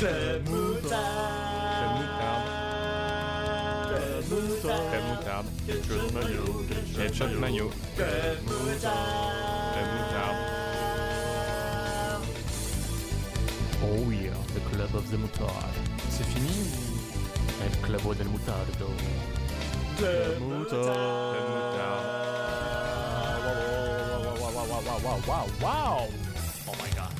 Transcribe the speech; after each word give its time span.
Moutarde. 0.00 1.30
Moutarde. 8.46 9.00
Moutarde. 9.90 10.60
Oh 13.82 14.10
yeah, 14.10 14.30
the 14.54 14.60
club 14.70 14.94
of 14.94 15.10
the 15.10 15.16
mutard. 15.16 15.74
C'est 16.10 16.24
fini 16.24 16.48
El 17.62 17.76
club 17.80 18.16
del 18.16 18.28
mutardo. 18.28 18.86
Club 19.96 20.38
Club 20.38 20.40
Moutard. 20.40 21.36
Moutarde. 21.48 22.19
Oh 26.66 26.72
my 26.72 26.88
god. 26.96 27.12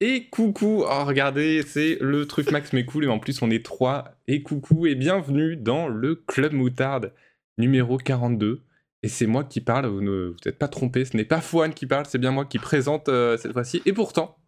Et 0.00 0.28
coucou, 0.30 0.84
oh, 0.86 1.04
regardez, 1.04 1.62
c'est 1.62 1.98
le 2.00 2.26
truc 2.26 2.50
Max 2.50 2.72
mais 2.72 2.84
cool, 2.84 3.04
et 3.04 3.08
en 3.08 3.18
plus 3.18 3.42
on 3.42 3.50
est 3.50 3.64
trois. 3.64 4.16
Et 4.26 4.42
coucou, 4.42 4.86
et 4.86 4.94
bienvenue 4.94 5.56
dans 5.56 5.88
le 5.88 6.14
Club 6.14 6.52
Moutarde 6.52 7.12
numéro 7.58 7.98
42. 7.98 8.62
Et 9.04 9.08
c'est 9.08 9.26
moi 9.26 9.44
qui 9.44 9.60
parle, 9.60 9.84
vous 9.84 10.00
ne 10.00 10.28
vous 10.30 10.48
êtes 10.48 10.58
pas 10.58 10.66
trompé, 10.66 11.04
ce 11.04 11.14
n'est 11.14 11.26
pas 11.26 11.42
Fouane 11.42 11.74
qui 11.74 11.84
parle, 11.86 12.06
c'est 12.06 12.16
bien 12.16 12.30
moi 12.30 12.46
qui 12.46 12.58
présente 12.58 13.10
euh, 13.10 13.36
cette 13.36 13.52
fois-ci. 13.52 13.82
Et 13.84 13.92
pourtant, 13.92 14.38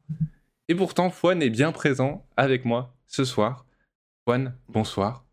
et 0.69 0.75
pourtant, 0.75 1.11
Fouane 1.11 1.43
est 1.43 1.51
bien 1.51 1.73
présent 1.73 2.27
avec 2.39 2.65
moi 2.65 2.95
ce 3.07 3.25
soir. 3.25 3.67
Fouane, 4.25 4.57
bonsoir. 4.71 5.27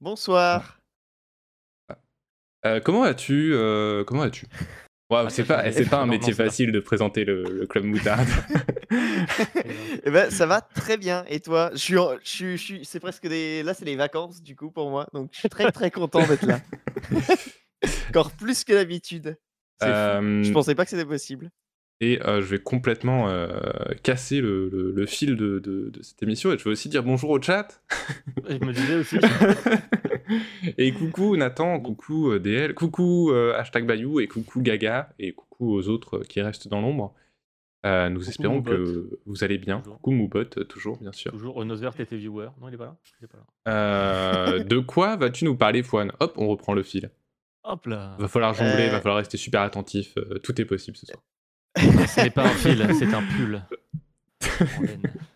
Bonsoir. 0.00 0.80
Euh, 2.66 2.80
comment 2.80 3.02
vas-tu 3.02 3.52
euh, 3.54 4.02
Comment 4.04 4.22
vas-tu? 4.22 4.46
Ouais, 5.10 5.30
c'est 5.30 5.44
pas, 5.44 5.72
c'est 5.72 5.88
pas 5.88 5.96
un 5.96 6.00
Non, 6.00 6.06
non, 6.08 6.12
métier 6.12 6.34
facile 6.34 6.70
de 6.70 6.80
présenter 6.80 7.24
le, 7.24 7.42
le 7.44 7.66
Club 7.66 7.84
Moutarde. 7.84 8.28
Eh 10.04 10.10
ben, 10.10 10.30
ça 10.30 10.44
va 10.46 10.60
très 10.60 10.98
bien. 10.98 11.24
Et 11.28 11.40
toi? 11.40 11.70
Je 11.72 11.78
suis, 11.78 11.96
en- 11.96 12.16
je 12.22 12.28
suis, 12.28 12.56
je 12.58 12.62
suis- 12.62 12.84
c'est 12.84 13.00
presque 13.00 13.26
des. 13.26 13.62
Là, 13.62 13.72
c'est 13.72 13.84
les 13.86 13.96
vacances 13.96 14.42
du 14.42 14.54
coup 14.54 14.70
pour 14.70 14.90
moi, 14.90 15.06
donc 15.14 15.30
je 15.32 15.38
suis 15.38 15.48
très 15.48 15.70
très 15.72 15.90
content 15.90 16.26
d'être 16.26 16.44
là. 16.44 16.60
Encore 18.10 18.32
plus 18.32 18.64
que 18.64 18.72
d'habitude. 18.72 19.36
Euh, 19.82 20.42
Je 20.42 20.52
pensais 20.52 20.74
pas 20.74 20.84
que 20.84 20.90
c'était 20.90 21.04
possible. 21.04 21.50
Et 22.00 22.22
euh, 22.22 22.40
je 22.40 22.46
vais 22.46 22.60
complètement 22.60 23.28
euh, 23.28 23.48
casser 24.04 24.40
le, 24.40 24.68
le- 24.68 24.92
le 24.92 25.06
fil 25.06 25.36
de, 25.36 25.58
de- 25.58 25.90
de 25.90 26.02
cette 26.02 26.22
émission. 26.22 26.52
Et 26.52 26.58
je 26.58 26.62
vais 26.64 26.70
aussi 26.70 26.88
dire 26.88 27.02
bonjour 27.02 27.30
au 27.30 27.42
chat. 27.42 27.82
Je 28.48 28.54
me 28.64 28.72
disais 28.72 28.94
aussi. 28.96 29.16
et 30.78 30.92
coucou 30.92 31.36
Nathan, 31.36 31.80
coucou 31.80 32.38
DL, 32.38 32.74
coucou 32.74 33.32
euh, 33.32 33.54
hashtag 33.56 33.86
Bayou, 33.86 34.20
et 34.20 34.28
coucou 34.28 34.60
Gaga, 34.62 35.10
et 35.18 35.32
coucou 35.32 35.72
aux 35.74 35.88
autres 35.88 36.20
qui 36.20 36.40
restent 36.40 36.68
dans 36.68 36.80
l'ombre. 36.80 37.14
Euh, 37.86 38.08
nous 38.08 38.28
espérons 38.28 38.56
Moubot. 38.56 38.70
que 38.70 39.20
vous 39.26 39.44
allez 39.44 39.58
bien. 39.58 39.78
Toujours. 39.80 39.96
Coucou 39.96 40.10
Moubot, 40.12 40.44
toujours, 40.44 40.98
bien 40.98 41.12
sûr. 41.12 41.30
Toujours 41.32 41.64
Nosvert 41.64 41.98
était 41.98 42.16
viewer. 42.16 42.48
Non, 42.60 42.68
il 42.68 42.74
est 42.74 42.78
pas 42.78 42.86
là. 42.86 42.96
Il 43.20 43.24
est 43.24 43.28
pas 43.28 43.38
là. 43.38 43.72
Euh, 43.72 44.64
de 44.64 44.78
quoi 44.78 45.16
vas-tu 45.16 45.44
nous 45.44 45.56
parler, 45.56 45.82
Fouane? 45.82 46.12
Hop, 46.20 46.34
on 46.36 46.48
reprend 46.48 46.74
le 46.74 46.82
fil. 46.82 47.10
Hop 47.70 47.86
là. 47.86 48.16
Va 48.18 48.28
falloir 48.28 48.54
jongler, 48.54 48.86
Euh. 48.88 48.90
va 48.90 49.00
falloir 49.00 49.16
rester 49.18 49.36
super 49.36 49.60
attentif. 49.60 50.14
euh, 50.16 50.38
tout 50.38 50.58
est 50.60 50.64
possible 50.64 50.96
ce 50.96 51.06
soir. 51.06 51.22
Ce 51.76 52.22
n'est 52.22 52.30
pas 52.30 52.44
un 52.46 52.54
fil, 52.54 52.86
c'est 52.98 53.12
un 53.14 53.22
pull. 53.22 53.62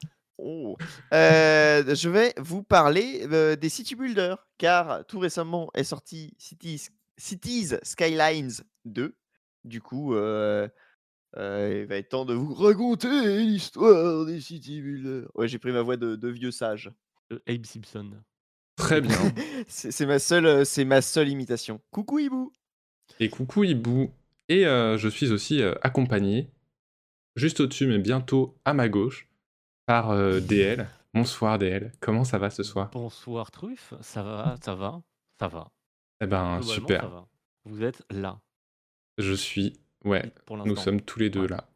Oh. 0.45 0.77
Euh, 1.15 1.95
je 1.95 2.09
vais 2.09 2.33
vous 2.37 2.65
parler 2.65 3.25
euh, 3.31 3.55
des 3.55 3.69
City 3.69 3.95
Builders, 3.95 4.39
car 4.59 5.07
tout 5.07 5.21
récemment 5.21 5.71
est 5.75 5.85
sorti 5.85 6.35
Cities, 6.37 6.89
Cities 7.17 7.69
Skylines 7.85 8.51
2. 8.85 9.15
Du 9.65 9.81
coup, 9.81 10.17
euh, 10.17 10.67
euh, 11.37 11.83
il 11.83 11.87
va 11.87 11.95
être 11.97 12.09
temps 12.09 12.25
de 12.25 12.35
vous 12.35 12.55
raconter 12.55 13.39
l'histoire 13.39 14.25
des 14.27 14.41
City 14.41 14.81
Builders. 14.81 15.29
Ouais, 15.37 15.47
j'ai 15.47 15.59
pris 15.61 15.71
ma 15.71 15.83
voix 15.83 15.97
de, 15.97 16.17
de 16.17 16.29
vieux 16.29 16.51
sage. 16.51 16.91
Euh, 17.33 17.39
Abe 17.49 17.65
Simpson. 17.65 18.11
Très 18.83 19.01
bien. 19.01 19.17
C'est 19.69 20.07
ma 20.07 20.19
seule, 20.19 20.47
euh, 20.47 20.65
c'est 20.65 20.85
ma 20.85 21.01
seule 21.03 21.29
imitation. 21.29 21.81
Coucou 21.91 22.19
Hibou. 22.19 22.53
Et 23.21 23.29
coucou 23.31 23.65
Hibou. 23.65 24.11
Et 24.49 24.67
euh, 24.67 24.99
je 24.99 25.09
suis 25.09 25.31
aussi 25.31 25.63
euh, 25.63 25.75
accompagné, 25.83 26.51
juste 27.37 27.61
au-dessus, 27.61 27.87
mais 27.87 27.99
bientôt 27.99 28.57
à 28.65 28.75
ma 28.75 28.89
gauche, 28.89 29.29
par 29.87 30.11
euh, 30.11 30.41
DL. 30.41 30.89
Bonsoir 31.15 31.59
DL. 31.59 31.93
Comment 32.01 32.25
ça 32.25 32.39
va 32.39 32.51
ce 32.51 32.63
soir? 32.63 32.91
Bonsoir 32.93 33.51
Truffe. 33.51 33.95
Ça 34.01 34.23
va, 34.23 34.57
ça 34.63 34.75
va, 34.75 35.01
ça 35.39 35.49
va. 35.49 35.71
Eh 36.21 36.27
ben 36.27 36.61
super. 36.63 37.03
ça 37.03 37.09
va. 37.09 37.27
Vous 37.65 37.83
êtes 37.83 38.03
là. 38.11 38.41
Je 39.19 39.33
suis. 39.35 39.75
Ouais, 40.05 40.33
Pour 40.47 40.57
nous 40.57 40.77
sommes 40.77 41.01
tous 41.01 41.19
les 41.21 41.31
deux 41.31 41.43
Ouais. 41.43 41.49
là. 41.49 41.69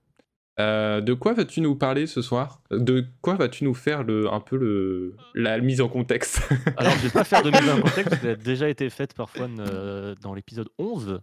Euh, 0.59 1.01
de 1.03 1.13
quoi 1.13 1.35
vas-tu 1.35 1.61
nous 1.61 1.75
parler 1.77 2.07
ce 2.07 2.23
soir? 2.23 2.63
De 2.71 3.05
quoi 3.21 3.35
vas-tu 3.35 3.65
nous 3.65 3.75
faire 3.75 4.03
le, 4.05 4.33
un 4.33 4.41
peu 4.41 4.57
le, 4.57 5.15
la 5.35 5.59
mise 5.59 5.81
en 5.83 5.89
contexte? 5.89 6.41
Alors, 6.79 6.93
je 6.93 7.03
vais 7.09 7.11
pas 7.11 7.25
faire 7.25 7.43
de 7.43 7.51
mise 7.51 7.69
en 7.69 7.81
contexte, 7.83 8.19
qu'elle 8.21 8.31
a 8.31 8.37
déjà 8.37 8.69
été 8.69 8.89
faite 8.89 9.13
par 9.13 9.29
Fouane 9.29 9.59
euh, 9.61 10.15
dans 10.23 10.33
l'épisode 10.33 10.69
11, 10.79 11.21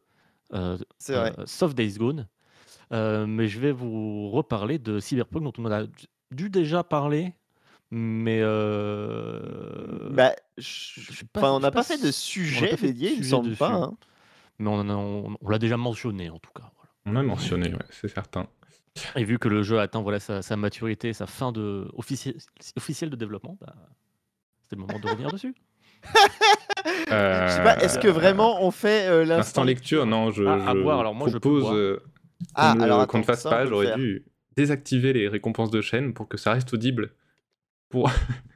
euh, 0.53 0.77
vrai. 1.09 1.33
euh, 1.39 1.43
Soft 1.47 1.75
Days 1.75 1.93
Gone. 1.97 2.27
Euh, 2.91 3.25
mais 3.25 3.47
je 3.47 3.59
vais 3.59 3.71
vous 3.71 4.29
reparler 4.29 4.77
de 4.77 4.99
Cyberpunk, 4.99 5.43
dont 5.43 5.53
on 5.57 5.71
a 5.71 5.85
dû 6.31 6.49
déjà 6.51 6.83
parler, 6.83 7.33
mais 7.89 8.39
euh, 8.41 10.09
Bah, 10.11 10.33
je- 10.59 11.23
pas- 11.31 11.51
on 11.53 11.59
n'a 11.59 11.71
pas 11.71 11.79
pas 11.79 11.83
fait 11.83 12.03
de 12.03 12.11
sujet 12.11 12.67
pas 12.69 12.75
de 12.75 12.81
dédié, 12.81 13.13
il 13.13 13.19
me 13.19 13.23
semble 13.23 13.55
pas. 13.55 13.73
hein. 13.73 13.93
mais 14.59 14.69
on, 14.69 15.37
l'a 15.49 15.57
déjà 15.59 15.77
mentionné 15.77 16.29
en 16.29 16.39
tout 16.39 16.51
cas. 16.55 16.69
voilà. 16.75 16.91
On 17.05 17.15
a 17.19 17.23
mentionné, 17.23 17.69
ouais, 17.73 17.79
c'est 17.89 18.07
certain. 18.09 18.47
Et 19.15 19.23
vu 19.23 19.39
que 19.39 19.47
le 19.47 19.63
jeu 19.63 19.79
atteint 19.79 20.01
voilà, 20.01 20.19
sa, 20.19 20.41
sa 20.41 20.55
maturité, 20.55 21.13
sa 21.13 21.25
fin 21.25 21.51
de 21.51 21.87
officie- 21.93 22.35
officielle 22.75 23.09
de 23.09 23.15
développement, 23.15 23.57
bah, 23.59 23.73
c'était 24.61 24.75
le 24.75 24.81
moment 24.81 24.99
de 24.99 25.07
revenir 25.07 25.31
dessus. 25.31 25.55
Euh, 27.11 27.47
Je 27.47 27.53
sais 27.53 27.63
pas, 27.63 27.77
est-ce 27.79 27.97
que 27.99 28.07
vraiment 28.07 28.63
on 28.63 28.71
fait 28.71 29.07
euh, 29.07 29.25
L'instant 29.25 29.63
lecture, 29.63 30.05
non, 30.05 30.31
je, 30.31 30.43
Ah, 30.43 30.69
à 30.71 30.73
je 30.75 30.79
voir, 30.81 30.99
alors 30.99 31.15
moi, 31.15 31.27
je 31.29 31.37
propose 31.37 31.61
voir. 31.63 31.73
euh, 31.75 32.03
Ah, 32.55 33.05
qu'on 33.07 33.19
ne- 33.19 33.23
fasse 33.23 33.43
pas. 33.43 33.65
J'aurais 33.65 33.95
dû 33.95 34.25
désactiver 34.55 35.13
les 35.13 35.27
récompenses 35.27 35.71
de 35.71 35.81
chaîne 35.81 36.13
pour 36.13 36.27
que 36.27 36.37
ça 36.37 36.51
reste 36.53 36.73
audible 36.73 37.13
pour, 37.89 38.11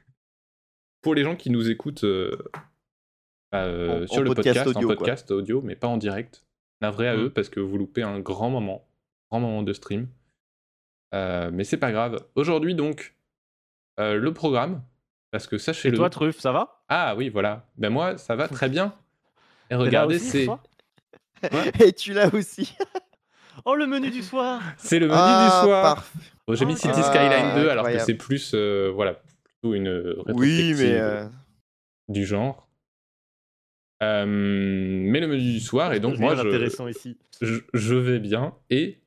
pour 1.02 1.14
les 1.14 1.24
gens 1.24 1.34
qui 1.36 1.50
nous 1.50 1.68
écoutent 1.70 2.04
euh, 2.04 2.30
bah, 3.50 3.64
euh, 3.64 4.04
En- 4.04 4.06
sur 4.06 4.18
en 4.18 4.22
le 4.22 4.28
podcast 4.34 4.58
podcast, 4.58 4.76
audio, 4.76 4.78
en 4.78 4.94
quoi. 4.94 4.96
podcast 4.96 5.30
audio, 5.32 5.62
mais 5.62 5.74
pas 5.74 5.88
en 5.88 5.96
direct. 5.96 6.44
Navré 6.80 7.08
à 7.08 7.16
Mm. 7.16 7.20
eux 7.22 7.30
parce 7.30 7.48
que 7.48 7.58
vous 7.58 7.76
loupez 7.76 8.02
un 8.02 8.20
grand 8.20 8.50
moment, 8.50 8.86
grand 9.30 9.40
moment 9.40 9.62
de 9.64 9.72
stream. 9.72 10.06
Euh, 11.14 11.50
mais 11.52 11.64
c'est 11.64 11.76
pas 11.78 11.92
grave. 11.92 12.24
Aujourd'hui 12.34 12.74
donc, 12.74 13.14
euh, 13.98 14.16
le 14.16 14.32
programme, 14.32 14.82
parce 15.30 15.46
que 15.46 15.56
Et 15.56 15.58
sachez-le. 15.58 15.96
toi, 15.96 16.10
Truffe, 16.10 16.38
ça 16.38 16.52
va? 16.52 16.82
Ah 16.88 17.14
oui, 17.16 17.28
voilà. 17.28 17.66
Ben 17.76 17.90
moi, 17.90 18.18
ça 18.18 18.36
va 18.36 18.48
très 18.48 18.68
bien. 18.68 18.94
Et 19.70 19.74
regardez, 19.74 20.18
c'est 20.18 20.48
Et 21.80 21.92
tu 21.92 22.12
l'as 22.12 22.32
aussi. 22.34 22.74
Oh, 23.64 23.74
le 23.74 23.88
menu 23.88 24.10
du 24.10 24.22
soir 24.22 24.62
c'est 24.76 25.00
le 25.00 25.06
menu 25.08 25.18
Ah, 25.18 25.44
du 25.60 25.66
soir. 25.66 26.04
Bon, 26.46 26.54
j'ai 26.54 26.64
mis 26.64 26.74
Ah, 26.74 26.76
City 26.76 27.00
ah, 27.00 27.02
Skyline 27.02 27.54
2 27.64 27.68
alors 27.68 27.86
que 27.86 27.98
c'est 27.98 28.14
plus 28.14 28.52
euh, 28.54 28.88
voilà 28.94 29.14
plutôt 29.14 29.74
une 29.74 29.88
Oui, 29.88 30.24
rétrospective 30.26 30.78
mais 30.78 31.00
euh, 31.00 31.28
du 32.08 32.24
genre. 32.24 32.68
Euh, 34.00 34.24
mais 34.26 35.18
le 35.18 35.26
menu 35.26 35.42
du 35.54 35.60
soir 35.60 35.92
et 35.92 35.98
donc 35.98 36.18
moi 36.18 36.36
je, 36.36 36.88
ici. 36.88 37.18
je, 37.40 37.56
je 37.74 37.94
vais 37.96 38.20
bien 38.20 38.54
et 38.70 38.98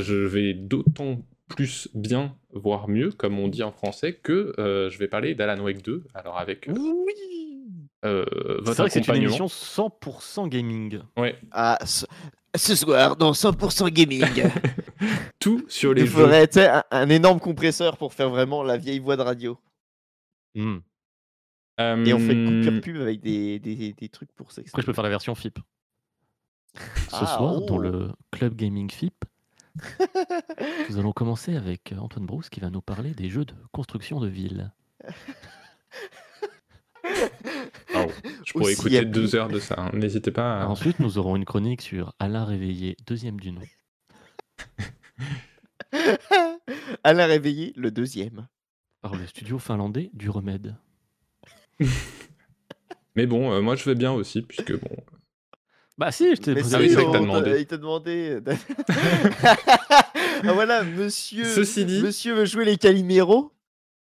je 0.00 0.14
vais 0.14 0.54
d'autant 0.54 1.22
plus 1.48 1.88
bien 1.94 2.36
voire 2.52 2.88
mieux 2.88 3.12
comme 3.12 3.38
on 3.38 3.46
dit 3.48 3.62
en 3.62 3.70
français 3.72 4.14
que 4.14 4.52
euh, 4.58 4.90
je 4.90 4.98
vais 4.98 5.06
parler 5.08 5.34
d'Alan 5.34 5.62
Wake 5.62 5.82
2 5.82 6.04
alors 6.14 6.38
avec 6.38 6.68
euh, 6.68 6.74
Oui 6.76 7.12
euh, 8.04 8.24
C'est 8.58 8.62
votre 8.64 8.76
vrai 8.82 8.86
que 8.88 8.92
c'est 8.94 9.06
une 9.08 9.14
émission 9.16 9.46
100% 9.46 10.48
gaming. 10.48 11.00
Ouais, 11.16 11.38
ah, 11.52 11.78
ce, 11.84 12.04
ce 12.56 12.74
soir 12.74 13.16
dans 13.16 13.32
100% 13.32 13.90
gaming, 13.90 14.24
tout 15.38 15.64
sur 15.68 15.94
les 15.94 16.02
il 16.02 16.06
jeux. 16.06 16.12
faudrait 16.12 16.48
un, 16.58 16.82
un 16.90 17.08
énorme 17.08 17.38
compresseur 17.40 17.96
pour 17.96 18.12
faire 18.12 18.30
vraiment 18.30 18.62
la 18.62 18.76
vieille 18.76 18.98
voix 18.98 19.16
de 19.16 19.22
radio. 19.22 19.58
Hmm. 20.54 20.78
Et 21.78 22.12
on 22.14 22.18
fait 22.18 22.34
Euh, 22.34 22.64
coupure 22.64 22.80
pub 22.80 22.96
avec 23.02 23.20
des, 23.20 23.58
des, 23.58 23.92
des 23.92 24.08
trucs 24.08 24.32
pour 24.32 24.48
Après, 24.50 24.64
je 24.82 24.86
peux 24.86 24.92
faire 24.94 25.04
la 25.04 25.10
version 25.10 25.34
FIP. 25.34 25.58
Ce 26.74 26.80
Ah, 27.12 27.26
soir, 27.26 27.60
dans 27.62 27.76
oh. 27.76 27.78
le 27.78 28.08
Club 28.32 28.54
Gaming 28.56 28.90
FIP, 28.90 29.24
nous 30.90 30.98
allons 30.98 31.12
commencer 31.12 31.56
avec 31.56 31.92
euh, 31.92 31.96
Antoine 31.98 32.26
Brousse 32.26 32.48
qui 32.48 32.60
va 32.60 32.70
nous 32.70 32.80
parler 32.82 33.12
des 33.14 33.28
jeux 33.30 33.44
de 33.44 33.54
construction 33.72 34.20
de 34.20 34.28
villes. 34.28 34.72
waouh, 37.94 38.10
je 38.44 38.52
pourrais 38.52 38.64
Aussi 38.64 38.72
écouter 38.74 39.04
deux 39.04 39.34
heures 39.36 39.48
de 39.48 39.58
ça. 39.60 39.74
hein. 39.78 39.90
N'hésitez 39.92 40.30
pas. 40.30 40.62
à- 40.62 40.66
Ensuite, 40.66 40.98
nous 41.00 41.18
aurons 41.18 41.36
une 41.36 41.44
chronique 41.44 41.82
sur 41.82 42.14
Alain 42.18 42.44
Réveillé, 42.44 42.96
deuxième 43.06 43.38
du 43.38 43.52
nom. 43.52 43.62
Alain 47.04 47.26
Réveillé, 47.26 47.72
le 47.76 47.90
deuxième. 47.90 48.48
Par 49.02 49.14
le 49.14 49.26
studio 49.26 49.58
finlandais 49.58 50.10
du 50.14 50.30
remède. 50.30 50.76
Mais 53.14 53.26
bon, 53.26 53.52
euh, 53.52 53.60
moi 53.62 53.76
je 53.76 53.84
vais 53.84 53.94
bien 53.94 54.12
aussi, 54.12 54.42
puisque 54.42 54.72
bon. 54.78 54.96
Bah 55.98 56.12
si, 56.12 56.36
je 56.36 56.40
t'ai 56.42 56.54
posé 56.54 56.88
si, 56.90 56.96
on 56.98 57.10
demandé. 57.10 57.60
Il 57.60 57.66
t'a 57.66 57.78
demandé. 57.78 58.38
ah 59.38 60.52
voilà, 60.52 60.84
monsieur. 60.84 61.44
Ceci 61.44 61.84
dit, 61.86 62.02
Monsieur 62.02 62.34
veut 62.34 62.44
jouer 62.44 62.64
les 62.64 62.76
Calimero. 62.76 63.52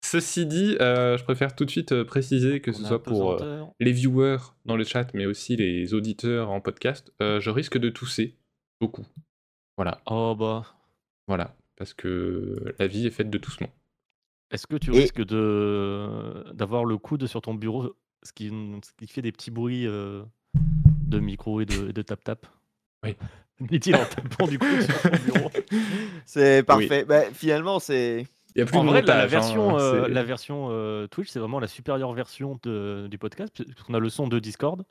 ceci 0.05 0.47
dit 0.47 0.77
euh, 0.81 1.19
je 1.19 1.25
préfère 1.25 1.55
tout 1.55 1.65
de 1.65 1.71
suite 1.71 1.93
euh, 1.93 2.05
préciser 2.05 2.61
que 2.61 2.71
On 2.71 2.75
ce 2.75 2.85
soit 2.85 3.03
pour 3.03 3.33
euh, 3.43 3.63
les 3.81 3.93
viewers 3.93 4.39
dans 4.65 4.77
le 4.77 4.85
chat, 4.85 5.13
mais 5.15 5.27
aussi 5.27 5.57
les 5.57 5.93
auditeurs 5.95 6.51
en 6.51 6.61
podcast, 6.61 7.13
euh, 7.23 7.41
je 7.41 7.51
risque 7.51 7.77
de 7.79 7.91
tousser 7.91 8.37
beaucoup. 8.81 9.07
Voilà, 9.77 10.01
Oh 10.07 10.35
bah. 10.39 10.65
voilà, 11.29 11.55
parce 11.77 11.93
que 11.95 12.75
la 12.79 12.87
vie 12.87 13.07
est 13.07 13.11
faite 13.11 13.29
de 13.31 13.39
toussement. 13.39 13.69
Est-ce 14.51 14.67
que 14.67 14.77
tu 14.77 14.95
Et- 14.95 15.01
risques 15.01 15.25
de 15.25 16.45
d'avoir 16.55 16.85
le 16.85 16.97
coude 16.97 17.27
sur 17.27 17.43
ton 17.43 17.55
bureau, 17.55 17.95
ce 18.23 18.33
qui, 18.33 18.49
ce 18.49 18.93
qui 18.97 19.07
fait 19.07 19.21
des 19.23 19.33
petits 19.33 19.51
bruits 19.51 19.87
euh, 19.87 20.23
de 21.09 21.19
micro 21.21 21.61
et 21.61 21.67
de, 21.67 21.93
de 21.93 22.03
tap-tap 22.03 22.47
Oui. 23.05 23.17
Dit-il 23.61 23.95
en 23.95 24.05
tapant 24.05 24.47
du 24.49 24.59
coude 24.59 24.81
sur 24.83 25.03
ton 25.03 25.11
bureau. 25.33 25.51
C'est 26.27 26.65
parfait. 26.65 27.05
Bah, 27.05 27.23
finalement, 27.33 27.79
c'est. 27.79 28.27
Il 28.57 28.61
y 28.61 28.63
a 28.63 28.67
plus 28.67 28.77
En 28.77 28.85
de 28.85 28.89
vrai, 28.89 29.03
la- 29.03 29.07
la 29.07 29.15
montage, 29.25 29.35
hein, 29.35 29.39
version, 29.39 29.79
euh, 29.79 30.09
la 30.09 30.23
version 30.25 30.69
euh, 30.71 31.07
Twitch, 31.07 31.29
c'est 31.29 31.39
vraiment 31.41 31.61
la 31.61 31.67
supérieure 31.69 32.13
version 32.13 32.59
de- 32.63 33.07
du 33.11 33.19
podcast, 33.19 33.63
parce 33.65 33.83
qu'on 33.85 33.95
a 33.95 33.99
le 33.99 34.09
son 34.09 34.27
de 34.29 34.39
Discord. 34.39 34.85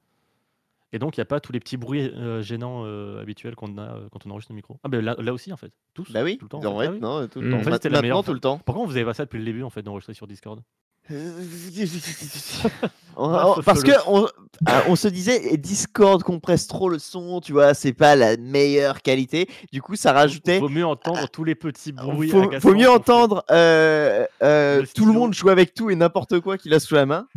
Et 0.94 1.00
donc, 1.00 1.18
il 1.18 1.19
n'y 1.19 1.24
a 1.24 1.25
pas 1.25 1.39
tous 1.39 1.51
les 1.51 1.60
petits 1.60 1.75
bruits 1.77 2.10
euh, 2.16 2.42
gênants 2.42 2.83
euh, 2.86 3.21
habituels 3.21 3.56
qu'on 3.56 3.77
a 3.77 3.81
euh, 3.95 4.07
quand 4.12 4.25
on 4.25 4.30
enregistre 4.31 4.51
le 4.51 4.57
micro. 4.57 4.80
Ah, 4.83 4.89
ben 4.89 5.04
là, 5.04 5.16
là 5.18 5.33
aussi, 5.33 5.51
en 5.51 5.57
fait. 5.57 5.71
Tous 5.94 6.12
Bah 6.12 6.24
oui, 6.24 6.38
tout 6.38 6.45
le 6.45 6.50
temps. 6.50 6.59
en 6.59 6.66
en 6.66 6.69
fait. 6.69 6.74
vrai, 6.75 6.88
Ah 6.88 6.92
oui. 6.92 7.00
non, 7.00 7.27
tout 7.27 7.42
le 7.42 7.48
Mm. 7.48 7.51
temps. 7.51 7.57
En 7.57 7.63
fait, 7.63 7.69
la 7.69 7.75
Maintenant, 7.89 8.01
meilleure 8.01 8.24
tout 8.24 8.33
le 8.33 8.39
temps. 8.39 8.59
Pourquoi 8.63 8.83
vous 8.86 8.89
faisait 8.92 9.04
pas 9.04 9.13
ça 9.13 9.25
depuis 9.25 9.39
le 9.39 9.45
début, 9.45 9.63
en 9.63 9.69
fait, 9.71 9.81
d'enregistrer 9.81 10.13
sur 10.13 10.27
Discord? 10.27 10.62
On- 11.10 11.16
Ah, 13.16 13.54
on- 13.58 13.62
parce 13.62 13.84
que 13.84 13.92
on, 14.08 14.28
ah, 14.66 14.84
on 14.88 14.96
se 14.96 15.08
disait 15.08 15.56
Discord 15.58 16.24
compresse 16.24 16.66
trop 16.68 16.90
le 16.90 16.98
son, 16.98 17.42
tu 17.42 17.52
vois, 17.52 17.76
c'est 17.76 17.94
pas 17.94 18.16
la 18.16 18.38
meilleure 18.38 19.04
qualité. 19.04 19.48
Du 19.72 19.84
coup, 19.84 19.96
ça 19.96 20.14
rajoutait. 20.14 20.60
Vaut 20.60 20.68
mieux 20.70 20.86
entendre 20.86 21.28
tous 21.30 21.44
les 21.44 21.54
petits 21.54 21.92
bruits. 21.92 22.30
Faut, 22.30 22.50
faut 22.60 22.74
mieux 22.74 22.90
entendre 22.90 23.44
euh, 23.52 24.26
euh, 24.42 24.82
Le 24.82 24.88
tout 24.88 25.06
le 25.06 25.12
monde 25.14 25.34
jouer 25.36 25.52
avec 25.52 25.76
tout 25.76 25.92
et 25.92 25.96
n'importe 25.96 26.40
quoi 26.40 26.58
qu'il 26.58 26.74
a 26.74 26.80
sous 26.80 26.96
la 26.96 27.06
main. 27.06 27.28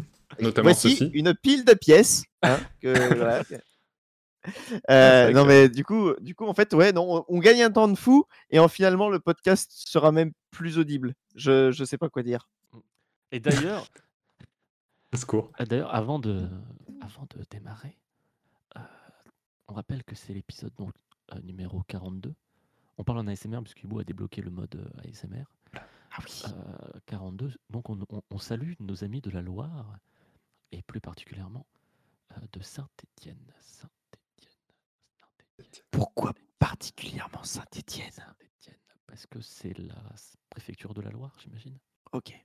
Notamment 0.41 0.71
Voici 0.71 0.93
ceci. 0.97 1.11
une 1.13 1.35
pile 1.35 1.65
de 1.67 1.75
pièces. 1.75 2.25
hein, 2.43 2.59
que- 2.81 3.15
voilà. 3.17 3.43
Euh, 4.91 5.33
non 5.33 5.43
que- 5.43 5.49
mais 5.49 5.69
du 5.69 5.85
coup, 5.85 6.13
du 6.21 6.35
coup 6.35 6.47
en 6.47 6.55
fait 6.55 6.73
ouais 6.73 6.93
non, 6.93 7.07
on, 7.29 7.37
on 7.37 7.39
gagne 7.41 7.63
un 7.63 7.71
temps 7.71 7.89
de 7.89 7.97
fou 7.99 8.25
et 8.51 8.59
en 8.61 8.69
finalement 8.69 9.09
le 9.11 9.19
podcast 9.19 9.71
sera 9.75 10.11
même 10.13 10.33
plus 10.51 10.79
audible. 10.79 11.15
Je 11.35 11.71
je 11.73 11.85
sais 11.85 11.99
pas 11.99 12.09
quoi 12.09 12.23
dire. 12.23 12.49
Et 13.33 13.41
d'ailleurs, 13.41 13.87
D'ailleurs, 15.69 15.95
avant 15.95 16.19
de, 16.19 16.49
avant 17.01 17.27
de 17.31 17.43
démarrer, 17.51 17.97
euh, 18.77 18.81
on 19.69 19.75
rappelle 19.75 20.05
que 20.05 20.15
c'est 20.15 20.35
l'épisode 20.35 20.75
donc, 20.75 20.93
euh, 21.33 21.41
numéro 21.41 21.83
42. 21.85 22.35
On 22.99 23.05
parle 23.05 23.19
en 23.21 23.27
ASMR 23.27 23.61
puisque 23.63 23.83
Hugo 23.83 24.01
a 24.01 24.05
débloqué 24.05 24.43
le 24.43 24.51
mode 24.51 24.75
euh, 24.77 25.09
ASMR. 25.09 25.45
Ah 25.75 26.19
oui. 26.25 26.43
Euh, 26.47 27.01
42. 27.07 27.55
Donc 27.71 27.89
on, 27.91 27.99
on- 28.11 28.23
on 28.31 28.39
salue 28.39 28.73
nos 28.81 29.05
amis 29.05 29.21
de 29.21 29.31
la 29.31 29.43
Loire 29.43 29.97
et 30.73 30.83
plus 30.83 31.01
particulièrement 31.01 31.67
euh, 32.33 32.41
de 32.53 32.61
Saint-Étienne. 32.63 33.39
Saint-Étienne. 33.61 34.53
Saint-Étienne. 35.19 35.87
Pourquoi 35.91 36.33
particulièrement 36.59 37.43
Saint-Étienne? 37.45 38.11
Saint-Étienne. 38.13 38.77
Parce 39.07 39.27
que 39.27 39.41
c'est 39.41 39.77
la 39.79 39.95
préfecture 40.51 40.95
de 40.95 41.01
la 41.01 41.11
Loire, 41.11 41.35
j'imagine. 41.39 41.79
Ok. 42.13 42.39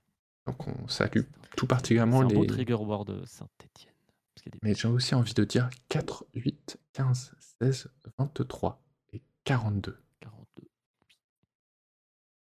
Donc 0.46 0.66
on 0.66 0.88
salue 0.88 1.22
tout 1.56 1.66
particulièrement 1.66 2.20
un 2.20 2.26
beau 2.26 2.42
les. 2.42 2.46
trigger 2.48 2.74
word 2.74 3.06
y 3.08 4.48
a 4.48 4.50
des 4.50 4.58
Mais 4.62 4.74
j'ai 4.74 4.88
aussi 4.88 5.14
envie 5.14 5.34
de 5.34 5.44
dire 5.44 5.70
4, 5.88 6.24
8, 6.34 6.78
15, 6.94 7.32
16, 7.60 7.88
23 8.18 8.82
et 9.12 9.22
42. 9.44 9.96
42. 10.20 10.68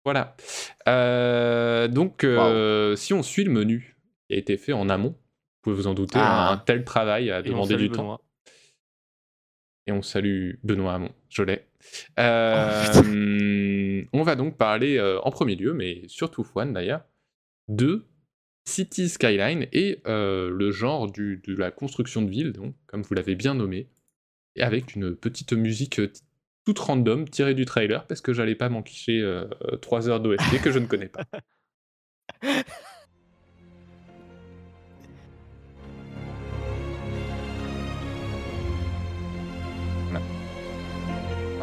Voilà. 0.05 0.35
Euh, 0.87 1.87
donc, 1.87 2.23
euh, 2.23 2.95
si 2.95 3.13
on 3.13 3.21
suit 3.23 3.43
le 3.43 3.51
menu 3.51 3.95
qui 4.27 4.35
a 4.35 4.37
été 4.37 4.57
fait 4.57 4.73
en 4.73 4.89
amont, 4.89 5.09
vous 5.09 5.61
pouvez 5.61 5.75
vous 5.75 5.87
en 5.87 5.93
douter, 5.93 6.19
Ah. 6.19 6.51
un 6.51 6.57
tel 6.57 6.83
travail 6.83 7.29
a 7.31 7.41
demandé 7.41 7.75
du 7.77 7.89
temps. 7.89 8.01
Benoît. 8.03 8.21
Et 9.85 9.91
on 9.91 10.01
salue 10.01 10.55
Benoît 10.63 10.93
Hamon, 10.95 11.11
je 11.29 11.43
l'ai. 11.43 11.67
Oh, 12.17 12.21
Euh, 12.21 14.03
on 14.13 14.23
va 14.23 14.35
donc 14.35 14.57
parler 14.57 14.97
euh, 14.97 15.19
en 15.21 15.31
premier 15.31 15.55
lieu, 15.55 15.73
mais 15.73 16.03
surtout 16.07 16.43
Fouane 16.43 16.73
d'ailleurs, 16.73 17.03
de 17.67 18.05
City 18.65 19.09
Skyline 19.09 19.67
et 19.73 20.01
euh, 20.07 20.49
le 20.49 20.71
genre 20.71 21.11
du- 21.11 21.41
de 21.47 21.55
la 21.55 21.71
construction 21.71 22.21
de 22.21 22.29
ville, 22.29 22.53
donc, 22.53 22.75
comme 22.87 23.01
vous 23.01 23.13
l'avez 23.13 23.35
bien 23.35 23.53
nommé, 23.55 23.89
et 24.55 24.63
avec 24.63 24.95
une 24.95 25.15
petite 25.15 25.53
musique 25.53 25.99
euh, 25.99 26.11
toute 26.65 26.79
random 26.79 27.27
tirée 27.27 27.53
du 27.55 27.65
trailer, 27.65 28.07
parce 28.07 28.21
que 28.21 28.33
j'allais 28.33 28.55
pas 28.55 28.69
manquer 28.69 29.19
euh, 29.21 29.47
3 29.81 30.09
heures 30.09 30.21
d'OST 30.21 30.61
que 30.63 30.71
je 30.71 30.79
ne 30.79 30.85
connais 30.87 31.09
pas. 31.09 31.23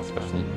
C'est 0.02 0.14
pas 0.14 0.20
fini. 0.23 0.50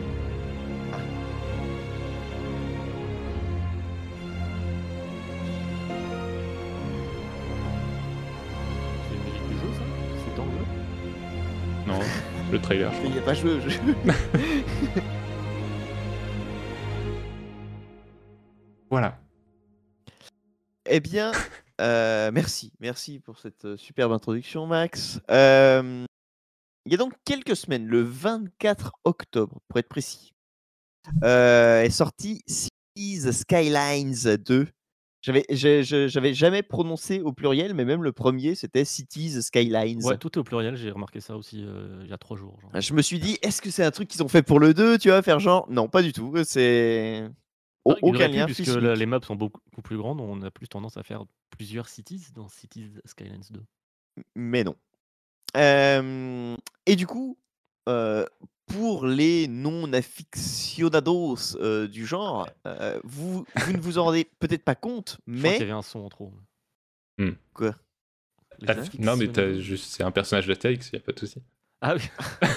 Trailer. 12.63 12.91
Il 13.03 13.11
n'y 13.11 13.19
a 13.19 13.21
pas 13.21 13.33
joué 13.35 13.51
au 13.51 13.59
jeu. 13.59 13.69
Voilà. 18.89 19.17
Eh 20.87 20.99
bien, 20.99 21.31
euh, 21.81 22.29
merci. 22.31 22.71
Merci 22.79 23.19
pour 23.19 23.39
cette 23.39 23.65
euh, 23.65 23.75
superbe 23.75 24.11
introduction, 24.11 24.67
Max. 24.67 25.19
Euh, 25.31 26.05
il 26.85 26.91
y 26.91 26.93
a 26.93 26.97
donc 26.99 27.13
quelques 27.25 27.55
semaines, 27.55 27.87
le 27.87 28.03
24 28.03 28.91
octobre, 29.03 29.61
pour 29.67 29.79
être 29.79 29.89
précis, 29.89 30.35
euh, 31.23 31.81
est 31.81 31.89
sorti 31.89 32.43
Cities 32.45 33.33
Skylines 33.33 34.35
2. 34.37 34.67
J'avais, 35.25 35.45
j'avais 35.49 36.33
jamais 36.33 36.63
prononcé 36.63 37.21
au 37.21 37.31
pluriel, 37.31 37.73
mais 37.73 37.85
même 37.85 38.03
le 38.03 38.11
premier, 38.11 38.55
c'était 38.55 38.83
Cities 38.83 39.41
Skylines. 39.41 40.03
Ouais, 40.03 40.17
tout 40.17 40.29
est 40.33 40.37
au 40.37 40.43
pluriel, 40.43 40.75
j'ai 40.75 40.91
remarqué 40.91 41.21
ça 41.21 41.37
aussi 41.37 41.63
euh, 41.65 42.01
il 42.03 42.09
y 42.09 42.13
a 42.13 42.17
trois 42.17 42.35
jours. 42.35 42.59
genre. 42.59 42.71
Je 42.81 42.93
me 42.93 43.01
suis 43.01 43.19
dit, 43.19 43.37
est-ce 43.41 43.61
que 43.61 43.71
c'est 43.71 43.85
un 43.85 43.91
truc 43.91 44.09
qu'ils 44.09 44.21
ont 44.21 44.27
fait 44.27 44.43
pour 44.43 44.59
le 44.59 44.73
2, 44.73 44.97
tu 44.97 45.07
vois, 45.07 45.21
faire 45.21 45.39
genre 45.39 45.65
Non, 45.69 45.87
pas 45.87 46.01
du 46.01 46.11
tout. 46.11 46.33
C'est 46.43 47.23
au- 47.85 47.95
il 48.03 48.15
aurait 48.15 48.25
aucun 48.25 48.27
lien. 48.27 48.45
puisque 48.47 48.67
la- 48.67 48.95
les 48.95 49.05
maps 49.05 49.21
sont 49.25 49.37
beaucoup 49.37 49.61
plus 49.81 49.95
grandes, 49.97 50.19
on 50.19 50.41
a 50.41 50.51
plus 50.51 50.67
tendance 50.67 50.97
à 50.97 51.03
faire 51.03 51.23
plusieurs 51.51 51.87
cities 51.87 52.25
dans 52.35 52.49
Cities 52.49 52.91
Skylines 53.05 53.43
2. 53.49 53.63
mais 54.35 54.65
non. 54.65 54.75
Euh, 55.55 56.55
et 56.85 56.95
du 56.95 57.07
coup, 57.07 57.37
euh, 57.87 58.25
pour 58.67 59.05
les 59.05 59.47
non-aficionados 59.47 61.57
euh, 61.59 61.87
du 61.87 62.05
genre, 62.05 62.47
euh, 62.65 62.99
vous, 63.03 63.45
vous 63.55 63.73
ne 63.73 63.77
vous 63.79 63.97
en 63.97 64.05
rendez 64.05 64.27
peut-être 64.39 64.63
pas 64.63 64.75
compte, 64.75 65.17
Je 65.27 65.37
crois 65.39 65.49
qu'il 65.51 65.57
y 65.57 65.59
mais 65.59 65.63
avait 65.65 65.71
un 65.71 65.81
son 65.81 65.99
en 65.99 66.09
trop. 66.09 66.33
Hmm. 67.17 67.31
Quoi? 67.53 67.69
Non, 67.69 67.75
mais 68.61 68.67
t'as 68.67 68.73
aficionados. 68.81 69.59
juste- 69.59 69.91
c'est 69.93 70.03
un 70.03 70.11
personnage 70.11 70.47
d'Astérix, 70.47 70.89
il 70.93 70.97
a 70.97 70.99
pas 70.99 71.11
de 71.11 71.19
souci. 71.19 71.41
Ah 71.81 71.95
oui, 71.95 72.01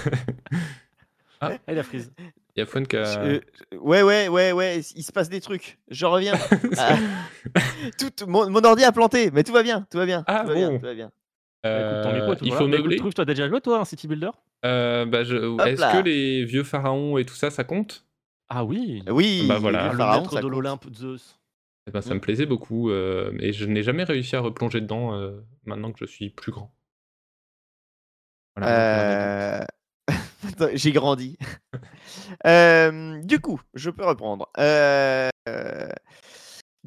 Ah. 1.39 1.51
ah, 1.67 1.71
il 1.71 1.77
a 1.77 1.83
freeze. 1.83 2.11
Il 2.55 2.59
y 2.59 2.61
a 2.63 2.65
Fouane 2.65 2.87
qui 2.87 2.97
a... 2.97 3.19
euh, 3.21 3.39
ouais, 3.73 4.01
ouais, 4.01 4.27
ouais, 4.27 4.51
ouais, 4.53 4.79
il 4.79 5.03
se 5.03 5.11
passe 5.11 5.29
des 5.29 5.39
trucs. 5.41 5.77
Je 5.89 6.05
reviens. 6.07 6.33
Ah. 6.77 6.97
tout, 7.99 8.11
mon, 8.27 8.49
mon 8.49 8.63
ordi 8.63 8.83
a 8.83 8.91
planté, 8.91 9.29
mais 9.29 9.43
tout 9.43 9.53
va 9.53 9.61
bien, 9.61 9.85
tout 9.91 9.99
va 9.99 10.07
bien. 10.07 10.23
Ah 10.25 10.41
tout 10.41 10.47
va 10.47 10.55
bien, 10.55 10.79
tout 10.79 10.85
va 10.85 10.95
bien. 10.95 11.11
Bah, 11.63 11.79
écoute, 11.81 12.13
micro 12.13 12.31
Euh, 12.31 12.35
il 12.41 12.47
voilà. 12.49 12.57
faut 12.57 12.67
Bah, 12.67 12.77
meubler. 12.77 12.95
Trouve, 12.97 13.13
toi, 13.13 13.25
t'as 13.25 13.33
déjà 13.33 13.47
joué, 13.49 13.61
toi, 13.61 13.79
un 13.79 13.85
City 13.85 14.07
Builder 14.07 14.29
Euh, 14.65 15.05
bah, 15.05 15.23
je- 15.23 15.67
Est-ce 15.67 15.81
que 15.93 16.03
les 16.03 16.45
vieux 16.45 16.63
pharaons 16.63 17.17
et 17.17 17.25
tout 17.25 17.35
ça, 17.35 17.49
ça 17.51 17.63
compte? 17.63 18.05
Ah 18.49 18.63
oui 18.63 19.03
Oui, 19.09 19.45
Bah 19.47 19.55
les 19.55 19.59
voilà. 19.61 19.91
Le 19.91 19.97
pharaons, 19.97 20.21
maître 20.21 20.41
de 20.41 20.47
l'Olympe, 20.47 20.85
Zeus. 20.95 21.39
Eh 21.87 21.91
ben, 21.91 22.01
Ça 22.01 22.11
Mm. 22.11 22.15
me 22.15 22.21
plaisait 22.21 22.45
beaucoup, 22.45 22.89
euh, 22.89 23.29
mais 23.33 23.53
je 23.53 23.65
n'ai 23.65 23.83
jamais 23.83 24.03
réussi 24.03 24.35
à 24.35 24.39
replonger 24.39 24.81
dedans 24.81 25.13
euh, 25.13 25.41
maintenant 25.65 25.91
que 25.91 25.99
je 25.99 26.05
suis 26.05 26.29
plus 26.29 26.51
grand. 26.51 26.73
Voilà. 28.55 29.59
Euh, 29.61 29.65
J'ai 30.73 30.91
grandi. 30.91 31.37
Euh, 32.45 33.21
du 33.23 33.39
coup, 33.39 33.61
je 33.73 33.89
peux 33.89 34.05
reprendre. 34.05 34.49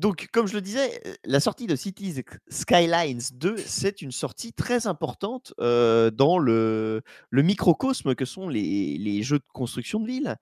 Donc, 0.01 0.29
comme 0.33 0.49
je 0.49 0.55
le 0.55 0.63
disais, 0.63 1.03
euh, 1.07 1.15
la 1.27 1.41
sortie 1.41 1.67
de 1.67 1.77
Cities 1.77 2.25
Skylines 2.49 3.21
2, 3.35 3.59
c'est 3.59 4.01
une 4.01 4.13
sortie 4.13 4.55
très 4.55 4.87
importante 4.87 5.53
euh, 5.61 6.11
dans 6.11 6.39
le, 6.39 7.03
microcosme 7.33 8.15
que 8.15 8.25
sont 8.25 8.49
les, 8.49 9.23
jeux 9.23 9.41
de 9.41 9.45
construction 9.53 10.01
de 10.01 10.07
ville. 10.07 10.37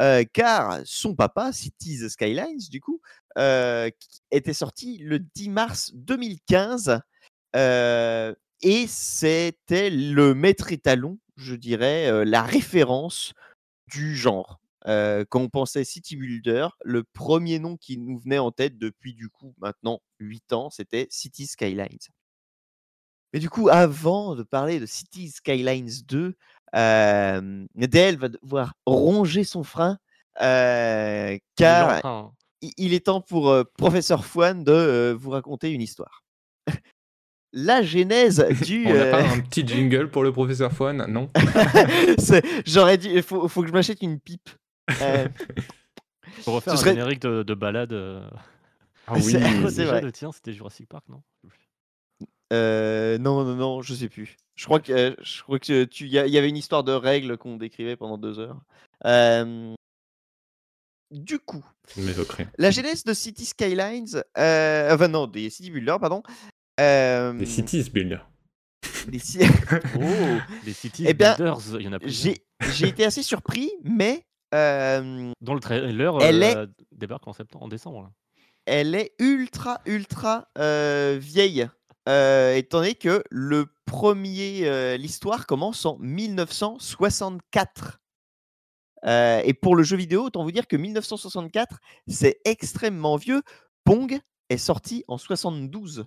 Euh, 0.00 0.24
car 0.32 0.80
son 0.84 1.14
papa, 1.14 1.52
Cities 1.52 2.10
Skylines, 2.10 2.58
du 2.70 2.80
coup, 2.80 3.00
était 3.36 4.52
sorti 4.52 4.98
le 4.98 5.20
10 5.20 5.48
mars 5.48 5.92
2015. 5.94 7.00
euh, 7.54 8.34
et 8.62 8.88
c'était 8.88 9.90
le 9.90 10.34
maître 10.34 10.72
étalon, 10.72 11.18
je 11.36 11.54
dirais, 11.54 12.24
la 12.24 12.42
référence 12.42 13.32
du 13.86 14.16
genre. 14.16 14.57
Euh, 14.86 15.24
quand 15.28 15.40
on 15.40 15.48
pensait 15.48 15.84
City 15.84 16.16
Builder, 16.16 16.68
le 16.84 17.02
premier 17.02 17.58
nom 17.58 17.76
qui 17.76 17.98
nous 17.98 18.18
venait 18.18 18.38
en 18.38 18.52
tête 18.52 18.78
depuis 18.78 19.14
du 19.14 19.28
coup 19.28 19.54
maintenant 19.58 20.00
8 20.20 20.52
ans, 20.52 20.70
c'était 20.70 21.06
City 21.10 21.46
Skylines. 21.46 21.98
Mais 23.32 23.40
du 23.40 23.50
coup, 23.50 23.68
avant 23.68 24.36
de 24.36 24.42
parler 24.42 24.80
de 24.80 24.86
City 24.86 25.30
Skylines 25.30 25.90
2, 26.06 26.34
euh, 26.74 27.66
DL 27.74 28.16
va 28.16 28.28
devoir 28.28 28.74
ronger 28.86 29.44
son 29.44 29.64
frein 29.64 29.98
euh, 30.40 31.36
car 31.56 32.04
hein. 32.06 32.32
il 32.62 32.94
est 32.94 33.06
temps 33.06 33.20
pour 33.20 33.54
Professeur 33.76 34.24
Fouane 34.24 34.62
de 34.62 35.16
vous 35.18 35.30
raconter 35.30 35.72
une 35.72 35.82
histoire. 35.82 36.22
La 37.52 37.82
genèse 37.82 38.46
du. 38.62 38.86
On 38.86 38.92
n'a 38.92 39.10
pas 39.10 39.22
un 39.22 39.40
petit 39.40 39.66
jingle 39.66 40.10
pour 40.10 40.22
le 40.22 40.32
professeur 40.32 40.70
Fouane? 40.70 41.06
Non 41.08 41.30
J'aurais 42.66 42.98
dit, 42.98 43.10
il 43.10 43.22
faut, 43.22 43.48
faut 43.48 43.62
que 43.62 43.68
je 43.68 43.72
m'achète 43.72 44.02
une 44.02 44.20
pipe. 44.20 44.50
Euh, 45.02 45.28
Faut 46.42 46.52
refaire 46.52 46.74
Ce 46.74 46.78
un 46.78 46.80
serait- 46.80 46.90
générique 46.90 47.20
de, 47.22 47.42
de 47.42 47.54
balade. 47.54 47.92
euh, 47.92 48.28
Ah 49.06 49.12
oui, 49.16 49.22
C'est- 49.22 49.40
c'est 49.40 49.62
déjà 49.82 49.84
vrai. 49.86 50.00
le 50.02 50.12
tien, 50.12 50.32
c'était 50.32 50.52
Jurassic 50.52 50.88
Park, 50.88 51.04
non? 51.08 51.22
Plus. 51.46 51.68
Euh, 52.52 53.18
non, 53.18 53.44
non, 53.44 53.54
non, 53.56 53.82
je 53.82 53.94
sais 53.94 54.08
plus. 54.08 54.36
Je 54.56 54.64
crois 54.64 54.80
que 54.80 54.92
euh, 54.92 55.14
je 55.22 55.42
crois 55.42 55.58
que 55.58 55.84
tu, 55.84 56.04
il 56.06 56.10
y, 56.10 56.18
a- 56.18 56.26
il 56.26 56.32
y 56.32 56.38
avait 56.38 56.48
une 56.48 56.56
histoire 56.56 56.82
de 56.84 56.92
règles 56.92 57.36
qu'on 57.36 57.56
décrivait 57.56 57.96
pendant 57.96 58.16
deux 58.18 58.38
heures. 58.38 58.60
Euh, 59.04 59.74
du 61.10 61.38
coup, 61.38 61.64
Je 61.96 62.02
m'évoquerai. 62.02 62.48
la 62.58 62.70
genèse 62.70 63.04
de 63.04 63.14
City 63.14 63.44
Skylines, 63.46 64.22
euh, 64.36 64.94
enfin 64.94 65.08
non, 65.08 65.26
des 65.26 65.48
City 65.50 65.70
Builders, 65.70 65.98
pardon. 66.00 66.22
euh, 66.80 67.32
Les 67.34 67.46
Cities 67.46 67.88
Builder. 67.90 68.18
des 69.08 69.18
ci- 69.18 69.38
Oh, 70.00 70.00
les 70.66 70.72
Cities 70.72 71.04
Eh 71.08 71.14
bien, 71.14 71.34
Builders, 71.36 71.60
il 71.80 71.82
y 71.82 71.88
en 71.88 71.92
a 71.92 71.98
plusieurs. 71.98 72.34
J'ai 72.34 72.72
j'ai 72.72 72.88
été 72.88 73.04
assez 73.04 73.22
surpris, 73.22 73.70
mais 73.84 74.24
euh, 74.54 75.32
Dont 75.40 75.54
le 75.54 75.60
trailer 75.60 76.20
Elle 76.22 76.42
euh, 76.42 76.66
débarque 76.92 77.26
en 77.28 77.32
septembre, 77.32 77.64
en 77.64 77.68
décembre. 77.68 78.02
là. 78.02 78.10
elle 78.66 78.94
est 78.94 79.14
ultra, 79.18 79.80
ultra 79.86 80.48
euh, 80.58 81.16
vieille. 81.20 81.66
étant 82.06 82.78
donné 82.78 82.94
que 82.94 83.24
le 83.30 83.66
premier, 83.84 84.96
l'histoire 84.98 85.46
commence 85.46 85.84
en 85.86 85.98
1964. 85.98 87.98
Euh, 89.04 89.40
et 89.44 89.54
pour 89.54 89.76
le 89.76 89.82
jeu 89.82 89.96
vidéo, 89.96 90.24
autant 90.24 90.42
vous 90.42 90.52
dire 90.52 90.66
que 90.66 90.76
1964, 90.76 91.78
c'est 92.06 92.40
extrêmement 92.44 93.16
vieux. 93.16 93.42
Pong 93.84 94.18
est 94.48 94.58
sorti 94.58 95.04
en 95.08 95.18
72. 95.18 96.06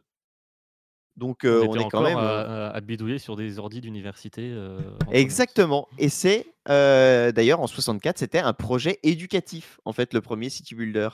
Donc 1.18 1.44
euh, 1.44 1.66
on, 1.68 1.76
est 1.76 1.90
quand 1.90 2.02
même. 2.02 2.18
à, 2.18 2.22
euh, 2.22 2.72
à- 2.74 2.82
bidouiller 2.82 3.20
sur 3.20 3.36
des 3.36 3.60
ordis 3.60 3.82
d'université. 3.82 4.50
euh, 4.52 4.80
en 5.08 5.12
Exactement. 5.12 5.88
Et 5.98 6.10
c'est 6.10 6.46
euh, 6.70 7.32
d'ailleurs 7.32 7.60
en 7.60 7.68
64, 7.68 8.18
c'était 8.18 8.40
un 8.40 8.54
projet 8.54 9.00
éducatif, 9.04 9.80
en 9.86 9.94
fait, 9.94 10.14
le 10.14 10.22
premier 10.22 10.50
City 10.50 10.74
Builder. 10.76 11.10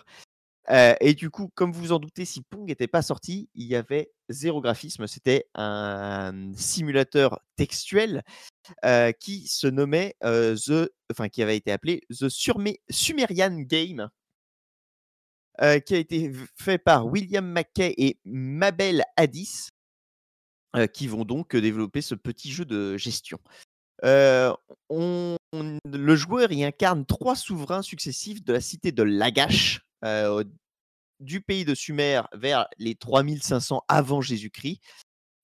Et 0.99 1.13
du 1.13 1.29
coup, 1.29 1.49
comme 1.55 1.71
vous 1.71 1.79
vous 1.79 1.91
en 1.93 1.99
doutez, 1.99 2.25
si 2.25 2.41
Pong 2.41 2.67
n'était 2.67 2.87
pas 2.89 3.01
sorti, 3.01 3.49
il 3.55 3.67
y 3.67 3.75
avait 3.75 4.11
zéro 4.27 4.59
graphisme. 4.59 5.07
C'était 5.07 5.45
un 5.55 6.51
simulateur 6.55 7.39
textuel 7.55 8.21
qui 9.19 9.47
se 9.47 9.67
nommait 9.67 10.15
The, 10.21 10.89
enfin 11.09 11.29
qui 11.29 11.41
avait 11.41 11.55
été 11.55 11.71
appelé 11.71 12.01
The 12.09 12.27
Surme- 12.27 12.75
Sumerian 12.89 13.55
Game, 13.61 14.09
qui 15.57 15.95
a 15.95 15.97
été 15.97 16.33
fait 16.55 16.77
par 16.77 17.07
William 17.07 17.45
Mackay 17.45 17.93
et 17.97 18.19
Mabel 18.25 19.05
Addis, 19.15 19.69
qui 20.93 21.07
vont 21.07 21.25
donc 21.25 21.55
développer 21.55 22.01
ce 22.01 22.15
petit 22.15 22.51
jeu 22.51 22.65
de 22.65 22.97
gestion. 22.97 23.39
On- 24.03 24.55
on- 25.53 25.79
le 25.85 26.15
joueur 26.15 26.51
y 26.51 26.63
incarne 26.63 27.05
trois 27.05 27.35
souverains 27.35 27.81
successifs 27.81 28.43
de 28.43 28.53
la 28.53 28.61
cité 28.61 28.91
de 28.91 29.03
Lagash, 29.03 29.81
du 31.19 31.41
pays 31.41 31.65
de 31.65 31.73
Sumer 31.73 32.21
vers 32.33 32.67
les 32.77 32.95
3500 32.95 33.83
avant 33.87 34.21
Jésus-Christ. 34.21 34.81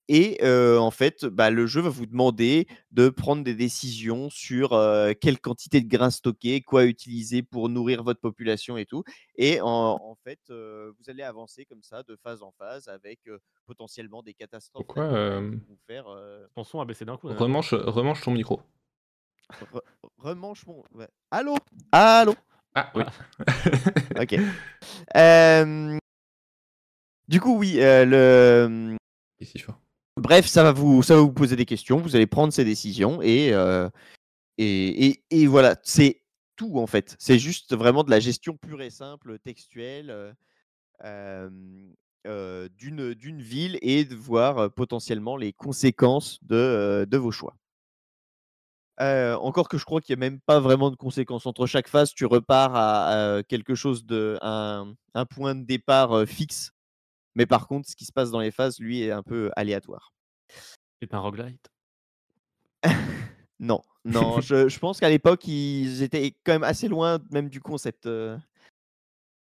Et 0.08 0.38
euh, 0.44 0.78
en 0.78 0.90
fait, 0.90 1.24
bah, 1.24 1.50
le 1.50 1.66
jeu 1.66 1.80
va 1.80 1.88
vous 1.88 2.04
demander 2.06 2.66
de 2.90 3.08
prendre 3.08 3.42
des 3.42 3.54
décisions 3.54 4.28
sur 4.28 4.74
euh, 4.74 5.12
quelle 5.18 5.40
quantité 5.40 5.80
de 5.80 5.88
grains 5.88 6.10
stocker, 6.10 6.60
quoi 6.60 6.84
utiliser 6.84 7.42
pour 7.42 7.68
nourrir 7.70 8.02
votre 8.02 8.20
population 8.20 8.76
et 8.76 8.84
tout. 8.84 9.02
Et 9.36 9.60
en, 9.62 9.66
en 10.00 10.14
fait, 10.22 10.40
euh, 10.50 10.92
vous 10.98 11.08
allez 11.10 11.22
avancer 11.22 11.64
comme 11.64 11.82
ça, 11.82 12.02
de 12.02 12.16
phase 12.22 12.42
en 12.42 12.52
phase, 12.52 12.88
avec 12.88 13.20
euh, 13.28 13.38
potentiellement 13.66 14.22
des 14.22 14.34
catastrophes 14.34 14.84
Pourquoi, 14.86 15.04
euh, 15.04 15.52
vous 15.68 15.78
faire 15.86 16.06
euh, 16.08 16.46
son 16.64 16.80
a 16.80 16.84
baissé 16.84 17.04
d'un 17.06 17.16
coup. 17.16 17.30
hein. 17.30 17.36
Remanche, 17.38 17.72
remanche 17.72 18.20
ton 18.20 18.32
micro. 18.32 18.60
Re- 19.72 19.80
remanche 20.18 20.66
mon. 20.66 20.82
ouais. 20.94 21.08
Allô? 21.30 21.56
Allô? 21.92 22.34
Ah 22.74 22.90
oui. 22.94 23.04
Ok. 24.20 24.36
Euh, 25.16 25.98
Du 27.28 27.40
coup, 27.40 27.56
oui, 27.58 27.80
euh, 27.80 28.04
le. 28.04 28.96
Ici 29.40 29.58
fort. 29.58 29.80
Bref, 30.16 30.46
ça 30.46 30.62
va, 30.62 30.72
vous, 30.72 31.02
ça 31.02 31.16
va 31.16 31.22
vous 31.22 31.32
poser 31.32 31.56
des 31.56 31.66
questions, 31.66 32.00
vous 32.00 32.14
allez 32.14 32.26
prendre 32.26 32.52
ces 32.52 32.64
décisions 32.64 33.20
et, 33.20 33.52
euh, 33.52 33.88
et, 34.58 35.08
et, 35.08 35.24
et 35.30 35.46
voilà, 35.48 35.76
c'est 35.82 36.22
tout 36.54 36.78
en 36.78 36.86
fait. 36.86 37.16
C'est 37.18 37.38
juste 37.38 37.74
vraiment 37.74 38.04
de 38.04 38.10
la 38.10 38.20
gestion 38.20 38.56
pure 38.56 38.80
et 38.80 38.90
simple, 38.90 39.40
textuelle 39.40 40.34
euh, 41.02 41.50
euh, 42.26 42.68
d'une 42.76 43.42
ville 43.42 43.76
et 43.82 44.04
de 44.04 44.14
voir 44.14 44.70
potentiellement 44.72 45.36
les 45.36 45.52
conséquences 45.52 46.38
de, 46.44 47.04
de 47.10 47.16
vos 47.16 47.32
choix. 47.32 47.56
Encore 49.00 49.68
que 49.68 49.78
je 49.78 49.84
crois 49.84 50.00
qu'il 50.00 50.16
n'y 50.16 50.24
a 50.24 50.30
même 50.30 50.40
pas 50.40 50.60
vraiment 50.60 50.92
de 50.92 50.96
conséquences. 50.96 51.46
Entre 51.46 51.66
chaque 51.66 51.88
phase, 51.88 52.14
tu 52.14 52.24
repars 52.24 52.76
à, 52.76 53.42
quelque 53.48 53.74
chose 53.74 54.06
de. 54.06 54.38
un, 54.42 54.94
point 55.28 55.56
de 55.56 55.64
départ 55.64 56.24
fixe. 56.28 56.70
Mais 57.34 57.46
par 57.46 57.66
contre, 57.66 57.88
ce 57.88 57.96
qui 57.96 58.04
se 58.04 58.12
passe 58.12 58.30
dans 58.30 58.40
les 58.40 58.50
phases, 58.50 58.78
lui, 58.80 59.02
est 59.02 59.10
un 59.10 59.22
peu 59.22 59.50
aléatoire. 59.56 60.12
C'est 61.02 61.12
un 61.14 61.18
roguelite? 61.20 61.68
Non, 63.60 63.82
non, 64.04 64.40
je, 64.40 64.68
je 64.68 64.78
pense 64.80 64.98
qu'à 64.98 65.08
l'époque, 65.08 65.46
ils 65.46 66.02
étaient 66.02 66.34
quand 66.44 66.52
même 66.52 66.64
assez 66.64 66.88
loin 66.88 67.20
même 67.30 67.48
du 67.48 67.60
concept. 67.60 68.06
euh. 68.06 68.36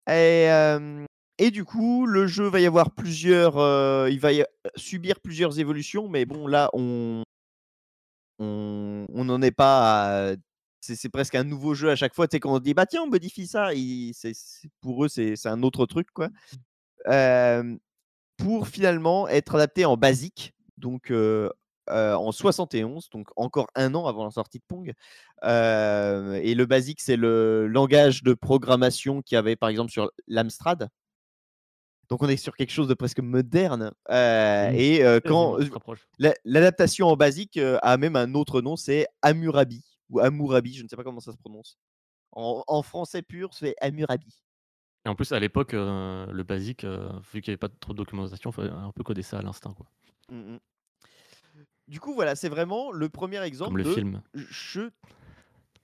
Et, 0.09 0.49
euh, 0.51 1.05
et 1.39 1.51
du 1.51 1.65
coup, 1.65 2.07
le 2.07 2.27
jeu 2.29 2.47
va 2.47 2.61
y 2.61 2.67
avoir 2.67 2.93
plusieurs. 2.93 3.59
euh, 3.59 4.09
il 4.09 4.21
va 4.21 4.33
y 4.33 4.43
a- 4.43 4.49
subir 4.77 5.21
plusieurs 5.21 5.59
évolutions, 5.59 6.09
mais 6.09 6.25
bon, 6.25 6.47
là, 6.47 6.71
on 6.73 7.23
on 8.39 9.25
n'en 9.25 9.41
est 9.43 9.51
pas 9.51 10.31
à- 10.33 10.37
C'est 10.83 11.09
presque 11.09 11.35
un 11.35 11.43
nouveau 11.43 11.75
jeu 11.75 11.91
à 11.91 11.97
chaque 11.97 12.15
fois. 12.15 12.29
Tu 12.29 12.37
sais, 12.37 12.41
quand 12.41 12.55
on 12.55 12.61
dit, 12.61 12.73
bah 12.75 12.87
tiens, 12.87 13.03
on 13.03 13.09
modifie 13.09 13.49
ça, 13.49 13.71
c'est- 14.13 14.69
pour 14.81 15.05
eux, 15.05 15.09
c'est 15.09 15.35
c'est 15.35 15.49
un 15.49 15.65
autre 15.65 15.85
truc, 15.87 16.09
quoi. 16.13 16.29
Pour 17.05 18.69
finalement 18.69 19.29
être 19.29 19.55
adapté 19.55 19.85
en 19.85 19.97
basique, 19.97 20.53
donc 20.77 21.11
euh, 21.89 22.15
en 22.15 22.33
71, 22.33 23.11
donc 23.11 23.29
encore 23.37 23.69
un 23.77 23.95
an 23.95 24.07
avant 24.07 24.25
la 24.25 24.31
sortie 24.31 24.59
de 24.59 24.65
Pong. 24.67 24.93
Euh, 25.45 26.35
et 26.43 26.55
le 26.57 26.67
basique, 26.67 27.01
c'est 27.01 27.17
le 27.17 27.69
langage 27.69 28.25
de 28.25 28.35
programmation 28.35 29.23
qu'il 29.23 29.37
y 29.37 29.39
avait 29.39 29.55
par 29.55 29.69
exemple 29.69 29.93
sur 29.93 30.11
l'Amstrad. 30.27 30.89
Donc 32.09 32.23
on 32.23 32.29
est 32.29 32.37
sur 32.37 32.57
quelque 32.57 32.73
chose 32.73 32.89
de 32.89 32.95
presque 32.95 33.21
moderne. 33.21 33.93
Euh, 34.11 34.71
Mmh. 34.71 34.75
Et 34.75 35.21
quand 35.25 35.59
l'adaptation 36.45 37.09
en 37.09 37.17
basique 37.17 37.59
a 37.59 37.97
même 37.97 38.17
un 38.17 38.35
autre 38.35 38.61
nom, 38.63 38.75
c'est 38.77 39.07
Amurabi 39.23 39.85
ou 40.11 40.21
Amourabi, 40.21 40.75
je 40.75 40.83
ne 40.83 40.89
sais 40.89 40.97
pas 40.97 41.05
comment 41.05 41.21
ça 41.21 41.33
se 41.33 41.37
prononce. 41.37 41.79
En, 42.33 42.65
en 42.67 42.83
français 42.83 43.23
pur, 43.23 43.55
c'est 43.55 43.75
Amurabi. 43.81 44.43
Et 45.07 45.09
en 45.09 45.15
plus, 45.15 45.31
à 45.31 45.39
l'époque, 45.39 45.73
euh, 45.73 46.27
le 46.33 46.43
basique, 46.43 46.83
euh, 46.83 47.09
vu 47.33 47.41
qu'il 47.41 47.53
n'y 47.53 47.55
avait 47.55 47.59
pas 47.59 47.69
trop 47.69 47.93
de 47.93 47.99
documentation, 47.99 48.51
il 48.51 48.53
fallait 48.53 48.71
un 48.71 48.91
peu 48.91 49.05
coder 49.05 49.23
ça 49.23 49.39
à 49.39 49.43
l'instinct. 49.43 49.73
quoi. 49.73 49.87
Mm, 50.33 50.55
mm. 50.55 50.59
Du 51.87 52.01
coup, 52.01 52.13
voilà, 52.13 52.35
c'est 52.35 52.49
vraiment 52.49 52.91
le 52.91 53.09
premier 53.09 53.41
exemple 53.45 53.71
Comme 53.71 53.79
le 53.79 53.85
de 53.85 53.95
film. 53.95 54.23
jeu. 54.51 54.91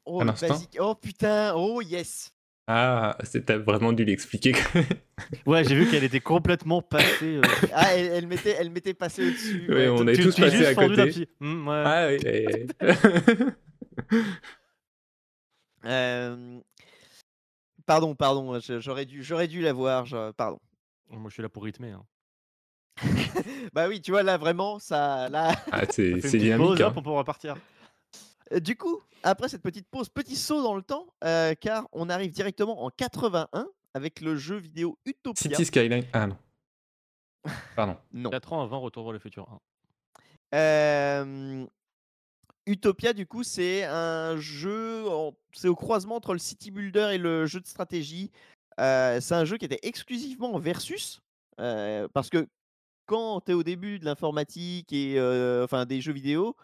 Oh, 0.04 0.24
basique. 0.24 0.76
Oh 0.80 0.96
putain, 0.96 1.54
oh 1.54 1.80
yes. 1.80 2.34
Ah, 2.66 3.16
t'as 3.46 3.58
vraiment 3.58 3.92
dû 3.92 4.04
l'expliquer. 4.04 4.54
Ouais, 5.46 5.62
j'ai 5.62 5.76
vu 5.76 5.88
qu'elle 5.88 6.02
était 6.02 6.18
complètement 6.18 6.82
passée. 6.82 7.36
euh, 7.36 7.42
Ah, 7.72 7.94
elle, 7.94 8.06
elle 8.06 8.26
m'était, 8.26 8.56
elle 8.58 8.70
m'était 8.70 8.94
passée 8.94 9.28
au-dessus. 9.28 9.72
Ouais, 9.72 9.88
on 9.88 10.04
est 10.08 10.20
tous 10.20 10.34
passés 10.34 10.66
à 10.66 10.74
côté. 10.74 11.28
Hmm, 11.38 11.68
ouais. 11.68 11.82
ah 11.86 12.08
oui. 12.10 12.66
Euh, 15.84 16.60
Pardon, 17.92 18.14
pardon, 18.14 18.58
j'aurais 18.78 19.04
dû, 19.04 19.22
j'aurais 19.22 19.48
dû 19.48 19.60
la 19.60 19.74
voir. 19.74 20.06
je- 20.06 20.30
Pardon. 20.32 20.58
Moi, 21.10 21.28
je 21.28 21.34
suis 21.34 21.42
là 21.42 21.50
pour 21.50 21.62
rythmer. 21.64 21.90
hein. 21.90 22.06
Bah 23.74 23.86
oui, 23.86 24.00
tu 24.00 24.12
vois, 24.12 24.22
là, 24.22 24.38
vraiment, 24.38 24.78
ça. 24.78 25.28
Là... 25.28 25.52
Ah, 25.70 25.82
c'est 25.90 26.14
dynamique. 26.38 26.80
hein. 26.80 26.86
hop, 26.86 26.94
on 26.96 27.02
peut 27.02 27.10
repartir. 27.10 27.54
Euh, 28.50 28.60
Du 28.60 28.76
coup, 28.76 29.02
après 29.22 29.50
cette 29.50 29.60
petite 29.60 29.86
pause, 29.90 30.08
petit 30.08 30.36
saut 30.36 30.62
dans 30.62 30.74
le 30.74 30.80
temps, 30.80 31.06
euh, 31.22 31.52
car 31.60 31.86
on 31.92 32.08
arrive 32.08 32.30
directement 32.32 32.82
en 32.82 32.88
81 32.88 33.66
avec 33.92 34.22
le 34.22 34.36
jeu 34.36 34.56
vidéo 34.56 34.96
Utopia. 35.04 35.50
City 35.50 35.66
Skyline. 35.66 36.06
Ah 36.14 36.28
non. 36.28 36.38
Pardon. 37.76 37.98
Non. 38.14 38.30
4 38.30 38.54
ans 38.54 38.62
avant 38.62 38.80
Retour 38.80 39.04
vers 39.04 39.12
le 39.12 39.18
futur 39.18 39.46
1. 40.54 40.56
Euh, 40.56 41.66
Utopia, 42.66 43.12
du 43.12 43.26
coup, 43.26 43.42
c'est 43.42 43.84
un 43.84 44.36
jeu, 44.36 45.08
en- 45.08 45.34
c'est 45.52 45.68
au 45.68 45.74
croisement 45.74 46.16
entre 46.16 46.32
le 46.32 46.38
city 46.38 46.70
builder 46.70 47.10
et 47.14 47.18
le 47.18 47.46
jeu 47.46 47.60
de 47.60 47.66
stratégie. 47.66 48.30
Euh, 48.80 49.20
c'est 49.20 49.34
un 49.34 49.44
jeu 49.44 49.56
qui 49.58 49.64
était 49.64 49.80
exclusivement 49.82 50.54
en 50.54 50.58
versus, 50.58 51.20
euh, 51.60 52.08
parce 52.14 52.30
que 52.30 52.46
quand 53.06 53.40
tu 53.42 53.50
es 53.52 53.54
au 53.54 53.62
début 53.62 53.98
de 53.98 54.04
l'informatique 54.04 54.92
et 54.92 55.18
euh, 55.18 55.64
enfin 55.64 55.84
des 55.86 56.00
jeux 56.00 56.12
vidéo, 56.12 56.56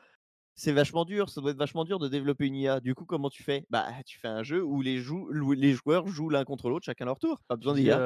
c'est 0.55 0.73
vachement 0.73 1.05
dur, 1.05 1.29
ça 1.29 1.41
doit 1.41 1.51
être 1.51 1.57
vachement 1.59 1.85
dur 1.85 1.99
de 1.99 2.09
développer 2.09 2.47
une 2.47 2.57
IA. 2.57 2.81
Du 2.81 2.95
coup, 2.95 3.05
comment 3.05 3.29
tu 3.31 3.43
fais? 3.43 3.65
Bah, 3.71 3.87
tu 4.07 4.19
fais 4.19 4.29
un 4.29 4.43
jeu 4.43 4.63
où 4.63 4.81
les, 4.83 4.99
jou- 4.99 5.31
les 5.31 5.73
joueurs 5.73 6.07
jouent 6.09 6.31
l'un 6.31 6.45
contre 6.45 6.69
l'autre, 6.69 6.85
chacun 6.87 7.05
leur 7.05 7.19
tour. 7.19 7.39
Pas 7.47 7.57
besoin 7.57 7.75
d'IA. 7.75 7.97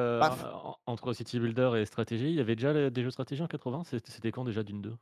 entre 0.85 1.13
City 1.13 1.39
Builder 1.39 1.71
et 1.77 1.85
stratégie, 1.85 2.29
il 2.29 2.35
y 2.35 2.39
avait 2.41 2.55
déjà 2.55 2.89
des 2.89 3.01
jeux 3.01 3.07
de 3.07 3.11
stratégie 3.11 3.41
en 3.41 3.47
80 3.47 3.83
C'était 3.85 4.31
quand 4.31 4.43
déjà 4.43 4.63
d'une 4.63 4.81
2 4.81 4.95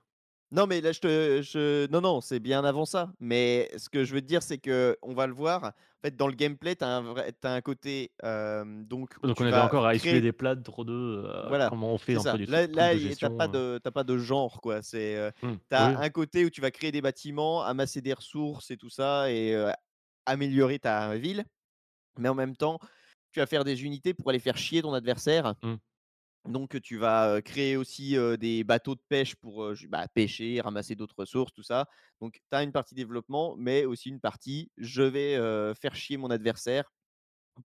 Non, 0.51 0.67
mais 0.67 0.81
là, 0.81 0.91
je 0.91 0.99
te. 0.99 1.41
Je... 1.41 1.87
Non, 1.91 2.01
non, 2.01 2.19
c'est 2.21 2.39
bien 2.39 2.63
avant 2.65 2.85
ça. 2.85 3.11
Mais 3.19 3.71
ce 3.77 3.87
que 3.89 4.03
je 4.03 4.13
veux 4.13 4.21
te 4.21 4.25
dire, 4.27 4.43
c'est 4.43 4.57
que 4.57 4.97
on 5.01 5.13
va 5.13 5.25
le 5.27 5.33
voir. 5.33 5.63
En 5.63 5.71
fait, 6.07 6.15
dans 6.15 6.27
le 6.27 6.33
gameplay, 6.33 6.75
tu 6.75 6.83
as, 6.83 6.89
un 6.97 7.01
vrai... 7.01 7.31
t'as 7.39 7.53
un 7.53 7.61
côté. 7.61 8.11
euh, 8.23 8.65
donc, 8.83 9.21
Donc 9.21 9.37
tu 9.37 9.43
on 9.43 9.45
avait 9.45 9.57
encore 9.57 9.85
à 9.85 9.95
créer- 9.97 10.19
des 10.19 10.31
plats 10.33 10.55
trop 10.55 10.83
de 10.83 10.91
euh, 10.93 11.47
Voilà, 11.47 11.69
comment 11.69 11.93
on 11.93 11.97
fait 11.97 12.15
du 12.15 12.45
Là, 12.45 12.61
là 12.67 12.67
t'as 12.67 12.97
gestion, 12.97 13.37
pas 13.37 13.47
euh. 13.53 13.79
de 13.79 13.89
pas 13.89 14.03
de 14.03 14.17
genre 14.17 14.59
quoi. 14.61 14.81
C'est 14.81 15.15
euh, 15.15 15.31
Hmm, 15.41 15.55
t'as 15.69 15.89
oui. 15.91 15.95
un 15.99 16.09
côté 16.09 16.43
où 16.43 16.49
tu 16.49 16.59
vas 16.59 16.71
créer 16.71 16.91
des 16.91 17.01
bâtiments, 17.01 17.61
amasser 17.63 18.01
des 18.01 18.13
ressources 18.13 18.71
et 18.71 18.77
tout 18.77 18.89
ça 18.89 19.31
et 19.31 19.55
améliorer 20.25 20.79
ta 20.79 21.15
ville. 21.15 21.45
Mais 22.17 22.27
en 22.29 22.35
même 22.35 22.55
temps, 22.57 22.77
tu 23.31 23.39
vas 23.39 23.45
faire 23.45 23.63
des 23.63 23.83
unités 23.85 24.13
pour 24.13 24.29
aller 24.29 24.39
faire 24.39 24.57
chier 24.57 24.81
ton 24.81 24.93
adversaire. 24.93 25.53
Hmm. 25.63 25.75
Donc 26.45 26.81
tu 26.81 26.97
vas 26.97 27.41
créer 27.41 27.77
aussi 27.77 28.17
euh, 28.17 28.35
des 28.35 28.63
bateaux 28.63 28.95
de 28.95 29.01
pêche 29.09 29.35
pour 29.35 29.63
euh, 29.63 29.75
bah, 29.89 30.07
pêcher, 30.07 30.59
ramasser 30.59 30.95
d'autres 30.95 31.15
ressources, 31.17 31.53
tout 31.53 31.63
ça. 31.63 31.87
Donc 32.19 32.33
tu 32.33 32.57
as 32.57 32.63
une 32.63 32.71
partie 32.71 32.95
développement, 32.95 33.55
mais 33.57 33.85
aussi 33.85 34.09
une 34.09 34.19
partie 34.19 34.71
je 34.77 35.03
vais 35.03 35.35
euh, 35.35 35.75
faire 35.75 35.95
chier 35.95 36.17
mon 36.17 36.31
adversaire 36.31 36.91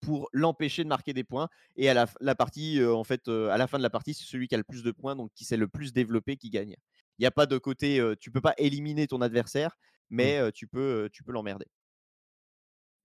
pour 0.01 0.27
l'empêcher 0.33 0.83
de 0.83 0.89
marquer 0.89 1.13
des 1.13 1.23
points. 1.23 1.49
Et 1.75 1.89
à 1.89 1.93
la, 2.19 2.35
partie, 2.35 2.83
en 2.83 3.03
fait, 3.03 3.27
à 3.27 3.57
la 3.57 3.67
fin 3.67 3.77
de 3.77 3.83
la 3.83 3.89
partie, 3.89 4.13
c'est 4.13 4.25
celui 4.25 4.47
qui 4.47 4.55
a 4.55 4.57
le 4.57 4.63
plus 4.63 4.81
de 4.81 4.91
points, 4.91 5.15
donc 5.15 5.31
qui 5.35 5.45
s'est 5.45 5.57
le 5.57 5.67
plus 5.67 5.93
développé, 5.93 6.37
qui 6.37 6.49
gagne. 6.49 6.75
Il 7.19 7.21
n'y 7.21 7.25
a 7.27 7.31
pas 7.31 7.45
de 7.45 7.57
côté, 7.57 8.01
tu 8.19 8.31
peux 8.31 8.41
pas 8.41 8.55
éliminer 8.57 9.07
ton 9.07 9.21
adversaire, 9.21 9.77
mais 10.09 10.37
euh, 10.37 10.51
tu 10.51 10.67
peux, 10.67 11.09
tu 11.11 11.23
peux 11.23 11.31
l'emmerder. 11.31 11.65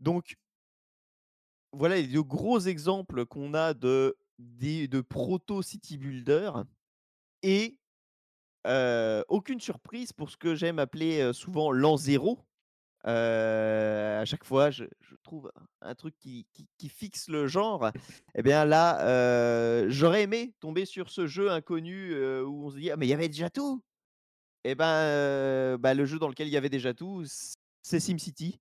Donc 0.00 0.36
voilà 1.72 1.96
les 1.96 2.06
deux 2.06 2.22
gros 2.22 2.60
exemples 2.60 3.26
qu'on 3.26 3.54
a 3.54 3.74
de, 3.74 4.16
de 4.38 5.00
proto 5.00 5.62
city 5.62 5.98
builder 5.98 6.52
et 7.42 7.78
aucune 9.28 9.60
surprise 9.60 10.12
pour 10.12 10.30
ce 10.30 10.36
que 10.36 10.54
j'aime 10.54 10.78
appeler 10.78 11.32
souvent 11.32 11.72
l'an 11.72 11.96
zéro. 11.96 12.38
À 13.04 14.24
chaque 14.24 14.44
fois, 14.44 14.70
je, 14.70 14.84
trouve 15.22 15.50
un 15.80 15.94
truc 15.94 16.14
qui, 16.18 16.46
fixe 16.88 17.28
le 17.28 17.46
genre. 17.46 17.90
Eh 18.34 18.42
bien 18.42 18.64
là, 18.64 19.88
j'aurais 19.88 20.22
aimé 20.22 20.54
tomber 20.60 20.84
sur 20.84 21.10
ce 21.10 21.26
jeu 21.26 21.50
inconnu 21.50 22.14
où 22.42 22.66
on 22.66 22.70
se 22.70 22.76
dit 22.76 22.90
ah 22.90 22.96
mais 22.96 23.06
il 23.06 23.10
y 23.10 23.14
avait 23.14 23.28
déjà 23.28 23.50
tout. 23.50 23.82
Eh 24.64 24.74
ben, 24.74 25.78
bah, 25.78 25.94
le 25.94 26.04
jeu 26.04 26.18
dans 26.18 26.28
lequel 26.28 26.48
il 26.48 26.52
y 26.52 26.56
avait 26.56 26.68
déjà 26.68 26.92
tout, 26.92 27.24
c'est 27.82 28.00
SimCity. 28.00 28.60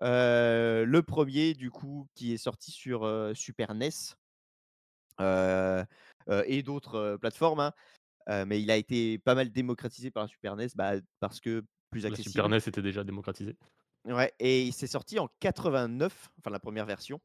Le 0.00 1.00
premier 1.00 1.54
du 1.54 1.70
coup 1.70 2.06
qui 2.14 2.34
est 2.34 2.38
sorti 2.38 2.70
sur 2.70 3.32
Super 3.34 3.74
NES 3.74 3.90
et 5.20 6.62
d'autres 6.62 6.94
euh, 6.94 7.18
plateformes. 7.18 7.60
hein. 7.60 7.72
Euh, 8.28 8.44
mais 8.46 8.60
il 8.60 8.70
a 8.70 8.76
été 8.76 9.18
pas 9.18 9.34
mal 9.34 9.50
démocratisé 9.50 10.10
par 10.10 10.24
la 10.24 10.28
Super 10.28 10.56
NES 10.56 10.68
bah, 10.76 10.92
parce 11.20 11.40
que 11.40 11.64
plus 11.90 12.02
La 12.02 12.08
accessible. 12.08 12.30
Super 12.30 12.48
NES 12.48 12.58
était 12.58 12.82
déjà 12.82 13.04
démocratisé. 13.04 13.56
Ouais, 14.04 14.32
et 14.38 14.62
il 14.62 14.72
s'est 14.72 14.86
sorti 14.86 15.18
en 15.18 15.28
89, 15.40 16.30
enfin 16.38 16.50
la 16.50 16.58
première 16.58 16.86
version. 16.86 17.20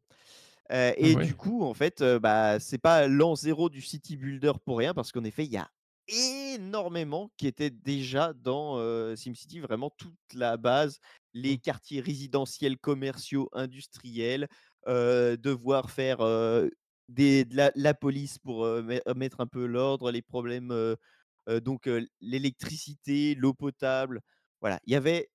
Euh, 0.71 0.93
et 0.97 1.15
ouais. 1.15 1.25
du 1.25 1.35
coup, 1.35 1.63
en 1.63 1.73
fait, 1.73 2.01
euh, 2.01 2.19
bah, 2.19 2.59
c'est 2.59 2.77
pas 2.77 3.07
l'an 3.07 3.35
zéro 3.35 3.69
du 3.69 3.81
City 3.81 4.17
Builder 4.17 4.53
pour 4.65 4.77
rien, 4.77 4.93
parce 4.93 5.11
qu'en 5.11 5.23
effet, 5.23 5.45
il 5.45 5.51
y 5.51 5.57
a 5.57 5.69
énormément 6.07 7.31
qui 7.37 7.47
était 7.47 7.69
déjà 7.69 8.33
dans 8.33 8.77
euh, 8.77 9.15
SimCity, 9.15 9.59
vraiment 9.59 9.89
toute 9.97 10.13
la 10.33 10.57
base, 10.57 10.99
les 11.33 11.57
quartiers 11.57 12.01
résidentiels, 12.01 12.77
commerciaux, 12.77 13.49
industriels, 13.53 14.47
euh, 14.87 15.35
devoir 15.37 15.89
faire 15.89 16.21
euh, 16.21 16.69
des, 17.09 17.45
de 17.45 17.55
la, 17.55 17.71
la 17.75 17.93
police 17.93 18.37
pour 18.39 18.65
euh, 18.65 18.81
met- 18.83 19.01
mettre 19.15 19.39
un 19.41 19.47
peu 19.47 19.65
l'ordre, 19.65 20.11
les 20.11 20.21
problèmes, 20.21 20.71
euh, 20.71 20.95
euh, 21.49 21.59
donc 21.59 21.89
l'électricité, 22.21 23.35
l'eau 23.35 23.53
potable. 23.53 24.21
Voilà, 24.61 24.79
il 24.85 24.93
y 24.93 24.95
avait 24.95 25.29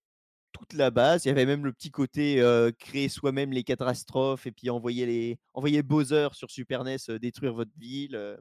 toute 0.53 0.75
la 0.75 0.91
base. 0.91 1.25
Il 1.25 1.29
y 1.29 1.31
avait 1.33 1.47
même 1.47 1.65
le 1.65 1.73
petit 1.73 1.91
côté 1.93 2.37
créer 2.79 3.09
soi-même 3.11 3.53
les 3.53 3.65
catastrophes 3.65 4.47
et 4.47 4.53
puis 4.53 4.71
envoyer 4.71 5.07
les 5.07 5.39
envoyer 5.55 5.83
Bowser 5.83 6.29
sur 6.35 6.51
Super 6.51 6.83
NES 6.83 7.11
détruire 7.21 7.55
votre 7.55 7.73
ville. 7.79 8.39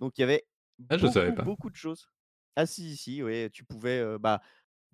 Donc 0.00 0.18
il 0.18 0.22
y 0.22 0.24
avait 0.24 0.44
Ah, 0.88 0.96
je 0.98 1.06
beaucoup, 1.06 1.08
savais 1.08 1.32
pas. 1.32 1.50
beaucoup 1.54 1.70
de 1.70 1.76
choses. 1.76 2.08
Ah 2.56 2.66
si 2.66 2.96
si, 2.96 3.22
ouais, 3.22 3.50
tu 3.52 3.64
pouvais 3.64 4.18
bah 4.18 4.40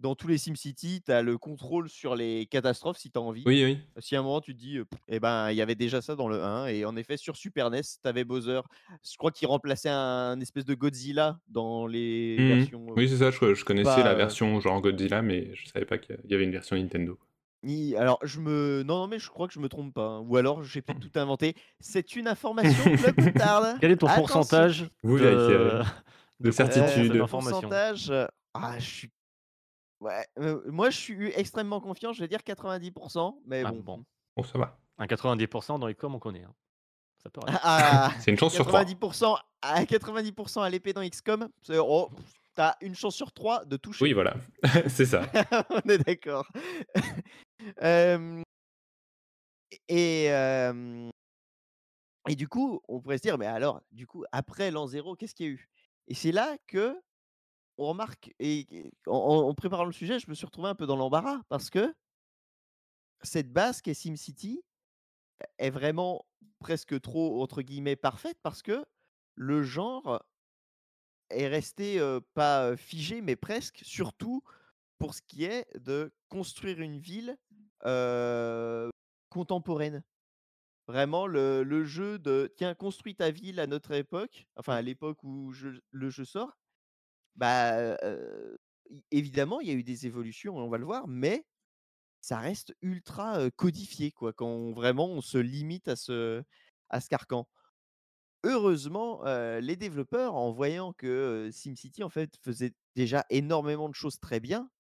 dans 0.01 0.15
tous 0.15 0.27
les 0.29 0.39
SimCity, 0.39 1.03
tu 1.05 1.13
as 1.13 1.23
le 1.23 1.39
contrôle 1.39 1.89
sur 1.89 2.17
les 2.17 2.47
catastrophes 2.47 2.97
si 2.99 3.11
tu 3.11 3.19
as 3.19 3.23
envie. 3.23 3.43
Oui, 3.47 3.63
oui. 3.65 3.79
Si 3.99 4.17
à 4.17 4.21
un 4.21 4.23
moment 4.23 4.41
tu 4.41 4.55
te 4.55 4.59
dis, 4.59 4.79
euh, 4.79 4.85
eh 5.09 5.21
ben 5.21 5.51
il 5.51 5.57
y 5.57 5.63
avait 5.63 5.75
déjà 5.75 6.01
ça 6.01 6.17
dans 6.17 6.27
le 6.29 6.43
1 6.43 6.67
et 6.69 6.85
en 6.85 6.97
effet 6.97 7.17
sur 7.17 7.37
Super 7.37 7.71
NES, 7.71 7.83
tu 8.03 8.09
avais 8.09 8.25
Bowser. 8.25 8.61
Je 9.09 9.17
crois 9.17 9.31
qu'il 9.31 9.47
remplaçait 9.47 9.91
un, 9.91 10.41
espèce 10.41 10.65
de 10.65 10.75
Godzilla 10.75 11.39
dans 11.49 11.87
les 11.87 12.37
Mhm. 12.39 12.49
versions 12.49 12.87
euh, 12.89 12.95
Oui, 12.97 13.09
c'est 13.09 13.19
ça. 13.19 13.31
Je, 13.31 13.55
je 13.55 13.65
connaissais 13.65 13.85
pas, 13.85 14.03
la 14.05 14.15
version 14.15 14.59
genre 14.61 14.81
Godzilla, 14.81 15.23
mais 15.23 15.55
je 15.55 15.69
savais 15.69 15.85
pas 15.85 15.99
qu'il 15.99 16.19
y 16.29 16.35
avait 16.35 16.45
une 16.45 16.53
version 16.53 16.77
Nintendo. 16.77 17.19
Ni- 17.63 17.95
Alors, 17.95 18.19
je 18.23 18.41
me. 18.41 18.83
Non, 18.87 19.01
non, 19.01 19.07
mais 19.07 19.19
je 19.19 19.29
crois 19.29 19.47
que 19.47 19.53
je 19.53 19.61
me 19.61 19.69
trompe 19.69 19.93
pas. 19.93 20.07
hein. 20.07 20.25
Ou 20.27 20.39
alors, 20.39 20.65
j'ai 20.65 20.81
peut-être 20.81 21.01
tout 21.01 21.19
inventé. 21.19 21.55
C'est 21.79 22.17
une 22.17 22.27
information 22.27 22.85
Club 22.97 23.21
Moutarde. 23.21 23.77
Quel 23.83 23.91
est 23.91 23.97
ton 23.99 24.07
Attention. 24.07 24.23
pourcentage 24.39 24.89
Vous 25.03 25.19
de, 25.19 25.25
vérifierez. 25.25 25.83
De 26.41 26.47
de 26.47 26.51
certitude. 26.53 27.11
Euh, 27.13 27.19
l'information 27.19 27.61
pourcentage. 27.61 28.11
Ah, 28.55 28.79
je 28.79 28.85
suis. 28.87 29.11
Ouais. 30.01 30.27
euh, 30.39 30.61
moi, 30.67 30.91
je 30.91 30.97
suis 30.99 31.27
extrêmement 31.35 31.81
confiant. 31.81 32.13
Je 32.13 32.21
vais 32.21 32.29
dire 32.29 32.41
90%. 32.41 33.39
Mais 33.47 33.63
Ah, 33.65 33.71
bon. 33.73 33.81
bon. 33.81 34.05
Bon, 34.37 34.43
ça 34.45 34.59
va. 34.59 34.79
Un 34.99 35.07
90% 35.07 35.79
dans 35.79 35.87
les 35.87 35.95
coms, 35.95 36.15
on 36.15 36.19
connaît. 36.19 36.45
hein. 36.45 36.55
Ça 37.23 37.29
peut 37.31 37.41
arriver. 37.43 37.59
Ah, 37.63 38.11
C'est 38.21 38.31
une 38.31 38.39
chance 38.39 38.55
sur 38.55 38.67
trois. 38.67 38.83
90% 38.85 39.37
à 39.63 39.85
90% 39.85 40.63
à 40.63 40.71
l'épée 40.71 40.93
dans 40.93 41.03
XCOM. 41.03 41.49
c'est- 41.63 41.77
Oh, 41.79 42.11
t'as 42.55 42.75
une 42.81 42.95
chance 42.95 43.15
sur 43.15 43.31
3 43.33 43.65
de 43.67 43.77
toucher. 43.77 44.05
Oui, 44.05 44.13
voilà. 44.15 44.35
c'est 44.89 45.05
ça. 45.07 45.23
On 45.71 45.89
est 45.89 45.99
d'accord. 45.99 46.47
Euh, 47.83 48.43
et, 49.89 50.31
euh, 50.33 51.11
et 52.29 52.35
du 52.37 52.49
coup, 52.49 52.81
on 52.89 53.01
pourrait 53.01 53.19
se 53.19 53.23
dire, 53.23 53.39
mais 53.39 53.47
alors, 53.47 53.81
du 53.93 54.07
coup, 54.07 54.25
après 54.33 54.71
l'an 54.71 54.87
zéro, 54.87 55.15
qu'est-ce 55.17 55.35
qu'il 55.35 55.47
y 55.47 55.49
a 55.51 55.53
eu? 55.53 55.69
Et 56.09 56.15
c'est 56.15 56.33
là 56.33 56.57
que 56.67 56.99
on 57.81 57.87
remarque, 57.87 58.35
et 58.39 58.93
en, 59.07 59.55
préparant 59.55 59.87
le 59.87 59.93
sujet, 59.93 60.19
je 60.19 60.29
me 60.29 60.35
suis 60.35 60.45
retrouvé 60.45 60.69
un 60.69 60.75
peu 60.75 60.87
dans 60.87 60.97
l'embarras 60.97 61.41
parce 61.49 61.71
que 61.71 61.95
cette 63.23 63.51
base 63.51 63.81
qui 63.81 63.89
est 63.89 63.95
SimCity 63.95 64.63
est 65.57 65.71
vraiment 65.71 66.27
presque 66.59 67.01
trop, 67.01 67.43
entre 67.43 67.63
guillemets, 67.63 67.97
parfaite 67.97 68.37
parce 68.43 68.61
que 68.61 68.85
le 69.35 69.63
genre 69.63 70.23
est 71.31 71.49
resté 71.49 71.99
pas 72.35 72.77
figé, 72.77 73.23
mais 73.23 73.35
presque, 73.35 73.81
surtout 73.83 74.43
pour 74.99 75.15
ce 75.15 75.23
qui 75.23 75.45
est 75.45 75.67
de 75.79 76.13
construire 76.29 76.81
une 76.83 76.99
ville 76.99 77.39
contemporaine. 79.31 80.05
Vraiment, 80.87 81.27
le, 81.27 81.63
le 81.63 81.85
jeu 81.85 82.19
de 82.19 82.53
tiens, 82.59 82.75
construis 82.75 83.15
ta 83.15 83.31
ville 83.31 83.59
à 83.59 83.67
notre 83.67 83.93
époque, 83.93 84.47
enfin 84.57 84.75
à 84.75 84.83
l'époque 84.83 85.25
où 85.25 85.51
le 85.93 86.11
jeu 86.11 86.25
sort, 86.27 86.59
bah 87.37 87.97
évidemment, 89.11 89.61
il 89.61 89.69
y 89.69 89.71
a 89.71 89.75
eu 89.75 89.85
des 89.85 90.07
évolutions, 90.07 90.57
on 90.57 90.69
va 90.69 90.79
le 90.79 90.85
voir, 90.85 91.07
mais 91.09 91.47
ça 92.21 92.39
reste 92.39 92.75
ultra 92.83 93.51
codifié, 93.53 94.13
quoi, 94.13 94.33
quand 94.33 94.73
vraiment 94.73 95.09
on 95.09 95.21
se 95.23 95.39
limite 95.39 95.89
à 95.89 95.97
ce, 95.97 96.43
à 96.91 97.01
ce 97.01 97.09
carcan. 97.09 97.49
Heureusement, 98.45 99.23
les 99.61 99.77
développeurs, 99.77 100.35
en 100.35 100.51
voyant 100.53 100.93
que 100.95 101.51
SimCity 101.53 102.03
en 102.03 102.09
fait 102.09 102.37
faisait 102.43 102.73
déjà 102.97 103.25
énormément 103.31 103.89
de 103.89 103.95
choses 103.95 104.19
très 104.19 104.41
bien, 104.41 104.71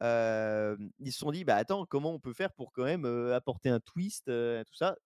ils 0.00 1.12
se 1.12 1.18
sont 1.18 1.32
dit, 1.32 1.44
bah 1.44 1.56
attends, 1.56 1.86
comment 1.86 2.12
on 2.14 2.20
peut 2.20 2.32
faire 2.34 2.52
pour 2.54 2.72
quand 2.72 2.84
même 2.84 3.04
apporter 3.32 3.68
un 3.68 3.80
twist, 3.80 4.28
euh, 4.28 4.64
tout 4.64 4.74
ça? 4.74 4.96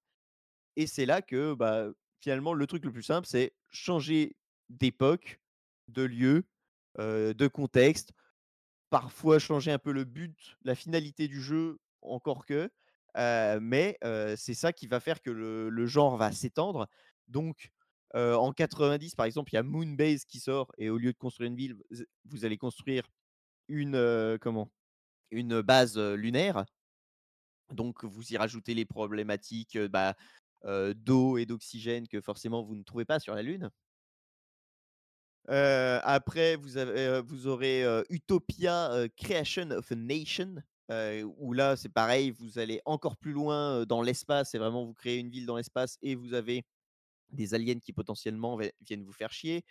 Et 0.77 0.87
c'est 0.87 1.07
là 1.07 1.23
que 1.23 1.55
bah, 1.55 1.89
finalement, 2.21 2.55
le 2.55 2.67
truc 2.67 2.85
le 2.85 2.93
plus 2.93 3.03
simple, 3.03 3.27
c'est 3.27 3.55
changer 3.71 4.37
d'époque, 4.69 5.41
de 5.89 6.03
lieu, 6.03 6.45
de 6.99 7.47
contexte. 7.47 8.13
Parfois 8.91 9.39
changer 9.39 9.73
un 9.73 9.79
peu 9.79 9.93
le 9.93 10.05
but, 10.05 10.57
la 10.63 10.75
finalité 10.75 11.29
du 11.29 11.41
jeu, 11.43 11.79
encore 12.03 12.47
que. 12.47 12.71
mais 13.61 13.99
c'est 14.37 14.55
ça 14.55 14.73
qui 14.73 14.87
va 14.87 15.01
faire 15.01 15.21
que 15.21 15.31
le, 15.31 15.87
genre 15.87 16.17
va 16.17 16.33
s'étendre. 16.33 16.89
Donc, 17.29 17.71
en 18.15 18.53
90, 18.53 19.15
par 19.15 19.27
exemple, 19.27 19.53
il 19.53 19.57
y 19.57 19.59
a 19.59 19.63
Moonbase 19.63 20.25
qui 20.25 20.41
sort 20.41 20.73
et 20.79 20.91
au 20.91 20.99
lieu 20.99 21.13
de 21.13 21.19
construire 21.19 21.51
une 21.51 21.57
ville, 21.57 21.77
vous- 22.25 22.45
allez 22.45 22.59
construire 22.59 23.09
une 23.69 24.39
comment? 24.41 24.71
Une 25.31 25.61
base 25.61 25.99
lunaire. 25.99 26.65
Donc, 27.73 28.05
vous 28.05 28.33
y 28.33 28.37
rajoutez 28.37 28.75
les 28.75 28.85
problématiques 28.85 29.79
bah, 29.79 30.15
d'eau 30.95 31.39
et 31.39 31.47
d'oxygène 31.47 32.07
que 32.09 32.21
forcément 32.21 32.63
vous 32.63 32.77
ne 32.77 32.85
trouvez 32.85 33.05
pas 33.05 33.19
sur 33.19 33.35
la 33.35 33.43
Lune. 33.43 33.71
Euh, 35.49 36.01
après, 36.03 36.57
vous, 36.57 36.77
avez, 36.77 37.07
euh, 37.07 37.23
vous 37.23 37.47
aurez 37.47 37.85
euh, 37.85 38.03
Utopia 38.11 39.07
Creation 39.17 39.71
of 39.71 39.91
a 39.93 39.95
Nation, 39.95 40.57
où 41.39 41.53
là, 41.53 41.77
c'est 41.77 41.89
pareil, 41.89 42.31
vous 42.31 42.59
allez 42.59 42.81
encore 42.85 43.17
plus 43.17 43.33
loin 43.33 43.85
dans 43.87 44.03
l'espace, 44.03 44.51
c'est 44.51 44.59
vraiment 44.59 44.85
vous 44.85 44.95
créez 44.95 45.19
une 45.19 45.31
ville 45.31 45.47
dans 45.47 45.57
l'espace 45.57 45.99
et 46.03 46.15
vous 46.15 46.35
avez 46.35 46.65
des 47.31 47.55
aliens 47.55 47.79
qui 47.79 47.93
potentiellement 47.93 48.57
vi- 48.57 48.73
viennent 48.83 49.05
vous 49.05 49.13
faire 49.13 49.33
chier. 49.33 49.65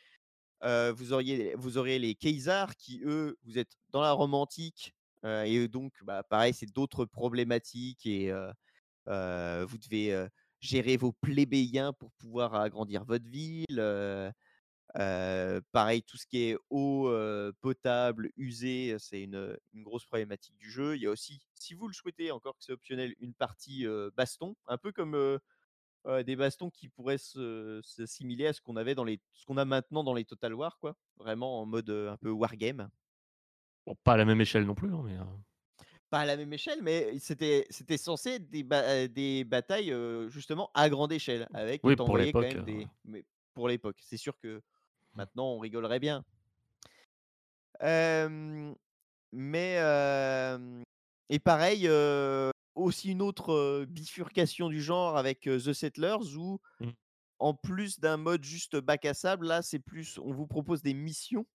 Vous, 0.61 1.13
auriez, 1.13 1.53
vous 1.55 1.77
aurez 1.77 1.99
les 1.99 2.15
Kaysars 2.15 2.75
qui, 2.75 3.01
eux, 3.05 3.37
vous 3.43 3.59
êtes 3.59 3.71
dans 3.91 4.01
la 4.01 4.11
Rome 4.11 4.33
antique, 4.33 4.93
et 5.23 5.67
donc, 5.67 5.93
bah, 6.03 6.23
pareil, 6.23 6.53
c'est 6.53 6.71
d'autres 6.71 7.05
problématiques 7.05 8.05
et 8.05 8.31
vous 9.05 9.77
devez 9.77 10.27
gérer 10.59 10.97
vos 10.97 11.13
plébéiens 11.13 11.93
pour 11.93 12.11
pouvoir 12.13 12.55
agrandir 12.55 13.05
votre 13.05 13.29
ville. 13.29 14.33
Euh, 14.97 15.61
pareil, 15.71 16.03
tout 16.03 16.17
ce 16.17 16.25
qui 16.25 16.43
est 16.43 16.57
eau 16.69 17.09
euh, 17.09 17.51
potable, 17.61 18.31
usée, 18.37 18.95
c'est 18.99 19.21
une, 19.23 19.57
une 19.73 19.83
grosse 19.83 20.05
problématique 20.05 20.55
du 20.57 20.69
jeu. 20.69 20.95
Il 20.95 21.01
y 21.01 21.07
a 21.07 21.11
aussi, 21.11 21.41
si 21.53 21.73
vous 21.73 21.87
le 21.87 21.93
souhaitez, 21.93 22.31
encore 22.31 22.57
que 22.57 22.63
c'est 22.63 22.71
optionnel, 22.71 23.15
une 23.19 23.33
partie 23.33 23.85
euh, 23.85 24.09
baston, 24.15 24.55
un 24.67 24.77
peu 24.77 24.91
comme 24.91 25.39
des 26.23 26.35
bastons 26.35 26.69
qui 26.69 26.87
pourraient 26.87 27.17
s'assimiler 27.17 28.47
à 28.47 28.53
ce 28.53 28.61
qu'on 28.61 28.75
avait 28.75 28.93
dans 28.93 29.03
les, 29.03 29.19
ce 29.33 29.45
qu'on 29.45 29.57
a 29.57 29.65
maintenant 29.65 30.03
dans 30.03 30.13
les 30.13 30.23
Total 30.23 30.53
War, 30.53 30.77
quoi. 30.79 30.95
Vraiment 31.17 31.61
en 31.61 31.65
mode 31.65 31.89
un 31.89 32.17
peu 32.17 32.29
wargame. 32.29 32.89
Bon, 33.87 33.95
pas 34.03 34.13
à 34.13 34.17
la 34.17 34.25
même 34.25 34.39
échelle 34.39 34.65
non 34.65 34.75
plus, 34.75 34.93
hein, 34.93 35.01
mais. 35.03 35.17
Pas 36.11 36.19
à 36.19 36.25
la 36.25 36.37
même 36.37 36.53
échelle, 36.53 36.83
mais 36.83 37.17
c'était 37.17 37.65
c'était 37.71 37.97
censé 37.97 38.33
être 38.33 38.47
des, 38.51 38.63
ba- 38.63 39.07
des 39.07 39.43
batailles 39.43 39.91
justement 40.29 40.69
à 40.75 40.87
grande 40.87 41.11
échelle, 41.11 41.47
avec 41.51 41.83
Oui, 41.83 41.95
pour 41.95 42.15
l'époque, 42.15 42.63
des. 42.65 42.87
Mais 43.03 43.25
pour 43.55 43.67
l'époque, 43.67 43.97
c'est 43.99 44.17
sûr 44.17 44.37
que 44.37 44.61
maintenant 45.15 45.53
on 45.53 45.59
rigolerait 45.59 45.99
bien. 45.99 46.23
Euh, 47.81 48.73
mais 49.31 49.77
euh, 49.79 50.83
et 51.29 51.39
pareil, 51.39 51.87
euh, 51.87 52.51
aussi 52.75 53.11
une 53.11 53.21
autre 53.21 53.85
bifurcation 53.89 54.69
du 54.69 54.81
genre 54.81 55.17
avec 55.17 55.41
The 55.41 55.73
Settlers 55.73 56.35
où 56.37 56.59
Mm. 56.79 56.89
en 57.39 57.53
plus 57.53 57.99
d'un 57.99 58.17
mode 58.17 58.43
juste 58.43 58.77
bac 58.77 59.05
à 59.05 59.13
sable, 59.13 59.47
là 59.47 59.61
c'est 59.61 59.79
plus 59.79 60.17
on 60.19 60.33
vous 60.33 60.47
propose 60.47 60.81
des 60.81 60.93
missions 60.93 61.45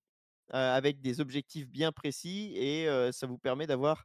avec 0.52 1.00
des 1.00 1.20
objectifs 1.20 1.68
bien 1.68 1.92
précis 1.92 2.52
et 2.56 2.88
ça 3.12 3.28
vous 3.28 3.38
permet 3.38 3.68
d'avoir 3.68 4.04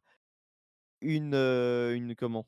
une, 1.01 1.33
une 1.33 2.15
comment 2.15 2.45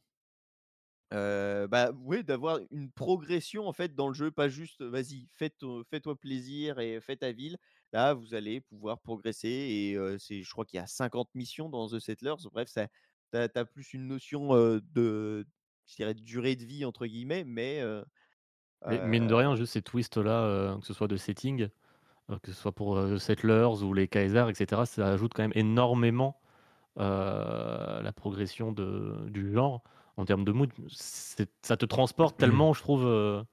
Bah, 1.12 1.92
ouais, 2.04 2.24
d'avoir 2.24 2.60
une 2.72 2.92
progression, 2.92 3.68
en 3.68 3.74
fait, 3.74 3.96
dans 3.96 4.08
le 4.08 4.14
jeu, 4.14 4.32
pas 4.32 4.50
juste, 4.50 4.82
vas-y, 4.84 5.28
fais 5.32 5.50
to 5.50 5.84
fais-toi 5.84 6.20
plaisir 6.20 6.80
et 6.80 7.00
fais 7.02 7.16
ta 7.18 7.32
ville. 7.32 7.58
Là, 7.94 8.14
vous 8.14 8.34
allez 8.34 8.62
pouvoir 8.62 9.00
progresser 9.02 9.48
et 9.50 9.98
c'est 10.20 10.44
je 10.44 10.52
crois 10.52 10.66
qu'il 10.66 10.78
y 10.78 10.84
a 10.84 10.88
50 10.88 11.30
missions 11.36 11.70
dans 11.70 11.88
The 11.88 12.00
Settlers. 12.00 12.36
Bref, 12.52 12.70
ça 12.70 12.88
tu 13.32 13.38
as 13.38 13.66
plus 13.66 13.94
une 13.94 14.08
notion, 14.08 14.54
de 14.54 15.46
je 15.86 15.96
dirais 15.96 16.14
«de 16.14 16.22
durée 16.22 16.56
de 16.56 16.66
vie» 16.66 16.84
entre 16.86 17.06
guillemets, 17.06 17.44
mais 17.46 17.82
Mais 18.86 19.00
mine 19.00 19.28
de 19.28 19.34
rien, 19.34 19.56
juste 19.56 19.74
ces 19.74 19.82
twists-là, 19.82 20.44
euh, 20.44 20.78
que 20.78 20.86
ce 20.86 20.94
soit 20.94 21.08
de 21.08 21.18
setting, 21.18 21.68
que 22.44 22.52
ce 22.52 22.60
soit 22.60 22.74
pour 22.74 22.98
euh, 22.98 23.18
Settlers 23.18 23.84
ou 23.84 23.94
les 23.94 24.08
Kaisers, 24.08 24.50
etc., 24.50 24.86
ça 24.86 25.08
ajoute 25.10 25.34
quand 25.36 25.44
même 25.44 25.54
énormément 25.56 26.40
la 26.98 28.12
progression 28.16 28.72
de, 28.72 29.28
du 29.30 29.54
genre 29.54 29.84
en 30.18 30.26
termes 30.26 30.44
de 30.44 30.52
mood. 30.52 30.70
Ça 30.90 31.78
te 31.78 31.86
transporte 31.86 32.38
tellement, 32.38 32.74
je 32.74 32.82
trouve. 32.82 33.06
euh, 33.06 33.44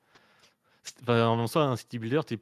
Enfin, 1.03 1.27
en 1.27 1.47
soi, 1.47 1.65
un 1.65 1.77
city 1.77 1.99
builder, 1.99 2.21
tu 2.27 2.39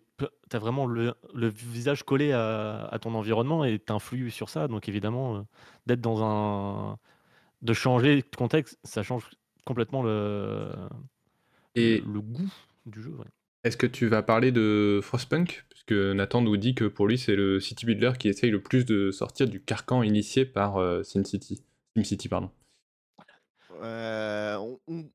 as 0.52 0.58
vraiment 0.58 0.86
le, 0.86 1.14
le 1.32 1.48
visage 1.48 2.02
collé 2.02 2.32
à, 2.32 2.86
à 2.90 2.98
ton 2.98 3.14
environnement 3.14 3.64
et 3.64 3.78
t'influes 3.78 4.32
sur 4.32 4.48
ça. 4.48 4.66
Donc 4.66 4.88
évidemment, 4.88 5.36
euh, 5.36 5.40
d'être 5.86 6.00
dans 6.00 6.24
un... 6.24 6.98
de 7.62 7.72
changer 7.72 8.16
de 8.22 8.36
contexte, 8.36 8.80
ça 8.82 9.04
change 9.04 9.30
complètement 9.64 10.02
le, 10.02 10.72
Et 11.76 12.00
le, 12.00 12.14
le 12.14 12.20
goût 12.20 12.52
du 12.84 13.00
jeu. 13.00 13.10
ouais. 13.10 13.26
est-ce 13.62 13.76
que 13.76 13.86
tu 13.86 14.08
vas 14.08 14.22
parler 14.24 14.50
de 14.50 14.98
Frostpunk? 15.04 15.64
Puisque 15.70 15.92
Nathan 15.92 16.42
nous 16.42 16.56
dit 16.56 16.74
que 16.74 16.84
pour 16.86 17.06
lui, 17.06 17.18
c'est 17.18 17.36
le 17.36 17.60
city 17.60 17.86
builder 17.86 18.12
qui 18.18 18.28
essaye 18.28 18.50
le 18.50 18.60
plus 18.60 18.84
de 18.84 19.12
sortir 19.12 19.46
du 19.46 19.60
carcan 19.62 20.02
initié 20.02 20.44
par 20.44 20.78
euh, 20.78 21.04
SimCity. 21.04 21.62
SimCity, 21.96 22.28
pardon. 22.28 22.50
On 23.80 24.80
on 24.86 25.10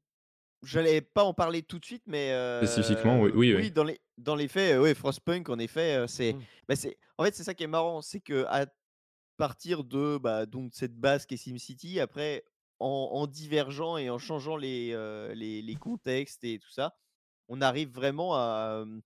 j'allais 0.63 1.01
pas 1.01 1.23
en 1.25 1.33
parler 1.33 1.63
tout 1.63 1.79
de 1.79 1.85
suite, 1.85 2.03
mais 2.07 2.31
Spécifiquement, 2.59 3.19
oui, 3.19 3.31
heu, 3.31 3.33
oui, 3.33 3.53
oui. 3.53 3.71
dans 3.71 3.83
les 3.85 4.01
dans 4.17 4.35
les 4.35 4.47
faits, 4.49 4.75
heu, 4.77 4.81
ouais, 4.81 4.95
Frostpunk, 4.95 5.49
en 5.49 5.59
effet, 5.59 6.05
c'est 6.07 6.37
Mmh. 6.37 6.47
bah, 6.69 6.75
en 7.19 7.25
fait, 7.25 7.35
c'est 7.35 7.43
ça 7.43 7.53
qui 7.55 7.63
est 7.63 7.67
marrant, 7.67 8.01
c'est 8.01 8.21
qu'à 8.21 8.67
partir 9.37 9.83
de 9.83 10.17
bah, 10.17 10.45
donc 10.45 10.73
cette 10.75 10.95
base 10.97 11.25
qui 11.25 11.35
est 11.35 11.37
SimCity, 11.37 11.99
après 11.99 12.43
en, 12.79 12.87
en 13.13 13.27
divergeant 13.27 13.97
et 13.97 14.09
en 14.09 14.17
changeant 14.19 14.57
les, 14.57 14.91
euh, 14.93 15.33
les, 15.35 15.61
les 15.61 15.75
contextes 15.77 16.43
et 16.43 16.59
tout 16.59 16.69
ça, 16.69 16.95
on 17.47 17.61
arrive 17.61 17.89
vraiment 17.91 18.35
à, 18.35 18.83
euh, 18.85 19.01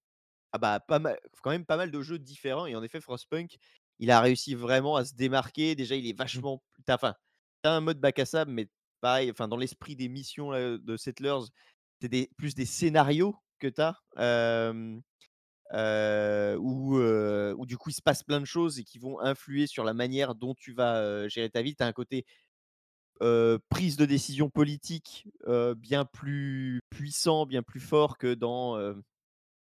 à 0.52 0.58
bah, 0.58 0.80
pas 0.80 1.00
mal, 1.00 1.20
quand 1.44 1.52
même 1.52 1.66
pas 1.66 1.78
mal 1.78 1.92
de 1.92 2.02
jeux 2.02 2.20
différents. 2.20 2.66
Et 2.66 2.76
en 2.76 2.84
effet, 2.84 3.02
Frostpunk, 3.02 3.58
il 4.00 4.12
a 4.12 4.22
réussi 4.22 4.56
vraiment 4.56 4.96
à 4.98 5.06
se 5.06 5.16
démarquer. 5.16 5.76
Déjà, 5.76 5.96
il 5.96 6.08
est 6.08 6.18
vachement. 6.18 6.64
T'as, 6.86 6.96
enfin, 6.96 7.16
t'as 7.62 7.72
un 7.74 7.82
mode 7.82 8.00
bac 8.00 8.20
à 8.20 8.26
sable, 8.26 8.52
mais 8.52 8.68
pareil, 9.02 9.32
enfin, 9.32 9.48
dans 9.48 9.58
l'esprit 9.58 9.96
des 9.96 10.10
missions 10.10 10.52
de 10.52 10.98
Settlers, 10.98 11.46
c'est 12.00 12.10
des, 12.10 12.30
plus 12.38 12.56
des 12.56 12.66
scénarios 12.66 13.36
que 13.60 13.68
tu 13.68 13.82
as. 13.82 14.02
Où, 16.58 17.66
du 17.66 17.78
coup 17.78 17.90
il 17.90 17.94
se 17.94 18.02
passe 18.02 18.24
plein 18.24 18.40
de 18.40 18.46
choses 18.46 18.80
et 18.80 18.84
qui 18.84 19.00
vont 19.00 19.20
influer 19.20 19.68
sur 19.68 19.84
la 19.84 19.94
manière 19.94 20.36
dont 20.36 20.54
tu 20.56 20.74
vas, 20.74 21.28
gérer 21.28 21.50
ta 21.50 21.62
vie. 21.62 21.76
Tu 21.76 21.84
as 21.84 21.88
un 21.88 21.94
côté, 21.94 22.26
prise 23.70 23.98
de 23.98 24.06
décision 24.06 24.50
politique, 24.50 25.28
bien 25.78 26.06
plus 26.06 26.82
puissant, 26.90 27.46
bien 27.46 27.64
plus 27.64 27.80
fort 27.80 28.18
que 28.18 28.34
dans, 28.34 28.96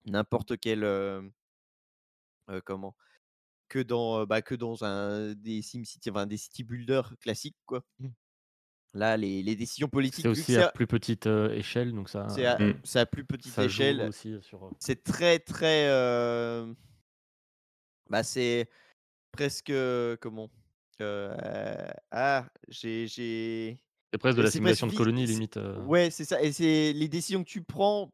n'importe 0.07 0.59
quel, 0.59 0.83
comment? 2.65 2.95
Que 3.69 3.79
dans, 3.79 4.27
bah, 4.27 4.43
que 4.43 4.55
dans 4.55 4.85
un 4.85 5.33
des 5.35 5.61
des 5.63 6.37
city 6.37 6.65
builders 6.65 7.15
classiques 7.21 7.57
quoi. 7.65 7.85
Là, 8.95 9.17
les 9.17 9.43
les 9.43 9.57
décisions 9.57 9.89
C'est 10.11 10.29
politiques, 10.29 10.29
que 10.29 10.29
aussi 10.29 10.57
c'est 10.57 10.63
à 10.63 10.69
plus 10.73 10.87
petite 10.87 11.27
euh, 11.27 11.51
échelle, 11.55 11.93
donc 11.93 12.09
ça, 12.09 12.23
c'est 12.29 12.47
à 12.47 12.59
Mmh. 12.59 12.73
c'est 12.85 13.01
à 13.01 13.07
plus 13.07 13.25
petite 13.25 13.59
ça 13.59 13.61
échelle, 13.61 14.01
sur. 14.43 14.67
euh, 14.67 14.71
c'est 14.81 15.05
très, 15.05 15.39
très, 15.41 15.89
bah, 18.09 18.23
c'est 18.23 18.69
presque, 19.33 19.73
comment? 20.21 20.51
Ah, 22.11 22.49
j'ai 22.69 23.07
C'est 24.13 24.19
presque 24.19 24.37
de 24.39 24.43
la 24.43 24.51
c'est 24.51 24.61
presque 24.61 24.83
simulation 24.83 24.87
de 24.87 24.93
colonie, 24.93 25.27
c'est 25.27 25.27
limite. 25.27 25.57
euh. 25.57 25.87
ouais, 25.87 26.11
c'est 26.11 26.25
ça 26.25 26.43
et 26.43 26.53
c'est 26.53 26.93
les 26.93 27.09
décisions 27.09 27.45
que 27.45 27.49
tu 27.51 27.63
prends, 27.65 28.13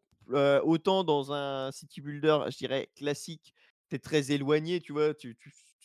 autant 0.64 1.04
dans 1.04 1.32
un 1.32 1.72
city 1.72 2.00
builder, 2.00 2.40
je 2.50 2.56
dirais 2.58 2.90
classique, 2.96 3.54
tu 3.90 3.96
es 3.96 3.98
très 3.98 4.32
éloigné, 4.32 4.80
tu 4.80 4.92
vois? 4.92 5.14
Tu 5.14 5.36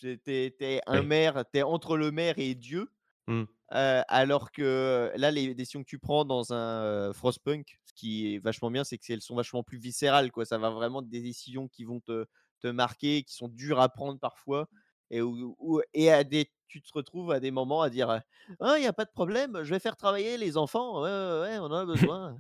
tu 0.02 0.22
es 0.28 0.82
un 0.88 1.02
Oui. 1.02 1.04
maire, 1.04 1.46
tu 1.54 1.60
es 1.60 1.64
entre 1.64 1.98
le 1.98 2.12
maire 2.12 2.36
et 2.40 2.56
Dieu, 2.56 2.90
Mmh. 3.28 3.46
alors 3.70 4.52
que 4.52 5.12
là, 5.16 5.32
les 5.32 5.56
décisions 5.56 5.82
que 5.84 5.90
tu 5.90 6.00
prends 6.00 6.26
dans 6.26 6.54
un, 6.54 7.12
Frostpunk, 7.14 7.80
ce 7.86 7.94
qui 7.94 8.36
est 8.36 8.40
vachement 8.40 8.72
bien, 8.72 8.84
c'est 8.84 8.98
qu'elles 8.98 9.22
sont 9.22 9.36
vachement 9.36 9.64
plus 9.64 9.78
viscérales, 9.80 10.32
quoi. 10.32 10.46
Ça 10.46 10.58
va 10.58 10.70
vraiment 10.70 11.02
être 11.02 11.10
des 11.10 11.22
décisions 11.22 11.68
qui 11.68 11.84
vont 11.86 12.00
te 12.02 12.26
te 12.62 12.68
marquer, 12.68 13.24
qui 13.24 13.34
sont 13.36 13.50
dures 13.50 13.80
à 13.82 13.90
prendre 13.90 14.20
parfois 14.20 14.68
et 15.10 15.22
où 15.22 15.56
où 15.60 15.82
et 15.94 16.12
à 16.12 16.24
des 16.24 16.52
tu 16.68 16.82
te 16.82 16.90
retrouves 16.94 17.32
à 17.32 17.40
des 17.40 17.52
moments 17.52 17.82
à 17.84 17.90
dire, 17.90 18.22
«Ah, 18.60 18.76
il 18.80 18.84
y 18.84 18.88
a 18.88 18.94
pas 18.94 19.06
de 19.06 19.12
problème, 19.12 19.64
je 19.64 19.70
vais 19.74 19.80
faire 19.80 19.96
travailler 19.98 20.38
les 20.38 20.58
enfants. 20.58 21.02
Ouais, 21.04 21.10
ouais, 21.10 21.42
ouais, 21.42 21.58
on 21.60 21.66
en 21.66 21.74
a 21.74 21.86
besoin». 21.86 22.40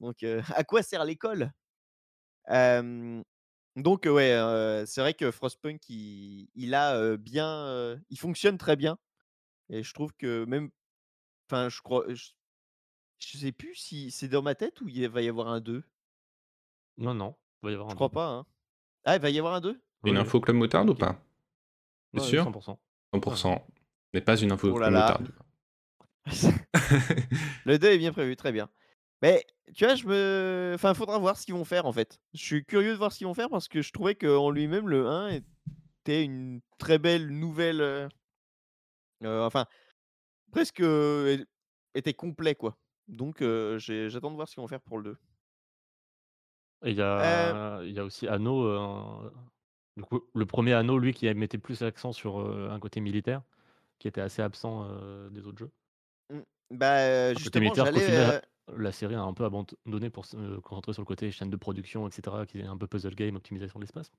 Donc 0.00 0.22
à 0.54 0.64
quoi 0.64 0.82
sert 0.82 1.04
l'école? 1.04 1.52
Donc 3.76 4.04
ouais, 4.06 4.84
c'est 4.86 5.00
vrai 5.00 5.14
que 5.14 5.30
Frostpunk, 5.30 5.88
il 5.88 6.48
il 6.54 6.74
a, 6.74 7.16
bien, 7.16 7.98
il 8.10 8.18
fonctionne 8.18 8.58
très 8.58 8.76
bien 8.76 8.98
et 9.72 9.82
je 9.82 9.92
trouve 9.92 10.12
que 10.14 10.44
même 10.44 10.70
enfin, 11.48 11.68
je 11.68 11.80
crois 11.82 12.04
je 12.08 12.30
je 13.18 13.38
sais 13.38 13.52
plus 13.52 13.74
si 13.74 14.10
c'est 14.12 14.28
dans 14.28 14.42
ma 14.42 14.54
tête 14.54 14.80
ou 14.80 14.88
il 14.88 15.08
va 15.08 15.22
y 15.22 15.28
avoir 15.28 15.48
un 15.48 15.60
2. 15.60 15.82
Non, 16.98 17.14
non, 17.14 17.36
il 17.62 17.66
va 17.66 17.70
y 17.70 17.74
avoir 17.74 17.88
Je 17.88 17.92
un 17.92 17.96
crois 17.96 18.08
2. 18.08 18.14
pas, 18.14 18.28
hein? 18.28 18.46
Ah, 19.04 19.16
il 19.16 19.22
va 19.22 19.30
y 19.30 19.38
avoir 19.38 19.54
un 19.54 19.60
2 19.60 19.80
Une 20.04 20.12
Oui, 20.14 20.18
info 20.18 20.40
Club 20.40 20.56
Motard 20.56 20.86
ou 20.88 20.94
pas? 20.94 21.20
Ouais, 22.12 22.20
C'est 22.20 22.28
sûr 22.30 22.44
100%. 22.44 22.78
100%. 23.14 23.62
N'est 24.14 24.20
pas 24.20 24.36
une 24.36 24.52
info 24.52 24.70
Oh 24.72 24.78
là 24.78 24.88
Club 24.88 24.94
là. 24.94 25.18
Motard. 25.20 25.44
Le 27.64 27.78
2 27.78 27.88
est 27.88 27.98
bien 27.98 28.12
prévu, 28.12 28.36
très 28.36 28.52
bien. 28.52 28.68
Mais 29.22 29.44
tu 29.74 29.84
vois, 29.84 29.94
je 29.94 30.06
me. 30.06 30.72
Enfin, 30.74 30.94
faudra 30.94 31.18
voir 31.18 31.36
ce 31.36 31.44
qu'ils 31.46 31.54
vont 31.54 31.64
faire 31.64 31.86
en 31.86 31.92
fait. 31.92 32.18
Je 32.34 32.42
suis 32.42 32.64
curieux 32.64 32.92
de 32.92 32.96
voir 32.98 33.12
ce 33.12 33.18
qu'ils 33.18 33.26
vont 33.28 33.34
faire 33.34 33.48
parce 33.50 33.68
que 33.68 33.80
je 33.82 33.92
trouvais 33.92 34.14
qu'en 34.16 34.50
lui-même, 34.50 34.88
le 34.88 35.06
1 35.06 35.40
était 36.04 36.24
une 36.24 36.60
très 36.78 36.98
belle 36.98 37.28
nouvelle. 37.28 38.08
Enfin, 39.24 39.66
presque 40.50 40.82
était 41.94 42.14
complet 42.14 42.54
quoi. 42.54 42.76
Donc 43.08 43.42
j'attends 43.78 44.30
de 44.30 44.36
voir 44.36 44.48
ce 44.48 44.54
qu'ils 44.54 44.62
vont 44.62 44.68
faire 44.68 44.80
pour 44.80 44.98
le 44.98 45.04
2. 45.04 45.16
Et 46.84 46.90
il 46.90 46.96
y 46.96 47.02
a, 47.02 47.82
il 47.82 47.92
y 47.92 47.98
a 47.98 48.04
aussi 48.04 48.26
Anno. 48.26 49.30
du 49.96 50.02
coup, 50.02 50.20
le 50.34 50.46
premier 50.46 50.72
Anno, 50.72 50.98
lui, 50.98 51.12
qui 51.12 51.32
mettait 51.34 51.58
plus 51.58 51.80
l'accent 51.80 52.12
sur 52.12 52.38
un 52.38 52.80
côté 52.80 53.00
militaire, 53.00 53.42
qui 53.98 54.08
était 54.08 54.20
assez 54.20 54.42
absent 54.42 54.88
des 55.30 55.46
autres 55.46 55.58
jeux. 55.58 55.70
Bah 56.72 57.28
Un 57.30 57.34
côté 57.34 57.38
justement, 57.38 57.74
j'allais. 57.74 58.40
la 58.76 58.92
série 58.92 59.14
a 59.14 59.22
un 59.22 59.34
peu 59.34 59.44
abandonné 59.44 60.08
pour 60.10 60.24
se 60.24 60.36
euh, 60.36 60.60
concentrer 60.60 60.94
sur 60.94 61.02
le 61.02 61.06
côté 61.06 61.30
chaîne 61.30 61.50
de 61.50 61.56
production, 61.56 62.08
etc., 62.08 62.36
qui 62.48 62.60
est 62.60 62.66
un 62.66 62.78
peu 62.78 62.86
puzzle 62.86 63.14
game, 63.14 63.36
optimisation 63.36 63.78
de 63.78 63.84
l'espace. 63.84 64.10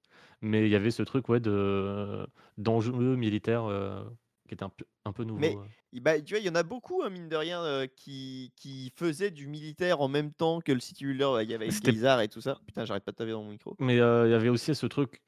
Mais 0.41 0.65
il 0.65 0.69
y 0.69 0.75
avait 0.75 0.91
ce 0.91 1.01
truc 1.01 1.29
ouais, 1.29 1.39
de 1.39 2.27
d'enjeux 2.57 3.15
militaires 3.15 3.65
euh, 3.65 4.03
qui 4.47 4.53
était 4.53 4.63
un 4.63 4.69
peu, 4.69 4.85
un 5.05 5.11
peu 5.13 5.23
nouveau. 5.23 5.39
Mais- 5.39 5.55
Bah, 6.01 6.19
tu 6.19 6.33
vois, 6.33 6.39
il 6.39 6.45
y 6.45 6.49
en 6.49 6.55
a 6.55 6.63
beaucoup, 6.63 7.01
hein, 7.03 7.09
mine 7.09 7.29
de 7.29 7.35
rien, 7.35 7.61
euh, 7.61 7.85
qui, 7.95 8.51
qui 8.55 8.91
faisaient 8.95 9.29
du 9.31 9.47
militaire 9.47 10.01
en 10.01 10.07
même 10.07 10.31
temps 10.31 10.59
que 10.59 10.71
le 10.71 10.79
City 10.79 11.05
Builder. 11.05 11.37
Il 11.43 11.49
y 11.49 11.53
avait 11.53 11.69
Blizzard 11.83 12.21
et 12.21 12.27
tout 12.27 12.41
ça. 12.41 12.57
Putain, 12.65 12.83
j'arrête 12.85 13.03
pas 13.03 13.11
de 13.11 13.17
taper 13.17 13.31
dans 13.31 13.43
mon 13.43 13.51
micro. 13.51 13.75
Mais 13.79 13.99
euh, 13.99 14.27
il 14.27 14.31
y 14.31 14.33
avait 14.33 14.49
aussi 14.49 14.73
ce 14.73 14.85
truc. 14.87 15.21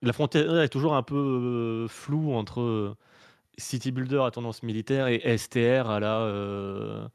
La 0.00 0.12
frontière 0.12 0.60
est 0.60 0.68
toujours 0.68 0.94
un 0.94 1.02
peu 1.02 1.16
euh, 1.84 1.88
floue 1.88 2.32
entre 2.34 2.96
City 3.58 3.90
Builder 3.92 4.22
à 4.24 4.30
tendance 4.30 4.62
militaire 4.62 5.06
et 5.08 5.36
STR 5.36 5.90
à 5.90 6.00
la. 6.00 6.20
euh, 6.20 7.06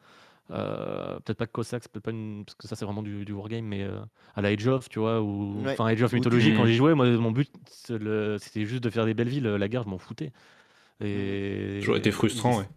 peut-être 0.49 1.37
pas 1.37 1.47
Cossacks, 1.47 1.87
peut-être 1.89 2.03
pas 2.03 2.11
une, 2.11 2.45
parce 2.45 2.55
que 2.55 2.67
ça 2.67 2.75
c'est 2.75 2.85
vraiment 2.85 3.03
du, 3.03 3.25
du 3.25 3.33
wargame, 3.33 3.65
mais 3.65 3.83
euh, 3.83 3.99
à 4.35 4.41
la 4.41 4.49
Age 4.49 4.67
of, 4.67 4.87
tu 4.89 4.99
vois, 4.99 5.21
ou 5.21 5.61
Ouais. 5.63 5.73
enfin 5.73 5.85
Age 5.87 6.01
of 6.03 6.13
Mythologie. 6.13 6.53
Quand 6.55 6.65
j'y 6.65 6.75
jouais, 6.75 6.93
moi 6.93 7.05
mon 7.09 7.31
but 7.31 7.51
le- 7.89 8.37
c'était 8.39 8.65
juste 8.65 8.83
de 8.83 8.89
faire 8.89 9.05
des 9.05 9.13
belles 9.13 9.27
villes. 9.29 9.43
La 9.47 9.67
guerre, 9.67 9.83
je 9.83 9.89
m'en 9.89 9.97
foutais. 9.97 10.31
Et 10.99 11.77
Toujours 11.79 11.97
été 11.97 12.11
frustrant, 12.11 12.59
ouais. 12.59 12.69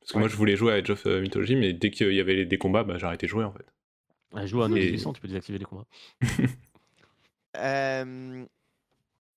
Parce 0.00 0.12
que 0.12 0.18
moi, 0.18 0.28
je 0.28 0.36
voulais 0.36 0.56
jouer 0.56 0.72
à 0.72 0.76
Age 0.76 0.90
of 0.90 1.06
euh, 1.06 1.20
Mythology, 1.20 1.56
mais 1.56 1.72
dès 1.72 1.90
qu'il 1.90 2.12
y 2.12 2.20
avait 2.20 2.44
des 2.44 2.58
combats, 2.58 2.84
bah, 2.84 2.98
j'ai 2.98 3.06
arrêté 3.06 3.26
de 3.26 3.30
jouer 3.30 3.44
en 3.44 3.52
fait. 3.52 3.64
Ouais, 4.32 4.46
jouer 4.46 4.64
à 4.64 4.66
Et- 4.66 4.70
1800, 4.92 5.12
tu 5.14 5.20
peux 5.20 5.28
désactiver 5.28 5.58
les 5.58 5.64
combats. 5.64 5.86
Euh, 7.56 8.44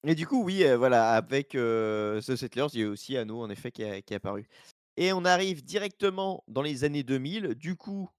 Et 0.05 0.15
du 0.15 0.25
coup, 0.25 0.43
oui, 0.43 0.63
euh, 0.63 0.77
voilà, 0.77 1.11
avec 1.13 1.53
euh, 1.55 2.21
The 2.21 2.35
Settlers, 2.35 2.67
il 2.73 2.79
y 2.79 2.83
a 2.83 2.89
aussi 2.89 3.17
Anno, 3.17 3.41
en 3.41 3.49
effet, 3.49 3.71
qui, 3.71 3.83
a- 3.83 4.01
qui 4.01 4.13
est 4.13 4.17
apparu. 4.17 4.47
Et 4.95 5.11
on 5.13 5.25
arrive 5.25 5.63
directement 5.63 6.43
dans 6.47 6.61
les 6.61 6.83
années 6.83 7.03
2000, 7.03 7.55
du 7.55 7.75
coup, 7.75 8.09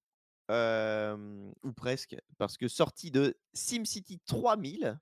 euh, 0.51 1.51
ou 1.65 1.73
presque, 1.73 2.17
parce 2.37 2.57
que 2.57 2.69
sortie 2.69 3.11
de 3.11 3.37
SimCity 3.55 4.21
3000, 4.27 4.99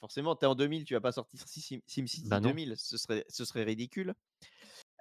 forcément, 0.00 0.36
tu 0.36 0.44
es 0.44 0.48
en 0.48 0.54
2000, 0.54 0.84
tu 0.84 0.94
vas 0.94 1.00
pas 1.00 1.12
sortir 1.12 1.40
Sim- 1.46 1.80
SimCity 1.86 2.28
Bah 2.28 2.40
non. 2.40 2.50
2000, 2.50 2.74
ce 2.76 2.96
serait, 2.98 3.24
ce 3.28 3.44
serait 3.44 3.64
ridicule. 3.64 4.14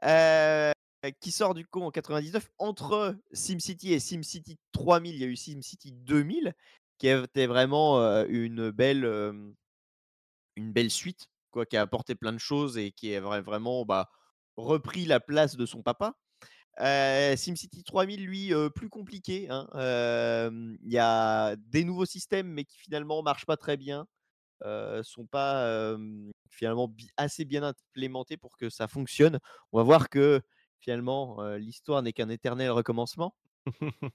Euh, 0.04 0.72
qui 1.20 1.32
sort 1.32 1.54
du 1.54 1.66
coup 1.66 1.82
en 1.82 1.92
99. 1.92 2.50
Entre 2.58 3.16
SimCity 3.32 3.94
et 3.94 4.00
SimCity 4.00 4.58
3000, 4.72 5.16
il 5.16 5.22
y 5.22 5.24
a 5.24 5.28
eu 5.28 5.36
SimCity 5.36 5.92
2000, 5.92 6.54
qui 6.98 7.08
était 7.08 7.48
vraiment 7.48 8.00
euh, 8.02 8.26
une 8.30 8.72
belle, 8.72 9.06
euh, 9.06 9.52
une 10.56 10.72
belle 10.72 10.92
suite, 10.92 11.28
quoi, 11.52 11.66
qui 11.66 11.78
a 11.78 11.82
apporté 11.82 12.16
plein 12.16 12.34
de 12.34 12.38
choses 12.40 12.78
et 12.78 12.92
qui 12.92 13.14
a 13.16 13.22
vra- 13.22 13.42
vraiment 13.42 13.86
bah, 13.86 14.10
repris 14.56 15.06
la 15.06 15.20
place 15.20 15.56
de 15.56 15.66
son 15.66 15.84
papa. 15.84 16.16
Euh, 16.82 17.36
SimCity 17.38 17.84
3000, 17.84 18.26
lui, 18.26 18.54
euh, 18.54 18.70
plus 18.70 18.90
compliqué. 18.90 19.50
hein. 19.50 19.68
Euh, 19.76 20.76
Il 20.84 20.92
y 20.94 21.00
a 21.00 21.56
des 21.58 21.84
nouveaux 21.86 22.06
systèmes, 22.06 22.50
mais 22.50 22.66
qui 22.66 22.78
finalement 22.80 23.24
marchent 23.24 23.46
pas 23.48 23.58
très 23.58 23.78
bien. 23.78 24.08
Euh, 24.66 25.04
sont 25.04 25.26
pas 25.28 25.66
euh, 25.68 25.98
finalement 26.50 26.92
assez 27.16 27.46
bien 27.46 27.62
implémentés 27.64 28.38
pour 28.38 28.58
que 28.58 28.70
ça 28.70 28.88
fonctionne. 28.88 29.40
On 29.72 29.78
va 29.78 29.84
voir 29.84 30.10
que 30.10 30.42
finalement 30.80 31.42
euh, 31.42 31.58
l'histoire 31.58 32.02
n'est 32.02 32.14
qu'un 32.14 32.30
éternel 32.30 32.72
recommencement. 32.72 33.36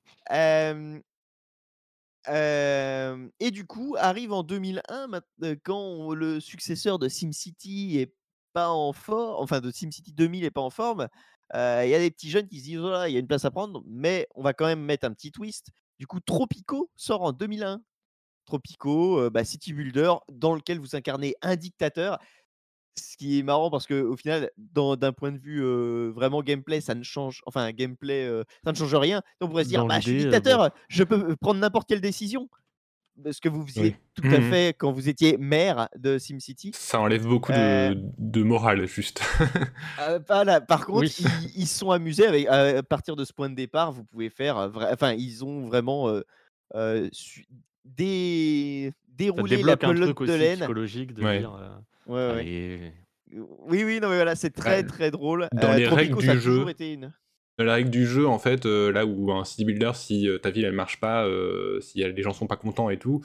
Et 3.41 3.51
du 3.51 3.67
coup, 3.67 3.97
arrive 3.99 4.33
en 4.33 4.43
2001, 4.43 5.07
mat- 5.09 5.27
euh, 5.43 5.57
quand 5.65 6.15
le 6.15 6.41
successeur 6.41 6.99
de 6.99 7.09
SimCity 7.09 7.99
est 7.99 8.15
pas 8.53 8.69
en 8.71 8.93
forme, 8.93 9.43
enfin 9.43 9.61
de 9.61 9.71
SimCity 9.71 10.13
2000 10.13 10.45
est 10.45 10.51
pas 10.51 10.61
en 10.61 10.71
forme, 10.71 11.09
il 11.55 11.59
y 11.89 11.95
a 11.95 11.99
des 11.99 12.11
petits 12.11 12.31
jeunes 12.31 12.49
qui 12.49 12.61
se 12.61 12.65
disent, 12.65 12.79
voilà, 12.79 13.09
il 13.09 13.13
y 13.13 13.17
a 13.17 13.21
une 13.21 13.27
place 13.27 13.45
à 13.45 13.51
prendre, 13.51 13.83
mais 13.87 14.27
on 14.35 14.43
va 14.43 14.55
quand 14.55 14.67
même 14.67 14.81
mettre 14.83 15.07
un 15.07 15.13
petit 15.13 15.33
twist. 15.33 15.69
Du 15.99 16.07
coup, 16.07 16.21
Tropico 16.21 16.91
sort 16.97 17.23
en 17.23 17.33
2001. 17.33 17.83
Tropico, 18.45 19.19
euh, 19.21 19.31
bah, 19.31 19.45
City 19.45 19.73
Builder, 19.73 20.13
dans 20.33 20.55
lequel 20.55 20.79
vous 20.79 20.95
incarnez 20.97 21.35
un 21.43 21.57
dictateur. 21.57 22.19
Ce 22.99 23.17
qui 23.17 23.39
est 23.39 23.43
marrant 23.43 23.71
parce 23.71 23.87
que 23.87 24.03
au 24.03 24.17
final, 24.17 24.51
d'un 24.59 25.13
point 25.13 25.33
de 25.33 25.39
vue 25.39 25.65
euh, 25.65 26.13
vraiment 26.15 26.43
gameplay, 26.43 26.83
ça 26.83 26.95
ne 26.95 27.03
change, 27.03 27.41
enfin 27.47 27.71
gameplay, 27.73 28.27
euh, 28.27 28.45
ça 28.65 28.73
ne 28.73 28.77
change 28.77 28.95
rien. 28.95 29.23
Donc 29.41 29.49
on 29.49 29.53
pourrait 29.53 29.65
se 29.65 29.71
dire, 29.71 29.87
bah, 29.87 29.99
je 29.99 30.09
suis 30.09 30.13
euh, 30.19 30.19
dictateur, 30.25 30.71
je 30.89 31.03
peux 31.03 31.35
prendre 31.37 31.59
n'importe 31.61 31.89
quelle 31.89 32.03
décision. 32.03 32.51
Ce 33.31 33.41
que 33.41 33.49
vous 33.51 33.67
faisiez 33.67 33.83
Oui. 33.83 33.97
tout 34.15 34.27
à 34.35 34.39
Mhm. 34.41 34.51
fait 34.51 34.77
quand 34.79 34.91
vous 34.93 35.09
étiez 35.09 35.37
maire 35.39 35.89
de 35.97 36.19
SimCity. 36.19 36.73
Ça 36.75 36.99
enlève 37.01 37.27
beaucoup 37.27 37.53
de, 37.53 37.57
Euh, 37.59 37.95
de 38.19 38.43
morale, 38.43 38.87
juste. 38.87 39.23
Euh, 39.99 40.19
voilà. 40.29 40.61
Par 40.63 40.85
contre, 40.87 41.01
Oui. 41.01 41.15
ils, 41.19 41.63
ils 41.63 41.67
se 41.67 41.79
sont 41.79 41.91
amusés 41.91 42.27
avec, 42.27 42.47
à 42.47 42.83
partir 42.83 43.15
de 43.17 43.25
ce 43.25 43.33
point 43.35 43.49
de 43.51 43.55
départ, 43.55 43.93
vous 43.93 44.05
pouvez 44.05 44.29
faire, 44.31 44.57
enfin, 44.75 45.13
ils 45.13 45.45
ont 45.45 45.67
vraiment 45.67 46.09
euh, 46.09 46.23
euh, 46.75 47.09
su- 47.13 47.47
dé- 47.85 48.91
Ça 48.93 48.97
déroulé 49.17 49.63
la 49.63 49.77
pelote 49.77 50.19
de 50.21 50.33
laine. 50.35 50.57
psychologique 50.59 51.15
de 51.15 51.23
Ouais. 51.23 51.39
dire. 51.39 51.55
euh, 51.55 51.69
Ouais, 52.07 52.35
ouais. 52.35 52.41
allez, 52.41 52.93
Oui, 53.35 53.83
oui, 53.85 53.99
non, 54.01 54.09
mais 54.11 54.17
voilà, 54.17 54.35
c'est 54.35 54.51
très, 54.51 54.79
Ouais. 54.79 54.87
très 54.87 55.11
drôle. 55.11 55.49
Dans 55.53 55.71
Euh, 55.73 55.77
les 55.77 55.85
Tropico, 55.87 56.19
règles 56.19 56.33
du 56.35 56.41
jeu. 56.41 56.65
La 57.59 57.75
règle 57.75 57.91
du 57.91 58.07
jeu, 58.07 58.27
en 58.27 58.39
fait, 58.39 58.67
euh, 58.67 58.91
là 58.93 59.07
où 59.07 59.31
un 59.33 59.45
city 59.45 59.65
builder, 59.65 59.93
si 59.95 60.29
euh, 60.29 60.39
ta 60.39 60.51
ville 60.51 60.65
elle 60.65 60.73
marche 60.75 60.99
pas, 61.01 61.27
euh, 61.27 61.81
si 61.81 62.01
y 62.01 62.05
a- 62.05 62.09
les 62.09 62.23
gens 62.23 62.33
sont 62.33 62.47
pas 62.47 62.57
contents 62.57 62.91
et 62.91 62.99
tout, 62.99 63.25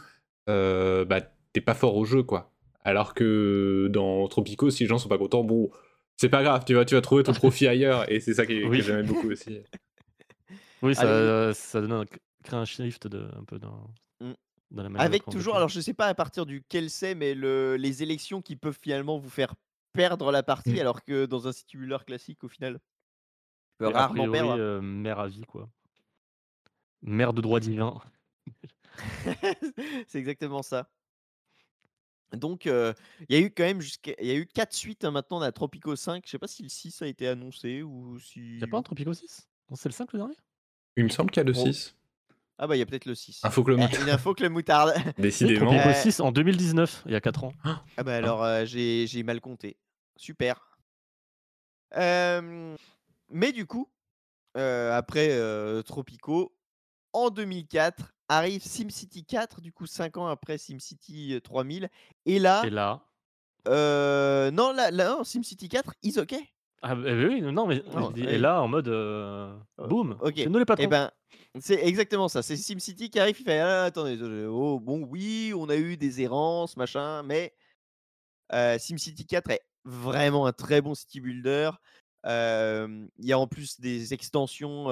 euh, 0.50 1.06
bah 1.06 1.22
t'es 1.54 1.62
pas 1.62 1.74
fort 1.74 1.96
au 1.96 2.06
jeu, 2.06 2.24
quoi. 2.24 2.54
Alors 2.84 3.14
que 3.14 3.88
dans 3.92 4.28
Tropico, 4.28 4.70
si 4.70 4.84
les 4.84 4.88
gens 4.90 4.98
sont 4.98 5.10
pas 5.10 5.18
contents, 5.18 5.44
bon, 5.44 5.70
c'est 6.18 6.30
pas 6.30 6.44
grave, 6.44 6.64
tu 6.66 6.74
vas, 6.76 6.86
tu 6.86 6.96
vas 6.96 7.02
trouver 7.02 7.24
ton 7.24 7.32
profit 7.52 7.68
ailleurs, 7.68 8.10
et 8.12 8.20
c'est 8.20 8.34
ça 8.34 8.46
qui, 8.46 8.62
que 8.62 8.68
Oui. 8.68 8.82
j'aime 8.82 9.06
beaucoup 9.08 9.30
aussi. 9.32 9.60
Oui, 10.84 10.94
ça, 10.94 11.54
ça 11.54 11.82
donne 11.82 11.92
un, 11.94 12.06
crée 12.44 12.58
un 12.58 12.66
shift 12.66 13.08
de, 13.08 13.28
un 13.38 13.44
peu 13.46 13.58
dans. 13.60 13.90
Dans 14.72 14.84
la 14.84 15.00
Avec 15.02 15.24
toujours, 15.26 15.56
alors 15.56 15.70
je 15.70 15.80
sais 15.80 15.94
pas 15.94 16.08
à 16.08 16.14
partir 16.16 16.46
duquel 16.46 16.90
c'est, 16.90 17.16
mais 17.16 17.34
le, 17.36 17.76
les 17.78 18.04
élections 18.04 18.42
qui 18.42 18.56
peuvent 18.56 18.78
finalement 18.82 19.18
vous 19.18 19.30
faire 19.30 19.56
perdre 19.94 20.32
la 20.32 20.44
partie, 20.44 20.74
Mm. 20.74 20.80
alors 20.80 21.04
que 21.04 21.26
dans 21.26 21.48
un 21.48 21.52
builder 21.74 21.98
classique, 22.06 22.44
au 22.44 22.50
final, 22.50 22.80
tu 22.80 22.82
peux 23.80 23.88
rarement 23.88 24.28
priori, 24.28 24.32
perdre. 24.32 24.58
euh, 24.58 24.82
mère 24.82 25.20
à 25.20 25.28
vie, 25.28 25.44
quoi. 25.46 25.70
Mère 27.02 27.34
de 27.34 27.42
droit 27.42 27.60
divin. 27.60 28.00
c'est 30.08 30.20
exactement 30.20 30.64
ça. 30.64 30.90
Donc, 32.34 32.68
euh, 32.68 32.94
il 33.30 33.38
y 33.38 33.42
a 33.42 33.46
eu 33.46 33.52
quand 33.52 33.64
même 33.64 33.80
jusqu'à, 33.80 34.12
il 34.20 34.28
y 34.28 34.32
a 34.32 34.36
eu 34.36 34.46
4 34.48 34.74
suites 34.74 35.06
hein, 35.06 35.12
maintenant, 35.12 35.38
on 35.40 35.42
a 35.42 35.52
Tropico 35.52 35.96
5. 35.96 36.24
Je 36.26 36.32
sais 36.32 36.40
pas 36.40 36.48
si 36.48 36.62
le 36.62 36.70
6 36.70 37.02
a 37.02 37.08
été 37.08 37.28
annoncé 37.28 37.84
ou 37.84 38.20
si. 38.20 38.60
Y 38.60 38.64
a 38.64 38.68
pas 38.68 38.78
un 38.78 38.82
Tropico 38.84 39.14
6 39.14 39.48
Non, 39.70 39.76
C'est 39.78 39.88
le 39.90 39.94
5 39.94 40.12
le 40.14 40.20
dernier? 40.20 40.36
Il 40.98 41.06
me 41.06 41.10
semble 41.10 41.32
qu'il 41.32 41.40
y 41.40 41.42
a 41.42 41.46
le 41.46 41.54
Bon. 41.54 41.66
6. 41.66 41.97
Ah 42.60 42.66
bah 42.68 42.76
il 42.76 42.80
y 42.80 42.82
a 42.82 42.86
peut-être 42.86 43.06
le 43.06 43.14
6. 43.16 43.42
Info 43.44 43.64
Club 43.64 43.78
Eh, 43.80 43.84
Moutarde. 43.84 44.04
une 44.04 44.10
info 44.10 44.34
que 44.34 44.44
le 44.44 44.50
moutarde. 44.50 44.94
Décidément. 45.20 45.68
Tropico 45.72 45.90
Euh, 45.90 45.94
6 45.94 46.20
en 46.22 46.32
2019, 46.32 47.04
il 47.06 47.12
y 47.12 47.16
a 47.16 47.22
4 47.22 47.44
ans. 47.44 47.54
Ah 47.98 48.04
bah 48.04 48.16
alors 48.16 48.44
euh, 48.44 48.66
j'ai 48.66 49.06
j'ai 49.08 49.22
mal 49.24 49.40
compté. 49.42 49.78
Super. 50.16 50.78
Euh, 51.96 52.76
mais 53.30 53.52
du 53.52 53.66
coup, 53.66 53.90
euh, 54.58 54.96
après 54.98 55.30
euh, 55.32 55.82
Tropico, 55.84 56.56
en 57.14 57.30
2004 57.30 58.14
arrive 58.30 58.62
SimCity 58.64 59.24
4, 59.24 59.62
du 59.62 59.72
coup 59.72 59.86
5 59.88 60.18
ans 60.18 60.28
après 60.28 60.58
SimCity 60.58 61.36
euh, 61.36 61.40
3000. 61.42 61.90
Et 62.26 62.40
là, 62.40 62.62
Et 62.66 62.70
là. 62.70 63.02
euh, 63.68 64.52
non, 64.52 64.74
là, 64.74 64.92
là 64.92 65.10
non, 65.18 65.24
SimCity 65.24 65.70
4, 65.70 65.94
is 66.04 66.18
ok. 66.20 66.36
Ah, 66.82 66.96
bah, 66.96 67.12
oui, 67.12 67.42
non, 67.42 67.66
mais. 67.66 67.82
Non, 67.94 68.12
oui. 68.14 68.24
Et 68.24 68.38
là, 68.38 68.62
en 68.62 68.68
mode. 68.68 68.88
euh, 68.88 69.58
boum 69.78 70.18
ok. 70.22 70.34
C'est 70.38 70.46
nous 70.48 70.60
les 70.60 70.66
patrons. 70.66 70.84
Eh 70.84 70.88
ben, 70.88 71.12
c'est 71.60 71.84
exactement 71.86 72.28
ça. 72.28 72.44
C'est 72.44 72.56
SimCity 72.56 73.10
qui 73.10 73.20
arrive, 73.20 73.40
il 73.40 73.44
fait 73.44 73.60
ah, 73.60 73.86
attendez, 73.86 74.18
oh, 74.48 74.80
bon, 74.80 75.04
oui, 75.10 75.54
on 75.56 75.70
a 75.70 75.76
eu 75.76 75.98
des 75.98 76.22
errances, 76.22 76.78
machin, 76.78 77.24
mais 77.24 77.54
euh, 78.54 78.78
SimCity 78.78 79.26
4 79.26 79.52
est 79.52 79.62
vraiment 79.86 80.46
un 80.46 80.54
très 80.54 80.82
bon 80.82 80.94
city 80.94 81.20
builder. 81.20 81.72
Il 82.26 83.10
y 83.20 83.32
a 83.32 83.40
en 83.40 83.48
plus 83.48 83.80
des 83.80 84.14
extensions, 84.14 84.90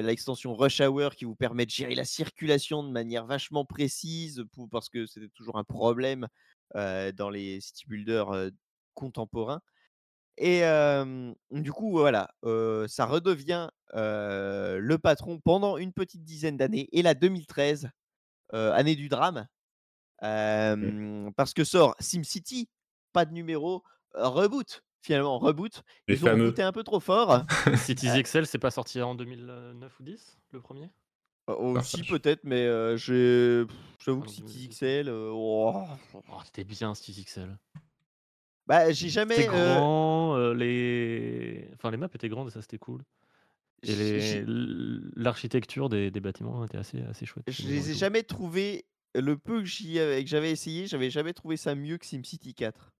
l'extension 0.00 0.54
Rush 0.54 0.80
Hour 0.80 1.16
qui 1.16 1.24
vous 1.24 1.34
permet 1.34 1.66
de 1.66 1.70
gérer 1.70 1.96
la 1.96 2.04
circulation 2.04 2.82
de 2.84 2.90
manière 2.90 3.26
vachement 3.26 3.64
précise 3.64 4.44
pour 4.52 4.68
parce 4.70 4.88
que 4.88 5.04
c'était 5.06 5.28
toujours 5.28 5.58
un 5.58 5.64
problème, 5.64 6.28
dans 6.74 7.28
les 7.30 7.60
city 7.60 7.84
builders, 7.88 8.50
contemporains 8.94 9.60
et 10.38 10.62
du 11.50 11.72
coup, 11.72 11.90
voilà, 11.90 12.30
ça 12.88 13.06
redevient, 13.06 13.68
le 13.94 14.96
patron 14.96 15.38
pendant 15.40 15.76
une 15.76 15.92
petite 15.92 16.24
dizaine 16.24 16.56
d'années 16.56 16.88
et 16.92 17.02
la 17.02 17.14
2013, 17.14 17.90
heu, 18.54 18.72
année 18.72 18.96
du 18.96 19.08
drame, 19.08 19.46
hem, 20.22 21.32
parce 21.36 21.54
que 21.54 21.64
sort 21.64 21.94
SimCity, 22.00 22.68
pas 23.12 23.24
de 23.24 23.32
numéro, 23.32 23.82
reboot, 24.14 24.82
finalement, 25.02 25.38
reboot. 25.38 25.82
Les 26.08 26.14
Ils 26.16 26.24
ont 26.24 26.28
fameux. 26.28 26.44
rebooté 26.44 26.62
un 26.62 26.72
peu 26.72 26.82
trop 26.84 27.00
fort. 27.00 27.42
Cities 27.76 28.22
XL, 28.22 28.46
c'est 28.46 28.58
pas 28.58 28.70
sorti 28.70 29.00
en 29.02 29.14
2009 29.14 30.00
ou 30.00 30.02
10 30.02 30.38
le 30.52 30.60
premier? 30.60 30.90
Heu, 31.48 31.54
Ah, 31.54 31.54
aussi 31.58 32.02
peut-être, 32.04 32.40
mais 32.44 32.66
j'avoue 32.98 34.20
que 34.22 34.28
City 34.30 34.68
2010. 34.68 34.68
XL, 34.70 35.10
oh, 35.10 35.84
Oh, 36.14 36.38
c'était 36.44 36.64
bien 36.64 36.94
Cities 36.94 37.22
XL. 37.22 37.56
Bah, 38.66 38.92
j'ai 38.92 39.08
C'était 39.28 39.44
jamais, 39.44 39.46
grand, 39.46 40.36
euh, 40.36 40.54
les... 40.54 41.70
Enfin, 41.74 41.90
les 41.90 41.96
maps 41.96 42.08
étaient 42.14 42.28
grandes 42.28 42.48
et 42.48 42.50
ça 42.50 42.62
c'était 42.62 42.78
cool. 42.78 43.02
Et 43.82 43.96
les- 43.96 44.44
l'architecture 45.16 45.88
des, 45.90 46.10
des 46.10 46.20
bâtiments 46.20 46.64
était 46.66 46.78
assez, 46.78 47.02
assez 47.02 47.26
chouette. 47.26 47.46
je 47.48 47.66
les 47.66 47.90
ai 47.90 47.94
tout. 47.94 47.94
jamais 47.94 48.22
trouvés 48.22 48.86
le 49.14 49.36
peu 49.36 49.64
que 50.22 50.28
j'avais 50.30 50.50
essayé, 50.52 50.86
j'avais 50.86 51.10
jamais 51.10 51.32
trouvé 51.34 51.56
ça 51.56 51.74
mieux 51.74 51.98
que 51.98 52.06
SimCity 52.06 52.54
4. 52.54 52.92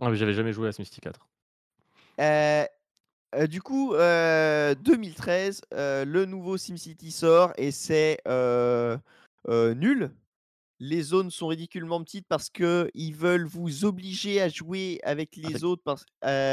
Ah, 0.00 0.10
mais 0.10 0.16
j'avais 0.16 0.32
jamais 0.32 0.52
joué 0.52 0.68
à 0.68 0.72
SimCity 0.72 1.00
4. 1.00 1.28
Heu 2.18 2.66
heu, 3.36 3.48
du 3.48 3.62
coup, 3.62 3.94
heu, 3.94 4.74
2013, 4.76 5.62
heu, 5.74 6.04
le 6.04 6.26
nouveau 6.26 6.56
SimCity 6.58 7.12
sort 7.12 7.52
et 7.58 7.72
c'est, 7.72 8.18
nul. 9.74 10.10
Les 10.80 11.00
zones 11.02 11.30
sont 11.30 11.46
ridiculement 11.46 12.02
petites 12.04 12.26
parce 12.28 12.50
qu'ils 12.50 13.14
veulent 13.16 13.46
vous 13.46 13.84
obliger 13.86 14.40
à 14.42 14.48
jouer 14.50 15.00
avec 15.04 15.34
les 15.36 15.46
Avec- 15.52 15.64
autres 15.64 15.82
parce 15.84 16.04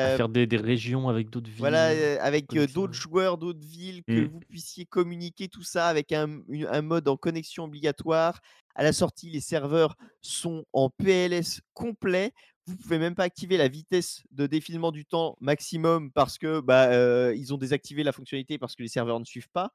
À 0.01 0.09
heu 0.09 0.17
faire 0.17 0.29
des, 0.29 0.47
des 0.47 0.57
régions 0.57 1.09
avec 1.09 1.29
d'autres 1.29 1.49
villes. 1.51 1.59
Voilà, 1.59 1.93
heu, 1.93 2.19
avec, 2.19 2.57
d'autres 2.73 2.93
joueurs, 2.93 3.37
d'autres 3.37 3.63
villes, 3.63 4.01
que 4.09 4.19
Mmh. 4.19 4.27
vous 4.27 4.41
puissiez 4.41 4.85
communiquer 4.87 5.49
tout 5.49 5.61
ça 5.61 5.87
avec 5.87 6.11
un 6.11 6.23
m 6.23 6.43
une 6.49 6.65
un 6.65 6.81
mode 6.81 7.07
en 7.07 7.15
connexion 7.15 7.65
obligatoire. 7.65 8.39
À 8.75 8.81
la 8.83 8.91
sortie, 8.91 9.29
les 9.29 9.39
serveurs 9.39 9.95
sont 10.23 10.65
en 10.73 10.89
PLS 10.89 11.61
complet. 11.75 12.31
Vous 12.65 12.75
pouvez 12.75 12.97
même 12.97 13.13
pas 13.13 13.23
activer 13.23 13.57
la 13.57 13.67
vitesse 13.67 14.23
de 14.31 14.47
défilement 14.47 14.91
du 14.91 15.05
temps 15.05 15.35
maximum 15.41 16.11
parce 16.11 16.39
que, 16.39 16.59
bah, 16.59 17.33
ils 17.35 17.53
ont 17.53 17.57
désactivé 17.57 18.03
la 18.03 18.13
fonctionnalité 18.13 18.57
parce 18.57 18.75
que 18.75 18.81
les 18.81 18.89
serveurs 18.89 19.19
ne 19.19 19.25
suivent 19.25 19.49
pas. 19.53 19.71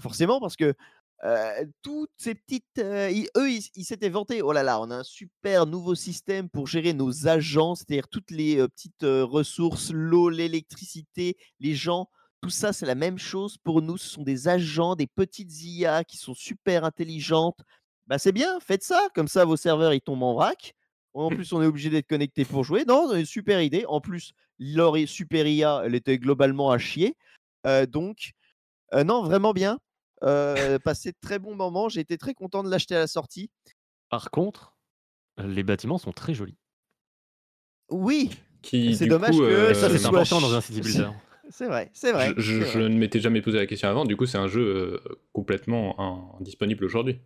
Forcément 0.00 0.40
parce 0.40 0.56
que, 0.56 0.74
toutes 1.82 2.10
ces 2.16 2.34
petites, 2.34 2.78
eux, 2.78 3.50
ils 3.50 3.84
s'étaient 3.84 4.08
vantés: 4.08 4.42
«Oh 4.42 4.52
là 4.52 4.62
là, 4.62 4.80
on 4.80 4.90
a 4.90 4.96
un 4.96 5.04
super 5.04 5.66
nouveau 5.66 5.94
système 5.94 6.48
pour 6.48 6.66
gérer 6.66 6.92
nos 6.92 7.26
agents», 7.28 7.74
c'est-à-dire 7.74 8.08
toutes 8.08 8.30
les, 8.30 8.56
petites, 8.68 9.02
ressources, 9.02 9.90
l'eau, 9.92 10.28
l'électricité, 10.28 11.36
les 11.60 11.74
gens, 11.74 12.08
tout 12.40 12.50
ça, 12.50 12.72
c'est 12.72 12.86
la 12.86 12.94
même 12.94 13.18
chose 13.18 13.58
pour 13.58 13.82
nous. 13.82 13.96
Ce 13.98 14.08
sont 14.10 14.22
des 14.22 14.46
agents, 14.48 14.94
des 14.94 15.08
petites 15.08 15.52
IA 15.64 16.04
qui 16.04 16.16
sont 16.16 16.34
super 16.34 16.84
intelligentes. 16.84 17.58
Bah, 18.06 18.18
c'est 18.18 18.32
bien, 18.32 18.58
faites 18.60 18.84
ça, 18.84 19.08
comme 19.14 19.28
ça 19.28 19.44
vos 19.44 19.56
serveurs, 19.56 19.92
ils 19.92 20.00
tombent 20.00 20.22
en 20.22 20.34
vrac. 20.34 20.74
En 21.14 21.30
plus, 21.30 21.52
on 21.52 21.60
est 21.62 21.66
obligé 21.66 21.90
d'être 21.90 22.06
connecté 22.06 22.44
pour 22.44 22.62
jouer. 22.62 22.84
Non, 22.86 23.12
heu, 23.12 23.24
super 23.24 23.60
idée. 23.60 23.84
En 23.88 24.00
plus, 24.00 24.32
leur 24.60 24.96
super 25.08 25.46
IA, 25.48 25.82
elle 25.84 25.96
était 25.96 26.18
globalement 26.18 26.70
à 26.70 26.78
chier. 26.78 27.16
Donc, 27.88 28.32
non, 28.94 29.22
vraiment 29.24 29.52
bien. 29.52 29.78
Heu, 30.24 30.78
passé 30.84 31.12
de 31.12 31.16
très 31.20 31.38
bons 31.38 31.54
moments. 31.54 31.88
J'ai 31.88 32.00
été 32.00 32.18
très 32.18 32.34
content 32.34 32.62
de 32.62 32.70
l'acheter 32.70 32.96
à 32.96 33.00
la 33.00 33.06
sortie. 33.06 33.50
Par 34.10 34.30
contre, 34.30 34.76
les 35.38 35.62
bâtiments 35.62 35.98
sont 35.98 36.12
très 36.12 36.34
jolis. 36.34 36.58
Oui, 37.90 38.30
c'est 38.62 39.06
dommage 39.06 39.34
coup, 39.36 39.42
que 39.42 39.44
euh, 39.46 39.74
ça 39.74 39.88
c'est 39.88 39.98
soit 39.98 40.08
important 40.10 40.40
dans 40.40 40.54
un 40.54 40.60
city 40.60 40.80
builder. 40.80 41.10
C'est 41.50 41.66
vrai, 41.66 41.90
c'est 41.94 42.12
vrai. 42.12 42.34
je, 42.36 42.78
ne 42.78 42.94
m'étais 42.98 43.20
jamais 43.20 43.40
posé 43.40 43.56
la 43.56 43.66
question 43.66 43.88
avant. 43.88 44.04
Du 44.04 44.18
coup, 44.18 44.26
c'est 44.26 44.36
un 44.36 44.48
jeu 44.48 44.60
euh, 44.60 45.18
complètement 45.32 45.98
in- 45.98 46.38
indisponible 46.40 46.84
aujourd'hui. 46.84 47.18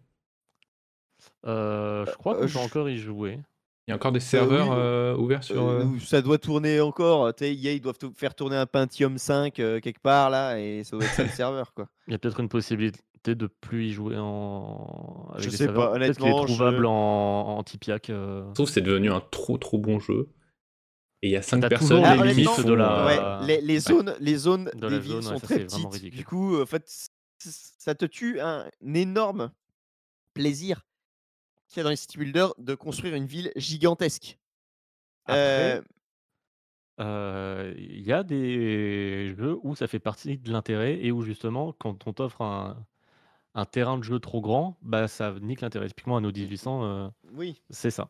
Euh, 1.45 2.07
je 2.07 2.13
crois 2.13 2.37
Euh, 2.37 2.43
qu'on 2.43 2.47
je- 2.47 2.53
peut 2.53 2.59
encore 2.61 2.89
y 2.89 2.99
jouer. 2.99 3.41
Il 3.87 3.91
y 3.91 3.93
a 3.93 3.97
encore 3.97 4.13
des 4.13 4.21
serveurs 4.21 4.69
oui, 4.69 4.75
euh, 4.79 5.17
ouverts 5.17 5.43
sur. 5.43 5.61
Euh, 5.67 5.81
euh, 5.81 5.85
ou 5.85 5.99
ça 5.99 6.23
doit 6.23 6.39
tourner 6.39 6.81
encore. 6.81 7.35
Tu 7.35 7.45
sais, 7.45 7.53
EA, 7.53 7.73
ils 7.73 7.81
doivent 7.81 7.99
faire 8.17 8.35
tourner 8.35 8.57
un 8.57 8.67
Pentium 8.67 9.19
5 9.19 9.59
euh, 9.59 9.81
quelque 9.81 10.01
part 10.01 10.31
là, 10.31 10.59
et 10.61 10.85
ça 10.85 10.97
doit 10.97 11.05
être 11.05 11.15
ça 11.15 11.25
le 11.25 11.29
serveur, 11.31 11.75
quoi. 11.75 11.89
Il 12.07 12.13
y 12.13 12.15
a 12.15 12.19
peut-être 12.19 12.39
une 12.41 12.49
possibilité 12.49 13.01
de 13.27 13.47
plus 13.49 13.87
y 13.87 13.93
jouer 13.93 14.17
en... 14.19 15.29
avec 15.33 15.45
Je 15.45 15.51
sais 15.51 15.57
serveurs. 15.65 15.93
pas, 15.93 15.99
Peut-être 15.99 16.17
qu'il 16.17 16.27
est 16.27 16.31
honnêtement, 16.31 16.47
je- 16.47 16.53
trouvable 16.55 16.87
en, 16.87 17.59
en 17.59 17.63
Tipiak. 17.65 18.11
euh. 18.11 18.45
Je 18.51 18.55
trouve 18.55 18.67
que 18.67 18.73
c'est 18.73 18.81
devenu 18.83 19.11
un 19.11 19.21
trop 19.33 19.59
trop 19.59 19.79
bon 19.79 19.99
jeu. 19.99 20.29
Et 21.25 21.29
il 21.29 21.33
y 21.33 21.37
a 21.37 21.43
5 21.43 21.61
T'as 21.61 21.69
personnes 21.69 22.03
les 22.25 22.35
limites 22.35 22.49
font, 22.51 22.63
de 22.63 22.73
la- 22.75 23.07
Ouais, 23.41 23.47
les, 23.47 23.61
les 23.61 23.79
zones, 23.81 24.15
les 24.21 24.37
zones 24.37 24.71
De 24.75 24.89
des 24.89 24.95
la 24.95 24.99
villes 25.01 25.13
zone, 25.23 25.25
ouais, 25.35 25.39
sont 25.41 25.47
ça, 25.47 25.47
très 25.47 25.65
petites. 25.67 26.15
Du 26.15 26.25
coup, 26.25 26.61
en 26.61 26.67
fait, 26.67 26.85
ça 27.39 27.95
te 27.97 28.05
tue 28.05 28.41
un, 28.41 28.67
un 28.85 28.95
énorme 28.95 29.51
plaisir 30.35 30.87
qu'il 31.73 31.81
y 31.81 31.83
a 31.83 31.85
dans 31.85 31.91
les 31.91 31.97
city 31.97 32.19
builders 32.19 32.55
de 32.59 32.75
construire 32.75 33.15
une 33.15 33.27
ville 33.27 33.51
gigantesque. 33.57 34.39
Après, 35.27 35.77
Euh, 35.79 35.83
euh, 37.01 37.75
il 37.79 38.03
y 38.03 38.13
a 38.13 38.23
des 38.23 39.35
jeux 39.37 39.59
où 39.63 39.75
ça 39.75 39.87
fait 39.87 39.99
partie 39.99 40.39
de 40.39 40.53
l'intérêt 40.53 40.99
et 41.03 41.11
où 41.11 41.23
justement, 41.23 41.73
quand 41.73 42.07
on 42.07 42.13
t'offre 42.13 42.43
un, 42.43 42.77
un 43.55 43.65
terrain 43.65 43.99
de 43.99 44.03
jeu 44.05 44.19
trop 44.21 44.41
grand, 44.41 44.77
bah 44.83 45.09
ça 45.09 45.35
nique 45.41 45.61
l'intérêt. 45.63 45.89
Typiquement, 45.89 46.17
Anno 46.19 46.31
1800, 46.31 46.85
euh, 46.85 47.09
oui, 47.33 47.61
c'est 47.71 47.91
ça. 47.91 48.09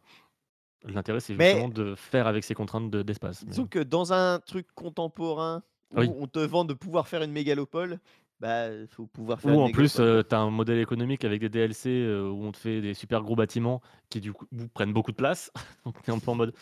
L'intérêt, 0.84 1.20
c'est 1.20 1.34
Mais- 1.34 1.52
justement 1.52 1.68
de 1.68 1.94
faire 1.94 2.26
avec 2.26 2.42
ces 2.44 2.54
contraintes 2.54 2.90
de- 2.90 3.02
d'espace. 3.02 3.44
disons 3.44 3.66
que 3.66 3.78
dans 3.78 4.12
un 4.12 4.40
truc 4.40 4.66
contemporain 4.74 5.62
où 5.94 6.00
Oui. 6.00 6.10
on 6.18 6.26
te 6.26 6.40
vend 6.40 6.64
de 6.64 6.74
pouvoir 6.74 7.06
faire 7.06 7.22
une 7.22 7.30
mégalopole, 7.32 8.00
bah, 8.42 8.74
il 8.74 8.88
faut 8.88 9.06
pouvoir 9.06 9.40
faire 9.40 9.54
Ou 9.54 9.60
en 9.60 9.70
plus, 9.70 10.00
mégalopole. 10.00 10.28
tu 10.28 10.34
as 10.34 10.38
un 10.40 10.50
modèle 10.50 10.80
économique 10.80 11.24
avec 11.24 11.40
des 11.40 11.48
DLC 11.48 11.88
euh, 11.90 12.28
où 12.28 12.44
on 12.44 12.50
te 12.50 12.56
fait 12.56 12.80
des 12.80 12.92
super 12.92 13.22
gros 13.22 13.36
bâtiments 13.36 13.80
qui 14.10 14.20
du 14.20 14.32
coup 14.32 14.48
prennent 14.74 14.92
beaucoup 14.92 15.12
de 15.12 15.16
place. 15.16 15.52
Donc 15.86 16.02
t'es 16.02 16.10
un 16.10 16.18
peu 16.18 16.32
en 16.32 16.34
mode. 16.34 16.52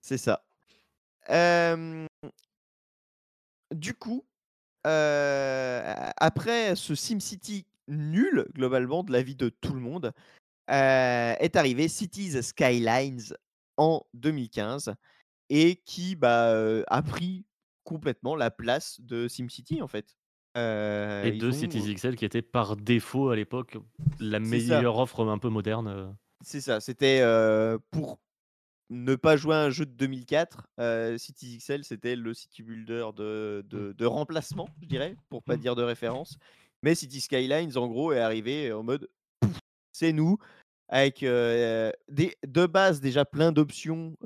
C'est 0.00 0.18
ça. 0.18 0.42
Du 3.72 3.94
coup, 3.94 4.24
heu, 4.84 5.82
après 6.16 6.74
ce 6.74 6.96
SimCity 6.96 7.66
nul, 7.86 8.48
globalement, 8.52 9.04
de 9.04 9.12
l'avis 9.12 9.36
de 9.36 9.48
tout 9.48 9.74
le 9.74 9.80
monde, 9.80 10.12
est 10.66 11.54
arrivé 11.54 11.86
Cities 11.86 12.42
Skylines 12.42 13.32
en 13.76 14.02
2015 14.14 14.92
et 15.50 15.76
qui, 15.76 16.16
bah, 16.16 16.82
a 16.88 17.02
pris 17.02 17.44
complètement 17.84 18.36
la 18.36 18.50
place 18.50 19.00
de 19.00 19.28
SimCity, 19.28 19.82
en 19.82 19.88
fait. 19.88 20.16
Et 21.22 21.32
de 21.32 21.50
ont 21.50 21.52
Cities 21.52 21.94
XL 21.94 22.16
qui 22.16 22.24
était 22.24 22.40
par 22.42 22.76
défaut 22.76 23.28
à 23.28 23.36
l'époque 23.36 23.76
la 24.18 24.40
ça. 24.40 24.40
meilleure 24.40 24.98
offre 24.98 25.26
un 25.28 25.38
peu 25.38 25.48
moderne. 25.50 26.16
c'est 26.42 26.60
ça, 26.60 26.80
c'était, 26.80 27.22
pour 27.90 28.20
ne 28.90 29.16
pas 29.16 29.36
jouer 29.36 29.56
à 29.56 29.62
un 29.64 29.70
jeu 29.70 29.86
de 29.86 29.92
2004, 29.92 30.68
heu, 30.80 31.18
Cities 31.18 31.58
XL, 31.58 31.84
c'était 31.84 32.16
le 32.16 32.34
city 32.34 32.62
builder 32.62 33.08
de 33.16 33.64
de 33.66 33.92
de 33.92 34.06
remplacement, 34.06 34.74
je 34.82 34.88
dirais, 34.88 35.18
pour 35.30 35.44
pas 35.44 35.56
Mmh. 35.56 35.62
dire 35.62 35.76
de 35.76 35.82
référence. 35.84 36.38
Mais 36.82 36.94
Cities 36.96 37.22
Skylines, 37.22 37.76
en 37.78 37.88
gros, 37.88 38.12
est 38.12 38.20
arrivé 38.20 38.72
en 38.72 38.82
mode: 38.84 39.10
«Pouf, 39.40 39.58
c'est 39.92 40.12
nous», 40.12 40.38
avec, 40.88 41.20
des 41.22 42.36
de 42.46 42.66
base 42.66 43.00
déjà 43.00 43.24
plein 43.26 43.52
d'options, 43.52 44.16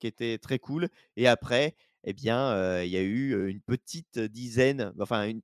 qui 0.00 0.06
étaient 0.08 0.38
très 0.38 0.58
cool 0.60 0.88
et 1.16 1.28
après, 1.28 1.76
eh 2.04 2.12
bien, 2.12 2.54
heu, 2.54 2.84
il 2.84 2.90
y 2.90 2.96
a 2.96 3.02
eu, 3.02 3.48
une 3.48 3.60
petite 3.60 4.18
dizaine, 4.18 4.92
enfin 5.00 5.26
une 5.28 5.40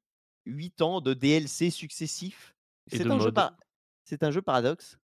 8 0.46 0.83
ans 0.83 1.01
de 1.01 1.14
DLC 1.14 1.70
successifs. 1.70 2.55
C'est 2.87 3.07
un 3.07 3.18
jeu 3.18 3.33
par 3.33 3.57
c'est 4.05 4.23
un 4.25 4.31
jeu 4.31 4.42
Paradox, 4.42 4.99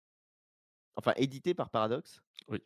enfin 0.95 1.13
édité 1.17 1.53
par 1.53 1.69
Paradox. 1.69 2.21
Oui. 2.47 2.59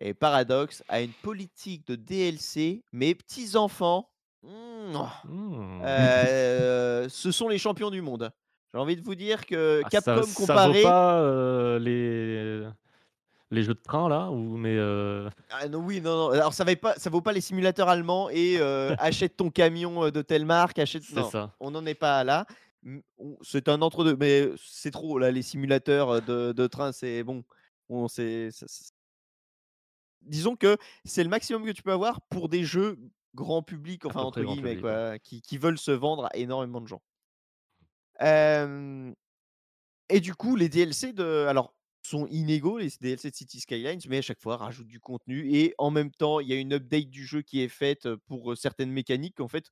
Et 0.00 0.14
Paradox 0.14 0.82
a 0.88 1.02
une 1.02 1.12
politique 1.12 1.86
de 1.86 1.94
DLC, 1.94 2.82
mes 2.92 3.14
petits 3.14 3.56
enfants, 3.56 4.10
mmh, 4.42 4.94
Mmh. 5.24 5.82
heu, 5.84 7.08
ce 7.08 7.30
sont 7.30 7.48
les 7.48 7.58
champions 7.58 7.90
du 7.90 8.00
monde. 8.02 8.30
J'ai 8.72 8.80
envie 8.80 8.96
de 8.96 9.02
vous 9.02 9.14
dire 9.14 9.46
que 9.46 9.82
Ah, 9.84 9.88
ça, 9.90 10.02
Capcom 10.02 10.22
ça 10.24 10.34
comparé 10.34 10.82
vaut 10.82 10.88
pas 10.88 11.20
euh, 11.20 11.78
les 11.78 12.68
les 13.54 13.62
jeux 13.62 13.74
de 13.74 13.80
train 13.80 14.08
là 14.08 14.30
ou 14.30 14.56
mais 14.56 14.76
euh, 14.76 15.30
ah 15.50 15.68
non, 15.68 15.78
oui, 15.78 16.00
non, 16.00 16.16
non, 16.16 16.30
alors 16.30 16.52
ça 16.52 16.64
vaut 16.64 16.76
pas 16.76 16.94
ça 16.96 17.10
vaut 17.10 17.20
pas 17.20 17.32
les 17.32 17.40
simulateurs 17.40 17.88
allemands 17.88 18.28
et 18.30 18.58
heu, 18.58 18.94
achète 18.98 19.36
ton 19.36 19.50
camion, 19.50 20.04
heu, 20.04 20.10
de 20.12 20.22
telle 20.22 20.44
marque, 20.44 20.78
achète 20.78 21.04
non, 21.14 21.30
ça. 21.30 21.54
on 21.60 21.70
n'en 21.70 21.86
est 21.86 21.94
pas 21.94 22.24
là. 22.24 22.46
C'est 23.40 23.68
un 23.68 23.80
entre 23.80 24.04
2, 24.04 24.14
mais 24.16 24.50
c'est 24.62 24.90
trop 24.90 25.18
là, 25.18 25.30
les 25.30 25.40
simulateurs, 25.40 26.20
de 26.20 26.52
de 26.52 26.66
train, 26.66 26.92
c'est 26.92 27.22
bon, 27.22 27.42
on 27.88 28.08
c'est 28.08 28.50
disons 30.20 30.56
que 30.56 30.76
c'est 31.04 31.22
le 31.22 31.30
maximum 31.30 31.64
que 31.64 31.70
tu 31.70 31.82
peux 31.82 31.92
avoir 31.92 32.20
pour 32.22 32.48
des 32.48 32.64
jeux 32.64 32.98
grand 33.34 33.62
public, 33.62 34.04
enfin 34.06 34.20
entre 34.20 34.42
guillemets, 34.42 34.76
quoi, 34.76 35.18
qui, 35.18 35.42
qui 35.42 35.58
veulent 35.58 35.78
se 35.78 35.90
vendre 35.90 36.26
à 36.26 36.36
énormément 36.36 36.80
de 36.80 36.86
gens. 36.86 37.02
Euh, 38.22 39.12
et 40.08 40.20
du 40.20 40.34
coup, 40.34 40.56
les 40.56 40.68
DLC 40.68 41.12
de, 41.12 41.46
alors, 41.48 41.74
sont 42.06 42.26
inégaux, 42.26 42.78
les 42.78 42.90
DLC 43.00 43.30
de 43.30 43.34
City 43.34 43.60
Skylines, 43.60 44.00
mais 44.08 44.18
à 44.18 44.22
chaque 44.22 44.40
fois 44.40 44.56
rajoutent 44.56 44.86
du 44.86 45.00
contenu 45.00 45.54
et 45.54 45.74
en 45.78 45.90
même 45.90 46.10
temps, 46.10 46.40
il 46.40 46.48
y 46.48 46.52
a 46.52 46.56
une 46.56 46.74
update 46.74 47.08
du 47.08 47.24
jeu 47.24 47.42
qui 47.42 47.62
est 47.62 47.68
faite 47.68 48.08
pour 48.26 48.56
certaines 48.56 48.90
mécaniques. 48.90 49.40
En 49.40 49.48
fait, 49.48 49.70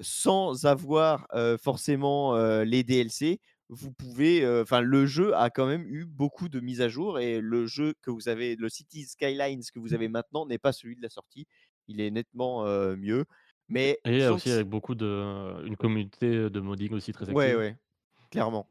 sans 0.00 0.66
avoir 0.66 1.26
euh, 1.34 1.56
forcément 1.58 2.36
euh, 2.36 2.64
les 2.64 2.82
DLC, 2.82 3.40
vous 3.68 3.92
pouvez, 3.92 4.44
euh, 4.44 4.62
enfin, 4.62 4.80
le 4.80 5.06
jeu 5.06 5.34
a 5.34 5.50
quand 5.50 5.66
même 5.66 5.86
eu 5.86 6.04
beaucoup 6.04 6.48
de 6.48 6.60
mises 6.60 6.80
à 6.80 6.88
jour 6.88 7.18
et 7.18 7.40
le 7.40 7.66
jeu 7.66 7.94
que 8.02 8.10
vous 8.10 8.28
avez, 8.28 8.56
le 8.56 8.68
City 8.68 9.04
Skylines 9.04 9.62
que 9.72 9.78
vous 9.78 9.94
avez 9.94 10.08
maintenant 10.08 10.46
n'est 10.46 10.58
pas 10.58 10.72
celui 10.72 10.96
de 10.96 11.02
la 11.02 11.08
sortie. 11.08 11.46
Il 11.88 12.00
est 12.00 12.10
nettement 12.10 12.64
mieux, 12.96 13.26
mais 13.68 13.98
Et 14.06 14.20
que 14.20 14.30
aussi 14.30 14.50
avec 14.50 14.66
beaucoup 14.66 14.94
de. 14.94 15.66
Une 15.66 15.76
communauté 15.76 16.48
de 16.48 16.60
modding 16.60 16.92
aussi 16.94 17.12
très 17.12 17.24
active. 17.24 17.36
Ouais, 17.36 17.54
ouais, 17.54 17.76
clairement. 18.30 18.70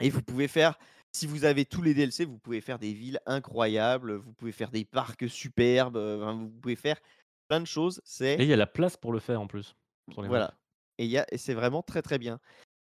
Et 0.00 0.10
vous 0.10 0.20
pouvez 0.20 0.48
faire, 0.48 0.78
si 1.14 1.26
vous 1.26 1.44
avez 1.44 1.64
tous 1.64 1.80
les 1.80 1.94
DLC, 1.94 2.24
vous 2.24 2.38
pouvez 2.38 2.60
faire 2.60 2.78
des 2.78 2.92
villes 2.92 3.20
incroyables, 3.24 4.14
vous 4.14 4.32
pouvez 4.32 4.52
faire 4.52 4.70
des 4.70 4.84
parcs 4.84 5.28
superbes, 5.28 5.96
euh, 5.96 6.32
vous 6.32 6.50
pouvez 6.60 6.76
faire 6.76 7.00
plein 7.48 7.60
de 7.60 7.66
choses. 7.66 8.02
Et 8.20 8.42
il 8.42 8.48
y 8.48 8.52
a 8.52 8.56
la 8.56 8.66
place 8.66 8.96
pour 8.96 9.12
le 9.12 9.20
faire 9.20 9.40
en 9.40 9.46
plus. 9.46 9.76
Sur 10.12 10.22
les 10.22 10.28
maps. 10.28 10.32
voilà. 10.32 10.54
Et, 10.98 11.04
il 11.04 11.10
y 11.10 11.18
a- 11.18 11.26
et 11.30 11.38
c'est 11.38 11.54
vraiment 11.54 11.82
très 11.82 12.02
très 12.02 12.18
bien. 12.18 12.40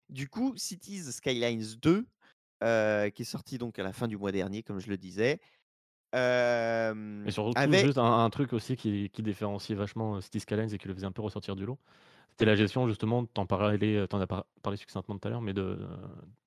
Du 0.10 0.30
coup, 0.30 0.54
Cities 0.56 1.12
Skylines 1.12 1.76
2, 1.82 2.06
euh, 2.64 3.10
qui 3.10 3.24
est 3.24 3.26
sorti 3.26 3.58
donc 3.58 3.78
à 3.78 3.84
la 3.84 3.92
fin 3.92 4.08
du 4.08 4.18
mois 4.18 4.32
dernier, 4.32 4.64
comme 4.64 4.80
je 4.80 4.88
le 4.90 4.98
disais, 4.98 5.42
euh, 6.16 7.26
Et 7.26 7.32
surtout, 7.32 7.60
juste 7.72 7.98
un, 7.98 8.24
un 8.24 8.30
truc 8.30 8.54
aussi 8.54 8.76
qui, 8.76 9.10
qui 9.10 9.24
différenciait 9.24 9.76
vachement 9.76 10.16
euh, 10.16 10.22
City 10.22 10.40
Skylines 10.40 10.74
et 10.74 10.78
qui 10.78 10.88
le 10.88 10.94
faisait 10.94 11.06
un 11.08 11.12
peu 11.12 11.22
ressortir 11.22 11.56
du 11.56 11.66
lot, 11.66 11.80
c'était 12.32 12.46
la 12.46 12.56
gestion, 12.56 12.88
justement, 12.88 13.26
t'en 13.26 13.46
parlais, 13.46 14.08
t'en 14.08 14.22
as 14.22 14.28
par- 14.28 14.46
parlé 14.62 14.78
succinctement 14.78 15.18
tout 15.18 15.28
à 15.28 15.32
l'heure, 15.32 15.42
mais 15.42 15.54
de 15.54 15.80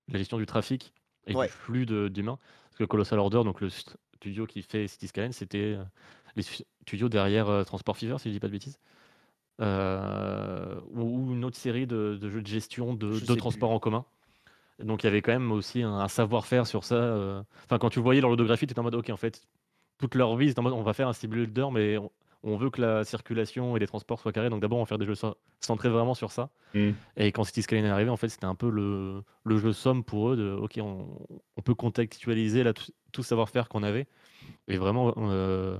la 0.09 0.19
gestion 0.19 0.39
du 0.39 0.47
trafic 0.47 0.95
et 1.27 1.35
Ouais. 1.35 1.47
du 1.47 1.53
flux 1.53 1.87
d'humains. 1.87 2.39
Parce 2.67 2.79
que 2.79 2.85
Colossal 2.85 3.19
Order, 3.19 3.43
donc 3.45 3.61
le 3.61 3.69
studio 3.71 4.47
qui 4.47 4.63
fait 4.63 4.87
City 4.89 5.09
Skylines, 5.09 5.33
c'était 5.33 5.75
euh, 5.77 5.85
les 6.37 6.43
stu- 6.43 6.65
studios 6.83 7.09
derrière 7.09 7.49
euh, 7.49 7.65
Transport 7.65 7.97
Fever, 7.97 8.17
si 8.19 8.29
je 8.29 8.35
dis 8.35 8.41
pas 8.41 8.49
de 8.49 8.53
bêtises. 8.53 8.79
Euh, 9.61 10.79
ou, 10.93 11.03
ou 11.03 11.33
une 11.33 11.45
autre 11.45 11.57
série 11.57 11.87
de, 11.87 12.19
de 12.21 12.29
jeux 12.31 12.43
de 12.43 12.47
gestion 12.47 12.93
de, 12.93 13.19
de 13.19 13.35
transport 13.35 13.71
plus. 13.71 13.77
en 13.77 13.81
commun. 13.81 14.05
Donc 14.79 15.03
il 15.03 15.07
y 15.07 15.09
avait 15.09 15.23
quand 15.23 15.33
même 15.33 15.53
aussi 15.53 15.83
un, 15.83 15.95
un 15.95 16.09
savoir-faire 16.09 16.67
sur 16.67 16.85
ça. 16.85 17.45
Enfin, 17.65 17.79
quand 17.79 17.89
tu 17.89 18.01
voyais 18.01 18.21
leur 18.21 18.29
logographie, 18.29 18.67
tu 18.67 18.73
étais 18.73 18.81
en 18.81 18.83
mode, 18.83 18.95
ok, 18.95 19.09
en 19.09 19.17
fait, 19.17 19.43
toute 19.99 20.15
leur 20.15 20.37
vie, 20.37 20.51
c'est 20.51 20.59
en 20.59 20.63
mode, 20.63 20.75
on 20.75 20.83
va 20.83 20.93
faire 20.93 21.09
un 21.09 21.15
style 21.15 21.31
builder, 21.31 21.69
mais 21.73 21.97
on, 21.97 22.11
on 22.47 22.57
veut 22.57 22.71
que 22.71 22.81
la 22.81 23.05
circulation 23.05 23.77
et 23.77 23.81
les 23.81 23.87
transports 23.87 24.21
soient 24.21 24.33
carrés. 24.33 24.51
Donc 24.51 24.61
d'abord, 24.61 24.79
on 24.79 24.83
va 24.83 24.87
faire 24.87 24.99
des 24.99 25.07
jeux 25.07 25.15
centrés 25.61 25.89
vraiment 25.89 26.15
sur 26.15 26.33
ça. 26.33 26.51
Mm. 26.75 26.91
Et 27.17 27.33
quand 27.33 27.45
City 27.45 27.63
Skyline 27.63 27.85
est 27.85 27.91
arrivé, 27.91 28.11
en 28.11 28.17
fait, 28.17 28.29
c'était 28.29 28.47
un 28.47 28.55
peu 28.55 28.71
le, 28.71 29.23
le 29.45 29.59
jeu 29.59 29.73
somme 29.73 30.05
pour 30.05 30.31
eux 30.31 30.37
de, 30.37 30.53
ok, 30.53 30.79
on, 30.81 31.07
on 31.57 31.63
peut 31.63 31.75
contextualiser 31.75 32.63
là, 32.63 32.73
tout, 32.73 32.93
tout 33.13 33.23
savoir-faire 33.23 33.69
qu'on 33.69 33.83
avait. 33.83 34.07
Et 34.69 34.77
vraiment, 34.79 35.13
euh, 35.19 35.77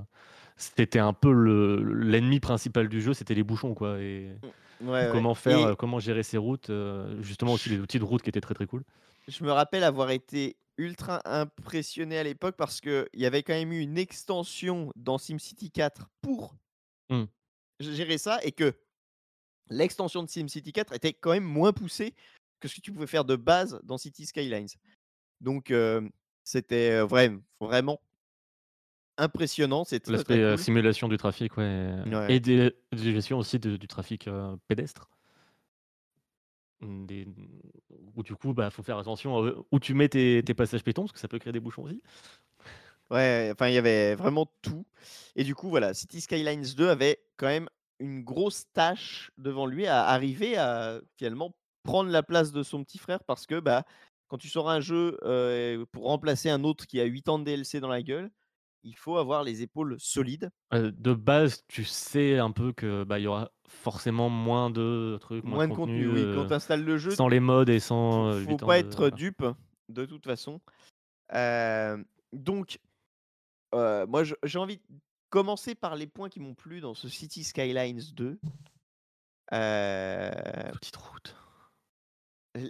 c'était 0.57 0.99
un 0.99 1.13
peu 1.13 1.31
le- 1.31 1.81
l'ennemi 1.83 2.39
principal 2.39 2.89
du 2.89 3.01
jeu, 3.01 3.13
c'était 3.13 3.35
les 3.35 3.43
bouchons, 3.43 3.73
quoi. 3.73 3.99
Et 3.99 4.31
Ouais, 4.81 4.89
ouais. 4.91 5.09
comment 5.11 5.33
faire, 5.33 5.57
Et 5.59 5.65
euh, 5.65 5.75
comment 5.75 5.99
gérer 5.99 6.21
ces 6.23 6.37
routes, 6.37 6.69
euh, 6.69 7.19
justement 7.21 7.53
aussi 7.53 7.69
les 7.69 7.79
outils 7.79 7.97
de 7.99 8.03
route 8.03 8.21
qui 8.21 8.29
étaient 8.29 8.41
très 8.41 8.53
très 8.53 8.67
cool. 8.67 8.83
je 9.27 9.43
me 9.43 9.51
rappelle 9.51 9.83
avoir 9.83 10.11
été 10.11 10.55
ultra 10.77 11.21
impressionné 11.25 12.17
à 12.17 12.23
l'époque 12.23 12.55
parce 12.55 12.79
qu'il 12.81 13.07
y 13.13 13.25
avait 13.25 13.43
quand 13.43 13.53
même 13.53 13.71
eu 13.73 13.79
une 13.79 13.97
extension 13.97 14.91
dans 14.95 15.17
SimCity 15.17 15.71
4 15.71 16.09
pour 16.21 16.55
Hmm. 17.09 17.25
gérer 17.79 18.17
ça 18.17 18.39
et 18.43 18.51
que 18.51 18.73
l'extension 19.69 20.23
de 20.23 20.29
SimCity 20.29 20.73
4 20.73 20.93
était 20.93 21.13
quand 21.13 21.31
même 21.31 21.45
moins 21.45 21.71
poussée 21.73 22.13
que 22.59 22.67
ce 22.67 22.75
que 22.75 22.81
tu 22.81 22.91
pouvais 22.91 23.07
faire 23.07 23.23
de 23.25 23.35
base 23.37 23.79
dans 23.83 23.97
City 23.97 24.25
Skylines. 24.25 24.67
Donc 25.41 25.71
euh, 25.71 26.01
c'était 26.43 26.99
vraiment, 27.01 27.41
vraiment 27.61 28.01
impressionnant, 29.17 29.83
L'aspect 30.07 30.41
cool. 30.41 30.57
simulation 30.57 31.07
du 31.07 31.17
trafic, 31.17 31.57
ouais. 31.57 31.93
Ouais. 32.05 32.35
Et 32.35 32.39
des, 32.39 32.71
des 32.91 33.13
gestions 33.13 33.39
aussi 33.39 33.57
de- 33.57 33.77
du 33.77 33.87
trafic 33.87 34.27
euh, 34.27 34.55
pédestre. 34.67 35.09
Mm, 36.81 37.05
Des... 37.05 37.27
Où 38.15 38.23
du 38.23 38.35
coup, 38.35 38.53
bah, 38.53 38.69
faut 38.69 38.83
faire 38.83 38.97
attention 38.97 39.37
à 39.37 39.53
où 39.71 39.79
tu 39.79 39.93
mets 39.93 40.09
tes, 40.09 40.43
tes 40.43 40.53
passages 40.53 40.83
piétons, 40.83 41.03
parce 41.03 41.13
que 41.13 41.19
ça 41.19 41.27
peut 41.27 41.39
créer 41.39 41.53
des 41.53 41.59
bouchons 41.59 41.83
aussi. 41.83 42.01
Ouais, 43.09 43.51
enfin, 43.53 43.69
il 43.69 43.73
y 43.73 43.77
avait 43.77 44.15
vraiment 44.15 44.47
tout. 44.61 44.85
Et 45.35 45.43
du 45.43 45.55
coup, 45.55 45.69
voilà, 45.69 45.93
City 45.93 46.19
Skylines 46.19 46.65
2 46.75 46.89
avait 46.89 47.19
quand 47.37 47.47
même 47.47 47.69
une 47.99 48.23
grosse 48.23 48.65
tâche 48.73 49.31
devant 49.37 49.65
lui 49.65 49.87
à 49.87 50.05
arriver 50.05 50.57
à 50.57 50.99
finalement 51.17 51.55
prendre 51.83 52.09
la 52.09 52.21
place 52.21 52.51
de 52.51 52.63
son 52.63 52.83
petit 52.83 52.97
frère 52.97 53.23
parce 53.23 53.45
que 53.45 53.59
bah, 53.59 53.85
quand 54.27 54.37
tu 54.37 54.49
sors 54.49 54.69
un 54.69 54.81
jeu 54.81 55.17
euh, 55.23 55.85
pour 55.91 56.03
remplacer 56.03 56.49
un 56.49 56.63
autre 56.63 56.85
qui 56.85 56.99
a 56.99 57.05
8 57.05 57.29
ans 57.29 57.39
de 57.39 57.45
DLC 57.45 57.79
dans 57.79 57.87
la 57.87 58.03
gueule, 58.03 58.29
il 58.83 58.95
faut 58.95 59.17
avoir 59.17 59.43
les 59.43 59.61
épaules 59.61 59.95
solides. 59.99 60.49
Euh, 60.73 60.91
de 60.95 61.13
base, 61.13 61.63
tu 61.67 61.85
sais 61.85 62.37
un 62.37 62.51
peu 62.51 62.73
que 62.73 63.03
bah, 63.03 63.19
y 63.19 63.27
aura 63.27 63.51
forcément 63.67 64.29
moins 64.29 64.69
de 64.69 65.17
trucs, 65.21 65.43
moins, 65.43 65.57
Moins 65.57 65.67
de 65.67 65.73
contenu, 65.75 66.07
oui. 66.07 66.21
Quand 66.35 66.43
euh, 66.43 66.47
tu 66.47 66.53
installes 66.53 66.83
le 66.83 66.97
jeu, 66.97 67.11
sans 67.11 67.27
les 67.27 67.39
modes 67.39 67.69
et 67.69 67.79
sans 67.79 68.31
faut, 68.31 68.37
euh, 68.37 68.43
faut 68.45 68.51
ans 68.63 68.67
pas 68.67 68.81
de- 68.81 68.87
être 68.87 69.09
dupe 69.09 69.43
de 69.89 70.05
toute 70.05 70.25
façon. 70.25 70.59
Euh, 71.33 72.01
donc, 72.33 72.79
euh, 73.75 74.07
moi, 74.07 74.23
j'ai 74.43 74.59
envie 74.59 74.77
de 74.77 74.83
commencer 75.29 75.75
par 75.75 75.95
les 75.95 76.07
points 76.07 76.29
qui 76.29 76.39
m'ont 76.39 76.55
plu 76.55 76.79
dans 76.79 76.93
ce 76.93 77.09
City 77.09 77.43
Skylines 77.43 78.01
2. 78.13 78.39
Euh, 79.53 80.31
Petite 80.73 80.95
route. 80.97 81.35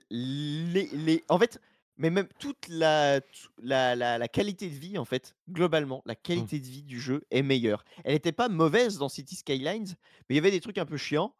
les, 0.10 0.88
les- 0.94 1.24
en 1.30 1.40
fait, 1.40 1.62
mais 1.98 2.10
même 2.10 2.28
toute 2.40 2.68
la, 2.68 3.20
la, 3.62 3.96
la, 3.96 4.18
la 4.18 4.28
qualité 4.28 4.70
de 4.70 4.76
vie, 4.76 4.98
en 4.98 5.06
fait, 5.06 5.36
globalement, 5.50 6.02
la 6.06 6.16
qualité 6.16 6.60
de 6.60 6.66
vie 6.66 6.84
du 6.84 7.00
jeu 7.00 7.24
est 7.32 7.42
meilleure. 7.42 7.84
Elle 8.04 8.14
n'était 8.14 8.32
pas 8.32 8.50
mauvaise 8.50 8.98
dans 8.98 9.10
City 9.10 9.36
Skylines, 9.36 9.88
mais 10.30 10.36
il 10.36 10.36
y 10.36 10.40
avait 10.40 10.52
des 10.52 10.62
trucs 10.62 10.78
un 10.78 10.86
peu 10.86 10.98
chiants. 10.98 11.36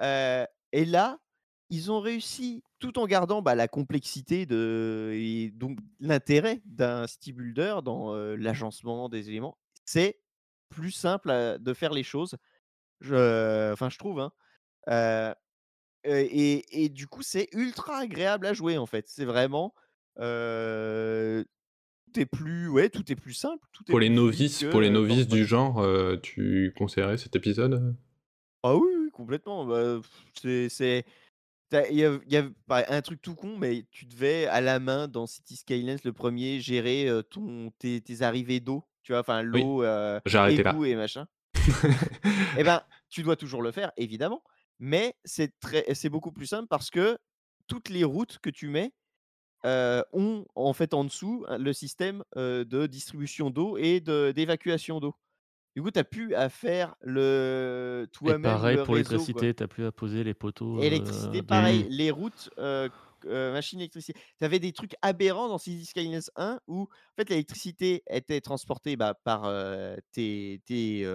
Euh, 0.00 0.46
et 0.72 0.84
là, 0.84 1.18
ils 1.70 1.90
ont 1.90 2.00
réussi, 2.00 2.62
tout 2.78 2.98
en 2.98 3.06
gardant 3.06 3.42
bah, 3.42 3.54
la 3.54 3.66
complexité 3.66 4.46
de, 4.46 5.10
et 5.14 5.50
donc 5.50 5.78
l'intérêt 5.98 6.60
d'un 6.64 7.06
city 7.06 7.32
builder 7.32 7.78
dans 7.84 8.14
euh, 8.14 8.36
l'agencement 8.36 9.08
des 9.08 9.28
éléments, 9.28 9.58
c'est 9.84 10.20
plus 10.68 10.92
simple 10.92 11.30
à- 11.30 11.58
de 11.58 11.74
faire 11.74 11.92
les 11.92 12.04
choses. 12.04 12.36
Je, 13.00 13.72
enfin, 13.72 13.90
je 13.90 13.98
trouve. 13.98 14.20
hein. 14.20 14.32
Euh, 14.88 15.34
et, 16.04 16.84
et 16.84 16.88
du 16.88 17.08
coup, 17.08 17.22
c'est 17.22 17.48
ultra 17.52 17.98
agréable 17.98 18.46
à 18.46 18.52
jouer 18.52 18.78
en 18.78 18.86
fait. 18.86 19.08
C'est 19.08 19.24
vraiment 19.24 19.74
tout 20.16 22.20
est 22.20 22.26
plus, 22.26 22.68
ouais, 22.68 22.88
tout 22.88 23.10
est 23.10 23.16
plus 23.16 23.34
simple. 23.34 23.66
Tout 23.72 23.84
est 23.88 23.90
Pour 23.90 24.00
les 24.00 24.08
novices, 24.08 24.60
que, 24.60 24.66
pour 24.66 24.80
les 24.80 24.88
euh, 24.88 24.92
novices 24.92 25.28
du 25.28 25.44
genre, 25.44 25.78
euh, 25.78 26.16
tu 26.16 26.72
conseillerais 26.76 27.18
cet 27.18 27.36
épisode 27.36 27.94
Ah 28.62 28.76
oui, 28.76 28.88
oui, 28.98 29.10
complètement. 29.10 29.66
Bah, 29.66 30.00
c'est, 30.42 31.04
il 31.90 31.96
y 31.96 32.04
a, 32.04 32.18
y 32.28 32.36
a 32.36 32.48
bah, 32.66 32.84
un 32.88 33.02
truc 33.02 33.20
tout 33.20 33.34
con, 33.34 33.56
mais 33.58 33.84
tu 33.90 34.06
devais 34.06 34.46
à 34.46 34.60
la 34.60 34.78
main 34.78 35.08
dans 35.08 35.26
City 35.26 35.56
Skylines 35.56 35.98
le 36.04 36.12
premier 36.12 36.60
gérer 36.60 37.08
euh, 37.08 37.22
ton, 37.22 37.70
tes, 37.78 38.00
tes 38.00 38.22
arrivées 38.22 38.60
d'eau. 38.60 38.84
Tu 39.02 39.12
vois, 39.12 39.20
enfin 39.20 39.44
Oui, 39.50 39.60
l'eau, 39.60 39.82
euh, 39.82 40.20
j'ai 40.26 40.38
arrêté 40.38 40.62
là. 40.62 40.72
égout 40.72 40.84
et 40.84 40.94
machin. 40.94 41.26
Eh 42.56 42.64
ben, 42.64 42.82
tu 43.08 43.22
dois 43.22 43.36
toujours 43.36 43.62
le 43.62 43.72
faire, 43.72 43.92
évidemment. 43.96 44.42
Mais 44.78 45.14
c'est 45.24 45.58
très, 45.58 45.84
c'est 45.94 46.08
beaucoup 46.08 46.32
plus 46.32 46.46
simple 46.46 46.68
parce 46.68 46.90
que 46.90 47.18
toutes 47.66 47.88
les 47.88 48.04
routes 48.04 48.38
que 48.40 48.50
tu 48.50 48.68
mets 48.68 48.92
euh, 49.64 50.02
ont 50.12 50.44
en 50.54 50.72
fait 50.72 50.94
en 50.94 51.04
dessous 51.04 51.44
hein, 51.48 51.58
le 51.58 51.72
système 51.72 52.22
euh, 52.36 52.64
de 52.64 52.86
distribution 52.86 53.50
d'eau 53.50 53.76
et 53.78 54.00
de, 54.00 54.32
d'évacuation 54.32 55.00
d'eau. 55.00 55.14
Du 55.76 55.82
coup, 55.82 55.90
tu 55.90 55.98
n'as 55.98 56.04
plus 56.04 56.34
à 56.34 56.48
faire 56.48 56.96
le 57.02 58.08
toi-même 58.10 58.40
pareil 58.40 58.78
le 58.78 58.84
pour 58.84 58.94
l'électricité, 58.94 59.52
t'as 59.52 59.66
plus 59.66 59.84
à 59.84 59.92
poser 59.92 60.24
les 60.24 60.32
poteaux. 60.32 60.80
Électricité, 60.80 61.40
euh, 61.40 61.42
pareil. 61.42 61.86
Les 61.90 62.10
routes, 62.10 62.48
euh, 62.56 62.88
euh, 63.26 63.52
machine 63.52 63.80
électricité. 63.80 64.18
Tu 64.38 64.44
avais 64.46 64.58
des 64.58 64.72
trucs 64.72 64.94
aberrants 65.02 65.48
dans 65.48 65.58
City 65.58 65.84
Skylines 65.84 66.22
1 66.34 66.60
où 66.66 66.84
en 66.84 67.14
fait, 67.18 67.28
l'électricité 67.28 68.02
était 68.08 68.40
transportée 68.40 68.96
bah, 68.96 69.12
par 69.22 69.52
tes, 70.12 70.62
tes, 70.64 71.06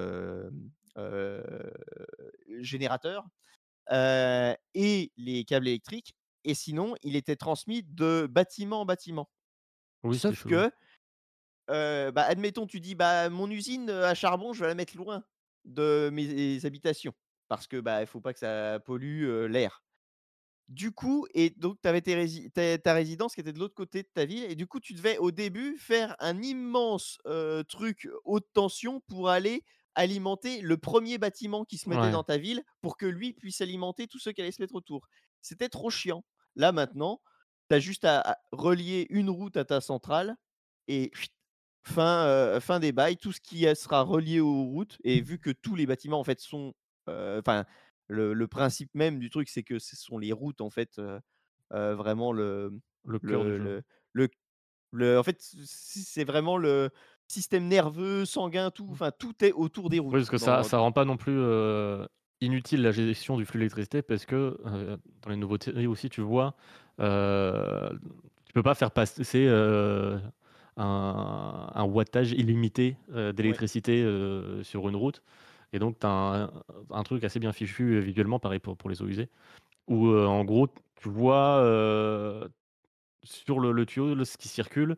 générateurs 2.60 3.26
et 3.92 5.12
les 5.18 5.44
câbles 5.44 5.70
électriques. 5.70 6.14
Et 6.44 6.54
sinon, 6.56 6.96
il 7.04 7.16
était 7.16 7.36
transmis 7.36 7.84
de 7.84 8.28
bâtiment 8.30 8.82
en 8.82 8.86
bâtiment. 8.86 9.30
Oui, 10.04 10.18
Sauf 10.20 10.46
que, 10.46 10.72
euh, 11.70 12.12
bah, 12.12 12.24
admettons, 12.24 12.68
tu 12.68 12.80
dis, 12.80 12.96
bah, 12.96 13.30
mon 13.30 13.50
usine 13.50 13.90
à 13.90 14.14
charbon, 14.14 14.54
je 14.54 14.62
vais 14.62 14.68
la 14.68 14.76
mettre 14.76 14.98
loin 14.98 15.24
de 15.66 16.10
mes 16.12 16.66
habitations 16.66 17.14
parce 17.48 17.68
que 17.68 17.80
bah, 17.80 18.02
il 18.02 18.08
faut 18.08 18.22
pas 18.22 18.34
que 18.34 18.40
ça 18.40 18.80
pollue 18.86 19.26
euh, 19.26 19.48
l'air. 19.48 19.84
Du 20.70 20.92
coup, 20.94 21.28
et 21.34 21.50
donc 21.52 21.80
tu 21.82 21.90
avais 21.90 22.02
tes 22.02 22.16
rési- 22.16 22.50
ta, 22.52 22.78
ta 22.78 22.94
résidence 22.94 23.36
qui 23.36 23.42
était 23.42 23.52
de 23.54 23.60
l'autre 23.60 23.76
côté 23.76 24.04
de 24.04 24.08
ta 24.14 24.26
ville, 24.26 24.46
et 24.46 24.56
du 24.56 24.68
coup, 24.68 24.80
tu 24.80 24.94
devais 24.94 25.18
au 25.18 25.32
début 25.32 25.78
faire 25.78 26.16
un 26.20 26.42
immense 26.42 27.18
euh, 27.28 27.64
truc 27.64 28.08
haute 28.24 28.48
tension 28.54 29.02
pour 29.02 29.30
aller 29.30 29.64
alimenter 29.96 30.62
le 30.62 30.78
premier 30.78 31.18
bâtiment 31.18 31.66
qui 31.66 31.78
se 31.78 31.90
mettait 31.90 32.08
Ouais. 32.08 32.12
dans 32.12 32.24
ta 32.24 32.38
ville 32.38 32.64
pour 32.82 32.96
que 32.98 33.06
lui 33.06 33.34
puisse 33.34 33.60
alimenter 33.62 34.08
tous 34.08 34.20
ceux 34.20 34.32
qui 34.32 34.42
allaient 34.42 34.52
se 34.54 34.62
mettre 34.62 34.76
autour. 34.76 35.08
C'était 35.42 35.68
trop 35.70 35.90
chiant. 35.90 36.24
Là 36.56 36.72
maintenant, 36.72 37.22
tu 37.70 37.76
as 37.76 37.80
juste 37.80 38.06
à, 38.06 38.22
à 38.34 38.38
relier 38.52 39.08
une 39.10 39.30
route 39.30 39.58
à 39.58 39.66
ta 39.66 39.82
centrale 39.82 40.36
et 40.88 41.12
fin, 41.84 42.26
euh, 42.26 42.60
fin 42.60 42.80
des 42.80 42.92
bails, 42.92 43.18
tout 43.18 43.32
ce 43.32 43.42
qui 43.42 43.64
sera 43.76 44.02
relié 44.04 44.40
aux 44.40 44.66
routes. 44.66 44.98
Et 45.04 45.22
vu 45.22 45.40
que 45.40 45.52
tous 45.52 45.76
les 45.76 45.86
bâtiments 45.86 46.20
en 46.20 46.24
fait 46.24 46.40
sont, 46.40 46.74
euh, 47.10 47.40
enfin, 47.40 47.66
le, 48.08 48.34
le 48.34 48.48
principe 48.48 48.94
même 48.96 49.20
du 49.20 49.30
truc, 49.30 49.50
c'est 49.50 49.64
que 49.64 49.80
ce 49.80 49.96
sont 49.96 50.18
les 50.18 50.34
routes 50.34 50.62
en 50.62 50.70
fait 50.70 51.00
vraiment 51.72 52.34
le, 52.34 52.80
Le 53.06 53.20
cœur 53.20 53.44
le, 53.44 53.52
du 53.52 53.56
jeu. 53.58 53.64
le, 53.64 53.84
le- 54.14 54.30
le- 54.92 55.20
en 55.20 55.24
fait, 55.24 55.38
c'est 55.42 56.26
vraiment 56.26 56.58
le 56.58 56.90
système 57.28 57.68
nerveux, 57.68 58.26
sanguin, 58.26 58.72
tout. 58.72 58.88
Enfin, 58.92 59.12
tout 59.12 59.44
est 59.44 59.54
autour 59.54 59.90
des 59.90 60.00
routes. 60.00 60.14
Oui, 60.14 60.20
parce 60.20 60.30
que 60.30 60.38
ça, 60.38 60.58
dans- 60.58 60.64
ça 60.64 60.78
rend 60.80 60.92
pas 60.92 61.06
non 61.06 61.18
plus 61.18 61.38
euh, 61.38 62.06
inutile 62.42 62.82
la 62.82 62.92
gestion 62.92 63.38
du 63.38 63.46
flux 63.46 63.60
d'électricité 63.60 64.02
parce 64.02 64.26
que 64.26 64.58
euh, 64.66 64.98
dans 65.22 65.30
les 65.30 65.38
nouveautés 65.38 65.88
aussi, 65.88 66.10
tu 66.10 66.22
vois, 66.22 66.56
euh, 67.00 67.90
tu 68.46 68.54
peux 68.54 68.64
pas 68.64 68.76
faire 68.76 68.92
passer 68.92 69.46
euh, 69.48 70.18
un, 70.78 71.70
un 71.74 71.84
wattage 71.84 72.32
illimité 72.32 72.98
d'électricité 73.34 74.04
sur 74.64 74.90
une 74.90 74.96
route. 74.96 75.22
Et 75.74 75.80
donc, 75.80 76.00
tu 76.00 76.06
as 76.06 76.10
un, 76.10 76.52
un 76.90 77.04
truc 77.04 77.24
assez 77.24 77.40
bien 77.40 77.54
fichu 77.54 78.00
visuellement, 78.02 78.40
pareil 78.40 78.60
pour, 78.60 78.76
pour 78.76 78.90
les 78.90 79.02
eaux 79.02 79.08
usées, 79.08 79.30
où 79.88 80.10
en 80.10 80.44
gros, 80.44 80.68
tu 80.68 81.10
vois 81.10 81.62
sur 83.24 83.60
le, 83.60 83.72
le 83.72 83.86
tuyau 83.86 84.16
le- 84.16 84.26
ce 84.26 84.38
qui 84.38 84.48
circule 84.48 84.98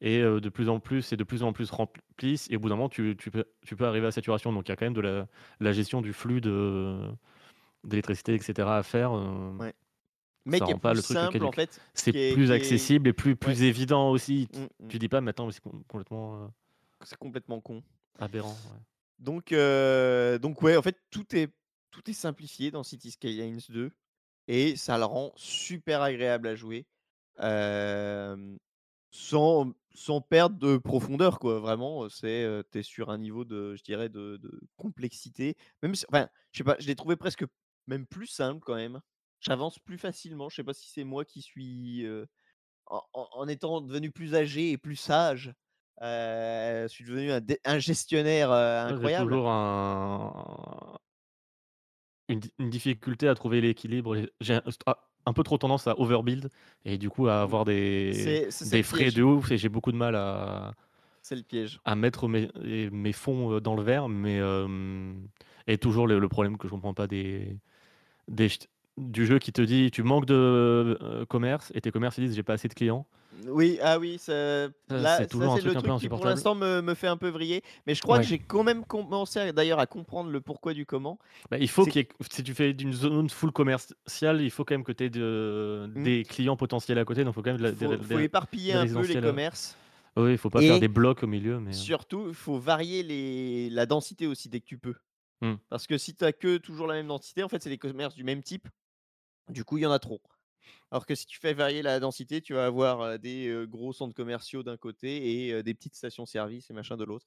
et 0.00 0.20
de 0.22 0.48
plus 0.48 0.68
en 0.68 0.80
plus 0.80 1.12
et 1.12 1.16
de 1.16 1.24
plus 1.24 1.42
en 1.42 1.52
plus 1.52 1.70
remplissent 1.70 2.48
et 2.50 2.56
au 2.56 2.60
bout 2.60 2.68
d'un 2.68 2.76
moment 2.76 2.88
tu, 2.88 3.16
tu 3.18 3.30
peux, 3.30 3.44
tu 3.66 3.76
peux 3.76 3.84
arriver 3.86 4.06
à 4.06 4.10
saturation 4.10 4.52
donc 4.52 4.66
il 4.68 4.70
y 4.70 4.72
a 4.72 4.76
quand 4.76 4.86
même 4.86 4.94
de 4.94 5.00
la, 5.02 5.26
la 5.60 5.72
gestion 5.72 6.00
du 6.00 6.12
flux 6.12 6.40
de 6.40 6.98
d'électricité 7.84 8.34
etc 8.34 8.68
à 8.70 8.82
faire 8.82 9.12
Ouais. 9.58 9.74
Mais 10.46 10.58
qui 10.58 10.70
est 10.70 10.78
pas 10.78 10.90
plus 10.92 10.96
le 10.98 11.02
truc 11.02 11.18
simple 11.18 11.44
en 11.44 11.52
fait. 11.52 11.80
c'est 11.92 12.14
est- 12.16 12.32
plus 12.34 12.50
est- 12.50 12.54
accessible 12.54 13.08
et 13.08 13.12
plus, 13.12 13.36
plus 13.36 13.62
évident 13.62 14.10
aussi 14.10 14.48
Mm, 14.54 14.84
mm. 14.84 14.88
tu 14.88 14.98
dis 14.98 15.08
pas 15.08 15.20
mais 15.20 15.30
attends 15.30 15.46
mais 15.46 15.52
c'est 15.52 15.60
com- 15.62 15.82
complètement 15.86 16.44
euh, 16.44 16.46
C'est 17.04 17.18
complètement 17.18 17.60
con. 17.60 17.82
aberrant 18.18 18.58
ouais. 18.72 18.78
Donc, 19.18 19.52
euh, 19.52 20.38
donc 20.38 20.62
ouais, 20.62 20.78
en 20.78 20.82
fait, 20.82 20.96
tout 21.10 21.26
est, 21.36 21.50
tout 21.90 22.08
est 22.08 22.14
simplifié 22.14 22.70
dans 22.70 22.82
City 22.82 23.10
Skylines 23.10 23.60
2 23.68 23.90
et 24.48 24.76
ça 24.76 24.96
le 24.96 25.04
rend 25.04 25.32
super 25.36 26.00
agréable 26.00 26.48
à 26.48 26.54
jouer 26.54 26.86
euh, 27.40 28.56
sans, 29.10 29.72
sans 29.94 30.20
perdre 30.20 30.56
de 30.56 30.76
profondeur, 30.76 31.38
quoi. 31.38 31.58
Vraiment, 31.58 32.08
c'est, 32.08 32.44
euh, 32.44 32.62
t'es 32.62 32.82
sur 32.82 33.10
un 33.10 33.18
niveau 33.18 33.44
de, 33.44 33.74
je 33.76 33.82
dirais, 33.82 34.08
de, 34.08 34.36
de 34.36 34.60
complexité. 34.76 35.56
Même 35.82 35.94
si, 35.94 36.04
enfin, 36.10 36.28
je 36.52 36.58
sais 36.58 36.64
pas, 36.64 36.76
je 36.78 36.86
l'ai 36.86 36.96
trouvé 36.96 37.16
presque 37.16 37.44
même 37.86 38.06
plus 38.06 38.26
simple 38.26 38.60
quand 38.64 38.76
même. 38.76 39.00
J'avance 39.40 39.78
plus 39.78 39.98
facilement. 39.98 40.48
Je 40.48 40.56
sais 40.56 40.64
pas 40.64 40.74
si 40.74 40.88
c'est 40.88 41.04
moi 41.04 41.24
qui 41.24 41.42
suis, 41.42 42.04
euh, 42.06 42.26
en, 42.86 43.48
étant 43.48 43.80
devenu 43.80 44.10
plus 44.10 44.34
âgé 44.34 44.70
et 44.72 44.78
plus 44.78 44.96
sage, 44.96 45.52
euh, 46.02 46.82
je 46.84 46.88
suis 46.88 47.04
devenu 47.04 47.30
un, 47.64 47.78
gestionnaire 47.78 48.50
j'ai 48.50 48.94
incroyable. 48.94 49.30
toujours 49.30 49.48
un 49.48 50.98
une, 52.32 52.40
di- 52.40 52.52
une 52.58 52.70
difficulté 52.70 53.28
à 53.28 53.34
trouver 53.34 53.60
l'équilibre 53.60 54.16
J'ai- 54.40 54.54
un, 54.54 54.62
ah, 54.86 54.98
un 55.26 55.32
peu 55.32 55.42
trop 55.42 55.58
tendance 55.58 55.86
à 55.86 55.98
overbuild 56.00 56.48
et 56.84 56.98
du 56.98 57.10
coup 57.10 57.28
à 57.28 57.42
avoir 57.42 57.64
des, 57.64 58.40
des 58.64 58.82
frais 58.82 59.10
de 59.10 59.22
ouf 59.22 59.50
et 59.50 59.58
j'ai 59.58 59.68
beaucoup 59.68 59.92
de 59.92 59.96
mal 59.96 60.14
à 60.16 60.74
C'est 61.22 61.36
le 61.36 61.42
piège. 61.42 61.80
à 61.84 61.94
mettre 61.94 62.28
mes, 62.28 62.48
mes 62.90 63.12
fonds 63.12 63.60
dans 63.60 63.74
le 63.74 63.82
verre, 63.82 64.08
mais 64.08 64.38
euh, 64.40 65.12
et 65.66 65.78
toujours 65.78 66.06
le, 66.06 66.18
le 66.18 66.28
problème 66.28 66.56
que 66.56 66.66
je 66.66 66.72
comprends 66.72 66.94
pas 66.94 67.06
des, 67.06 67.56
des 68.28 68.48
du 68.98 69.24
jeu 69.26 69.38
qui 69.38 69.52
te 69.52 69.62
dit 69.62 69.90
tu 69.90 70.02
manques 70.02 70.26
de 70.26 70.34
euh, 70.34 71.24
commerce 71.26 71.72
et 71.74 71.80
tes 71.80 71.90
commerces 71.90 72.18
ils 72.18 72.26
disent 72.26 72.36
j'ai 72.36 72.42
pas 72.42 72.54
assez 72.54 72.68
de 72.68 72.74
clients. 72.74 73.06
Oui, 73.46 73.78
ah 73.82 73.98
oui, 73.98 74.18
ça, 74.18 74.32
là, 74.32 74.70
c'est 74.88 74.98
ça, 74.98 75.26
toujours 75.26 75.52
un 75.52 75.56
c'est 75.56 75.62
le 75.62 75.70
truc 75.72 75.76
un 75.78 75.80
peu 75.82 75.88
truc 75.88 76.00
qui 76.00 76.08
pour 76.08 76.24
l'instant 76.24 76.54
me, 76.54 76.80
me 76.82 76.94
fait 76.94 77.06
un 77.06 77.16
peu 77.16 77.28
vriller. 77.28 77.62
Mais 77.86 77.94
je 77.94 78.02
crois 78.02 78.16
Ouais. 78.16 78.22
que 78.22 78.28
j'ai 78.28 78.38
quand 78.38 78.62
même 78.64 78.84
commencé 78.84 79.38
à- 79.40 79.52
d'ailleurs 79.52 79.78
à 79.78 79.86
comprendre 79.86 80.30
le 80.30 80.40
pourquoi 80.40 80.74
du 80.74 80.86
comment. 80.86 81.18
Bah, 81.50 81.58
il 81.58 81.68
faut 81.68 81.84
C'est- 81.84 81.90
qu'il 81.90 82.00
y 82.02 82.04
ait- 82.04 82.08
si 82.30 82.42
tu 82.42 82.54
fais 82.54 82.72
d'une 82.72 82.92
zone 82.92 83.30
full 83.30 83.52
commerciale, 83.52 84.40
il 84.40 84.50
faut 84.50 84.64
quand 84.64 84.74
même 84.74 84.84
que 84.84 84.92
tu 84.92 85.04
aies 85.04 85.10
de, 85.10 85.90
Mm. 85.94 86.02
des 86.02 86.24
clients 86.24 86.56
potentiels 86.56 86.98
à 86.98 87.04
côté, 87.04 87.24
donc 87.24 87.32
il 87.32 87.34
faut 87.36 87.42
quand 87.42 87.50
même 87.50 87.58
de 87.58 87.62
la- 87.62 87.68
Il 87.70 87.76
faut, 87.76 87.88
des, 87.96 87.96
faut 88.02 88.16
des- 88.18 88.24
éparpiller 88.24 88.72
des 88.72 88.78
un 88.96 89.00
peu 89.00 89.06
les 89.06 89.20
commerces. 89.20 89.76
Oui, 90.16 90.32
il 90.32 90.38
faut 90.38 90.50
pas 90.50 90.60
Et- 90.62 90.66
faire 90.68 90.80
des 90.80 90.88
blocs 90.88 91.22
au 91.22 91.26
milieu, 91.28 91.60
mais 91.60 91.70
euh, 91.70 91.72
Surtout, 91.72 92.26
il 92.28 92.34
faut 92.34 92.58
varier 92.58 93.02
les... 93.04 93.70
la 93.70 93.86
densité 93.86 94.26
aussi 94.26 94.48
dès 94.48 94.60
que 94.60 94.66
tu 94.66 94.76
peux. 94.76 94.94
Hmm. 95.40 95.54
Parce 95.70 95.86
que 95.86 95.96
si 95.96 96.14
tu 96.14 96.24
as 96.24 96.32
que 96.32 96.58
toujours 96.58 96.86
la 96.88 96.94
même 96.94 97.06
densité, 97.06 97.42
en 97.42 97.48
fait, 97.48 97.62
c'est 97.62 97.70
des 97.70 97.78
commerces 97.78 98.14
du 98.14 98.24
même 98.24 98.42
type. 98.42 98.68
Du 99.48 99.64
coup, 99.64 99.78
il 99.78 99.82
y 99.82 99.86
en 99.86 99.92
a 99.92 99.98
trop. 99.98 100.20
Alors 100.90 101.06
que 101.06 101.14
si 101.14 101.26
tu 101.26 101.38
fais 101.38 101.54
varier 101.54 101.82
la 101.82 102.00
densité, 102.00 102.40
tu 102.40 102.54
vas 102.54 102.66
avoir 102.66 103.18
des 103.18 103.64
gros 103.68 103.92
centres 103.92 104.14
commerciaux 104.14 104.62
d'un 104.62 104.76
côté 104.76 105.46
et 105.48 105.62
des 105.62 105.74
petites 105.74 105.94
stations-service 105.94 106.70
et 106.70 106.72
machin 106.74 106.96
de 106.96 107.04
l'autre. 107.04 107.26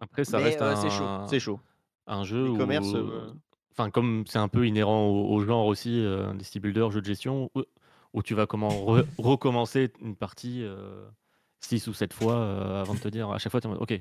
après 0.00 0.24
ça 0.24 0.38
Mais 0.38 0.44
reste 0.44 0.62
euh, 0.62 0.72
un, 0.72 0.76
c'est 0.76 0.90
chaud, 0.90 1.28
c'est 1.30 1.40
chaud. 1.40 1.60
un 2.06 2.24
jeu 2.24 2.48
où, 2.48 2.96
euh, 2.96 3.32
enfin 3.72 3.90
comme 3.90 4.24
c'est 4.26 4.38
un 4.38 4.48
peu 4.48 4.66
inhérent 4.66 5.06
au, 5.06 5.34
au 5.34 5.44
genre 5.44 5.66
aussi, 5.66 6.00
euh, 6.04 6.32
des 6.34 6.44
city 6.44 6.60
builders, 6.60 6.90
jeux 6.90 7.00
de 7.00 7.06
gestion, 7.06 7.50
où, 7.54 7.62
où 8.12 8.22
tu 8.22 8.34
vas 8.34 8.46
comment 8.46 8.68
re- 8.68 9.06
recommencer 9.18 9.92
une 10.00 10.16
partie 10.16 10.64
6 11.60 11.86
ou 11.88 11.94
7 11.94 12.12
fois 12.12 12.34
euh, 12.36 12.82
avant 12.82 12.94
de 12.94 13.00
te 13.00 13.08
dire 13.08 13.30
à 13.30 13.38
chaque 13.38 13.50
fois, 13.52 13.60
mode, 13.64 13.78
ok, 13.80 14.00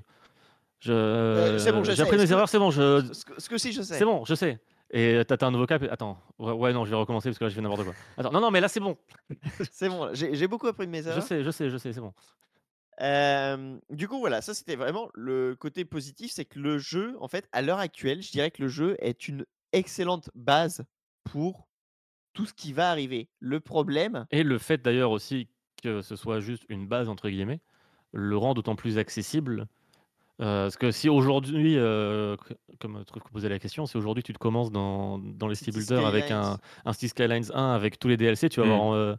je, 0.79 0.91
Euh, 0.91 1.59
c'est 1.59 1.71
bon, 1.71 1.83
je 1.83 1.93
j'ai 1.93 2.01
appris 2.01 2.17
mes 2.17 2.29
erreurs, 2.31 2.49
c'est 2.49 2.59
bon, 2.59 2.69
je, 2.71 3.13
Ce 3.13 3.23
que, 3.25 3.41
ce 3.41 3.49
que 3.49 3.57
si 3.57 3.71
je 3.71 3.81
sais. 3.81 3.97
c'est 3.97 4.05
bon, 4.05 4.25
je 4.25 4.35
sais. 4.35 4.59
Et 4.95 5.21
t'as 5.27 5.45
un 5.47 5.51
nouveau 5.51 5.65
cap. 5.65 5.81
Attends, 5.89 6.19
ouais, 6.37 6.51
ouais, 6.51 6.71
non, 6.71 6.85
je 6.85 6.91
vais 6.91 6.95
recommencer 6.95 7.29
parce 7.29 7.39
que 7.39 7.43
là, 7.45 7.49
je 7.49 7.55
fais 7.55 7.61
n'importe 7.61 7.83
quoi. 7.83 7.93
Attends, 8.15 8.31
non, 8.31 8.39
non, 8.39 8.51
mais 8.51 8.61
là, 8.61 8.67
c'est 8.67 8.79
bon. 8.79 8.95
C'est 9.71 9.89
bon, 9.89 10.09
j'ai 10.13 10.47
beaucoup 10.47 10.67
appris 10.67 10.85
de 10.85 10.91
mes 10.91 11.01
Je 11.01 11.09
erreurs. 11.09 11.23
sais, 11.23 11.43
je 11.43 11.49
sais, 11.49 11.69
je 11.71 11.77
sais, 11.77 11.91
c'est 11.93 11.99
bon. 11.99 12.13
Euh, 13.01 13.79
du 13.89 14.07
coup, 14.07 14.19
voilà, 14.19 14.41
ça 14.41 14.53
c'était 14.53 14.75
vraiment 14.75 15.09
le 15.15 15.55
côté 15.55 15.83
positif, 15.83 16.31
c'est 16.31 16.45
que 16.45 16.59
le 16.59 16.77
jeu, 16.77 17.15
en 17.19 17.27
fait, 17.27 17.49
à 17.51 17.63
l'heure 17.63 17.79
actuelle, 17.79 18.21
je 18.21 18.31
dirais 18.31 18.51
que 18.51 18.61
le 18.61 18.67
jeu 18.67 18.95
est 18.99 19.27
une 19.27 19.45
excellente 19.71 20.29
base 20.35 20.83
pour 21.23 21.67
tout 22.33 22.45
ce 22.45 22.53
qui 22.53 22.71
va 22.71 22.91
arriver. 22.91 23.29
Le 23.39 23.59
problème, 23.59 24.27
Et 24.29 24.43
le 24.43 24.59
fait 24.59 24.77
d'ailleurs 24.81 25.09
aussi 25.11 25.49
que 25.81 26.01
ce 26.01 26.15
soit 26.15 26.39
juste 26.39 26.65
une 26.69 26.87
base, 26.87 27.09
entre 27.09 27.29
guillemets, 27.29 27.61
le 28.11 28.37
rend 28.37 28.53
d'autant 28.53 28.75
plus 28.75 28.97
accessible. 28.99 29.65
Euh, 30.41 30.65
parce 30.65 30.77
que 30.77 30.91
si 30.91 31.09
aujourd'hui, 31.09 31.77
euh, 31.77 32.35
comme 32.79 33.05
truc 33.05 33.23
posait 33.29 33.49
la 33.49 33.59
question, 33.59 33.85
si 33.85 33.97
aujourd'hui 33.97 34.23
tu 34.23 34.33
te 34.33 34.39
commences 34.39 34.71
dans, 34.71 35.19
dans 35.19 35.47
les 35.47 35.55
City 35.55 35.71
Builders 35.71 36.05
avec 36.05 36.31
un, 36.31 36.43
Skylines. 36.43 36.57
un 36.85 36.93
City 36.93 37.09
Skylines 37.09 37.51
1 37.53 37.71
avec 37.73 37.99
tous 37.99 38.07
les 38.07 38.17
DLC, 38.17 38.49
tu 38.49 38.59
vas 38.59 38.65
Mm. 38.65 38.71
avoir. 38.71 38.93
euh, 38.93 39.15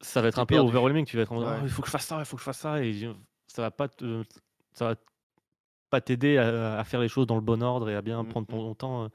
ça 0.00 0.20
va 0.20 0.28
être 0.28 0.38
un 0.38 0.46
peu 0.46 0.56
perdu. 0.56 0.68
overwhelming. 0.68 1.04
Tu 1.06 1.16
vas 1.16 1.22
être 1.22 1.32
en 1.32 1.36
mode, 1.36 1.46
Ouais. 1.46 1.54
Oh, 1.58 1.64
il 1.64 1.68
faut 1.70 1.80
que 1.80 1.86
je 1.88 1.92
fasse 1.92 2.06
ça, 2.06 2.18
il 2.18 2.24
faut 2.24 2.36
que 2.36 2.40
je 2.40 2.44
fasse 2.44 2.58
ça. 2.58 2.82
Et 2.84 3.08
ça 3.46 3.62
va 3.62 3.70
pas 3.70 3.88
te, 3.88 4.22
ça 4.74 4.88
va 4.88 4.94
pas 5.90 6.00
t'aider 6.00 6.36
à, 6.38 6.78
à 6.78 6.84
faire 6.84 7.00
les 7.00 7.08
choses 7.08 7.26
dans 7.28 7.36
le 7.36 7.40
bon 7.40 7.62
ordre 7.62 7.88
et 7.88 7.94
à 7.94 8.02
bien 8.02 8.22
Mm, 8.22 8.28
prendre 8.28 8.46
mm. 8.46 8.50
ton 8.50 8.74
temps. 8.74 9.04
euh. 9.04 9.08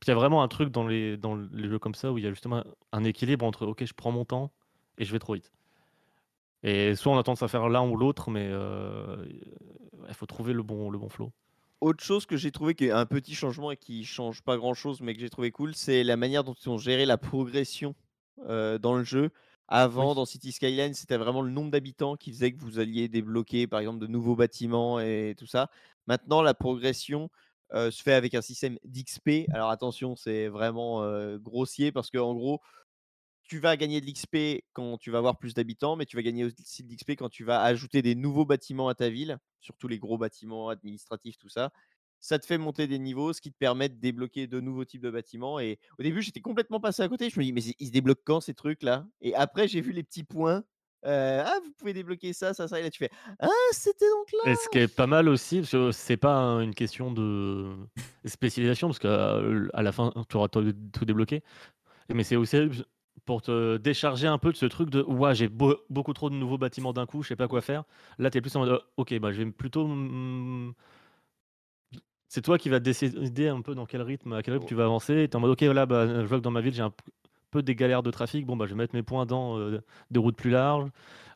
Puis 0.00 0.06
il 0.06 0.08
y 0.08 0.12
a 0.12 0.14
vraiment 0.16 0.42
un 0.42 0.48
truc 0.48 0.70
dans 0.70 0.86
les, 0.86 1.18
dans 1.18 1.36
les 1.36 1.68
jeux 1.68 1.78
comme 1.78 1.94
ça 1.94 2.10
où 2.10 2.16
il 2.16 2.24
y 2.24 2.26
a 2.26 2.30
justement 2.30 2.64
un 2.92 3.04
équilibre 3.04 3.44
entre 3.44 3.66
ok, 3.66 3.84
je 3.84 3.92
prends 3.92 4.10
mon 4.10 4.24
temps 4.24 4.50
et 4.96 5.04
je 5.04 5.12
vais 5.12 5.18
trop 5.18 5.34
vite. 5.34 5.52
Et 6.62 6.94
soit 6.94 7.12
on 7.12 7.18
a 7.18 7.22
tendance 7.22 7.42
à 7.42 7.48
faire 7.48 7.68
l'un 7.68 7.86
ou 7.88 7.96
l'autre, 7.96 8.30
mais 8.30 8.48
euh, 8.50 9.24
il 10.08 10.14
faut 10.14 10.26
trouver 10.26 10.52
le 10.52 10.62
bon, 10.62 10.90
le 10.90 10.98
bon 10.98 11.08
flow. 11.08 11.32
autre 11.80 12.04
chose 12.04 12.26
que 12.26 12.36
j'ai 12.36 12.50
trouvé 12.52 12.74
qui 12.74 12.86
est 12.86 12.90
un 12.90 13.06
petit 13.06 13.34
changement 13.34 13.70
et 13.70 13.76
qui 13.76 14.04
change 14.04 14.42
pas 14.42 14.56
grand 14.56 14.74
chose, 14.74 15.00
mais 15.00 15.14
que 15.14 15.20
j'ai 15.20 15.30
trouvé 15.30 15.50
cool, 15.50 15.74
c'est 15.74 16.04
la 16.04 16.16
manière 16.16 16.44
dont 16.44 16.54
ils 16.54 16.68
ont 16.68 16.78
géré 16.78 17.06
la 17.06 17.16
progression 17.18 17.94
euh, 18.48 18.78
dans 18.78 18.94
le 18.96 19.04
jeu. 19.04 19.30
Avant, 19.68 20.14
Oui. 20.14 20.14
dans 20.14 20.26
City 20.26 20.52
Skyline, 20.52 20.94
c'était 20.94 21.16
vraiment 21.16 21.42
le 21.42 21.50
nombre 21.50 21.70
d'habitants 21.70 22.16
qui 22.16 22.32
faisait 22.32 22.52
que 22.52 22.58
vous 22.60 22.78
alliez 22.80 23.08
débloquer, 23.08 23.66
par 23.66 23.80
exemple, 23.80 24.00
de 24.00 24.06
nouveaux 24.08 24.36
bâtiments 24.36 25.00
et 25.00 25.34
tout 25.38 25.46
ça. 25.46 25.70
Maintenant, 26.06 26.42
la 26.42 26.54
progression 26.54 27.30
euh, 27.72 27.90
se 27.90 28.02
fait 28.02 28.14
avec 28.14 28.34
un 28.34 28.42
système 28.42 28.78
d'XP. 28.84 29.48
Alors 29.52 29.70
attention, 29.70 30.16
c'est 30.16 30.48
vraiment 30.48 31.02
euh, 31.04 31.38
grossier 31.38 31.92
parce 31.92 32.10
que 32.10 32.18
en 32.18 32.34
gros, 32.34 32.60
tu 33.50 33.58
vas 33.58 33.76
gagner 33.76 34.00
de 34.00 34.06
l'XP 34.06 34.62
quand 34.72 34.96
tu 34.96 35.10
vas 35.10 35.18
avoir 35.18 35.36
plus 35.36 35.54
d'habitants, 35.54 35.96
mais 35.96 36.06
tu 36.06 36.14
vas 36.16 36.22
gagner 36.22 36.44
aussi 36.44 36.84
de 36.84 36.92
l'XP 36.92 37.10
quand 37.16 37.28
tu 37.28 37.42
vas 37.44 37.62
ajouter 37.62 38.00
des 38.00 38.14
nouveaux 38.14 38.44
bâtiments 38.44 38.88
à 38.88 38.94
ta 38.94 39.08
ville, 39.10 39.38
surtout 39.60 39.88
les 39.88 39.98
gros 39.98 40.18
bâtiments 40.18 40.68
administratifs, 40.68 41.36
tout 41.36 41.48
ça. 41.48 41.70
Ça 42.20 42.38
te 42.38 42.46
fait 42.46 42.58
monter 42.58 42.86
des 42.86 43.00
niveaux, 43.00 43.32
ce 43.32 43.40
qui 43.40 43.50
te 43.50 43.56
permet 43.58 43.88
de 43.88 43.94
débloquer 43.96 44.46
de 44.46 44.60
nouveaux 44.60 44.84
types 44.84 45.02
de 45.02 45.10
bâtiments. 45.10 45.58
Et 45.58 45.80
au 45.98 46.02
début, 46.04 46.22
j'étais 46.22 46.40
complètement 46.40 46.78
passé 46.78 47.02
à 47.02 47.08
côté. 47.08 47.28
Je 47.28 47.40
me 47.40 47.44
dis, 47.44 47.52
mais 47.52 47.62
ils 47.78 47.86
se 47.88 47.92
débloquent 47.92 48.22
quand 48.24 48.40
ces 48.40 48.54
trucs-là? 48.54 49.04
Et 49.20 49.34
après, 49.34 49.66
j'ai 49.66 49.80
vu 49.80 49.90
les 49.90 50.04
petits 50.04 50.22
points. 50.22 50.62
euh, 51.06 51.42
ah, 51.44 51.58
vous 51.64 51.72
pouvez 51.72 51.92
débloquer 51.94 52.32
ça, 52.34 52.54
ça, 52.54 52.68
ça. 52.68 52.78
Et 52.78 52.82
là, 52.84 52.90
tu 52.90 52.98
fais, 52.98 53.10
ah, 53.40 53.48
c'était 53.72 54.08
donc 54.10 54.30
là. 54.32 54.52
Et 54.52 54.54
ce 54.54 54.68
qui 54.68 54.78
est 54.78 54.94
pas 54.94 55.06
mal 55.08 55.28
aussi, 55.28 55.60
parce 55.60 55.72
que 55.72 55.90
c'est 55.92 56.18
pas 56.18 56.34
un- 56.34 56.60
une 56.60 56.74
question 56.74 57.10
de 57.10 57.74
spécialisation, 58.26 58.88
parce 58.88 58.98
qu'à 59.00 59.40
à 59.72 59.82
la 59.82 59.90
fin, 59.92 60.12
tu 60.28 60.36
auras 60.36 60.48
tout 60.48 60.72
tout 60.92 61.04
débloqué. 61.06 61.42
Mais 62.12 62.22
c'est 62.22 62.36
aussi 62.36 62.56
pour 63.26 63.42
te 63.42 63.76
décharger 63.76 64.26
un 64.26 64.38
peu 64.38 64.52
de 64.52 64.56
ce 64.56 64.66
truc 64.66 64.90
de 64.90 65.02
ouais, 65.02 65.34
j'ai 65.34 65.48
beau- 65.48 65.76
beaucoup 65.90 66.12
trop 66.12 66.30
de 66.30 66.34
nouveaux 66.34 66.58
bâtiments 66.58 66.92
d'un 66.92 67.06
coup, 67.06 67.22
je 67.22 67.28
sais 67.28 67.36
pas 67.36 67.48
quoi 67.48 67.60
faire. 67.60 67.84
Là, 68.18 68.30
tu 68.30 68.38
es 68.38 68.40
plus 68.40 68.54
en 68.56 68.60
mode 68.60 68.68
euh, 68.70 68.78
ok, 68.96 69.18
bah, 69.20 69.32
je 69.32 69.42
vais 69.42 69.50
plutôt 69.50 69.86
c'est 72.28 72.42
toi 72.42 72.58
qui 72.58 72.68
vas 72.68 72.78
décider 72.78 73.48
un 73.48 73.60
peu 73.60 73.74
dans 73.74 73.86
quel 73.86 74.02
rythme, 74.02 74.40
Oh. 74.46 74.58
tu 74.66 74.74
vas 74.74 74.84
avancer. 74.84 75.26
Tu 75.28 75.32
es 75.32 75.36
en 75.36 75.40
mode, 75.40 75.50
ok, 75.50 75.62
voilà, 75.64 75.86
bah, 75.86 76.06
je 76.06 76.26
vois 76.26 76.38
que 76.38 76.42
dans 76.44 76.50
ma 76.52 76.60
ville, 76.60 76.72
j'ai 76.74 76.82
un 76.82 76.92
peu 77.50 77.62
des 77.62 77.74
galères 77.74 78.02
de 78.04 78.10
trafic. 78.12 78.46
Bon, 78.46 78.56
bah, 78.56 78.66
je 78.66 78.70
vais 78.70 78.76
mettre 78.76 78.94
mes 78.94 79.02
points 79.02 79.26
dans 79.26 79.58
euh, 79.58 79.80
des 80.12 80.20
routes 80.20 80.36
plus 80.36 80.50
larges. 80.50 80.88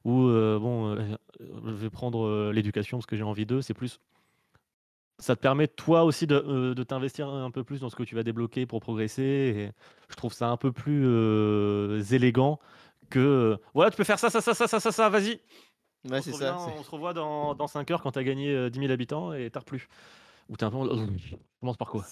Ou, 0.05 0.29
euh, 0.29 0.59
bon, 0.61 0.95
euh, 0.95 1.17
je 1.41 1.73
vais 1.73 1.91
prendre 1.91 2.53
l'éducation 2.53 2.99
parce 2.99 3.07
que 3.07 3.17
j'ai 3.17 3.25
envie 3.25 3.47
d'eux. 3.47 3.61
C'est 3.61 3.75
plus. 3.75 3.99
Ça 5.21 5.37
te 5.37 5.41
permet, 5.41 5.69
toi 5.69 6.05
aussi, 6.05 6.27
de, 6.27 6.35
euh, 6.35 6.75
de 6.75 6.83
t'investir 6.83 7.29
un 7.29 7.51
peu 7.51 7.63
plus 7.63 7.81
dans 7.81 7.89
ce 7.89 7.97
que 7.97 8.03
tu 8.03 8.15
vas 8.17 8.25
débloquer 8.25 8.67
pour 8.67 8.81
progresser. 8.81 9.23
Et 9.23 9.71
je 10.11 10.17
trouve 10.17 10.33
ça 10.33 10.49
un 10.49 10.57
peu 10.57 10.73
plus 10.73 11.05
euh, 11.07 12.03
élégant 12.11 12.59
que. 13.11 13.19
euh, 13.21 13.57
voilà, 13.75 13.91
tu 13.91 13.97
peux 13.97 14.05
faire 14.05 14.19
ça, 14.19 14.29
ça, 14.29 14.41
ça, 14.41 14.55
ça, 14.55 14.67
ça, 14.67 14.81
ça, 14.81 14.93
ça, 14.93 15.09
vas-y. 15.09 15.41
Ouais, 16.05 16.19
on, 16.19 16.23
c'est 16.23 16.33
se 16.33 16.39
ça. 16.39 16.57
revient- 16.57 16.79
on 16.79 16.83
se 16.83 16.91
revoit 16.91 17.15
dans, 17.15 17.55
dans 17.55 17.67
5 17.69 17.91
heures 17.91 18.03
quand 18.03 18.13
tu 18.13 18.19
as 18.19 18.25
gagné 18.25 18.51
euh, 18.55 18.71
10 18.71 18.81
000 18.81 18.93
habitants 18.93 19.33
et 19.33 19.51
t'as 19.51 19.61
plus. 19.61 19.89
Ou 20.49 20.57
t'es 20.57 20.65
un 20.65 20.71
peu. 20.71 20.77
oh, 20.79 20.97
je 21.17 21.37
commence 21.61 21.77
par 21.77 21.89
quoi? 21.89 22.05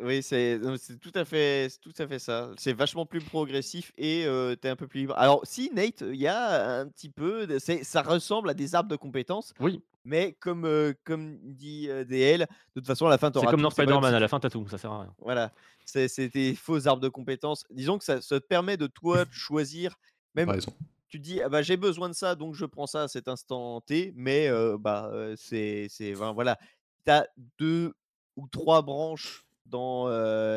Oui, 0.00 0.22
c'est 0.22 0.58
tout 1.02 1.10
à 1.14 1.24
fait, 1.24 1.68
tout 1.82 1.92
à 1.98 2.06
fait 2.06 2.18
ça. 2.18 2.50
C'est 2.56 2.72
vachement 2.72 3.04
plus 3.04 3.20
progressif 3.20 3.92
et 3.98 4.24
euh, 4.24 4.54
t'es 4.54 4.68
un 4.68 4.76
peu 4.76 4.86
plus 4.86 5.00
libre. 5.00 5.14
Alors, 5.18 5.40
si 5.44 5.70
Nate, 5.74 6.02
il 6.02 6.14
y 6.16 6.28
a 6.28 6.78
un 6.80 6.88
petit 6.88 7.10
peu, 7.10 7.46
de- 7.46 7.58
ça 7.58 8.02
ressemble 8.02 8.48
à 8.48 8.54
des 8.54 8.74
arbres 8.74 8.88
de 8.88 8.96
compétences, 8.96 9.52
Oui, 9.60 9.82
mais 10.04 10.32
comme 10.40 10.64
euh, 10.64 10.92
comme 11.04 11.38
dit 11.42 11.88
euh, 11.88 12.04
DL, 12.04 12.40
de 12.40 12.46
toute 12.80 12.86
façon 12.86 13.06
à 13.06 13.10
la 13.10 13.18
fin 13.18 13.28
c'est 13.28 13.32
t'auras 13.34 13.50
comme 13.50 13.62
dans 13.62 13.70
c'est 13.70 13.82
Spider-Man, 13.82 14.14
à 14.14 14.18
la 14.20 14.26
tu- 14.26 14.30
fin 14.30 14.40
t'as 14.40 14.50
tout, 14.50 14.66
ça 14.68 14.78
sert 14.78 14.92
à 14.92 15.02
rien. 15.02 15.14
Voilà, 15.18 15.52
c'est 15.84 16.08
c'est 16.08 16.28
des 16.28 16.54
faux 16.54 16.86
arbres 16.88 17.02
de 17.02 17.08
compétences. 17.08 17.64
Disons 17.70 17.98
que 17.98 18.04
ça, 18.04 18.20
te 18.20 18.38
permet 18.38 18.76
de 18.76 18.86
toi 18.86 19.24
de 19.24 19.32
choisir, 19.32 19.96
même 20.34 20.48
raison. 20.50 20.72
tu 21.08 21.18
te 21.18 21.24
dis 21.24 21.40
ah 21.42 21.48
bah 21.48 21.62
j'ai 21.62 21.76
besoin 21.76 22.08
de 22.08 22.14
ça 22.14 22.34
donc 22.34 22.54
je 22.54 22.64
prends 22.64 22.86
ça 22.86 23.04
à 23.04 23.08
cet 23.08 23.28
instant 23.28 23.80
T, 23.80 24.12
mais 24.16 24.48
euh, 24.48 24.78
bah 24.78 25.10
c'est 25.36 25.86
c'est 25.90 26.12
voilà, 26.12 26.58
t'as 27.04 27.24
deux 27.58 27.94
ou 28.36 28.46
trois 28.48 28.82
branches 28.82 29.44
dans 29.66 30.08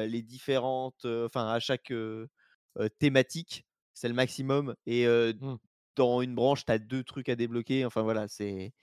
les 0.06 0.22
différentes, 0.22 1.06
enfin 1.06 1.48
à 1.50 1.60
chaque 1.60 1.92
thématique, 3.00 3.66
c'est 3.94 4.08
le 4.08 4.14
maximum 4.14 4.76
et 4.86 5.06
euh, 5.08 5.34
Mm. 5.40 5.56
dans 5.96 6.22
une 6.22 6.34
branche 6.34 6.66
t'as 6.66 6.80
deux 6.80 7.04
trucs 7.04 7.30
à 7.30 7.36
débloquer. 7.36 7.86
Enfin 7.86 8.02
voilà, 8.02 8.28
c'est 8.28 8.74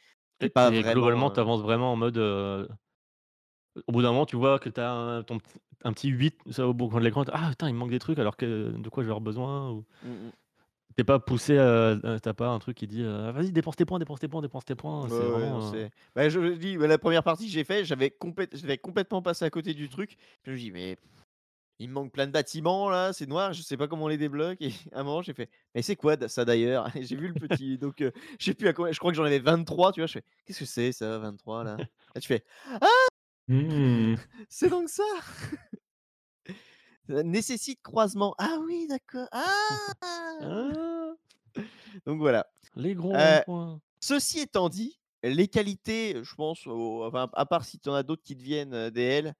pas 0.49 0.71
vraiment. 0.71 0.93
globalement, 0.93 1.31
euh, 1.31 1.35
tu 1.35 1.41
avances 1.41 1.61
vraiment 1.63 1.93
en 1.93 1.97
mode. 1.97 2.17
euh, 2.19 2.67
Au 3.87 3.93
bout 3.93 4.03
d'un 4.03 4.09
moment, 4.11 4.27
tu 4.27 4.37
vois 4.37 4.59
que 4.59 4.69
tu 4.69 4.81
as 4.81 4.91
un, 4.91 5.23
ton 5.23 5.39
petit- 5.39 5.61
un 5.85 5.93
petit 5.93 6.09
8 6.09 6.37
ça, 6.51 6.67
au 6.67 6.75
bout 6.75 6.89
de 6.89 7.05
l'écran. 7.05 7.25
Ah 7.33 7.49
putain, 7.51 7.69
il 7.69 7.75
me 7.75 7.79
manque 7.79 7.91
des 7.91 7.99
trucs 8.01 8.19
alors 8.19 8.37
que 8.37 8.71
de 8.77 8.89
quoi 8.89 9.03
je 9.03 9.07
vais 9.07 9.13
avoir 9.13 9.21
besoin? 9.21 9.71
Ou... 9.71 9.85
mm. 10.05 10.31
T'es 10.97 11.05
pas 11.05 11.21
poussé 11.21 11.57
à- 11.57 11.97
T'as 12.21 12.35
pas 12.35 12.49
un 12.49 12.59
truc 12.59 12.77
qui 12.77 12.87
dit 12.89 13.03
euh, 13.05 13.31
Vas-y, 13.33 13.53
dépense 13.53 13.77
tes 13.77 13.85
points, 13.85 13.99
dépense 14.01 14.19
tes 14.19 14.27
points, 14.29 14.43
dépense 14.43 14.65
tes 14.65 14.75
points. 14.75 15.09
C'est 15.09 15.15
Ouais, 15.15 15.25
vraiment. 15.25 15.73
euh, 15.75 15.89
Bah, 16.17 16.29
je 16.29 16.55
dis, 16.55 16.77
bah, 16.77 16.89
la 16.89 16.99
première 16.99 17.23
partie 17.23 17.47
que 17.47 17.53
j'ai 17.53 17.65
fait, 17.65 17.85
j'avais 17.85 18.11
complète- 18.11 18.57
complètement 18.83 19.23
passé 19.23 19.45
à 19.45 19.51
côté 19.51 19.73
du 19.73 19.89
truc. 19.89 20.17
Je 20.45 20.51
me 20.51 20.57
dis, 20.57 20.73
mais 20.73 20.97
il 21.81 21.89
me 21.89 21.95
manque 21.95 22.13
plein 22.13 22.27
de 22.29 22.33
bâtiments 22.33 22.89
là, 22.91 23.13
c'est 23.13 23.27
noir, 23.27 23.53
je 23.53 23.63
sais 23.63 23.77
pas 23.77 23.89
comment 23.89 24.05
on 24.05 24.09
les 24.09 24.19
débloque. 24.19 24.59
Et 24.61 24.71
à 24.93 25.01
un 25.01 25.03
moment, 25.03 25.23
j'ai 25.23 25.35
fait, 25.35 25.51
mais 25.75 25.83
c'est 25.83 25.97
quoi 25.97 26.17
ça 26.29 26.45
d'ailleurs? 26.45 26.89
J'ai 27.01 27.17
vu 27.17 27.29
le 27.29 27.35
petit, 27.35 27.79
donc 27.79 28.01
euh, 28.03 28.13
je 28.39 28.45
sais 28.47 28.55
plus 28.55 28.69
à 28.69 28.73
combien, 28.73 28.93
je 28.93 28.99
crois 28.99 29.11
que 29.11 29.17
j'en 29.17 29.25
avais 29.25 29.39
23, 29.41 29.93
tu 29.93 30.01
vois. 30.01 30.07
Je 30.07 30.13
fais, 30.15 30.25
qu'est-ce 30.47 30.61
que 30.61 30.65
c'est 30.67 30.93
ça, 30.93 31.19
23 31.19 31.65
là? 31.65 31.77
Là, 32.15 32.21
tu 32.21 32.29
fais, 32.29 32.45
Mmh. 33.49 34.15
c'est 34.49 34.69
donc 34.71 34.89
ça 34.89 35.03
Ça 37.09 37.23
nécessite 37.23 37.83
croisement. 37.83 38.35
Ah 38.39 38.59
oui, 38.65 38.87
d'accord. 38.87 39.27
Ah 39.33 39.77
Ah, 40.43 41.13
Donc 42.07 42.19
voilà. 42.19 42.47
les 42.77 42.95
gros 42.95 43.15
Euh, 43.15 43.39
ronds-points. 43.39 43.81
Ceci 44.01 44.41
étant 44.41 44.69
dit, 44.69 44.99
les 45.23 45.49
qualités, 45.49 46.23
je 46.23 46.35
pense, 46.35 46.67
au- 46.67 47.05
enfin, 47.05 47.29
à 47.35 47.47
part 47.47 47.65
si 47.65 47.79
tu 47.79 47.89
en 47.89 47.95
as 47.95 48.03
d'autres 48.03 48.23
qui 48.23 48.37
deviennent 48.37 48.75
euh, 48.75 48.91
DL, 48.91 49.35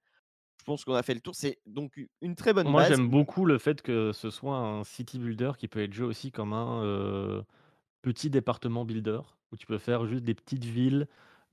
je 0.61 0.65
pense 0.65 0.85
qu'on 0.85 0.93
a 0.93 1.03
fait 1.03 1.15
le 1.15 1.21
tour. 1.21 1.33
C'est 1.35 1.59
donc 1.65 1.99
une 2.21 2.35
très 2.35 2.53
bonne 2.53 2.73
Moi, 2.73 2.83
base. 2.83 3.01
j'aime 3.01 3.09
beaucoup 3.09 3.45
le 3.45 3.57
fait 3.57 3.81
que 3.81 4.11
ce 4.13 4.29
soit 4.29 4.55
un 4.57 4.83
city 4.83 5.17
builder 5.17 5.53
qui 5.57 5.67
peut 5.67 5.81
être 5.81 5.93
joué 5.93 6.05
aussi 6.05 6.31
comme 6.31 6.53
un 6.53 6.83
euh, 6.83 7.41
petit 8.03 8.29
département 8.29 8.85
builder 8.85 9.21
où 9.51 9.57
tu 9.57 9.67
peux 9.67 9.79
faire 9.79 10.05
juste 10.07 10.23
des 10.25 10.35
petites 10.35 10.65
villes 10.65 11.07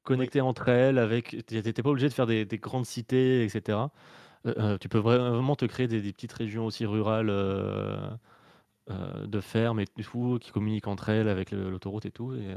connectées 0.04 0.42
entre 0.42 0.68
elles 0.68 0.98
avec. 0.98 1.36
Tu 1.46 1.54
n'étais 1.56 1.82
pas 1.82 1.90
obligé 1.90 2.08
de 2.08 2.14
faire 2.14 2.26
des, 2.26 2.46
des 2.46 2.58
grandes 2.58 2.86
cités, 2.86 3.44
etc. 3.44 3.92
Euh, 4.46 4.78
tu 4.78 4.88
peux 4.90 4.98
vra- 5.00 5.30
vraiment 5.32 5.56
te 5.56 5.66
créer 5.66 5.88
des, 5.88 6.02
des 6.02 6.12
petites 6.12 6.32
régions 6.34 6.66
aussi 6.66 6.86
rurales 6.86 7.30
euh, 7.30 8.10
de 9.26 9.40
fermes 9.40 9.80
et 9.80 9.86
tout 9.86 10.38
qui 10.40 10.50
communiquent 10.50 10.86
entre 10.88 11.08
elles 11.10 11.28
avec 11.28 11.50
l'autoroute 11.52 12.06
et 12.06 12.10
tout. 12.10 12.34
Et, 12.34 12.54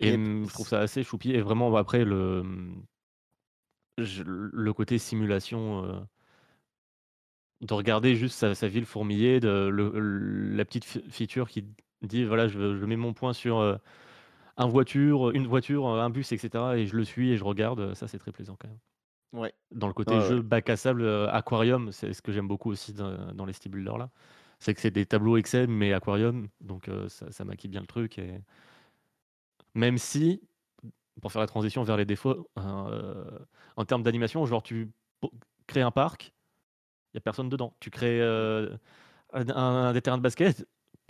et, 0.00 0.12
Et 0.12 0.18
je 0.44 0.52
trouve 0.52 0.68
ça 0.68 0.80
assez 0.80 1.02
choupi. 1.02 1.32
Et 1.32 1.40
vraiment, 1.40 1.74
après, 1.76 2.04
le, 2.04 2.40
hum, 2.40 2.84
je- 4.04 4.22
le 4.24 4.72
côté 4.72 4.98
simulation. 4.98 5.84
euh, 5.84 6.00
de 7.60 7.74
regarder 7.74 8.14
juste 8.16 8.36
sa, 8.38 8.54
sa 8.54 8.68
ville 8.68 8.86
fourmiller, 8.86 9.40
de, 9.40 9.68
le- 9.68 9.92
le- 9.98 10.56
la 10.56 10.64
petite 10.64 10.84
feature 10.84 11.48
qui 11.48 11.64
dit 12.02 12.24
voilà, 12.24 12.48
je, 12.48 12.76
je 12.76 12.84
mets 12.86 12.96
mon 12.96 13.12
point 13.12 13.32
sur 13.32 13.58
euh, 13.58 13.76
un 14.56 14.66
voiture, 14.68 15.30
une 15.32 15.46
voiture, 15.46 15.86
un 15.88 16.10
bus, 16.10 16.32
etc. 16.32 16.78
Et 16.78 16.86
je 16.86 16.96
le 16.96 17.04
suis 17.04 17.30
et 17.32 17.36
je 17.36 17.44
regarde. 17.44 17.94
Ça, 17.94 18.08
c'est 18.08 18.18
très 18.18 18.32
plaisant 18.32 18.56
quand 18.58 18.68
même. 18.68 18.78
Ouais. 19.32 19.52
Dans 19.70 19.86
le 19.86 19.92
côté 19.94 20.14
ouais. 20.16 20.20
jeu 20.20 20.42
bac 20.42 20.68
à 20.70 20.76
sable, 20.76 21.02
euh, 21.02 21.28
aquarium, 21.30 21.92
c'est 21.92 22.12
ce 22.12 22.22
que 22.22 22.32
j'aime 22.32 22.48
beaucoup 22.48 22.70
aussi 22.70 22.92
dans, 22.92 23.32
dans 23.34 23.44
les 23.46 23.52
city 23.52 23.68
builders 23.68 23.98
là. 23.98 24.10
C'est 24.58 24.74
que 24.74 24.80
c'est 24.80 24.90
des 24.90 25.06
tableaux 25.06 25.36
Excel 25.36 25.68
mais 25.68 25.92
aquarium, 25.92 26.48
donc 26.60 26.88
euh, 26.88 27.08
ça, 27.08 27.30
ça 27.32 27.44
maquille 27.44 27.70
bien 27.70 27.80
le 27.80 27.86
truc. 27.86 28.18
Et... 28.18 28.40
Même 29.74 29.98
si, 29.98 30.40
pour 31.20 31.32
faire 31.32 31.40
la 31.40 31.46
transition 31.46 31.82
vers 31.84 31.96
les 31.96 32.04
défauts, 32.04 32.48
euh, 32.58 33.38
en 33.76 33.84
termes 33.84 34.02
d'animation, 34.02 34.44
genre 34.46 34.62
tu 34.62 34.90
crées 35.66 35.82
un 35.82 35.90
parc, 35.90 36.32
il 37.12 37.16
n'y 37.16 37.18
a 37.18 37.22
personne 37.22 37.48
dedans. 37.48 37.74
Tu 37.80 37.90
crées 37.90 38.20
euh, 38.20 38.76
un, 39.32 39.48
un- 39.50 39.92
des 39.92 40.00
terrains 40.02 40.18
de 40.18 40.22
basket, 40.22 40.66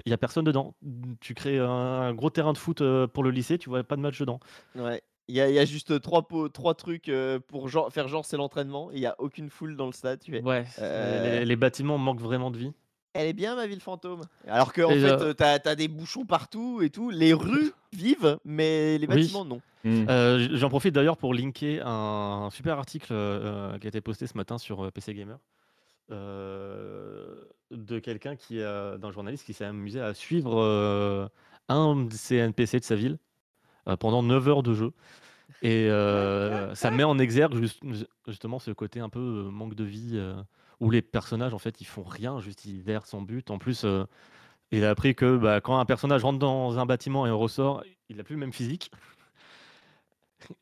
il 0.06 0.10
n'y 0.10 0.14
a 0.14 0.18
personne 0.18 0.44
dedans. 0.44 0.74
Tu 1.20 1.34
crées 1.34 1.58
un, 1.58 1.66
un 1.68 2.14
gros 2.14 2.30
terrain 2.30 2.52
de 2.52 2.58
foot 2.58 2.80
euh, 2.80 3.06
pour 3.06 3.22
le 3.22 3.30
lycée, 3.30 3.58
tu 3.58 3.68
vois 3.68 3.82
pas 3.84 3.96
de 3.96 4.00
match 4.02 4.18
dedans. 4.18 4.40
Ouais. 4.74 5.02
Il 5.28 5.36
y, 5.36 5.40
a- 5.40 5.48
il 5.48 5.54
y 5.54 5.58
a 5.60 5.64
juste 5.64 6.00
trois, 6.00 6.26
trois 6.52 6.74
trucs 6.74 7.08
euh, 7.08 7.38
pour 7.38 7.68
genre, 7.68 7.92
faire 7.92 8.08
genre 8.08 8.24
c'est 8.24 8.36
l'entraînement. 8.36 8.90
Il 8.90 8.98
y 8.98 9.06
a 9.06 9.14
aucune 9.18 9.48
foule 9.48 9.76
dans 9.76 9.86
le 9.86 9.92
stade. 9.92 10.20
Tu 10.20 10.32
fais, 10.32 10.42
Ouais, 10.42 10.64
Euh, 10.80 11.22
les, 11.40 11.44
les 11.44 11.56
bâtiments 11.56 11.98
manquent 11.98 12.20
vraiment 12.20 12.50
de 12.50 12.58
vie. 12.58 12.72
Elle 13.12 13.26
est 13.26 13.32
bien 13.32 13.56
ma 13.56 13.66
ville 13.66 13.80
fantôme. 13.80 14.22
Alors 14.46 14.72
que 14.72 14.82
en 14.82 14.90
fait, 14.90 15.04
euh, 15.04 15.32
t'as 15.32 15.58
as 15.64 15.74
des 15.74 15.88
bouchons 15.88 16.24
partout 16.24 16.80
et 16.82 16.90
tout. 16.90 17.10
Les 17.10 17.32
rues 17.32 17.72
vivent, 17.92 18.38
mais 18.44 18.98
les 18.98 19.06
Oui. 19.08 19.16
bâtiments 19.22 19.44
non. 19.44 19.60
Mmh. 19.82 20.04
Euh, 20.08 20.38
j- 20.38 20.50
J'en 20.52 20.68
profite 20.68 20.94
d'ailleurs 20.94 21.16
pour 21.16 21.34
linker 21.34 21.80
un, 21.86 22.50
super 22.52 22.78
article 22.78 23.08
euh, 23.12 23.78
qui 23.78 23.86
a 23.86 23.88
été 23.88 24.00
posté 24.00 24.26
ce 24.26 24.36
matin 24.36 24.58
sur 24.58 24.92
PC 24.92 25.14
Gamer 25.14 25.38
euh, 26.12 27.34
de 27.70 27.98
quelqu'un 27.98 28.36
qui 28.36 28.62
a, 28.62 28.96
d'un 28.98 29.10
journaliste 29.10 29.44
qui 29.44 29.52
s'est 29.52 29.64
amusé 29.64 30.00
à 30.00 30.14
suivre 30.14 30.60
euh, 30.60 31.26
un 31.68 31.96
de 32.04 32.12
ces 32.12 32.36
NPC 32.36 32.80
de 32.80 32.84
sa 32.84 32.94
ville 32.96 33.18
euh, 33.88 33.96
pendant 33.96 34.22
9 34.22 34.48
heures 34.48 34.62
de 34.62 34.74
jeu. 34.74 34.92
Et 35.62 35.88
euh, 35.90 36.74
ça 36.74 36.90
met 36.90 37.04
en 37.04 37.18
exergue 37.18 37.54
juste- 37.56 37.82
justement 38.26 38.58
ce 38.58 38.70
côté 38.70 39.00
un 39.00 39.08
peu 39.08 39.18
manque 39.50 39.74
de 39.74 39.84
vie 39.84 40.12
euh, 40.14 40.34
où 40.80 40.90
les 40.90 41.02
personnages 41.02 41.54
en 41.54 41.58
fait 41.58 41.80
ils 41.80 41.86
font 41.86 42.02
rien, 42.02 42.40
juste 42.40 42.64
ils 42.64 42.88
errent 42.90 43.06
sans 43.06 43.22
but. 43.22 43.50
En 43.50 43.58
plus, 43.58 43.84
euh, 43.84 44.04
il 44.72 44.84
a 44.84 44.90
appris 44.90 45.14
que 45.14 45.36
bah, 45.36 45.60
quand 45.60 45.78
un 45.78 45.84
personnage 45.84 46.24
rentre 46.24 46.38
dans 46.38 46.78
un 46.78 46.86
bâtiment 46.86 47.26
et 47.26 47.30
ressort, 47.30 47.84
il 48.08 48.16
n'a 48.16 48.24
plus 48.24 48.34
le 48.34 48.40
même 48.40 48.52
physique. 48.52 48.90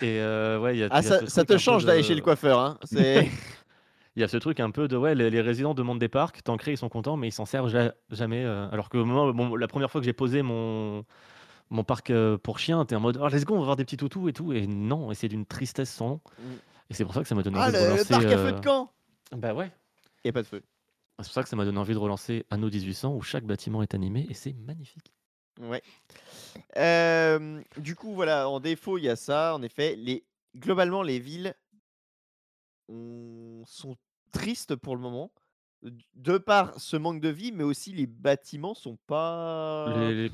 Et 0.00 0.18
euh, 0.20 0.58
ouais, 0.58 0.76
il 0.76 0.80
y 0.80 0.82
a, 0.82 0.88
Ah, 0.90 1.00
il 1.00 1.08
y 1.08 1.12
a 1.12 1.26
ça, 1.26 1.44
te 1.44 1.56
change 1.56 1.84
d'aller 1.84 2.02
chez 2.02 2.14
le 2.14 2.20
coiffeur. 2.20 2.58
Hein. 2.58 2.78
C'est 2.84 3.28
Il 4.16 4.20
y 4.20 4.24
a 4.24 4.28
ce 4.28 4.36
truc 4.36 4.58
un 4.58 4.72
peu 4.72 4.88
de 4.88 4.96
ouais, 4.96 5.14
les, 5.14 5.30
les 5.30 5.40
résidents 5.40 5.74
demandent 5.74 6.00
des 6.00 6.08
parcs, 6.08 6.42
t'en 6.42 6.56
crées, 6.56 6.72
ils 6.72 6.76
sont 6.76 6.88
contents, 6.88 7.16
mais 7.16 7.28
ils 7.28 7.32
s'en 7.32 7.44
servent 7.44 7.68
ja- 7.68 7.94
jamais. 8.10 8.44
euh, 8.44 8.68
alors 8.72 8.88
que 8.88 8.98
moi, 8.98 9.32
bon, 9.32 9.54
la 9.54 9.68
première 9.68 9.92
fois 9.92 10.00
que 10.00 10.04
j'ai 10.04 10.12
posé 10.12 10.42
mon, 10.42 11.04
mon 11.70 11.84
parc 11.84 12.10
euh, 12.10 12.36
pour 12.36 12.58
chiens, 12.58 12.84
t'es 12.84 12.96
en 12.96 13.00
mode 13.00 13.16
oh, 13.22 13.28
let's 13.28 13.44
go, 13.44 13.54
on 13.54 13.58
va 13.60 13.64
voir 13.66 13.76
des 13.76 13.84
petits 13.84 13.96
toutous 13.96 14.28
et 14.28 14.32
tout. 14.32 14.52
Et 14.52 14.66
non, 14.66 15.12
et 15.12 15.14
c'est 15.14 15.28
d'une 15.28 15.46
tristesse 15.46 15.90
sans 15.90 16.08
nom. 16.08 16.20
Mm. 16.38 16.42
Et 16.90 16.94
c'est 16.94 17.04
pour 17.04 17.14
ça 17.14 17.22
que 17.22 17.28
ça 17.28 17.36
m'a 17.36 17.44
donné 17.44 17.58
ah 17.60 17.68
envie 17.68 17.72
de 17.74 17.78
le, 17.78 17.96
le 17.96 18.04
parc 18.08 18.24
à 18.24 18.38
feu 18.38 18.52
de 18.52 18.60
camp. 18.60 18.90
Bah 19.36 19.54
ouais. 19.54 19.70
Il 20.24 20.28
a 20.28 20.32
pas 20.32 20.42
de 20.42 20.46
feu. 20.46 20.62
C'est 21.20 21.24
pour 21.26 21.32
ça 21.34 21.42
que 21.42 21.48
ça 21.48 21.56
m'a 21.56 21.64
donné 21.64 21.78
envie 21.78 21.94
de 21.94 21.98
relancer 21.98 22.46
Anno 22.50 22.70
1800 22.70 23.14
où 23.14 23.22
chaque 23.22 23.44
bâtiment 23.44 23.82
est 23.82 23.94
animé 23.94 24.26
et 24.30 24.34
c'est 24.34 24.52
magnifique. 24.52 25.12
Ouais. 25.60 25.82
Euh, 26.76 27.60
du 27.76 27.96
coup, 27.96 28.14
voilà, 28.14 28.48
en 28.48 28.60
défaut, 28.60 28.98
il 28.98 29.04
y 29.04 29.08
a 29.08 29.16
ça. 29.16 29.54
En 29.56 29.62
effet, 29.62 29.96
les... 29.96 30.24
globalement, 30.56 31.02
les 31.02 31.18
villes 31.18 31.54
on- 32.88 33.62
sont 33.66 33.96
tristes 34.32 34.76
pour 34.76 34.94
le 34.96 35.02
moment. 35.02 35.32
De 36.14 36.38
par 36.38 36.78
ce 36.80 36.96
manque 36.96 37.20
de 37.20 37.28
vie, 37.28 37.52
mais 37.52 37.62
aussi 37.64 37.92
les 37.92 38.06
bâtiments 38.06 38.74
sont 38.74 38.96
pas. 39.06 39.92
Les- 40.10 40.30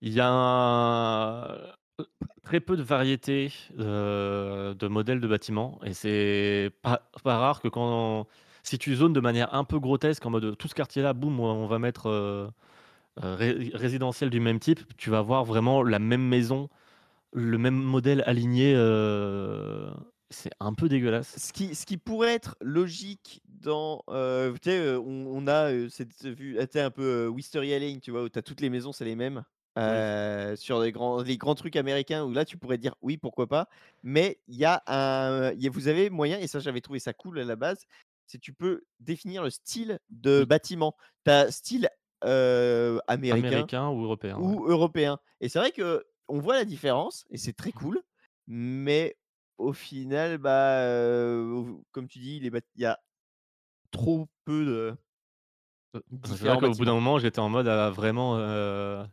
Il 0.00 0.12
y 0.12 0.20
a 0.20 0.28
un- 0.28 1.58
très 2.42 2.60
peu 2.60 2.76
de 2.76 2.82
variété 2.82 3.52
euh, 3.78 4.74
de 4.74 4.88
modèles 4.88 5.20
de 5.20 5.28
bâtiments 5.28 5.78
et 5.84 5.94
c'est 5.94 6.72
pas, 6.82 7.08
pas 7.22 7.38
rare 7.38 7.60
que 7.60 7.68
quand 7.68 8.26
si 8.62 8.78
tu 8.78 8.94
zones 8.94 9.12
de 9.12 9.20
manière 9.20 9.54
un 9.54 9.64
peu 9.64 9.78
grotesque 9.78 10.24
en 10.26 10.30
mode 10.30 10.56
tout 10.56 10.68
ce 10.68 10.74
quartier-là, 10.74 11.12
boum, 11.12 11.40
on 11.40 11.66
va 11.66 11.78
mettre 11.78 12.06
euh, 12.08 12.48
euh, 13.22 13.34
ré- 13.34 13.70
résidentiel 13.74 14.30
du 14.30 14.40
même 14.40 14.58
type, 14.60 14.80
tu 14.96 15.10
vas 15.10 15.22
voir 15.22 15.44
vraiment 15.44 15.82
la 15.82 15.98
même 15.98 16.26
maison, 16.26 16.68
le 17.32 17.58
même 17.58 17.74
modèle 17.76 18.22
aligné. 18.26 18.74
euh, 18.76 19.90
c'est 20.30 20.50
un 20.60 20.72
peu 20.72 20.88
dégueulasse. 20.88 21.34
Ce 21.38 21.52
qui, 21.52 21.74
ce 21.74 21.84
qui 21.84 21.98
pourrait 21.98 22.34
être 22.34 22.56
logique 22.62 23.42
dans. 23.46 24.02
euh, 24.08 24.52
tu 24.54 24.70
sais, 24.70 24.96
on, 24.96 25.26
on 25.26 25.46
a 25.46 25.88
cette 25.90 26.24
vue, 26.24 26.58
un 26.58 26.90
peu 26.90 27.26
Wisteria 27.26 27.78
Lane, 27.78 28.00
tu 28.00 28.10
vois, 28.10 28.22
où 28.22 28.28
tu 28.28 28.38
as 28.38 28.42
toutes 28.42 28.60
les 28.60 28.70
maisons, 28.70 28.92
c'est 28.92 29.04
les 29.04 29.16
mêmes. 29.16 29.44
euh, 29.78 30.54
sur 30.56 30.80
les 30.80 30.92
grands, 30.92 31.22
les 31.22 31.36
grands 31.38 31.54
trucs 31.54 31.76
américains, 31.76 32.24
où 32.24 32.32
là, 32.32 32.44
tu 32.44 32.58
pourrais 32.58 32.78
dire 32.78 32.94
oui, 33.02 33.16
pourquoi 33.16 33.46
pas. 33.46 33.68
Mais 34.02 34.38
il 34.48 34.56
y 34.56 34.64
a 34.64 34.82
un. 34.86 35.52
y 35.54 35.66
a- 35.66 35.70
vous 35.70 35.88
avez 35.88 36.10
moyen, 36.10 36.38
et 36.38 36.46
ça, 36.46 36.60
j'avais 36.60 36.80
trouvé 36.80 36.98
ça 36.98 37.12
cool 37.12 37.38
à 37.38 37.44
la 37.44 37.56
base, 37.56 37.84
c'est 38.32 38.38
tu 38.40 38.52
peux 38.54 38.84
définir 39.00 39.42
le 39.42 39.50
style 39.50 39.98
de 40.10 40.44
bâtiment. 40.44 40.96
Tu 41.24 41.30
as 41.30 41.50
style 41.50 41.88
euh, 42.24 42.98
américain, 43.08 43.68
Américain 43.68 43.88
ou 43.90 44.04
européen. 44.04 44.38
ouais. 44.38 44.58
ou 44.58 44.66
européen. 44.68 45.18
Et 45.40 45.48
c'est 45.48 45.58
vrai 45.58 45.72
que 45.72 46.04
on 46.28 46.40
voit 46.40 46.54
la 46.54 46.64
différence 46.64 47.24
et 47.30 47.38
c'est 47.38 47.52
Mmh. 47.52 47.56
très 47.56 47.72
cool, 47.72 48.02
mais 48.46 49.16
au 49.58 49.72
final, 49.72 50.38
bah, 50.38 50.80
euh, 50.82 51.66
comme 51.92 52.08
tu 52.08 52.18
dis, 52.20 52.38
il 52.38 52.62
y 52.76 52.84
a 52.86 52.98
trop 53.92 54.28
peu 54.44 54.64
de 54.64 54.96
C'est 56.24 56.46
vrai 56.48 56.56
qu'au 56.58 56.74
bout 56.74 56.84
d'un 56.84 56.94
moment, 56.94 57.18
j'étais 57.18 57.38
en 57.40 57.48
mode 57.48 57.68
à 57.68 57.90
vraiment 57.90 58.36
euh, 58.38 59.04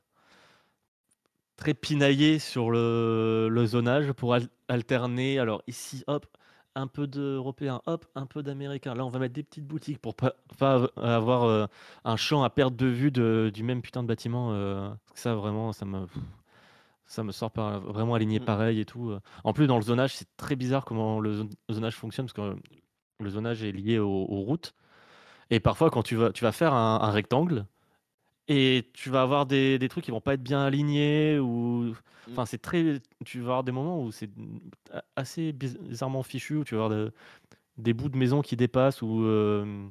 très 1.56 1.74
pinaillé 1.74 2.40
sur 2.40 2.72
le, 2.72 3.48
le 3.50 3.66
zonage 3.66 4.12
pour 4.14 4.34
al- 4.34 4.50
alterner. 4.68 5.40
Alors 5.40 5.62
ici, 5.68 6.04
hop, 6.08 6.26
un 6.76 6.88
peu 6.88 7.08
d'européen, 7.08 7.82
hop, 7.86 8.06
un 8.16 8.26
peu 8.26 8.44
d'américain. 8.44 8.94
Là, 8.94 9.06
on 9.06 9.10
va 9.10 9.20
mettre 9.20 9.34
des 9.34 9.44
petites 9.44 9.66
boutiques 9.66 10.00
pour 10.00 10.16
pas, 10.16 10.34
pas 10.58 10.74
av- 10.76 10.92
avoir 10.98 11.44
euh, 11.44 11.66
un 12.06 12.16
champ 12.16 12.44
à 12.44 12.50
perte 12.50 12.76
de 12.76 12.86
vue 12.88 13.12
de- 13.12 13.52
du 13.54 13.64
même 13.64 13.82
putain 13.82 14.04
de 14.04 14.08
bâtiment. 14.08 14.50
euh, 14.54 14.90
ça, 15.16 15.36
vraiment, 15.36 15.74
ça 15.74 15.86
me, 15.86 16.06
ça 17.06 17.24
me 17.24 17.32
sort 17.32 17.52
pas 17.52 17.80
vraiment 17.80 18.14
aligné 18.14 18.40
Mm. 18.40 18.46
pareil 18.46 18.80
et 18.80 18.86
tout. 18.86 19.10
euh. 19.10 19.20
En 19.44 19.54
plus, 19.54 19.68
dans 19.68 19.78
le 19.78 19.82
zonage, 19.84 20.16
c'est 20.16 20.28
très 20.38 20.56
bizarre 20.56 20.86
comment 20.86 21.20
le 21.20 21.34
zon- 21.34 21.50
zonage 21.72 21.96
fonctionne 21.96 22.28
parce 22.28 22.34
que 22.34 22.56
le 23.20 23.30
zonage 23.30 23.64
est 23.64 23.72
lié 23.72 24.00
au- 24.00 24.08
aux 24.30 24.42
routes. 24.42 24.74
Et 25.50 25.60
parfois, 25.60 25.90
quand 25.90 26.04
tu 26.04 26.16
vas, 26.16 26.32
tu 26.32 26.44
vas 26.44 26.52
faire 26.52 26.74
un, 26.74 27.00
un 27.02 27.12
rectangle 27.12 27.66
et 28.50 28.89
tu 28.93 29.10
vas 29.12 29.22
avoir 29.24 29.45
des, 29.47 29.80
des 29.80 29.89
trucs 29.89 30.06
qui 30.06 30.12
vont 30.12 30.22
pas 30.22 30.34
être 30.36 30.43
bien 30.43 30.62
alignés 30.66 31.39
ou. 31.39 31.93
Enfin, 32.32 32.45
c'est 32.45 32.60
très. 32.60 33.02
Tu 33.26 33.39
vas 33.39 33.45
avoir 33.52 33.64
des 33.64 33.72
moments 33.72 34.04
où 34.04 34.12
c'est 34.12 34.30
assez 35.16 35.54
bizarrement 35.54 36.24
fichu, 36.24 36.58
où 36.58 36.64
tu 36.66 36.76
vas 36.76 36.86
avoir 36.86 37.00
de- 37.00 37.14
des 37.78 37.93
bouts 37.93 38.10
de 38.10 38.18
maison 38.18 38.41
qui 38.41 38.56
dépassent 38.58 39.02
ou. 39.02 39.24
euh, 39.24 39.88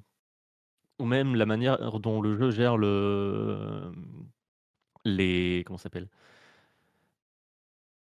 ou 1.00 1.04
même 1.06 1.34
la 1.36 1.46
manière 1.46 1.98
dont 2.00 2.20
le 2.20 2.36
jeu 2.36 2.50
gère 2.50 2.76
le. 2.76 3.92
Les. 5.04 5.62
Comment 5.66 5.78
ça 5.78 5.84
s'appelle? 5.84 6.08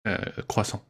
Euh, 0.08 0.18
croissant. 0.48 0.84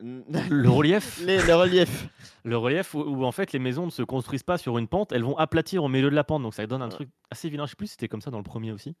Le 0.00 0.68
relief 0.68 1.20
Les- 1.24 1.42
le 1.42 1.54
relief. 1.54 2.08
Le 2.44 2.56
relief 2.58 2.94
où, 2.94 3.00
où, 3.00 3.24
en 3.24 3.32
fait 3.32 3.52
les 3.52 3.58
maisons 3.58 3.86
ne 3.86 3.90
se 3.90 4.02
construisent 4.02 4.42
pas 4.42 4.58
sur 4.58 4.76
une 4.78 4.88
pente, 4.88 5.12
elles 5.12 5.22
vont 5.22 5.36
aplatir 5.38 5.84
au 5.84 5.88
milieu 5.88 6.10
de 6.10 6.14
la 6.14 6.24
pente, 6.24 6.42
donc 6.42 6.54
ça 6.54 6.66
donne 6.66 6.82
un 6.82 6.86
Ouais. 6.86 6.90
truc 6.90 7.08
assez 7.30 7.48
vilain. 7.48 7.64
Je 7.66 7.70
sais 7.70 7.76
plus 7.76 7.86
si 7.86 7.92
c'était 7.92 8.08
comme 8.08 8.20
ça 8.20 8.30
dans 8.30 8.38
le 8.38 8.44
premier 8.44 8.72
aussi. 8.72 8.96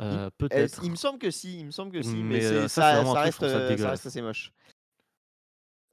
Euh, 0.00 0.26
Euh, 0.26 0.30
Peut-être. 0.36 0.80
il 0.82 0.90
me 0.90 0.96
semble 0.96 1.20
que 1.20 1.30
si, 1.30 1.60
il 1.60 1.66
me 1.66 1.70
semble 1.70 1.92
que 1.92 2.02
si, 2.02 2.16
mais, 2.16 2.44
euh, 2.44 2.66
ça, 2.66 3.04
ça, 3.04 3.12
reste, 3.20 3.38
ça 3.38 3.46
euh, 3.46 3.76
ça 3.76 3.90
reste 3.90 4.06
assez 4.06 4.20
moche. 4.22 4.52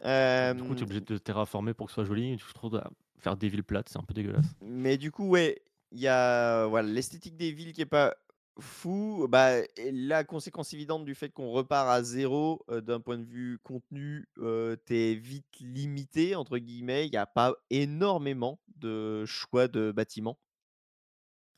Du 0.04 0.64
coup, 0.64 0.74
tu 0.74 0.80
es 0.82 0.84
obligé 0.84 1.02
de 1.02 1.18
terraformer 1.20 1.76
pour 1.76 1.86
que 1.86 1.92
ce 1.92 1.96
soit 1.96 2.06
joli. 2.06 2.36
Je 2.40 2.54
trouve 2.54 2.82
faire 3.20 3.38
des 3.38 3.48
villes 3.50 3.64
plates, 3.64 3.90
c'est 3.90 4.00
un 4.00 4.04
peu 4.04 4.16
dégueulasse. 4.16 4.48
Mais 4.64 4.98
du 4.98 5.12
coup, 5.12 5.28
ouais, 5.30 5.62
il 5.92 6.00
y 6.00 6.08
a 6.08 6.66
voilà, 6.66 6.88
l'esthétique 6.90 7.38
des 7.38 7.52
villes 7.52 7.74
qui 7.74 7.82
est 7.82 7.86
pas 7.86 8.16
fou. 8.60 9.28
Bah, 9.30 9.62
la 9.78 10.24
conséquence 10.24 10.74
évidente 10.74 11.06
du 11.06 11.16
fait 11.16 11.30
qu'on 11.30 11.52
repart 11.52 11.90
à 11.90 12.04
zéro 12.04 12.64
euh, 12.70 12.82
d'un 12.82 13.00
point 13.00 13.18
de 13.18 13.26
vue 13.26 13.60
contenu, 13.64 14.28
euh, 14.40 14.76
t'es 14.86 15.16
vite 15.16 15.46
limité, 15.60 16.36
entre 16.36 16.58
guillemets. 16.58 17.08
Il 17.08 17.12
n'y 17.12 17.18
a 17.18 17.26
pas 17.26 17.56
énormément 17.70 18.60
de 18.78 19.26
choix 19.26 19.68
de 19.68 19.92
bâtiments. 19.92 20.38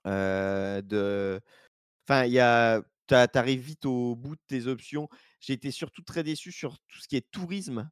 Euh, 0.07 0.81
de... 0.81 1.39
Enfin, 2.07 2.25
il 2.25 2.33
y 2.33 2.39
a... 2.39 2.81
t'a- 3.07 3.27
T'arrives 3.27 3.61
vite 3.61 3.85
au 3.85 4.15
bout 4.15 4.35
de 4.35 4.41
tes 4.47 4.67
options. 4.67 5.09
J'ai 5.39 5.53
été 5.53 5.71
surtout 5.71 6.03
très 6.03 6.23
déçu 6.23 6.51
sur 6.51 6.77
tout 6.87 6.99
ce 6.99 7.07
qui 7.07 7.15
est 7.17 7.29
tourisme. 7.31 7.89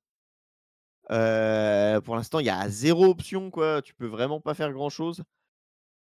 Euh, 1.12 2.00
pour 2.02 2.16
l'instant, 2.16 2.40
il 2.40 2.46
y 2.46 2.50
a 2.50 2.70
zéro 2.70 3.06
option, 3.06 3.52
quoi. 3.52 3.82
Tu 3.82 3.94
peux 3.94 4.08
vraiment 4.08 4.40
pas 4.40 4.54
faire 4.54 4.72
grand-chose. 4.72 5.24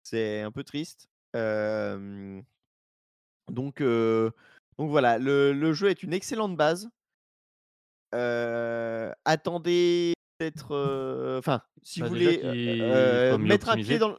C'est 0.02 0.42
un 0.42 0.52
peu 0.52 0.64
triste. 0.64 1.08
Hem, 1.34 2.44
donc, 3.50 3.80
donc 3.82 4.90
voilà, 4.90 5.18
le 5.18 5.52
le 5.52 5.72
jeu 5.72 5.88
est 5.88 6.02
une 6.02 6.12
excellente 6.12 6.56
base. 6.56 6.88
Attendez 9.24 10.14
peut-être, 10.38 11.36
enfin, 11.38 11.62
si 11.82 12.00
Bah, 12.00 12.06
vous 12.06 12.14
voulez, 12.14 12.38
mettre 13.38 13.68
un 13.70 13.76
pied 13.76 13.98
dans 13.98 14.10
le 14.10 14.18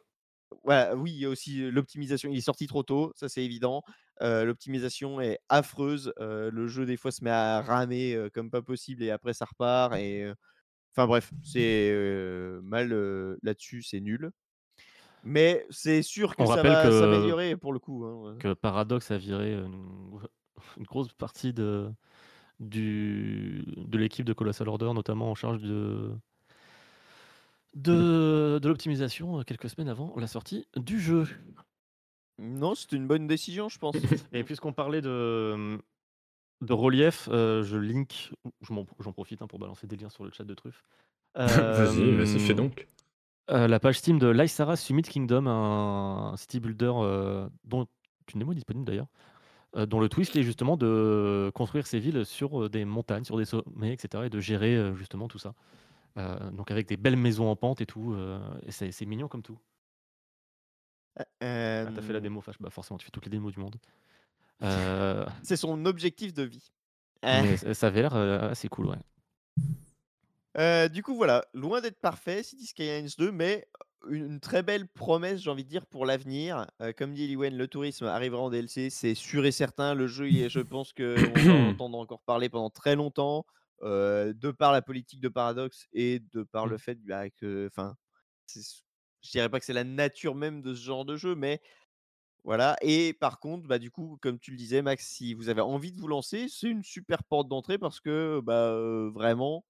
voilà, 0.63 0.95
oui, 0.95 1.11
il 1.11 1.19
y 1.19 1.26
a 1.26 1.30
aussi 1.30 1.69
l'optimisation. 1.69 2.32
Il 2.32 2.38
est 2.38 2.41
sorti 2.41 2.65
trop 2.65 2.82
tôt, 2.84 3.11
ça 3.15 3.30
c'est 3.30 3.43
évident. 3.43 3.84
L'optimisation 4.21 5.21
est 5.21 5.39
affreuse. 5.49 6.13
Le 6.19 6.67
jeu 6.67 6.86
des 6.86 6.97
fois 6.97 7.11
se 7.11 7.23
met 7.23 7.30
à 7.32 7.61
ramer, 7.61 8.30
comme 8.34 8.49
pas 8.49 8.61
possible 8.61 9.03
et 9.03 9.11
après 9.11 9.34
ça 9.34 9.45
repart 9.45 9.95
et 9.95 10.32
enfin 10.95 11.07
bref, 11.07 11.32
c'est, 11.43 11.93
mal, 12.63 12.89
là-dessus, 13.43 13.84
c'est 13.84 13.99
nul. 13.99 14.32
Mais 15.28 15.65
c'est 15.71 16.01
sûr 16.03 16.36
que 16.36 16.43
On 16.43 16.45
ça 16.45 16.55
rappelle 16.55 16.71
va 16.71 16.84
que- 16.84 16.91
s'améliorer 16.99 17.55
pour 17.57 17.73
le 17.73 17.80
coup, 17.80 18.05
hein, 18.05 18.36
Que 18.39 18.53
Paradox 18.53 19.09
a 19.11 19.17
viré 19.17 19.53
une, 19.53 20.19
une 20.78 20.84
grosse 20.86 21.11
partie 21.13 21.51
de, 21.51 21.89
du, 22.59 23.65
de 23.76 23.97
l'équipe 23.97 24.26
de 24.26 24.34
Colossal 24.34 24.69
Order, 24.69 24.91
notamment 24.93 25.32
en 25.32 25.36
charge 25.36 25.59
de, 25.61 26.11
de, 27.76 28.59
de 28.61 28.67
l'optimisation 28.67 29.39
euh, 29.39 29.43
quelques 29.43 29.69
semaines 29.69 29.89
avant 29.89 30.13
la 30.17 30.28
sortie 30.28 30.67
du 30.78 30.99
jeu. 30.99 31.28
Non, 32.39 32.76
c'était 32.76 32.95
une 32.97 33.07
bonne 33.07 33.28
décision, 33.28 33.69
je 33.69 33.80
pense. 33.80 33.95
Et 34.34 34.43
puisqu'on 34.43 34.73
parlait 34.73 35.01
de, 35.01 35.78
de 36.61 36.73
relief, 36.73 37.30
euh, 37.32 37.63
je 37.63 37.78
link, 37.78 38.32
j'en 38.61 39.11
profite 39.11 39.41
hein, 39.41 39.47
pour 39.47 39.59
balancer 39.59 39.88
des 39.88 39.95
liens 39.97 40.09
sur 40.09 40.23
le 40.23 40.32
chat 40.32 40.43
de 40.43 40.53
Truffe. 40.53 40.84
vas-y, 41.36 42.11
vas-y, 42.15 42.39
fais 42.39 42.53
Euh, 42.53 42.55
donc. 42.55 42.88
Euh, 43.51 43.67
la 43.67 43.79
page 43.79 43.99
Steam 43.99 44.17
de 44.17 44.27
Lysara 44.27 44.75
Summit 44.75 45.03
Kingdom, 45.03 45.45
un 45.47 46.35
city 46.35 46.59
builder 46.59 46.91
euh, 46.95 47.47
dont 47.63 47.87
une 48.33 48.39
démo 48.39 48.53
est 48.53 48.55
disponible 48.55 48.85
d'ailleurs, 48.85 49.07
euh, 49.75 49.85
dont 49.85 49.99
le 49.99 50.09
twist 50.09 50.35
est 50.35 50.41
justement 50.41 50.77
de 50.77 51.51
construire 51.53 51.85
ses 51.85 51.99
villes 51.99 52.25
sur 52.25 52.69
des 52.69 52.85
montagnes, 52.85 53.23
sur 53.23 53.37
des 53.37 53.45
sommets, 53.45 53.93
etc. 53.93 54.23
et 54.25 54.29
de 54.29 54.39
gérer 54.39 54.95
justement 54.95 55.27
tout 55.27 55.39
ça. 55.39 55.53
Donc 56.53 56.71
avec 56.71 56.87
des 56.87 56.95
belles 56.95 57.17
maisons 57.17 57.49
en 57.49 57.57
pente 57.57 57.81
et 57.81 57.85
tout, 57.85 58.15
et 58.65 58.71
c'est 58.71 59.05
mignon 59.05 59.27
comme 59.27 59.43
tout. 59.43 59.59
Ah, 61.17 61.25
T'as 61.39 62.01
fait 62.01 62.13
la 62.13 62.21
démo, 62.21 62.41
Bah 62.59 62.69
forcément, 62.69 62.97
tu 62.97 63.05
fais 63.05 63.11
toutes 63.11 63.25
les 63.25 63.31
démos 63.31 63.53
du 63.53 63.59
monde. 63.59 63.75
C'est 65.43 65.57
son 65.57 65.85
objectif 65.85 66.33
de 66.33 66.43
vie. 66.43 66.71
mais 67.21 67.57
ça 67.57 67.87
avait 67.87 68.01
l'air 68.01 68.15
assez 68.15 68.69
cool, 68.69 68.87
ouais. 68.87 68.97
Du 70.89 71.03
coup, 71.03 71.15
voilà, 71.15 71.45
loin 71.53 71.81
d'être 71.81 71.99
parfait, 71.99 72.43
City 72.43 72.65
Skylines 72.65 73.09
2, 73.17 73.31
mais 73.31 73.67
une 74.09 74.25
une 74.25 74.39
très 74.39 74.61
belle 74.63 74.87
promesse, 74.87 75.41
j'ai 75.41 75.49
envie 75.49 75.63
de 75.63 75.69
dire, 75.69 75.85
pour 75.87 76.05
l'avenir. 76.05 76.67
Comme 76.97 77.13
dit 77.13 77.23
Eliwen, 77.25 77.57
le 77.57 77.67
tourisme 77.67 78.05
arrivera 78.05 78.41
en 78.41 78.49
DLC, 78.49 78.89
c'est 78.89 79.15
sûr 79.15 79.45
et 79.45 79.51
certain. 79.51 79.93
Le 79.95 80.07
jeu, 80.07 80.29
il 80.29 80.39
est 80.41 80.49
je 80.49 80.59
pense 80.61 80.93
qu'on 80.93 81.49
en 81.49 81.55
entendre 81.65 81.97
encore 81.97 82.21
parler 82.21 82.49
pendant 82.49 82.69
très 82.69 82.95
longtemps, 82.95 83.45
de 83.81 84.51
par 84.51 84.71
la 84.71 84.81
politique 84.81 85.19
de 85.21 85.29
Paradox 85.29 85.87
et 85.93 86.19
de 86.19 86.43
par 86.43 86.67
Mmh. 86.67 86.75
le 86.75 86.77
fait, 86.77 86.95
bah, 87.03 87.29
que 87.29 87.67
enfin, 87.67 87.95
je 89.21 89.31
dirais 89.31 89.49
pas 89.49 89.59
que 89.59 89.65
c'est 89.65 89.73
la 89.73 89.83
nature 89.83 90.35
même 90.35 90.61
de 90.61 90.73
ce 90.73 90.81
genre 90.83 91.05
de 91.05 91.15
jeu, 91.17 91.35
mais 91.35 91.61
voilà 92.43 92.75
et 92.81 93.13
par 93.13 93.39
contre, 93.39 93.67
bah, 93.67 93.79
du 93.79 93.91
coup, 93.91 94.17
comme 94.21 94.39
tu 94.39 94.51
le 94.51 94.57
disais 94.57 94.81
Max, 94.81 95.07
si 95.07 95.33
vous 95.33 95.49
avez 95.49 95.61
envie 95.61 95.91
de 95.91 95.99
vous 95.99 96.07
lancer, 96.07 96.47
c'est 96.49 96.69
une 96.69 96.83
super 96.83 97.23
porte 97.23 97.47
d'entrée 97.47 97.77
parce 97.79 97.99
que, 97.99 98.39
bah, 98.43 98.75
vraiment 99.13 99.65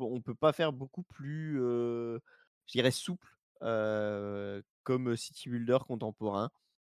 on 0.00 0.20
peut 0.20 0.34
pas 0.34 0.52
faire 0.52 0.72
beaucoup 0.72 1.02
plus, 1.02 1.56
je 1.58 2.18
dirais 2.72 2.90
souple, 2.90 3.28
comme 3.60 5.16
City 5.16 5.48
Builder 5.50 5.78
contemporain. 5.86 6.50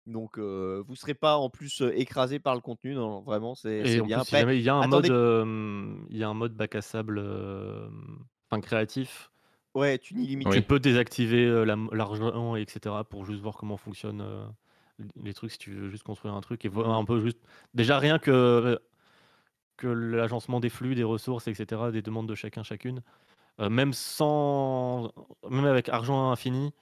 Donc, 0.07 0.39
heu, 0.39 0.83
vous 0.87 0.97
serez 0.97 1.15
pas 1.15 1.37
en 1.37 1.51
plus, 1.51 1.83
écrasé 1.95 2.41
par 2.41 2.55
le 2.55 2.61
contenu. 2.61 2.95
Non, 2.95 3.23
vraiment, 3.23 3.55
c'est 3.55 4.01
bien. 4.03 4.25
plus, 4.25 4.45
Après, 4.45 4.59
il 4.59 4.63
y 4.63 4.69
a 4.69 4.75
un 4.75 4.85
mode, 4.85 5.07
il 6.11 6.17
y 6.17 6.23
a 6.25 6.29
un 6.29 6.35
mode 6.35 6.55
bac 6.55 6.75
à 6.75 6.83
sable, 6.83 7.21
enfin 8.51 8.61
créatif, 8.61 9.31
ouais, 9.75 9.99
tu 9.99 10.15
Oui. 10.15 10.21
n'illimites. 10.23 10.53
tu 10.53 10.63
peux 10.63 10.81
désactiver, 10.81 11.65
l'argent 11.93 12.57
et 12.57 12.67
cetera 12.69 13.05
pour 13.05 13.25
juste 13.25 13.41
voir 13.43 13.57
comment 13.57 13.77
fonctionnent, 13.77 14.25
les 15.17 15.35
trucs 15.35 15.53
si 15.53 15.59
tu 15.59 15.73
veux 15.73 15.89
juste 15.91 16.03
construire 16.05 16.35
un 16.35 16.41
truc 16.43 16.65
et 16.65 16.69
voir 16.69 16.91
un 16.91 17.05
peu 17.05 17.21
juste 17.21 17.39
déjà 17.75 17.99
rien 17.99 18.19
que 18.19 18.79
que 19.81 19.89
l'agencement 19.89 20.61
des 20.61 20.71
flux, 20.71 20.95
des 20.95 21.05
ressources 21.05 21.49
et 21.49 21.55
cetera, 21.55 21.91
des 21.93 22.03
demandes 22.03 22.29
de 22.29 22.35
chacun, 22.37 22.63
chacune, 22.63 23.03
heu, 23.61 23.69
même 23.71 23.93
sans 23.95 25.13
même 25.51 25.67
avec 25.67 25.89
argent 25.91 26.31
infini, 26.33 26.73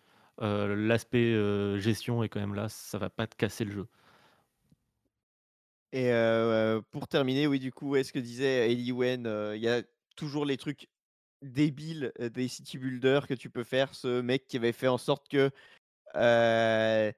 heu, 0.42 0.74
l'aspect, 0.74 1.32
heu, 1.34 1.78
gestion 1.78 2.22
est 2.24 2.28
quand 2.30 2.40
même 2.40 2.54
là, 2.54 2.68
ça 2.70 2.98
va 2.98 3.10
pas 3.10 3.26
te 3.28 3.36
casser 3.36 3.64
le 3.64 3.72
jeu. 3.72 3.88
Et 5.92 6.10
pour 6.90 7.08
terminer, 7.08 7.46
oui, 7.46 7.58
du 7.58 7.72
coup, 7.72 7.90
ouais, 7.90 8.04
ce 8.04 8.12
que 8.12 8.18
disait 8.18 8.70
Eliwen, 8.70 9.26
heu, 9.26 9.56
il 9.56 9.62
y 9.62 9.68
a 9.68 9.82
toujours 10.16 10.44
les 10.44 10.56
trucs 10.56 10.88
débile 11.42 12.12
euh, 12.20 12.30
des 12.30 12.48
city 12.48 12.78
builders 12.78 13.26
que 13.28 13.34
tu 13.34 13.50
peux 13.50 13.64
faire. 13.64 13.94
Ce 13.94 14.20
mec 14.22 14.46
qui 14.48 14.56
avait 14.58 14.72
fait 14.72 14.88
en 14.88 14.98
sorte 14.98 15.28
que 15.28 15.50
euh, 16.16 17.12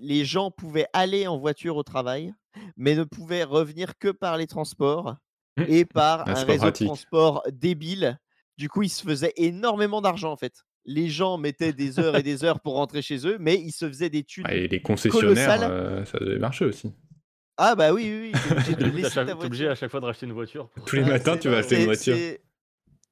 les 0.00 0.24
gens 0.24 0.50
pouvaient 0.50 0.86
aller 0.92 1.26
en 1.26 1.38
voiture 1.38 1.76
au 1.76 1.82
travail, 1.82 2.32
mais 2.76 2.94
ne 2.94 3.04
pouvaient 3.04 3.44
revenir 3.44 3.98
que 3.98 4.08
par 4.08 4.36
les 4.36 4.46
transports 4.46 5.16
Mm. 5.56 5.64
et 5.68 5.84
par 5.84 6.22
Ah, 6.28 6.38
un 6.38 6.44
réseau 6.44 6.66
de 6.66 6.84
transport 6.86 7.42
débile. 7.50 8.18
Du 8.58 8.68
coup, 8.68 8.82
ils 8.82 8.88
se 8.88 9.02
faisaient 9.02 9.32
énormément 9.36 10.00
d'argent 10.00 10.30
en 10.32 10.36
fait. 10.36 10.62
Les 10.84 11.08
gens 11.08 11.36
mettaient 11.36 11.72
des 11.72 11.98
heures 11.98 12.16
et 12.16 12.22
des 12.22 12.44
heures 12.44 12.60
pour 12.60 12.74
rentrer 12.74 13.02
chez 13.02 13.26
eux, 13.26 13.36
mais 13.40 13.56
ils 13.56 13.72
se 13.72 13.86
faisaient 13.88 14.08
des 14.08 14.22
thunes. 14.24 14.44
Ah, 14.46 14.54
et 14.54 14.68
les 14.68 14.80
concessionnaires, 14.80 15.58
euh, 15.68 16.04
ça 16.04 16.18
devait 16.20 16.38
marcher 16.38 16.64
aussi. 16.64 16.92
Ah 17.56 17.74
bah 17.74 17.92
oui, 17.92 18.08
oui, 18.08 18.32
oui. 18.32 18.74
t'es 18.76 18.84
obligé 18.84 19.10
chaque- 19.10 19.28
obligé 19.44 19.66
à 19.68 19.74
chaque 19.74 19.90
fois 19.90 19.98
de 19.98 20.04
racheter 20.06 20.26
une 20.26 20.32
voiture. 20.32 20.68
pour- 20.70 20.84
Tous 20.84 20.94
les 20.94 21.02
Ah, 21.02 21.08
matins, 21.08 21.36
tu 21.36 21.48
vas 21.48 21.56
acheter 21.58 21.80
une 21.80 21.84
voiture. 21.86 22.16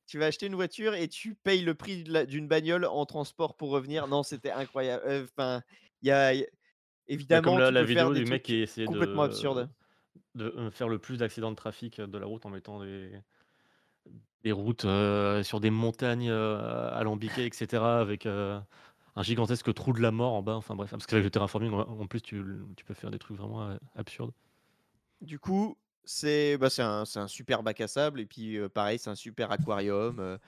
Tu 0.07 0.19
vas 0.21 0.27
acheter 0.27 0.47
une 0.47 0.55
voiture 0.55 0.95
et 0.95 1.09
tu 1.09 1.35
payes 1.35 1.63
le 1.63 1.75
prix 1.75 2.05
d'une 2.29 2.47
bagnole 2.47 2.85
en 2.85 3.05
transport 3.07 3.57
pour 3.57 3.71
revenir. 3.71 4.07
Non, 4.07 4.23
c'était 4.23 4.53
incroyable. 4.53 5.03
Euh, 5.05 5.25
Enfin, 5.37 5.63
il 6.03 6.09
y 6.09 6.13
a, 6.13 6.33
y 6.33 6.45
a- 6.45 6.47
évidemment 7.09 7.57
comme 7.57 7.67
tu 7.67 7.73
la 7.73 7.81
peux 7.81 7.87
faire 7.87 7.87
vidéo 7.87 8.15
des 8.15 8.25
du 8.25 8.31
mec 8.31 8.43
qui 8.43 8.57
essayait 8.57 8.87
complètement 8.87 9.23
de, 9.23 9.29
absurdes. 9.29 9.69
de 10.35 10.47
euh, 10.57 10.71
faire 10.71 10.89
le 10.89 10.99
plus 10.99 11.19
d'accidents 11.19 11.51
de 11.51 11.57
trafic 11.57 12.01
de 12.01 12.19
la 12.19 12.27
route 12.27 12.47
en 12.47 12.51
mettant 12.51 12.81
des, 12.81 13.11
des 14.43 14.53
routes 14.53 14.85
euh, 14.85 15.43
sur 15.43 15.61
des 15.61 15.71
montagnes 15.71 16.31
euh, 16.31 16.91
alambiquées, 16.93 17.47
etc. 17.47 17.83
avec 18.01 18.27
euh, 18.27 18.61
un 19.17 19.23
gigantesque 19.23 19.73
trou 19.75 19.93
de 19.93 20.01
la 20.01 20.13
mort 20.13 20.35
en 20.35 20.43
bas. 20.43 20.55
Enfin 20.55 20.75
bref, 20.77 20.91
parce 20.91 21.07
qu'avec 21.07 21.25
le 21.25 21.31
terraforming, 21.31 21.73
en 21.73 21.81
en 21.81 22.07
plus, 22.07 22.21
tu, 22.21 22.45
tu 22.77 22.85
peux 22.85 22.95
faire 22.95 23.11
des 23.11 23.19
trucs 23.19 23.37
vraiment 23.37 23.69
euh, 23.69 23.77
absurdes. 23.97 24.33
Du 25.21 25.39
coup, 25.39 25.77
c'est 26.05 26.59
bah, 26.59 26.71
c'est 26.71 26.83
un, 26.83 27.05
super 27.27 27.63
bac 27.63 27.81
à 27.81 27.89
sable 27.89 28.21
et 28.21 28.27
puis 28.27 28.57
euh, 28.57 28.69
pareil, 28.69 28.99
c'est 28.99 29.11
un 29.11 29.15
super 29.17 29.51
aquarium. 29.51 30.19
euh. 30.21 30.39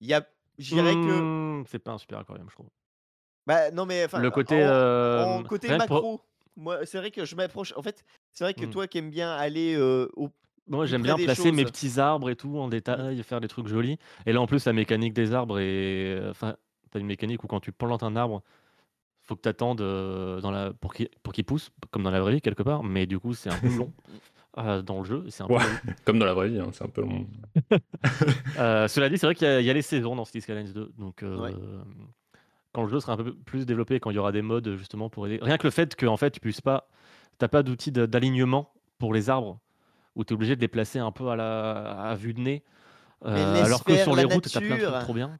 Il 0.00 0.08
y 0.08 0.14
a, 0.14 0.26
je 0.58 0.74
dirais 0.74 0.94
que, 0.94 1.60
Hmm, 1.60 1.64
C'est 1.66 1.78
pas 1.78 1.92
un 1.92 1.98
super 1.98 2.18
aquarium, 2.18 2.48
je 2.48 2.54
trouve. 2.54 2.68
Bah 3.46 3.70
non 3.70 3.86
mais 3.86 4.04
enfin, 4.04 4.18
Le 4.20 4.30
côté, 4.30 4.54
en, 4.64 4.68
euh, 4.68 5.24
en 5.38 5.42
côté 5.42 5.76
macro, 5.76 6.20
moi 6.56 6.84
c'est 6.86 6.98
vrai 6.98 7.10
que 7.10 7.24
je 7.24 7.34
m'approche. 7.36 7.72
En 7.76 7.82
fait, 7.82 8.04
c'est 8.32 8.44
vrai 8.44 8.54
que 8.54 8.64
Hmm. 8.66 8.70
toi 8.70 8.86
qui 8.86 8.98
aimes 8.98 9.10
bien 9.10 9.30
aller 9.32 9.74
euh, 9.74 10.08
au 10.16 10.30
Moi, 10.66 10.86
j'aime 10.86 11.02
bien 11.02 11.16
placer 11.16 11.52
mes 11.52 11.64
petits 11.64 12.00
arbres 12.00 12.30
et 12.30 12.36
tout 12.36 12.56
en 12.58 12.68
détail, 12.68 13.22
faire 13.22 13.40
des 13.40 13.48
trucs 13.48 13.66
jolis. 13.68 13.98
Et 14.26 14.32
là, 14.32 14.40
en 14.40 14.46
plus, 14.46 14.64
la 14.66 14.72
mécanique 14.72 15.12
des 15.12 15.34
arbres 15.34 15.58
est. 15.58 16.18
Enfin, 16.30 16.56
t'as 16.90 17.00
une 17.00 17.06
mécanique 17.06 17.44
où 17.44 17.46
quand 17.46 17.60
tu 17.60 17.70
plantes 17.72 18.02
un 18.02 18.16
arbre, 18.16 18.42
faut 19.22 19.36
que 19.36 19.42
tu 19.42 19.48
attendes 19.48 19.78
dans 20.40 20.50
la... 20.50 20.72
pour 20.72 20.94
qu'il 20.94 21.08
pour 21.22 21.32
qu'il 21.32 21.44
pousse, 21.44 21.70
comme 21.90 22.02
dans 22.02 22.10
la 22.10 22.20
vraie 22.20 22.32
vie, 22.34 22.40
quelque 22.40 22.62
part. 22.62 22.82
Mais 22.84 23.06
du 23.06 23.18
coup, 23.18 23.34
c'est 23.34 23.50
un 23.50 23.58
peu 23.58 23.68
long 23.76 23.92
euh, 24.58 24.80
dans 24.82 24.98
le 25.00 25.04
jeu. 25.04 25.24
et 25.26 25.30
C'est 25.30 25.42
un 25.42 25.48
peu 25.48 25.54
Ouais. 25.54 25.64
relou. 25.64 25.76
Comme 26.04 26.18
dans 26.18 26.26
la 26.26 26.34
vraie 26.34 26.48
vie, 26.48 26.60
hein, 26.60 26.70
c'est 26.72 26.84
un 26.84 26.88
peu 26.88 27.02
long. 27.02 27.26
Euh, 28.58 28.86
cela 28.88 29.08
dit, 29.08 29.18
c'est 29.18 29.26
vrai 29.26 29.34
qu'il 29.34 29.46
y, 29.48 29.50
a- 29.50 29.60
il 29.60 29.66
y 29.66 29.70
a 29.70 29.72
les 29.72 29.82
saisons 29.82 30.14
dans 30.14 30.24
Cities 30.24 30.42
Skylines 30.42 30.72
2. 30.72 30.92
Donc, 30.98 31.22
euh, 31.22 31.36
Ouais. 31.36 31.54
Quand 32.74 32.82
le 32.82 32.88
jeu 32.88 33.00
sera 33.00 33.12
un 33.12 33.16
peu 33.16 33.34
plus 33.34 33.64
développé, 33.64 34.00
quand 34.00 34.10
il 34.10 34.16
y 34.16 34.18
aura 34.18 34.32
des 34.32 34.42
modes 34.42 34.74
justement 34.76 35.08
pour 35.08 35.26
aider. 35.26 35.38
Rien 35.40 35.56
que 35.56 35.66
le 35.66 35.70
fait 35.70 35.94
que 35.94 36.06
en 36.06 36.16
fait, 36.16 36.32
tu 36.32 36.40
puisses 36.40 36.60
pas. 36.60 36.88
T'as 37.38 37.48
pas 37.48 37.62
d'outil 37.62 37.90
d'alignement 37.92 38.72
pour 38.98 39.14
les 39.14 39.30
arbres, 39.30 39.60
où 40.14 40.24
tu 40.24 40.32
es 40.32 40.34
obligé 40.34 40.56
de 40.56 40.60
les 40.60 40.68
placer 40.68 40.98
un 40.98 41.10
peu 41.12 41.28
à, 41.28 41.36
la... 41.36 42.10
à 42.10 42.14
vue 42.14 42.34
de 42.34 42.40
nez. 42.40 42.62
euh, 43.24 43.62
alors 43.64 43.84
que 43.84 43.96
sur 43.96 44.14
les 44.14 44.24
routes, 44.24 44.48
t'as 44.52 44.60
plein 44.60 44.76
de 44.76 44.82
trucs 44.82 44.98
trop 45.00 45.14
bien. 45.14 45.38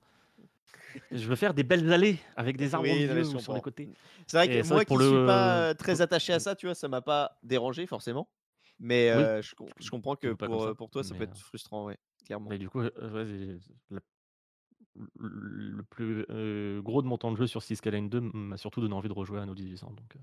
Je 1.10 1.26
veux 1.28 1.36
faire 1.36 1.54
des 1.54 1.64
belles 1.64 1.92
allées 1.92 2.18
avec 2.36 2.56
des 2.56 2.74
arbres 2.74 2.88
Oui, 2.88 3.20
au 3.20 3.38
sur 3.40 3.52
les 3.54 3.60
côtés. 3.60 3.88
C'est 4.26 4.36
vrai 4.36 4.48
que 4.48 4.62
moi 4.66 4.76
vrai 4.76 4.84
que 4.84 4.88
qui 4.88 4.94
pour 4.94 5.00
suis 5.00 5.10
le- 5.10 5.26
pas 5.26 5.68
euh, 5.70 5.74
très 5.74 6.00
attaché 6.00 6.32
à 6.32 6.38
ça, 6.38 6.54
tu 6.54 6.66
vois, 6.66 6.74
ça 6.74 6.88
m'a 6.88 7.02
pas 7.02 7.36
dérangé 7.42 7.86
forcément. 7.86 8.28
Mais 8.78 9.12
Oui. 9.14 9.22
euh, 9.22 9.42
je, 9.42 9.54
com- 9.54 9.68
je 9.80 9.90
comprends 9.90 10.16
que 10.16 10.32
pour, 10.32 10.90
toi, 10.90 11.02
ça 11.02 11.14
peut 11.14 11.24
être 11.24 11.38
frustrant, 11.38 11.84
ouais, 11.86 11.98
clairement. 12.24 12.48
Mais 12.50 12.58
du 12.58 12.68
coup, 12.68 12.80
ouais, 12.80 12.92
la- 13.90 14.00
le 15.18 15.82
plus 15.82 16.24
euh, 16.30 16.80
gros 16.82 17.02
de 17.02 17.06
mon 17.06 17.18
temps 17.18 17.32
de 17.32 17.36
jeu 17.36 17.46
sur 17.46 17.62
Cities 17.62 17.76
Skylines 17.76 18.08
2 18.08 18.20
m'a 18.20 18.56
surtout 18.56 18.80
donné 18.80 18.94
envie 18.94 19.08
de 19.08 19.14
rejouer 19.14 19.40
à 19.40 19.46
nos 19.46 19.54
1800. 19.54 19.90
Donc, 19.92 20.16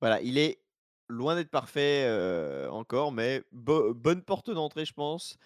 Voilà, 0.00 0.20
il 0.22 0.38
est 0.38 0.60
loin 1.08 1.34
d'être 1.34 1.50
parfait 1.50 2.04
euh, 2.06 2.68
encore, 2.70 3.12
mais 3.12 3.42
bo- 3.52 3.94
bonne 3.94 4.22
porte 4.22 4.50
d'entrée, 4.50 4.84
je 4.84 4.92
pense. 4.92 5.38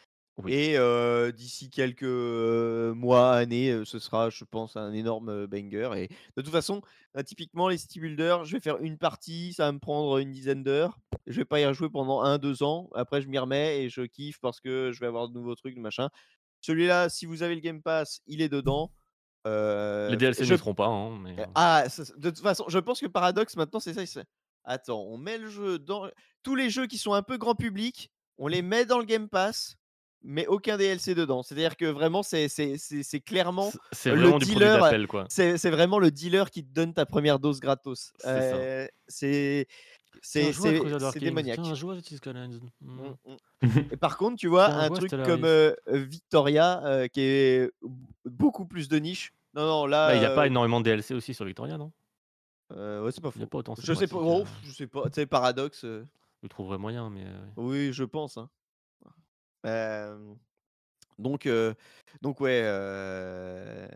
Oui. 0.42 0.52
Et 0.54 0.78
euh, 0.78 1.30
d'ici 1.30 1.68
quelques 1.68 2.02
mois, 2.04 3.32
années, 3.34 3.82
ce 3.84 3.98
sera, 3.98 4.30
je 4.30 4.44
pense, 4.44 4.76
un 4.76 4.92
énorme 4.92 5.46
banger. 5.46 5.90
Et 5.96 6.08
de 6.36 6.42
toute 6.42 6.50
façon, 6.52 6.80
là, 7.14 7.22
typiquement, 7.22 7.68
les 7.68 7.76
city 7.78 8.00
builders, 8.00 8.44
je 8.44 8.56
vais 8.56 8.60
faire 8.60 8.78
une 8.80 8.96
partie, 8.98 9.52
ça 9.52 9.66
va 9.66 9.72
me 9.72 9.78
prendre 9.78 10.18
une 10.18 10.30
dizaine 10.32 10.62
d'heures. 10.62 10.98
Je 11.26 11.36
vais 11.36 11.44
pas 11.44 11.60
y 11.60 11.66
rejouer 11.66 11.90
pendant 11.90 12.22
un, 12.22 12.38
deux 12.38 12.62
ans. 12.62 12.88
Après, 12.94 13.20
je 13.20 13.28
m'y 13.28 13.38
remets 13.38 13.84
et 13.84 13.88
je 13.90 14.02
kiffe 14.02 14.40
parce 14.40 14.60
que 14.60 14.90
je 14.92 15.00
vais 15.00 15.06
avoir 15.06 15.28
de 15.28 15.34
nouveaux 15.34 15.54
trucs, 15.54 15.74
de 15.76 15.80
machin. 15.80 16.08
Celui-là, 16.62 17.08
si 17.10 17.26
vous 17.26 17.42
avez 17.42 17.54
le 17.54 17.60
Game 17.60 17.82
Pass, 17.82 18.20
il 18.26 18.40
est 18.40 18.48
dedans. 18.48 18.90
Euh, 19.46 20.08
les 20.08 20.16
DLC 20.16 20.44
je 20.44 20.52
ne 20.52 20.56
seront 20.56 20.74
pas, 20.74 20.86
hein, 20.86 21.18
mais 21.20 21.32
euh, 21.38 21.42
euh, 21.42 21.46
Ah, 21.56 21.84
ça- 21.88 22.04
de 22.16 22.30
toute 22.30 22.38
façon, 22.40 22.64
je 22.68 22.78
pense 22.78 23.00
que 23.00 23.06
Paradox 23.06 23.56
maintenant, 23.56 23.80
c'est 23.80 23.92
ça. 24.06 24.22
Attends, 24.64 25.02
on 25.02 25.18
met 25.18 25.38
le 25.38 25.48
jeu 25.48 25.78
dans 25.80 26.08
tous 26.44 26.54
les 26.54 26.70
jeux 26.70 26.86
qui 26.86 26.96
sont 26.96 27.12
un 27.14 27.22
peu 27.22 27.36
grand 27.36 27.56
public, 27.56 28.10
on 28.38 28.46
les 28.46 28.62
met 28.62 28.84
dans 28.86 28.98
le 29.00 29.04
Game 29.04 29.28
Pass, 29.28 29.74
mais 30.22 30.46
aucun 30.46 30.76
DLC 30.76 31.16
dedans. 31.16 31.42
C'est-à-dire 31.42 31.76
que 31.76 31.86
vraiment, 31.86 32.22
c'est 32.22 32.48
c'est- 32.48 32.78
c'est- 32.78 33.02
c'est 33.02 33.18
clairement, 33.20 33.72
c'est 33.90 34.10
le 34.14 34.28
dealer, 34.60 34.80
c'est 35.28 35.58
c'est 35.58 35.70
vraiment 35.70 35.98
le 35.98 36.12
dealer 36.12 36.48
qui 36.48 36.64
te 36.64 36.72
donne 36.72 36.94
ta 36.94 37.04
première 37.04 37.40
dose 37.40 37.58
gratos. 37.58 38.12
C'est 38.20 38.28
ça. 38.28 38.34
Euh, 38.36 38.86
C'est 40.22 40.52
démoniaque. 41.18 41.60
Tiens, 41.62 41.74
joue 41.74 41.90
à 41.90 41.96
Cities 41.96 42.16
Skylines. 42.16 42.60
Mm. 42.80 43.00
Mm. 43.26 43.36
Et 43.92 43.96
par 43.96 44.16
contre, 44.16 44.36
tu 44.36 44.46
vois, 44.46 44.66
un 44.68 44.88
truc 44.88 45.10
comme 45.10 45.44
euh, 45.44 45.74
Victoria, 45.88 46.82
euh, 46.86 47.08
qui 47.08 47.20
est 47.20 47.70
beaucoup 48.24 48.64
plus 48.64 48.88
de 48.88 48.98
niche. 48.98 49.34
Non, 49.54 49.66
non, 49.66 49.86
là. 49.86 50.08
Bah, 50.08 50.14
Il 50.14 50.20
n'y 50.20 50.24
a 50.24 50.34
pas 50.34 50.42
euh, 50.42 50.46
énormément 50.46 50.80
de 50.80 50.84
DLC 50.84 51.12
aussi 51.14 51.34
sur 51.34 51.44
Victoria, 51.44 51.76
non? 51.76 51.92
Euh, 52.72 53.04
ouais, 53.04 53.12
c'est 53.12 53.20
pas 53.20 53.30
Il 53.34 53.38
n'y 53.38 53.42
a 53.42 53.46
faux. 53.46 53.50
pas 53.50 53.58
autant. 53.58 53.74
Je 53.78 53.92
sais 53.92 54.06
pas, 54.06 54.16
oh, 54.18 54.44
je 54.64 54.70
sais 54.72 54.86
pas, 54.86 55.04
tu 55.10 55.14
sais, 55.16 55.26
paradoxe. 55.26 55.84
euh, 55.84 56.06
Je 56.42 56.48
trouverais 56.48 56.78
moyen, 56.78 57.10
mais. 57.10 57.24
euh, 57.26 57.46
oui, 57.56 57.92
je 57.92 58.04
pense. 58.04 58.38
hein. 58.38 58.48
Euh, 59.66 60.34
donc, 61.18 61.46
euh, 61.46 61.74
donc 62.22 62.40
ouais, 62.40 62.62
euh, 62.64 63.86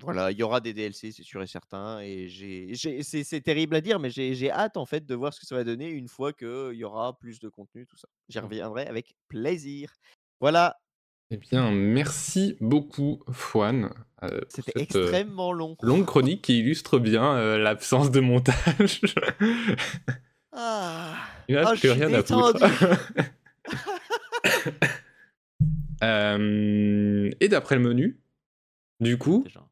voilà, 0.00 0.30
il 0.30 0.38
y 0.38 0.42
aura 0.42 0.60
des 0.60 0.72
DLC, 0.72 1.12
c'est 1.12 1.22
sûr 1.22 1.42
et 1.42 1.46
certain. 1.46 2.00
Et 2.00 2.28
c'est, 2.74 3.40
terrible 3.40 3.74
à 3.76 3.80
dire, 3.80 3.98
mais 3.98 4.10
j'ai, 4.10 4.34
j'ai 4.34 4.50
hâte 4.50 4.76
en 4.76 4.86
fait 4.86 5.04
de 5.06 5.14
voir 5.14 5.32
ce 5.34 5.40
que 5.40 5.46
ça 5.46 5.54
va 5.54 5.64
donner 5.64 5.88
une 5.88 6.08
fois 6.08 6.32
qu'il 6.32 6.74
y 6.74 6.84
aura 6.84 7.18
plus 7.18 7.40
de 7.40 7.48
contenu, 7.48 7.86
tout 7.86 7.96
ça. 7.96 8.08
J'y 8.28 8.38
Mm. 8.38 8.44
reviendrai 8.44 8.86
avec 8.86 9.14
plaisir. 9.28 9.92
Voilà, 10.40 10.76
Eh 11.30 11.36
bien, 11.36 11.70
merci 11.72 12.56
beaucoup, 12.60 13.22
Fouane. 13.32 13.90
euh, 14.22 14.40
c'était 14.48 14.72
euh, 14.78 14.82
extrêmement 14.82 15.52
long. 15.52 15.76
longue 15.82 16.06
chronique 16.06 16.42
qui 16.42 16.60
illustre 16.60 16.98
bien 16.98 17.34
euh, 17.36 17.58
l'absence 17.58 18.10
de 18.10 18.20
montage. 18.20 19.00
Ah, 20.52 21.14
Il 21.48 21.54
n'y 21.56 21.60
a 21.60 21.74
plus 21.76 21.90
rien 21.90 22.12
à 22.14 22.22
foutre. 22.22 22.64
et 27.40 27.48
d'après 27.48 27.74
le 27.76 27.82
menu, 27.82 28.20
du 29.00 29.18
coup, 29.18 29.42
déjà. 29.44 29.64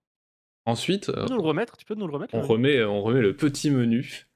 Ensuite, 0.67 1.07
Tu 1.07 1.11
euh, 1.19 1.25
peux 1.25 1.33
nous 1.35 1.41
le 1.41 1.47
remettre? 1.49 1.77
Tu 1.77 1.85
peux 1.87 1.95
nous 1.95 2.07
le 2.07 2.13
remettre 2.13 2.35
on, 2.35 2.43
remet, 2.43 2.83
on 2.85 3.03
remet 3.03 3.21
le 3.21 3.35
petit 3.37 3.71
menu. 3.71 4.27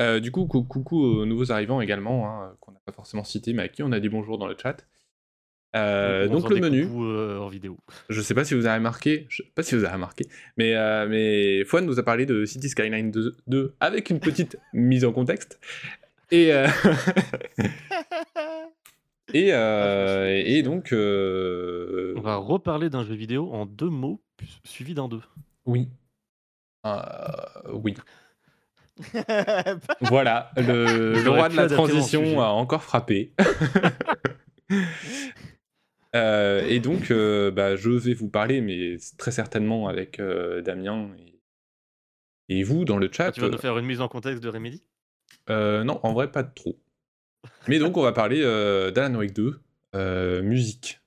Euh, 0.00 0.18
du 0.18 0.32
coup, 0.32 0.46
cou- 0.46 0.64
coucou 0.64 1.00
aux 1.04 1.26
nouveaux 1.26 1.52
arrivants 1.52 1.80
également, 1.80 2.28
hein, 2.42 2.56
qu'on 2.60 2.72
n'a 2.72 2.80
pas 2.84 2.92
forcément 2.92 3.24
cité, 3.24 3.52
mais 3.52 3.62
à 3.62 3.68
qui 3.68 3.82
on 3.82 3.92
a 3.92 4.00
dit 4.00 4.08
bonjour 4.08 4.38
dans 4.38 4.46
le 4.48 4.56
chat. 4.60 4.84
Euh, 5.76 6.28
donc 6.28 6.48
le 6.50 6.60
menu, 6.60 6.86
euh, 7.00 7.38
en 7.40 7.48
vidéo. 7.48 7.76
je 8.08 8.20
sais 8.20 8.34
pas 8.34 8.44
si 8.44 8.54
vous 8.54 8.66
avez 8.66 8.76
remarqué, 8.78 9.26
je 9.28 9.42
sais 9.42 9.48
pas 9.56 9.64
si 9.64 9.74
vous 9.74 9.82
avez 9.84 9.94
remarqué, 9.94 10.24
mais, 10.56 10.76
euh, 10.76 11.08
mais 11.08 11.64
Fouane 11.64 11.84
nous 11.84 11.98
a 11.98 12.04
parlé 12.04 12.26
de 12.26 12.44
City 12.44 12.68
Skyline 12.68 13.10
2, 13.10 13.36
2 13.48 13.74
avec 13.80 14.10
une 14.10 14.20
petite 14.20 14.56
mise 14.72 15.04
en 15.04 15.12
contexte. 15.12 15.58
Et, 16.30 16.52
euh, 16.52 16.68
et, 19.32 19.52
euh, 19.52 20.42
et 20.44 20.62
donc, 20.62 20.92
euh, 20.92 22.14
On 22.16 22.20
va 22.20 22.36
reparler 22.36 22.90
d'un 22.90 23.04
jeu 23.04 23.14
vidéo 23.14 23.50
en 23.52 23.66
deux 23.66 23.88
mots, 23.90 24.20
suivi 24.64 24.94
d'un 24.94 25.08
deux. 25.08 25.22
Oui. 25.66 25.88
Euh, 26.86 27.00
oui. 27.72 27.94
Voilà, 30.00 30.52
le, 30.56 31.28
roi 31.28 31.48
de 31.48 31.56
la 31.56 31.68
transition 31.68 32.40
a 32.40 32.48
encore 32.48 32.82
frappé. 32.82 33.32
Euh, 36.14 36.64
et 36.68 36.78
donc, 36.78 37.10
euh, 37.10 37.50
bah, 37.50 37.74
je 37.74 37.90
vais 37.90 38.14
vous 38.14 38.28
parler, 38.28 38.60
mais 38.60 38.98
très 39.18 39.32
certainement 39.32 39.88
avec 39.88 40.20
euh, 40.20 40.62
Damien 40.62 41.10
et, 41.18 41.40
et 42.48 42.62
vous 42.62 42.84
dans 42.84 42.98
le 42.98 43.10
chat. 43.10 43.26
Ah, 43.26 43.32
tu 43.32 43.40
vas 43.40 43.48
nous 43.48 43.58
faire 43.58 43.76
une 43.78 43.86
mise 43.86 44.00
en 44.00 44.06
contexte 44.08 44.40
de 44.42 44.48
Remedy? 44.48 44.84
Euh, 45.50 45.84
non, 45.84 46.00
en 46.02 46.12
vrai, 46.12 46.30
pas 46.30 46.44
trop. 46.44 46.78
Mais 47.68 47.78
donc, 47.78 47.96
on 47.96 48.02
va 48.02 48.12
parler 48.12 48.42
euh, 48.42 48.90
d'Alan 48.90 49.18
Wake 49.18 49.32
2, 49.32 49.60
euh, 49.94 50.42
musique. 50.42 51.00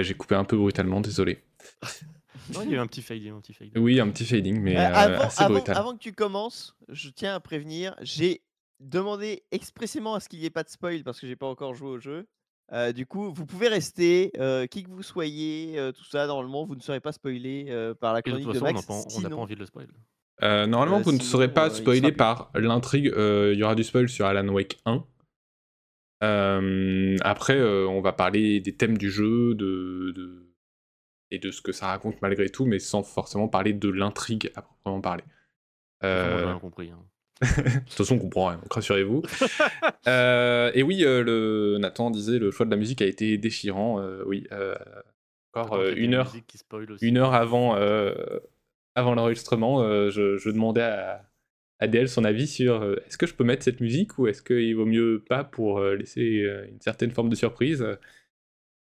Ouais, 0.00 0.04
j'ai 0.04 0.14
coupé 0.14 0.34
un 0.34 0.44
peu 0.44 0.56
brutalement, 0.56 1.00
désolé. 1.00 1.38
Non, 2.54 2.62
il 2.62 2.70
y 2.70 2.72
a 2.72 2.76
eu 2.76 2.80
un 2.80 2.86
petit 2.88 3.02
fading, 3.02 3.30
un 3.32 3.40
petit 3.40 3.52
fading. 3.52 3.72
Oui, 3.78 4.00
un 4.00 4.08
petit 4.10 4.24
fading, 4.24 4.60
mais 4.60 4.76
Euh, 4.76 4.80
euh, 4.80 4.92
avant, 4.94 5.22
assez 5.24 5.42
avant- 5.42 5.54
brutal. 5.54 5.76
avant 5.76 5.92
que 5.92 5.98
tu 5.98 6.12
commences, 6.12 6.74
je 6.88 7.08
tiens 7.10 7.34
à 7.34 7.38
prévenir, 7.40 7.94
j'ai 8.00 8.42
demandé 8.80 9.44
expressément 9.52 10.14
à 10.14 10.20
ce 10.20 10.28
qu'il 10.28 10.40
n'y 10.40 10.46
ait 10.46 10.50
pas 10.50 10.64
de 10.64 10.68
spoil 10.70 11.04
parce 11.04 11.20
que 11.20 11.28
j'ai 11.28 11.36
pas 11.36 11.46
encore 11.46 11.74
joué 11.74 11.90
au 11.90 11.98
jeu. 12.00 12.26
Euh, 12.72 12.92
du 12.92 13.06
coup, 13.06 13.32
vous 13.32 13.46
pouvez 13.46 13.68
rester, 13.68 14.32
euh, 14.38 14.66
qui 14.66 14.82
que 14.82 14.90
vous 14.90 15.02
soyez, 15.04 15.78
euh, 15.78 15.92
tout 15.92 16.04
ça, 16.04 16.26
normalement, 16.26 16.64
vous 16.64 16.74
ne 16.74 16.80
serez 16.80 16.98
pas 17.00 17.12
spoilé 17.12 17.66
euh, 17.68 17.94
par 17.94 18.14
la 18.14 18.20
de 18.20 18.30
chronique 18.30 18.46
toute 18.46 18.54
de, 18.54 18.58
façon, 18.60 18.66
on 18.70 18.72
n'a 18.72 18.72
Max. 18.74 18.86
pas, 18.86 19.18
on 19.18 19.20
n'a 19.20 19.28
pas 19.28 19.36
envie 19.36 19.54
de 19.54 19.60
le 19.60 19.66
spoil. 19.66 19.86
Euh, 20.42 20.66
normalement, 20.66 20.98
Euh, 20.98 21.02
vous 21.02 21.12
ne 21.12 21.20
serez 21.20 21.52
pas 21.52 21.70
spoilé 21.70 22.10
par 22.10 22.50
l'intrigue. 22.54 23.08
euh, 23.08 23.50
Il 23.52 23.58
y 23.60 23.62
aura 23.62 23.74
du 23.76 23.84
spoil 23.84 24.08
sur 24.08 24.24
Alan 24.26 24.48
Wake 24.48 24.78
1. 24.86 25.04
Euh, 26.22 27.16
après, 27.22 27.56
euh, 27.56 27.86
on 27.88 28.00
va 28.00 28.12
parler 28.12 28.60
des 28.60 28.74
thèmes 28.76 28.98
du 28.98 29.10
jeu 29.10 29.54
de, 29.54 30.12
de- 30.14 30.46
et 31.30 31.38
de 31.38 31.50
ce 31.50 31.62
que 31.62 31.72
ça 31.72 31.86
raconte 31.86 32.20
malgré 32.22 32.48
tout, 32.50 32.66
mais 32.66 32.78
sans 32.78 33.02
forcément 33.02 33.48
parler 33.48 33.72
de 33.72 33.88
l'intrigue 33.88 34.50
à 34.54 34.62
proprement 34.62 35.00
parler. 35.00 35.24
Euh, 36.04 36.46
rien 36.46 36.58
compris. 36.58 36.90
hein. 36.90 36.98
de 37.42 37.78
toute 37.80 37.90
façon, 37.92 38.16
on 38.16 38.18
comprend 38.18 38.46
rien, 38.48 38.60
rassurez-vous. 38.70 39.22
Euh, 40.06 40.70
et 40.74 40.82
oui, 40.82 41.00
le, 41.00 41.76
Nathan 41.78 42.10
disait 42.10 42.38
le 42.38 42.50
choix 42.50 42.64
de 42.64 42.70
la 42.70 42.76
musique 42.78 43.02
a 43.02 43.06
été 43.06 43.36
déchirant. 43.36 44.02
oui, 44.26 44.46
encore 45.54 45.82
une 45.84 46.14
heure, 46.14 46.34
une 47.02 47.18
heure 47.18 47.34
avant, 47.34 47.74
avant 48.94 49.14
l'enregistrement, 49.14 49.82
je, 50.10 50.36
je 50.38 50.50
demandais 50.50 50.82
à, 50.82 51.29
à 51.80 51.88
DL 51.88 52.08
son 52.08 52.24
avis 52.24 52.46
sur 52.46 52.82
euh, 52.82 52.96
est-ce 53.06 53.18
que 53.18 53.26
je 53.26 53.34
peux 53.34 53.44
mettre 53.44 53.64
cette 53.64 53.80
musique 53.80 54.18
ou 54.18 54.28
est-ce 54.28 54.42
qu'il 54.42 54.76
vaut 54.76 54.86
mieux 54.86 55.24
pas 55.28 55.44
pour 55.44 55.78
euh, 55.78 55.96
laisser 55.96 56.42
euh, 56.42 56.68
une 56.68 56.80
certaine 56.80 57.10
forme 57.10 57.28
de 57.28 57.34
surprise? 57.34 57.84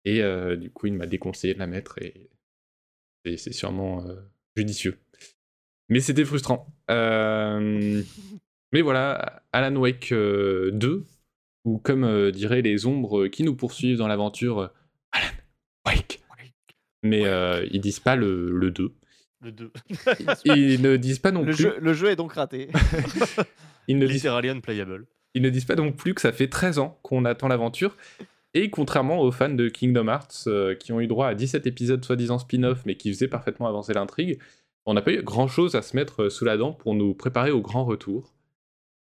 Et 0.06 0.22
du 0.58 0.72
coup, 0.72 0.88
il 0.88 0.94
m'a 0.94 1.06
déconseillé 1.06 1.54
de 1.54 1.60
la 1.60 1.68
mettre 1.68 2.02
et, 2.02 2.30
et 3.26 3.38
c'est 3.38 3.52
sûrement 3.52 4.08
judicieux. 4.56 4.98
Mais 5.90 6.00
c'était 6.00 6.26
frustrant. 6.26 6.74
Mais 8.72 8.82
voilà, 8.82 9.44
Alan 9.52 9.76
Wake 9.76 10.12
euh, 10.12 10.72
2, 10.72 11.06
ou 11.66 11.80
comme 11.80 12.32
diraient 12.32 12.62
les 12.62 12.86
ombres 12.86 13.28
qui 13.28 13.44
nous 13.44 13.56
poursuivent 13.56 13.98
dans 13.98 14.08
l'aventure, 14.08 14.72
Alan 15.12 15.28
Wake. 15.86 16.22
Mais 17.04 17.26
euh, 17.26 17.66
ils 17.72 17.82
disent 17.82 18.00
pas 18.00 18.16
le, 18.16 18.52
le 18.52 18.72
2. 18.72 18.94
Le 19.42 19.52
2. 19.52 19.72
Ils 20.46 20.82
ne 20.82 20.98
disent 20.98 21.20
pas 21.20 21.32
non 21.32 21.44
Le 21.44 21.54
plus. 21.54 21.64
jeu, 21.64 21.78
le 21.80 21.94
jeu 21.94 22.10
est 22.10 22.16
donc 22.16 22.34
raté. 22.34 22.70
Ils 23.88 23.98
ne 23.98 24.06
disent 24.06 24.24
Literally 24.24 24.50
unplayable. 24.50 25.06
Ils 25.34 25.42
ne 25.42 25.50
disent 25.50 25.66
pas 25.66 25.76
non 25.76 25.92
plus 25.92 26.14
que 26.14 26.22
ça 26.22 26.32
fait 26.32 26.48
13 26.48 26.80
ans 26.80 27.00
qu'on 27.04 27.26
attend 27.26 27.48
l'aventure. 27.48 27.96
Et 28.54 28.70
contrairement 28.70 29.22
aux 29.22 29.32
fans 29.32 29.50
de 29.50 29.70
Kingdom 29.70 30.08
Hearts 30.08 30.46
euh, 30.48 30.76
qui 30.76 30.92
ont 30.92 31.00
eu 31.00 31.08
droit 31.08 31.28
à 31.28 31.36
17 31.36 31.68
épisodes 31.68 32.04
soi-disant 32.04 32.40
spin-off 32.40 32.84
mais 32.86 32.96
qui 32.96 33.14
faisaient 33.14 33.28
parfaitement 33.28 33.68
avancer 33.68 33.94
l'intrigue, 33.94 34.40
on 34.86 34.94
n'a 34.96 35.02
pas 35.04 35.14
eu 35.14 35.22
grand-chose 35.22 35.76
à 35.76 35.82
se 35.84 35.96
mettre 35.96 36.24
euh, 36.24 36.30
sous 36.30 36.46
la 36.46 36.58
dent 36.58 36.74
pour 36.74 36.96
nous 36.96 37.14
préparer 37.14 37.52
au 37.52 37.62
grand 37.62 37.86
retour. 37.86 38.34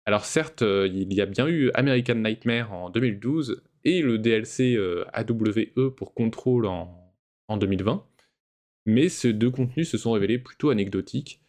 Alors 0.07 0.25
certes, 0.25 0.63
euh, 0.63 0.89
il 0.91 1.13
y 1.13 1.21
a 1.21 1.27
bien 1.27 1.47
eu 1.49 1.71
American 1.75 2.15
Nightmare 2.15 2.73
en 2.73 2.91
2012 2.91 3.63
et 3.85 4.01
le 4.03 4.19
DLC 4.19 4.75
euh, 4.77 5.05
AWE 5.13 5.91
pour 5.95 6.15
Control 6.15 6.67
en, 6.67 7.13
en 7.49 7.57
2020, 7.59 8.05
mais 8.87 9.09
ces 9.09 9.33
deux 9.33 9.51
contenus 9.51 9.91
se 9.91 9.99
sont 9.99 10.13
révélés 10.13 10.39
plutôt 10.39 10.71
anecdotiques. 10.71 11.43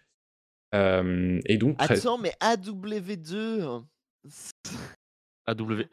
Euh, 0.75 1.39
et 1.45 1.57
donc, 1.57 1.77
très- 1.77 1.97
Attends, 1.99 2.17
mais 2.17 2.33
AW2. 2.41 3.83
AWE. 5.45 5.85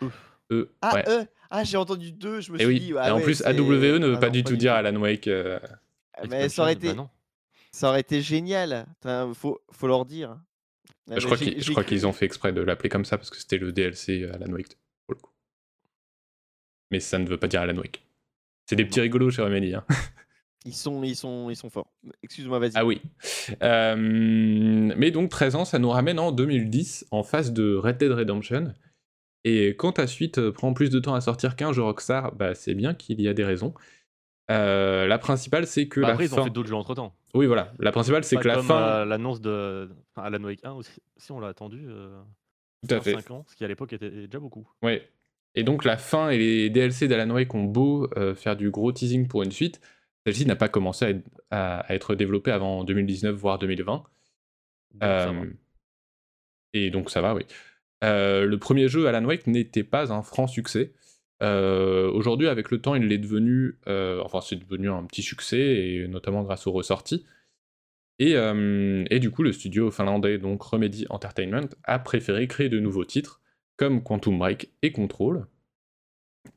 eux, 0.51 0.75
Ah, 0.83 0.95
ouais. 0.95 1.09
euh, 1.09 1.25
ah 1.51 1.63
j'ai 1.65 1.77
entendu 1.77 2.11
2, 2.13 2.41
je 2.41 2.51
me 2.53 2.57
Et 2.57 2.61
suis 2.61 2.67
oui, 2.67 2.81
dit. 2.81 2.91
et 2.93 2.97
ah 2.99 3.15
en 3.15 3.19
ouais, 3.19 3.23
plus, 3.23 3.43
AWE 3.43 3.99
ne 3.99 4.07
veut 4.09 4.15
Ah 4.17 4.19
pas 4.21 4.27
non, 4.27 4.33
du 4.33 4.43
tout 4.45 4.57
dire 4.57 4.73
Alan 4.75 4.97
Wake. 5.01 5.29
euh, 5.29 5.59
Mais 6.29 6.49
ça 6.49 6.63
aurait, 6.63 6.73
Expansion, 6.73 6.91
été, 6.91 6.95
bah 6.97 7.11
ça 7.71 7.89
aurait 7.89 8.01
été 8.01 8.21
génial. 8.21 8.87
Faut, 9.35 9.61
faut 9.71 9.87
leur 9.87 10.05
dire. 10.07 10.37
Ah, 11.11 11.19
je 11.19 11.25
crois 11.27 11.37
j'ai- 11.37 11.45
qu'ils 11.53 11.61
je 11.61 11.67
j'ai 11.67 11.73
crois 11.73 11.83
cru- 11.85 11.89
qu'ils 11.89 12.07
ont 12.07 12.13
fait 12.13 12.25
exprès 12.25 12.53
de 12.53 12.61
l'appeler 12.63 12.89
comme 12.89 13.05
ça 13.05 13.17
parce 13.19 13.31
que 13.31 13.37
c'était 13.37 13.59
le 13.59 13.73
DLC 13.73 14.25
Alan 14.33 14.51
Wake 14.53 14.77
pour 15.07 15.15
le 15.15 15.21
coup. 15.21 15.31
Mais 16.91 16.99
ça 17.01 17.19
ne 17.19 17.27
veut 17.29 17.37
pas 17.37 17.47
dire 17.49 17.61
Alan 17.61 17.77
Wake. 17.77 18.03
C'est 18.67 18.77
des 18.77 18.85
petits 18.87 19.01
rigolos 19.01 19.31
chez 19.31 19.43
Remedy. 19.43 19.75
Hein. 19.75 19.85
Ils 20.67 20.73
sont, 20.75 21.03
ils 21.05 21.15
sont, 21.17 21.51
ils 21.51 21.57
sont 21.57 21.69
forts. 21.69 21.93
Excuse-moi, 22.23 22.59
vas-y. 22.59 22.73
Ah 22.75 22.85
oui. 22.87 23.03
Euh, 23.63 23.95
mais 23.99 25.11
donc 25.11 25.29
13 25.31 25.57
ans, 25.57 25.65
ça 25.65 25.79
nous 25.79 25.91
ramène 25.91 26.19
en 26.19 26.33
2010 26.33 27.07
en 27.11 27.23
face 27.23 27.53
de 27.53 27.75
Red 27.77 27.99
Dead 27.99 28.11
Redemption. 28.13 28.73
Et 29.45 29.77
quand 29.77 29.93
ta 29.93 30.07
suite 30.07 30.39
euh, 30.39 30.53
prend 30.53 30.73
plus 30.73 30.89
de 30.91 30.99
temps 31.01 31.15
à 31.15 31.21
sortir 31.21 31.55
qu'un 31.57 31.73
jeu 31.73 31.83
Rockstar, 31.83 32.35
bah, 32.35 32.55
c'est 32.55 32.75
bien 32.75 32.95
qu'il 32.95 33.21
y 33.21 33.29
a 33.29 33.35
des 33.35 33.45
raisons. 33.45 33.75
Euh, 34.51 35.07
la 35.07 35.19
principale, 35.19 35.67
c'est 35.67 35.87
que 35.89 36.01
Bah, 36.01 36.09
la 36.09 36.13
après, 36.15 36.25
ils 36.27 36.29
fin. 36.31 36.41
ont 36.41 36.45
fait 36.45 36.51
d'autres 36.51 36.69
jeux 36.69 36.75
entre 36.77 36.95
temps. 36.95 37.15
Oui, 37.35 37.47
voilà. 37.47 37.73
La 37.79 37.93
principale, 37.93 38.25
c'est 38.25 38.37
que 38.37 38.49
la 38.49 38.63
fin. 38.63 38.81
euh, 38.81 39.05
l'annonce 39.05 39.41
de 39.43 39.91
Alan 40.17 40.43
Wake 40.43 40.61
1 40.65 40.73
aussi. 40.73 40.93
Si 41.19 41.31
on 41.33 41.41
l'a 41.41 41.49
attendu. 41.49 41.85
Euh, 41.89 42.21
Tout 42.89 42.95
à 42.95 43.01
fait. 43.01 43.13
5 43.15 43.31
ans, 43.33 43.45
ce 43.49 43.57
qui 43.57 43.65
à 43.65 43.69
l'époque 43.69 43.93
était 43.93 44.09
déjà 44.11 44.39
beaucoup. 44.39 44.67
Ouais. 44.83 45.07
Et 45.57 45.63
donc 45.63 45.85
la 45.85 45.97
fin 45.97 46.31
et 46.31 46.39
les 46.39 46.71
DLC 46.71 47.07
d'Alan 47.07 47.33
Wake 47.33 47.55
ont 47.55 47.63
beau 47.65 48.09
euh, 48.17 48.35
faire 48.35 48.57
du 48.57 48.71
gros 48.71 48.91
teasing 48.93 49.29
pour 49.29 49.43
une 49.45 49.53
suite, 49.53 49.81
celle-ci 50.27 50.47
n'a 50.47 50.57
pas 50.57 50.69
commencé 50.69 51.05
à 51.05 51.11
être, 51.11 51.25
à- 51.51 51.81
à 51.81 51.95
être 51.95 52.15
développée 52.15 52.51
avant 52.51 52.85
2019 52.85 53.35
voire 53.37 53.59
2020. 53.59 54.05
Donc, 54.93 55.03
ça 55.03 55.07
va. 55.33 55.41
Euh, 55.41 55.51
et 56.73 56.91
donc 56.91 57.11
ça 57.11 57.21
va, 57.21 57.35
oui. 57.35 57.43
Euh, 58.03 58.45
le 58.47 58.59
premier 58.59 58.89
jeu 58.89 59.07
Alan 59.07 59.25
Wake 59.25 59.47
n'était 59.47 59.85
pas 59.85 60.13
un 60.13 60.23
franc 60.23 60.47
succès. 60.47 60.93
Euh, 61.43 62.11
Aujourd'hui, 62.11 62.49
avec 62.49 62.71
le 62.71 62.81
temps, 62.81 62.95
il 62.95 63.11
est 63.13 63.19
devenu, 63.19 63.79
enfin 63.87 64.41
c'est 64.41 64.57
devenu 64.57 64.91
un 64.91 65.05
petit 65.05 65.23
succès 65.23 65.59
et 65.61 66.09
notamment 66.09 66.43
grâce 66.43 66.67
aux 66.67 66.73
ressorties. 66.73 67.25
Et, 68.21 68.33
et 68.35 69.19
du 69.19 69.31
coup, 69.31 69.43
le 69.43 69.53
studio 69.53 69.91
finlandais, 69.91 70.39
donc 70.39 70.63
Remedy 70.63 71.07
Entertainment, 71.11 71.69
a 71.83 71.99
préféré 71.99 72.47
créer 72.47 72.69
de 72.69 72.79
nouveaux 72.79 73.05
titres 73.05 73.41
comme 73.77 74.03
Quantum 74.05 74.39
Break 74.39 74.71
et 74.83 74.93
Control. 74.93 75.47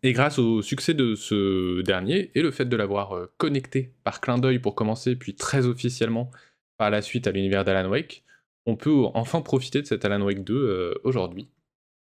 Et 0.04 0.14
grâce 0.14 0.38
au 0.40 0.62
succès 0.62 0.94
de 0.94 1.16
ce 1.16 1.82
dernier 1.82 2.32
et 2.36 2.42
le 2.42 2.52
fait 2.52 2.66
de 2.66 2.76
l'avoir 2.76 3.14
euh, 3.16 3.32
connecté 3.38 3.94
par 4.04 4.22
clin 4.22 4.38
d'œil 4.38 4.60
pour 4.60 4.76
commencer, 4.76 5.16
puis 5.16 5.36
très 5.36 5.66
officiellement 5.66 6.30
par 6.78 6.90
la 6.92 7.02
suite 7.02 7.26
à 7.28 7.32
l'univers 7.32 7.64
d'Alan 7.66 7.90
Wake, 7.90 8.24
on 8.66 8.76
peut 8.76 9.06
enfin 9.14 9.42
profiter 9.42 9.82
de 9.82 9.88
cet 9.88 10.06
Alan 10.06 10.22
Wake 10.22 10.44
2 10.44 10.54
euh, 10.56 10.94
aujourd'hui. 11.04 11.50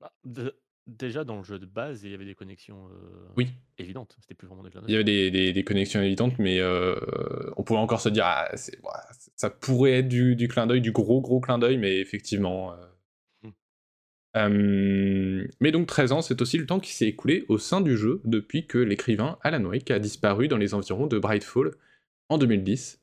Bah, 0.01 0.11
déjà 0.87 1.23
dans 1.23 1.37
le 1.37 1.43
jeu 1.43 1.59
de 1.59 1.65
base, 1.65 2.03
il 2.03 2.11
y 2.11 2.13
avait 2.13 2.25
des 2.25 2.33
connexions 2.35 2.87
euh, 2.87 3.27
Oui, 3.37 3.49
évidentes. 3.77 4.15
C'était 4.21 4.35
plus 4.35 4.47
vraiment 4.47 4.63
des 4.63 4.69
clins 4.71 4.81
il 4.87 4.91
y 4.91 4.95
avait 4.95 5.03
des, 5.03 5.29
des- 5.31 5.53
des 5.53 5.63
connexions 5.63 6.01
évidentes, 6.01 6.39
mais 6.39 6.59
euh, 6.59 6.95
on 7.57 7.63
pouvait 7.63 7.79
encore 7.79 8.01
se 8.01 8.09
dire, 8.09 8.23
ah, 8.25 8.49
ça 9.35 9.49
pourrait 9.49 9.93
être 9.99 10.07
du, 10.07 10.35
du 10.35 10.47
clin 10.47 10.65
d'œil, 10.65 10.81
du 10.81 10.91
gros 10.91 11.21
gros 11.21 11.39
clin 11.39 11.59
d'œil, 11.59 11.77
mais 11.77 11.97
effectivement. 11.99 12.73
Euh, 14.35 15.47
mais 15.61 15.71
donc 15.71 15.87
13 15.87 16.11
ans, 16.11 16.21
c'est 16.21 16.41
aussi 16.41 16.57
le 16.57 16.65
temps 16.65 16.79
qui 16.79 16.91
s'est 16.93 17.07
écoulé 17.07 17.45
au 17.47 17.57
sein 17.57 17.81
du 17.81 17.97
jeu 17.97 18.21
depuis 18.25 18.67
que 18.67 18.77
l'écrivain 18.77 19.37
Alan 19.41 19.63
Wake 19.65 19.91
a 19.91 19.99
disparu 19.99 20.47
dans 20.47 20.57
les 20.57 20.73
environs 20.73 21.07
de 21.07 21.17
Brightfall 21.19 21.71
en 22.29 22.37
2010. 22.37 23.01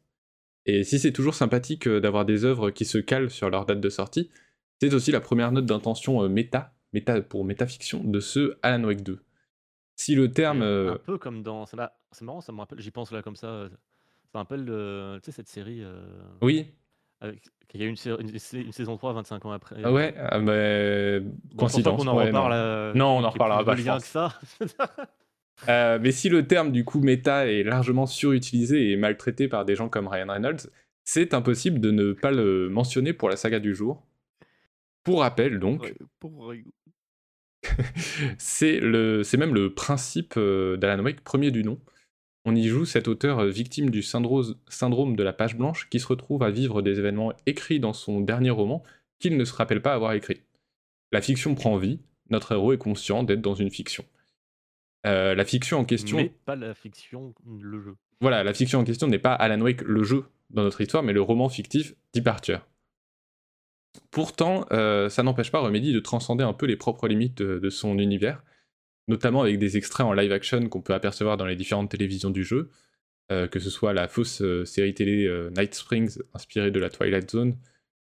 Et 0.66 0.85
si 0.85 0.99
c'est 0.99 1.12
toujours 1.12 1.35
sympathique 1.35 1.87
euh, 1.89 2.01
d'avoir 2.01 2.24
des 2.24 2.45
œuvres 2.45 2.70
qui 2.70 2.85
se 2.85 2.99
calent 2.99 3.30
sur 3.30 3.51
leur 3.51 3.66
date 3.66 3.80
de 3.80 3.89
sortie, 3.89 4.30
c'est 4.80 4.95
aussi 4.95 5.11
la 5.11 5.20
première 5.20 5.53
note 5.53 5.66
d'intention 5.66 6.22
euh, 6.22 6.28
méta, 6.28 6.74
méta 6.93 7.20
pour 7.22 7.45
métafiction 7.45 8.03
de 8.05 8.20
ce 8.20 8.57
Alan 8.62 8.85
Wake 8.85 9.03
2. 9.03 9.18
Si 9.97 10.14
le 10.14 10.30
terme... 10.30 10.62
Un 10.62 10.99
peu 10.99 11.18
comme 11.18 11.43
dans. 11.43 11.66
C'est 11.66 11.76
marrant, 12.22 12.41
ça 12.41 12.53
me 12.53 12.59
rappelle. 12.59 12.80
J'y 12.80 12.91
pense 12.91 13.12
là 13.12 13.22
comme 13.22 13.37
ça. 13.37 13.68
Ça 14.33 14.39
me 14.39 14.39
rappelle 14.39 15.20
tu 15.22 15.26
sais, 15.26 15.33
cette 15.37 15.49
série. 15.49 15.83
euh, 15.83 16.03
Oui, 16.41 16.66
Il 17.75 17.81
y 17.81 17.85
a 17.85 17.87
eu 17.87 17.89
une, 17.89 17.97
saison 18.73 18.97
3 18.99 19.14
25 19.14 19.47
ans 19.47 19.53
après. 19.53 19.77
ah 19.83 19.91
ouais, 19.93 20.14
ah 20.18 20.39
bah, 20.41 21.27
coïncidence. 21.57 22.03
qu'on 22.05 22.09
en 22.11 22.16
ouais, 22.18 22.27
reparle. 22.27 22.53
non. 22.53 22.57
euh, 22.57 22.93
Non, 22.95 23.16
on 23.18 23.25
en 23.25 23.31
reparlera 23.31 23.64
pas, 23.64 23.75
lien 23.75 23.99
que 23.99 24.05
ça. 24.05 24.39
Euh, 25.68 25.99
mais 26.03 26.11
si 26.11 26.29
le 26.29 26.45
terme 26.47 26.73
du 26.73 26.85
coup 26.85 26.99
méta 27.01 27.47
est 27.47 27.62
largement 27.62 28.07
surutilisé 28.07 28.91
et 28.91 28.97
maltraité 28.97 29.47
par 29.47 29.64
des 29.64 29.77
gens 29.77 29.89
comme 29.89 30.09
Ryan 30.09 30.27
Reynolds, 30.29 30.68
c'est 31.05 31.35
impossible 31.35 31.79
de 31.79 31.93
ne 31.93 32.12
pas 32.14 32.33
le 32.33 32.68
mentionner 32.68 33.12
pour 33.12 33.29
la 33.29 33.37
saga 33.37 33.61
du 33.61 33.73
jour. 33.73 34.05
Pour 35.05 35.20
rappel 35.20 35.61
donc, 35.61 35.83
Ouais, 35.83 35.95
pour- 36.18 36.53
c'est 38.39 38.81
le, 38.81 39.23
c'est 39.23 39.37
même 39.37 39.55
le 39.55 39.73
principe 39.73 40.35
euh, 40.37 40.77
d'Alan 40.77 41.05
Wake, 41.05 41.23
premier 41.23 41.51
du 41.53 41.62
nom. 41.62 41.79
On 42.45 42.57
y 42.57 42.66
joue 42.66 42.84
cet 42.84 43.07
auteur 43.07 43.38
euh, 43.38 43.51
victime 43.51 43.90
du 43.90 44.03
syndrome, 44.03 44.55
syndrome 44.68 45.16
de 45.16 45.22
la 45.22 45.32
page 45.32 45.57
blanche 45.57 45.88
qui 45.88 46.01
se 46.01 46.07
retrouve 46.07 46.43
à 46.43 46.51
vivre 46.51 46.82
des 46.82 46.99
événements 46.99 47.32
écrits 47.47 47.80
dans 47.80 47.93
son 47.93 48.20
dernier 48.20 48.51
roman 48.51 48.82
qu'il 49.20 49.36
ne 49.36 49.45
se 49.45 49.53
rappelle 49.53 49.80
pas 49.80 49.95
avoir 49.95 50.12
écrit. 50.14 50.40
La 51.12 51.20
fiction 51.20 51.55
prend 51.55 51.76
vie, 51.76 52.01
notre 52.30 52.53
héros 52.53 52.72
est 52.72 52.78
conscient 52.78 53.22
d'être 53.22 53.43
dans 53.43 53.55
une 53.55 53.70
fiction. 53.70 54.05
Euh, 55.07 55.34
la 55.34 55.45
fiction 55.45 55.78
en 55.78 55.84
question 55.84 56.16
Mais 56.16 56.32
pas 56.45 56.57
la 56.57 56.74
fiction, 56.74 57.34
le 57.61 57.80
jeu. 57.80 57.95
voilà, 58.20 58.43
la 58.45 58.55
fiction 58.55 58.80
en 58.80 58.84
question 58.84 59.09
n'est 59.09 59.18
pas 59.18 59.34
Alan 59.34 59.61
Wake 59.61 59.82
le 59.82 60.03
jeu 60.03 60.24
dans 60.51 60.62
notre 60.62 60.80
histoire, 60.80 61.03
mais 61.03 61.12
le 61.12 61.22
roman 61.22 61.49
fictif 61.49 61.95
Departure. 62.14 62.66
Pourtant, 64.11 64.64
euh, 64.72 65.09
ça 65.09 65.22
n'empêche 65.22 65.51
pas 65.51 65.61
Remedy 65.61 65.93
de 65.93 66.01
transcender 66.01 66.45
un 66.45 66.53
peu 66.53 66.66
les 66.66 66.76
propres 66.76 67.09
limites 67.09 67.38
de, 67.38 67.59
de 67.59 67.70
son 67.70 67.99
univers. 67.99 68.43
Notamment 69.09 69.42
avec 69.42 69.59
des 69.59 69.76
extraits 69.76 70.07
en 70.07 70.12
live 70.12 70.32
action 70.32 70.68
qu'on 70.68 70.80
peut 70.80 70.94
apercevoir 70.94 71.36
dans 71.36 71.46
les 71.46 71.57
différentes 71.57 71.90
télévisions 71.90 72.30
du 72.30 72.44
jeu, 72.44 72.70
euh, 73.30 73.46
que 73.46 73.61
ce 73.61 73.70
soit 73.70 73.92
la 73.92 74.09
fausse 74.09 74.42
euh, 74.42 74.64
série 74.64 74.94
télé 74.94 75.26
euh, 75.26 75.50
Night 75.57 75.74
Springs 75.74 76.18
inspirée 76.34 76.70
de 76.70 76.80
la 76.80 76.90
Twilight 76.90 77.30
Zone, 77.30 77.57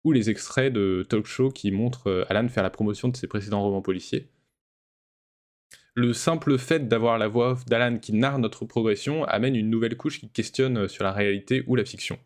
ou 0.03 0.11
les 0.11 0.29
extraits 0.29 0.73
de 0.73 1.05
talk 1.07 1.25
show 1.25 1.49
qui 1.49 1.71
montrent 1.71 2.25
Alan 2.29 2.49
faire 2.49 2.63
la 2.63 2.69
promotion 2.69 3.07
de 3.07 3.15
ses 3.15 3.27
précédents 3.27 3.61
romans 3.61 3.81
policiers. 3.81 4.27
Le 5.95 6.11
simple 6.11 6.57
fait 6.57 6.87
d'avoir 6.89 7.17
la 7.17 7.27
voix 7.27 7.57
d'Alan 7.67 7.99
qui 7.99 8.13
narre 8.13 8.39
notre 8.39 8.65
progression 8.65 9.23
amène 9.25 9.55
une 9.55 9.69
nouvelle 9.69 9.95
couche 9.95 10.19
qui 10.19 10.27
questionne 10.27 10.89
sur 10.89 11.05
la 11.05 11.13
réalité 11.13 11.63
ou 11.67 11.75
la 11.75 11.85
fiction. 11.85 12.19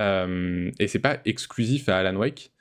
Et 0.00 0.86
c'est 0.88 0.98
pas 0.98 1.20
exclusif 1.24 1.88
à 1.88 1.96
Alan 1.96 2.16
Wake. 2.16 2.52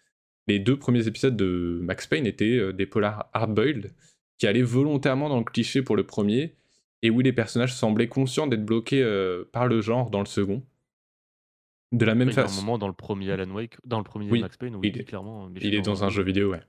Les 0.48 0.60
deux 0.60 0.78
premiers 0.78 1.08
épisodes 1.08 1.36
de 1.36 1.80
Max 1.82 2.08
Payne 2.08 2.28
étaient 2.28 2.72
des 2.72 2.86
polars 2.86 3.30
hard-boiled 3.34 3.92
qui 4.38 4.48
allaient 4.48 4.62
volontairement 4.62 5.30
dans 5.30 5.38
le 5.40 5.44
cliché 5.46 5.82
pour 5.82 5.96
le 5.96 6.06
premier 6.06 6.56
et 7.02 7.10
où 7.10 7.20
les 7.22 7.34
personnages 7.34 7.74
semblaient 7.74 8.08
conscients 8.08 8.48
d'être 8.48 8.66
bloqués 8.66 9.02
euh, 9.04 9.44
par 9.52 9.68
le 9.68 9.82
genre 9.82 10.10
dans 10.10 10.20
le 10.20 10.26
second. 10.26 10.64
De 11.92 12.04
la 12.04 12.16
même 12.16 12.30
Il 12.30 12.36
y 12.36 12.40
a 12.40 12.44
un 12.44 12.48
façon, 12.48 12.62
moment 12.62 12.78
dans 12.78 12.88
le 12.88 12.94
premier 12.94 13.32
Alan 13.32 13.50
Wake, 13.52 13.78
dans 13.86 14.00
le 14.00 14.04
premier 14.04 14.30
Oui, 14.30 14.42
Max 14.42 14.58
Payne 14.58 14.76
où 14.76 14.82
il 14.84 14.98
est- 15.00 15.04
clairement. 15.04 15.48
mais 15.50 15.60
il 15.62 15.74
est 15.76 15.78
je- 15.78 15.84
dans 15.84 16.04
un 16.04 16.10
jeu 16.10 16.24
vidéo, 16.24 16.52
ouais. 16.52 16.62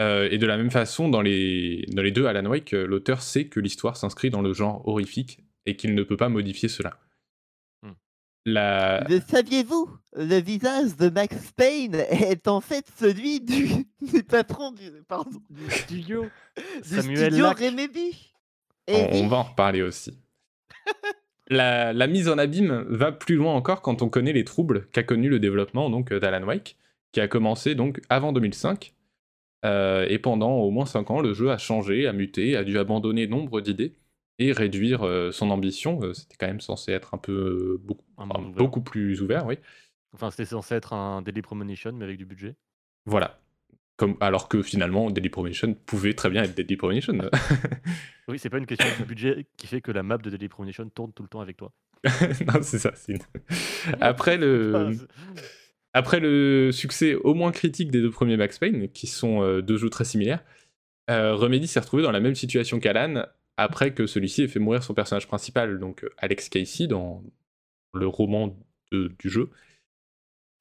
Euh, 0.00 0.28
et 0.30 0.38
de 0.38 0.46
la 0.46 0.56
même 0.56 0.70
façon, 0.70 1.08
dans 1.08 1.22
les, 1.22 1.84
dans 1.92 2.02
les 2.02 2.10
deux 2.12 2.26
Alan 2.26 2.44
Wake, 2.48 2.72
euh, 2.74 2.86
l'auteur 2.86 3.22
sait 3.22 3.48
que 3.48 3.60
l'histoire 3.60 3.96
s'inscrit 3.96 4.30
dans 4.30 4.42
le 4.42 4.52
genre 4.52 4.86
horrifique 4.86 5.40
et 5.64 5.74
qu'il 5.76 5.94
ne 5.94 6.02
peut 6.02 6.16
pas 6.18 6.28
modifier 6.28 6.68
cela. 6.68 6.98
La... 8.48 9.00
Le 9.08 9.18
saviez-vous 9.18 9.90
Le 10.14 10.40
visage 10.40 10.96
de 10.96 11.10
Max 11.10 11.50
Payne 11.56 11.96
est 11.96 12.46
en 12.46 12.60
fait 12.60 12.86
celui 12.96 13.40
du, 13.40 13.66
du 14.00 14.22
patron 14.22 14.70
du, 14.70 14.88
pardon, 15.08 15.42
du 15.50 15.68
studio, 15.70 16.26
du 16.56 16.88
Samuel 16.88 17.32
studio. 17.32 17.46
Remedy. 17.48 18.32
On, 18.88 19.26
va 19.26 19.38
en 19.38 19.42
reparler 19.42 19.82
aussi. 19.82 20.16
la, 21.48 21.92
la 21.92 22.06
mise 22.06 22.28
en 22.28 22.38
abîme 22.38 22.84
va 22.88 23.10
plus 23.10 23.34
loin 23.34 23.52
encore 23.52 23.82
quand 23.82 24.00
on 24.00 24.08
connaît 24.08 24.32
les 24.32 24.44
troubles 24.44 24.86
qu'a 24.92 25.02
connu 25.02 25.28
le 25.28 25.40
développement 25.40 25.90
donc 25.90 26.12
euh, 26.12 26.20
d'Alan 26.20 26.46
Wake, 26.46 26.76
qui 27.10 27.20
a 27.20 27.26
commencé 27.26 27.74
donc 27.74 28.00
avant 28.08 28.32
2005. 28.32 28.94
Euh, 29.64 30.06
et 30.08 30.20
pendant 30.20 30.52
au 30.52 30.70
moins 30.70 30.86
5 30.86 31.10
ans, 31.10 31.20
le 31.20 31.34
jeu 31.34 31.50
a 31.50 31.58
changé, 31.58 32.06
a 32.06 32.12
muté, 32.12 32.56
a 32.56 32.62
dû 32.62 32.78
abandonner 32.78 33.26
nombre 33.26 33.60
d'idées 33.60 33.96
et 34.38 34.52
réduire 34.52 35.02
euh, 35.06 35.30
son 35.32 35.50
ambition. 35.50 36.02
Euh, 36.02 36.12
C'était 36.14 36.36
quand 36.38 36.46
même 36.46 36.60
censé 36.60 36.92
être 36.92 37.14
un 37.14 37.18
peu 37.18 37.32
euh, 37.32 37.80
beaucoup, 37.82 38.04
Un 38.18 38.28
enfin, 38.30 38.42
beaucoup 38.54 38.80
plus 38.82 39.20
ouvert, 39.22 39.46
oui. 39.46 39.56
Enfin, 40.12 40.30
c'était 40.30 40.44
censé 40.46 40.74
être 40.74 40.92
un 40.92 41.22
Daily 41.22 41.42
Premonition, 41.42 41.92
mais 41.92 42.04
avec 42.04 42.16
du 42.18 42.24
budget. 42.24 42.54
Voilà. 43.06 43.38
Comme, 43.96 44.16
alors 44.20 44.48
que 44.48 44.60
finalement, 44.62 45.10
Deadly 45.10 45.30
Premonition 45.30 45.72
pouvait 45.86 46.12
très 46.12 46.28
bien 46.28 46.42
être 46.42 46.54
Deadly 46.54 46.76
Premonition. 46.76 47.18
Oui, 48.28 48.40
c'est 48.40 48.50
pas 48.50 48.58
une 48.58 48.66
question 48.66 48.88
de 48.98 49.04
budget 49.04 49.46
qui 49.56 49.68
fait 49.68 49.80
que 49.80 49.92
la 49.92 50.02
map 50.02 50.18
de 50.18 50.28
Daily 50.30 50.48
Premonition 50.48 50.88
tourne 50.88 51.12
tout 51.12 51.22
le 51.22 51.28
temps 51.28 51.40
avec 51.40 51.56
toi. 51.56 51.72
non, 52.04 52.60
c'est 52.60 52.80
ça. 52.80 52.90
une- 53.06 53.18
Après 54.00 54.36
le. 54.36 54.96
Après 55.92 56.18
le 56.18 56.72
succès 56.72 57.14
au 57.14 57.34
moins 57.34 57.52
critique 57.52 57.90
des 57.92 58.00
deux 58.02 58.10
premiers 58.10 58.36
Max 58.36 58.58
Payne, 58.58 58.88
qui 58.90 59.06
sont 59.06 59.60
deux 59.60 59.76
jeux 59.76 59.88
très 59.90 60.04
similaires, 60.04 60.42
euh, 61.08 61.34
Remedy 61.36 61.68
s'est 61.68 61.78
retrouvé 61.80 62.02
dans 62.02 62.10
la 62.10 62.18
même 62.20 62.34
situation 62.34 62.80
qu'Alan 62.80 63.26
après 63.56 63.94
que 63.94 64.06
celui-ci 64.06 64.42
ait 64.42 64.48
fait 64.48 64.58
mourir 64.58 64.82
son 64.82 64.94
personnage 64.94 65.26
principal, 65.26 65.78
donc 65.78 66.04
euh, 66.04 66.10
Alex 66.18 66.48
Casey, 66.48 66.86
dans 66.86 67.22
le 67.94 68.06
roman 68.06 68.56
de- 68.92 69.14
du 69.18 69.30
jeu. 69.30 69.50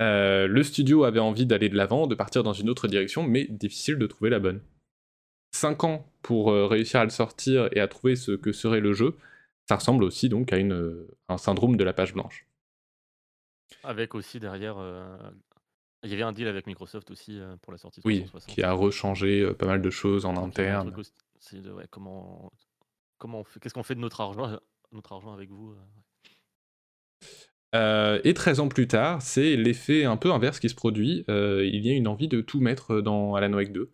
Euh, 0.02 0.48
le 0.48 0.64
studio 0.64 1.04
avait 1.06 1.20
envie 1.20 1.46
d'aller 1.46 1.70
de 1.70 1.76
l'avant, 1.78 2.08
de 2.08 2.16
partir 2.16 2.44
dans 2.44 2.54
une 2.54 2.70
autre 2.70 2.88
direction, 2.88 3.24
mais 3.24 3.46
difficile 3.46 3.98
de 3.98 4.08
trouver 4.08 4.30
la 4.30 4.40
bonne. 4.40 4.62
Cinq 5.54 5.84
ans 5.86 6.06
pour 6.22 6.52
euh, 6.52 6.68
réussir 6.68 7.00
à 7.00 7.04
le 7.06 7.10
sortir 7.10 7.70
et 7.72 7.80
à 7.80 7.88
trouver 7.88 8.16
ce 8.18 8.32
que 8.34 8.52
serait 8.52 8.82
le 8.82 8.92
jeu, 8.94 9.16
ça 9.70 9.76
ressemble 9.78 10.04
aussi 10.04 10.28
donc 10.28 10.52
à 10.52 10.58
une, 10.58 11.08
un 11.30 11.38
syndrome 11.38 11.78
de 11.78 11.84
la 11.84 11.94
page 11.94 12.14
blanche. 12.14 12.46
Avec 13.84 14.16
aussi 14.16 14.40
derrière. 14.40 14.78
euh, 14.78 15.18
Il 16.04 16.10
y 16.10 16.14
avait 16.14 16.24
un 16.24 16.34
deal 16.34 16.48
avec 16.48 16.68
Microsoft 16.68 17.10
aussi 17.12 17.40
pour 17.62 17.72
la 17.72 17.78
sortie 17.78 18.02
de 18.02 18.08
Oui, 18.08 18.20
360. 18.26 18.54
qui 18.54 18.64
a 18.64 18.74
rechangé 18.74 19.54
pas 19.54 19.66
mal 19.66 19.82
de 19.82 19.90
choses 19.90 20.26
en 20.26 20.36
interne. 20.38 20.94
C'est 21.40 21.62
de 21.62 21.72
ouais, 21.72 21.86
comment, 21.90 22.52
comment 23.18 23.40
on 23.40 23.44
fait, 23.44 23.60
qu'est-ce 23.60 23.74
qu'on 23.74 23.84
fait 23.84 23.96
de 23.96 24.00
notre 24.00 24.22
argent, 24.22 24.60
argent 25.10 25.34
avec 25.34 25.50
vous 25.50 25.72
euh, 25.72 25.76
Euh, 27.76 28.22
et 28.24 28.34
13 28.34 28.62
ans 28.62 28.68
plus 28.70 28.88
tard, 28.88 29.22
c'est 29.22 29.58
l'effet 29.58 30.06
un 30.06 30.16
peu 30.18 30.32
inverse 30.32 30.60
qui 30.60 30.70
se 30.70 30.76
produit. 30.76 31.26
Euh, 31.30 31.66
il 31.66 31.86
y 31.86 31.90
a 31.90 31.94
une 31.94 32.08
envie 32.08 32.30
de 32.30 32.42
tout 32.42 32.62
mettre 32.62 33.02
dans 33.02 33.36
Alan 33.36 33.54
Wake 33.54 33.74
2, 33.74 33.92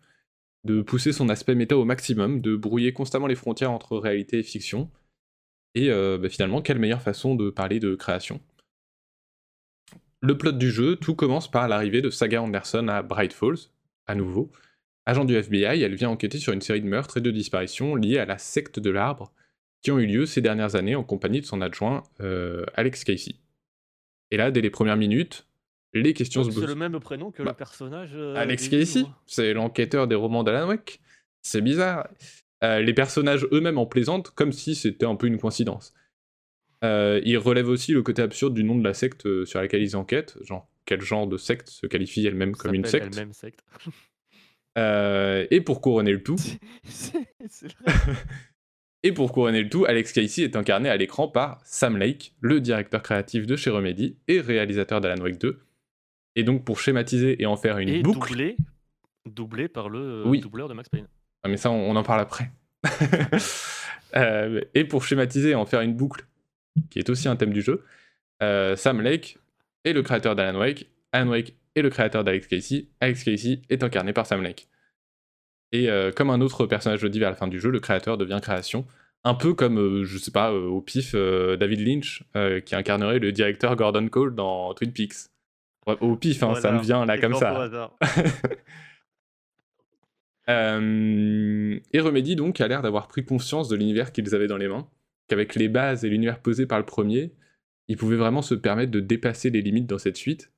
de 0.64 0.82
pousser 0.82 1.12
son 1.12 1.28
aspect 1.28 1.56
méta 1.56 1.76
au 1.76 1.84
maximum, 1.84 2.40
de 2.40 2.54
brouiller 2.54 2.92
constamment 2.92 3.26
les 3.26 3.34
frontières 3.34 3.72
entre 3.72 3.98
réalité 3.98 4.38
et 4.38 4.42
fiction. 4.44 4.88
Et 5.74 5.90
euh, 5.90 6.18
bah, 6.18 6.28
finalement, 6.28 6.62
quelle 6.62 6.78
meilleure 6.78 7.02
façon 7.02 7.34
de 7.34 7.50
parler 7.50 7.80
de 7.80 7.94
création? 7.96 8.40
Le 10.20 10.38
plot 10.38 10.52
du 10.52 10.70
jeu, 10.70 10.94
tout 10.94 11.16
commence 11.16 11.50
par 11.50 11.66
l'arrivée 11.66 12.02
de 12.02 12.10
Saga 12.10 12.40
Anderson 12.40 12.86
à 12.86 13.02
Bright 13.02 13.32
Falls, 13.32 13.70
à 14.06 14.14
nouveau. 14.14 14.52
Agent 15.06 15.24
du 15.24 15.34
FBI, 15.34 15.82
elle 15.82 15.94
vient 15.94 16.10
enquêter 16.10 16.38
sur 16.38 16.52
une 16.52 16.60
série 16.60 16.80
de 16.80 16.86
meurtres 16.86 17.16
et 17.16 17.20
de 17.20 17.30
disparitions 17.30 17.96
liées 17.96 18.18
à 18.18 18.24
la 18.24 18.38
secte 18.38 18.78
de 18.78 18.90
l'arbre 18.90 19.32
qui 19.82 19.90
ont 19.90 19.98
eu 19.98 20.06
lieu 20.06 20.26
ces 20.26 20.40
dernières 20.40 20.76
années 20.76 20.94
en 20.94 21.02
compagnie 21.02 21.40
de 21.40 21.46
son 21.46 21.60
adjoint 21.60 22.04
euh, 22.20 22.64
Alex 22.74 23.02
Casey. 23.02 23.34
Et 24.30 24.36
là, 24.36 24.50
dès 24.52 24.60
les 24.60 24.70
premières 24.70 24.96
minutes, 24.96 25.46
les 25.92 26.14
questions 26.14 26.44
se 26.44 26.50
C'est 26.50 26.60
posent. 26.60 26.68
le 26.68 26.74
même 26.76 26.98
prénom 27.00 27.32
que 27.32 27.42
Bah, 27.42 27.50
le 27.50 27.56
personnage. 27.56 28.12
euh, 28.14 28.34
Alex 28.36 28.68
Casey, 28.68 29.02
c'est 29.26 29.52
l'enquêteur 29.54 30.06
des 30.06 30.14
romans 30.14 30.44
d'Alan 30.44 30.68
Wake. 30.68 31.00
C'est 31.42 31.60
bizarre. 31.62 32.08
Euh, 32.62 32.80
les 32.80 32.94
personnages 32.94 33.44
eux-mêmes 33.50 33.78
en 33.78 33.86
plaisantent 33.86 34.30
comme 34.30 34.52
si 34.52 34.76
c'était 34.76 35.04
un 35.06 35.16
peu 35.16 35.26
une 35.26 35.38
coïncidence. 35.38 35.92
Ils 36.84 37.38
relèvent 37.38 37.68
aussi 37.68 37.92
le 37.92 38.02
côté 38.02 38.22
absurde 38.22 38.54
du 38.54 38.62
nom 38.64 38.76
de 38.76 38.82
la 38.84 38.94
secte 38.94 39.44
sur 39.44 39.60
laquelle 39.60 39.82
ils 39.82 39.96
enquêtent, 39.96 40.36
genre 40.42 40.68
quel 40.84 41.00
genre 41.00 41.26
de 41.28 41.36
secte 41.36 41.68
se 41.68 41.86
qualifie 41.86 42.26
elle-même 42.26 42.56
comme 42.56 42.74
une 42.74 42.84
secte. 42.84 43.06
elle-même 43.12 43.32
secte. 43.32 43.60
Euh, 44.78 45.46
et 45.50 45.60
pour 45.60 45.80
couronner 45.80 46.12
le 46.12 46.22
tout, 46.22 46.38
C'est- 46.84 47.18
c'est 47.48 47.72
vrai. 47.74 47.84
et 49.02 49.12
pour 49.12 49.32
couronner 49.32 49.62
le 49.62 49.68
tout, 49.68 49.84
Alex 49.84 50.12
Casey 50.12 50.42
est 50.44 50.56
incarné 50.56 50.88
à 50.88 50.96
l'écran 50.96 51.28
par 51.28 51.60
Sam 51.64 51.96
Lake, 51.98 52.34
le 52.40 52.60
directeur 52.60 53.02
créatif 53.02 53.46
de 53.46 53.56
chez 53.56 53.70
Remedy 53.70 54.16
et 54.28 54.40
réalisateur 54.40 55.00
d'Alan 55.00 55.22
Wake 55.22 55.38
2. 55.38 55.60
Et 56.36 56.44
donc 56.44 56.64
pour 56.64 56.80
schématiser 56.80 57.40
et 57.42 57.46
en 57.46 57.56
faire 57.56 57.76
une 57.78 57.90
Et 57.90 58.00
boucle, 58.02 58.30
doublé, 58.30 58.56
doublé 59.26 59.68
par 59.68 59.88
le 59.90 59.98
euh, 59.98 60.22
Oui. 60.26 60.40
doubleur 60.40 60.68
de 60.68 60.74
Max 60.74 60.88
Payne. 60.88 61.06
Ah, 61.42 61.48
mais 61.48 61.56
ça, 61.58 61.70
on, 61.70 61.90
on 61.90 61.96
en 61.96 62.02
parle 62.02 62.20
après. 62.20 62.50
Euh, 64.14 64.60
et 64.74 64.84
pour 64.84 65.04
schématiser 65.04 65.50
et 65.50 65.54
en 65.54 65.64
faire 65.64 65.80
une 65.80 65.94
boucle, 65.94 66.26
qui 66.90 66.98
est 66.98 67.08
aussi 67.08 67.28
un 67.28 67.36
thème 67.36 67.52
du 67.54 67.62
jeu, 67.62 67.82
euh, 68.42 68.76
Sam 68.76 69.00
Lake 69.00 69.38
est 69.84 69.94
le 69.94 70.02
créateur 70.02 70.36
d'Alan 70.36 70.58
Wake, 70.58 70.86
Alan 71.12 71.30
Wake 71.30 71.54
est 71.74 71.82
le 71.82 71.90
créateur 71.90 72.24
d'Alex 72.24 72.46
Casey, 72.46 72.86
Alex 73.00 73.24
Casey 73.24 73.62
est 73.68 73.82
incarné 73.82 74.12
par 74.12 74.26
Sam 74.26 74.42
Lake. 74.42 74.68
Et 75.72 75.88
euh, 75.88 76.12
comme 76.12 76.30
un 76.30 76.40
autre 76.40 76.66
personnage 76.66 77.02
le 77.02 77.08
dit 77.08 77.18
vers 77.18 77.30
la 77.30 77.36
fin 77.36 77.48
du 77.48 77.58
jeu, 77.58 77.70
le 77.70 77.80
créateur 77.80 78.18
devient 78.18 78.40
création. 78.42 78.86
Un 79.24 79.34
peu 79.34 79.54
comme, 79.54 79.78
euh, 79.78 80.04
je 80.04 80.18
sais 80.18 80.32
pas, 80.32 80.52
euh, 80.52 80.66
au 80.66 80.80
pif, 80.80 81.12
euh, 81.14 81.56
David 81.56 81.80
Lynch, 81.80 82.24
qui 82.64 82.74
incarnerait 82.74 83.20
le 83.20 83.30
directeur 83.30 83.76
Gordon 83.76 84.08
Cole 84.08 84.34
dans 84.34 84.74
Twin 84.74 84.92
Peaks. 84.92 85.28
Ouais, 85.86 85.96
au 86.00 86.16
pif, 86.16 86.42
hein, 86.42 86.54
ça 86.56 86.72
me 86.72 86.80
vient 86.80 87.06
là 87.06 87.18
comme 87.18 87.34
ça. 87.34 87.70
et 90.48 92.00
Remedy 92.00 92.36
donc 92.36 92.60
a 92.60 92.68
l'air 92.68 92.82
d'avoir 92.82 93.08
pris 93.08 93.24
conscience 93.24 93.68
de 93.68 93.76
l'univers 93.76 94.12
qu'ils 94.12 94.34
avaient 94.34 94.48
dans 94.48 94.56
les 94.56 94.68
mains, 94.68 94.88
qu'avec 95.28 95.54
les 95.54 95.68
bases 95.68 96.04
et 96.04 96.08
l'univers 96.08 96.40
posé 96.40 96.66
par 96.66 96.78
le 96.78 96.84
premier, 96.84 97.32
ils 97.88 97.96
pouvaient 97.96 98.16
vraiment 98.16 98.42
se 98.42 98.54
permettre 98.54 98.90
de 98.90 99.00
dépasser 99.00 99.50
les 99.50 99.62
limites 99.62 99.86
dans 99.86 99.98
cette 99.98 100.16
suite. 100.16 100.52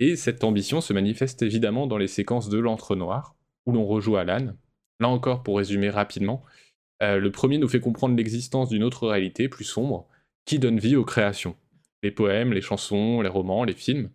Et 0.00 0.16
cette 0.16 0.44
ambition 0.44 0.80
se 0.80 0.92
manifeste 0.92 1.42
évidemment 1.42 1.86
dans 1.86 1.98
les 1.98 2.08
séquences 2.08 2.48
de 2.48 2.58
l'entre-noir, 2.58 3.36
où 3.66 3.72
l'on 3.72 3.86
rejoue 3.86 4.16
Alan. 4.16 4.54
Là 5.00 5.08
encore, 5.08 5.42
pour 5.42 5.56
résumer 5.58 5.90
rapidement, 5.90 6.42
euh, 7.02 7.18
le 7.18 7.30
premier 7.30 7.58
nous 7.58 7.68
fait 7.68 7.80
comprendre 7.80 8.16
l'existence 8.16 8.68
d'une 8.68 8.82
autre 8.82 9.08
réalité 9.08 9.48
plus 9.48 9.64
sombre, 9.64 10.08
qui 10.44 10.58
donne 10.58 10.78
vie 10.78 10.96
aux 10.96 11.04
créations. 11.04 11.56
Les 12.02 12.10
poèmes, 12.10 12.52
les 12.52 12.60
chansons, 12.60 13.20
les 13.20 13.28
romans, 13.28 13.64
les 13.64 13.74
films. 13.74 14.10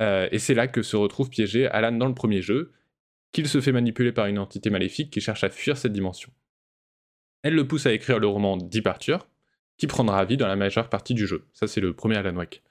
Euh, 0.00 0.28
et 0.32 0.38
c'est 0.38 0.54
là 0.54 0.66
que 0.68 0.82
se 0.82 0.96
retrouve 0.96 1.28
piégé 1.28 1.66
Alan 1.66 1.92
dans 1.92 2.08
le 2.08 2.14
premier 2.14 2.42
jeu, 2.42 2.72
qu'il 3.32 3.48
se 3.48 3.60
fait 3.60 3.72
manipuler 3.72 4.12
par 4.12 4.26
une 4.26 4.38
entité 4.38 4.70
maléfique 4.70 5.10
qui 5.10 5.20
cherche 5.20 5.44
à 5.44 5.50
fuir 5.50 5.76
cette 5.76 5.92
dimension. 5.92 6.32
Elle 7.42 7.54
le 7.54 7.66
pousse 7.66 7.86
à 7.86 7.92
écrire 7.92 8.18
le 8.18 8.26
roman 8.26 8.56
Departure, 8.56 9.28
qui 9.76 9.86
prendra 9.86 10.24
vie 10.24 10.36
dans 10.36 10.46
la 10.46 10.56
majeure 10.56 10.88
partie 10.88 11.14
du 11.14 11.26
jeu. 11.26 11.46
Ça, 11.52 11.66
c'est 11.66 11.80
le 11.80 11.94
premier 11.94 12.16
Alan 12.16 12.36
Wake. 12.36 12.62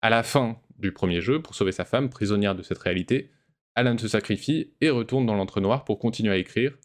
À 0.00 0.10
la 0.10 0.22
fin 0.22 0.58
du 0.78 0.92
premier 0.92 1.20
jeu, 1.20 1.40
pour 1.42 1.54
sauver 1.54 1.72
sa 1.72 1.84
femme, 1.84 2.08
prisonnière 2.10 2.54
de 2.54 2.62
cette 2.62 2.78
réalité, 2.78 3.30
Alan 3.74 3.96
se 3.98 4.08
sacrifie 4.08 4.72
et 4.80 4.90
retourne 4.90 5.26
dans 5.26 5.34
l'entre-noir 5.34 5.84
pour 5.84 5.98
continuer 5.98 6.32
à 6.32 6.36
écrire, 6.36 6.76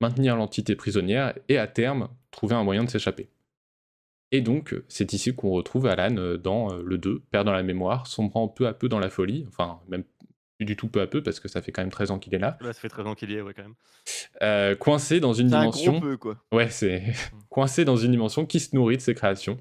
maintenir 0.00 0.36
l'entité 0.36 0.76
prisonnière 0.76 1.34
et 1.48 1.58
à 1.58 1.66
terme 1.66 2.08
trouver 2.30 2.54
un 2.54 2.64
moyen 2.64 2.84
de 2.84 2.90
s'échapper. 2.90 3.30
Et 4.32 4.40
donc, 4.40 4.74
c'est 4.88 5.12
ici 5.12 5.34
qu'on 5.34 5.50
retrouve 5.50 5.86
Alan 5.86 6.16
euh, 6.16 6.36
dans 6.36 6.72
euh, 6.72 6.82
le 6.84 6.98
2, 6.98 7.20
perdant 7.30 7.52
la 7.52 7.62
mémoire, 7.62 8.06
sombrant 8.06 8.48
peu 8.48 8.66
à 8.66 8.74
peu 8.74 8.88
dans 8.88 8.98
la 8.98 9.08
folie, 9.08 9.44
enfin, 9.48 9.80
même 9.88 10.02
plus 10.56 10.64
du 10.66 10.76
tout 10.76 10.88
peu 10.88 11.00
à 11.00 11.06
peu 11.06 11.22
parce 11.22 11.40
que 11.40 11.48
ça 11.48 11.62
fait 11.62 11.70
quand 11.72 11.82
même 11.82 11.90
13 11.90 12.10
ans 12.10 12.18
qu'il 12.18 12.34
est 12.34 12.38
là, 12.38 12.58
Là, 12.60 12.72
ça 12.72 12.80
fait 12.80 12.88
13 12.88 13.06
ans 13.06 13.14
qu'il 13.14 13.30
y 13.30 13.34
est, 13.34 13.40
ouais, 13.40 13.54
quand 13.54 13.62
même. 13.62 13.74
euh, 14.42 14.74
coincé 14.74 15.20
dans 15.20 15.34
une 15.34 15.52
un 15.54 15.60
dimension. 15.60 15.92
gros 15.92 16.00
peu, 16.00 16.16
quoi. 16.16 16.42
Ouais, 16.52 16.68
c'est 16.70 17.04
coincé 17.48 17.84
dans 17.84 17.96
une 17.96 18.10
dimension 18.10 18.44
qui 18.44 18.58
se 18.60 18.74
nourrit 18.74 18.96
de 18.96 19.02
ses 19.02 19.14
créations. 19.14 19.58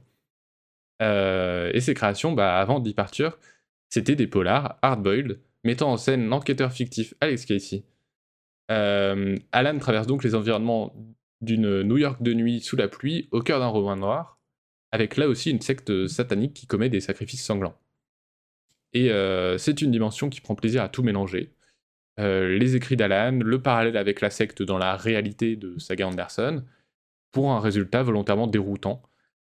Euh, 1.01 1.71
et 1.73 1.81
ses 1.81 1.93
créations, 1.93 2.31
bah, 2.31 2.57
avant 2.59 2.79
Departure, 2.79 3.37
c'était 3.93 4.15
des 4.15 4.25
polars 4.25 4.79
hard-boiled, 4.81 5.39
mettant 5.63 5.91
en 5.91 5.97
scène 5.97 6.27
l'enquêteur 6.27 6.71
fictif 6.71 7.13
Alex 7.21 7.45
Casey. 7.45 7.83
Euh, 8.71 9.37
Alan 9.51 9.77
traverse 9.77 10.07
donc 10.07 10.23
les 10.23 10.33
environnements 10.33 10.95
d'une 11.41 11.83
New 11.83 11.97
York 11.97 12.23
de 12.23 12.33
nuit 12.33 12.59
sous 12.59 12.75
la 12.75 12.87
pluie, 12.87 13.27
au 13.29 13.41
cœur 13.41 13.59
d'un 13.59 13.67
roman 13.67 13.95
noir, 13.95 14.39
avec 14.91 15.15
là 15.15 15.27
aussi 15.27 15.51
une 15.51 15.61
secte 15.61 16.07
satanique 16.07 16.55
qui 16.55 16.65
commet 16.65 16.89
des 16.89 17.01
sacrifices 17.01 17.45
sanglants. 17.45 17.77
Et 18.93 19.11
euh, 19.11 19.59
c'est 19.59 19.83
une 19.83 19.91
dimension 19.91 20.31
qui 20.31 20.41
prend 20.41 20.55
plaisir 20.55 20.81
à 20.81 20.89
tout 20.89 21.03
mélanger. 21.03 21.53
Euh, 22.19 22.57
les 22.57 22.75
écrits 22.75 22.95
d'Alan, 22.95 23.41
le 23.43 23.61
parallèle 23.61 23.97
avec 23.97 24.21
la 24.21 24.31
secte 24.31 24.63
dans 24.63 24.79
la 24.79 24.95
réalité 24.95 25.55
de 25.55 25.77
Saga 25.77 26.07
Anderson, 26.07 26.63
pour 27.31 27.51
un 27.51 27.59
résultat 27.59 28.01
volontairement 28.01 28.47
déroutant, 28.47 29.03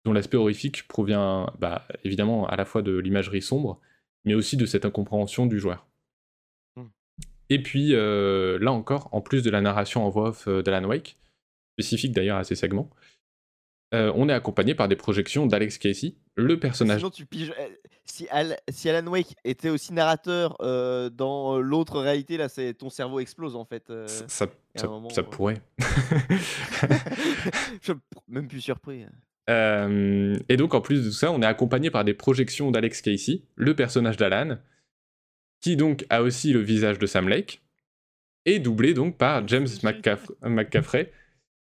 dont 0.03 0.11
l'aspect 0.11 0.36
horrifique 0.36 0.86
provient 0.90 1.49
bah, 1.60 1.88
évidemment 2.03 2.45
à 2.45 2.57
la 2.57 2.65
fois 2.65 2.82
de 2.82 2.98
l'imagerie 2.98 3.41
sombre, 3.41 3.80
mais 4.26 4.34
aussi 4.34 4.58
de 4.58 4.66
cette 4.66 4.86
incompréhension 4.86 5.45
du 5.45 5.60
joueur. 5.60 5.86
Hmm. 6.76 6.88
Et 7.50 7.62
puis, 7.62 7.94
euh, 7.94 8.58
là 8.60 8.72
encore, 8.72 9.10
en 9.12 9.22
plus 9.22 9.44
de 9.44 9.50
la 9.50 9.62
narration 9.62 10.06
en 10.06 10.10
voix 10.10 10.30
off 10.30 10.48
euh, 10.48 10.62
d'Alan 10.62 10.88
Wake, 10.88 11.18
spécifique 11.80 12.12
d'ailleurs 12.14 12.38
à 12.38 12.44
ces 12.44 12.56
segments, 12.56 12.90
euh, 13.94 14.12
on 14.16 14.28
est 14.28 14.34
accompagné 14.34 14.74
par 14.74 14.88
des 14.88 14.95
projections 14.95 15.45
d'Alex 15.45 15.78
Casey, 15.78 16.16
le 16.36 16.60
personnage. 16.60 16.98
Sinon, 16.98 17.12
tu 17.12 17.26
piges. 17.28 17.54
Si, 18.06 18.28
Al- 18.30 18.58
si 18.70 18.90
Alan 18.90 19.06
Wake 19.10 19.36
était 19.44 19.70
aussi 19.70 19.94
narrateur 19.94 20.58
euh, 20.62 21.10
dans 21.12 21.60
l'autre 21.60 22.00
réalité, 22.02 22.38
là, 22.38 22.50
c'est 22.50 22.74
ton 22.74 22.90
cerveau 22.90 23.20
explose 23.20 23.56
en 23.56 23.66
fait. 23.66 23.90
euh. 23.91 24.08
Ça, 24.08 24.48
ça- 24.76 24.88
moment, 24.88 25.10
pourrait. 25.32 25.62
Je 27.82 27.82
suis 27.82 27.94
même 28.28 28.48
plus 28.48 28.62
surpris. 28.62 29.06
Euh, 29.49 30.38
et 30.49 30.57
donc, 30.57 30.74
en 30.74 30.82
plus 30.82 31.03
de 31.03 31.07
tout 31.10 31.15
ça, 31.15 31.32
on 31.32 31.41
est 31.41 31.45
accompagné 31.45 31.91
par 31.91 32.03
des 32.06 32.14
projections 32.14 32.72
d'Alex 32.72 33.02
Casey, 33.02 33.41
le 33.56 33.76
personnage 33.76 34.18
d'Alan, 34.18 34.57
qui 35.61 35.76
donc 35.76 36.06
a 36.10 36.22
aussi 36.22 36.53
le 36.53 36.60
visage 36.60 36.99
de 36.99 37.06
Sam 37.06 37.28
Lake, 37.28 37.61
et 38.45 38.60
doublé 38.60 38.94
donc 38.94 39.18
par 39.18 39.48
James 39.48 39.68
McCaff- 39.84 40.32
McCaffrey. 40.41 41.11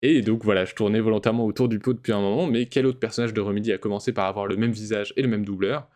Et 0.02 0.22
donc 0.22 0.44
voilà, 0.44 0.64
je 0.64 0.74
tournais 0.74 1.00
volontairement 1.00 1.44
autour 1.44 1.68
du 1.68 1.78
pot 1.78 1.92
depuis 1.92 2.12
un 2.12 2.20
moment, 2.20 2.46
mais 2.46 2.66
quel 2.66 2.86
autre 2.86 2.98
personnage 2.98 3.34
de 3.34 3.40
Remedy 3.40 3.72
a 3.72 3.78
commencé 3.78 4.12
par 4.12 4.26
avoir 4.26 4.46
le 4.46 4.56
même 4.56 4.72
visage 4.72 5.12
et 5.16 5.22
le 5.22 5.28
même 5.28 5.44
doubleur? 5.44 5.88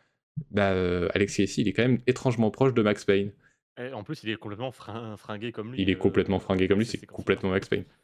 Bah, 0.51 0.73
euh, 0.73 1.09
Alex 1.15 1.37
Casey, 1.37 1.63
il 1.63 1.69
est 1.69 1.73
quand 1.73 1.85
même 1.85 2.01
étrangement 2.07 2.51
proche 2.51 2.75
de 2.75 2.83
Max 2.83 3.05
Payne. 3.05 3.33
Et 3.79 3.93
en 3.93 4.05
plus, 4.05 4.23
il 4.23 4.31
est 4.31 4.37
complètement 4.37 4.73
frin- 4.73 5.17
fringué 5.17 5.53
comme 5.53 5.73
lui. 5.73 5.83
Il 5.83 5.91
est 5.91 5.95
euh, 5.95 5.99
complètement 5.99 6.39
fringué 6.39 6.69
comme 6.69 6.79
lui, 6.79 6.87
ces 6.87 6.99
c'est 6.99 7.07
complètement 7.07 7.51
Max 7.51 7.69
Payne. 7.69 7.85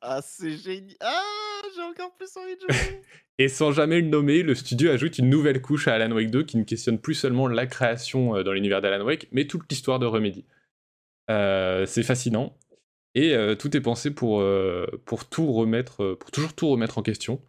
Ah, 0.00 0.20
c'est 0.22 0.56
génial. 0.56 0.96
Ah, 1.00 1.22
Et 3.38 3.48
sans 3.48 3.72
jamais 3.72 4.00
le 4.00 4.08
nommer, 4.08 4.42
le 4.42 4.54
studio 4.54 4.90
ajoute 4.90 5.18
une 5.18 5.30
nouvelle 5.30 5.60
couche 5.60 5.88
à 5.88 5.94
Alan 5.94 6.14
Wake 6.14 6.30
2 6.30 6.44
qui 6.44 6.58
ne 6.58 6.64
questionne 6.64 6.98
plus 6.98 7.14
seulement 7.14 7.48
la 7.48 7.66
création 7.66 8.36
euh, 8.36 8.42
dans 8.42 8.52
l'univers 8.52 8.80
d'Alan 8.80 9.04
Wake, 9.04 9.28
mais 9.32 9.46
toute 9.46 9.68
l'histoire 9.70 9.98
de 9.98 10.06
Remedy. 10.06 10.44
Euh, 11.30 11.86
c'est 11.86 12.02
fascinant. 12.02 12.56
Et 13.14 13.34
euh, 13.34 13.54
tout 13.54 13.76
est 13.76 13.80
pensé 13.80 14.12
pour, 14.12 14.44
pour 15.04 15.28
toujours 15.28 16.54
tout 16.54 16.68
remettre 16.70 16.98
en 16.98 17.02
question. 17.02 17.42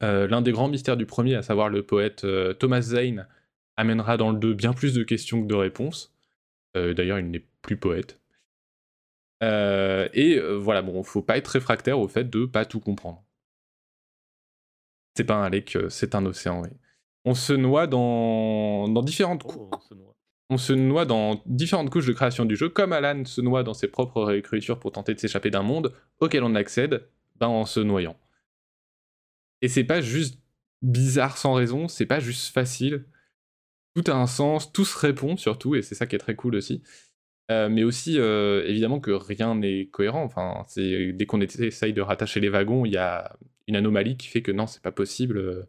L'un 0.00 0.42
des 0.42 0.52
grands 0.52 0.68
mystères 0.68 0.96
du 0.96 1.06
premier, 1.06 1.36
à 1.36 1.42
savoir 1.42 1.68
le 1.68 1.84
poète 1.84 2.26
Thomas 2.58 2.80
Zane, 2.80 3.28
amènera 3.76 4.16
dans 4.16 4.32
le 4.32 4.38
2 4.38 4.54
bien 4.54 4.72
plus 4.72 4.94
de 4.94 5.04
questions 5.04 5.42
que 5.42 5.46
de 5.46 5.54
réponses. 5.54 6.12
D'ailleurs, 6.74 7.20
il 7.20 7.30
n'est 7.30 7.44
plus 7.60 7.76
poète. 7.76 8.21
Euh, 9.42 10.08
et 10.12 10.38
euh, 10.38 10.56
voilà, 10.56 10.82
bon, 10.82 11.02
faut 11.02 11.22
pas 11.22 11.36
être 11.36 11.48
réfractaire 11.48 11.98
au 11.98 12.08
fait 12.08 12.24
de 12.30 12.44
pas 12.46 12.64
tout 12.64 12.80
comprendre. 12.80 13.24
C'est 15.16 15.24
pas 15.24 15.34
un 15.36 15.50
lac, 15.50 15.76
euh, 15.76 15.88
c'est 15.90 16.14
un 16.14 16.24
océan, 16.26 16.62
oui. 16.62 16.68
On 17.24 17.34
se 17.34 17.52
noie 17.52 17.86
dans, 17.86 18.88
dans 18.88 19.02
différentes 19.02 19.42
Oh, 19.46 19.70
ce 19.88 19.94
noir. 19.94 20.14
on 20.50 20.56
se 20.56 20.72
noie 20.72 21.04
dans 21.04 21.42
différentes 21.46 21.90
couches 21.90 22.06
de 22.06 22.12
création 22.12 22.44
du 22.44 22.56
jeu, 22.56 22.68
comme 22.68 22.92
Alan 22.92 23.24
se 23.24 23.40
noie 23.40 23.62
dans 23.62 23.74
ses 23.74 23.88
propres 23.88 24.22
réécritures 24.22 24.78
pour 24.80 24.92
tenter 24.92 25.14
de 25.14 25.20
s'échapper 25.20 25.50
d'un 25.50 25.62
monde 25.62 25.94
auquel 26.20 26.42
on 26.44 26.54
accède, 26.54 27.08
ben 27.36 27.48
en 27.48 27.64
se 27.64 27.80
noyant. 27.80 28.16
Et 29.60 29.68
c'est 29.68 29.84
pas 29.84 30.00
juste 30.00 30.40
bizarre 30.82 31.36
sans 31.38 31.54
raison, 31.54 31.86
c'est 31.88 32.06
pas 32.06 32.18
juste 32.20 32.52
facile. 32.52 33.06
Tout 33.94 34.10
a 34.10 34.14
un 34.14 34.26
sens, 34.26 34.72
tout 34.72 34.84
se 34.84 34.98
répond 34.98 35.36
surtout, 35.36 35.74
et 35.74 35.82
c'est 35.82 35.94
ça 35.94 36.06
qui 36.06 36.16
est 36.16 36.18
très 36.18 36.34
cool 36.34 36.56
aussi. 36.56 36.82
Euh, 37.50 37.68
mais 37.68 37.82
aussi, 37.84 38.18
euh, 38.18 38.64
évidemment, 38.66 39.00
que 39.00 39.10
rien 39.10 39.54
n'est 39.54 39.86
cohérent. 39.86 40.22
Enfin, 40.24 40.64
dès 40.76 41.26
qu'on 41.26 41.40
essaye 41.40 41.92
de 41.92 42.00
rattacher 42.00 42.40
les 42.40 42.48
wagons, 42.48 42.84
il 42.84 42.92
y 42.92 42.96
a 42.96 43.36
une 43.68 43.76
anomalie 43.76 44.16
qui 44.16 44.28
fait 44.28 44.42
que 44.42 44.52
non, 44.52 44.66
c'est 44.66 44.82
pas 44.82 44.92
possible. 44.92 45.38
euh, 45.38 45.68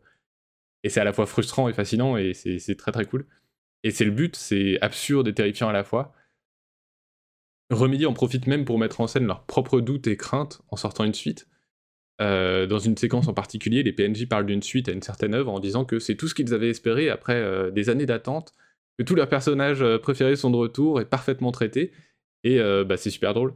Et 0.83 0.89
c'est 0.89 1.01
à 1.01 1.03
la 1.03 1.13
fois 1.13 1.25
frustrant 1.25 1.67
et 1.69 1.73
fascinant, 1.73 2.17
et 2.17 2.33
c'est 2.33 2.75
très 2.77 2.91
très 2.91 3.05
cool. 3.05 3.25
Et 3.83 3.91
c'est 3.91 4.05
le 4.05 4.11
but, 4.11 4.35
c'est 4.35 4.79
absurde 4.81 5.27
et 5.27 5.33
terrifiant 5.33 5.67
à 5.69 5.73
la 5.73 5.83
fois. 5.83 6.13
Remedy 7.69 8.05
en 8.05 8.13
profite 8.13 8.47
même 8.47 8.65
pour 8.65 8.77
mettre 8.77 9.01
en 9.01 9.07
scène 9.07 9.25
leurs 9.25 9.45
propres 9.45 9.81
doutes 9.81 10.07
et 10.07 10.17
craintes 10.17 10.61
en 10.69 10.75
sortant 10.77 11.03
une 11.05 11.13
suite. 11.13 11.47
Dans 12.19 12.79
une 12.79 12.95
séquence 12.95 13.27
en 13.27 13.33
particulier, 13.33 13.83
les 13.83 13.91
PNJ 13.91 14.27
parlent 14.27 14.45
d'une 14.45 14.61
suite 14.63 14.87
à 14.87 14.93
une 14.93 15.01
certaine 15.01 15.33
œuvre 15.33 15.51
en 15.51 15.59
disant 15.59 15.83
que 15.83 15.99
c'est 15.99 16.15
tout 16.15 16.29
ce 16.29 16.35
qu'ils 16.35 16.53
avaient 16.53 16.69
espéré 16.69 17.09
après 17.09 17.71
des 17.71 17.89
années 17.89 18.05
d'attente, 18.05 18.53
que 18.97 19.03
tous 19.03 19.15
leurs 19.15 19.29
personnages 19.29 19.81
euh, 19.81 19.97
préférés 19.97 20.35
sont 20.35 20.51
de 20.51 20.57
retour 20.57 21.01
et 21.01 21.05
parfaitement 21.05 21.51
traités. 21.51 21.91
Et 22.43 22.59
euh, 22.59 22.83
bah, 22.83 22.97
c'est 22.97 23.09
super 23.09 23.33
drôle. 23.33 23.53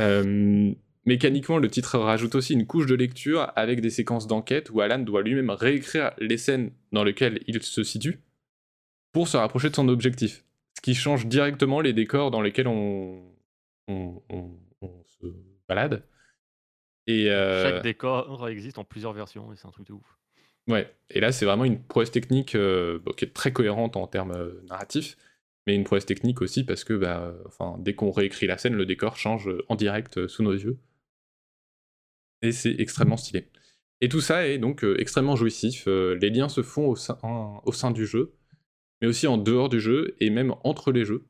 Euh, 0.00 0.72
mécaniquement, 1.04 1.58
le 1.58 1.68
titre 1.68 1.98
rajoute 1.98 2.34
aussi 2.34 2.52
une 2.52 2.66
couche 2.66 2.86
de 2.86 2.94
lecture 2.94 3.52
avec 3.56 3.80
des 3.80 3.90
séquences 3.90 4.26
d'enquête 4.26 4.70
où 4.70 4.80
Alan 4.80 4.98
doit 4.98 5.22
lui-même 5.22 5.50
réécrire 5.50 6.12
les 6.18 6.36
scènes 6.36 6.72
dans 6.92 7.04
lesquelles 7.04 7.40
il 7.46 7.62
se 7.62 7.82
situe 7.82 8.20
pour 9.12 9.28
se 9.28 9.36
rapprocher 9.36 9.70
de 9.70 9.76
son 9.76 9.88
objectif. 9.88 10.44
Ce 10.76 10.82
qui 10.82 10.94
change 10.94 11.26
directement 11.26 11.80
les 11.80 11.94
décors 11.94 12.30
dans 12.30 12.42
lesquels 12.42 12.68
on, 12.68 13.22
se 13.88 15.26
balade. 15.68 16.04
Et, 17.06 17.28
Chaque 17.28 17.82
décor 17.82 18.48
existe 18.48 18.78
en 18.78 18.84
plusieurs 18.84 19.12
versions 19.14 19.52
et 19.52 19.56
c'est 19.56 19.66
un 19.66 19.70
truc 19.70 19.86
de 19.86 19.94
ouf. 19.94 20.15
Ouais, 20.68 20.92
et 21.10 21.20
là 21.20 21.30
c'est 21.30 21.44
vraiment 21.44 21.64
une 21.64 21.80
prouesse 21.82 22.10
technique 22.10 22.54
euh, 22.56 22.98
qui 23.16 23.24
est 23.24 23.32
très 23.32 23.52
cohérente 23.52 23.96
en 23.96 24.06
termes 24.08 24.32
euh, 24.32 24.60
narratifs, 24.68 25.16
mais 25.66 25.74
une 25.76 25.84
prouesse 25.84 26.06
technique 26.06 26.42
aussi 26.42 26.64
parce 26.64 26.82
que 26.82 26.94
bah, 26.94 27.22
euh, 27.22 27.42
enfin, 27.46 27.76
dès 27.78 27.94
qu'on 27.94 28.10
réécrit 28.10 28.46
la 28.46 28.58
scène, 28.58 28.74
le 28.74 28.86
décor 28.86 29.16
change 29.16 29.48
en 29.68 29.76
direct 29.76 30.26
sous 30.26 30.42
nos 30.42 30.52
yeux. 30.52 30.78
Et 32.42 32.52
c'est 32.52 32.74
extrêmement 32.80 33.16
stylé. 33.16 33.48
Et 34.00 34.08
tout 34.08 34.20
ça 34.20 34.46
est 34.46 34.58
donc 34.58 34.84
extrêmement 34.98 35.36
jouissif. 35.36 35.86
les 35.86 36.30
liens 36.30 36.48
se 36.50 36.62
font 36.62 36.90
au 36.90 37.72
sein 37.72 37.90
du 37.90 38.06
jeu, 38.06 38.34
mais 39.00 39.08
aussi 39.08 39.26
en 39.26 39.38
dehors 39.38 39.68
du 39.70 39.80
jeu 39.80 40.14
et 40.20 40.30
même 40.30 40.54
entre 40.64 40.92
les 40.92 41.04
jeux. 41.04 41.26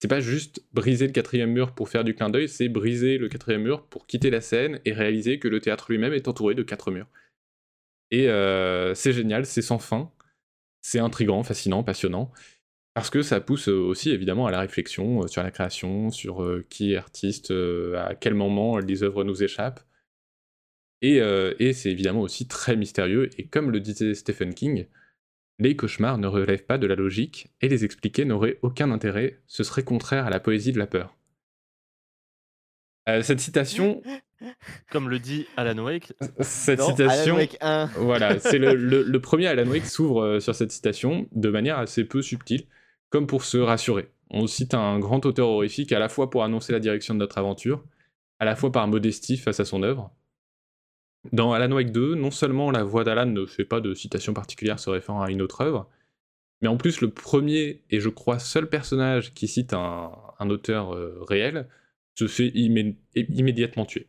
C'est 0.00 0.08
pas 0.08 0.20
juste 0.20 0.64
briser 0.72 1.06
le 1.06 1.12
quatrième 1.12 1.52
mur 1.52 1.72
pour 1.72 1.88
faire 1.88 2.04
du 2.04 2.14
clin 2.14 2.30
d'œil, 2.30 2.48
c'est 2.48 2.68
briser 2.68 3.18
le 3.18 3.28
quatrième 3.28 3.62
mur 3.62 3.86
pour 3.86 4.06
quitter 4.06 4.30
la 4.30 4.40
scène 4.40 4.80
et 4.84 4.92
réaliser 4.92 5.38
que 5.38 5.46
le 5.46 5.60
théâtre 5.60 5.86
lui-même 5.90 6.14
est 6.14 6.26
entouré 6.26 6.54
de 6.54 6.62
quatre 6.62 6.90
murs. 6.90 7.08
Et 8.10 8.28
euh, 8.28 8.94
c'est 8.94 9.12
génial, 9.12 9.46
c'est 9.46 9.62
sans 9.62 9.78
fin, 9.78 10.12
c'est 10.80 10.98
intriguant, 10.98 11.42
fascinant, 11.42 11.84
passionnant, 11.84 12.32
parce 12.94 13.10
que 13.10 13.22
ça 13.22 13.40
pousse 13.40 13.68
euh, 13.68 13.78
aussi 13.78 14.10
évidemment 14.10 14.46
à 14.46 14.50
la 14.50 14.60
réflexion 14.60 15.22
euh, 15.22 15.26
sur 15.28 15.42
la 15.42 15.50
création, 15.50 16.10
sur 16.10 16.44
qui 16.68 16.92
est 16.92 16.96
artiste, 16.96 17.52
à 17.96 18.14
quel 18.14 18.34
moment 18.34 18.78
les 18.78 19.02
œuvres 19.02 19.24
nous 19.24 19.42
échappent. 19.42 19.84
Et, 21.02 21.16
et 21.16 21.72
c'est 21.72 21.90
évidemment 21.90 22.20
aussi 22.20 22.46
très 22.46 22.76
mystérieux, 22.76 23.30
et 23.38 23.46
comme 23.46 23.70
le 23.70 23.80
disait 23.80 24.14
Stephen 24.14 24.52
King, 24.52 24.86
les 25.58 25.74
cauchemars 25.74 26.18
ne 26.18 26.26
relèvent 26.26 26.66
pas 26.66 26.76
de 26.76 26.86
la 26.86 26.94
logique, 26.94 27.48
et 27.62 27.68
les 27.68 27.86
expliquer 27.86 28.26
n'aurait 28.26 28.58
aucun 28.60 28.90
intérêt, 28.90 29.40
ce 29.46 29.62
serait 29.62 29.82
contraire 29.82 30.26
à 30.26 30.30
la 30.30 30.40
poésie 30.40 30.72
de 30.72 30.78
la 30.78 30.86
peur. 30.86 31.16
Cette 33.06 33.40
citation, 33.40 34.02
Comme 34.90 35.08
le 35.08 35.18
dit 35.18 35.46
Alan 35.56 35.78
Wake, 35.84 36.12
cette 36.40 36.78
Non, 36.80 36.88
citation, 36.88 37.34
Alan 37.34 37.36
Wake 37.36 37.58
1. 37.60 37.86
voilà, 37.96 38.38
c'est 38.40 38.58
le, 38.58 38.74
le- 38.74 39.02
le 39.02 39.20
premier 39.20 39.46
Alan 39.46 39.66
Wake 39.68 39.86
s'ouvre 39.86 40.22
euh, 40.22 40.40
sur 40.40 40.54
cette 40.54 40.72
citation 40.72 41.28
de 41.32 41.48
manière 41.50 41.78
assez 41.78 42.04
peu 42.04 42.22
subtile, 42.22 42.64
comme 43.10 43.26
pour 43.26 43.44
se 43.44 43.58
rassurer. 43.58 44.08
On 44.30 44.46
cite 44.46 44.74
un 44.74 44.98
grand 44.98 45.26
auteur 45.26 45.48
horrifique 45.48 45.92
à 45.92 45.98
la 45.98 46.08
fois 46.08 46.30
pour 46.30 46.44
annoncer 46.44 46.72
la 46.72 46.80
direction 46.80 47.14
de 47.14 47.18
notre 47.18 47.38
aventure, 47.38 47.84
à 48.38 48.44
la 48.44 48.56
fois 48.56 48.72
par 48.72 48.86
modestie 48.88 49.36
face 49.36 49.60
à 49.60 49.64
son 49.64 49.82
œuvre. 49.82 50.10
Dans 51.32 51.52
Alan 51.52 51.70
Wake 51.72 51.92
2, 51.92 52.14
non 52.14 52.30
seulement 52.30 52.70
la 52.70 52.82
voix 52.82 53.04
d'Alan 53.04 53.26
ne 53.26 53.44
fait 53.44 53.64
pas 53.66 53.80
de 53.80 53.92
citation 53.92 54.32
particulière 54.32 54.78
se 54.78 54.88
référant 54.88 55.20
à 55.22 55.30
une 55.30 55.42
autre 55.42 55.60
œuvre, 55.60 55.88
mais 56.62 56.68
en 56.68 56.76
plus 56.78 57.00
le 57.02 57.10
premier 57.10 57.82
et 57.90 58.00
je 58.00 58.08
crois 58.08 58.38
seul 58.38 58.68
personnage 58.68 59.34
qui 59.34 59.46
cite 59.48 59.74
un, 59.74 60.12
un 60.38 60.48
auteur 60.50 60.94
euh, 60.94 61.18
réel 61.28 61.68
se 62.18 62.26
fait 62.26 62.48
immé- 62.50 62.96
immédiatement 63.14 63.84
tuer. 63.84 64.06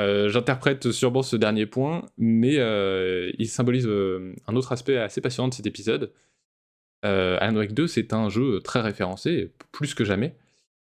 Euh, 0.00 0.28
J'interprète 0.28 0.90
sûrement 0.90 1.22
ce 1.22 1.36
dernier 1.36 1.66
point, 1.66 2.06
mais 2.16 2.58
euh, 2.58 3.30
il 3.38 3.48
symbolise 3.48 3.86
euh, 3.86 4.34
un 4.46 4.56
autre 4.56 4.72
aspect 4.72 4.96
assez 4.96 5.20
passionnant 5.20 5.48
de 5.48 5.54
cet 5.54 5.66
épisode. 5.66 6.12
Alan 7.04 7.56
Wake 7.56 7.74
2, 7.74 7.88
c'est 7.88 8.12
un 8.12 8.28
jeu 8.28 8.60
très 8.60 8.80
référencé, 8.80 9.52
plus 9.72 9.92
que 9.92 10.04
jamais, 10.04 10.36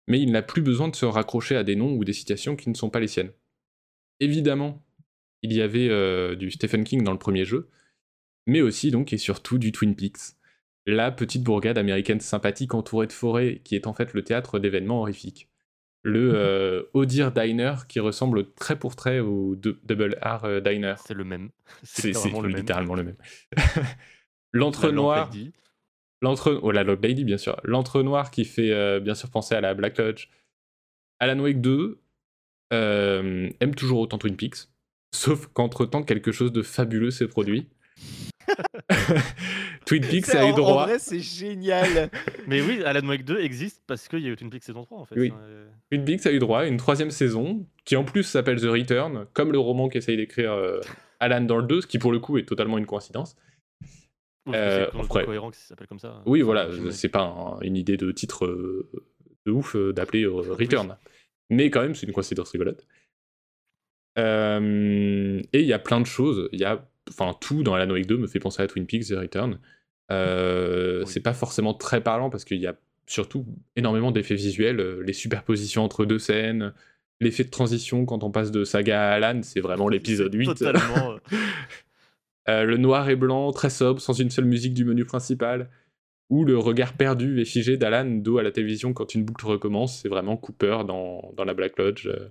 mais 0.07 0.19
il 0.19 0.31
n'a 0.31 0.41
plus 0.41 0.63
besoin 0.63 0.87
de 0.87 0.95
se 0.95 1.05
raccrocher 1.05 1.55
à 1.55 1.63
des 1.63 1.75
noms 1.75 1.93
ou 1.93 2.03
des 2.03 2.13
citations 2.13 2.55
qui 2.55 2.69
ne 2.69 2.73
sont 2.73 2.89
pas 2.89 2.99
les 2.99 3.07
siennes. 3.07 3.31
Évidemment, 4.19 4.83
il 5.43 5.53
y 5.53 5.61
avait 5.61 6.35
du 6.35 6.49
Stephen 6.49 6.83
King 6.83 7.03
dans 7.03 7.11
le 7.11 7.19
premier 7.19 7.45
jeu, 7.45 7.69
mais 8.47 8.61
aussi 8.61 8.89
donc 8.89 9.13
et 9.13 9.19
surtout 9.19 9.59
du 9.59 9.71
Twin 9.71 9.95
Peaks, 9.95 10.33
la 10.87 11.11
petite 11.11 11.43
bourgade 11.43 11.77
américaine 11.77 12.21
sympathique 12.21 12.73
entourée 12.73 13.05
de 13.05 13.13
forêts 13.13 13.61
qui 13.63 13.75
est 13.75 13.85
en 13.85 13.93
fait 13.93 14.13
le 14.13 14.23
théâtre 14.23 14.57
d'événements 14.57 15.01
horrifiques. 15.01 15.48
Le 16.01 16.31
euh, 16.33 16.83
Odir 16.93 17.31
Diner 17.31 17.73
qui 17.87 17.99
ressemble 17.99 18.53
très 18.53 18.79
pour 18.79 18.95
trait 18.95 19.19
au 19.19 19.55
Double 19.55 20.17
R 20.21 20.45
euh, 20.45 20.61
Diner. 20.61 20.95
C'est 21.05 21.13
le 21.13 21.25
même. 21.25 21.49
C'est 21.83 22.13
littéralement 22.47 22.95
le 22.95 23.03
même. 23.03 23.17
L'entre-noir. 24.53 25.29
L'entre... 26.21 26.59
Oh, 26.61 26.71
la 26.71 26.83
Log 26.83 27.03
Lady, 27.03 27.23
bien 27.23 27.37
sûr. 27.37 27.59
L'entre-noir 27.63 28.31
qui 28.31 28.45
fait 28.45 28.71
euh, 28.71 28.99
bien 28.99 29.15
sûr 29.15 29.29
penser 29.29 29.55
à 29.55 29.61
la 29.61 29.73
Black 29.73 29.97
Lodge. 29.97 30.29
Alan 31.19 31.39
Wake 31.39 31.61
2 31.61 31.99
euh, 32.71 33.49
aime 33.59 33.75
toujours 33.75 33.99
autant 33.99 34.17
Twin 34.17 34.35
Peaks, 34.35 34.69
sauf 35.13 35.47
qu'entre-temps, 35.47 36.03
quelque 36.03 36.31
chose 36.31 36.51
de 36.51 36.61
fabuleux 36.61 37.11
s'est 37.11 37.27
produit. 37.27 37.67
Twin 39.85 40.01
Peaks 40.05 40.25
C'est- 40.27 40.37
a 40.37 40.49
eu 40.49 40.53
droit. 40.53 40.83
En 40.83 40.85
vrai, 40.85 40.99
c'est 40.99 41.19
génial. 41.19 42.09
Mais 42.47 42.61
oui, 42.61 42.83
Alan 42.83 43.07
Wake 43.07 43.25
2 43.25 43.39
existe 43.39 43.81
parce 43.87 44.07
qu'il 44.07 44.19
y 44.19 44.27
a 44.27 44.29
eu 44.29 44.35
Twin 44.35 44.49
Peaks 44.49 44.63
saison 44.63 44.83
3 44.83 44.99
en 44.99 45.05
fait. 45.05 45.15
Oui. 45.19 45.33
Euh, 45.41 45.67
Twin 45.91 46.05
Peaks 46.05 46.25
a 46.25 46.31
eu 46.31 46.39
droit 46.39 46.61
à 46.61 46.65
une 46.65 46.77
troisième 46.77 47.11
saison, 47.11 47.65
qui 47.85 47.95
en 47.95 48.03
plus 48.03 48.23
s'appelle 48.23 48.59
The 48.61 48.65
Return, 48.65 49.25
comme 49.33 49.51
le 49.51 49.59
roman 49.59 49.89
qu'essaye 49.89 50.17
d'écrire 50.17 50.51
euh, 50.51 50.79
Alan 51.19 51.41
dans 51.41 51.57
le 51.57 51.63
2, 51.63 51.81
ce 51.81 51.87
qui 51.87 51.97
pour 51.99 52.11
le 52.11 52.19
coup 52.19 52.37
est 52.37 52.45
totalement 52.45 52.77
une 52.77 52.85
coïncidence. 52.85 53.35
ou 54.45 54.53
est-ce 54.53 54.57
que 54.91 54.97
Euh, 54.97 55.03
c'est 55.03 55.25
cohérent 55.25 55.51
que 55.51 55.57
ça 55.57 55.67
s'appelle 55.69 55.87
comme 55.87 55.99
ça. 55.99 56.21
Oui, 56.25 56.41
voilà, 56.41 56.69
c'est 56.91 57.09
pas 57.09 57.21
un- 57.23 57.59
une 57.61 57.75
idée 57.77 57.97
de 57.97 58.11
titre 58.11 58.45
euh, 58.45 58.89
de 59.45 59.51
ouf 59.51 59.75
euh, 59.75 59.93
d'appeler 59.93 60.23
euh, 60.23 60.31
Return. 60.53 60.97
Mais 61.49 61.69
quand 61.71 61.81
même, 61.81 61.95
c'est 61.95 62.05
une 62.05 62.13
coïncidence 62.13 62.51
rigolote. 62.51 62.85
Euh, 64.17 65.41
et 65.53 65.61
il 65.61 65.65
y 65.67 65.73
a 65.73 65.79
plein 65.79 66.01
de 66.01 66.05
choses. 66.05 66.49
Il 66.51 66.59
y 66.59 66.65
a, 66.65 66.88
enfin, 67.09 67.35
tout 67.39 67.63
dans 67.63 67.73
Alan 67.73 67.91
Wake 67.91 68.05
2 68.07 68.17
me 68.17 68.27
fait 68.27 68.39
penser 68.39 68.61
à 68.61 68.67
Twin 68.67 68.85
Peaks 68.85 69.07
The 69.07 69.15
Return. 69.15 69.59
Euh, 70.11 71.01
Oui. 71.01 71.07
C'est 71.07 71.19
pas 71.19 71.33
forcément 71.33 71.73
très 71.73 72.01
parlant 72.01 72.29
parce 72.29 72.45
qu'il 72.45 72.57
y 72.59 72.67
a 72.67 72.75
surtout 73.05 73.45
énormément 73.75 74.11
d'effets 74.11 74.35
visuels, 74.35 74.79
euh, 74.79 75.01
les 75.05 75.13
superpositions 75.13 75.83
entre 75.83 76.05
deux 76.05 76.19
scènes, 76.19 76.73
l'effet 77.19 77.43
de 77.43 77.49
transition 77.49 78.05
quand 78.05 78.23
on 78.23 78.31
passe 78.31 78.51
de 78.51 78.63
saga 78.63 79.09
à 79.09 79.13
Alan, 79.13 79.41
c'est 79.43 79.61
vraiment 79.61 79.89
l'épisode 79.89 80.33
8. 80.33 80.45
Totalement. 80.45 81.13
euh, 81.13 81.17
Euh, 82.47 82.63
le 82.63 82.77
noir 82.77 83.07
et 83.09 83.15
blanc, 83.15 83.51
très 83.51 83.69
sobre, 83.69 84.01
sans 84.01 84.13
une 84.13 84.31
seule 84.31 84.45
musique 84.45 84.73
du 84.73 84.83
menu 84.83 85.05
principal, 85.05 85.69
ou 86.31 86.45
le 86.45 86.57
regard 86.57 86.93
perdu 86.93 87.39
et 87.39 87.45
figé 87.45 87.77
d'Alan 87.77 88.05
dos 88.05 88.39
à 88.39 88.43
la 88.43 88.49
télévision 88.51 88.91
quand 88.91 89.13
une 89.13 89.23
boucle 89.23 89.45
recommence, 89.45 90.01
c'est 90.01 90.09
vraiment 90.09 90.35
Cooper 90.35 90.79
dans, 90.87 91.31
dans 91.37 91.43
la 91.43 91.53
Black 91.53 91.77
Lodge. 91.77 92.07
Euh, 92.07 92.29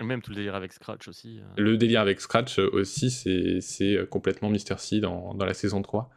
Même 0.00 0.22
tout 0.22 0.30
le 0.30 0.36
délire 0.36 0.54
avec 0.54 0.72
Scratch 0.72 1.08
aussi. 1.08 1.40
euh. 1.40 1.44
Le 1.56 1.76
délire 1.76 2.00
avec 2.00 2.20
Scratch 2.20 2.58
euh, 2.58 2.70
aussi, 2.72 3.10
c'est 3.10 3.96
euh, 3.96 4.06
complètement 4.06 4.48
Mr. 4.48 4.78
C 4.78 5.00
dans, 5.00 5.34
dans 5.34 5.44
la 5.44 5.54
saison 5.54 5.82
3. 5.82 6.10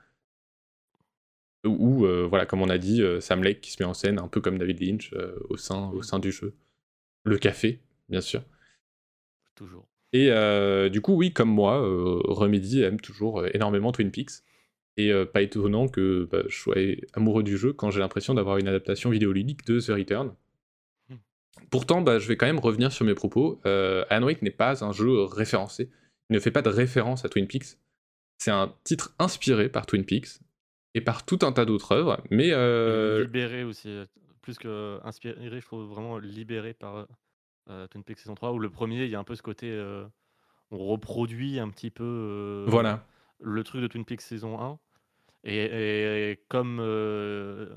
Ou, 1.66 2.06
euh, 2.06 2.26
voilà, 2.28 2.45
comme 2.45 2.62
on 2.62 2.70
a 2.70 2.78
dit, 2.78 3.03
Sam 3.20 3.44
Lake 3.44 3.62
qui 3.62 3.72
se 3.72 3.82
met 3.82 3.88
en 3.88 3.94
scène, 3.94 4.20
un 4.20 4.28
peu 4.28 4.41
comme 4.41 4.58
David 4.58 4.82
Lynch, 4.82 5.14
euh, 5.14 5.36
au, 5.49 5.58
sein, 5.58 5.90
au 5.91 6.02
sein 6.02 6.18
du 6.20 6.32
jeu. 6.32 6.56
Le 7.24 7.38
café, 7.38 7.80
bien 8.10 8.22
sûr. 8.22 8.41
Toujours. 9.56 9.88
Et 10.12 10.32
euh, 10.32 10.90
du 10.90 11.02
coup, 11.02 11.14
oui, 11.14 11.32
comme 11.34 11.49
moi, 11.49 11.78
Remedy 12.26 12.82
aime 12.82 12.99
toujours 12.99 13.45
énormément 13.53 13.91
Twin 13.91 14.12
Peaks. 14.12 14.41
Et 14.98 15.12
pas 15.34 15.41
étonnant 15.41 15.88
que 15.88 16.28
bah, 16.30 16.41
je 16.49 16.56
sois 16.58 16.76
amoureux 17.14 17.44
du 17.44 17.58
jeu 17.58 17.72
quand 17.74 17.91
j'ai 17.91 17.99
l'impression 18.02 18.34
d'avoir 18.34 18.58
une 18.58 18.68
adaptation 18.68 19.10
vidéoludique 19.10 19.66
de 19.66 19.80
The 19.80 19.90
Return. 19.90 20.34
Pourtant, 21.69 22.02
bah, 22.02 22.19
je 22.19 22.28
vais 22.28 22.38
quand 22.38 22.45
même 22.45 22.60
revenir 22.60 22.91
sur 22.91 23.06
mes 23.06 23.14
propos. 23.14 23.60
Euh, 23.65 24.03
Alan 24.10 24.26
Wake 24.26 24.41
n'est 24.41 24.49
pas 24.52 24.84
un 24.84 24.91
jeu 24.91 25.23
référencé. 25.23 25.90
Il 26.30 26.34
ne 26.34 26.40
fait 26.40 26.52
pas 26.52 26.61
de 26.61 26.69
référence 26.69 27.26
à 27.26 27.30
Twin 27.30 27.48
Peaks. 27.48 27.78
C'est 28.38 28.52
un 28.52 28.73
titre 28.84 29.14
inspiré 29.19 29.69
par 29.69 29.86
Twin 29.86 30.06
Peaks 30.06 30.40
et 30.94 31.02
par 31.02 31.26
tout 31.26 31.40
un 31.44 31.52
tas 31.52 31.65
d'autres 31.65 31.94
œuvres. 31.94 32.22
Mais 32.30 32.52
euh, 32.52 33.22
Libéré 33.23 33.64
aussi. 33.64 33.90
euh, 33.90 34.06
Plus 34.41 34.57
que 34.57 34.99
inspiré, 35.03 35.36
je 35.60 35.65
trouve 35.65 35.86
vraiment 35.88 36.18
libéré 36.18 36.73
par 36.73 37.07
euh, 37.69 37.88
Twin 37.88 38.03
Peaks 38.03 38.19
saison 38.19 38.36
3, 38.36 38.52
où 38.53 38.60
le 38.60 38.69
premier, 38.69 39.03
il 39.06 39.10
y 39.11 39.15
a 39.15 39.19
un 39.19 39.23
peu 39.23 39.36
ce 39.36 39.41
côté. 39.44 39.69
euh, 39.69 40.06
on 40.72 40.78
reproduit 40.78 41.60
un 41.60 41.69
petit 41.69 41.91
peu 41.91 42.03
euh, 42.03 42.65
voilà. 42.68 43.06
le 43.41 43.64
truc 43.64 43.82
de 43.82 43.88
Twin 43.88 44.06
Peaks 44.06 44.22
saison 44.22 44.60
1. 44.60 44.80
Et, 45.44 45.56
et- 45.56 46.32
et 46.32 46.40
comme 46.49 46.80
euh, 46.80 47.68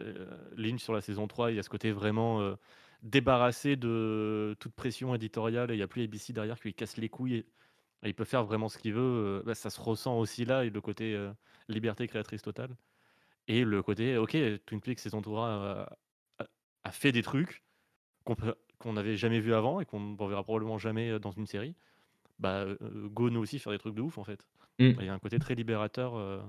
euh, 0.00 0.26
Lynch 0.56 0.80
sur 0.82 0.92
la 0.94 1.00
saison 1.00 1.26
3, 1.28 1.50
il 1.50 1.56
y 1.56 1.58
a 1.58 1.62
ce 1.62 1.68
côté 1.68 1.92
vraiment 1.92 2.40
euh, 2.40 2.54
débarrassé 3.02 3.76
de 3.76 4.56
toute 4.60 4.74
pression 4.74 5.14
éditoriale. 5.14 5.70
et 5.70 5.74
Il 5.74 5.76
n'y 5.78 5.82
a 5.82 5.88
plus 5.88 6.02
ABC 6.02 6.32
derrière 6.32 6.56
qui 6.58 6.64
lui 6.68 6.74
casse 6.74 6.96
les 6.96 7.08
couilles. 7.08 7.34
Et, 7.36 7.46
et 8.04 8.08
il 8.08 8.14
peut 8.14 8.24
faire 8.24 8.44
vraiment 8.44 8.68
ce 8.68 8.78
qu'il 8.78 8.94
veut. 8.94 9.00
euh, 9.02 9.42
bah, 9.44 9.54
ça 9.54 9.70
se 9.70 9.80
ressent 9.80 10.18
aussi 10.18 10.44
là, 10.44 10.64
et 10.64 10.70
le 10.70 10.80
côté 10.80 11.14
euh, 11.14 11.32
liberté 11.68 12.06
créatrice 12.08 12.42
totale. 12.42 12.76
Et 13.48 13.64
le 13.64 13.82
côté, 13.82 14.16
ok, 14.16 14.36
Twin 14.66 14.80
Peaks 14.80 15.00
saison 15.00 15.22
3 15.22 15.48
euh, 15.48 15.86
a, 16.38 16.46
a 16.84 16.90
fait 16.92 17.12
des 17.12 17.22
trucs 17.22 17.64
qu'on 18.24 18.36
qu'on 18.78 18.92
n'avait 18.94 19.16
jamais 19.16 19.40
vu 19.40 19.54
avant 19.54 19.80
et 19.80 19.86
qu'on 19.86 20.00
ne 20.00 20.16
verra 20.28 20.44
probablement 20.44 20.78
jamais 20.78 21.18
dans 21.20 21.32
une 21.32 21.46
série. 21.46 21.74
Bah, 22.38 22.62
euh, 22.64 23.08
go 23.08 23.30
nous 23.30 23.40
aussi 23.40 23.58
faire 23.58 23.72
des 23.72 23.78
trucs 23.78 23.94
de 23.94 24.02
ouf 24.02 24.18
en 24.18 24.24
fait. 24.24 24.48
Mm. 24.78 24.92
Il 25.00 25.04
y 25.06 25.08
a 25.08 25.14
un 25.14 25.18
côté 25.18 25.38
très 25.38 25.54
libérateur 25.56 26.16
euh, 26.16 26.40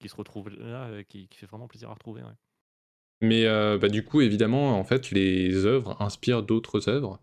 qui 0.00 0.08
se 0.08 0.16
retrouve 0.16 0.50
là, 0.50 1.04
qui, 1.04 1.28
qui 1.28 1.38
fait 1.38 1.46
vraiment 1.46 1.68
plaisir 1.68 1.90
à 1.90 1.94
retrouver. 1.94 2.22
ouais. 2.22 2.34
Mais 3.20 3.46
euh, 3.46 3.78
bah, 3.78 3.88
du 3.88 4.04
coup, 4.04 4.20
évidemment, 4.20 4.78
en 4.78 4.84
fait, 4.84 5.10
les 5.10 5.66
œuvres 5.66 5.96
inspirent 6.00 6.42
d'autres 6.42 6.88
œuvres. 6.88 7.20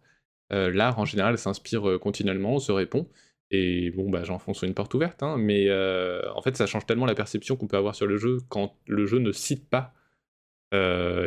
Euh, 0.54 0.70
L'art, 0.72 1.00
en 1.00 1.06
général, 1.06 1.38
s'inspire 1.38 1.90
euh, 1.90 1.98
continuellement, 1.98 2.60
se 2.60 2.72
répond. 2.72 3.08
Et 3.52 3.92
bon, 3.92 4.10
bah, 4.10 4.24
j'enfonce 4.24 4.64
une 4.64 4.74
porte 4.74 4.94
ouverte, 4.94 5.24
hein, 5.24 5.38
mais 5.38 5.68
euh, 5.70 6.22
en 6.34 6.42
fait, 6.42 6.58
ça 6.58 6.66
change 6.66 6.86
tellement 6.86 7.06
la 7.06 7.16
perception 7.16 7.56
qu'on 7.56 7.68
peut 7.68 7.78
avoir 7.78 7.96
sur 7.96 8.08
le 8.08 8.18
jeu 8.18 8.40
quand 8.50 8.76
le 8.88 9.06
jeu 9.06 9.20
ne 9.20 9.32
cite 9.32 9.70
pas 9.70 9.94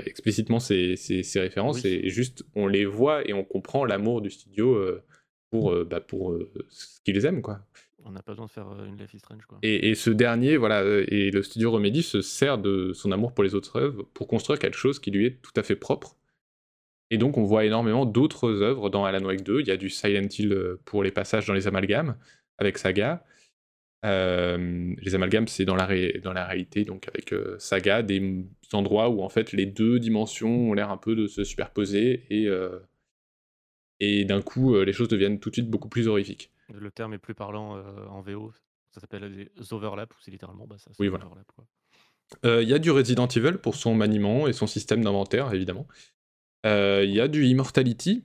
explicitement 0.04 0.60
ses, 0.60 0.96
ses- 0.96 1.22
ses 1.22 1.40
références, 1.40 1.82
Oui. 1.82 2.00
et 2.04 2.10
juste 2.10 2.44
on 2.54 2.66
les 2.66 2.84
voit 2.84 3.26
et 3.26 3.32
on 3.32 3.44
comprend 3.44 3.86
l'amour 3.86 4.20
du 4.20 4.28
studio 4.30 4.78
pour, 5.50 5.72
euh, 5.72 5.84
bah, 5.84 6.00
pour 6.00 6.36
ce 6.68 7.00
qu'ils 7.02 7.24
aiment, 7.24 7.40
quoi. 7.40 7.60
On 8.08 8.12
n'a 8.12 8.22
pas 8.22 8.32
besoin 8.32 8.46
de 8.46 8.50
faire 8.50 8.68
euh, 8.70 8.86
une 8.86 8.96
Life 8.96 9.12
is 9.12 9.18
Strange. 9.18 9.44
Quoi. 9.46 9.58
Et, 9.62 9.94
ce 9.94 10.08
dernier, 10.08 10.56
voilà, 10.56 10.82
euh, 10.82 11.04
et 11.08 11.30
le 11.30 11.42
studio 11.42 11.70
Remedy 11.70 12.02
se 12.02 12.22
sert 12.22 12.56
de 12.56 12.92
son 12.94 13.12
amour 13.12 13.34
pour 13.34 13.44
les 13.44 13.54
autres 13.54 13.78
œuvres 13.78 14.04
pour 14.14 14.26
construire 14.26 14.58
quelque 14.58 14.78
chose 14.78 14.98
qui 14.98 15.10
lui 15.10 15.26
est 15.26 15.42
tout 15.42 15.52
à 15.56 15.62
fait 15.62 15.76
propre. 15.76 16.16
Et 17.10 17.18
donc 17.18 17.36
on 17.36 17.44
voit 17.44 17.64
énormément 17.64 18.06
d'autres 18.06 18.62
œuvres 18.62 18.88
dans 18.88 19.04
Alan 19.04 19.24
Wake 19.24 19.42
2. 19.42 19.60
Il 19.60 19.68
y 19.68 19.70
a 19.70 19.76
du 19.76 19.90
Silent 19.90 20.28
Hill 20.38 20.52
euh, 20.52 20.80
pour 20.86 21.02
les 21.02 21.10
passages 21.10 21.46
dans 21.46 21.52
les 21.52 21.66
amalgames 21.66 22.16
avec 22.56 22.78
Saga. 22.78 23.24
Les 24.04 25.14
amalgames, 25.14 25.48
c'est 25.48 25.64
dans, 25.64 25.74
la 25.76 25.84
réalité, 25.84 26.84
donc 26.84 27.08
avec 27.08 27.34
Saga, 27.58 28.02
des 28.02 28.44
endroits 28.72 29.10
où 29.10 29.22
en 29.22 29.28
fait 29.28 29.52
les 29.52 29.66
deux 29.66 29.98
dimensions 29.98 30.70
ont 30.70 30.72
l'air 30.72 30.90
un 30.90 30.96
peu 30.96 31.14
de 31.16 31.26
se 31.26 31.44
superposer 31.44 32.24
et, 32.30 32.48
et 34.00 34.24
d'un 34.24 34.40
coup 34.40 34.80
les 34.80 34.92
choses 34.92 35.08
deviennent 35.08 35.40
tout 35.40 35.50
de 35.50 35.56
suite 35.56 35.68
beaucoup 35.68 35.88
plus 35.88 36.06
horrifiques. 36.06 36.52
Le 36.72 36.90
terme 36.90 37.14
est 37.14 37.18
plus 37.18 37.34
parlant 37.34 37.76
euh, 37.76 38.06
en 38.08 38.20
VO. 38.20 38.52
Ça 38.90 39.00
s'appelle 39.00 39.32
des 39.32 39.72
overlaps, 39.72 40.14
où 40.16 40.20
c'est 40.20 40.30
littéralement 40.30 40.66
bah, 40.66 40.76
ça. 40.78 40.90
Oui, 40.98 41.08
voilà. 41.08 41.28
Euh, 42.44 42.62
Il 42.62 42.68
y 42.68 42.74
a 42.74 42.78
du 42.78 42.90
Resident 42.90 43.26
Evil 43.26 43.58
pour 43.58 43.74
son 43.74 43.94
maniement 43.94 44.48
et 44.48 44.52
son 44.52 44.66
système 44.66 45.02
d'inventaire, 45.02 45.52
évidemment. 45.52 45.86
Euh, 46.66 47.04
Il 47.04 47.12
y 47.12 47.20
a 47.20 47.28
du 47.28 47.46
Immortality 47.46 48.24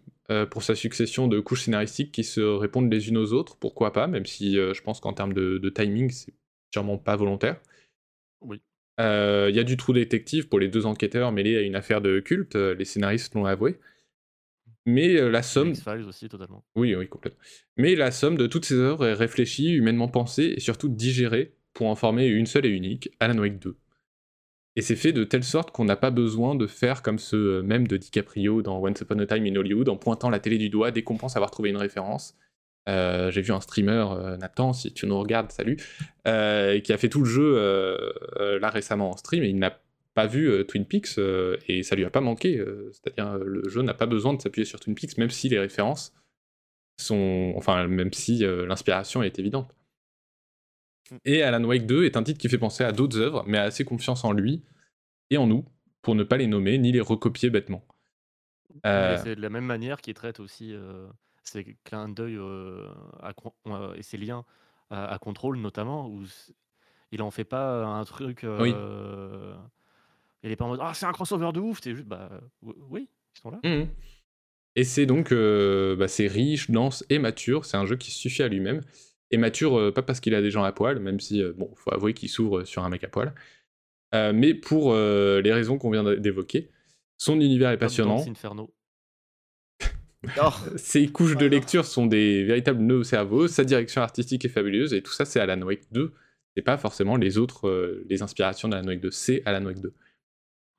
pour 0.50 0.64
sa 0.64 0.74
succession 0.74 1.28
de 1.28 1.40
couches 1.40 1.64
scénaristiques 1.64 2.12
qui 2.12 2.24
se 2.24 2.42
répondent 2.42 2.92
les 2.92 3.10
unes 3.10 3.18
aux 3.18 3.34
autres, 3.34 3.56
pourquoi 3.58 3.92
pas, 3.92 4.08
même 4.08 4.26
si 4.26 4.56
je 4.56 4.82
pense 4.82 5.00
qu'en 5.00 5.14
termes 5.14 5.34
de, 5.34 5.60
de 5.60 5.70
timing, 5.70 6.10
c'est 6.10 6.34
sûrement 6.74 6.98
pas 6.98 7.16
volontaire. 7.16 7.62
Oui. 8.42 8.60
Il 8.98 9.54
y 9.54 9.60
a 9.60 9.64
du 9.64 9.78
True 9.78 9.94
Detective 9.94 10.48
pour 10.48 10.60
les 10.60 10.70
deux 10.70 10.88
enquêteurs 10.88 11.32
mêlés 11.32 11.58
à 11.58 11.62
une 11.62 11.76
affaire 11.76 12.02
de 12.02 12.20
culte, 12.20 12.56
les 12.56 12.86
scénaristes 12.86 13.36
l'ont 13.36 13.46
avoué. 13.46 13.78
Mais 14.86 15.16
euh, 15.16 15.30
la 15.30 15.44
somme. 15.44 15.70
X-Files 15.70 16.06
aussi, 16.08 16.28
totalement. 16.28 16.66
Oui, 16.76 16.96
oui, 16.96 17.08
complètement. 17.08 17.40
Mais 17.78 17.96
la 17.96 18.12
somme 18.12 18.38
de 18.38 18.48
toutes 18.48 18.66
ces 18.66 18.76
œuvres 18.76 19.06
est 19.06 19.14
réfléchie, 19.14 19.72
humainement 19.72 20.08
pensée 20.08 20.54
et 20.56 20.60
surtout 20.60 20.90
digérée 20.90 21.56
pour 21.74 21.88
en 21.88 21.96
former 21.96 22.28
une 22.28 22.46
seule 22.46 22.66
et 22.66 22.70
unique, 22.70 23.10
Alan 23.20 23.38
Wake 23.38 23.60
2. 23.60 23.78
Et 24.76 24.82
c'est 24.82 24.96
fait 24.96 25.14
de 25.14 25.24
telle 25.24 25.44
sorte 25.44 25.72
qu'on 25.72 25.86
n'a 25.86 25.96
pas 25.96 26.10
besoin 26.10 26.56
de 26.56 26.68
faire 26.68 27.02
comme 27.02 27.20
ce 27.20 27.62
même 27.62 27.88
de 27.88 27.96
DiCaprio 27.96 28.62
dans 28.62 28.80
Once 28.84 29.00
Upon 29.02 29.20
a 29.20 29.26
Time 29.26 29.46
in 29.46 29.56
Hollywood 29.56 29.88
en 29.88 29.98
pointant 29.98 30.30
la 30.30 30.40
télé 30.40 30.58
du 30.58 30.70
doigt 30.70 30.92
dès 30.92 31.04
qu'on 31.04 31.18
pense 31.18 31.36
avoir 31.36 31.52
trouvé 31.52 31.70
une 31.70 31.78
référence. 31.78 32.36
Euh, 32.90 33.32
J'ai 33.32 33.42
vu 33.42 33.54
un 33.54 33.62
streamer, 33.62 34.06
Nathan, 34.40 34.74
si 34.74 34.92
tu 34.92 35.06
nous 35.06 35.18
regardes, 35.18 35.52
salut, 35.52 35.78
euh, 36.28 36.80
qui 36.80 36.92
a 36.92 36.98
fait 36.98 37.08
tout 37.08 37.20
le 37.20 37.30
jeu 37.30 37.54
euh, 37.56 38.60
là 38.60 38.70
récemment 38.70 39.12
en 39.12 39.18
stream 39.18 39.44
et 39.44 39.50
il 39.50 39.60
n'a 39.60 39.80
pas 40.14 40.28
vu 40.28 40.50
euh, 40.50 40.64
Twin 40.64 40.86
Peaks 40.86 41.18
euh, 41.18 41.58
et 41.68 41.84
ça 41.84 41.96
lui 41.96 42.06
a 42.06 42.10
pas 42.10 42.22
manqué. 42.22 42.58
euh, 42.58 42.92
C'est-à-dire 42.92 43.38
le 43.38 43.68
jeu 43.70 43.82
n'a 43.82 43.94
pas 43.94 44.06
besoin 44.06 44.34
de 44.34 44.42
s'appuyer 44.42 44.66
sur 44.66 44.80
Twin 44.80 44.96
Peaks 44.96 45.18
même 45.18 45.30
si 45.30 45.50
les 45.50 45.60
références 45.60 46.14
sont, 47.00 47.54
enfin 47.58 47.88
même 47.88 48.14
si 48.14 48.40
l'inspiration 48.40 49.24
est 49.24 49.40
évidente. 49.40 49.76
Et 51.26 51.42
Alan 51.44 51.64
Wake 51.64 51.86
2 51.86 52.06
est 52.06 52.18
un 52.18 52.24
titre 52.24 52.40
qui 52.40 52.50
fait 52.50 52.58
penser 52.58 52.84
à 52.84 52.92
d'autres 52.92 53.20
œuvres, 53.20 53.44
mais 53.48 53.58
a 53.58 53.64
assez 53.64 53.84
confiance 53.84 54.24
en 54.24 54.32
lui 54.32 54.64
et 55.30 55.38
en 55.38 55.48
nous 55.48 55.66
pour 56.02 56.16
ne 56.16 56.24
pas 56.24 56.38
les 56.38 56.48
nommer 56.48 56.78
ni 56.78 56.92
les 56.92 57.02
recopier 57.02 57.50
bêtement. 57.50 57.86
C'est 58.84 59.36
de 59.36 59.42
la 59.42 59.50
même 59.50 59.66
manière 59.66 60.02
qu'il 60.02 60.14
traite 60.14 60.40
aussi 60.40 60.76
ses 61.44 61.76
clins 61.84 62.10
d'œil 62.10 62.40
et 63.96 64.04
ses 64.04 64.18
liens 64.18 64.46
à, 64.90 65.14
à 65.14 65.18
contrôle 65.18 65.58
notamment 65.58 66.08
où 66.08 66.24
il 67.12 67.22
en 67.22 67.32
fait 67.32 67.44
pas 67.44 67.86
un 67.86 68.04
truc. 68.06 68.46
Oui. 68.60 68.74
Euh, 70.44 70.48
Il 70.48 70.52
est 70.52 70.56
pas 70.56 70.66
en 70.66 70.70
mode 70.70 70.80
ah 70.82 70.94
c'est 70.94 71.06
un 71.06 71.12
crossover 71.12 71.52
de 71.54 71.60
ouf. 71.60 71.80
C'est 71.84 71.96
juste 71.96 72.08
bah 72.08 72.30
w- 72.62 72.76
oui 72.90 73.08
ils 73.36 73.40
sont 73.42 73.52
là. 73.52 73.60
Mhm. 73.64 73.88
Et 74.76 74.84
c'est 74.84 75.06
donc 75.06 75.32
euh, 75.32 75.96
bah, 75.96 76.08
c'est 76.08 76.28
riche, 76.28 76.72
dense 76.72 77.06
et 77.10 77.20
mature. 77.20 77.66
C'est 77.66 77.78
un 77.78 77.86
jeu 77.86 77.96
qui 77.96 78.12
se 78.12 78.18
suffit 78.20 78.44
à 78.44 78.48
lui-même. 78.48 78.82
Et 79.32 79.38
mature, 79.38 79.78
euh, 79.80 79.92
pas 79.92 80.02
parce 80.04 80.20
qu'il 80.20 80.34
a 80.36 80.42
des 80.42 80.52
gens 80.52 80.64
à 80.64 80.72
poil, 80.72 81.00
même 81.00 81.20
si, 81.20 81.42
euh, 81.42 81.54
bon, 81.56 81.72
faut 81.76 81.94
avouer 81.94 82.14
qu'il 82.14 82.30
s'ouvre 82.30 82.64
sur 82.66 82.84
un 82.84 82.90
mec 82.90 83.04
à 83.04 83.08
poil, 83.08 83.34
euh, 84.14 84.32
mais 84.34 84.54
pour 84.54 84.94
euh, 84.94 85.42
les 85.42 85.52
raisons 85.54 85.78
qu'on 85.80 85.90
vient 85.92 86.04
d'évoquer. 86.04 86.70
Son 87.18 87.40
univers 87.40 87.70
est 87.72 87.74
Comme 87.76 87.88
passionnant. 87.88 88.26
Inferno. 88.28 88.74
Oh, 90.42 90.50
Ses 90.78 91.08
couches 91.08 91.36
de 91.36 91.46
lecture 91.46 91.84
sont 91.86 92.06
des 92.06 92.44
véritables 92.46 92.82
nœuds 92.82 93.00
au 93.00 93.04
cerveau. 93.04 93.48
Sa 93.50 93.66
direction 93.66 94.02
artistique 94.02 94.46
est 94.46 94.50
fabuleuse. 94.50 94.94
Et 94.94 95.02
tout 95.02 95.12
ça, 95.12 95.26
c'est 95.26 95.40
Alan 95.42 95.62
Wake 95.62 95.92
2. 95.92 96.14
C'est 96.56 96.62
pas 96.62 96.78
forcément 96.78 97.18
les 97.18 97.38
autres, 97.38 97.68
euh, 97.68 98.06
les 98.10 98.22
inspirations 98.22 98.70
d'Alan 98.70 98.88
Wake 98.88 99.02
2. 99.02 99.12
C'est 99.12 99.42
Alan 99.46 99.66
Wake 99.66 99.82
2. 99.82 99.94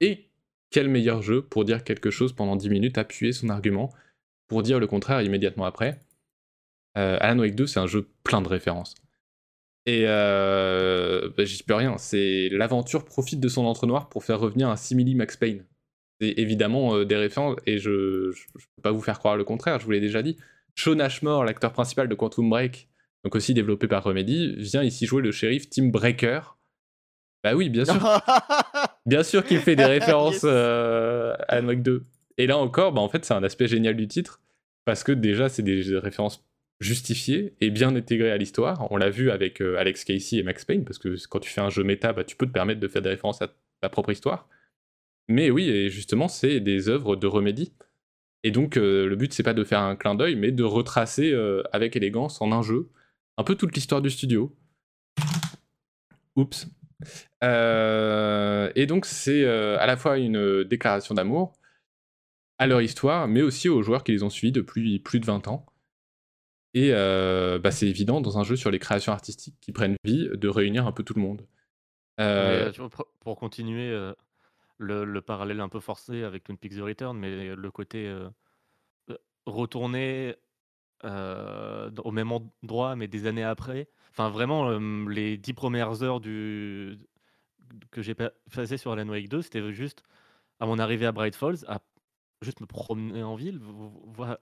Et 0.00 0.28
quel 0.70 0.88
meilleur 0.88 1.22
jeu 1.22 1.42
pour 1.42 1.64
dire 1.64 1.84
quelque 1.84 2.10
chose 2.10 2.32
pendant 2.32 2.56
10 2.56 2.68
minutes, 2.68 2.98
appuyer 2.98 3.32
son 3.32 3.48
argument, 3.48 3.92
pour 4.48 4.62
dire 4.62 4.80
le 4.80 4.86
contraire 4.86 5.22
immédiatement 5.22 5.64
après? 5.64 6.00
Euh, 6.96 7.16
Alan 7.20 7.40
Wake 7.40 7.54
2, 7.54 7.66
c'est 7.66 7.80
un 7.80 7.86
jeu 7.86 8.08
plein 8.22 8.42
de 8.42 8.48
références. 8.48 8.94
Et 9.86 10.04
euh, 10.06 11.28
bah, 11.36 11.44
j'y 11.44 11.62
peux 11.62 11.74
rien. 11.74 11.98
C'est 11.98 12.48
l'aventure 12.50 13.04
profite 13.04 13.40
de 13.40 13.48
son 13.48 13.66
entonnoir 13.66 14.08
pour 14.08 14.24
faire 14.24 14.40
revenir 14.40 14.68
un 14.68 14.76
simili 14.76 15.14
Max 15.14 15.36
Payne. 15.36 15.64
C'est 16.20 16.34
évidemment 16.38 16.94
euh, 16.96 17.04
des 17.04 17.16
références, 17.16 17.56
et 17.66 17.78
je 17.78 17.90
ne 18.28 18.32
peux 18.76 18.82
pas 18.82 18.92
vous 18.92 19.02
faire 19.02 19.18
croire 19.18 19.36
le 19.36 19.44
contraire, 19.44 19.80
je 19.80 19.84
vous 19.84 19.90
l'ai 19.90 20.00
déjà 20.00 20.22
dit. 20.22 20.36
Sean 20.76 20.98
Ashmore, 21.00 21.44
l'acteur 21.44 21.72
principal 21.72 22.08
de 22.08 22.14
Quantum 22.14 22.48
Break, 22.48 22.88
donc 23.24 23.34
aussi 23.34 23.54
développé 23.54 23.88
par 23.88 24.04
Remedy, 24.04 24.54
vient 24.56 24.82
ici 24.82 25.06
jouer 25.06 25.22
le 25.22 25.32
shérif 25.32 25.68
Tim 25.70 25.88
Breaker. 25.88 26.40
Bah 27.44 27.54
oui, 27.54 27.68
bien 27.68 27.84
sûr. 27.84 27.94
Bien 29.06 29.22
sûr 29.22 29.44
qu'il 29.44 29.58
fait 29.58 29.76
des 29.76 29.84
références 29.84 30.36
Yes. 30.36 30.44
euh, 30.46 31.34
à 31.46 31.60
Wake 31.60 31.82
2. 31.82 32.04
Et 32.38 32.46
là 32.46 32.56
encore, 32.56 32.92
bah, 32.92 33.02
en 33.02 33.08
fait, 33.10 33.24
c'est 33.26 33.34
un 33.34 33.42
aspect 33.44 33.66
génial 33.68 33.96
du 33.96 34.08
titre, 34.08 34.40
parce 34.86 35.04
que 35.04 35.12
déjà, 35.12 35.50
c'est 35.50 35.62
des 35.62 35.98
références 35.98 36.42
justifiées 36.80 37.54
et 37.60 37.70
bien 37.70 37.94
intégrées 37.94 38.30
à 38.30 38.38
l'histoire. 38.38 38.90
On 38.90 38.96
l'a 38.96 39.10
vu 39.10 39.30
avec 39.30 39.60
euh, 39.60 39.76
Alex 39.76 40.04
Casey 40.04 40.38
et 40.38 40.42
Max 40.42 40.64
Payne, 40.64 40.84
parce 40.84 40.98
que 40.98 41.16
quand 41.28 41.38
tu 41.38 41.50
fais 41.50 41.60
un 41.60 41.68
jeu 41.68 41.84
méta, 41.84 42.14
bah, 42.14 42.24
tu 42.24 42.34
peux 42.34 42.46
te 42.46 42.50
permettre 42.52 42.80
de 42.80 42.88
faire 42.88 43.02
des 43.02 43.10
références 43.10 43.42
à 43.42 43.48
ta 43.82 43.90
propre 43.90 44.10
histoire. 44.10 44.48
Mais 45.28 45.50
oui, 45.50 45.68
et 45.68 45.90
justement, 45.90 46.28
c'est 46.28 46.60
des 46.60 46.88
œuvres 46.88 47.14
de 47.14 47.26
Remedy. 47.26 47.74
Et 48.42 48.50
donc, 48.50 48.76
euh, 48.78 49.06
le 49.06 49.16
but, 49.16 49.32
c'est 49.34 49.42
pas 49.42 49.54
de 49.54 49.64
faire 49.64 49.80
un 49.80 49.96
clin 49.96 50.14
d'œil, 50.14 50.34
mais 50.36 50.50
de 50.50 50.64
retracer 50.64 51.30
euh, 51.32 51.62
avec 51.72 51.94
élégance 51.94 52.40
en 52.40 52.52
un 52.52 52.62
jeu 52.62 52.88
un 53.36 53.44
peu 53.44 53.54
toute 53.54 53.74
l'histoire 53.74 54.00
du 54.00 54.10
studio. 54.10 54.54
Oups. 56.36 56.66
Euh, 57.42 58.70
et 58.74 58.86
donc, 58.86 59.06
c'est 59.06 59.44
euh, 59.44 59.78
à 59.78 59.86
la 59.86 59.96
fois 59.96 60.18
une 60.18 60.64
déclaration 60.64 61.14
d'amour 61.14 61.52
à 62.58 62.66
leur 62.66 62.80
histoire, 62.80 63.28
mais 63.28 63.42
aussi 63.42 63.68
aux 63.68 63.82
joueurs 63.82 64.04
qui 64.04 64.12
les 64.12 64.22
ont 64.22 64.30
suivis 64.30 64.52
depuis 64.52 64.98
plus 65.00 65.20
de 65.20 65.26
20 65.26 65.48
ans. 65.48 65.66
Et 66.72 66.90
euh, 66.92 67.58
bah, 67.58 67.70
c'est 67.70 67.86
évident 67.86 68.20
dans 68.20 68.38
un 68.38 68.44
jeu 68.44 68.56
sur 68.56 68.70
les 68.70 68.78
créations 68.78 69.12
artistiques 69.12 69.56
qui 69.60 69.72
prennent 69.72 69.96
vie 70.04 70.28
de 70.32 70.48
réunir 70.48 70.86
un 70.86 70.92
peu 70.92 71.02
tout 71.04 71.14
le 71.14 71.22
monde. 71.22 71.46
Euh, 72.20 72.70
euh, 72.78 72.88
pour- 73.20 73.36
continuer 73.38 73.90
euh, 73.90 74.12
le, 74.78 75.04
le 75.04 75.20
parallèle 75.20 75.60
un 75.60 75.68
peu 75.68 75.80
forcé 75.80 76.22
avec 76.22 76.44
Twin 76.44 76.58
Peaks 76.58 76.76
The 76.76 76.80
Return, 76.80 77.16
mais 77.18 77.54
le 77.54 77.70
côté 77.70 78.06
euh, 78.08 78.28
euh, 79.10 79.16
retourner 79.46 80.36
euh, 81.04 81.90
au 82.04 82.10
même 82.10 82.32
endroit, 82.32 82.96
mais 82.96 83.08
des 83.08 83.26
années 83.26 83.44
après. 83.44 83.88
Enfin, 84.15 84.31
vraiment, 84.31 84.70
euh, 84.70 85.09
les 85.11 85.36
dix 85.39 85.55
premières 85.55 86.03
heures 86.03 86.20
du... 86.20 86.99
que 87.91 88.03
j'ai 88.03 88.15
pa- 88.15 88.32
passé 88.55 88.77
sur 88.77 88.93
Alan 88.93 89.09
Wake 89.09 89.28
2, 89.28 89.43
c'était 89.43 89.73
juste 89.73 90.05
à 90.61 90.66
mon 90.66 90.78
arrivée 90.78 91.07
à 91.07 91.12
Bright 91.12 91.36
Falls, 91.36 91.59
à 91.69 91.81
juste 92.43 92.61
me 92.61 92.66
promener 92.66 93.23
en 93.23 93.36
ville, 93.36 93.59
voir- 93.61 94.39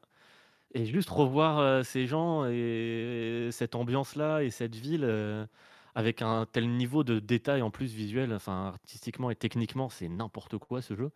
et 0.75 0.87
juste 0.87 1.11
revoir 1.11 1.59
euh, 1.61 1.83
ces 1.83 2.07
gens 2.07 2.47
et 2.47 3.49
cette 3.53 3.75
ambiance-là 3.75 4.43
et 4.45 4.51
cette 4.51 4.75
ville 4.77 5.05
euh, 5.05 5.47
avec 5.95 6.23
un 6.23 6.47
tel 6.47 6.69
niveau 6.71 7.05
de 7.05 7.19
détail 7.21 7.63
en 7.63 7.71
plus 7.71 7.95
visuel, 7.95 8.33
enfin 8.35 8.67
artistiquement 8.69 9.31
et 9.31 9.37
techniquement, 9.37 9.89
c'est 9.89 10.09
n'importe 10.09 10.59
quoi 10.59 10.83
ce 10.83 10.97
jeu. 10.97 11.11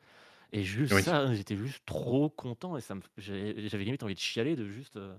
Et 0.53 0.63
juste 0.65 0.95
Oui. 0.95 1.03
ça, 1.03 1.35
j'étais 1.35 1.57
juste 1.57 1.85
trop 1.87 2.31
content 2.31 2.77
et 2.77 2.81
ça 2.83 2.95
me, 2.97 3.03
j'avais 3.19 3.85
limite 3.85 4.03
envie 4.03 4.15
de 4.15 4.21
chialer 4.21 4.57
de 4.57 4.69
juste, 4.69 4.97
euh, 4.97 5.17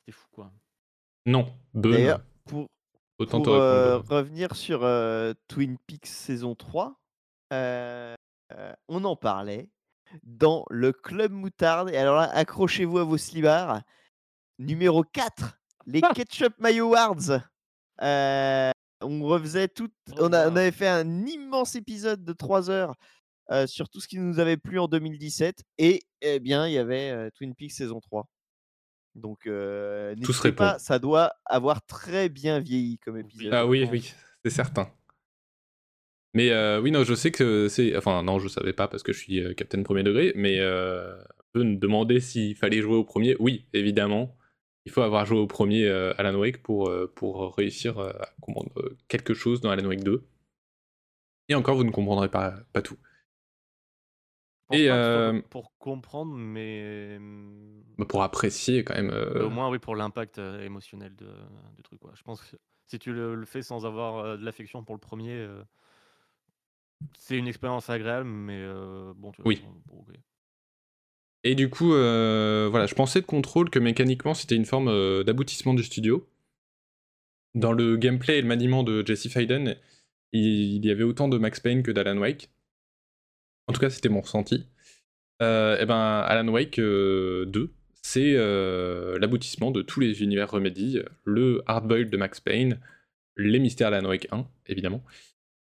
c'était 0.00 0.12
fou 0.12 0.28
quoi. 0.32 0.52
Non, 1.26 1.52
D'ailleurs, 1.72 2.20
pour, 2.44 2.66
autant 3.18 3.42
pour 3.42 3.54
euh, 3.54 3.98
revenir 3.98 4.54
sur 4.54 4.84
euh, 4.84 5.32
Twin 5.48 5.76
Peaks 5.86 6.06
saison 6.06 6.54
3, 6.54 7.00
euh, 7.52 8.14
on 8.88 9.04
en 9.04 9.16
parlait 9.16 9.70
dans 10.22 10.64
le 10.70 10.92
Club 10.92 11.32
Moutarde. 11.32 11.90
Et 11.90 11.96
alors 11.96 12.16
là, 12.16 12.30
accrochez-vous 12.34 12.98
à 12.98 13.04
vos 13.04 13.18
slibards. 13.18 13.80
Numéro 14.58 15.02
4, 15.02 15.58
les 15.86 16.00
Ketchup 16.00 16.54
Mayo 16.58 16.94
Awards. 16.94 17.40
On 19.02 19.22
refaisait 19.24 19.68
tout. 19.68 19.90
On, 20.18 20.32
a- 20.32 20.48
on 20.48 20.56
avait 20.56 20.70
fait 20.72 20.88
un 20.88 21.26
immense 21.26 21.74
épisode 21.74 22.24
de 22.24 22.32
3 22.32 22.70
heures 22.70 22.94
sur 23.66 23.88
tout 23.88 24.00
ce 24.00 24.08
qui 24.08 24.18
nous 24.18 24.38
avait 24.38 24.56
plu 24.56 24.78
en 24.78 24.86
2017. 24.86 25.62
Et 25.78 26.00
eh 26.20 26.38
bien, 26.38 26.66
il 26.68 26.72
y 26.74 26.78
avait 26.78 27.30
Twin 27.32 27.54
Peaks 27.54 27.72
saison 27.72 28.00
3. 28.00 28.26
Donc, 29.14 29.46
euh, 29.46 30.14
Tout 30.16 30.32
se 30.32 30.42
n'hésitez 30.42 30.52
pas, 30.52 30.78
ça 30.78 30.98
doit 30.98 31.34
avoir 31.44 31.84
très 31.86 32.28
bien 32.28 32.58
vieilli 32.60 32.98
comme 32.98 33.18
épisode. 33.18 33.52
Ah 33.52 33.62
je 33.62 33.68
oui, 33.68 33.88
oui, 33.90 34.12
c'est 34.44 34.50
certain. 34.50 34.90
Mais 36.34 36.50
euh, 36.50 36.80
oui, 36.80 36.90
non, 36.90 37.04
je 37.04 37.14
sais 37.14 37.30
que 37.30 37.68
c'est. 37.68 37.96
Enfin, 37.96 38.22
non, 38.24 38.40
je 38.40 38.48
savais 38.48 38.72
pas 38.72 38.88
parce 38.88 39.04
que 39.04 39.12
je 39.12 39.18
suis 39.18 39.40
euh, 39.40 39.54
capitaine 39.54 39.84
premier 39.84 40.02
degré, 40.02 40.32
mais 40.34 40.58
euh, 40.58 41.16
eux 41.54 41.62
me 41.62 41.76
demander 41.76 42.18
s'il 42.18 42.56
fallait 42.56 42.80
jouer 42.82 42.96
au 42.96 43.04
premier. 43.04 43.36
Oui, 43.38 43.66
évidemment. 43.72 44.36
Il 44.86 44.92
faut 44.92 45.00
avoir 45.00 45.24
joué 45.24 45.38
au 45.38 45.46
premier 45.46 45.86
euh, 45.86 46.12
Alan 46.18 46.38
Wake 46.38 46.62
pour, 46.62 46.88
euh, 46.88 47.10
pour 47.14 47.56
réussir 47.56 47.98
euh, 47.98 48.10
à 48.10 48.28
comprendre 48.40 48.70
quelque 49.08 49.32
chose 49.32 49.60
dans 49.60 49.70
Alan 49.70 49.88
Wake 49.88 50.04
2. 50.04 50.26
Et 51.48 51.54
encore, 51.54 51.76
vous 51.76 51.84
ne 51.84 51.90
comprendrez 51.90 52.28
pas, 52.28 52.54
pas 52.72 52.82
tout. 52.82 52.98
Je 54.74 54.80
pense 54.80 54.86
Et, 54.86 54.88
pas 54.88 54.96
que 54.98 55.04
ce 55.04 55.10
soit 55.10 55.20
euh, 55.20 55.42
pour, 55.50 55.72
comprendre, 55.78 56.34
mais, 56.34 57.14
hum, 57.18 57.82
Mais 57.98 58.04
Pour 58.06 58.22
apprécier 58.22 58.84
quand 58.84 58.94
même. 58.94 59.10
euh, 59.10 59.46
au 59.46 59.50
moins 59.50 59.70
oui 59.70 59.78
pour 59.78 59.96
l'impact 59.96 60.38
euh, 60.38 60.64
émotionnel 60.64 61.14
de, 61.16 61.28
du 61.76 61.82
truc 61.82 62.00
quoi. 62.00 62.12
Je 62.16 62.22
pense 62.22 62.40
que 62.42 62.56
si 62.86 62.98
tu 62.98 63.12
le, 63.12 63.34
le 63.34 63.46
fais 63.46 63.62
sans 63.62 63.86
avoir 63.86 64.18
euh, 64.18 64.36
de 64.36 64.44
l'affection 64.44 64.84
pour 64.84 64.94
le 64.94 65.00
premier, 65.00 65.32
euh, 65.32 65.62
c'est 67.18 67.36
une 67.38 67.48
expérience 67.48 67.90
agréable, 67.90 68.28
mais 68.28 68.60
euh, 68.60 69.12
bon, 69.16 69.32
tu 69.32 69.42
vois, 69.42 69.48
Oui. 69.48 69.62
bon. 69.86 70.04
Et 71.46 71.54
du 71.54 71.68
coup, 71.68 71.92
euh, 71.92 72.68
voilà, 72.70 72.86
je 72.86 72.94
pensais 72.94 73.20
de 73.20 73.26
contrôle 73.26 73.68
que 73.68 73.78
mécaniquement 73.78 74.32
c'était 74.32 74.56
une 74.56 74.64
forme 74.64 74.88
euh, 74.88 75.24
d'aboutissement 75.24 75.74
du 75.74 75.82
studio. 75.82 76.26
Dans 77.54 77.72
le 77.72 77.96
gameplay 77.96 78.38
et 78.38 78.42
le 78.42 78.48
maniement 78.48 78.82
de 78.82 79.04
Jesse 79.06 79.28
Faden, 79.28 79.76
il, 80.32 80.76
il 80.76 80.84
y 80.86 80.90
avait 80.90 81.04
autant 81.04 81.28
de 81.28 81.38
Max 81.38 81.60
Payne 81.60 81.82
que 81.82 81.90
d'Alan 81.90 82.16
Wake. 82.18 82.50
En 83.66 83.72
tout 83.72 83.80
cas, 83.80 83.90
c'était 83.90 84.08
mon 84.08 84.20
ressenti. 84.20 84.66
Euh, 85.42 85.78
et 85.80 85.86
ben, 85.86 86.20
Alan 86.20 86.48
Wake 86.48 86.78
euh, 86.78 87.44
2, 87.46 87.72
c'est 88.02 88.34
euh, 88.36 89.18
l'aboutissement 89.18 89.70
de 89.70 89.82
tous 89.82 90.00
les 90.00 90.22
univers 90.22 90.50
Remedy, 90.50 91.00
le 91.24 91.62
hardboiled 91.66 92.10
de 92.10 92.16
Max 92.16 92.40
Payne, 92.40 92.80
les 93.36 93.58
mystères 93.58 93.90
d'Alan 93.90 94.08
Wake 94.08 94.28
1, 94.30 94.46
évidemment, 94.66 95.02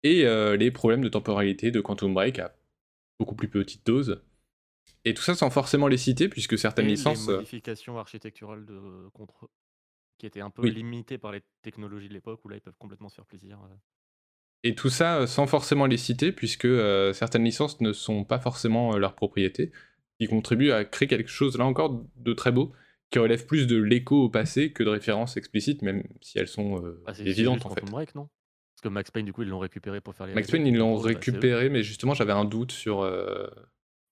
et 0.04 0.26
euh, 0.26 0.56
les 0.58 0.72
problèmes 0.72 1.04
de 1.04 1.10
temporalité 1.10 1.70
de 1.72 1.80
Quantum 1.82 2.14
Break 2.14 2.40
à 2.40 2.56
beaucoup 3.20 3.36
plus 3.36 3.50
petite 3.50 3.86
dose. 3.86 4.22
Et 5.06 5.14
tout 5.14 5.22
ça 5.24 5.36
sans 5.36 5.50
forcément 5.50 5.88
les 5.88 5.98
citer, 5.98 6.28
puisque 6.30 6.58
certaines 6.58 6.86
Et 6.86 6.90
licences. 6.92 7.28
les 7.28 7.34
euh, 7.34 7.38
modifications 7.38 8.00
architecturales 8.00 8.66
de 8.66 9.10
contre 9.14 9.50
qui 10.18 10.26
étaient 10.28 10.42
un 10.42 10.50
peu 10.52 10.62
Oui. 10.64 10.72
limitées 10.72 11.18
par 11.18 11.32
les 11.32 11.42
technologies 11.64 12.08
de 12.08 12.14
l'époque 12.14 12.44
où 12.46 12.50
là 12.50 12.56
ils 12.56 12.62
peuvent 12.62 12.78
complètement 12.78 13.10
se 13.10 13.16
faire 13.16 13.26
plaisir. 13.26 13.60
Et 14.64 14.76
tout 14.76 14.90
ça 14.90 15.18
euh, 15.22 15.28
sans 15.28 15.48
forcément 15.48 15.86
les 15.88 15.98
citer, 15.98 16.32
puisque 16.32 16.66
euh, 16.66 17.14
certaines 17.14 17.44
licences 17.44 17.82
ne 17.82 17.94
sont 17.94 18.24
pas 18.24 18.40
forcément 18.40 18.94
euh, 18.94 18.98
leur 19.00 19.16
propriété, 19.16 19.72
qui 20.20 20.28
contribuent 20.28 20.72
à 20.72 20.86
créer 20.86 21.08
quelque 21.08 21.30
chose, 21.30 21.58
là 21.58 21.66
encore, 21.66 22.04
de 22.18 22.34
très 22.34 22.52
beau, 22.52 22.72
qui 23.10 23.20
relève 23.20 23.46
plus 23.46 23.66
de 23.68 23.76
l'écho 23.82 24.24
au 24.26 24.30
passé 24.30 24.72
que 24.72 24.84
de 24.84 24.90
références 24.90 25.36
explicites, 25.36 25.82
même 25.82 26.04
si 26.22 26.38
elles 26.38 26.48
sont 26.48 26.84
euh, 26.86 27.02
Ah, 27.08 27.14
évidentes 27.20 27.66
en 27.66 27.72
fait. 27.72 27.84
Break, 27.86 28.14
non? 28.16 28.30
Parce 28.76 28.82
que 28.84 28.90
Max 28.90 29.12
Payne 29.12 29.26
du 29.26 29.34
coup 29.34 29.42
ils 29.44 29.50
l'ont 29.50 29.60
récupéré 29.60 30.00
pour 30.00 30.16
faire 30.16 30.28
les. 30.28 30.34
Max 30.34 30.50
Payne, 30.50 30.66
ils 30.66 30.76
l'ont 30.78 30.96
bah, 30.96 31.08
récupéré, 31.08 31.70
mais 31.70 31.84
justement, 31.84 32.14
j'avais 32.14 32.32
un 32.32 32.46
doute 32.46 32.72
sur. 32.72 33.02
euh, 33.02 33.48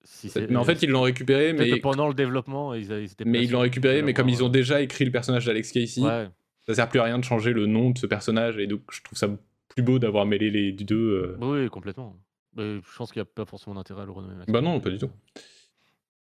Si 0.04 0.32
Mais 0.36 0.56
en 0.56 0.64
fait, 0.64 0.82
ils 0.84 0.90
l'ont 0.90 1.02
récupéré, 1.04 1.54
mais, 1.54 1.80
pendant 1.80 2.08
le 2.08 2.14
développement 2.16 2.74
ils, 2.74 2.84
ils 2.92 3.10
mais 3.26 3.44
ils 3.44 3.52
l'ont 3.52 3.60
récupéré, 3.62 4.02
mais 4.02 4.14
comme 4.14 4.30
ils 4.30 4.44
ont 4.44 4.50
déjà 4.50 4.82
écrit 4.82 5.06
le 5.06 5.12
personnage 5.12 5.46
d'Alex 5.46 5.72
Casey, 5.72 6.02
Ouais. 6.02 6.28
ça 6.68 6.74
sert 6.74 6.90
plus 6.90 7.00
à 7.00 7.04
rien 7.04 7.20
de 7.20 7.24
changer 7.24 7.54
le 7.54 7.68
nom 7.68 7.92
de 7.92 7.98
ce 8.00 8.06
personnage, 8.08 8.58
et 8.58 8.66
donc 8.68 8.82
je 8.92 9.02
trouve 9.04 9.18
ça 9.18 9.30
plus 9.80 9.94
beau 9.94 10.00
d'avoir 10.00 10.26
mêlé 10.26 10.50
les 10.50 10.72
deux. 10.72 10.96
euh. 10.96 11.38
Bah 11.40 11.48
oui, 11.50 11.70
complètement. 11.70 12.16
Mais 12.56 12.76
je 12.82 12.96
pense 12.98 13.12
qu'il 13.12 13.20
n'y 13.20 13.28
a 13.28 13.32
pas 13.34 13.46
forcément 13.46 13.76
d'intérêt 13.76 14.02
à 14.02 14.06
le 14.06 14.12
renommer. 14.12 14.44
Bah 14.48 14.62
non, 14.62 14.80
pas 14.80 14.90
du 14.90 14.98
tout. 14.98 15.10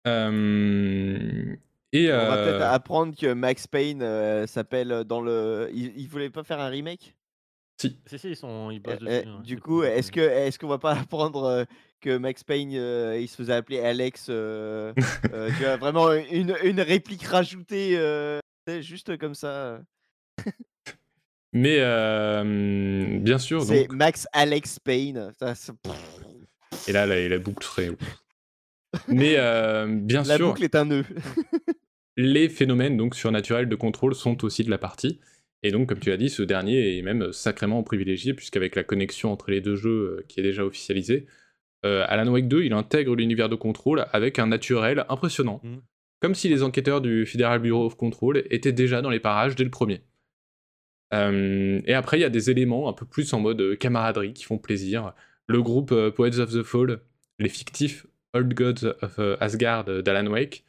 Euh, 0.07 1.55
Et 1.91 2.11
On 2.11 2.17
va 2.27 2.37
peut-être 2.37 2.61
euh, 2.61 2.71
apprendre 2.71 3.15
que 3.15 3.33
Max 3.33 3.67
Payne 3.67 4.01
euh, 4.01 4.47
s'appelle 4.47 5.03
dans 5.05 5.21
le. 5.21 5.69
Il, 5.73 5.93
il 5.97 6.07
voulait 6.07 6.29
pas 6.29 6.43
faire 6.43 6.59
un 6.59 6.67
remake? 6.69 7.15
Si, 7.81 7.97
Si, 8.05 8.19
si, 8.19 8.29
ils, 8.31 8.35
sont, 8.35 8.71
ils 8.71 8.79
bossent 8.79 8.95
Euh, 9.01 9.05
dessus. 9.19 9.27
euh, 9.27 9.31
hein, 9.37 9.41
Du 9.43 9.59
coup, 9.59 9.83
est-ce 9.83 10.11
que 10.11 10.19
est-ce 10.19 10.59
qu'on 10.59 10.67
va 10.67 10.77
pas 10.79 10.91
apprendre 10.99 11.43
euh, 11.45 11.63
que 12.01 12.17
Max 12.17 12.43
Payne 12.43 12.73
euh, 12.75 13.17
il 13.19 13.27
se 13.27 13.35
faisait 13.37 13.53
appeler 13.53 13.79
Alex 13.79 14.27
euh, 14.29 14.93
euh, 15.33 15.49
Tu 15.57 15.63
vois 15.63 15.77
vraiment 15.77 16.11
une, 16.13 16.55
une 16.63 16.81
réplique 16.81 17.23
rajoutée 17.23 17.97
euh, 17.97 18.39
juste 18.81 19.17
comme 19.17 19.35
ça. 19.35 19.81
mais 21.53 21.77
euh, 21.79 23.19
bien 23.19 23.37
sûr, 23.37 23.63
C'est 23.63 23.87
donc, 23.87 23.93
Max 23.93 24.27
Alex 24.33 24.79
Payne. 24.79 25.31
Ça, 25.39 25.53
et 26.87 26.91
là, 26.91 27.05
la, 27.05 27.27
la 27.27 27.39
boucle 27.39 27.65
serait. 27.65 27.91
Mais 29.07 29.35
euh, 29.37 29.87
bien 29.87 30.23
La 30.27 30.37
sûr, 30.37 30.49
boucle 30.49 30.63
est 30.63 30.75
un 30.75 30.85
nœud. 30.85 31.05
les 32.17 32.49
phénomènes 32.49 32.97
donc 32.97 33.15
surnaturels 33.15 33.69
de 33.69 33.75
contrôle 33.75 34.15
sont 34.15 34.43
aussi 34.43 34.63
de 34.63 34.69
la 34.69 34.77
partie. 34.77 35.19
Et 35.61 35.71
donc, 35.71 35.89
comme 35.89 35.99
tu 35.99 36.09
l'as 36.09 36.17
dit, 36.17 36.29
ce 36.29 36.41
dernier 36.41 36.97
est 36.97 37.01
même 37.01 37.33
sacrément 37.33 37.83
privilégié, 37.83 38.33
puisqu'avec 38.33 38.75
la 38.75 38.83
connexion 38.83 39.31
entre 39.31 39.51
les 39.51 39.59
deux 39.59 39.75
jeux 39.75 40.19
euh, 40.19 40.25
qui 40.27 40.39
est 40.39 40.43
déjà 40.43 40.65
officialisée, 40.65 41.25
euh, 41.85 42.05
Alan 42.07 42.31
Wake 42.31 42.47
2, 42.47 42.63
il 42.63 42.73
intègre 42.73 43.15
l'univers 43.15 43.49
de 43.49 43.55
contrôle 43.55 44.05
avec 44.11 44.39
un 44.39 44.47
naturel 44.47 45.05
impressionnant. 45.09 45.61
Mhm. 45.63 45.81
Comme 46.21 46.35
si 46.35 46.49
les 46.49 46.63
enquêteurs 46.63 47.01
du 47.01 47.25
Federal 47.25 47.59
Bureau 47.59 47.85
of 47.85 47.95
Control 47.95 48.43
étaient 48.49 48.73
déjà 48.73 49.01
dans 49.01 49.09
les 49.09 49.21
parages 49.21 49.55
dès 49.55 49.63
le 49.63 49.69
premier. 49.69 50.01
Euh, 51.13 51.81
et 51.85 51.93
après, 51.93 52.17
il 52.17 52.21
y 52.21 52.25
a 52.25 52.29
des 52.29 52.49
éléments 52.49 52.89
un 52.89 52.93
peu 52.93 53.05
plus 53.05 53.33
en 53.33 53.39
mode 53.39 53.61
euh, 53.61 53.75
camaraderie 53.75 54.33
qui 54.33 54.43
font 54.43 54.57
plaisir. 54.57 55.13
Le 55.47 55.61
groupe 55.61 55.91
euh, 55.91 56.11
Poets 56.11 56.39
of 56.39 56.51
the 56.51 56.63
Fall, 56.63 56.99
les 57.39 57.49
fictifs 57.49 58.05
Old 58.33 58.53
Gods 58.53 58.95
of 59.01 59.19
Asgard 59.39 59.85
d'Alan 60.03 60.27
Wake, 60.27 60.63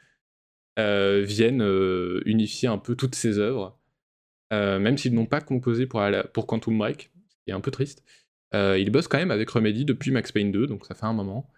viennent 0.78 1.62
unifier 2.24 2.68
un 2.68 2.78
peu 2.78 2.94
toutes 2.94 3.14
ces 3.14 3.38
œuvres, 3.38 3.78
même 4.50 4.96
s'ils 4.96 5.12
n'ont 5.12 5.26
pas 5.26 5.42
composé 5.42 5.84
pour, 5.86 6.02
pour 6.32 6.46
Quantum 6.46 6.78
Break, 6.78 7.10
ce 7.28 7.36
qui 7.44 7.50
est 7.50 7.52
un 7.52 7.60
peu 7.60 7.70
triste. 7.70 8.02
Ils 8.54 8.88
bossent 8.90 9.08
quand 9.08 9.18
même 9.18 9.30
avec 9.30 9.50
Remedy 9.50 9.84
depuis 9.84 10.10
Max 10.10 10.32
Payne 10.32 10.52
2, 10.52 10.68
donc 10.68 10.86
ça 10.86 10.94
fait 10.94 11.04
un 11.04 11.12
moment. 11.12 11.50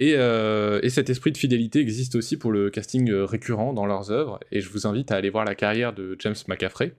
Et, 0.00 0.10
et 0.10 0.90
cet 0.90 1.08
esprit 1.08 1.32
de 1.32 1.38
fidélité 1.38 1.78
existe 1.78 2.14
aussi 2.16 2.36
pour 2.36 2.52
le 2.52 2.68
casting 2.68 3.10
récurrent 3.10 3.72
dans 3.72 3.86
leurs 3.86 4.10
œuvres, 4.10 4.38
et 4.52 4.60
je 4.60 4.68
vous 4.68 4.86
invite 4.86 5.12
à 5.12 5.16
aller 5.16 5.30
voir 5.30 5.46
la 5.46 5.54
carrière 5.54 5.94
de 5.94 6.14
James 6.18 6.36
McCaffrey 6.46 6.94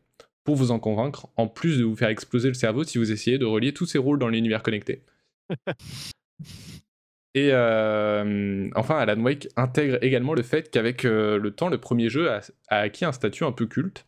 pour 0.50 0.56
vous 0.56 0.72
en 0.72 0.80
convaincre, 0.80 1.28
en 1.36 1.48
plus 1.48 1.78
de 1.78 1.84
vous 1.84 1.96
faire 1.96 2.10
exploser 2.10 2.48
le 2.48 2.56
cerveau 2.56 2.84
si 2.84 2.98
vous 2.98 3.12
essayez 3.12 3.38
de 3.38 3.46
relier 3.46 3.72
tous 3.72 3.86
ces 3.86 4.00
rôles 4.00 4.18
dans 4.18 4.30
l'univers 4.30 4.64
connecté. 4.64 5.04
Et 7.36 7.50
euh, 7.52 8.68
enfin, 8.74 8.98
Alan 8.98 9.22
Wake 9.22 9.48
intègre 9.56 10.00
également 10.02 10.34
le 10.34 10.42
fait 10.42 10.72
qu'avec 10.72 11.06
euh, 11.06 11.38
le 11.38 11.52
temps, 11.52 11.70
le 11.70 11.78
premier 11.78 12.10
jeu 12.10 12.32
a, 12.32 12.42
a 12.70 12.80
acquis 12.80 13.06
un 13.06 13.12
statut 13.12 13.44
un 13.44 13.52
peu 13.52 13.68
culte. 13.68 14.08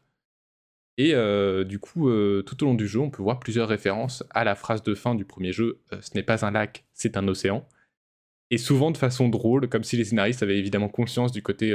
Et 0.98 1.14
euh, 1.14 1.64
du 1.64 1.78
coup, 1.78 2.10
tout 2.42 2.64
au 2.64 2.66
long 2.66 2.74
du 2.74 2.88
jeu, 2.88 3.00
on 3.00 3.12
peut 3.12 3.22
voir 3.22 3.40
plusieurs 3.40 3.68
références 3.68 4.24
à 4.32 4.44
la 4.44 4.56
phrase 4.56 4.82
de 4.82 4.96
fin 4.96 5.14
du 5.14 5.26
premier 5.26 5.52
jeu 5.52 5.80
Ce 6.02 6.10
n'est 6.16 6.24
pas 6.24 6.44
un 6.44 6.50
lac, 6.50 6.86
c'est 6.96 7.18
un 7.18 7.28
océan. 7.28 7.70
Et 8.50 8.58
souvent 8.58 8.90
de 8.90 8.98
façon 8.98 9.30
drôle, 9.30 9.70
comme 9.70 9.84
si 9.84 9.96
les 9.96 10.06
scénaristes 10.06 10.42
avaient 10.42 10.58
évidemment 10.58 10.90
conscience 10.90 11.32
du 11.32 11.44
côté 11.44 11.72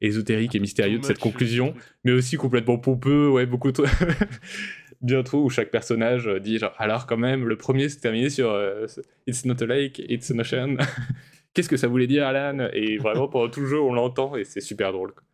ésotérique 0.00 0.54
et 0.54 0.60
mystérieux 0.60 0.98
de 0.98 1.04
cette 1.04 1.18
conclusion, 1.18 1.74
mais 2.04 2.12
aussi 2.12 2.36
complètement 2.36 2.78
pompeux, 2.78 3.28
ouais, 3.28 3.46
beaucoup 3.46 3.72
trop. 3.72 3.84
Bien 5.00 5.22
trop, 5.22 5.42
où 5.44 5.48
chaque 5.48 5.70
personnage 5.70 6.28
euh, 6.28 6.40
dit 6.40 6.58
genre, 6.58 6.74
alors 6.76 7.06
quand 7.06 7.16
même, 7.16 7.48
le 7.48 7.56
premier 7.56 7.88
s'est 7.88 8.00
terminé 8.00 8.28
sur 8.28 8.50
euh, 8.50 8.86
It's 9.26 9.46
not 9.46 9.62
a 9.62 9.66
lake, 9.66 9.98
it's 10.08 10.30
an 10.30 10.38
ocean. 10.38 10.76
Qu'est-ce 11.54 11.68
que 11.70 11.78
ça 11.78 11.88
voulait 11.88 12.06
dire, 12.06 12.26
Alan? 12.26 12.68
Et 12.74 12.98
vraiment, 12.98 13.26
pendant 13.26 13.48
tout 13.48 13.60
le 13.60 13.66
jeu, 13.66 13.80
on 13.80 13.94
l'entend 13.94 14.36
et 14.36 14.44
c'est 14.44 14.60
super 14.60 14.92
drôle. 14.92 15.12
quoi. 15.12 15.24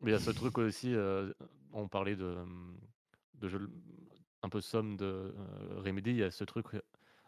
Mais 0.00 0.10
il 0.10 0.14
y 0.14 0.16
a 0.16 0.20
ce 0.20 0.30
truc 0.30 0.58
aussi, 0.58 0.94
euh, 0.94 1.32
on 1.72 1.88
parlait 1.88 2.16
de, 2.16 2.24
hum, 2.24 2.76
de 3.34 3.48
jeux 3.48 3.68
un 4.42 4.48
peu 4.48 4.60
somme 4.60 4.96
de 4.96 5.04
euh, 5.04 5.80
Remedy, 5.84 6.10
il 6.10 6.16
y 6.18 6.22
a 6.22 6.30
ce 6.30 6.44
truc 6.44 6.66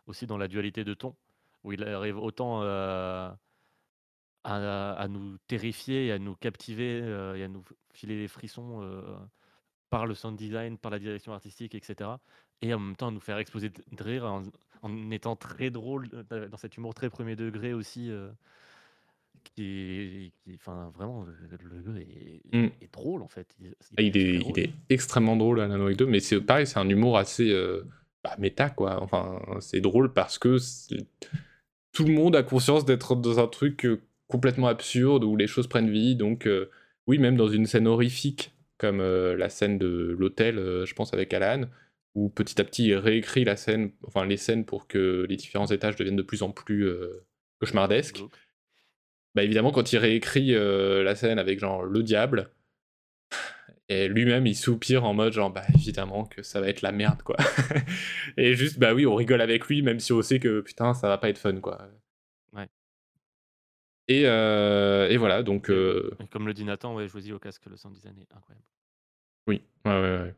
aussi 0.07 0.27
dans 0.27 0.39
la 0.39 0.49
dualité 0.49 0.85
de 0.85 0.95
ton, 0.95 1.17
où 1.65 1.73
il 1.73 1.83
arrive 1.85 2.19
autant 2.19 2.61
euh, 2.63 3.31
à, 4.45 4.93
à 4.93 5.09
nous 5.09 5.37
terrifier 5.47 6.13
à 6.13 6.19
nous 6.19 6.35
captiver 6.37 7.01
euh, 7.03 7.37
et 7.37 7.45
à 7.45 7.49
nous 7.49 7.65
filer 7.93 8.19
les 8.19 8.29
frissons 8.29 8.83
euh, 8.83 9.03
par 9.91 10.07
le 10.07 10.15
sound 10.15 10.37
design, 10.37 10.79
par 10.79 10.91
la 10.91 10.99
direction 10.99 11.33
artistique, 11.33 11.75
etc. 11.75 12.11
Et 12.63 12.73
en 12.75 12.79
même 12.79 12.97
temps 12.97 13.09
à 13.09 13.11
nous 13.11 13.21
faire 13.21 13.39
exploser 13.39 13.71
de 13.71 14.03
rire 14.03 14.25
en, 14.25 14.43
en 14.83 15.11
étant 15.11 15.37
très 15.37 15.71
drôle, 15.71 16.09
euh, 16.33 16.49
dans 16.49 16.57
cet 16.57 16.77
humour 16.77 16.95
très 16.95 17.11
premier 17.11 17.37
degré 17.37 17.73
aussi. 17.75 18.11
euh, 18.11 18.31
qui, 19.55 20.33
qui, 20.45 20.55
enfin, 20.57 20.91
vraiment, 20.95 21.25
le 21.25 21.83
jeu 21.83 21.99
est, 22.01 22.43
Mm. 22.53 22.71
est 22.81 22.93
drôle 22.93 23.23
en 23.23 23.29
fait. 23.29 23.47
Il, 23.61 23.75
Ah, 23.97 24.03
Il 24.03 24.17
est, 24.17 24.39
drôle. 24.39 24.53
il 24.57 24.65
est 24.65 24.71
extrêmement 24.91 25.37
drôle, 25.37 25.61
Alan 25.61 25.81
Wake 25.85 25.97
2, 25.97 26.07
mais 26.07 26.21
c'est 26.21 26.41
pareil, 26.41 26.67
c'est 26.67 26.79
un 26.79 26.89
humour 26.89 27.17
assez 27.19 27.53
bah, 28.25 28.35
méta, 28.39 28.71
quoi. 28.71 29.03
Enfin, 29.03 29.41
c'est 29.61 29.81
drôle 29.81 30.13
parce 30.13 30.39
que 30.39 30.59
tout 31.93 32.05
le 32.05 32.13
monde 32.13 32.37
a 32.37 32.43
conscience 32.43 32.85
d'être 32.85 33.17
dans 33.17 33.39
un 33.39 33.47
truc 33.47 33.87
complètement 34.29 34.69
absurde 34.69 35.25
où 35.25 35.37
les 35.37 35.47
choses 35.47 35.67
prennent 35.67 35.91
vie. 35.91 36.15
Donc, 36.15 36.47
euh, 36.47 36.71
oui, 37.07 37.19
même 37.19 37.37
dans 37.37 37.49
une 37.49 37.67
scène 37.67 37.89
horrifique, 37.89 38.53
comme 38.77 39.01
euh, 39.01 39.37
la 39.37 39.49
scène 39.49 39.79
de 39.79 40.15
l'hôtel, 40.19 40.59
euh, 40.59 40.87
je 40.87 40.95
pense, 40.95 41.13
avec 41.13 41.35
Alan, 41.35 41.65
où 42.15 42.29
petit 42.29 42.61
à 42.61 42.65
petit 42.65 42.87
il 42.87 42.95
réécrit 42.95 43.45
la 43.45 43.57
scène, 43.57 43.91
enfin 44.07 44.25
les 44.27 44.37
scènes 44.37 44.65
pour 44.65 44.87
que 44.87 45.27
les 45.29 45.37
différents 45.37 45.67
étages 45.67 45.97
deviennent 45.97 46.17
de 46.17 46.23
plus 46.23 46.43
en 46.43 46.51
plus 46.51 46.89
cauchemardesques. 47.61 48.23
Bah 49.35 49.45
évidemment, 49.45 49.73
quand 49.73 49.93
il 49.93 49.99
réécrit 49.99 50.53
la 50.53 51.15
scène 51.15 51.39
avec 51.39 51.61
genre 51.61 51.85
le 51.85 52.03
diable, 52.03 52.51
et 53.89 54.09
lui-même 54.09 54.47
il 54.47 54.57
soupire 54.57 55.05
en 55.05 55.15
mode 55.15 55.33
genre 55.33 55.51
bah 55.51 55.63
évidemment 55.75 56.25
que 56.25 56.43
ça 56.43 56.61
va 56.61 56.69
être 56.69 56.83
la 56.83 56.93
merde 56.93 57.23
quoi. 57.23 57.37
et 58.37 58.55
juste 58.55 58.79
bah 58.79 58.95
oui, 58.95 59.07
on 59.07 59.15
rigole 59.15 59.41
avec 59.41 59.67
lui 59.69 59.83
même 59.83 60.01
si 60.01 60.13
on 60.13 60.23
sait 60.23 60.41
que 60.41 60.61
putain 60.61 60.95
ça 60.95 61.09
va 61.09 61.19
pas 61.19 61.29
être 61.29 61.39
fun 61.39 61.61
quoi. 61.61 61.89
Et, 64.09 64.23
euh, 64.27 65.09
et 65.11 65.17
voilà, 65.19 65.43
donc 65.43 65.69
Et- 65.69 65.73
euh, 65.73 66.11
Comme 66.31 66.47
le 66.47 66.55
dit 66.55 66.65
Nathan, 66.65 66.95
ouais, 66.95 67.09
choisi 67.09 67.33
au 67.33 67.39
casque, 67.39 67.67
le 67.67 67.77
sound 67.77 67.95
design 67.95 68.15
est 68.19 68.35
incroyable. 68.35 68.65
oui, 69.47 69.63
ouais, 69.85 69.93
ouais, 69.93 70.19
ouais. 70.23 70.35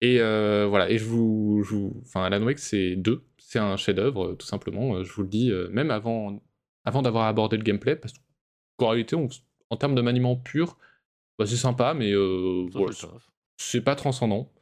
Et 0.00 0.20
euh, 0.20 0.66
voilà, 0.68 0.90
et 0.90 0.98
je 0.98 1.04
vous, 1.06 1.62
je 1.64 1.74
vous- 1.74 2.02
enfin 2.04 2.24
Alan 2.24 2.42
Wake 2.42 2.58
c'est 2.58 2.94
deux, 2.96 3.22
c'est 3.38 3.58
un 3.58 3.76
chef-d'œuvre 3.76 4.34
tout 4.34 4.46
simplement. 4.46 5.02
Je 5.02 5.10
vous 5.12 5.22
le 5.22 5.28
dis 5.28 5.50
même 5.70 5.90
avant, 5.90 6.42
avant 6.84 7.00
d'avoir 7.00 7.26
abordé 7.26 7.56
le 7.56 7.62
gameplay, 7.62 7.96
parce 7.96 8.12
qu'en 8.76 8.88
réalité, 8.90 9.16
on- 9.16 9.28
en 9.70 9.76
termes 9.76 9.94
de 9.94 10.02
maniement 10.02 10.36
pur, 10.36 10.76
bah, 11.38 11.46
c'est 11.46 11.56
sympa, 11.56 11.94
mais 11.94 12.12
euh, 12.12 12.66
voilà, 12.72 12.92
c'est 13.56 13.80
pas 13.80 13.94
transcendant. 13.96 14.52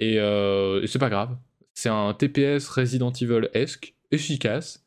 Et, 0.00 0.20
euh, 0.20 0.80
et 0.82 0.86
c'est 0.86 1.00
pas 1.00 1.10
grave. 1.10 1.36
C'est 1.74 1.88
un 1.88 2.14
TPS 2.14 2.68
Resident 2.68 3.10
Evil-esque, 3.12 3.94
efficace, 4.12 4.84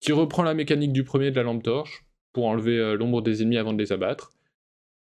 qui 0.00 0.12
reprend 0.12 0.42
la 0.42 0.54
mécanique 0.54 0.92
du 0.92 1.04
premier 1.04 1.30
de 1.30 1.36
la 1.36 1.42
lampe 1.42 1.62
torche 1.62 2.04
pour 2.32 2.46
enlever 2.46 2.78
euh, 2.78 2.94
l'ombre 2.96 3.22
des 3.22 3.42
ennemis 3.42 3.58
avant 3.58 3.72
de 3.72 3.78
les 3.78 3.92
abattre. 3.92 4.32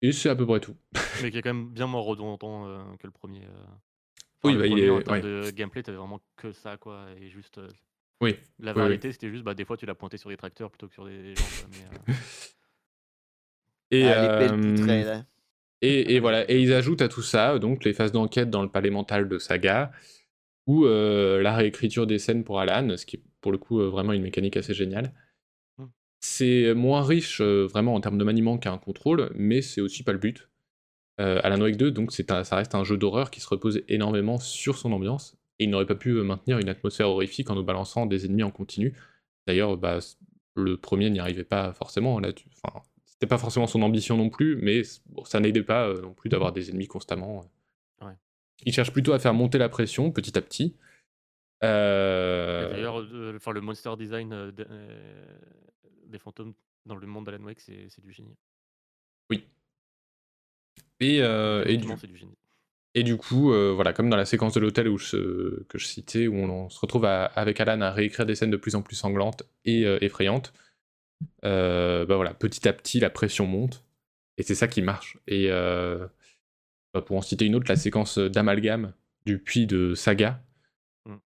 Et 0.01 0.11
c'est 0.11 0.29
à 0.29 0.35
peu 0.35 0.45
près 0.45 0.59
tout. 0.59 0.75
Mais 1.23 1.31
qui 1.31 1.37
est 1.37 1.41
quand 1.41 1.53
même 1.53 1.69
bien 1.69 1.87
moins 1.87 2.01
redondant 2.01 2.67
euh, 2.67 2.79
que 2.99 3.07
le 3.07 3.11
premier. 3.11 3.43
euh. 3.43 3.65
Oui, 4.43 4.53
le 4.53 4.59
bah, 4.59 4.65
il 4.67 4.71
premier, 4.71 4.85
est- 4.85 4.89
en 4.89 5.01
termes 5.01 5.15
ouais. 5.17 5.21
de 5.21 5.51
gameplay, 5.51 5.83
t'avais 5.83 5.97
vraiment 5.97 6.19
que 6.35 6.51
ça, 6.51 6.77
quoi. 6.77 7.05
Et 7.21 7.29
juste. 7.29 7.57
euh, 7.59 7.69
Oui, 8.21 8.35
La 8.59 8.73
oui, 8.73 8.81
oui. 8.81 8.83
variété, 8.83 9.11
c'était 9.13 9.29
juste, 9.29 9.43
bah, 9.43 9.53
des 9.53 9.63
fois, 9.65 9.77
tu 9.77 9.85
l'as 9.85 9.95
pointé 9.95 10.17
sur 10.17 10.29
des 10.29 10.37
tracteurs 10.37 10.69
plutôt 10.69 10.87
que 10.87 10.93
sur 10.93 11.05
des 11.05 11.33
gens. 11.35 11.43
quoi, 11.43 11.67
mais, 11.71 12.11
euh, 12.11 12.13
Et, 13.91 14.03
Ah, 14.05 14.21
les 14.21 15.05
euh, 15.05 15.13
hein. 15.13 15.25
Et, 15.81 16.15
et 16.15 16.19
voilà, 16.19 16.49
et 16.51 16.61
ils 16.61 16.73
ajoutent 16.73 17.01
à 17.01 17.09
tout 17.09 17.21
ça 17.21 17.59
donc 17.59 17.83
les 17.83 17.93
phases 17.93 18.11
d'enquête 18.11 18.49
dans 18.49 18.63
le 18.63 18.69
palais 18.69 18.89
mental 18.89 19.27
de 19.29 19.37
Saga, 19.37 19.91
ou 20.67 20.85
euh, 20.85 21.41
la 21.41 21.55
réécriture 21.55 22.07
des 22.07 22.19
scènes 22.19 22.43
pour 22.43 22.59
Alan, 22.59 22.95
ce 22.97 23.05
qui 23.05 23.17
est 23.17 23.23
pour 23.43 23.51
le 23.51 23.59
coup 23.59 23.79
euh, 23.79 23.89
vraiment 23.89 24.13
une 24.13 24.23
mécanique 24.23 24.57
assez 24.57 24.73
géniale. 24.73 25.13
Mm. 25.77 25.85
C'est 26.21 26.73
moins 26.73 27.03
riche 27.03 27.41
euh, 27.41 27.67
vraiment 27.67 27.93
en 27.93 28.01
termes 28.01 28.17
de 28.17 28.23
maniement 28.23 28.57
qu'un 28.57 28.79
contrôle, 28.79 29.29
mais 29.35 29.61
c'est 29.61 29.81
aussi 29.81 30.01
pas 30.01 30.13
le 30.13 30.17
but. 30.17 30.49
Euh, 31.21 31.39
Alan 31.43 31.61
Wake 31.61 31.77
2, 31.77 31.91
donc 31.91 32.11
un- 32.29 32.43
ça 32.43 32.55
reste 32.55 32.73
un 32.73 32.83
jeu 32.83 32.97
d'horreur 32.97 33.29
qui 33.29 33.39
se 33.39 33.47
repose 33.47 33.83
énormément 33.87 34.39
sur 34.39 34.77
son 34.79 34.91
ambiance, 34.93 35.37
et 35.59 35.65
il 35.65 35.69
n'aurait 35.69 35.85
pas 35.85 35.93
pu 35.93 36.11
maintenir 36.13 36.57
une 36.57 36.69
atmosphère 36.69 37.09
horrifique 37.09 37.51
en 37.51 37.55
nous 37.55 37.63
balançant 37.63 38.07
des 38.07 38.25
ennemis 38.25 38.41
en 38.41 38.49
continu. 38.49 38.97
D'ailleurs, 39.45 39.77
bah, 39.77 39.99
le 40.55 40.77
premier 40.77 41.11
n'y 41.11 41.19
arrivait 41.19 41.43
pas 41.43 41.73
forcément 41.73 42.19
là. 42.19 42.29
Enfin, 42.63 42.81
c'était 43.05 43.27
pas 43.27 43.37
forcément 43.37 43.67
son 43.67 43.83
ambition 43.83 44.17
non 44.17 44.29
plus, 44.29 44.55
mais 44.55 44.81
bon, 45.07 45.23
ça 45.25 45.39
n'aidait 45.39 45.61
pas 45.63 45.87
euh, 45.89 46.01
non 46.01 46.13
plus 46.13 46.29
d'avoir 46.29 46.51
des 46.53 46.71
ennemis 46.71 46.87
constamment. 46.87 47.41
Ouais. 48.01 48.13
Il 48.65 48.73
cherche 48.73 48.91
plutôt 48.91 49.13
à 49.13 49.19
faire 49.19 49.33
monter 49.35 49.57
la 49.59 49.69
pression 49.69 50.11
petit 50.11 50.35
à 50.37 50.41
petit. 50.41 50.75
Euh, 51.63 52.69
D'ailleurs, 52.71 52.99
euh, 52.99 53.33
enfin, 53.37 53.51
le 53.51 53.61
monster 53.61 53.91
design 53.97 54.33
euh, 54.33 54.51
de- 54.51 54.67
des 56.07 56.19
fantômes 56.19 56.53
dans 56.85 56.95
le 56.95 57.07
monde 57.07 57.25
d'Alan 57.25 57.43
Wake, 57.43 57.59
c'est 57.61 58.01
du 58.03 58.11
génie. 58.11 58.35
et, 60.99 61.21
euh, 61.21 61.63
et 61.65 61.77
du, 61.77 61.83
Honnêtement, 61.83 61.97
c'est 61.97 62.07
du 62.07 62.17
génie. 62.17 62.37
Et 62.95 63.03
du 63.03 63.17
coup, 63.17 63.51
euh, 63.51 63.71
voilà, 63.73 63.91
comme 63.91 64.09
dans 64.09 64.15
la 64.17 64.25
séquence 64.25 64.53
de 64.53 64.59
l'hôtel 64.59 64.87
où 64.87 64.97
je- 64.97 65.63
que 65.63 65.77
je 65.77 65.85
citais, 65.85 66.27
où 66.27 66.35
on, 66.35 66.49
on 66.49 66.69
se 66.69 66.79
retrouve 66.79 67.05
à- 67.05 67.25
avec 67.25 67.59
Alan 67.59 67.81
à 67.81 67.91
réécrire 67.91 68.25
des 68.25 68.35
scènes 68.35 68.51
de 68.51 68.57
plus 68.57 68.75
en 68.75 68.81
plus 68.81 68.95
sanglantes 68.95 69.43
et 69.65 69.85
euh, 69.85 69.97
effrayantes, 70.01 70.53
euh, 71.43 72.05
bah 72.05 72.15
voilà, 72.15 72.33
petit 72.33 72.67
à 72.67 72.73
petit, 72.73 72.99
la 72.99 73.09
pression 73.09 73.45
monte. 73.47 73.83
Et 74.37 74.43
c'est 74.43 74.55
ça 74.55 74.67
qui 74.67 74.81
marche. 74.81 75.17
Et 75.27 75.49
bah, 75.49 77.01
pour 77.01 77.17
en 77.17 77.21
citer 77.21 77.45
une 77.45 77.55
autre, 77.55 77.65
la 77.69 77.75
séquence 77.75 78.17
d'amalgame 78.19 78.93
du 79.25 79.39
puits 79.39 79.65
de 79.67 79.95
Saga 79.95 80.41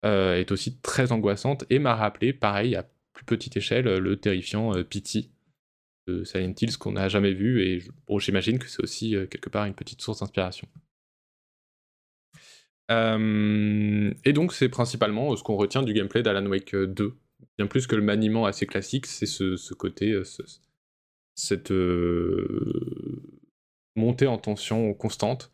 est 0.03 0.51
aussi 0.51 0.79
très 0.79 1.11
angoissante 1.11 1.65
et 1.69 1.79
m'a 1.79 1.95
rappelé, 1.95 2.33
pareil, 2.33 2.75
à 2.75 2.83
plus 3.13 3.25
petite 3.25 3.57
échelle, 3.57 3.85
le 3.97 4.17
terrifiant 4.17 4.75
euh, 4.75 4.83
Pity 4.83 5.31
de 6.07 6.23
Silent 6.23 6.53
Hills 6.61 6.77
qu'on 6.77 6.93
n'a 6.93 7.09
jamais 7.09 7.33
vu. 7.33 7.61
Et 7.63 7.83
j'imagine 8.19 8.59
que 8.59 8.67
c'est 8.69 8.81
aussi 8.83 9.15
euh, 9.15 9.27
quelque 9.27 9.49
part 9.49 9.65
une 9.65 9.73
petite 9.75 10.01
source 10.01 10.19
d'inspiration. 10.19 10.67
Euh, 12.91 14.13
et 14.23 14.33
donc, 14.33 14.53
c'est 14.53 14.69
principalement 14.69 15.33
euh, 15.33 15.35
ce 15.35 15.43
qu'on 15.43 15.55
retient 15.57 15.83
du 15.83 15.93
gameplay 15.93 16.23
d'Alan 16.23 16.45
Wake 16.45 16.73
euh, 16.73 16.87
2. 16.87 17.17
Bien 17.57 17.67
plus 17.67 17.87
que 17.87 17.95
le 17.95 18.01
maniement 18.01 18.45
assez 18.45 18.65
classique, 18.65 19.05
c'est 19.05 19.25
ce, 19.25 19.57
ce 19.57 19.73
côté, 19.73 20.11
euh, 20.11 20.23
ce- 20.23 20.43
cette 21.35 21.71
euh, 21.71 23.21
montée 23.95 24.27
en 24.27 24.37
tension 24.37 24.93
constante. 24.93 25.51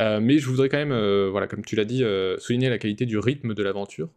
Euh, 0.00 0.20
mais 0.20 0.38
je 0.38 0.48
voudrais 0.48 0.68
quand 0.68 0.78
même, 0.78 0.92
euh, 0.92 1.28
voilà, 1.30 1.46
comme 1.46 1.64
tu 1.64 1.76
l'as 1.76 1.84
dit, 1.84 2.02
euh, 2.04 2.38
souligner 2.38 2.68
la 2.70 2.78
qualité 2.78 3.06
du 3.06 3.18
rythme 3.18 3.54
de 3.54 3.62
l'aventure. 3.62 4.10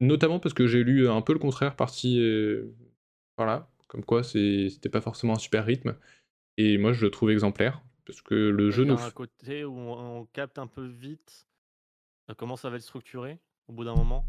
Notamment 0.00 0.40
parce 0.40 0.54
que 0.54 0.66
j'ai 0.66 0.82
lu 0.84 1.08
un 1.08 1.20
peu 1.22 1.32
le 1.32 1.38
contraire 1.38 1.76
par-ci, 1.76 2.20
et 2.20 2.60
voilà, 3.36 3.68
comme 3.88 4.04
quoi 4.04 4.22
c'était 4.22 4.88
pas 4.88 5.00
forcément 5.00 5.34
un 5.34 5.38
super 5.38 5.64
rythme. 5.64 5.96
Et 6.56 6.78
moi, 6.78 6.92
je 6.92 7.04
le 7.04 7.10
trouve 7.10 7.30
exemplaire. 7.30 7.82
Parce 8.04 8.20
que 8.20 8.34
le 8.34 8.70
jeu 8.70 8.84
nous. 8.84 8.98
un 8.98 9.10
côté 9.12 9.64
où 9.64 9.78
on, 9.78 10.20
on 10.20 10.24
capte 10.26 10.58
un 10.58 10.66
peu 10.66 10.84
vite 10.84 11.46
comment 12.36 12.56
ça 12.56 12.68
va 12.70 12.76
être 12.76 12.82
structuré 12.82 13.38
au 13.68 13.72
bout 13.72 13.84
d'un 13.84 13.94
moment. 13.94 14.26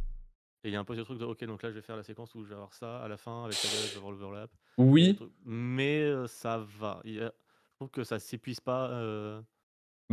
Et 0.64 0.70
il 0.70 0.74
y 0.74 0.76
a 0.76 0.80
un 0.80 0.84
peu 0.84 0.95
ce 0.95 1.02
truc 1.02 1.18
de 1.20 1.26
ok, 1.26 1.44
donc 1.45 1.64
là 1.64 1.70
je 1.70 1.76
vais 1.76 1.82
faire 1.82 1.98
la 1.98 2.04
séquence 2.04 2.36
où 2.36 2.44
je 2.44 2.50
vais 2.50 2.56
avoir 2.56 2.74
ça 2.74 3.00
à 3.02 3.08
la 3.08 3.18
fin 3.18 3.45
avec 3.45 3.56
la 3.64 3.70
je 3.70 3.91
vais 3.91 3.98
avoir 3.98 4.12
l'overlap. 4.12 4.52
Oui. 4.78 5.18
Mais 5.44 6.12
ça 6.28 6.66
va. 6.80 7.02
A- 7.04 7.04
Je 7.06 7.30
trouve 7.76 7.90
que 7.90 8.04
ça 8.04 8.20
s'épuise 8.20 8.60
pas. 8.60 8.90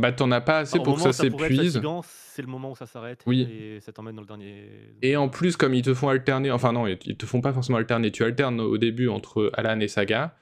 Bah 0.01 0.11
t'en 0.11 0.31
as 0.31 0.41
pas 0.41 0.59
assez 0.59 0.79
pour 0.79 0.95
que 0.95 1.01
ça 1.01 1.13
s'épuise. 1.13 1.81
c'est 2.03 2.41
le 2.41 2.47
moment 2.47 2.71
où 2.71 2.75
ça 2.75 2.85
s'arrête. 2.85 3.23
Oui. 3.25 3.41
Et 3.49 3.79
ça 3.79 3.91
t'emmène 3.93 4.15
dans 4.15 4.21
le 4.21 4.27
dernier. 4.27 4.67
Et 5.01 5.15
en 5.15 5.29
plus, 5.29 5.55
comme 5.55 5.73
ils 5.73 5.81
te 5.83 5.93
font 5.93 6.09
alterner, 6.09 6.51
enfin 6.51 6.73
non, 6.73 6.87
ils 6.87 6.97
te 7.17 7.25
font 7.25 7.41
pas 7.41 7.53
forcément 7.53 7.77
alterner, 7.77 8.11
tu 8.11 8.23
alternes 8.23 8.59
au 8.59 8.77
début 8.77 9.07
entre 9.07 9.49
Alan 9.53 9.79
et 9.79 9.87
Saga, 9.87 10.35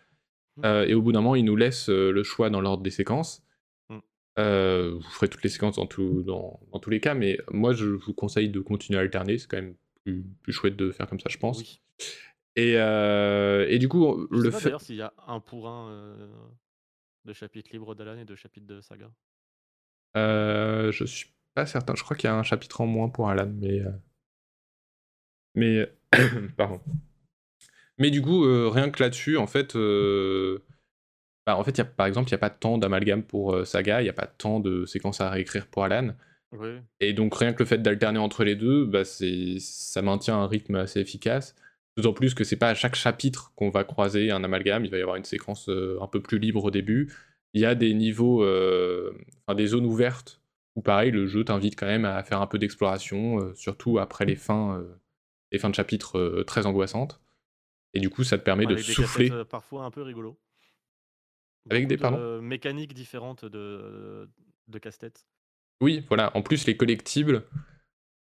Mm. 0.57 0.65
euh, 0.65 0.86
et 0.88 0.94
au 0.94 1.02
bout 1.02 1.11
d'un 1.11 1.22
moment, 1.22 1.36
ils 1.36 1.45
nous 1.45 1.56
laissent 1.56 1.90
euh, 1.90 2.11
le 2.11 2.23
choix 2.23 2.49
dans 2.49 2.60
l'ordre 2.60 2.84
des 2.84 2.90
séquences. 2.90 3.44
Mm. 3.90 3.98
Euh, 4.40 4.91
vous 4.95 5.10
ferez 5.11 5.30
toutes 5.30 5.44
les 5.44 5.49
séquences 5.49 5.76
dans, 5.77 5.86
tout- 5.86 6.23
dans, 6.23 6.60
dans 6.73 6.80
tous 6.80 6.90
les 6.90 6.99
cas, 6.99 7.14
mais 7.14 7.38
moi, 7.52 7.72
je 7.73 7.86
vous 7.86 8.14
conseille 8.14 8.49
de 8.49 8.60
continuer 8.60 8.98
à 8.99 9.02
alterner, 9.03 9.38
c'est 9.38 9.48
quand 9.48 9.57
même 9.57 9.76
plus, 10.03 10.26
plus 10.41 10.52
chouette 10.52 10.76
de 10.76 10.91
faire 10.91 11.07
comme 11.07 11.19
ça, 11.19 11.30
je 11.30 11.38
pense. 11.38 11.60
Oui. 11.60 11.81
Et, 12.56 12.73
euh, 12.77 13.65
et 13.69 13.77
du 13.80 13.88
coup, 13.88 14.27
Je 14.31 14.41
le 14.41 14.52
fait... 14.52 14.65
d'ailleurs 14.65 14.81
s'il 14.81 14.95
y 14.98 15.02
a 15.02 15.14
un 15.27 15.40
pour 15.40 15.69
un 15.69 16.18
de 17.26 17.34
chapitre 17.34 17.69
libre 17.72 17.95
d'Alan 17.95 18.18
et 18.18 18.26
de 18.26 18.36
chapitre 18.36 18.65
de 18.68 18.81
Saga. 18.81 19.10
Euh, 20.18 20.91
je 20.91 21.06
suis 21.06 21.30
pas 21.56 21.65
certain. 21.65 21.95
Je 21.95 22.03
crois 22.03 22.15
qu'il 22.18 22.27
y 22.30 22.31
a 22.31 22.36
un 22.36 22.44
chapitre 22.44 22.81
en 22.81 22.86
moins 22.88 23.10
pour 23.10 23.30
Alan, 23.30 23.52
mais. 23.60 23.80
euh, 23.81 23.91
Mais. 25.56 25.91
Pardon. 26.57 26.81
Mais 27.98 28.11
du 28.11 28.22
coup, 28.22 28.45
euh, 28.45 28.69
rien 28.69 28.90
que 28.90 29.02
là-dessus, 29.03 29.38
en 29.38 29.48
fait. 29.48 29.76
euh, 29.76 30.60
bah, 31.48 31.57
en 31.57 31.64
fait, 31.64 31.72
il 31.72 31.77
y 31.80 31.81
a, 31.81 31.86
par 31.86 32.07
exemple, 32.07 32.30
il 32.30 32.34
n'y 32.34 32.38
a 32.38 32.40
pas 32.40 32.49
tant 32.49 32.77
d'amalgame 32.77 33.23
pour 33.23 33.65
Saga, 33.68 34.02
il 34.02 34.06
n'y 34.06 34.10
a 34.10 34.14
pas 34.14 34.27
tant 34.27 34.60
de 34.60 34.86
séquences 34.86 35.22
à 35.22 35.30
réécrire 35.30 35.68
pour 35.68 35.84
Alan. 35.84 36.15
Oui. 36.52 36.69
Et 36.99 37.14
donc, 37.14 37.36
rien 37.36 37.53
que 37.53 37.60
le 37.60 37.65
fait 37.68 37.80
d'alterner 37.80 38.19
entre 38.19 38.44
les 38.44 38.56
deux, 38.56 38.86
bah, 38.86 39.03
ça 39.06 40.02
maintient 40.02 40.38
un 40.40 40.48
rythme 40.48 40.76
assez 40.76 40.99
efficace. 41.02 41.56
D'autant 41.98 42.14
plus 42.14 42.34
que 42.34 42.44
c'est 42.44 42.57
pas 42.57 42.69
à 42.69 42.76
chaque 42.76 42.95
chapitre 42.95 43.52
qu'on 43.56 43.69
va 43.69 43.84
croiser 43.84 44.31
un 44.31 44.44
amalgame, 44.44 44.86
il 44.86 44.91
va 44.91 44.98
y 44.98 45.02
avoir 45.02 45.18
une 45.18 45.26
séquence 45.26 45.69
un 45.69 46.07
peu 46.07 46.22
plus 46.22 46.40
libre 46.40 46.64
au 46.65 46.72
début. 46.72 47.14
Il 47.53 47.61
y 47.61 47.65
a 47.65 47.76
des 47.76 47.93
niveaux, 47.93 48.43
euh, 48.43 49.11
enfin, 49.47 49.55
des 49.55 49.67
zones 49.67 49.85
ouvertes, 49.85 50.41
où 50.76 50.81
pareil, 50.81 51.11
le 51.11 51.26
jeu 51.27 51.43
t'invite 51.43 51.76
quand 51.77 51.88
même 51.88 52.05
à 52.05 52.21
faire 52.23 52.41
un 52.41 52.47
peu 52.47 52.59
d'exploration, 52.59 53.39
euh, 53.41 53.53
surtout 53.55 53.97
après 53.99 54.26
les 54.26 54.35
fins, 54.35 54.77
euh, 54.80 54.95
les 55.51 55.57
fins 55.59 55.69
de 55.69 55.76
chapitres 55.76 56.17
euh, 56.19 56.43
très 56.43 56.65
angoissantes. 56.65 57.19
Et 57.95 57.99
du 57.99 58.09
coup, 58.11 58.23
ça 58.23 58.38
te 58.38 58.43
permet 58.43 58.65
de 58.65 58.73
Avec 58.73 58.85
des 58.85 58.93
souffler. 58.93 59.31
parfois 59.49 59.84
un 59.84 59.91
peu 59.91 60.03
rigolo. 60.03 60.38
Avec 61.71 61.88
des- 61.88 61.97
Beaucoup 61.97 62.13
de, 62.15 62.17
pardon 62.17 62.41
mécaniques 62.41 62.93
différentes 62.93 63.45
de, 63.45 64.30
de 64.67 64.77
casse-tête. 64.80 65.26
Oui, 65.81 66.03
voilà. 66.07 66.35
En 66.38 66.41
plus, 66.43 66.67
les 66.67 66.77
collectibles, 66.77 67.43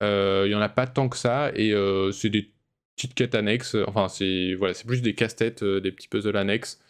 il 0.01 0.47
y 0.49 0.55
en 0.55 0.59
a 0.61 0.67
pas 0.69 0.85
tant 0.85 1.07
que 1.07 1.15
ça, 1.15 1.51
et 1.55 1.73
c'est 2.11 2.29
des 2.29 2.51
petites 2.97 3.13
quêtes 3.13 3.35
annexes. 3.35 3.75
Enfin, 3.87 4.09
c'est 4.09 4.53
voilà, 4.55 4.73
c'est 4.73 4.85
plus 4.85 5.01
des 5.01 5.15
casse-têtes, 5.15 5.63
des 5.63 5.91
petits 5.93 6.09
puzzles 6.09 6.35
annexes 6.35 6.83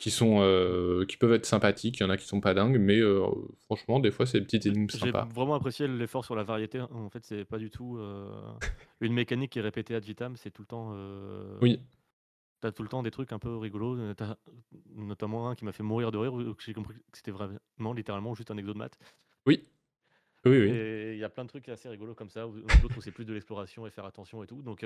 qui 0.00 0.10
sont, 0.10 0.38
euh, 0.40 1.04
qui 1.04 1.16
peuvent 1.16 1.32
être 1.34 1.44
sympathiques. 1.46 1.98
Il 2.00 2.02
y 2.02 2.06
en 2.06 2.10
a 2.10 2.16
qui 2.16 2.26
sont 2.26 2.40
pas 2.40 2.54
dingues, 2.54 2.78
mais 2.80 2.98
euh, 2.98 3.22
franchement, 3.66 4.00
des 4.00 4.10
fois, 4.10 4.26
c'est 4.26 4.40
des 4.40 4.46
petites 4.46 4.66
énigmes 4.66 4.88
J'ai 4.90 4.98
sympas. 4.98 5.28
vraiment 5.32 5.54
apprécié 5.54 5.86
l'effort 5.86 6.24
sur 6.24 6.34
la 6.34 6.42
variété. 6.42 6.80
En 6.80 7.10
fait, 7.10 7.22
c'est 7.24 7.44
pas 7.44 7.58
du 7.58 7.70
tout 7.70 7.98
euh, 7.98 8.32
une 9.00 9.12
mécanique 9.12 9.52
qui 9.52 9.58
est 9.58 9.62
répétée 9.62 9.94
ad 9.94 10.02
vitam. 10.02 10.36
C'est 10.36 10.50
tout 10.50 10.62
le 10.62 10.66
temps. 10.66 10.96
Oui, 11.60 11.80
T'as 12.62 12.72
tout 12.72 12.82
le 12.82 12.88
temps 12.88 13.02
des 13.02 13.10
trucs 13.10 13.32
un 13.32 13.38
peu 13.38 13.56
rigolos. 13.56 13.96
notamment 14.94 15.48
un 15.50 15.54
qui 15.54 15.64
m'a 15.64 15.72
fait 15.72 15.82
mourir 15.82 16.10
de 16.10 16.18
rire 16.18 16.32
où 16.34 16.54
j'ai 16.58 16.74
compris 16.74 16.94
que 16.94 17.00
c'était 17.12 17.30
vraiment 17.30 17.92
littéralement 17.92 18.34
juste 18.34 18.50
un 18.50 18.56
exo 18.56 18.72
de 18.72 18.78
maths. 18.78 18.98
oui, 19.46 19.64
oui, 20.46 20.58
oui. 20.58 20.70
Il 21.12 21.18
y 21.18 21.24
a 21.24 21.28
plein 21.28 21.44
de 21.44 21.48
trucs 21.50 21.68
assez 21.68 21.88
rigolos 21.90 22.14
comme 22.14 22.30
ça. 22.30 22.46
où- 22.48 22.58
D'autres 22.58 22.96
où 22.96 23.00
c'est 23.02 23.12
plus 23.12 23.24
de 23.26 23.32
l'exploration 23.34 23.86
et 23.86 23.90
faire 23.90 24.06
attention 24.06 24.42
et 24.42 24.46
tout. 24.46 24.62
Donc, 24.62 24.84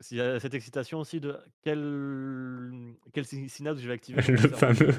s'il 0.00 0.16
y 0.18 0.20
a 0.20 0.40
cette 0.40 0.54
excitation 0.54 0.98
aussi 0.98 1.20
de 1.20 1.36
quel, 1.62 2.72
quel 3.12 3.24
sy- 3.24 3.48
synapse 3.48 3.80
je 3.80 3.86
vais 3.88 3.94
activer. 3.94 4.22
Le 4.26 4.36
fameux. 4.48 4.94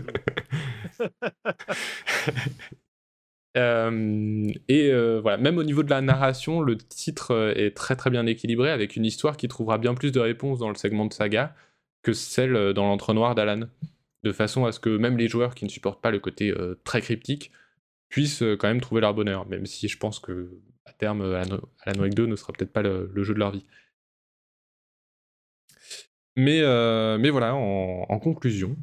Euh, 3.57 4.47
et 4.67 4.91
euh, 4.91 5.19
voilà, 5.21 5.37
même 5.37 5.57
au 5.57 5.63
niveau 5.63 5.83
de 5.83 5.89
la 5.89 6.01
narration, 6.01 6.61
le 6.61 6.77
titre 6.77 7.53
est 7.57 7.75
très 7.75 7.95
très 7.95 8.09
bien 8.09 8.25
équilibré 8.25 8.71
avec 8.71 8.95
une 8.95 9.05
histoire 9.05 9.37
qui 9.37 9.47
trouvera 9.47 9.77
bien 9.77 9.93
plus 9.93 10.11
de 10.11 10.19
réponses 10.19 10.59
dans 10.59 10.69
le 10.69 10.75
segment 10.75 11.05
de 11.05 11.13
saga 11.13 11.55
que 12.03 12.13
celle 12.13 12.73
dans 12.73 12.85
l'entre-noir 12.87 13.35
d'Alan. 13.35 13.67
De 14.23 14.31
façon 14.31 14.65
à 14.65 14.71
ce 14.71 14.79
que 14.79 14.95
même 14.97 15.17
les 15.17 15.27
joueurs 15.27 15.55
qui 15.55 15.65
ne 15.65 15.69
supportent 15.69 16.01
pas 16.01 16.11
le 16.11 16.19
côté 16.19 16.51
euh, 16.51 16.79
très 16.83 17.01
cryptique 17.01 17.51
puissent 18.09 18.43
quand 18.59 18.67
même 18.67 18.81
trouver 18.81 19.01
leur 19.01 19.13
bonheur, 19.15 19.47
même 19.47 19.65
si 19.65 19.87
je 19.87 19.97
pense 19.97 20.19
que 20.19 20.49
à 20.85 20.93
terme, 20.93 21.21
Alan, 21.21 21.59
Alan 21.85 22.01
Wake 22.01 22.13
2 22.13 22.25
ne 22.27 22.35
sera 22.35 22.53
peut-être 22.53 22.73
pas 22.73 22.81
le, 22.81 23.09
le 23.13 23.23
jeu 23.23 23.33
de 23.33 23.39
leur 23.39 23.51
vie. 23.51 23.65
Mais, 26.37 26.61
euh, 26.61 27.17
mais 27.17 27.29
voilà, 27.29 27.55
en, 27.55 28.19
conclusion, 28.19 28.77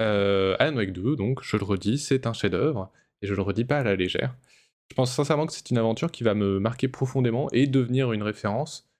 euh, 0.00 0.56
Alan 0.58 0.76
Wake 0.76 0.92
2, 0.92 1.16
donc, 1.16 1.42
je 1.42 1.56
le 1.56 1.64
redis, 1.64 1.98
c'est 1.98 2.26
un 2.26 2.32
chef-d'œuvre, 2.32 2.92
et 3.22 3.26
je 3.26 3.34
le 3.34 3.42
redis 3.42 3.64
pas 3.64 3.78
à 3.78 3.82
la 3.82 3.96
légère. 3.96 4.36
Je 4.90 4.94
pense 4.94 5.12
sincèrement 5.12 5.46
que 5.46 5.52
c'est 5.52 5.70
une 5.70 5.78
aventure 5.78 6.10
qui 6.10 6.24
va 6.24 6.34
me 6.34 6.58
marquer 6.58 6.88
profondément 6.88 7.48
et 7.52 7.66
devenir 7.66 8.12
une 8.12 8.22
référence, 8.22 8.90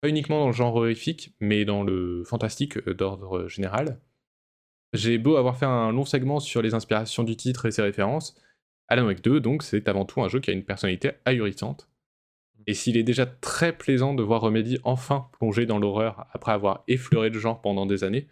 pas 0.00 0.08
uniquement 0.08 0.40
dans 0.40 0.46
le 0.46 0.52
genre 0.52 0.76
horrifique, 0.76 1.34
mais 1.40 1.64
dans 1.64 1.82
le 1.82 2.24
fantastique 2.24 2.78
euh, 2.88 2.94
d'ordre 2.94 3.48
général. 3.48 4.00
J'ai 4.94 5.18
beau 5.18 5.36
avoir 5.36 5.56
fait 5.56 5.66
un 5.66 5.92
long 5.92 6.04
segment 6.04 6.40
sur 6.40 6.62
les 6.62 6.74
inspirations 6.74 7.22
du 7.22 7.36
titre 7.36 7.66
et 7.66 7.70
ses 7.70 7.82
références, 7.82 8.34
Alan 8.88 9.06
Wake 9.06 9.22
2, 9.22 9.40
donc, 9.40 9.62
c'est 9.62 9.88
avant 9.88 10.04
tout 10.04 10.20
un 10.22 10.28
jeu 10.28 10.40
qui 10.40 10.50
a 10.50 10.52
une 10.52 10.64
personnalité 10.64 11.12
ahurissante. 11.24 11.89
Et 12.70 12.74
s'il 12.74 12.96
est 12.96 13.02
déjà 13.02 13.26
très 13.26 13.76
plaisant 13.76 14.14
de 14.14 14.22
voir 14.22 14.42
Remedy 14.42 14.78
enfin 14.84 15.28
plonger 15.32 15.66
dans 15.66 15.80
l'horreur 15.80 16.28
après 16.32 16.52
avoir 16.52 16.84
effleuré 16.86 17.28
le 17.28 17.36
genre 17.36 17.60
pendant 17.60 17.84
des 17.84 18.04
années, 18.04 18.28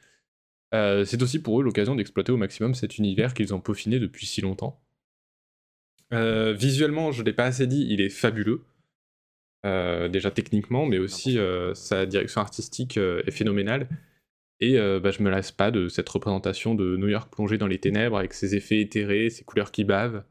euh, 0.72 1.04
c'est 1.04 1.20
aussi 1.24 1.42
pour 1.42 1.58
eux 1.58 1.64
l'occasion 1.64 1.96
d'exploiter 1.96 2.30
au 2.30 2.36
maximum 2.36 2.76
cet 2.76 2.98
univers 2.98 3.34
qu'ils 3.34 3.52
ont 3.52 3.58
peaufiné 3.58 3.98
depuis 3.98 4.26
si 4.26 4.40
longtemps. 4.40 4.80
Euh, 6.14 6.52
visuellement, 6.52 7.10
je 7.10 7.22
ne 7.22 7.26
l'ai 7.26 7.32
pas 7.32 7.46
assez 7.46 7.66
dit, 7.66 7.84
il 7.90 8.00
est 8.00 8.10
fabuleux. 8.10 8.62
Euh, 9.66 10.08
déjà 10.08 10.30
techniquement, 10.30 10.86
mais 10.86 10.98
aussi 10.98 11.36
sa 11.74 12.06
direction 12.06 12.40
artistique 12.40 12.96
est 12.96 13.32
phénoménale. 13.32 13.88
Et 14.60 14.78
bah, 15.00 15.10
je 15.10 15.20
me 15.20 15.30
lasse 15.30 15.50
pas 15.50 15.72
de 15.72 15.88
cette 15.88 16.08
représentation 16.08 16.76
de 16.76 16.96
New 16.96 17.08
York 17.08 17.28
plongée 17.32 17.58
dans 17.58 17.66
les 17.66 17.80
ténèbres 17.80 18.18
avec 18.18 18.34
ses 18.34 18.54
effets 18.54 18.78
éthérés, 18.78 19.30
ses 19.30 19.42
couleurs 19.42 19.72
qui 19.72 19.82
bavent. 19.82 20.22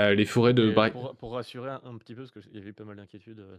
Euh, 0.00 0.14
les 0.14 0.24
forêts 0.24 0.54
de 0.54 0.72
Bra- 0.72 0.90
pour, 0.90 1.14
pour 1.16 1.32
rassurer 1.32 1.70
un, 1.70 1.80
un 1.84 1.96
petit 1.98 2.14
peu, 2.14 2.22
parce 2.26 2.32
qu'il 2.32 2.54
y 2.54 2.58
avait 2.58 2.70
eu 2.70 2.74
pas 2.74 2.84
mal 2.84 2.96
d'inquiétudes 2.96 3.40
euh, 3.40 3.56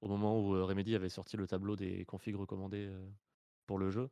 au 0.00 0.08
moment 0.08 0.40
où 0.40 0.54
euh, 0.54 0.64
Remedy 0.64 0.94
avait 0.94 1.08
sorti 1.08 1.36
le 1.36 1.46
tableau 1.46 1.74
des 1.76 2.04
configs 2.04 2.36
recommandés 2.36 2.88
pour 3.66 3.78
le 3.78 3.90
jeu. 3.90 4.10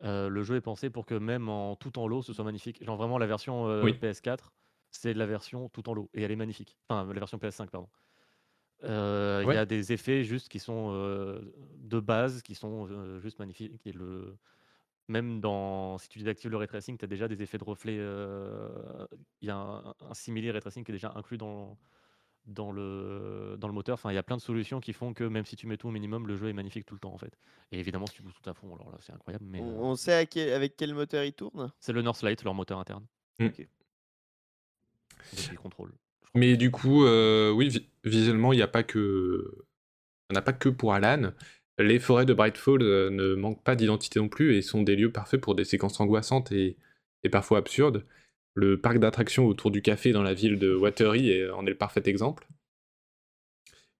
Le 0.00 0.42
jeu 0.42 0.56
est 0.56 0.60
pensé 0.60 0.90
pour 0.90 1.06
que 1.06 1.14
même 1.14 1.48
en 1.48 1.76
tout 1.76 1.98
en 1.98 2.08
lot, 2.08 2.22
ce 2.22 2.32
soit 2.32 2.44
magnifique. 2.44 2.82
Genre 2.84 2.96
vraiment 2.96 3.18
la 3.18 3.26
version 3.26 3.68
euh, 3.68 3.82
Oui. 3.84 3.92
PS4, 3.92 4.52
c'est 4.90 5.14
la 5.14 5.26
version 5.26 5.68
tout 5.68 5.88
en 5.88 5.94
lot 5.94 6.10
et 6.12 6.22
elle 6.22 6.32
est 6.32 6.36
magnifique. 6.36 6.76
Enfin, 6.88 7.06
la 7.06 7.20
version 7.20 7.38
PS5, 7.38 7.70
pardon. 7.70 7.88
Il 8.82 8.88
Ouais. 9.46 9.54
y 9.54 9.58
a 9.58 9.64
des 9.64 9.92
effets 9.92 10.24
juste 10.24 10.48
qui 10.48 10.58
sont 10.58 10.90
de 11.76 12.00
base, 12.00 12.42
qui 12.42 12.56
sont 12.56 13.20
juste 13.20 13.38
magnifiques. 13.38 13.80
Et 13.86 13.92
le... 13.92 14.36
même 15.12 15.40
dans, 15.40 15.98
si 15.98 16.08
tu 16.08 16.18
désactives 16.18 16.50
le 16.50 16.56
ray 16.56 16.66
tracing, 16.68 16.96
tu 16.98 17.04
as 17.04 17.08
déjà 17.08 17.28
des 17.28 17.42
effets 17.42 17.58
de 17.58 17.64
reflet. 17.64 17.96
euh, 17.98 19.06
Il 19.42 19.48
y 19.48 19.50
a 19.50 19.56
un, 19.56 19.94
un 20.10 20.14
simili 20.14 20.50
ray 20.50 20.60
tracing 20.60 20.82
qui 20.84 20.90
est 20.90 20.94
déjà 20.94 21.12
inclus 21.14 21.36
dans, 21.38 21.76
dans, 22.46 22.72
le, 22.72 23.56
dans 23.58 23.68
le 23.68 23.74
moteur. 23.74 23.94
Enfin, 23.94 24.10
il 24.10 24.14
y 24.14 24.18
a 24.18 24.22
plein 24.22 24.36
de 24.36 24.42
solutions 24.42 24.80
qui 24.80 24.92
font 24.92 25.12
que 25.14 25.24
même 25.24 25.44
si 25.44 25.54
tu 25.54 25.66
mets 25.66 25.76
tout 25.76 25.88
au 25.88 25.92
minimum, 25.92 26.26
le 26.26 26.36
jeu 26.36 26.48
est 26.48 26.52
magnifique 26.54 26.86
tout 26.86 26.94
le 26.94 27.00
temps 27.00 27.12
en 27.12 27.18
fait. 27.18 27.38
Et 27.70 27.78
évidemment, 27.78 28.06
si 28.06 28.14
tu 28.14 28.22
pousses 28.22 28.34
tout 28.42 28.48
à 28.50 28.54
fond, 28.54 28.74
alors 28.74 28.90
là, 28.90 28.98
c'est 29.00 29.12
incroyable. 29.12 29.44
Mais 29.46 29.60
On, 29.60 29.68
euh, 29.68 29.82
on 29.90 29.94
sait 29.96 30.14
à 30.14 30.26
quel- 30.26 30.52
avec 30.54 30.76
quel 30.76 30.94
moteur 30.94 31.22
il 31.24 31.32
tourne 31.34 31.70
c'est 31.78 31.92
le 31.92 32.02
Northlight, 32.02 32.42
leur 32.44 32.54
moteur 32.54 32.78
interne. 32.78 33.04
Mm. 33.38 33.46
Ok. 33.46 33.68
Depuis 35.36 35.56
contrôle. 35.56 35.92
Mais 36.34 36.56
du 36.56 36.70
coup, 36.70 37.04
euh, 37.04 37.50
oui, 37.50 37.68
vi- 37.68 37.86
visuellement, 38.04 38.52
il 38.52 38.56
n'y 38.56 38.62
a 38.62 38.68
pas 38.68 38.82
que. 38.82 39.64
On 40.30 40.34
n'a 40.34 40.42
pas 40.42 40.52
que 40.54 40.68
pour 40.70 40.94
Alan. 40.94 41.32
Les 41.78 41.98
forêts 41.98 42.26
de 42.26 42.34
Brightfall 42.34 42.82
euh, 42.82 43.10
ne 43.10 43.34
manquent 43.34 43.62
pas 43.64 43.76
d'identité 43.76 44.20
non 44.20 44.28
plus 44.28 44.56
et 44.56 44.62
sont 44.62 44.82
des 44.82 44.96
lieux 44.96 45.12
parfaits 45.12 45.40
pour 45.40 45.54
des 45.54 45.64
séquences 45.64 46.00
angoissantes 46.00 46.52
et, 46.52 46.76
parfois 47.30 47.58
absurdes. 47.58 48.04
Le 48.54 48.80
parc 48.80 48.98
d'attractions 48.98 49.46
autour 49.46 49.70
du 49.70 49.80
café 49.82 50.12
dans 50.12 50.22
la 50.22 50.34
ville 50.34 50.58
de 50.58 50.74
Watery 50.74 51.30
est- 51.30 51.50
en 51.50 51.64
est 51.66 51.70
le 51.70 51.76
parfait 51.78 52.02
exemple. 52.06 52.46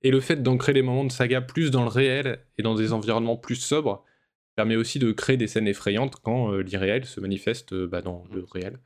Et 0.03 0.11
le 0.11 0.21
fait 0.21 0.43
d'ancrer 0.43 0.73
les 0.73 0.83
moments 0.83 1.05
de 1.05 1.13
saga 1.13 1.41
plus 1.41 1.71
dans 1.71 1.83
le 1.83 1.89
réel 1.89 2.41
et 2.59 2.63
dans 2.63 2.75
des 2.75 2.93
environnements 2.93 3.37
plus 3.37 3.57
sobres 3.57 4.05
permet 4.57 4.77
aussi 4.77 4.99
de 4.99 5.13
créer 5.13 5.37
des 5.37 5.47
scènes 5.47 5.69
effrayantes 5.69 6.17
quand 6.23 6.53
euh, 6.53 6.63
l'irréel 6.63 7.07
se 7.07 7.21
manifeste 7.21 7.73
euh, 7.73 7.87
bah, 7.87 8.03
dans 8.03 8.25
le 8.33 8.45
réel, 8.45 8.79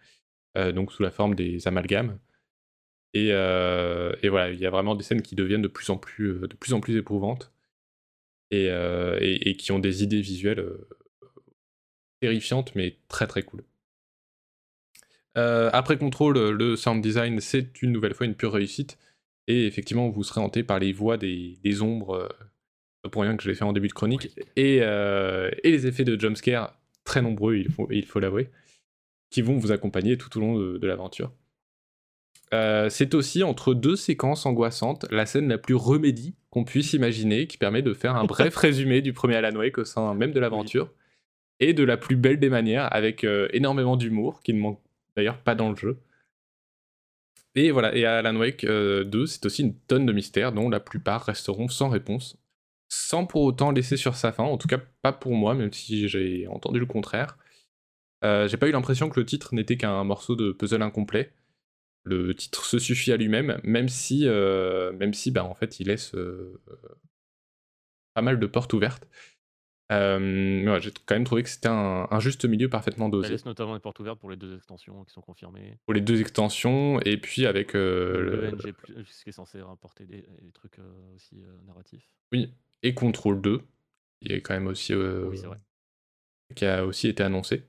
euh, 0.57 0.73
donc 0.73 0.93
sous 0.93 1.03
la 1.03 1.11
forme 1.11 1.35
des 1.35 1.67
amalgames. 1.67 2.19
Et, 3.15 3.29
euh, 3.33 4.13
voilà, 4.29 4.51
il 4.51 4.61
y 4.61 4.67
a 4.67 4.71
vraiment 4.71 4.95
des 4.95 5.03
scènes 5.03 5.23
qui 5.23 5.35
deviennent 5.35 5.61
euh, 5.65 5.69
de 5.69 6.55
plus, 6.57 6.73
en 6.75 6.81
plus 6.81 6.97
éprouvantes 6.97 7.53
et, 8.51 8.69
euh, 8.71 9.19
et- 9.21 9.51
et 9.51 9.57
qui 9.57 9.73
ont 9.73 9.79
des 9.79 10.03
idées 10.03 10.21
visuelles 10.21 10.61
euh, 10.61 10.89
terrifiantes 12.21 12.75
mais 12.75 12.97
très 13.09 13.27
très 13.27 13.43
cool. 13.43 13.65
Euh, 15.37 15.69
après 15.73 15.99
Control, 15.99 16.51
le 16.51 16.77
sound 16.77 17.03
design 17.03 17.41
c'est 17.41 17.83
une 17.83 17.93
nouvelle 17.93 18.15
fois 18.15 18.27
une 18.27 18.35
pure 18.35 18.53
réussite 18.53 18.99
et 19.49 19.67
effectivement 19.67 20.09
vous 20.09 20.25
serez 20.25 20.41
hanté 20.41 20.63
par 20.63 20.79
les 20.79 20.93
voix 20.93 21.17
des, 21.19 21.59
des 21.63 21.83
ombres, 21.83 22.29
pour 23.13 23.23
rien 23.23 23.37
que 23.37 23.43
je 23.43 23.49
l'ai 23.49 23.55
fait 23.55 23.65
en 23.65 23.73
début 23.73 23.89
de 23.89 23.93
chronique, 23.93 24.31
et, 24.57 24.79
et 24.79 25.71
les 25.71 25.87
effets 25.87 26.05
de 26.05 26.19
jumpscare 26.19 26.77
très 27.05 27.23
nombreux, 27.23 27.57
il 27.57 27.71
faut, 27.71 27.87
il 27.93 28.05
faut 28.05 28.19
l'avouer, 28.19 28.51
qui 29.31 29.43
vont 29.43 29.57
vous 29.59 29.71
accompagner 29.71 30.19
tout 30.19 30.37
au 30.37 30.41
long 30.41 30.59
de, 30.59 30.79
de 30.79 30.87
l'aventure. 30.89 31.33
Euh, 32.55 32.89
c'est 32.89 33.15
aussi 33.15 33.43
entre 33.43 33.75
deux 33.75 33.97
séquences 33.97 34.47
angoissantes 34.47 35.05
la 35.11 35.27
scène 35.27 35.49
la 35.49 35.59
plus 35.59 35.75
remédie 35.75 36.37
qu'on 36.51 36.65
puisse 36.65 36.93
imaginer, 36.93 37.47
qui 37.47 37.59
permet 37.59 37.83
de 37.83 37.93
faire 37.93 38.15
un 38.17 38.25
bref 38.25 38.57
résumé 38.57 39.03
du 39.03 39.13
premier 39.13 39.37
Alan 39.37 39.57
Wake 39.57 39.79
au 39.79 39.85
sein 39.85 40.15
même 40.15 40.33
de 40.33 40.41
l'aventure, 40.41 40.93
et 41.61 41.73
de 41.73 41.83
la 41.83 41.97
plus 41.97 42.17
belle 42.17 42.39
des 42.39 42.51
manières, 42.51 42.93
avec 42.95 43.25
euh, 43.25 43.49
énormément 43.53 43.97
d'humour, 43.97 44.43
qui 44.43 44.55
ne 44.55 44.61
manque 44.61 44.81
d'ailleurs 45.17 45.39
pas 45.39 45.55
dans 45.55 45.71
le 45.71 45.77
jeu. 45.77 45.99
Et 47.55 47.71
voilà, 47.71 47.97
et 47.97 48.05
Alan 48.05 48.37
Wake 48.37 48.65
euh, 48.65 49.03
2, 49.05 49.27
c'est 49.27 49.47
aussi 49.47 49.63
une 49.63 49.75
tonne 49.75 50.05
de 50.05 50.13
mystères 50.13 50.53
dont 50.53 50.69
la 50.69 50.79
plupart 50.79 51.25
resteront 51.25 51.69
sans 51.69 51.89
réponse, 51.89 52.37
sans 52.89 53.27
pour 53.27 53.43
autant 53.43 53.71
laisser 53.73 53.97
sur 53.97 54.15
sa 54.15 54.31
fin, 54.31 54.45
en 54.45 54.59
tout 54.59 54.69
cas 54.69 54.79
pas 55.03 55.13
pour 55.13 55.33
moi, 55.35 55.55
même 55.55 55.73
si 55.73 56.07
j'ai 56.09 56.47
entendu 56.49 56.79
le 56.79 56.87
contraire. 56.87 57.39
Euh, 58.25 58.47
j'ai 58.47 58.59
pas 58.59 58.69
eu 58.69 58.73
l'impression 58.73 59.09
que 59.09 59.19
le 59.19 59.27
titre 59.27 59.55
n'était 59.55 59.77
qu'un 59.77 60.05
morceau 60.05 60.37
de 60.37 60.53
puzzle 60.53 60.83
incomplet. 60.83 61.33
Le 62.09 62.35
titre 62.35 62.65
se 62.65 62.79
suffit 62.79 63.11
à 63.13 63.17
lui-même, 63.17 63.61
même 63.65 63.89
si, 63.89 64.29
euh, 64.29 64.93
même 64.93 65.13
si 65.13 65.31
bah, 65.33 65.45
en 65.45 65.55
fait, 65.57 65.81
il 65.81 65.89
laisse 65.89 66.15
euh, 66.15 66.63
pas 68.15 68.23
mal 68.23 68.39
de 68.39 68.47
portes 68.47 68.73
ouvertes. 68.73 69.07
Euh, 69.93 70.19
mais 70.19 70.81
j'ai 70.81 70.91
quand 71.07 71.15
même 71.15 71.23
trouvé 71.25 71.45
que 71.45 71.49
c'était 71.49 71.69
un, 71.69 72.09
un 72.11 72.19
juste 72.19 72.45
milieu 72.45 72.69
parfaitement 72.69 73.09
dosé 73.09 73.29
laisse 73.29 73.45
notamment 73.45 73.73
les 73.75 73.79
portes 73.79 74.01
ouvertes 74.01 74.19
pour 74.19 74.31
les 74.31 74.37
deux 74.37 74.57
extensions 74.57 75.05
qui 75.05 75.13
sont 75.13 75.21
confirmées. 75.21 75.79
pour 75.85 75.95
les 75.95 76.01
deux 76.01 76.21
extensions 76.21 76.99
et 77.03 77.17
puis 77.19 77.47
avec 77.47 77.73
le 77.75 78.21
le- 78.21 78.51
NG+, 78.51 78.75
ce 79.09 79.23
qui 79.23 79.29
est 79.29 79.33
censé 79.33 79.61
rapporter 79.63 80.05
des, 80.05 80.27
des 80.43 80.51
trucs 80.53 80.79
aussi 81.15 81.37
narratifs. 81.69 82.11
oui 82.33 82.53
et 82.83 82.95
Control 82.95 83.41
2 83.41 83.61
qui 84.21 84.33
est 84.33 84.41
quand 84.41 84.55
même 84.55 84.67
aussi 84.67 84.93
Oui, 84.93 85.39
c'est 85.39 85.47
vrai. 85.47 85.59
qui 86.57 86.65
a 86.67 86.85
aussi 86.85 87.07
été 87.07 87.23
annoncé 87.23 87.63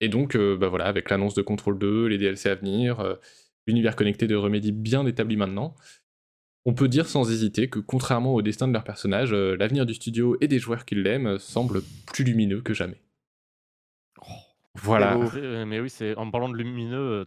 et 0.00 0.08
donc 0.08 0.38
bah 0.38 0.68
voilà 0.68 0.86
avec 0.86 1.10
l'annonce 1.10 1.34
de 1.34 1.42
Control 1.42 1.78
2 1.78 2.06
les 2.06 2.16
DLC 2.16 2.48
à 2.48 2.54
venir 2.54 3.18
l'univers 3.66 3.96
connecté 3.96 4.26
de 4.26 4.34
Remedy 4.36 4.72
bien 4.72 5.06
établi 5.06 5.36
maintenant 5.36 5.74
on 6.64 6.74
peut 6.74 6.88
dire 6.88 7.08
sans 7.08 7.30
hésiter 7.30 7.68
que 7.68 7.78
contrairement 7.80 8.34
au 8.34 8.42
destin 8.42 8.68
de 8.68 8.72
leur 8.72 8.84
personnage 8.84 9.32
euh, 9.32 9.56
l'avenir 9.56 9.84
du 9.86 9.94
studio 9.94 10.36
et 10.40 10.48
des 10.48 10.58
joueurs 10.58 10.84
qui 10.84 10.94
l'aiment 10.94 11.26
euh, 11.26 11.38
semble 11.38 11.82
plus 12.06 12.24
lumineux 12.24 12.60
que 12.62 12.74
jamais 12.74 13.00
voilà 14.74 15.16
beau. 15.16 15.28
C'est- 15.30 15.38
euh, 15.38 15.66
mais 15.66 15.80
oui, 15.80 15.90
c'est 15.90 16.16
en 16.16 16.30
parlant 16.30 16.48
de 16.48 16.56
lumineux, 16.56 16.96
euh, 16.96 17.24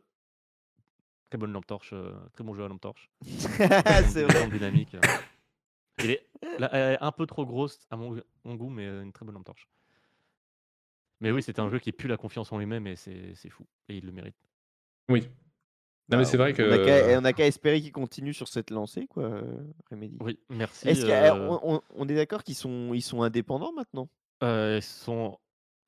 très 1.30 1.38
bonne 1.38 1.52
lampe 1.52 1.68
torche, 1.68 1.92
euh, 1.94 2.12
très 2.34 2.44
bon 2.44 2.56
jeu 2.56 2.64
à 2.64 2.68
lampe 2.68 2.82
torche. 2.82 3.10
C'est 4.08 4.24
vrai. 4.24 4.50
dynamique. 4.50 4.96
Elle 5.98 6.10
est, 6.12 6.28
là, 6.60 6.70
elle 6.74 6.94
est 6.96 7.02
un 7.02 7.12
peu 7.12 7.26
trop 7.28 7.46
grosse 7.46 7.80
à 7.92 7.98
mon, 7.98 8.20
mon 8.46 8.56
goût, 8.56 8.70
mais 8.70 8.86
une 8.88 9.12
très 9.14 9.26
bonne 9.26 9.36
lampe 9.36 9.46
torche. 9.46 9.68
Mais 11.22 11.32
oui, 11.32 11.42
c'est 11.44 11.60
un 11.60 11.70
jeu 11.70 11.80
qui 11.80 11.92
pue 11.92 12.08
la 12.08 12.18
confiance 12.18 12.52
en 12.52 12.58
lui-même 12.58 12.88
et 12.88 12.96
c'est 12.96 13.34
c'est 13.36 13.50
fou. 13.50 13.66
Et 13.90 13.98
il 13.98 14.06
le 14.06 14.12
mérite. 14.12 14.36
oui 15.10 15.28
non 16.10 16.18
mais 16.18 16.24
Bah, 16.24 16.26
c'est 16.30 16.38
vrai 16.38 16.52
on- 16.52 16.56
que 16.56 16.64
On 17.20 17.24
a 17.26 17.34
qu'à- 17.34 17.44
a 17.44 17.48
espérer 17.48 17.82
qu'il 17.82 17.92
continue 17.92 18.34
sur 18.34 18.48
cette 18.48 18.70
lancée, 18.70 19.08
quoi, 19.08 19.24
euh, 19.24 19.42
Remedy. 19.90 20.18
Oui, 20.20 20.38
merci. 20.50 20.88
Est-ce 20.88 21.06
euh, 21.06 21.32
qu'on 21.60 21.76
on, 21.76 21.82
on 21.96 22.08
est 22.08 22.16
d'accord 22.16 22.44
qu'ils 22.44 22.56
sont, 22.56 22.94
ils 22.94 23.02
sont 23.02 23.22
indépendants 23.24 23.74
maintenant? 23.74 24.08
Euh, 24.44 24.78
ils 24.80 24.84
sont 24.84 25.38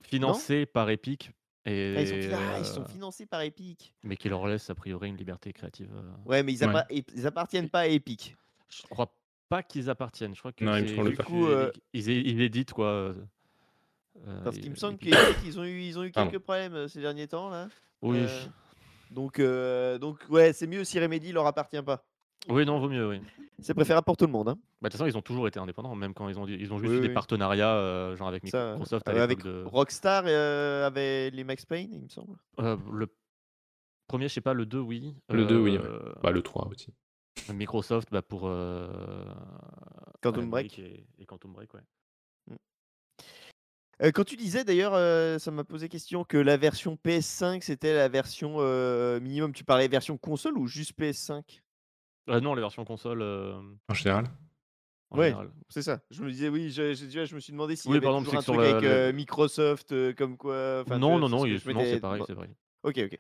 financés 0.02 0.66
par 0.66 0.90
Epic. 0.90 1.32
Et, 1.66 1.96
Ah, 1.98 2.02
ils, 2.02 2.08
sont, 2.08 2.30
ah, 2.34 2.60
ils 2.60 2.66
sont 2.66 2.82
euh, 2.82 2.86
financés 2.88 3.26
par 3.26 3.42
Epic. 3.42 3.94
mais 4.04 4.16
qui 4.16 4.30
leur 4.30 4.48
laisse 4.48 4.70
a 4.70 4.76
priori 4.76 5.10
une 5.10 5.18
liberté 5.18 5.52
créative. 5.52 5.90
Ouais, 6.26 6.42
mais 6.42 6.54
ils, 6.54 6.66
Ouais. 6.66 7.04
ils 7.14 7.28
appartiennent 7.28 7.70
pas 7.70 7.82
à 7.82 7.88
Epic. 7.88 8.36
Je 8.70 8.84
crois 8.84 9.14
pas 9.50 9.64
qu'ils 9.64 9.90
appartiennent. 9.90 10.34
Je 10.34 10.40
crois 10.40 10.54
que 10.54 10.64
Non. 10.64 10.80
Du 11.10 11.18
coup, 11.18 11.46
euh, 11.48 11.72
ils, 11.94 12.08
ils 12.10 12.42
éditent 12.42 12.72
quoi. 12.74 13.14
Parce 14.44 14.58
qu'il 14.58 14.72
me 14.72 14.76
semble 14.76 14.96
Epic. 14.96 15.12
qu'Epic, 15.14 15.38
ils 15.46 15.60
ont 15.60 15.64
eu, 15.66 15.82
ils 15.82 16.00
ont 16.00 16.04
eu 16.04 16.12
Pardon. 16.12 16.32
quelques 16.32 16.42
problèmes 16.44 16.88
ces 16.88 17.02
derniers 17.02 17.28
temps, 17.28 17.50
là. 17.50 17.68
Oui, 18.02 18.20
Euh, 18.20 18.46
donc, 19.12 19.40
euh, 19.40 19.98
donc, 19.98 20.20
ouais, 20.30 20.54
c'est 20.54 20.68
mieux 20.68 20.84
si 20.84 21.00
Remedy 21.00 21.32
leur 21.32 21.46
appartient 21.48 21.82
pas. 21.82 22.06
oui, 22.50 22.66
non, 22.66 22.80
vaut 22.80 22.90
mieux. 22.90 23.08
Oui. 23.10 23.22
C'est 23.60 23.74
préférable 23.74 24.06
pour 24.06 24.18
tout 24.18 24.26
le 24.28 24.32
monde. 24.32 24.50
Hein. 24.50 24.58
Bah, 24.82 24.90
de 24.90 24.92
toute 24.92 25.00
façon, 25.00 25.08
ils 25.08 25.18
ont 25.18 25.22
toujours 25.24 25.48
été 25.48 25.60
indépendants, 25.60 25.96
même 25.96 26.14
quand 26.14 26.30
ils 26.30 26.38
ont, 26.40 26.46
ils 26.48 26.72
ont 26.72 26.78
juste 26.78 26.92
Oui, 26.92 26.98
eu 26.98 27.02
des 27.02 27.08
oui. 27.08 27.14
partenariats, 27.14 27.74
euh, 27.76 28.16
genre 28.16 28.28
avec 28.28 28.48
Ça, 28.48 28.74
Microsoft 28.74 29.08
à 29.08 29.12
euh, 29.14 29.24
avec 29.24 29.42
de. 29.44 29.64
Rockstar 29.66 30.24
euh, 30.28 30.86
avait 30.86 31.32
les 31.32 31.44
Max 31.44 31.66
Payne, 31.66 31.90
il 31.92 32.02
me 32.04 32.10
semble. 32.10 32.38
Euh, 32.60 32.78
le 32.92 33.08
premier, 34.08 34.28
je 34.28 34.34
sais 34.36 34.42
pas, 34.42 34.54
le 34.54 34.66
2, 34.68 34.80
oui. 34.80 35.16
Le 35.30 35.46
2, 35.46 35.60
oui, 35.60 35.78
ouais. 35.78 35.84
Bah, 36.22 36.30
le 36.32 36.42
3 36.44 36.68
aussi 36.68 36.94
Microsoft 37.52 38.10
bah, 38.12 38.22
pour. 38.22 38.44
euh, 38.48 38.88
Quantum 40.22 40.50
Break. 40.50 40.78
Et, 40.80 41.08
et 41.20 41.26
Quantum 41.26 41.54
Break, 41.54 41.74
ouais. 41.74 41.82
Euh, 44.04 44.12
quand 44.12 44.24
tu 44.24 44.36
disais 44.36 44.64
d'ailleurs, 44.64 44.94
euh, 44.94 45.40
ça 45.40 45.50
m'a 45.52 45.64
posé 45.64 45.90
question 45.90 46.24
que 46.24 46.38
la 46.38 46.56
version 46.58 46.96
PS5 47.04 47.64
c'était 47.64 47.94
la 47.96 48.08
version 48.10 48.58
euh, 48.60 49.20
minimum. 49.20 49.54
Tu 49.54 49.64
parlais 49.64 49.88
version 49.88 50.18
console 50.18 50.58
ou 50.58 50.68
juste 50.68 50.94
PS5 51.00 51.64
Euh, 52.30 52.40
non, 52.40 52.54
les 52.54 52.62
versions 52.62 52.86
console 52.86 53.22
euh, 53.22 53.60
en 53.90 53.94
général 53.94 54.26
en 55.10 55.18
Ouais. 55.18 55.28
général. 55.28 55.52
C'est 55.70 55.82
ça. 55.84 56.02
Je 56.12 56.22
me 56.22 56.30
disais, 56.30 56.50
oui, 56.50 56.70
je, 56.70 56.94
je- 56.94 57.26
je 57.26 57.34
me 57.36 57.40
suis 57.40 57.54
demandé 57.54 57.76
s'il 57.78 57.90
Oui, 57.90 57.96
y 57.96 57.98
avait 57.98 58.06
par 58.08 58.18
exemple, 58.18 58.26
toujours 58.26 58.40
un 58.40 58.44
truc 58.44 58.60
avec 58.60 58.84
la- 58.84 58.90
euh, 58.90 59.14
Microsoft, 59.14 59.92
euh, 59.94 60.14
comme 60.14 60.36
quoi. 60.38 60.84
non, 60.90 61.18
non, 61.18 61.28
c'est 61.28 61.32
non, 61.32 61.40
ce 61.40 61.48
c'est 61.86 62.00
pareil, 62.02 62.20
bon, 62.20 62.26
c'est 62.28 62.34
vrai. 62.34 62.50
Ok, 62.84 62.98
ok. 63.06 63.18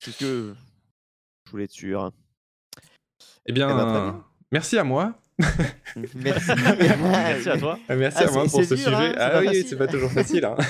C'est 0.00 0.12
ce 0.12 0.18
que 0.18 0.54
je 1.44 1.50
voulais 1.50 1.64
être 1.64 1.70
sûr. 1.70 2.10
eh 3.46 3.52
bien, 3.52 3.68
Eh 3.70 3.74
ben, 3.74 3.92
bien. 3.92 4.24
merci 4.50 4.78
à 4.78 4.84
moi 4.84 5.20
Merci. 6.14 6.50
Merci 6.56 7.48
à 7.50 7.58
toi. 7.58 7.78
Ah, 7.88 7.96
Merci 7.96 8.18
Ah, 8.20 8.28
à 8.28 8.30
moi 8.32 8.42
pour 8.44 8.64
ce 8.64 8.74
dur, 8.74 8.84
sujet. 8.84 8.94
hein, 8.94 9.14
ah 9.18 9.40
oui, 9.40 9.64
c'est 9.64 9.76
pas 9.76 9.86
toujours 9.86 10.10
facile. 10.10 10.44
hein. 10.44 10.56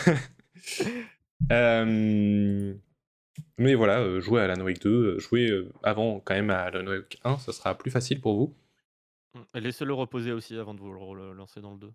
Euh, 1.51 2.75
Mais 3.59 3.75
voilà, 3.75 3.99
euh, 4.01 4.21
jouer 4.21 4.41
à 4.41 4.45
Alan 4.45 4.63
Wake 4.65 4.81
2, 4.81 4.91
euh, 4.91 5.19
jouer 5.19 5.49
euh, 5.51 5.73
avant 5.83 6.21
quand 6.21 6.35
même 6.35 6.51
à 6.51 6.61
Alan 6.63 6.87
Wake 6.87 7.19
1, 7.25 7.39
ça 7.39 7.53
sera 7.53 7.77
plus 7.77 7.91
facile 7.91 8.21
pour 8.21 8.37
vous. 8.37 8.55
Laissez-le 9.55 9.93
reposer 9.93 10.33
aussi 10.33 10.57
avant 10.57 10.73
de 10.75 10.81
vous 10.81 10.93
le 11.15 11.33
lancer 11.33 11.61
dans 11.61 11.73
le 11.73 11.79
2. 11.79 11.87
Parce 11.89 11.95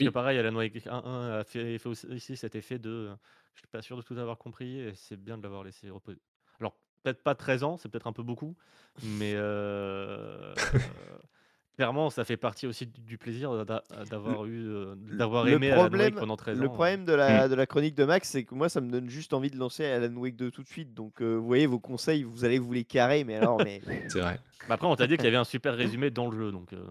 Oui. 0.00 0.06
que 0.06 0.10
pareil, 0.10 0.38
Alan 0.38 0.54
Wake 0.54 0.86
1, 0.86 1.38
a 1.40 1.44
fait, 1.44 1.78
fait 1.78 1.88
aussi 1.88 2.36
cet 2.36 2.54
effet 2.54 2.78
de 2.78 2.90
euh, 2.90 3.14
je 3.54 3.60
suis 3.60 3.68
pas 3.68 3.82
sûr 3.82 3.96
de 3.96 4.02
tout 4.02 4.16
avoir 4.16 4.38
compris 4.38 4.80
et 4.80 4.92
c'est 4.94 5.16
bien 5.16 5.36
de 5.36 5.42
l'avoir 5.42 5.64
laissé 5.64 5.90
reposer. 5.90 6.20
Alors, 6.60 6.74
peut-être 7.02 7.22
pas 7.22 7.34
13 7.34 7.64
ans, 7.64 7.76
c'est 7.76 7.88
peut-être 7.90 8.06
un 8.06 8.12
peu 8.12 8.22
beaucoup, 8.22 8.54
mais 9.02 9.32
euh, 9.34 10.54
euh, 10.54 10.78
clairement, 11.82 12.10
ça 12.10 12.24
fait 12.24 12.36
partie 12.36 12.68
aussi 12.68 12.86
du 12.86 13.18
plaisir 13.18 13.64
d'a- 13.64 13.82
d'avoir 14.08 14.44
eu, 14.46 14.68
euh, 14.68 14.94
d'avoir 14.96 15.44
le 15.44 15.50
aimé 15.52 15.72
Alan 15.72 15.82
problème- 15.82 16.12
Wake 16.12 16.20
pendant 16.20 16.36
13 16.36 16.56
Le 16.60 16.68
ans. 16.68 16.72
problème 16.72 17.04
de 17.04 17.12
la, 17.12 17.48
de 17.48 17.54
la 17.56 17.66
chronique 17.66 17.96
de 17.96 18.04
Max, 18.04 18.28
c'est 18.28 18.44
que 18.44 18.54
moi, 18.54 18.68
ça 18.68 18.80
me 18.80 18.88
donne 18.88 19.08
juste 19.10 19.32
envie 19.32 19.50
de 19.50 19.58
lancer 19.58 19.84
Alan 19.84 20.14
Wake 20.14 20.36
2 20.36 20.52
tout 20.52 20.62
de 20.62 20.68
suite. 20.68 20.94
Donc, 20.94 21.20
euh, 21.20 21.34
vous 21.34 21.44
voyez, 21.44 21.66
vos 21.66 21.80
conseils, 21.80 22.22
vous 22.22 22.44
allez 22.44 22.60
vous 22.60 22.72
les 22.72 22.84
carrer, 22.84 23.24
mais 23.24 23.34
alors, 23.34 23.58
mais. 23.64 23.80
C'est 24.08 24.20
vrai. 24.20 24.38
Bah 24.68 24.74
après, 24.76 24.86
on 24.86 24.94
t'a 24.94 25.08
dit 25.08 25.16
qu'il 25.16 25.24
y 25.24 25.28
avait 25.28 25.36
un 25.36 25.42
super 25.44 25.74
résumé 25.74 26.10
dans 26.10 26.30
le 26.30 26.36
jeu, 26.38 26.52
donc. 26.52 26.72
euh, 26.72 26.84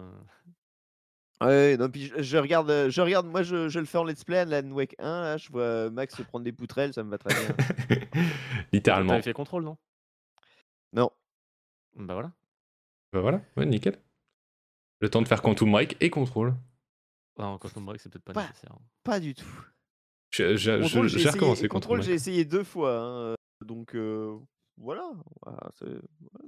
Ouais, 1.40 1.76
non, 1.78 1.88
puis 1.88 2.12
je, 2.14 2.22
je 2.22 2.36
regarde, 2.36 2.70
euh, 2.70 2.90
je 2.90 3.00
regarde, 3.00 3.26
moi 3.26 3.42
je, 3.42 3.68
je 3.70 3.78
le 3.80 3.84
fais 3.86 3.96
en 3.98 4.04
let's 4.04 4.22
play, 4.24 4.36
Alan 4.38 4.70
Wake 4.72 4.94
1, 5.00 5.22
là, 5.22 5.36
je 5.38 5.48
vois 5.50 5.88
Max 5.90 6.14
se 6.16 6.22
prendre 6.22 6.44
des 6.44 6.52
poutrelles, 6.52 6.92
ça 6.92 7.02
me 7.02 7.10
va 7.10 7.16
très 7.18 7.34
bien. 7.34 7.56
Littéralement. 8.72 9.08
T'avais 9.12 9.22
fait 9.22 9.32
contrôle, 9.32 9.64
non? 9.64 9.76
Non, 10.92 11.10
Bah 11.96 12.12
voilà. 12.14 12.30
Bah 13.12 13.20
voilà, 13.20 13.40
ouais, 13.56 13.66
nickel. 13.66 13.96
Le 15.02 15.10
temps 15.10 15.20
de 15.20 15.26
faire 15.26 15.42
Quantum 15.42 15.70
Break 15.72 15.96
et 16.00 16.10
contrôle. 16.10 16.54
Ah, 17.36 17.56
Quantum 17.60 17.84
Break, 17.84 18.00
c'est 18.00 18.08
peut-être 18.08 18.24
pas 18.24 18.32
Pas- 18.32 18.46
nécessaire. 18.46 18.76
pas 19.02 19.18
du 19.18 19.34
tout. 19.34 19.44
J'ai 20.30 20.46
recommencé 20.54 21.68
contrôle, 21.68 21.98
Quantum 21.98 22.02
j'ai 22.02 22.14
essayé 22.14 22.44
deux 22.44 22.62
fois, 22.64 22.96
hein, 22.98 23.16
euh, 23.32 23.34
donc 23.66 23.94
euh, 23.94 24.38
voilà, 24.78 25.10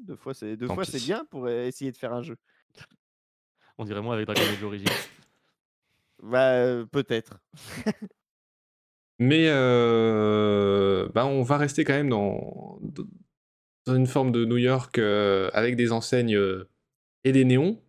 deux 0.07 0.17
fois 0.17 0.33
c'est 0.33 0.57
deux 0.57 0.69
Tant 0.69 0.75
fois 0.75 0.85
c'est 0.85 1.05
bien 1.05 1.25
pour 1.27 1.47
euh, 1.47 1.67
essayer 1.67 1.91
de 1.93 1.97
faire 1.97 2.15
un 2.15 2.23
jeu. 2.23 2.37
On 3.79 3.85
dirait 3.85 4.01
moi 4.01 4.15
avec 4.15 4.27
Dragon 4.27 4.41
Age 4.41 4.63
Origins. 4.65 4.87
Bah 6.23 6.53
euh, 6.55 6.87
peut-être. 6.87 7.39
Mais 9.19 9.49
euh, 9.49 11.09
bah, 11.13 11.27
on 11.27 11.43
va 11.43 11.59
rester 11.59 11.85
quand 11.85 11.93
même 11.93 12.09
dans, 12.09 12.79
dans 13.85 13.95
une 13.95 14.07
forme 14.07 14.33
de 14.33 14.45
New 14.47 14.57
York 14.57 14.97
euh, 14.99 15.51
avec 15.53 15.77
des 15.77 15.93
enseignes 15.93 16.37
euh, 16.37 16.71
et 17.25 17.33
des 17.33 17.45
néons. 17.45 17.83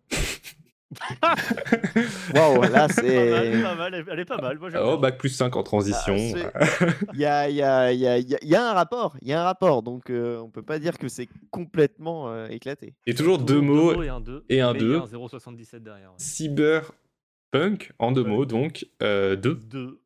Waouh, 2.34 2.62
là 2.62 2.68
pas 2.68 2.70
mal, 2.70 2.90
c'est. 2.90 3.06
elle 3.06 4.04
elle 4.08 4.20
est 4.20 4.24
pas 4.24 4.38
mal. 4.40 4.58
Moi, 4.58 4.70
j'aime 4.70 4.80
Oh, 4.84 4.96
bac 4.98 5.18
plus 5.18 5.30
5 5.30 5.54
en 5.56 5.62
transition. 5.62 6.14
Ah, 6.54 6.64
Il 7.12 7.18
y 7.20 7.24
a, 7.26 7.48
il 7.50 7.56
y, 7.56 7.62
a, 7.62 7.92
il 7.92 7.98
y, 8.00 8.06
a, 8.06 8.18
il 8.18 8.28
y 8.28 8.34
a- 8.34 8.38
il 8.40 8.48
y 8.48 8.54
a 8.54 8.70
un 8.70 8.72
rapport, 8.72 9.16
il 9.20 9.28
y 9.28 9.32
a 9.32 9.40
un 9.40 9.44
rapport, 9.44 9.82
donc 9.82 10.10
euh, 10.10 10.38
on 10.38 10.48
peut 10.48 10.62
pas 10.62 10.78
dire 10.78 10.96
que 10.98 11.08
c'est 11.08 11.28
complètement 11.50 12.28
euh, 12.30 12.46
éclaté. 12.48 12.94
Et 13.06 13.14
toujours 13.14 13.38
deux 13.38 13.60
Toujours 13.60 13.94
mots. 13.96 14.02
et 14.02 14.08
un 14.08 14.20
2. 14.20 14.44
et 14.48 14.60
un 14.60 14.72
mais 14.74 14.78
il 14.80 14.86
y 14.88 14.94
a 14.94 15.00
deux. 15.00 15.16
0,77 15.16 15.78
derrière. 15.82 16.10
ouais. 16.10 16.14
Cyberpunk 16.18 17.92
en 17.98 18.12
deux 18.12 18.22
Ouais. 18.22 18.28
mots, 18.30 18.46
donc 18.46 18.86
euh, 19.02 19.34
2, 19.36 19.54
2. 19.56 20.00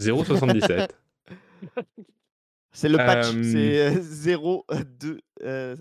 0,77. 0.00 0.90
C'est 2.72 2.88
le 2.88 2.96
patch, 2.98 3.26
Euh, 3.34 3.42
c'est 3.42 3.88
euh, 3.96 3.98
0, 4.00 4.64
euh, 4.70 4.84
2, 5.00 5.18
euh, 5.42 5.76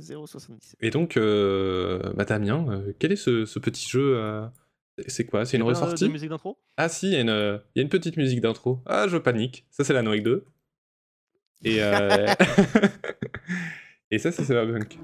0,77. 0.00 0.74
Et 0.80 0.90
donc, 0.90 1.16
euh, 1.16 2.12
bah, 2.14 2.24
Damien, 2.24 2.66
euh, 2.68 2.92
quel 2.98 3.12
est 3.12 3.16
ce, 3.16 3.44
ce 3.46 3.58
petit 3.58 3.88
jeu 3.88 4.16
euh, 4.18 4.46
C'est 5.06 5.24
quoi? 5.24 5.44
C'est 5.46 5.56
une 5.56 5.62
euh, 5.62 5.66
ressortie? 5.66 6.04
de 6.04 6.12
musique 6.12 6.28
d'intro? 6.28 6.58
Ah 6.76 6.88
si, 6.90 7.06
il 7.08 7.12
y, 7.12 7.16
a 7.16 7.20
une, 7.20 7.30
euh, 7.30 7.58
il 7.74 7.78
y 7.78 7.80
a 7.80 7.82
une 7.82 7.88
petite 7.88 8.16
musique 8.18 8.40
d'intro. 8.42 8.80
Ah, 8.86 9.06
je 9.08 9.16
panique. 9.16 9.66
Ça, 9.70 9.84
c'est 9.84 9.94
la 9.94 10.02
Noël 10.02 10.22
2. 10.22 10.44
Et, 11.64 11.82
euh, 11.82 12.26
Et 14.10 14.18
ça, 14.18 14.30
c'est 14.30 14.44
Cyberpunk. 14.44 14.98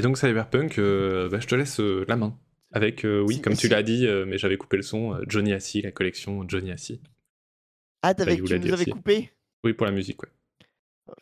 Et 0.00 0.02
donc, 0.02 0.16
Cyberpunk, 0.16 0.78
euh, 0.78 1.28
bah, 1.28 1.40
je 1.40 1.46
te 1.46 1.54
laisse 1.54 1.78
euh, 1.78 2.06
la 2.08 2.16
main. 2.16 2.34
Avec, 2.72 3.04
euh, 3.04 3.20
oui, 3.20 3.42
comme 3.42 3.54
tu 3.54 3.68
l'as 3.68 3.82
dit, 3.82 4.06
euh, 4.06 4.24
mais 4.26 4.38
j'avais 4.38 4.56
coupé 4.56 4.78
le 4.78 4.82
son, 4.82 5.12
euh, 5.12 5.22
Johnny 5.28 5.52
Assis, 5.52 5.82
la 5.82 5.92
collection 5.92 6.48
Johnny 6.48 6.72
Assis. 6.72 7.02
Ah, 8.00 8.14
t'avais, 8.14 8.36
vous 8.36 8.48
tu 8.48 8.58
nous 8.58 8.72
avais 8.72 8.86
coupé? 8.86 9.30
Oui, 9.62 9.74
pour 9.74 9.84
la 9.84 9.92
musique, 9.92 10.22
ouais. 10.22 10.30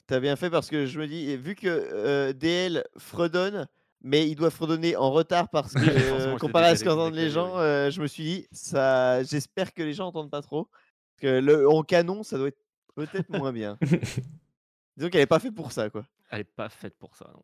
T'as 0.07 0.21
bien 0.21 0.37
fait 0.37 0.49
parce 0.49 0.71
que 0.71 0.87
je 0.87 1.01
me 1.01 1.09
dis, 1.09 1.37
vu 1.37 1.57
que 1.57 1.67
euh, 1.67 2.33
DL 2.33 2.85
fredonne, 2.99 3.67
mais 4.01 4.29
il 4.29 4.37
doit 4.37 4.51
fredonner 4.51 4.95
en 4.95 5.11
retard 5.11 5.49
parce 5.49 5.75
que, 5.75 5.81
euh, 6.35 6.37
comparé 6.37 6.67
à 6.67 6.77
ce 6.77 6.85
qu'entendent 6.85 7.17
les 7.17 7.31
gens, 7.31 7.59
euh, 7.59 7.91
je 7.91 8.01
me 8.01 8.07
suis 8.07 8.23
dit, 8.23 8.47
ça, 8.53 9.25
j'espère 9.25 9.75
que 9.75 9.83
les 9.83 9.93
gens 9.93 10.07
entendent 10.07 10.31
pas 10.31 10.43
trop. 10.43 10.67
Parce 10.67 11.23
que 11.23 11.41
le, 11.41 11.69
en 11.69 11.83
canon, 11.83 12.23
ça 12.23 12.39
doit 12.39 12.47
être 12.47 12.63
peut-être 12.95 13.29
moins 13.29 13.53
bien. 13.53 13.77
Disons 14.97 15.11
qu'elle 15.11 15.23
est 15.23 15.27
pas 15.27 15.41
faite 15.41 15.57
pour 15.57 15.73
ça, 15.73 15.91
quoi. 15.91 16.07
Elle 16.31 16.43
est 16.43 16.45
pas 16.45 16.69
faite 16.69 16.97
pour 16.97 17.17
ça. 17.17 17.29
non. 17.35 17.43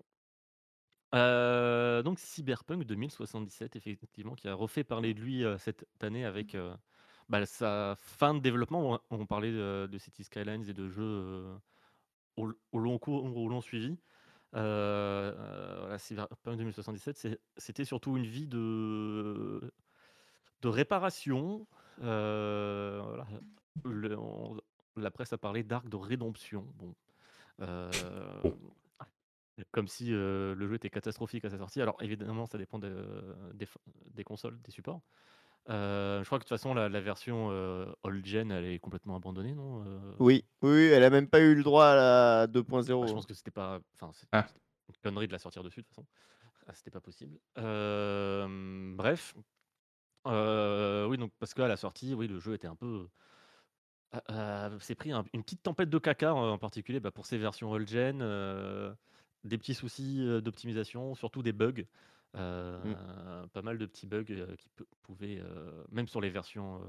Euh, 1.15 2.03
donc 2.03 2.19
Cyberpunk 2.19 2.85
2077, 2.85 3.77
effectivement, 3.77 4.35
qui 4.35 4.49
a 4.49 4.55
refait 4.55 4.85
parler 4.85 5.15
de 5.15 5.21
lui 5.21 5.45
euh, 5.45 5.57
cette 5.59 5.87
année 6.03 6.25
avec 6.25 6.55
euh, 6.55 6.75
bah, 7.29 7.47
sa 7.47 7.95
fin 7.97 8.35
de 8.35 8.41
développement. 8.41 9.01
On, 9.11 9.19
on 9.19 9.27
parlait 9.27 9.53
de, 9.53 9.89
de 9.91 9.99
City 9.99 10.25
Skylines 10.25 10.69
et 10.69 10.73
de 10.75 10.89
jeux 10.89 11.45
au, 12.37 12.51
au 12.73 12.79
long 12.79 12.99
cours, 12.99 13.25
au 13.25 13.49
long 13.49 13.61
suivi. 13.61 13.97
Euh, 14.57 15.33
euh, 15.37 15.77
voilà, 15.81 15.99
Cyberpunk 15.99 16.59
2077, 16.59 17.17
c'est- 17.17 17.41
c'était 17.57 17.85
surtout 17.85 18.17
une 18.17 18.27
vie 18.27 18.47
de, 18.47 19.73
de 20.63 20.69
réparation. 20.69 21.67
voilà. 21.99 23.27
Le- 23.85 24.19
on- 24.19 24.57
la 24.97 25.11
presse 25.11 25.33
a 25.33 25.39
parlé 25.39 25.63
d'arc 25.65 25.89
de 25.89 25.97
rédemption. 25.97 26.67
Bon. 26.77 26.95
Comme 29.71 29.89
si 29.89 30.13
euh, 30.13 30.55
le 30.55 30.67
jeu 30.69 30.75
était 30.75 30.91
catastrophique 30.91 31.45
à 31.45 31.51
sa 31.51 31.59
sortie. 31.59 31.81
Alors 31.81 31.97
évidemment, 32.01 32.47
ça 32.47 32.59
dépend 32.59 32.79
de- 32.79 33.35
des, 33.55 34.25
consoles, 34.25 34.61
des 34.63 34.71
supports. 34.71 35.01
Euh, 35.71 36.21
je 36.23 36.27
crois 36.27 36.39
que 36.39 36.45
de 36.45 36.49
toute 36.49 36.57
façon, 36.59 36.75
la, 36.75 36.89
la 36.89 37.01
version 37.01 37.49
euh, 37.51 37.87
old 38.03 38.25
gen, 38.27 38.51
elle 38.51 38.67
est 38.67 38.79
complètement 38.79 39.17
abandonnée, 39.17 39.55
non 39.55 39.83
Euh, 39.87 39.99
Oui, 40.19 40.45
oui, 40.63 40.71
oui, 40.71 40.85
elle 40.87 41.05
a 41.05 41.11
même 41.11 41.29
pas 41.29 41.41
eu 41.41 41.55
le 41.55 41.63
droit 41.63 41.87
à 41.87 41.95
la 41.95 42.47
2.0. 42.47 43.01
bah, 43.01 43.07
Je 43.07 43.13
pense 43.15 43.27
que 43.27 43.35
c'était 43.35 43.51
pas. 43.51 43.81
Enfin, 43.95 44.11
c'est 44.13 44.27
Ah. 44.33 44.47
c'était 44.47 44.61
une 44.89 45.03
connerie 45.03 45.27
de 45.27 45.33
la 45.33 45.39
sortir 45.39 45.63
dessus, 45.63 45.81
de 45.81 45.87
toute 45.87 45.95
façon. 45.95 46.07
Ah, 46.67 46.75
c'était 46.75 46.91
pas 46.91 47.01
possible. 47.01 47.39
Euh, 47.59 48.95
bref. 48.95 49.35
Euh, 50.27 51.07
oui, 51.07 51.17
donc 51.19 51.33
parce 51.39 51.55
qu'à 51.55 51.69
la 51.69 51.77
sortie, 51.77 52.15
oui, 52.15 52.29
le 52.29 52.41
jeu 52.41 52.55
était 52.55 52.67
un 52.67 52.77
peu. 52.77 53.09
euh, 54.31 54.79
s'est 54.81 54.95
pris 54.95 55.13
un- 55.13 55.25
une 55.33 55.43
petite 55.43 55.63
tempête 55.63 55.91
de 55.91 55.99
caca 55.99 56.35
en, 56.35 56.57
particulier 56.59 57.01
bah, 57.01 57.11
pour 57.11 57.27
ces 57.27 57.37
versions 57.39 57.71
old 57.73 57.89
gen, 57.89 58.21
euh, 58.23 58.95
des 59.45 59.59
petits 59.59 59.75
soucis 59.75 60.25
d'optimisation, 60.43 61.15
surtout 61.15 61.43
des 61.43 61.53
bugs. 61.53 61.85
Euh, 62.37 63.47
Pas 63.53 63.63
mal 63.63 63.79
de 63.79 63.87
petits 63.87 64.07
bugs 64.07 64.25
qui 64.25 64.69
pou- 64.77 64.85
pouvaient, 65.03 65.43
même 65.91 66.09
sur 66.09 66.21
les 66.21 66.31
versions 66.31 66.81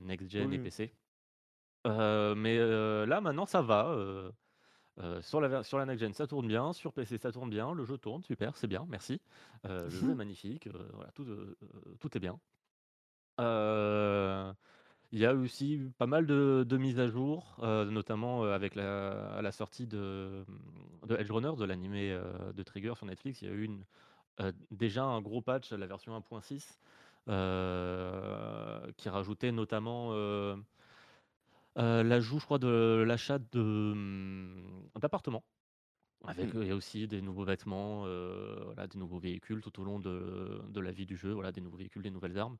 next 0.00 0.30
gen 0.30 0.48
Oui, 0.48 0.56
et. 0.56 0.58
PC. 0.58 0.92
Mais 1.84 2.58
là, 3.06 3.20
maintenant, 3.20 3.46
ça 3.46 3.62
va. 3.62 3.88
euh, 4.98 5.22
sur, 5.22 5.40
la, 5.40 5.62
sur 5.62 5.78
la 5.78 5.86
next 5.86 6.00
gen, 6.00 6.12
ça 6.12 6.26
tourne 6.26 6.46
bien. 6.46 6.72
Sur 6.72 6.92
PC, 6.92 7.16
ça 7.18 7.32
tourne 7.32 7.48
bien. 7.50 7.72
Le 7.74 7.84
jeu 7.84 7.96
tourne, 7.96 8.22
super, 8.22 8.56
c'est 8.56 8.66
bien, 8.66 8.86
merci. 8.88 9.20
Euh, 9.66 9.84
le 9.84 9.90
jeu 9.90 10.10
est 10.10 10.14
magnifique. 10.14 10.66
euh, 10.66 10.88
voilà, 10.92 11.10
tout, 11.12 11.26
tout 11.98 12.16
est 12.16 12.20
bien. 12.20 12.38
Il 15.12 15.18
y 15.18 15.26
a 15.26 15.34
aussi 15.34 15.80
pas 15.98 16.06
mal 16.06 16.26
de, 16.26 16.64
de 16.68 16.76
mises 16.76 17.00
à 17.00 17.08
jour, 17.08 17.56
euh, 17.62 17.84
notamment 17.90 18.44
euh, 18.44 18.54
avec 18.54 18.76
la, 18.76 19.32
à 19.34 19.42
la 19.42 19.50
sortie 19.52 19.86
de, 19.86 20.44
de 21.06 21.16
Edge 21.16 21.30
Runner, 21.30 21.52
de 21.58 21.64
l'animé 21.64 22.12
euh, 22.12 22.52
de 22.52 22.62
Trigger 22.62 22.94
sur 22.96 23.06
Netflix. 23.06 23.42
Il 23.42 23.48
y 23.48 23.50
a 23.50 23.54
eu 23.54 23.64
une, 23.64 23.84
déjà 24.70 25.04
un 25.04 25.20
gros 25.20 25.42
patch 25.42 25.72
à 25.72 25.76
la 25.76 25.86
version 25.86 26.14
1.6 26.16 26.78
euh, 27.28 28.92
qui 28.96 29.08
rajoutait 29.08 29.52
notamment 29.52 30.12
l'ajout, 31.76 32.38
je 32.38 32.44
crois, 32.44 32.58
de 32.58 33.04
l'achat 33.06 33.38
hum, 33.54 34.88
d'appartements. 35.00 35.44
Avec, 36.26 36.54
euh, 36.54 36.62
il 36.64 36.68
y 36.68 36.70
a 36.70 36.76
aussi 36.76 37.08
des 37.08 37.22
nouveaux 37.22 37.44
vêtements, 37.44 38.04
euh, 38.06 38.60
voilà, 38.64 38.86
des 38.86 38.98
nouveaux 38.98 39.18
véhicules 39.18 39.62
tout 39.62 39.80
au 39.80 39.84
long 39.84 39.98
de, 39.98 40.60
de 40.68 40.80
la 40.80 40.92
vie 40.92 41.06
du 41.06 41.16
jeu, 41.16 41.32
voilà, 41.32 41.50
des 41.50 41.62
nouveaux 41.62 41.78
véhicules, 41.78 42.02
des 42.02 42.10
nouvelles 42.10 42.38
armes. 42.38 42.58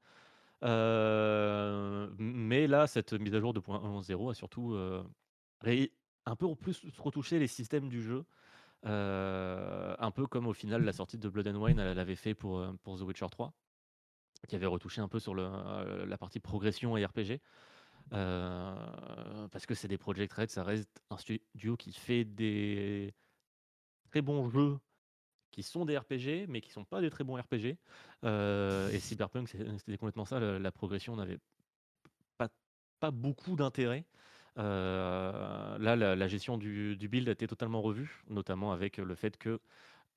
Euh, 0.62 2.08
mais 2.18 2.66
là, 2.66 2.86
cette 2.86 3.12
mise 3.14 3.34
à 3.34 3.40
jour 3.40 3.54
2.1.0 3.54 4.30
a 4.30 4.34
surtout 4.34 4.74
euh, 4.74 5.02
un 6.26 6.36
peu 6.36 6.46
en 6.46 6.56
plus 6.56 6.84
retouché 6.98 7.38
les 7.38 7.46
systèmes 7.48 7.88
du 7.88 8.02
jeu. 8.02 8.24
euh, 8.86 9.96
un 9.98 10.10
peu 10.10 10.26
comme 10.26 10.46
au 10.46 10.54
final 10.54 10.84
la 10.84 10.92
sortie 10.92 11.18
de 11.18 11.28
Blood 11.28 11.48
and 11.48 11.56
Wine 11.62 11.92
l'avait 11.92 12.16
fait 12.16 12.34
pour, 12.34 12.64
pour 12.82 12.98
The 12.98 13.02
Witcher 13.02 13.26
3, 13.30 13.54
qui 14.48 14.56
avait 14.56 14.66
retouché 14.66 15.00
un 15.00 15.08
peu 15.08 15.20
sur 15.20 15.34
la 15.34 16.18
partie 16.18 16.40
progression 16.40 16.96
et 16.96 17.04
RPG. 17.04 17.40
Parce 18.10 19.66
que 19.66 19.74
c'est 19.74 19.88
des 19.88 19.98
Project 19.98 20.32
Red, 20.32 20.50
ça 20.50 20.64
reste 20.64 21.02
un 21.10 21.16
studio 21.18 21.76
qui 21.76 21.92
fait 21.92 22.24
des 22.24 23.14
très 24.10 24.22
bons 24.22 24.48
jeux 24.50 24.78
qui 25.50 25.62
sont 25.62 25.84
des 25.84 25.96
RPG, 25.96 26.46
mais 26.48 26.60
qui 26.60 26.70
sont 26.70 26.84
pas 26.84 27.00
des 27.00 27.10
très 27.10 27.24
bons 27.24 27.36
RPG. 27.36 27.76
Euh, 28.24 28.90
et 28.90 29.00
Cyberpunk, 29.00 29.48
c'était 29.48 29.96
complètement 29.98 30.24
ça. 30.24 30.40
La 30.40 30.72
progression 30.72 31.16
n'avait 31.16 31.38
pas, 32.38 32.48
pas 33.00 33.10
beaucoup 33.10 33.56
d'intérêt. 33.56 34.04
Euh, 34.58 35.78
là, 35.78 35.96
la, 35.96 36.16
la 36.16 36.28
gestion 36.28 36.58
du, 36.58 36.96
du 36.96 37.08
build 37.08 37.28
a 37.28 37.32
été 37.32 37.46
totalement 37.46 37.82
revue, 37.82 38.22
notamment 38.28 38.72
avec 38.72 38.98
le 38.98 39.14
fait 39.14 39.36
que 39.36 39.60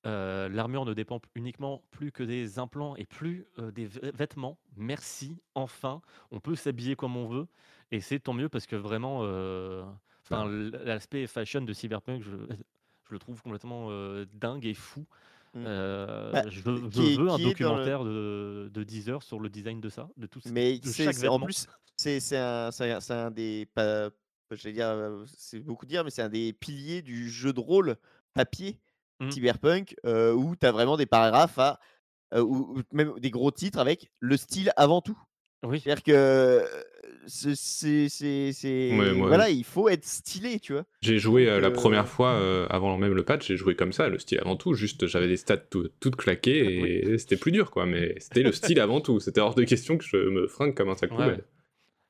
euh, 0.06 0.48
l'armure 0.50 0.84
ne 0.84 0.92
dépend 0.92 1.20
uniquement 1.34 1.82
plus 1.90 2.12
que 2.12 2.22
des 2.22 2.58
implants 2.58 2.94
et 2.96 3.06
plus 3.06 3.46
euh, 3.58 3.70
des 3.70 3.86
vêtements. 3.86 4.58
Merci, 4.76 5.40
enfin, 5.54 6.02
on 6.30 6.40
peut 6.40 6.56
s'habiller 6.56 6.94
comme 6.96 7.16
on 7.16 7.26
veut. 7.26 7.46
Et 7.90 8.00
c'est 8.00 8.20
tant 8.20 8.34
mieux 8.34 8.48
parce 8.48 8.66
que 8.66 8.76
vraiment, 8.76 9.20
enfin, 10.24 10.46
l'aspect 10.46 11.26
fashion 11.26 11.62
de 11.62 11.72
Cyberpunk, 11.72 12.22
je, 12.22 12.36
je 13.08 13.12
le 13.12 13.18
trouve 13.18 13.40
complètement 13.42 13.88
euh, 13.90 14.24
dingue 14.34 14.64
et 14.66 14.74
fou. 14.74 15.04
Mm. 15.54 15.64
Euh, 15.66 16.32
Bah, 16.32 16.42
je 16.48 16.60
veux, 16.60 16.76
je 16.76 16.86
qui 16.88 17.12
est- 17.12 17.16
veux 17.16 17.30
un 17.30 17.38
le- 17.38 17.44
documentaire 17.44 18.04
de, 18.04 18.70
de 18.72 18.82
10 18.82 19.08
heures 19.08 19.22
sur 19.22 19.38
le 19.40 19.48
design 19.48 19.80
de 19.80 19.88
ça, 19.88 20.08
de 20.16 20.26
tout 20.26 20.40
ce 20.40 20.48
Mais 20.48 20.78
de 20.78 20.90
chaque 20.90 21.22
en 21.28 21.38
plus, 21.38 21.66
c'est 21.96 22.36
un, 22.36 22.70
un- 22.78 23.10
un 23.10 23.30
des. 23.30 23.66
pas- 23.74 24.10
euh, 24.52 25.24
c'est 25.36 25.60
beaucoup 25.60 25.86
dire, 25.86 26.04
mais 26.04 26.10
c'est 26.10 26.22
un 26.22 26.28
des 26.28 26.52
piliers 26.52 27.02
du 27.02 27.30
jeu 27.30 27.52
de 27.52 27.60
rôle 27.60 27.96
papier 28.34 28.78
Mm. 29.20 29.30
cyberpunk 29.30 29.94
euh, 30.04 30.32
où 30.32 30.56
tu 30.56 30.66
as 30.66 30.72
vraiment 30.72 30.96
des 30.96 31.06
paragraphes 31.06 31.58
à. 31.58 31.78
ou 32.42 32.82
même 32.92 33.14
des 33.20 33.30
gros 33.30 33.52
titres 33.52 33.78
avec 33.78 34.10
le 34.18 34.36
style 34.36 34.72
avant 34.76 35.00
tout. 35.00 35.16
Oui, 35.64 35.80
C'est-à-dire 35.80 36.02
que 36.02 36.66
c'est- 37.26 37.54
c'est. 37.56 38.08
c'est- 38.08 38.52
c'est- 38.52 38.96
Ouais, 38.96 39.12
moi- 39.12 39.28
Voilà, 39.28 39.50
il 39.50 39.64
faut 39.64 39.88
être 39.88 40.04
stylé, 40.04 40.60
tu 40.60 40.72
vois. 40.72 40.84
J'ai 41.02 41.18
joué 41.18 41.48
euh, 41.48 41.60
la 41.60 41.68
euh, 41.68 41.70
première 41.72 42.06
fois, 42.08 42.32
euh, 42.34 42.66
avant 42.70 42.96
même 42.98 43.12
le 43.14 43.24
patch, 43.24 43.46
j'ai 43.48 43.56
joué 43.56 43.74
comme 43.76 43.92
ça, 43.92 44.08
le 44.08 44.18
style 44.18 44.38
avant 44.40 44.56
tout, 44.56 44.74
juste 44.74 45.06
j'avais 45.06 45.28
des 45.28 45.36
stats 45.36 45.56
tout- 45.56 45.88
toutes 46.00 46.16
claquées 46.16 47.04
et 47.10 47.18
c'était 47.18 47.36
plus 47.36 47.52
dur 47.52 47.70
quoi, 47.70 47.86
mais 47.86 48.14
c'était 48.20 48.42
le 48.42 48.52
style 48.52 48.80
avant 48.80 49.00
tout, 49.00 49.20
c'était 49.20 49.40
hors 49.40 49.54
de 49.54 49.64
question 49.64 49.98
que 49.98 50.04
je 50.04 50.16
me 50.16 50.46
fringue 50.48 50.74
comme 50.74 50.88
un 50.90 50.94
sac 50.94 51.10
poubelle. 51.10 51.28
ouais. 51.28 51.44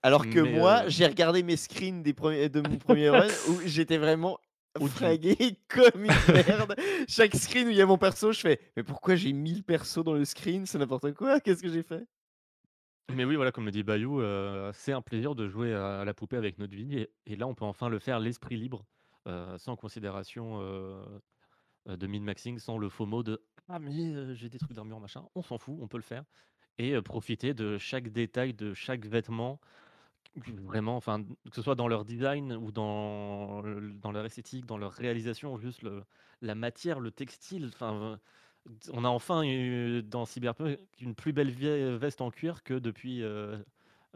Alors 0.03 0.29
que 0.29 0.41
Mais, 0.41 0.53
moi, 0.53 0.83
euh, 0.85 0.89
j'ai 0.89 1.07
regardé 1.07 1.43
mes 1.43 1.57
screens 1.57 2.03
des 2.03 2.13
premiers, 2.13 2.49
de 2.51 2.61
mon 2.61 2.77
premier 2.77 3.09
run 3.09 3.27
où 3.49 3.61
j'étais 3.65 3.97
vraiment 3.97 4.39
fringué 4.89 5.37
comme 5.69 6.05
une 6.05 6.33
merde. 6.35 6.75
Chaque 7.09 7.35
screen 7.37 7.69
où 7.69 7.71
il 7.71 7.77
y 7.77 7.81
a 7.81 7.87
mon 7.87 7.97
perso, 7.97 8.33
je 8.33 8.41
fais 8.41 8.61
Mais 8.77 8.83
pourquoi 8.83 9.15
j'ai 9.17 9.33
1000 9.33 9.63
persos 9.63 10.05
dans 10.05 10.13
le 10.13 10.25
screen 10.25 10.67
C'est 10.67 10.79
n'importe 10.79 11.13
quoi, 11.15 11.41
qu'est-ce 11.41 11.63
que 11.63 11.71
j'ai 11.73 11.83
fait? 11.83 12.03
Mais 13.13 13.25
oui, 13.25 13.37
voilà, 13.37 13.53
comme 13.53 13.67
le 13.67 13.71
dit 13.71 13.83
Bayou, 13.83 14.21
euh, 14.21 14.73
c'est 14.73 14.93
un 14.93 15.03
plaisir 15.03 15.35
de 15.35 15.47
jouer 15.47 15.75
à, 15.75 16.01
à 16.01 16.05
la 16.05 16.15
poupée 16.15 16.37
avec 16.37 16.59
notre 16.59 16.75
vie. 16.75 16.99
Et, 16.99 17.11
et 17.27 17.37
là, 17.37 17.47
on 17.47 17.55
peut 17.55 17.65
enfin 17.65 17.89
le 17.89 17.99
faire 17.99 18.19
l'esprit 18.19 18.57
libre, 18.57 18.87
euh, 19.29 19.59
sans 19.59 19.77
considération 19.77 20.61
euh, 20.61 21.05
de 21.87 22.07
min-maxing, 22.07 22.59
sans 22.59 22.79
le 22.79 22.89
FOMO 22.89 23.23
de 23.23 23.43
Ah, 23.69 23.79
mais 23.79 24.35
j'ai 24.35 24.49
des 24.49 24.59
trucs 24.59 24.73
d'armure, 24.73 25.01
machin. 25.01 25.27
On 25.35 25.43
s'en 25.43 25.59
fout, 25.59 25.77
on 25.81 25.87
peut 25.87 25.99
le 25.99 26.03
faire. 26.03 26.25
Et 26.79 27.01
profiter 27.03 27.55
de 27.55 27.79
chaque 27.79 28.09
détail, 28.09 28.55
de 28.55 28.73
chaque 28.75 29.07
vêtement, 29.07 29.61
vraiment, 30.37 30.97
enfin, 30.97 31.23
que 31.23 31.55
ce 31.55 31.63
soit 31.63 31.75
dans 31.77 31.87
leur 31.89 32.05
design 32.05 32.53
ou 32.55 32.73
dans, 32.73 33.63
le- 33.63 33.93
dans 33.93 34.11
leur 34.13 34.25
esthétique, 34.25 34.67
dans 34.67 34.79
leur 34.79 34.93
réalisation, 34.93 35.57
juste 35.59 35.83
le- 35.83 36.05
la 36.41 36.55
matière, 36.55 37.01
le 37.01 37.11
textile. 37.11 37.67
Enfin, 37.73 38.19
on 38.93 39.05
a 39.05 39.09
enfin 39.09 39.43
eu 39.45 40.03
dans 40.03 40.25
Cyberpunk 40.25 40.79
une 41.01 41.15
plus 41.15 41.33
belle 41.33 41.51
vie- 41.51 41.97
veste 41.99 42.21
en 42.21 42.31
cuir 42.31 42.63
que 42.63 42.75
depuis 42.75 43.23
euh, 43.23 43.57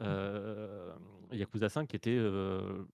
euh, 0.01 0.93
Yakuza 1.33 1.69
5, 1.69 1.87
qui 1.89 1.97
était 1.97 2.17
euh, 2.17 2.85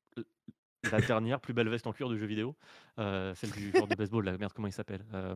la 0.90 1.00
dernière 1.00 1.40
plus 1.40 1.54
belle 1.54 1.68
veste 1.68 1.86
en 1.86 1.92
cuir 1.92 2.08
de 2.08 2.16
jeu 2.16 2.26
vidéo. 2.26 2.56
Euh, 2.98 3.34
celle 3.34 3.50
du 3.52 3.70
joueur 3.70 3.86
de 3.86 3.94
baseball, 3.94 4.24
la 4.24 4.36
merde, 4.38 4.52
comment 4.52 4.68
il 4.68 4.72
s'appelle 4.72 5.04
Euh, 5.14 5.34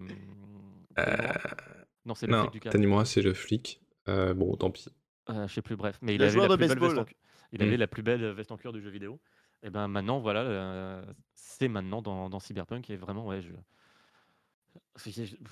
Non, 2.04 2.14
c'est 2.14 2.26
le 2.26 2.32
Non, 2.32 2.42
flic 2.42 2.52
du 2.52 2.60
cas. 2.60 2.70
Tanimura 2.70 3.04
c'est 3.04 3.22
le 3.22 3.34
flic, 3.34 3.80
Euh, 4.08 4.32
bon 4.34 4.54
tant 4.56 4.70
pis. 4.70 4.86
Euh, 5.30 5.46
je 5.46 5.52
sais 5.54 5.62
plus, 5.62 5.76
bref. 5.76 5.98
Mais 6.00 6.14
il 6.14 6.22
avait 6.22 6.38
la 6.40 6.48
de 6.48 6.56
plus 6.56 6.68
belle 6.68 6.78
veste 6.78 6.82
en 6.82 6.86
baseball. 6.86 7.04
cu- 7.04 7.16
Il 7.52 7.62
avait 7.62 7.76
la 7.76 7.86
plus 7.86 8.02
belle 8.02 8.24
veste 8.32 8.50
en 8.50 8.56
cuir 8.56 8.72
du 8.72 8.80
jeu 8.80 8.90
vidéo. 8.90 9.20
Et 9.62 9.70
ben 9.70 9.88
maintenant, 9.88 10.18
voilà, 10.20 10.40
euh, 10.40 11.04
c'est 11.34 11.68
maintenant 11.68 12.00
dans, 12.00 12.30
dans 12.30 12.40
Cyberpunk 12.40 12.88
et 12.90 12.96
vraiment, 12.96 13.26
ouais, 13.26 13.42
je. 13.42 13.50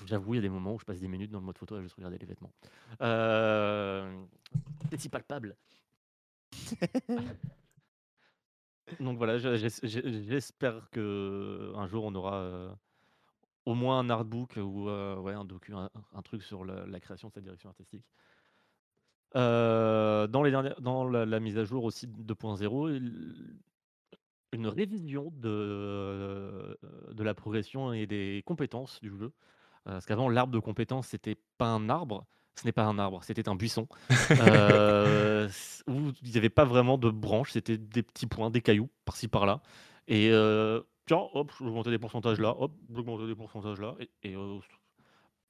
J'avoue, 0.05 0.33
il 0.33 0.37
y 0.37 0.39
a 0.39 0.41
des 0.41 0.49
moments 0.49 0.73
où 0.73 0.79
je 0.79 0.85
passe 0.85 0.99
des 0.99 1.07
minutes 1.07 1.31
dans 1.31 1.39
le 1.39 1.45
mode 1.45 1.57
photo 1.57 1.75
à 1.75 1.81
juste 1.81 1.95
regarder 1.95 2.17
les 2.17 2.25
vêtements. 2.25 2.51
Euh... 3.01 4.25
Si 4.97 5.09
palpable? 5.09 5.55
Donc 8.99 9.17
voilà, 9.17 9.37
j'espère 9.37 10.89
que 10.91 11.73
un 11.75 11.87
jour 11.87 12.05
on 12.05 12.15
aura 12.15 12.35
euh, 12.35 12.73
au 13.65 13.73
moins 13.75 13.99
un 13.99 14.09
artbook 14.09 14.55
ou 14.57 14.87
euh, 14.87 15.25
un 15.27 15.43
docu, 15.45 15.73
un, 15.73 15.89
truc 16.23 16.41
sur 16.41 16.63
la, 16.63 16.99
création 16.99 17.27
de 17.27 17.33
cette 17.33 17.43
direction 17.43 17.69
artistique. 17.69 18.05
Euh, 19.35 20.25
dans, 20.27 20.41
les 20.41 20.51
dernières, 20.51 20.79
dans 20.79 21.05
la, 21.05 21.39
mise 21.41 21.57
à 21.57 21.65
jour 21.65 21.83
aussi 21.83 22.07
2.0, 22.07 22.95
il- 22.95 23.59
une 24.57 24.67
révision 24.67 25.31
de, 25.35 26.77
de 27.11 27.23
la 27.23 27.33
progression 27.33 27.93
et 27.93 28.07
des 28.07 28.43
compétences 28.45 28.99
du 29.01 29.09
jeu. 29.09 29.31
Euh, 29.87 29.93
parce 29.93 30.05
qu'avant, 30.05 30.29
l'arbre 30.29 30.53
de 30.53 30.59
compétences, 30.59 31.07
c'était 31.07 31.37
pas 31.57 31.67
un 31.67 31.89
arbre, 31.89 32.25
ce 32.55 32.65
n'est 32.65 32.71
pas 32.71 32.83
un 32.83 32.99
arbre, 32.99 33.23
c'était 33.23 33.47
un 33.47 33.55
buisson. 33.55 33.87
Euh, 34.31 35.47
où 35.87 36.11
il 36.23 36.31
n'y 36.31 36.37
avait 36.37 36.49
pas 36.49 36.65
vraiment 36.65 36.97
de 36.97 37.09
branches, 37.09 37.51
c'était 37.51 37.77
des 37.77 38.03
petits 38.03 38.27
points, 38.27 38.49
des 38.49 38.61
cailloux, 38.61 38.89
par-ci 39.05 39.27
par-là. 39.27 39.61
Et 40.07 40.29
euh, 40.31 40.81
tiens, 41.05 41.27
hop, 41.33 41.51
je 41.57 41.63
vais 41.63 41.69
augmenter 41.69 41.91
des 41.91 41.99
pourcentages 41.99 42.39
là, 42.39 42.55
hop, 42.57 42.73
je 42.89 42.93
vais 42.93 42.99
augmenter 42.99 43.27
des 43.27 43.35
pourcentages 43.35 43.79
là. 43.79 43.95
Et, 43.99 44.09
et, 44.23 44.35
euh, 44.35 44.59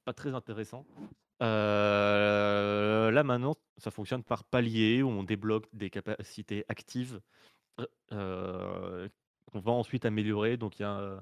pas 0.05 0.13
très 0.13 0.33
intéressant. 0.33 0.85
Euh, 1.43 3.11
là 3.11 3.23
maintenant, 3.23 3.55
ça 3.77 3.91
fonctionne 3.91 4.23
par 4.23 4.43
palier 4.43 5.03
où 5.03 5.09
on 5.09 5.23
débloque 5.23 5.67
des 5.73 5.89
capacités 5.89 6.65
actives 6.67 7.15
euh, 7.15 7.19
euh, 7.19 7.56
qu'on 8.09 9.59
va 9.59 9.71
ensuite 9.71 10.05
améliorer. 10.05 10.57
Donc 10.57 10.79
il 10.79 10.83
y 10.83 10.85
a, 10.85 10.99
euh, 10.99 11.19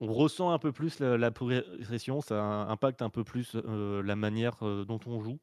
on 0.00 0.12
ressent 0.12 0.50
un 0.50 0.58
peu 0.58 0.72
plus 0.72 1.00
la, 1.00 1.16
la 1.16 1.30
progression, 1.30 2.20
ça 2.20 2.42
impacte 2.42 3.02
un 3.02 3.10
peu 3.10 3.24
plus 3.24 3.56
euh, 3.56 4.02
la 4.02 4.16
manière 4.16 4.56
euh, 4.62 4.84
dont 4.84 5.00
on 5.06 5.20
joue. 5.20 5.38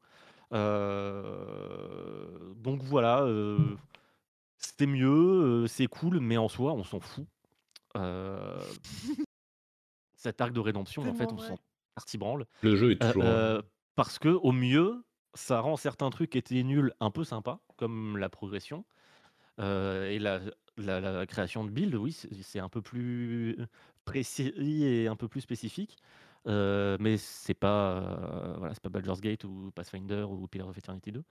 Euh, 0.52 2.52
donc 2.56 2.82
voilà, 2.82 3.22
euh, 3.22 3.76
c'était 4.58 4.86
mieux, 4.86 5.64
euh, 5.64 5.66
c'est 5.66 5.86
cool, 5.86 6.20
mais 6.20 6.36
en 6.36 6.48
soi, 6.48 6.72
on 6.74 6.84
s'en 6.84 7.00
fout. 7.00 7.26
Euh, 7.96 8.60
cet 10.14 10.40
arc 10.40 10.52
de 10.52 10.60
rédemption, 10.60 11.08
en 11.08 11.14
fait, 11.14 11.32
on 11.32 11.38
s'en 11.38 11.56
partie 11.94 12.18
branle. 12.18 12.46
Le 12.62 12.76
jeu 12.76 12.92
est 12.92 13.02
Euh, 13.02 13.08
toujours. 13.08 13.24
euh, 13.24 13.62
parce 13.94 14.18
que 14.18 14.28
au 14.28 14.52
mieux, 14.52 15.04
ça 15.34 15.60
rend 15.60 15.76
certains 15.76 16.10
trucs 16.10 16.30
qui 16.30 16.38
étaient 16.38 16.62
nuls 16.62 16.92
un 17.00 17.10
peu 17.10 17.24
sympas, 17.24 17.60
comme 17.76 18.18
la 18.18 18.28
progression. 18.28 18.84
Et 19.58 20.18
la, 20.18 20.40
la- 20.76 21.00
la 21.00 21.26
création 21.26 21.64
de 21.64 21.70
build, 21.70 21.94
oui, 21.94 22.12
c'est 22.12 22.58
un 22.60 22.68
peu 22.68 22.82
plus 22.82 23.56
précis 24.04 24.52
et 24.84 25.06
un 25.08 25.16
peu 25.16 25.28
plus 25.28 25.40
spécifique. 25.40 25.98
Euh, 26.48 26.96
mais 26.98 27.16
c'est 27.18 27.54
pas, 27.54 27.98
euh, 27.98 28.54
voilà, 28.58 28.74
c'est 28.74 28.82
pas 28.82 28.88
Baldur's 28.88 29.20
Gate 29.20 29.44
ou 29.44 29.70
Pathfinder 29.74 30.22
ou 30.28 30.46
Pillar 30.48 30.68
of 30.68 30.76
Eternity 30.76 31.12
2. 31.12 31.22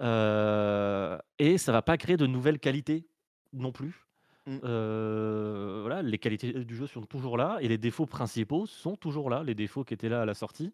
Euh, 0.00 1.18
et 1.38 1.58
ça 1.58 1.72
va 1.72 1.82
pas 1.82 1.96
créer 1.96 2.16
de 2.16 2.26
nouvelles 2.26 2.58
qualités 2.58 3.06
non 3.52 3.72
plus. 3.72 4.06
Mm. 4.46 4.58
Euh, 4.64 5.78
voilà, 5.82 6.02
les 6.02 6.18
qualités 6.18 6.52
du 6.52 6.74
jeu 6.74 6.86
sont 6.86 7.02
toujours 7.02 7.36
là 7.38 7.58
et 7.60 7.68
les 7.68 7.78
défauts 7.78 8.06
principaux 8.06 8.66
sont 8.66 8.96
toujours 8.96 9.30
là, 9.30 9.42
les 9.42 9.54
défauts 9.54 9.84
qui 9.84 9.94
étaient 9.94 10.08
là 10.08 10.22
à 10.22 10.24
la 10.26 10.34
sortie, 10.34 10.72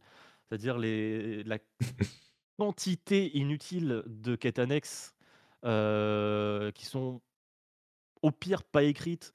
c'est-à-dire 0.48 0.78
les, 0.78 1.44
la 1.44 1.58
quantité 2.58 3.36
inutile 3.36 4.02
de 4.06 4.34
quêtes 4.34 4.58
annexes 4.58 5.14
euh, 5.64 6.70
qui 6.72 6.86
sont 6.86 7.20
au 8.22 8.30
pire 8.30 8.62
pas 8.64 8.82
écrites, 8.84 9.34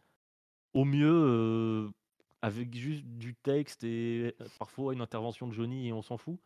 au 0.73 0.85
mieux 0.85 1.11
euh, 1.11 1.89
avec 2.41 2.73
juste 2.75 3.05
du 3.05 3.35
texte 3.35 3.83
et 3.83 4.35
euh, 4.41 4.45
parfois 4.59 4.93
une 4.93 5.01
intervention 5.01 5.47
de 5.47 5.53
Johnny 5.53 5.87
et 5.87 5.93
on 5.93 6.01
s'en 6.01 6.17
fout. 6.17 6.37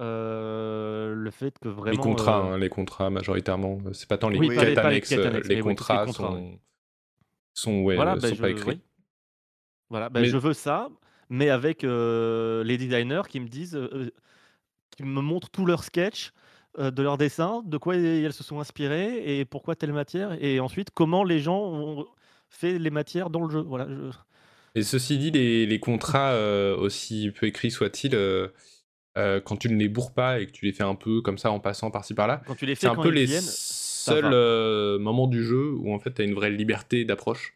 Euh, 0.00 1.14
le 1.14 1.30
fait 1.30 1.56
que 1.58 1.68
vraiment 1.68 1.92
les 1.92 1.96
contrats, 1.96 2.38
hein, 2.38 2.58
les 2.58 2.68
contrats 2.68 3.10
majoritairement, 3.10 3.78
c'est 3.92 4.08
pas 4.08 4.18
tant 4.18 4.28
les 4.28 4.38
Oui, 4.38 4.48
quêtes 4.48 4.68
les- 4.70 4.78
annexes, 4.78 5.08
quêtes 5.08 5.24
annexes, 5.26 5.48
les 5.48 5.56
oui, 5.56 5.62
contrats 5.62 6.04
contrat, 6.04 6.28
sont, 6.30 6.58
sont, 7.52 7.82
ouais, 7.82 7.94
Voilà, 7.94 8.16
bah, 8.16 8.28
sont 8.28 8.36
pas 8.36 8.50
écrits. 8.50 8.70
oui. 8.70 8.80
Voilà, 9.90 10.08
bah, 10.08 10.20
Mais- 10.20 10.26
je 10.26 10.36
veux 10.36 10.52
ça, 10.52 10.88
mais 11.28 11.48
avec 11.50 11.82
les 11.82 12.76
designers 12.78 13.22
qui 13.28 13.38
me 13.38 13.46
disent, 13.48 13.78
qui 14.96 15.04
me 15.04 15.20
montrent 15.20 15.50
tous 15.50 15.64
leurs 15.66 15.84
sketchs 15.84 16.32
de 16.78 17.02
leurs 17.02 17.18
dessins, 17.18 17.62
de 17.66 17.76
quoi 17.78 17.96
elles 17.96 18.32
se 18.32 18.42
sont 18.44 18.60
inspirées 18.60 19.38
et 19.38 19.44
pourquoi 19.44 19.76
telle 19.76 19.92
matière, 19.92 20.36
et 20.42 20.60
ensuite 20.60 20.90
comment 20.90 21.22
les 21.24 21.38
gens 21.40 21.60
ont 21.60 22.06
fait 22.48 22.78
les 22.78 22.90
matières 22.90 23.30
dans 23.30 23.44
le 23.44 23.50
jeu. 23.50 23.60
Voilà, 23.60 23.86
je- 23.88 24.16
Et 24.76 24.82
ceci 24.82 25.18
dit, 25.18 25.30
les, 25.30 25.66
les 25.66 25.78
contrats, 25.80 26.32
euh, 26.32 26.76
aussi 26.76 27.30
peu 27.38 27.46
écrits 27.46 27.70
soient-ils, 27.70 28.14
euh, 28.14 28.48
euh, 29.16 29.40
quand 29.40 29.56
tu 29.56 29.68
ne 29.68 29.76
les 29.76 29.88
bourres 29.88 30.12
pas 30.12 30.40
et 30.40 30.46
que 30.46 30.50
tu 30.50 30.64
les 30.64 30.72
fais 30.72 30.82
un 30.82 30.96
peu 30.96 31.20
comme 31.20 31.38
ça 31.38 31.52
en 31.52 31.60
passant 31.60 31.90
par-ci 31.92 32.14
par-là, 32.14 32.42
c'est 32.74 32.88
un 32.88 32.96
peu 32.96 33.08
les 33.10 33.24
viennent, 33.26 33.40
seuls 33.40 34.30
euh, 34.32 34.98
moments 34.98 35.28
du 35.28 35.44
jeu 35.44 35.70
où 35.72 35.94
en 35.94 36.00
fait 36.00 36.14
tu 36.14 36.22
as 36.22 36.24
une 36.24 36.34
vraie 36.34 36.50
liberté 36.50 37.04
d'approche 37.04 37.54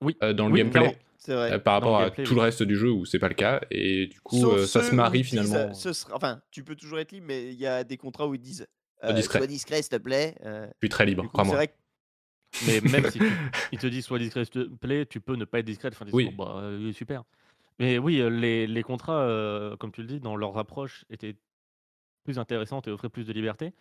Oui. 0.00 0.16
euh, 0.22 0.32
dans 0.32 0.46
le 0.46 0.54
Oui, 0.54 0.60
gameplay. 0.60 0.96
Clairement. 1.24 1.42
C'est 1.42 1.48
vrai. 1.50 1.52
euh, 1.52 1.58
par 1.58 1.74
rapport 1.74 1.96
à 1.98 2.04
gameplay, 2.04 2.24
tout 2.24 2.30
oui. 2.32 2.36
le 2.36 2.42
reste 2.42 2.62
du 2.62 2.76
jeu 2.76 2.90
où 2.90 3.04
c'est 3.04 3.18
pas 3.18 3.28
le 3.28 3.34
cas. 3.34 3.60
Et 3.70 4.06
du 4.06 4.20
coup, 4.20 4.50
euh, 4.50 4.66
ça 4.66 4.82
se 4.82 4.94
marie 4.94 5.20
disent, 5.22 5.30
finalement. 5.30 5.74
ce 5.74 5.92
sera- 5.92 6.14
Enfin, 6.16 6.40
tu 6.50 6.64
peux 6.64 6.76
toujours 6.76 6.98
être 6.98 7.12
libre, 7.12 7.26
mais 7.28 7.48
il 7.52 7.58
y 7.58 7.66
a 7.66 7.84
des 7.84 7.96
contrats 7.96 8.26
où 8.26 8.34
ils 8.34 8.40
disent 8.40 8.66
Sois 9.00 9.10
euh, 9.10 9.12
discret. 9.12 9.38
sois 9.38 9.46
discret, 9.46 9.82
s'il 9.82 9.90
te 9.90 9.96
plaît. 9.96 10.34
euh, 10.44 10.66
Je 10.66 10.86
suis 10.86 10.88
très 10.88 11.06
libre, 11.06 11.26
crois-moi. 11.32 11.54
vrai 11.56 11.68
que 11.68 11.72
Mais 12.66 12.80
même 12.80 13.10
si 13.10 13.18
tu- 13.18 13.78
te 13.78 13.86
dit 13.86 14.02
sois 14.02 14.18
discret, 14.18 14.44
s'il 14.44 14.52
te 14.54 14.64
plaît, 14.76 15.06
tu 15.06 15.20
peux 15.20 15.34
ne 15.36 15.44
pas 15.44 15.58
être 15.60 15.66
discret. 15.66 15.90
Enfin, 15.92 16.06
Oui. 16.12 16.34
bah, 16.36 16.54
euh, 16.62 16.92
super. 16.92 17.24
Mais 17.78 17.98
oui, 17.98 18.20
euh, 18.20 18.28
les, 18.28 18.66
les 18.66 18.82
contrats, 18.82 19.20
euh, 19.20 19.76
comme 19.76 19.92
tu 19.92 20.00
le 20.00 20.08
dis, 20.08 20.18
dans 20.20 20.34
leur 20.34 20.56
approche, 20.58 21.04
étaient 21.10 21.36
plus 22.24 22.38
intéressantes 22.38 22.88
et 22.88 22.90
offraient 22.90 23.08
plus 23.08 23.24
de 23.24 23.32
liberté. 23.32 23.72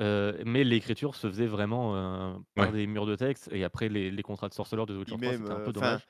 Euh, 0.00 0.32
mais 0.46 0.64
l'écriture 0.64 1.14
se 1.14 1.26
faisait 1.28 1.46
vraiment 1.46 1.94
euh, 1.96 2.32
par 2.54 2.66
Ouais. 2.68 2.72
des 2.72 2.86
murs 2.86 3.04
de 3.04 3.16
texte. 3.16 3.50
Et 3.52 3.62
après, 3.64 3.88
les, 3.88 4.10
les 4.10 4.22
contrats 4.22 4.48
de 4.48 4.54
sorceleur 4.54 4.86
de 4.86 4.94
The 4.94 4.98
Witcher 5.00 5.16
Puis 5.16 5.20
3, 5.26 5.32
même, 5.32 5.40
c'était 5.42 5.52
un 5.52 5.60
euh, 5.60 5.64
peu 5.64 5.72
dommage. 5.72 6.06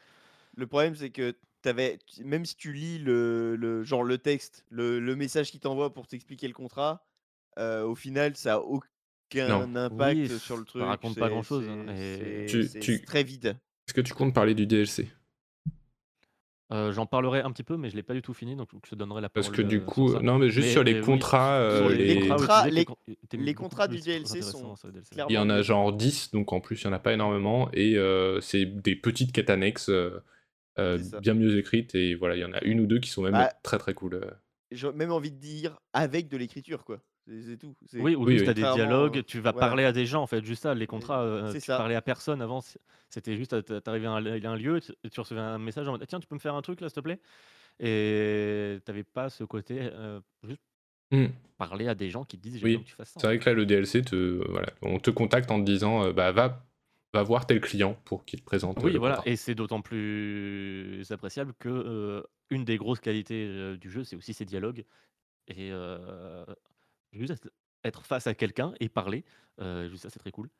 Le 0.56 0.66
problème, 0.66 0.94
c'est 0.94 1.10
que 1.10 1.34
avais, 1.64 1.98
même 2.24 2.44
si 2.44 2.56
tu 2.56 2.72
lis 2.72 2.98
le, 2.98 3.54
le 3.56 3.84
genre 3.84 4.02
le 4.02 4.18
texte, 4.18 4.64
le, 4.70 4.98
le 4.98 5.14
message 5.16 5.50
qu'il 5.52 5.60
t'envoie 5.60 5.94
pour 5.94 6.06
t'expliquer 6.08 6.48
le 6.48 6.54
contrat, 6.54 7.06
euh, 7.58 7.84
au 7.84 7.94
final, 7.94 8.34
ça 8.36 8.54
a 8.54 8.58
aucun 8.58 9.76
impact 9.76 10.18
Oui, 10.18 10.38
sur 10.40 10.56
le 10.56 10.62
ça 10.64 10.66
truc. 10.66 10.82
raconte 10.82 11.16
pas 11.18 11.28
grand-chose, 11.28 11.64
c'est- 11.64 11.70
hein, 11.70 11.86
et- 11.96 12.48
c'est- 12.48 12.80
Tu- 12.80 13.02
très 13.02 13.22
vide. 13.22 13.56
Est-ce 13.86 13.94
que 13.94 14.00
tu 14.00 14.12
comptes 14.12 14.34
parler 14.34 14.54
du 14.54 14.66
DLC 14.66 15.08
Euh, 16.72 16.90
J'en 16.90 17.04
parlerai 17.04 17.40
un 17.42 17.50
petit 17.52 17.64
peu, 17.64 17.76
mais 17.76 17.90
je 17.90 17.96
l'ai 17.96 18.02
pas 18.02 18.14
du 18.14 18.22
tout 18.22 18.32
fini, 18.32 18.56
donc 18.56 18.70
je 18.84 18.90
te 18.90 18.94
donnerai 18.94 19.20
la 19.20 19.28
parole. 19.28 19.44
Parce 19.46 19.54
que 19.54 19.60
du 19.62 19.76
euh, 19.76 19.80
coup, 19.80 20.12
ça. 20.14 20.20
non, 20.20 20.38
mais 20.38 20.48
juste 20.48 20.68
Mais- 20.68 20.72
sur 20.72 20.82
les 20.82 20.94
oui, 20.94 21.00
contrats, 21.02 21.58
sur 21.76 21.86
euh, 21.86 21.94
les, 21.94 22.14
les- 22.14 22.28
contrats, 22.28 22.64
les- 22.64 22.70
les- 22.70 22.84
du 22.84 24.00
DLC 24.00 24.40
sont 24.40 24.74
DLC. 24.90 25.10
il 25.28 25.34
y 25.34 25.38
en 25.38 25.50
a 25.50 25.60
genre 25.60 25.92
10, 25.92 26.30
donc 26.32 26.50
en 26.54 26.60
plus, 26.60 26.82
il 26.82 26.86
n'y 26.86 26.92
en 26.92 26.96
a 26.96 26.98
pas 26.98 27.12
énormément. 27.12 27.68
Et 27.74 27.98
euh, 27.98 28.40
c'est 28.40 28.64
des 28.64 28.96
petites 28.96 29.32
quêtes 29.32 29.50
annexes 29.50 29.90
euh, 30.78 30.98
bien 31.20 31.34
mieux 31.34 31.58
écrites. 31.58 31.94
Et 31.94 32.14
voilà, 32.14 32.36
il 32.36 32.40
y 32.40 32.44
en 32.44 32.52
a 32.52 32.62
une 32.64 32.80
ou 32.80 32.86
deux 32.86 32.98
qui 32.98 33.10
sont 33.10 33.22
même 33.22 33.32
Bah, 33.32 33.52
très 33.62 33.78
très 33.78 33.94
cool. 33.94 34.14
euh. 34.14 34.30
J'ai 34.70 34.90
même 34.92 35.12
envie 35.12 35.30
de 35.30 35.36
dire 35.36 35.78
avec 35.92 36.28
de 36.28 36.36
l'écriture, 36.36 36.84
quoi. 36.84 37.00
C'est 37.26 37.56
tout. 37.56 37.74
Oui, 37.98 38.16
ou 38.16 38.24
Oui, 38.24 38.32
juste 38.32 38.48
oui. 38.48 38.54
des 38.54 38.62
dialogues, 38.62 39.22
tu 39.24 39.38
vas 39.38 39.52
voilà. 39.52 39.68
parler 39.68 39.84
à 39.84 39.92
des 39.92 40.06
gens 40.06 40.22
en 40.22 40.26
fait, 40.26 40.44
juste 40.44 40.62
ça, 40.64 40.74
les 40.74 40.88
contrats, 40.88 41.22
euh, 41.22 41.52
c'est 41.52 41.60
tu 41.60 41.66
ça. 41.66 41.76
parlais 41.76 41.94
à 41.94 42.02
personne 42.02 42.42
avant, 42.42 42.60
c'était 43.10 43.36
juste, 43.36 43.64
t'a- 43.64 43.80
t'arrivais 43.80 44.06
à 44.08 44.12
un, 44.12 44.56
lieu, 44.56 44.80
tu, 44.80 44.92
tu 45.08 45.20
recevais 45.20 45.40
un 45.40 45.58
message 45.58 45.86
en 45.86 45.92
mode 45.92 46.04
tiens, 46.08 46.18
tu 46.18 46.26
peux 46.26 46.34
me 46.34 46.40
faire 46.40 46.56
un 46.56 46.62
truc 46.62 46.80
là, 46.80 46.88
s'il 46.88 46.96
te 46.96 47.00
plaît? 47.00 47.20
Et 47.80 48.78
t'avais 48.84 49.04
pas 49.04 49.30
ce 49.30 49.44
côté, 49.44 49.78
euh, 49.80 50.20
juste 50.44 50.60
Hmm. 51.12 51.26
parler 51.58 51.88
à 51.88 51.94
des 51.94 52.10
gens 52.10 52.24
qui 52.24 52.38
te 52.38 52.42
disent 52.42 52.58
j'ai 52.58 52.64
Oui, 52.66 52.78
que 52.78 52.88
tu 52.88 52.94
fasses 52.94 53.10
ça. 53.10 53.20
C'est 53.20 53.26
vrai 53.26 53.38
que 53.38 53.48
là, 53.50 53.54
le 53.54 53.66
DLC, 53.66 54.02
te, 54.02 54.16
voilà, 54.50 54.68
on 54.82 54.98
te 54.98 55.10
contacte 55.10 55.50
en 55.50 55.60
te 55.60 55.64
disant 55.64 56.04
euh, 56.06 56.12
bah, 56.12 56.32
va, 56.32 56.66
va 57.14 57.22
voir 57.22 57.46
tel 57.46 57.60
client 57.60 57.94
pour 58.04 58.24
qu'il 58.24 58.40
te 58.40 58.44
présente. 58.44 58.84
euh, 58.84 58.88
Oui, 58.88 58.92
le 58.92 58.98
voilà, 58.98 59.20
contrat. 59.20 59.26
et 59.26 59.36
c'est 59.36 59.54
d'autant 59.54 59.82
plus 59.82 61.04
appréciable 61.10 61.52
que 61.58 61.68
euh, 61.68 62.22
une 62.50 62.64
des 62.64 62.78
grosses 62.78 63.00
qualités 63.00 63.46
euh, 63.46 63.76
du 63.76 63.90
jeu, 63.90 64.02
c'est 64.04 64.16
aussi 64.16 64.32
ses 64.32 64.46
dialogues. 64.46 64.86
Et 65.48 65.70
euh, 65.72 66.44
juste 67.12 67.50
être- 67.84 68.04
face 68.06 68.26
à 68.28 68.34
quelqu'un 68.34 68.74
et 68.80 68.88
parler, 68.88 69.24
euh, 69.60 69.88
juste 69.90 70.04
ça, 70.04 70.10
c'est 70.10 70.20
très 70.20 70.32
cool. 70.32 70.50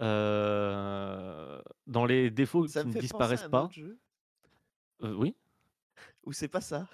Euh, 0.00 1.62
dans 1.86 2.06
les 2.06 2.30
défauts 2.30 2.66
Ça 2.66 2.82
qui 2.82 2.86
me 2.86 2.88
ne 2.88 2.92
fait 2.92 3.04
penser 3.04 3.36
disparaissent 3.36 3.44
pas, 3.44 3.70
euh, 5.02 5.14
oui, 5.14 5.36
où 6.24 6.32
c'est 6.32 6.48
pas 6.48 6.60
ça? 6.60 6.88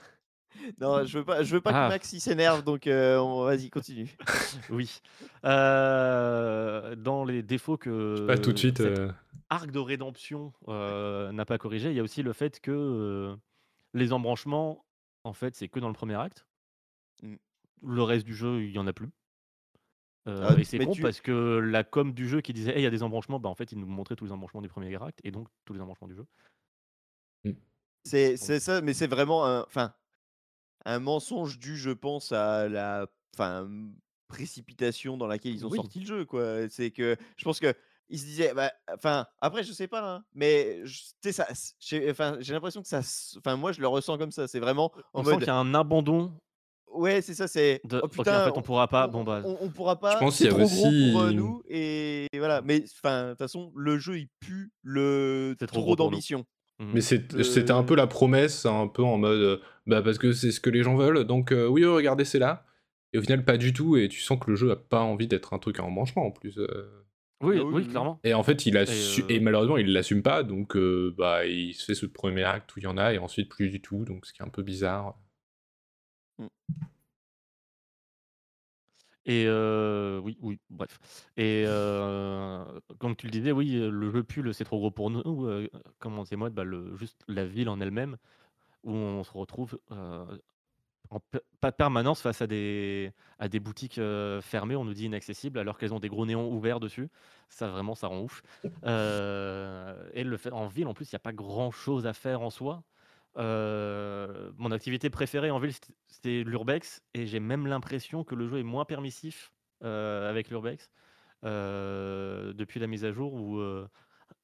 Non, 0.80 1.04
je 1.04 1.18
veux 1.18 1.24
pas, 1.24 1.42
je 1.42 1.54
veux 1.54 1.60
pas 1.60 1.70
Ah. 1.74 1.86
que 1.88 1.92
Max 1.94 2.12
il 2.12 2.20
s'énerve, 2.20 2.62
donc 2.64 2.86
euh, 2.86 3.18
on- 3.18 3.44
vas-y, 3.44 3.70
continue. 3.70 4.16
oui. 4.70 5.00
Euh, 5.44 6.94
dans 6.96 7.24
les 7.24 7.42
défauts 7.42 7.76
que 7.76 8.26
Pas 8.26 8.38
tout 8.38 8.52
de 8.52 8.58
suite. 8.58 8.80
euh, 8.80 9.10
arc 9.50 9.70
de 9.70 9.78
rédemption 9.78 10.52
euh, 10.68 11.30
n'a 11.32 11.44
pas 11.44 11.58
corrigé, 11.58 11.90
il 11.90 11.96
y 11.96 12.00
a 12.00 12.02
aussi 12.02 12.22
le 12.22 12.32
fait 12.32 12.60
que 12.60 12.70
euh, 12.70 13.36
les 13.94 14.12
embranchements, 14.12 14.84
en 15.24 15.32
fait, 15.32 15.54
c'est 15.54 15.68
que 15.68 15.80
dans 15.80 15.88
le 15.88 15.94
premier 15.94 16.14
acte. 16.14 16.46
Mm. 17.22 17.36
Le 17.82 18.02
reste 18.02 18.26
du 18.26 18.34
jeu, 18.34 18.62
il 18.62 18.72
y 18.72 18.78
en 18.78 18.86
a 18.86 18.92
plus. 18.92 19.10
Euh, 20.26 20.48
Ah, 20.50 20.54
et 20.58 20.64
c'est 20.64 20.78
con 20.84 20.90
tu- 20.92 21.00
parce 21.00 21.20
que 21.20 21.58
la 21.58 21.84
com 21.84 22.12
du 22.12 22.28
jeu 22.28 22.40
qui 22.40 22.52
disait 22.52 22.72
Hey, 22.72 22.80
il 22.80 22.82
y 22.82 22.86
a 22.86 22.90
des 22.90 23.02
embranchements, 23.02 23.38
bah, 23.40 23.48
en 23.48 23.54
fait, 23.54 23.72
il 23.72 23.78
nous 23.78 23.86
montrait 23.86 24.16
tous 24.16 24.24
les 24.26 24.32
embranchements 24.32 24.60
du 24.60 24.68
premier 24.68 24.94
acte 25.02 25.20
et 25.24 25.30
donc 25.30 25.48
tous 25.64 25.72
les 25.74 25.80
embranchements 25.80 26.08
du 26.08 26.14
jeu. 26.16 26.26
C'est 28.04 28.36
c'est 28.36 28.60
ça, 28.60 28.80
mais 28.80 28.94
c'est 28.94 29.06
vraiment 29.06 29.44
un, 29.46 29.62
enfin, 29.62 29.92
un 30.84 30.98
mensonge 31.00 31.58
dû, 31.58 31.76
je 31.76 31.90
pense, 31.90 32.32
à 32.32 32.68
la, 32.68 33.06
enfin, 33.34 33.62
m- 33.62 33.94
précipitation 34.28 35.16
dans 35.16 35.26
laquelle 35.26 35.52
ils 35.52 35.64
ont 35.66 35.70
Oui. 35.70 35.76
sorti 35.76 36.00
le 36.00 36.06
jeu, 36.06 36.24
quoi. 36.24 36.68
C'est 36.68 36.90
que 36.90 37.16
je 37.36 37.44
pense 37.44 37.60
que 37.60 37.74
ils 38.10 38.18
se 38.18 38.24
disaient, 38.24 38.54
bah, 38.54 38.72
enfin, 38.94 39.26
après, 39.40 39.62
je 39.64 39.72
sais 39.72 39.88
pas, 39.88 40.14
hein, 40.16 40.24
mais 40.34 40.80
je- 40.84 41.30
ça, 41.30 41.46
j'ai, 41.78 42.10
enfin, 42.10 42.36
j'ai 42.40 42.54
l'impression 42.54 42.80
que 42.82 42.88
ça, 42.88 43.00
enfin, 43.38 43.56
moi, 43.56 43.72
je 43.72 43.80
le 43.80 43.88
ressens 43.88 44.16
comme 44.18 44.32
ça. 44.32 44.48
C'est 44.48 44.60
vraiment 44.60 44.92
en 45.12 45.20
On 45.20 45.24
sent 45.24 45.30
mode, 45.30 45.38
qu'il 45.40 45.48
y 45.48 45.50
a 45.50 45.56
un 45.56 45.74
abandon 45.74 46.32
ouais, 46.90 47.20
c'est 47.20 47.34
ça, 47.34 47.46
c'est, 47.46 47.80
de 47.84 48.00
oh 48.02 48.08
putain, 48.08 48.40
en 48.40 48.44
fait, 48.50 48.58
on 48.58 48.62
pourra 48.62 48.88
pas. 48.88 49.06
Bon, 49.08 49.22
bah, 49.24 49.42
on, 49.44 49.58
on 49.60 49.70
pourra 49.70 50.00
pas. 50.00 50.16
pense 50.18 50.36
c'est 50.36 50.48
qu'il 50.48 50.58
y 50.58 50.62
a 50.62 50.66
pour 50.66 51.20
euh, 51.20 51.28
aussi- 51.28 51.36
nous 51.36 51.62
et 51.68 52.26
voilà. 52.34 52.62
Mais 52.62 52.82
enfin, 53.02 53.24
de 53.26 53.30
toute 53.30 53.38
façon, 53.38 53.70
le 53.76 53.98
jeu 53.98 54.18
il 54.18 54.28
pue 54.40 54.72
le 54.82 55.54
C'est 55.60 55.66
trop 55.66 55.82
trop, 55.82 55.96
d'ambition. 55.96 56.44
Mhm. 56.78 56.86
Mais 56.94 57.00
Le- 57.36 57.42
c'était 57.44 57.70
un 57.72 57.82
peu 57.84 57.94
la 57.96 58.06
promesse, 58.06 58.66
un 58.66 58.86
peu 58.88 59.02
en 59.02 59.18
mode 59.18 59.40
euh, 59.40 59.56
bah 59.86 60.02
parce 60.02 60.18
que 60.18 60.32
c'est 60.32 60.52
ce 60.52 60.60
que 60.60 60.70
les 60.70 60.82
gens 60.82 60.96
veulent, 60.96 61.24
donc 61.24 61.52
euh, 61.52 61.66
oui, 61.66 61.84
regardez, 61.84 62.24
c'est 62.24 62.38
là. 62.38 62.64
Et 63.12 63.18
au 63.18 63.22
final, 63.22 63.44
pas 63.44 63.56
du 63.56 63.72
tout, 63.72 63.96
et 63.96 64.08
tu 64.08 64.20
sens 64.20 64.38
que 64.38 64.50
le 64.50 64.56
jeu 64.56 64.70
a 64.70 64.76
pas 64.76 65.00
envie 65.00 65.26
d'être 65.28 65.54
un 65.54 65.58
truc 65.58 65.80
en 65.80 65.86
embranchement 65.86 66.26
en 66.26 66.30
plus. 66.30 66.58
euh. 66.58 66.66
oui, 67.42 67.56
Ah 67.58 67.64
oui, 67.64 67.72
oui, 67.76 67.86
clairement. 67.88 68.20
Et 68.22 68.34
en 68.34 68.42
fait, 68.42 68.66
il 68.66 68.76
a 68.76 68.82
Et, 68.82 68.86
su- 68.86 69.22
euh, 69.22 69.26
et 69.30 69.40
malheureusement, 69.40 69.78
il 69.78 69.92
l'assume 69.92 70.22
pas, 70.22 70.42
donc 70.42 70.76
euh, 70.76 71.14
bah 71.16 71.46
il 71.46 71.72
se 71.74 71.84
fait 71.84 71.94
ce 71.94 72.04
premier 72.06 72.44
acte 72.44 72.74
où 72.76 72.80
il 72.80 72.84
y 72.84 72.86
en 72.86 72.98
a, 72.98 73.14
et 73.14 73.18
ensuite 73.18 73.48
plus 73.48 73.70
du 73.70 73.80
tout, 73.80 74.04
donc 74.04 74.26
ce 74.26 74.32
qui 74.32 74.42
est 74.42 74.44
un 74.44 74.50
peu 74.50 74.62
bizarre. 74.62 75.16
Et 79.28 79.44
euh, 79.46 80.18
oui, 80.20 80.38
oui, 80.40 80.58
bref. 80.70 80.98
Et 81.36 81.64
euh, 81.66 82.64
comme 82.98 83.14
tu 83.14 83.26
le 83.26 83.30
disais, 83.30 83.52
oui, 83.52 83.72
le 83.72 84.10
jeu 84.10 84.22
pue, 84.24 84.40
le 84.40 84.54
c'est 84.54 84.64
trop 84.64 84.78
gros 84.78 84.90
pour 84.90 85.10
nous. 85.10 85.44
euh, 85.46 85.68
comme 85.98 86.18
on 86.18 86.22
disait, 86.22 86.36
moi, 86.36 86.48
bah, 86.48 86.64
le, 86.64 86.96
juste 86.96 87.20
la 87.28 87.44
ville 87.44 87.68
en 87.68 87.78
elle-même, 87.78 88.16
où 88.84 88.92
on 88.92 89.22
se 89.24 89.32
retrouve 89.32 89.78
en 91.10 91.20
pas 91.60 91.72
permanence 91.72 92.20
face 92.22 92.42
à 92.42 92.46
des, 92.46 93.12
à 93.38 93.48
des 93.48 93.60
boutiques 93.60 94.00
fermées, 94.42 94.76
on 94.76 94.84
nous 94.84 94.94
dit 94.94 95.06
inaccessibles, 95.06 95.58
alors 95.58 95.78
qu'elles 95.78 95.94
ont 95.94 96.00
des 96.00 96.08
gros 96.08 96.26
néons 96.26 96.50
ouverts 96.50 96.80
dessus. 96.80 97.08
Ça, 97.50 97.68
vraiment, 97.68 97.94
ça 97.94 98.08
rend 98.08 98.20
ouf. 98.22 98.42
Et 98.84 100.24
le 100.24 100.36
fait, 100.38 100.52
en 100.52 100.68
ville, 100.68 100.86
en 100.86 100.94
plus, 100.94 101.10
il 101.10 101.14
n'y 101.14 101.16
a 101.16 101.20
pas 101.20 101.32
grand-chose 101.32 102.06
à 102.06 102.14
faire 102.14 102.42
en 102.42 102.50
soi. 102.50 102.82
Euh, 103.36 104.50
mon 104.56 104.72
activité 104.72 105.10
préférée 105.10 105.50
en 105.50 105.58
ville, 105.58 105.72
c'était- 106.08 106.42
l'urbex, 106.42 107.02
et 107.14 107.26
j'ai 107.26 107.40
même 107.40 107.66
l'impression 107.66 108.24
que 108.24 108.34
le 108.34 108.48
jeu 108.48 108.58
est 108.58 108.64
moins 108.64 108.84
permissif 108.84 109.52
euh, 109.84 110.28
avec 110.28 110.50
l'urbex 110.50 110.90
euh, 111.44 112.52
depuis 112.52 112.80
la 112.80 112.88
mise 112.88 113.04
à 113.04 113.12
jour 113.12 113.34
où 113.34 113.60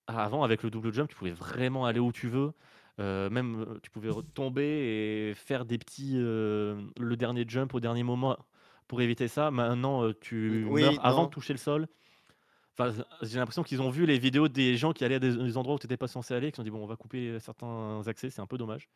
avant 0.06 0.44
avec 0.44 0.62
le 0.62 0.70
double 0.70 0.92
jump, 0.92 1.08
tu 1.08 1.16
pouvais 1.16 1.32
vraiment 1.32 1.86
aller 1.86 1.98
où 1.98 2.12
tu 2.12 2.28
veux. 2.28 2.52
Même 2.98 3.78
tu 3.82 3.90
pouvais 3.90 4.10
tomber 4.34 5.30
et 5.30 5.34
faire 5.34 5.64
des 5.64 5.78
petits 5.78 6.14
le 6.16 7.14
dernier 7.16 7.44
jump 7.48 7.74
au 7.74 7.80
dernier 7.80 8.04
moment 8.04 8.36
pour 8.86 9.00
éviter 9.00 9.26
ça. 9.26 9.50
Maintenant, 9.50 10.12
tu 10.20 10.64
Oui, 10.68 10.82
meurs 10.82 11.04
avant 11.04 11.24
de 11.24 11.30
toucher 11.30 11.54
le 11.54 11.58
sol. 11.58 11.88
J'ai 13.22 13.38
l'impression 13.38 13.62
qu'ils 13.62 13.80
ont 13.82 13.90
vu 13.90 14.06
les 14.06 14.18
vidéos 14.18 14.48
des 14.48 14.76
gens 14.76 14.92
qui 14.92 15.04
allaient 15.04 15.16
à 15.16 15.18
des, 15.20 15.56
endroits 15.56 15.76
où 15.76 15.78
tu 15.78 15.86
n'étais 15.86 15.96
pas 15.96 16.08
censé 16.08 16.34
aller, 16.34 16.50
qui 16.50 16.56
se 16.56 16.62
sont 16.62 16.64
dit 16.64 16.70
bon, 16.70 16.82
on 16.82 16.86
va 16.86 16.96
couper 16.96 17.38
certains 17.40 18.02
accès, 18.06 18.30
c'est 18.30 18.40
un 18.40 18.46
peu 18.46 18.58
dommage. 18.58 18.88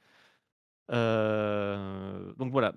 Euh, 0.91 2.33
donc 2.35 2.51
voilà, 2.51 2.75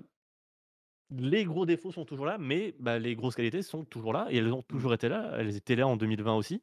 les 1.12 1.44
gros 1.46 1.66
défauts 1.66 1.92
sont 1.92 2.06
toujours 2.06 2.26
là, 2.26 2.38
mais 2.38 2.76
bah, 2.80 3.00
les 3.00 3.16
grosses 3.16 3.36
qualités 3.36 3.62
sont 3.62 3.84
toujours 3.84 4.14
là 4.14 4.28
et 4.30 4.38
elles 4.38 4.54
ont 4.54 4.62
toujours 4.64 4.94
été 4.94 5.10
là. 5.10 5.34
Elles 5.38 5.56
étaient 5.56 5.76
là 5.76 5.88
en 5.88 5.98
2020 5.98 6.36
aussi. 6.36 6.62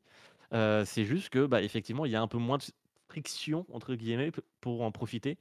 Euh, 0.54 0.84
c'est 0.84 1.04
juste 1.04 1.30
que 1.30 1.46
bah, 1.46 1.62
effectivement, 1.62 2.06
il 2.06 2.12
y 2.12 2.16
a 2.16 2.22
un 2.22 2.28
peu 2.28 2.38
moins 2.38 2.58
de 2.58 2.64
friction 3.08 3.66
entre 3.72 3.94
guillemets 3.94 4.32
pour 4.60 4.82
en 4.82 4.92
profiter. 4.92 5.38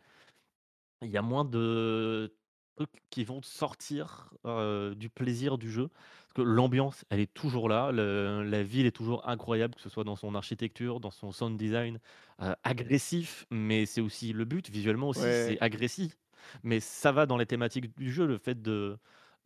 Il 1.02 1.10
y 1.10 1.18
a 1.18 1.22
moins 1.22 1.46
de 1.46 2.34
trucs 2.78 3.04
qui 3.10 3.24
vont 3.26 3.42
sortir 3.42 4.34
euh, 4.46 4.96
du 4.96 5.10
plaisir 5.10 5.58
du 5.58 5.72
jeu. 5.72 5.90
Parce 5.90 6.34
que 6.36 6.42
l'ambiance, 6.42 7.06
elle 7.10 7.20
est 7.20 7.34
toujours 7.34 7.70
là. 7.70 7.92
le- 7.92 8.44
la 8.44 8.64
ville 8.64 8.86
est 8.86 8.92
toujours 8.96 9.28
incroyable, 9.28 9.76
que 9.76 9.82
ce 9.82 9.90
soit 9.90 10.04
dans 10.04 10.16
son 10.16 10.36
architecture, 10.36 11.00
dans 11.00 11.12
son 11.12 11.32
sound 11.32 11.58
design, 11.58 12.00
euh, 12.42 12.54
agressif, 12.64 13.46
mais 13.52 13.86
c'est 13.86 14.02
aussi 14.02 14.34
le 14.34 14.46
but. 14.46 14.70
Visuellement 14.70 15.10
aussi, 15.10 15.32
Ouais. 15.32 15.34
c'est 15.34 15.60
agressif. 15.62 16.18
Mais 16.64 16.80
ça 16.80 17.12
va 17.12 17.26
dans 17.26 17.38
les 17.38 17.46
thématiques 17.48 17.96
du 17.98 18.12
jeu, 18.12 18.26
le 18.28 18.38
fait 18.38 18.62
de 18.62 18.98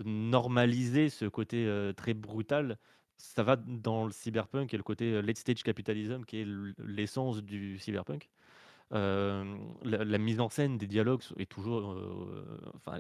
normaliser 0.04 1.10
ce 1.10 1.26
côté 1.26 1.66
euh, 1.66 1.94
très 1.94 2.14
brutal. 2.14 2.78
Ça 3.18 3.44
va 3.44 3.56
dans 3.56 4.06
le 4.06 4.12
cyberpunk 4.12 4.74
et 4.74 4.78
le 4.78 4.84
côté 4.84 5.22
late 5.22 5.38
stage 5.38 5.64
capitalism 5.64 6.26
qui 6.26 6.38
est 6.42 6.48
l'essence 6.80 7.42
du 7.44 7.78
cyberpunk. 7.80 8.30
Euh, 8.94 9.56
la, 9.84 10.04
la 10.04 10.18
mise 10.18 10.40
en 10.42 10.50
scène 10.50 10.78
des 10.78 10.88
dialogues 10.88 11.22
est 11.38 11.50
toujours. 11.50 11.92
euh, 11.94 12.58
enfin, 12.76 13.00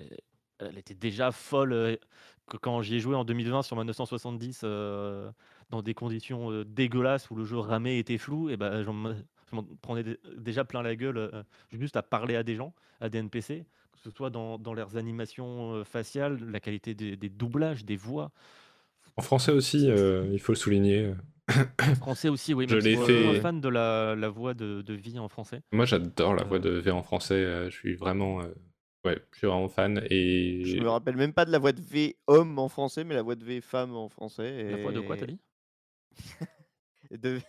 elle, 0.59 0.77
était 0.77 0.93
déjà 0.93 1.31
folle 1.31 1.73
euh, 1.73 1.95
que 2.47 2.57
quand 2.57 2.81
j'y 2.81 2.95
ai 2.95 2.99
joué 2.99 3.15
en 3.15 3.25
2020 3.25 3.61
sur 3.63 3.75
ma 3.75 3.83
970 3.83 4.61
euh, 4.63 5.29
dans 5.69 5.81
des 5.81 5.93
conditions 5.93 6.63
dégueulasses 6.63 7.29
où 7.31 7.35
le 7.35 7.43
jeu 7.45 7.57
ramait 7.57 7.95
et 7.95 7.99
était 7.99 8.17
flou. 8.17 8.49
Et 8.49 8.57
ben, 8.57 8.83
j'en- 8.83 9.15
je 9.49 9.55
m'en 9.55 9.63
prenais 9.81 10.03
dé- 10.03 10.19
déjà 10.37 10.63
plein 10.63 10.81
la 10.81 10.95
gueule 10.95 11.43
juste 11.71 11.97
à 11.97 12.03
parler 12.03 12.35
à 12.35 12.43
des 12.43 12.55
gens, 12.55 12.73
à 13.01 13.09
des 13.09 13.17
NPC, 13.17 13.65
que 13.91 13.99
ce 13.99 14.11
soit 14.11 14.29
dans, 14.29 14.57
dans 14.57 14.73
leurs 14.73 14.95
animations 14.97 15.83
faciales, 15.83 16.37
la 16.49 16.59
qualité 16.61 16.93
des, 16.93 17.17
des 17.17 17.29
doublages, 17.29 17.83
des 17.83 17.97
voix. 17.97 18.31
En 19.17 19.21
français 19.21 19.51
aussi, 19.51 19.87
il 19.87 20.39
faut 20.39 20.53
le 20.53 20.57
souligner. 20.57 21.13
Français 21.97 22.29
aussi, 22.29 22.53
oui, 22.53 22.65
Je 22.69 22.75
l'ai 22.77 22.95
je 22.95 23.03
suis 23.03 23.33
fait- 23.33 23.39
fan 23.41 23.59
de 23.61 23.69
la, 23.69 24.15
la 24.15 24.29
voix 24.29 24.53
de, 24.53 24.81
de 24.81 24.93
vie 24.93 25.19
en 25.19 25.27
français. 25.29 25.61
Moi, 25.71 25.85
j'adore 25.85 26.33
la 26.35 26.43
Euh. 26.43 26.45
voix 26.45 26.59
de 26.59 26.69
V 26.69 26.91
en 26.91 27.03
français. 27.03 27.35
euh, 27.35 27.69
je 27.69 27.75
suis 27.77 27.95
vraiment, 27.95 28.41
euh, 28.41 28.53
ouais, 29.05 29.19
je 29.33 29.37
suis 29.39 29.47
vraiment 29.47 29.69
fan. 29.69 30.01
Et 30.09 30.63
Je 30.65 30.77
me 30.81 30.89
rappelle 30.89 31.15
même 31.17 31.33
pas 31.33 31.45
de 31.45 31.51
la 31.51 31.59
voix 31.59 31.71
de 31.71 31.81
V 31.81 32.17
homme 32.27 32.57
en 32.59 32.69
français, 32.69 33.03
mais 33.03 33.15
la 33.15 33.21
voix 33.21 33.35
de 33.35 33.43
V 33.45 33.61
femme 33.61 33.95
en 33.95 34.09
français. 34.09 34.63
La 34.71 34.77
voix 34.77 34.91
de 34.91 34.99
quoi, 35.01 35.17
t'as 35.17 35.25
dit? 35.27 35.39
De... 37.11 37.39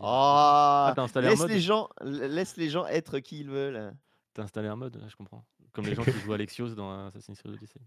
Ah, 0.00 0.94
un 0.96 1.20
laisse 1.20 1.38
mode 1.38 1.48
les 1.50 1.60
gens, 1.60 1.88
la- 2.02 2.28
laisse 2.28 2.56
les 2.56 2.68
gens 2.68 2.84
être 2.86 3.18
qui 3.20 3.40
ils 3.40 3.48
veulent. 3.48 3.94
T'as 4.34 4.42
installé 4.42 4.68
un 4.68 4.76
mode, 4.76 5.00
je 5.08 5.16
comprends. 5.16 5.44
Comme 5.72 5.86
les 5.86 5.94
gens 5.94 6.04
qui 6.04 6.10
jouent 6.24 6.32
Alexios 6.34 6.74
dans 6.74 7.06
Assassin's 7.06 7.40
Creed 7.40 7.54
Odyssey. 7.54 7.80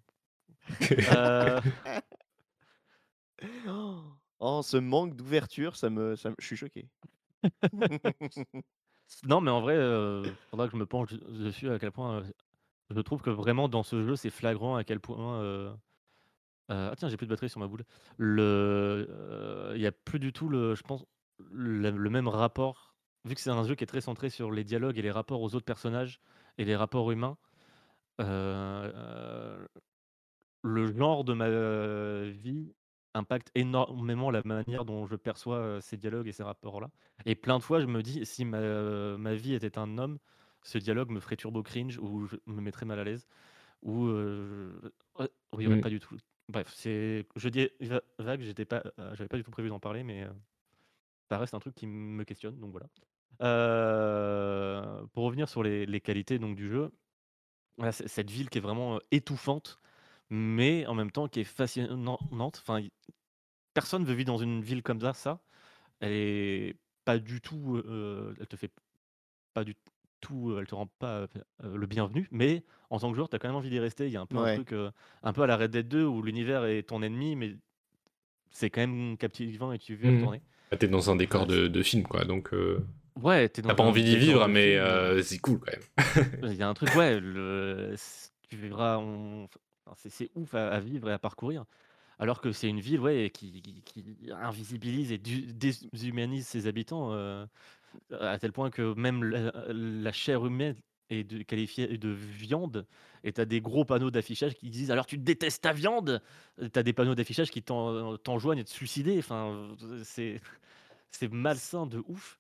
Euh, 1.15 1.61
Oh, 3.67 4.01
ce 4.39 4.77
manque 4.77 5.15
d'ouverture, 5.15 5.75
ça 5.75 5.89
me, 5.89 6.15
ça 6.15 6.29
me- 6.29 6.35
je 6.39 6.45
suis 6.45 6.57
choqué. 6.57 6.87
Non, 9.23 9.39
mais 9.39 9.51
en 9.51 9.61
vrai, 9.61 9.75
euh, 9.75 10.23
faudra 10.51 10.67
que 10.67 10.73
je 10.73 10.77
me 10.77 10.85
penche 10.85 11.13
de- 11.13 11.43
dessus 11.45 11.69
à 11.69 11.79
quel 11.79 11.91
point 11.91 12.17
euh, 12.17 12.23
je 12.89 12.99
trouve 12.99 13.21
que 13.21 13.29
vraiment 13.29 13.69
dans 13.69 13.83
ce 13.83 14.03
jeu, 14.03 14.15
c'est 14.17 14.29
flagrant 14.29 14.75
à 14.75 14.83
quel 14.83 14.99
point. 14.99 15.41
euh, 15.41 15.73
ah 16.69 16.93
tiens, 16.97 17.07
j'ai 17.07 17.15
plus 17.17 17.25
de 17.25 17.31
batterie 17.31 17.49
sur 17.49 17.59
ma 17.59 17.67
boule. 17.67 17.85
Le, 18.17 19.73
il 19.75 19.81
y 19.81 19.87
a 19.87 19.91
plus 19.91 20.19
du 20.19 20.33
tout 20.33 20.49
le, 20.49 20.75
je 20.75 20.83
pense, 20.83 21.05
le, 21.51 21.91
même 22.09 22.27
rapport. 22.27 22.95
Vu 23.25 23.35
que 23.35 23.41
c'est 23.41 23.49
un 23.49 23.63
jeu 23.63 23.75
qui 23.75 23.83
est 23.85 23.87
très 23.87 24.01
centré 24.01 24.29
sur 24.29 24.51
les 24.51 24.63
dialogues 24.65 24.97
et 24.97 25.01
les 25.01 25.11
rapports 25.11 25.41
aux 25.41 25.55
autres 25.55 25.65
personnages 25.65 26.19
et 26.57 26.65
les 26.65 26.75
rapports 26.75 27.09
humains, 27.11 27.37
le 30.63 30.93
genre 30.97 31.23
de 31.23 31.33
ma 31.33 31.49
vie 32.29 32.73
impacte 33.17 33.51
énormément 33.55 34.31
la 34.31 34.41
manière 34.45 34.85
dont 34.85 35.05
je 35.07 35.15
perçois 35.15 35.79
ces 35.81 35.97
dialogues 35.97 36.27
et 36.27 36.31
ces 36.31 36.43
rapports-là. 36.43 36.89
Et 37.25 37.35
plein 37.35 37.57
de 37.57 37.63
fois, 37.63 37.79
je 37.81 37.85
me 37.87 38.01
dis, 38.03 38.25
si 38.25 38.45
ma, 38.45 39.17
ma 39.17 39.35
vie 39.35 39.53
était 39.53 39.77
un 39.77 39.97
homme, 39.97 40.19
ce 40.63 40.77
dialogue 40.77 41.09
me 41.11 41.19
ferait 41.19 41.37
turbo 41.37 41.63
cringe 41.63 41.97
ou 41.99 42.25
je 42.27 42.37
me 42.45 42.61
mettrais 42.61 42.85
mal 42.85 42.99
à 42.99 43.03
l'aise 43.03 43.27
ou 43.83 44.07
euh, 44.07 44.79
ouais, 45.19 45.29
oui, 45.53 45.63
il 45.63 45.65
y 45.65 45.67
aurait 45.67 45.77
Mm. 45.77 45.81
pas 45.81 45.89
du 45.89 45.99
tout. 45.99 46.17
Bref, 46.49 46.71
c'est 46.75 47.27
je 47.35 47.49
dis 47.49 47.69
va- 47.81 48.01
vague, 48.19 48.41
j'étais 48.41 48.65
pas, 48.65 48.83
euh, 48.99 49.15
j'avais 49.15 49.27
pas 49.27 49.37
du 49.37 49.43
tout 49.43 49.51
prévu 49.51 49.69
d'en 49.69 49.79
parler, 49.79 50.03
mais 50.03 50.23
euh, 50.23 50.29
ça 51.29 51.37
reste 51.37 51.53
un 51.53 51.59
truc 51.59 51.75
qui 51.75 51.87
me 51.87 52.23
questionne, 52.23 52.59
donc 52.59 52.71
voilà. 52.71 52.87
Pour 55.13 55.23
revenir 55.23 55.49
sur 55.49 55.63
les, 55.63 55.85
les 55.85 56.01
qualités 56.01 56.39
donc 56.39 56.55
du 56.55 56.69
jeu, 56.69 56.91
voilà, 57.77 57.91
cette 57.91 58.31
ville 58.31 58.49
qui 58.49 58.57
est 58.59 58.61
vraiment 58.61 58.99
étouffante, 59.11 59.79
mais 60.29 60.85
en 60.87 60.93
même 60.95 61.11
temps 61.11 61.27
qui 61.27 61.39
est 61.41 61.43
fascinante. 61.43 62.61
Enfin, 62.61 62.81
personne 63.73 64.03
veut 64.05 64.13
vivre 64.13 64.27
dans 64.27 64.37
une 64.37 64.61
ville 64.61 64.83
comme 64.83 64.99
ça. 65.01 65.13
Ça, 65.13 65.39
elle 65.99 66.11
est 66.13 66.75
pas 67.05 67.19
du 67.19 67.41
tout. 67.41 67.77
euh, 67.87 68.33
elle 68.39 68.47
te 68.47 68.55
fait 68.55 68.71
pas 69.53 69.63
du 69.63 69.75
tout. 70.21 70.55
Elle 70.59 70.67
te 70.67 70.75
rend 70.75 70.87
pas 70.99 71.27
euh, 71.63 71.77
le 71.77 71.85
bienvenu. 71.87 72.27
Mais 72.31 72.63
en 72.89 72.99
tant 72.99 73.09
que 73.09 73.15
joueur, 73.15 73.29
tu 73.29 73.35
as 73.35 73.39
quand 73.39 73.47
même 73.47 73.55
envie 73.57 73.69
d'y 73.69 73.79
rester. 73.79 74.07
Il 74.07 74.11
y 74.13 74.17
a 74.17 74.21
un 74.21 74.25
peu 74.25 74.37
un 74.37 74.45
truc, 74.55 74.73
euh, 74.73 74.91
un 75.23 75.33
peu 75.33 75.43
à 75.43 75.47
la 75.47 75.57
Red 75.57 75.71
Dead 75.71 75.87
2 75.87 76.03
où 76.05 76.21
l'univers 76.21 76.65
est 76.65 76.83
ton 76.83 77.01
ennemi, 77.01 77.35
mais 77.35 77.55
c'est 78.51 78.69
quand 78.69 78.81
même 78.81 79.17
captivant 79.17 79.71
et 79.71 79.79
tu 79.79 79.95
veux 79.95 80.07
y 80.07 80.09
Mhm. 80.11 80.17
retourner. 80.17 80.41
Bah, 80.71 80.77
T'es 80.77 80.87
dans 80.87 81.09
un 81.11 81.15
décor 81.15 81.45
de, 81.47 81.67
de 81.67 81.83
film, 81.83 82.03
quoi. 82.03 82.25
Donc, 82.25 82.51
Ouais, 83.15 83.49
t'as 83.49 83.73
pas 83.73 83.83
envie 83.83 84.03
d'y 84.03 84.17
vivre, 84.17 84.47
mais 84.47 84.77
c'est 85.23 85.39
cool 85.39 85.59
quand 85.59 85.71
même. 85.71 86.51
Il 86.51 86.55
y 86.57 86.63
a 86.63 86.67
un 86.69 86.73
truc, 86.73 86.93
ouais, 86.95 87.19
le... 87.19 87.95
tu 88.49 88.57
verras, 88.57 88.97
on... 88.97 89.47
c'est 89.95 90.29
ouf 90.35 90.53
à, 90.53 90.79
vivre 90.79 91.09
et 91.09 91.13
à 91.13 91.19
parcourir. 91.19 91.65
Alors 92.19 92.41
que 92.41 92.51
c'est 92.51 92.69
une 92.69 92.79
ville, 92.79 92.99
ouais, 92.99 93.31
qui, 93.31 93.61
invisibilise 94.31 95.11
et 95.11 95.17
déshumanise 95.17 96.47
ses 96.47 96.67
habitants 96.67 97.13
euh, 97.13 97.45
à 98.19 98.39
tel 98.39 98.51
point 98.51 98.69
que 98.71 98.93
même 98.95 99.23
la, 99.23 100.11
chair 100.11 100.45
humaine 100.45 100.75
est 101.09 101.45
qualifiée 101.45 101.97
de 101.97 102.09
viande. 102.09 102.87
Et 103.23 103.33
tu 103.33 103.41
as 103.41 103.45
des 103.45 103.61
gros 103.61 103.85
panneaux 103.85 104.11
d'affichage 104.11 104.55
qui 104.55 104.69
disent 104.69 104.91
alors 104.91 105.05
tu 105.05 105.17
détestes 105.17 105.63
ta 105.63 105.73
viande? 105.73 106.21
Tu 106.57 106.79
as 106.79 106.83
des 106.83 106.93
panneaux 106.93 107.15
d'affichage 107.15 107.51
qui 107.51 107.61
t'en- 107.61 108.17
t'enjoignent 108.17 108.59
de 108.59 108.63
te 108.63 108.71
suicider. 108.71 109.17
Enfin, 109.19 109.75
c'est 110.03 110.41
malsain 111.31 111.85
de 111.85 112.03
ouf. 112.07 112.39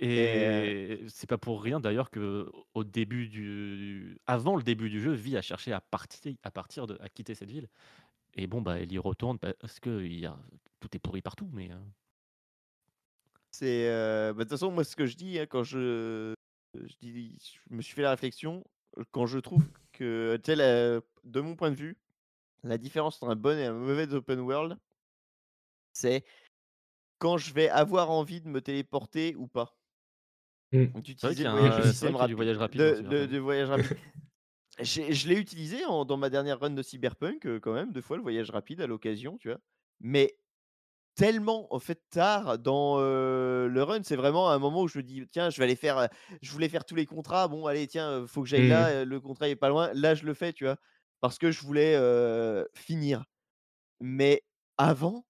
Et, 0.00 0.08
Et 0.12 1.08
c'est 1.08 1.28
pas 1.28 1.38
pour 1.38 1.62
rien 1.62 1.80
d'ailleurs 1.80 2.10
que 2.10 2.50
au 2.74 2.84
début 2.84 3.28
du, 3.28 4.18
avant 4.26 4.56
le 4.56 4.62
début 4.62 4.90
du 4.90 5.00
jeu, 5.00 5.12
Vi 5.12 5.36
a 5.36 5.42
cherché 5.42 5.72
à 5.72 5.80
partir, 5.80 6.34
à 6.42 6.50
partir 6.50 6.86
de, 6.86 6.98
à 7.00 7.08
quitter 7.08 7.34
cette 7.34 7.50
ville. 7.50 7.68
Et 8.34 8.46
bon 8.46 8.62
bah 8.62 8.78
elle 8.80 8.92
y 8.92 8.98
retourne 8.98 9.38
parce 9.38 9.80
que 9.80 10.02
il 10.04 10.18
y 10.18 10.26
a, 10.26 10.36
tout 10.80 10.88
est 10.96 11.00
pourri 11.00 11.22
partout. 11.22 11.48
Mais 11.52 11.70
C'est, 13.50 13.88
euh, 13.88 14.32
bah, 14.32 14.38
de 14.38 14.48
toute 14.48 14.58
façon, 14.58 14.72
moi, 14.72 14.82
ce 14.82 14.96
que 14.96 15.06
je 15.06 15.16
dis 15.16 15.38
hein, 15.38 15.46
quand 15.46 15.62
je, 15.62 16.34
je 16.74 16.94
dis, 17.00 17.38
je 17.40 17.74
me 17.74 17.82
suis 17.82 17.94
fait 17.94 18.02
la 18.02 18.10
réflexion, 18.10 18.64
quand 19.12 19.26
je 19.26 19.38
trouve 19.38 19.64
que, 19.92 20.36
de 21.24 21.40
mon 21.40 21.54
point 21.54 21.70
de 21.70 21.76
vue, 21.76 21.96
la 22.64 22.78
différence 22.78 23.22
entre 23.22 23.30
un 23.32 23.36
bon 23.36 23.58
et 23.58 23.66
un 23.66 23.74
mauvais 23.74 24.12
open 24.12 24.40
world, 24.40 24.76
c'est 25.92 26.24
quand 27.18 27.38
je 27.38 27.52
vais 27.54 27.68
avoir 27.68 28.10
envie 28.10 28.40
de 28.40 28.48
me 28.48 28.60
téléporter 28.60 29.34
ou 29.36 29.46
pas. 29.46 29.83
Mm. 30.74 30.86
Donc, 30.86 31.08
le 31.08 31.46
a 31.46 31.50
voyage, 31.52 32.04
un- 32.04 32.14
a 32.16 32.26
du 32.26 32.34
voyage 32.34 32.56
rapide 32.56 32.80
de, 32.80 33.26
de 33.26 33.38
voyage 33.38 33.68
rapide. 33.68 33.96
Je 34.80 35.28
l'ai 35.28 35.36
utilisé 35.36 35.84
en- 35.84 36.04
dans 36.04 36.16
ma 36.16 36.30
dernière 36.30 36.58
run 36.58 36.70
de 36.70 36.82
Cyberpunk, 36.82 37.46
euh, 37.46 37.60
quand 37.60 37.72
même, 37.72 37.92
deux 37.92 38.00
fois 38.00 38.16
le 38.16 38.22
voyage 38.22 38.50
rapide 38.50 38.80
à 38.80 38.86
l'occasion, 38.88 39.38
tu 39.38 39.48
vois. 39.48 39.58
Mais 40.00 40.36
tellement 41.14 41.72
en 41.72 41.78
fait 41.78 42.02
tard 42.10 42.58
dans 42.58 42.96
euh, 42.98 43.68
le 43.68 43.82
run, 43.84 44.02
c'est 44.02 44.16
vraiment 44.16 44.50
un 44.50 44.58
moment 44.58 44.82
où 44.82 44.88
je 44.88 44.98
me 44.98 45.04
dis 45.04 45.24
tiens, 45.30 45.50
je 45.50 45.58
vais 45.58 45.64
aller 45.64 45.76
faire, 45.76 45.98
euh, 45.98 46.06
je 46.42 46.50
voulais 46.50 46.68
faire 46.68 46.84
tous 46.84 46.96
les 46.96 47.06
contrats, 47.06 47.46
bon 47.48 47.66
allez 47.66 47.86
tiens, 47.86 48.10
euh, 48.10 48.26
faut 48.26 48.42
que 48.42 48.48
j'aille 48.48 48.68
là, 48.68 48.88
euh, 48.88 49.04
le 49.04 49.20
contrat 49.20 49.48
est 49.48 49.56
pas 49.56 49.68
loin, 49.68 49.92
là 49.94 50.16
je 50.16 50.24
le 50.26 50.34
fais, 50.34 50.52
tu 50.52 50.64
vois, 50.64 50.76
parce 51.20 51.38
que 51.38 51.52
je 51.52 51.60
voulais 51.62 51.94
euh, 51.96 52.64
finir. 52.74 53.26
Mais 54.00 54.42
avant, 54.78 55.26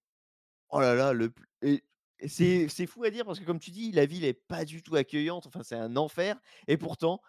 oh 0.69 0.81
là 0.81 0.95
là, 0.95 1.13
le 1.13 1.33
et 1.63 1.83
c'est 2.27 2.87
fou 2.87 3.03
à 3.03 3.09
dire 3.09 3.25
parce 3.25 3.39
que 3.39 3.45
comme 3.45 3.59
tu 3.59 3.71
dis, 3.71 3.91
la 3.91 4.05
ville 4.05 4.25
est 4.25 4.33
pas 4.33 4.65
du 4.65 4.81
tout 4.81 4.95
accueillante, 4.95 5.47
enfin 5.47 5.63
c'est 5.63 5.75
un 5.75 5.95
enfer, 5.97 6.39
et 6.67 6.77
pourtant 6.77 7.21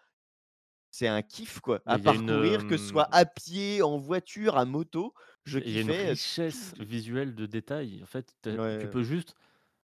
c'est 0.90 1.08
un 1.08 1.20
kiff 1.22 1.60
quoi, 1.60 1.82
à 1.84 1.98
une, 1.98 2.02
parcourir, 2.04 2.66
que 2.66 2.76
ce 2.76 2.86
soit 2.86 3.08
à 3.14 3.26
pied, 3.26 3.82
en 3.82 3.98
voiture, 3.98 4.56
à 4.56 4.64
moto, 4.64 5.12
je 5.44 5.58
il 5.58 5.72
y 5.72 5.78
a 5.78 5.80
une 5.82 5.88
kiffais. 5.88 6.10
richesse 6.10 6.74
visuelle 6.78 7.34
de 7.34 7.46
détails. 7.46 8.02
En 8.02 8.06
fait, 8.06 8.34
tu 8.42 8.88
peux 8.88 9.02
juste 9.02 9.34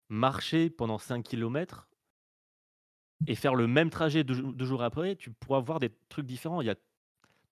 marcher 0.10 0.70
pendant 0.70 0.98
5 0.98 1.24
km 1.24 1.90
et 3.28 3.36
faire 3.36 3.56
le 3.56 3.68
même 3.68 3.90
trajet 3.90 4.24
deux, 4.24 4.42
deux 4.42 4.66
jours 4.66 4.84
après, 4.84 5.16
tu 5.16 5.32
pourras 5.32 5.60
voir 5.60 5.80
des 5.80 5.90
trucs 6.10 6.26
différents. 6.26 6.62
Il 6.62 6.68
y 6.68 6.72
a 6.72 6.76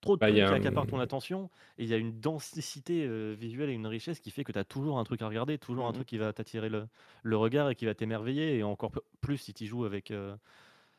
trop 0.01 0.17
de 0.17 0.21
Bah, 0.21 0.27
trucs 0.27 0.45
qui 0.45 0.53
accaparent 0.53 0.87
ton 0.87 0.99
attention 0.99 1.49
et 1.77 1.83
il 1.83 1.89
y 1.89 1.93
a 1.93 1.97
une 1.97 2.19
densité 2.19 3.05
euh, 3.05 3.33
visuelle 3.37 3.69
et 3.69 3.73
une 3.73 3.87
richesse 3.87 4.19
qui 4.19 4.31
fait 4.31 4.43
que 4.43 4.51
tu 4.51 4.59
as 4.59 4.63
toujours 4.65 4.99
un 4.99 5.03
truc 5.03 5.21
à 5.21 5.27
regarder, 5.27 5.57
toujours 5.57 5.87
un 5.87 5.91
Mhm. 5.91 5.93
truc 5.93 6.07
qui 6.07 6.17
va 6.17 6.33
t'attirer 6.33 6.69
le, 6.69 6.87
le 7.23 7.37
regard 7.37 7.69
et 7.69 7.75
qui 7.75 7.85
va 7.85 7.95
t'émerveiller 7.95 8.57
et 8.57 8.63
encore 8.63 8.91
plus 9.21 9.37
si 9.37 9.53
tu 9.53 9.65
joues 9.65 9.85
avec. 9.85 10.11
euh, 10.11 10.37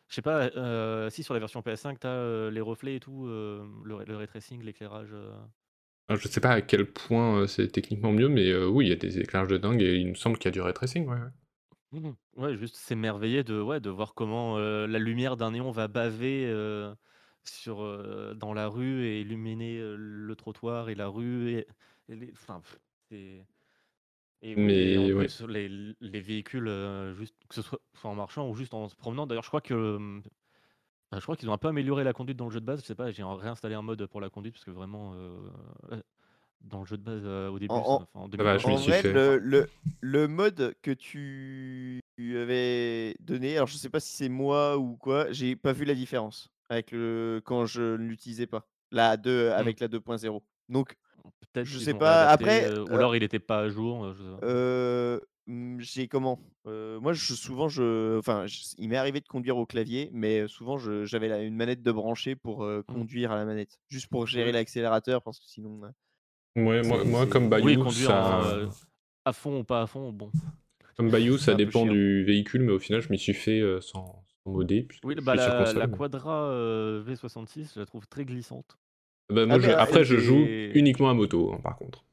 je 0.09 0.17
sais 0.17 0.23
pas, 0.23 0.51
euh, 0.57 1.11
si 1.11 1.23
sur 1.25 1.35
la 1.35 1.41
version 1.41 1.63
PS5, 1.63 2.01
tu 2.01 2.07
as 2.07 2.51
les 2.51 2.61
reflets 2.63 2.97
et 2.97 3.01
tout, 3.01 3.27
euh, 3.27 3.67
le, 3.85 4.05
le 4.05 4.17
ray 4.17 4.27
tracing, 4.29 4.63
l'éclairage. 4.63 5.11
euh, 5.13 5.33
Alors, 6.07 6.21
je 6.21 6.29
sais 6.29 6.41
pas 6.43 6.51
à 6.51 6.61
quel 6.61 6.85
point 6.93 7.39
euh, 7.41 7.47
c'est 7.47 7.69
techniquement 7.69 8.13
mieux, 8.13 8.29
mais 8.29 8.51
euh, 8.51 8.67
oui, 8.69 8.85
il 8.87 8.89
y 8.91 8.93
a 8.93 8.97
des 8.97 9.21
éclairages 9.21 9.49
de 9.49 9.57
dingue 9.57 9.81
et 9.81 9.95
il 9.97 10.09
me 10.09 10.15
semble 10.15 10.37
qu'il 10.37 10.45
y 10.47 10.49
a 10.49 10.53
du 10.53 10.61
ray 10.61 10.75
tracing, 10.75 11.07
ouais. 11.07 11.17
ouais. 11.17 11.31
Ouais, 12.37 12.57
juste 12.57 12.77
s'émerveiller 12.77 13.43
de, 13.45 13.61
ouais, 13.61 13.81
de 13.81 13.91
voir 13.91 14.15
comment 14.15 14.59
euh, 14.59 14.87
la 14.87 14.99
lumière 14.99 15.37
d'un 15.37 15.51
néon 15.53 15.71
va 15.71 15.89
baver 15.89 16.45
euh, 16.47 16.95
sur, 17.45 17.83
euh, 17.83 18.35
dans 18.35 18.53
la 18.55 18.69
rue 18.69 19.05
et 19.07 19.21
illuminer 19.23 19.79
euh, 19.79 19.97
le 19.99 20.37
trottoir 20.37 20.89
et 20.91 20.95
la 20.95 21.09
rue. 21.09 21.51
Et, 21.53 21.67
et 22.09 22.17
les, 22.17 22.33
enfin, 22.33 22.61
pff, 22.61 22.79
c'est- 23.11 23.47
et 24.43 24.57
oui, 24.57 24.93
et 24.93 24.99
en 24.99 25.09
Mais 25.09 25.13
ouais. 25.13 25.29
plus, 25.29 25.41
les, 25.43 25.69
les 26.01 26.21
véhicules, 26.21 26.69
euh, 26.69 27.15
juste, 27.15 27.35
que 27.49 27.55
ce 27.55 27.63
soit, 27.63 27.81
soit 27.95 28.11
en 28.11 28.15
marchant 28.15 28.49
ou 28.49 28.55
juste 28.55 28.75
en 28.75 28.89
se 28.89 28.97
promenant. 28.97 29.27
D'ailleurs, 29.27 29.43
je 29.45 29.49
crois 29.49 29.61
que 29.61 29.75
euh, 29.75 30.21
je 31.13 31.21
crois 31.21 31.37
qu'ils 31.37 31.49
ont 31.51 31.53
un 31.55 31.59
peu 31.59 31.69
amélioré 31.69 32.05
la 32.05 32.13
conduite 32.13 32.39
dans 32.39 32.47
le 32.47 32.51
jeu 32.53 32.61
de 32.61 32.67
base. 32.67 32.81
Je 32.83 32.87
sais 32.87 32.95
pas, 32.95 33.11
j'ai 33.11 33.25
réinstallé 33.25 33.75
un 33.75 33.83
mode 33.83 34.07
pour 34.07 34.21
la 34.21 34.31
conduite 34.31 34.55
parce 34.55 34.65
que 34.65 34.71
vraiment, 34.71 35.15
euh, 35.15 35.51
dans 36.61 36.81
le 36.81 36.87
jeu 36.87 36.97
de 36.97 37.03
base 37.03 37.23
euh, 37.25 37.49
au 37.51 37.59
début, 37.59 37.75
En- 37.75 37.85
ça- 37.85 37.97
en- 37.97 38.03
enfin, 38.03 38.21
en 38.21 38.29
Ça 38.37 38.43
va, 38.45 38.59
je 38.59 38.69
m'y 38.69 38.77
2021, 38.77 38.81
En 38.81 38.83
suis 38.83 38.93
vrai, 38.93 39.03
fait. 39.03 39.13
le, 39.13 39.39
le, 39.39 39.67
le 40.01 40.29
mode 40.29 40.75
que 40.83 40.91
tu 40.91 42.01
avais 42.19 43.15
donné, 43.21 43.57
alors 43.57 43.69
je 43.69 43.77
sais 43.77 43.91
pas 43.91 44.01
si 44.01 44.13
c'est 44.17 44.29
moi 44.29 44.77
ou 44.79 44.97
quoi, 44.97 45.31
j'ai 45.33 45.57
pas 45.57 45.73
vu 45.73 45.85
la 45.85 45.95
différence 45.95 46.51
avec 46.69 46.91
le 46.93 47.41
quand 47.45 47.67
je 47.67 47.83
ne 47.83 47.97
l'utilisais 48.09 48.47
pas. 48.47 48.67
La 48.91 49.17
2 49.17 49.49
Hmm. 49.49 49.53
avec 49.53 49.81
la 49.81 49.89
2.0. 49.89 50.43
Donc 50.69 50.97
Peut-être 51.53 51.67
je 51.67 51.79
sais 51.79 51.95
pas. 51.95 52.31
Après, 52.31 52.65
euh, 52.65 52.85
ou 52.85 52.93
euh, 52.93 52.97
alors 52.97 53.17
il 53.17 53.21
n'était 53.21 53.39
pas 53.39 53.61
à 53.61 53.69
jour. 53.69 54.05
euh, 54.05 54.15
je 54.15 54.23
sais 54.23 54.41
pas. 54.41 54.47
euh, 54.47 55.21
Mmh, 55.47 55.81
j'ai 55.81 56.09
comment? 56.09 56.39
Moi, 56.67 57.15
je 57.15 57.33
souvent, 57.33 57.71
je 57.71 58.19
enfin, 58.19 58.45
il 58.77 58.91
m'est 58.91 58.97
arrivé 58.99 59.21
de 59.21 59.27
conduire 59.27 59.57
au 59.57 59.65
clavier, 59.65 60.11
mais 60.13 60.47
souvent, 60.47 60.77
je 60.77 61.07
j'avais 61.07 61.47
une 61.47 61.57
manette 61.57 61.83
de 61.83 61.91
brancher 61.91 62.37
pour, 62.37 62.65
Mmh. 62.65 62.83
conduire 62.83 63.33
à 63.33 63.37
la 63.37 63.47
manette. 63.47 63.79
Juste 63.89 64.09
pour 64.09 64.27
gérer 64.27 64.47
Oui. 64.49 64.53
l'accélérateur 64.53 65.23
parce 65.23 65.39
que 65.41 65.47
sinon, 65.47 65.81
Ouais, 66.57 66.83
moi, 66.83 67.27
comme 67.27 67.49
Oui, 67.49 67.77
Bayou, 67.77 67.85
conduire 67.85 68.11
en, 68.11 68.43
ça, 68.43 68.43
euh, 68.43 68.67
à 69.25 69.33
fond 69.33 69.61
ou 69.61 69.65
pas 69.65 69.83
à 69.83 69.87
fond, 69.87 70.13
bon, 70.13 70.31
comme 70.97 71.11
Bayou, 71.11 71.39
ça 71.39 71.55
dépend 71.55 71.87
du 71.87 72.25
véhicule, 72.25 72.63
mais 72.63 72.73
au 72.73 72.79
final, 72.79 73.01
je 73.01 73.09
m'y 73.11 73.19
suis 73.19 73.33
fait 73.35 73.61
euh, 73.61 73.81
sans, 73.81 74.23
puisque 74.89 75.05
Oui, 75.05 75.15
bah 75.23 75.35
la, 75.35 75.87
Quadra 75.89 76.45
euh, 76.51 77.03
V66, 77.05 77.75
je 77.75 77.81
la 77.81 77.87
trouve 77.87 78.07
très 78.07 78.25
glissante. 78.25 78.79
Bah, 79.31 79.47
moi, 79.47 79.57
Ah, 79.57 79.61
je- 79.61 79.71
euh, 79.71 79.79
après, 79.79 80.05
je 80.05 80.17
joue 80.17 80.45
uniquement 80.75 81.11
à 81.11 81.15
moto, 81.15 81.53
hein, 81.53 81.61
par 81.63 81.77
contre, 81.77 82.05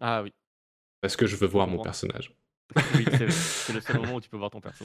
Ah 0.00 0.22
oui, 0.22 0.32
parce 1.00 1.16
que 1.16 1.26
je 1.26 1.36
veux 1.36 1.46
voir 1.48 1.66
mon 1.68 1.82
personnage. 1.82 2.32
oui 2.96 3.04
c'est 3.10 3.72
le 3.72 3.80
seul 3.80 3.96
moment 3.98 4.16
où 4.16 4.20
tu 4.20 4.28
peux 4.30 4.36
voir 4.36 4.50
ton 4.50 4.60
perso. 4.60 4.84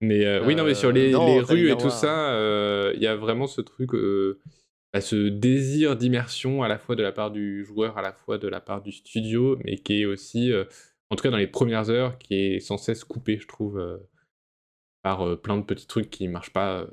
Mais 0.00 0.24
euh, 0.26 0.44
oui, 0.46 0.54
non, 0.54 0.64
mais 0.64 0.74
sur 0.74 0.90
Euh, 0.90 0.92
les, 0.92 1.12
non, 1.12 1.26
les 1.26 1.46
t'as 1.46 1.54
les 1.54 1.60
rues 1.62 1.70
et 1.70 1.76
tout 1.78 1.90
ça, 1.90 2.30
euh, 2.32 2.92
il 2.94 3.02
y 3.02 3.06
a 3.06 3.16
vraiment 3.16 3.46
ce 3.46 3.60
truc, 3.62 3.94
euh, 3.94 4.38
bah, 4.92 5.00
ce 5.00 5.16
désir 5.28 5.96
d'immersion 5.96 6.62
à 6.62 6.68
la 6.68 6.78
fois 6.78 6.94
de 6.96 7.02
la 7.02 7.12
part 7.12 7.30
du 7.30 7.64
joueur, 7.64 7.96
à 7.96 8.02
la 8.02 8.12
fois 8.12 8.36
de 8.38 8.48
la 8.48 8.60
part 8.60 8.82
du 8.82 8.92
studio, 8.92 9.58
mais 9.64 9.76
qui 9.78 10.02
est 10.02 10.04
aussi, 10.04 10.52
euh, 10.52 10.64
en 11.10 11.16
tout 11.16 11.22
cas 11.22 11.30
dans 11.30 11.38
les 11.38 11.46
premières 11.46 11.88
heures, 11.90 12.18
qui 12.18 12.34
est 12.34 12.60
sans 12.60 12.76
cesse 12.76 13.04
coupé, 13.04 13.38
je 13.38 13.46
trouve, 13.46 13.78
euh, 13.78 13.96
par 15.04 15.38
plein 15.40 15.56
de 15.58 15.62
petits 15.62 15.86
trucs 15.86 16.10
qui 16.10 16.26
marchent 16.26 16.52
pas, 16.52 16.84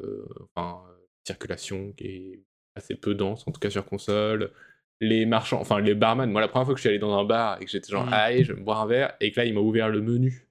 enfin, 0.56 0.82
euh, 0.88 0.94
circulation 1.26 1.94
qui 1.94 2.06
est 2.08 2.44
assez 2.76 2.94
peu 2.96 3.16
dense, 3.16 3.48
en 3.48 3.52
tout 3.52 3.60
cas 3.60 3.70
sur 3.72 3.86
console. 3.86 4.52
Les 5.00 5.26
marchands, 5.26 5.60
enfin 5.60 5.80
les 5.80 5.96
barman, 5.96 6.30
moi 6.30 6.42
la 6.42 6.48
première 6.48 6.66
fois 6.66 6.76
que 6.76 6.78
je 6.80 6.82
suis 6.84 6.90
allé 6.90 7.00
dans 7.00 7.18
un 7.18 7.24
bar 7.26 7.60
et 7.60 7.66
que 7.66 7.72
j'étais 7.72 7.92
genre, 7.92 8.06
Mm. 8.06 8.14
allez, 8.14 8.44
je 8.44 8.54
vais 8.54 8.60
me 8.60 8.64
boire 8.66 8.82
un 8.82 8.86
verre, 8.86 9.14
et 9.20 9.32
que 9.32 9.40
là 9.40 9.46
il 9.46 9.54
m'a 9.56 9.62
ouvert 9.62 9.90
le 9.90 10.02
menu. 10.02 10.48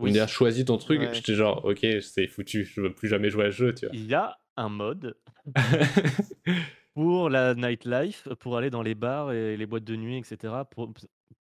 Il 0.00 0.04
Oui. 0.06 0.12
dit, 0.12 0.20
ah, 0.20 0.26
choisis 0.26 0.64
ton 0.64 0.78
truc. 0.78 1.00
Ouais. 1.00 1.12
J'étais 1.14 1.34
genre, 1.34 1.64
ok, 1.66 1.86
c'est 2.00 2.26
foutu, 2.26 2.64
je 2.64 2.80
veux 2.80 2.92
plus 2.94 3.06
jamais 3.08 3.28
jouer 3.30 3.44
à 3.44 3.50
ce 3.52 3.56
jeu, 3.56 3.74
tu 3.74 3.86
vois. 3.86 3.94
Il 3.94 4.06
y 4.06 4.14
a 4.14 4.38
un 4.56 4.70
mode 4.70 5.14
pour 7.00 7.30
la 7.30 7.54
nightlife, 7.54 8.28
pour 8.40 8.58
aller 8.58 8.68
dans 8.68 8.82
les 8.82 8.94
bars 8.94 9.32
et 9.32 9.56
les 9.56 9.64
boîtes 9.64 9.84
de 9.84 9.96
nuit, 9.96 10.18
etc., 10.18 10.66
pour 10.70 10.92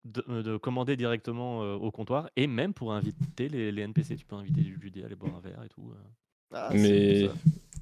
de, 0.05 0.23
euh, 0.29 0.41
de 0.41 0.55
commander 0.55 0.95
directement 0.95 1.63
euh, 1.63 1.75
au 1.75 1.91
comptoir 1.91 2.29
et 2.37 2.47
même 2.47 2.73
pour 2.73 2.93
inviter 2.93 3.49
les, 3.49 3.69
les 3.73 3.81
NPC. 3.81 4.15
Tu 4.15 4.25
peux 4.25 4.37
inviter 4.37 4.61
du 4.61 4.79
JD 4.81 5.03
à 5.03 5.07
aller 5.07 5.15
boire 5.15 5.35
un 5.35 5.41
verre 5.41 5.61
et 5.65 5.67
tout. 5.67 5.91
euh. 5.91 6.55
ah, 6.55 6.69
Mais 6.73 7.29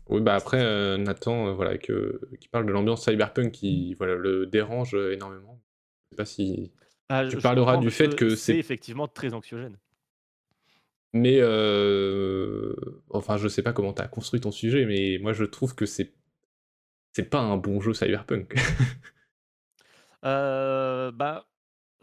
oui, 0.10 0.22
bah 0.22 0.34
après, 0.34 0.60
euh, 0.60 0.98
Nathan, 0.98 1.50
euh, 1.50 1.54
voilà, 1.54 1.78
que, 1.78 2.20
qui 2.40 2.48
parle 2.48 2.66
de 2.66 2.72
l'ambiance 2.72 3.06
cyberpunk 3.06 3.52
qui 3.52 3.94
voilà, 3.94 4.16
le 4.16 4.48
dérange 4.48 4.96
énormément. 4.96 5.62
Je 6.10 6.16
sais 6.16 6.18
pas 6.18 6.26
si. 6.26 6.72
Ah, 7.10 7.28
Tu 7.30 7.36
je- 7.38 7.42
parleras 7.42 7.78
du 7.78 7.92
fait 7.92 8.16
que 8.16 8.30
c'est 8.30 8.54
c'est- 8.54 8.58
effectivement 8.58 9.08
très 9.08 9.36
anxiogène. 9.36 9.78
Mais 11.14 11.38
euh, 11.42 12.74
enfin, 13.12 13.38
je 13.38 13.48
sais 13.48 13.62
pas 13.62 13.74
comment 13.74 13.94
t'as 13.94 14.08
construit 14.08 14.42
ton 14.42 14.52
sujet, 14.52 14.86
mais 14.86 15.20
moi 15.22 15.34
je 15.34 15.44
trouve 15.46 15.76
que 15.76 15.86
c'est 15.86 16.12
c'est 17.18 17.24
pas 17.32 17.40
un 17.40 17.58
bon 17.58 17.82
jeu 17.82 17.96
cyberpunk. 17.96 18.54
Euh, 20.26 21.12
bah, 21.12 21.48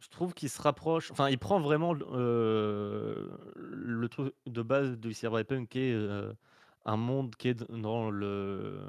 je 0.03 0.09
trouve 0.09 0.35
qu'il 0.35 0.49
se 0.49 0.63
rapproche. 0.63 1.11
Enfin, 1.11 1.29
il 1.31 1.39
prend 1.39 1.61
vraiment 1.61 1.95
euh, 2.13 3.29
le 3.57 4.09
truc 4.09 4.33
de 4.47 4.63
base 4.63 4.97
du 4.99 5.13
cyberpunk 5.13 5.69
qui 5.69 5.81
est 5.81 5.93
euh, 5.93 6.33
un 6.85 6.97
monde 6.97 7.35
qui 7.37 7.49
est 7.49 7.71
dans 7.71 8.11
le. 8.11 8.81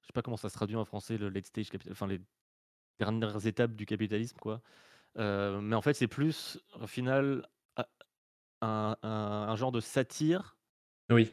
Je 0.00 0.06
sais 0.06 0.12
pas 0.14 0.22
comment 0.22 0.38
ça 0.38 0.48
se 0.48 0.54
traduit 0.54 0.76
en 0.76 0.84
français, 0.86 1.18
le 1.18 1.28
late 1.28 1.46
stage 1.46 1.68
capital. 1.68 1.92
Enfin, 1.92 2.06
les 2.06 2.20
dernières 2.98 3.46
étapes 3.46 3.72
du 3.72 3.84
capitalisme, 3.86 4.38
quoi. 4.40 4.62
Euh, 5.18 5.60
mais 5.60 5.76
en 5.76 5.82
fait, 5.82 5.94
c'est 5.94 6.08
plus, 6.08 6.58
au 6.80 6.86
final, 6.86 7.46
un- 8.62 8.96
un 9.02 9.56
genre 9.56 9.70
de 9.72 9.80
satire, 9.80 10.56
oui. 11.10 11.32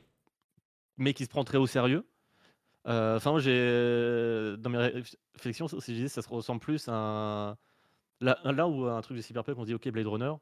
mais 0.97 1.13
qui 1.13 1.23
se 1.23 1.29
prend 1.29 1.43
très 1.45 1.57
au 1.57 1.67
sérieux. 1.67 2.05
Euh, 2.87 3.15
Enfin, 3.17 3.31
moi, 3.31 3.39
j'ai 3.39 4.55
dans 4.59 4.69
mes 4.69 4.77
réf- 4.77 5.15
réflexions, 5.35 5.67
ça- 5.67 5.77
je 5.79 5.91
disais, 5.93 6.07
ça 6.09 6.21
se 6.21 6.29
ressemble 6.29 6.59
plus 6.61 6.87
à 6.89 6.93
un... 6.93 7.57
là, 8.21 8.39
là 8.45 8.67
où 8.67 8.85
un 8.87 9.01
truc 9.01 9.17
de 9.17 9.21
cyberpunk, 9.23 9.57
on 9.59 9.63
se 9.63 9.67
dit 9.67 9.75
ok 9.75 9.89
Blade 9.89 10.07
Runner. 10.07 10.33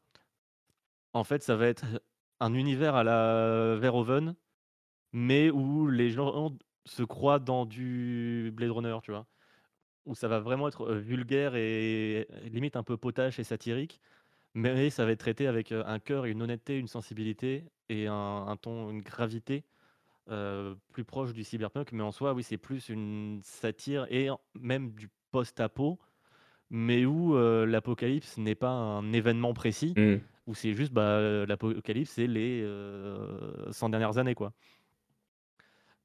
En 1.13 1.23
fait, 1.23 1.43
ça 1.43 1.55
va 1.55 1.67
être 1.67 1.85
un 2.39 2.53
univers 2.53 2.95
à 2.95 3.03
la 3.03 3.75
Verhoeven, 3.77 4.35
mais 5.13 5.51
où 5.51 5.89
les 5.89 6.11
gens 6.11 6.57
se 6.85 7.03
croient 7.03 7.39
dans 7.39 7.65
du 7.65 8.51
Blade 8.55 8.71
Runner, 8.71 8.97
tu 9.03 9.11
vois, 9.11 9.27
où 10.05 10.15
ça 10.15 10.27
va 10.29 10.39
vraiment 10.39 10.67
être 10.69 10.83
euh, 10.89 10.99
vulgaire 10.99 11.55
et 11.55 12.27
limite 12.45 12.75
un 12.77 12.83
peu 12.83 12.97
potache 12.97 13.39
et 13.39 13.43
satirique, 13.45 14.01
mais 14.55 14.89
ça 14.91 15.05
va 15.05 15.11
être 15.13 15.19
traité 15.21 15.47
avec 15.47 15.71
euh, 15.73 15.83
un 15.87 15.99
cœur, 15.99 16.25
une 16.25 16.41
honnêteté, 16.43 16.77
une 16.79 16.87
sensibilité 16.87 17.65
et 17.89 18.07
un, 18.07 18.15
un 18.47 18.57
ton, 18.57 18.91
une 18.91 19.01
gravité 19.01 19.65
euh, 20.29 20.75
plus 20.93 21.03
proche 21.03 21.33
du 21.33 21.43
cyberpunk, 21.43 21.91
mais 21.91 22.03
en 22.03 22.11
soi, 22.11 22.33
oui, 22.33 22.43
c'est 22.43 22.57
plus 22.57 22.89
une 22.89 23.41
satire 23.43 24.05
et 24.09 24.29
même 24.53 24.91
du 24.91 25.09
post-apo, 25.31 25.99
mais 26.69 27.05
où 27.05 27.35
euh, 27.35 27.65
l'apocalypse 27.65 28.37
n'est 28.37 28.55
pas 28.55 28.69
un 28.71 29.11
événement 29.13 29.53
précis, 29.53 29.93
Mm. 29.97 30.17
où 30.47 30.53
c'est 30.55 30.73
juste 30.73 30.93
bah, 30.93 31.01
euh, 31.01 31.45
l'apocalypse, 31.45 32.11
c'est 32.11 32.27
les 32.27 32.61
euh, 32.63 33.71
100 33.71 33.89
dernières 33.89 34.17
années, 34.17 34.35
quoi. 34.35 34.53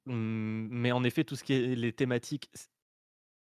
Hum, 0.07 0.69
Mais 0.71 0.93
en 0.93 1.03
effet, 1.05 1.25
tout 1.25 1.37
ce 1.37 1.45
qui 1.45 1.53
est 1.53 1.75
les 1.75 1.93
thématiques, 1.93 2.51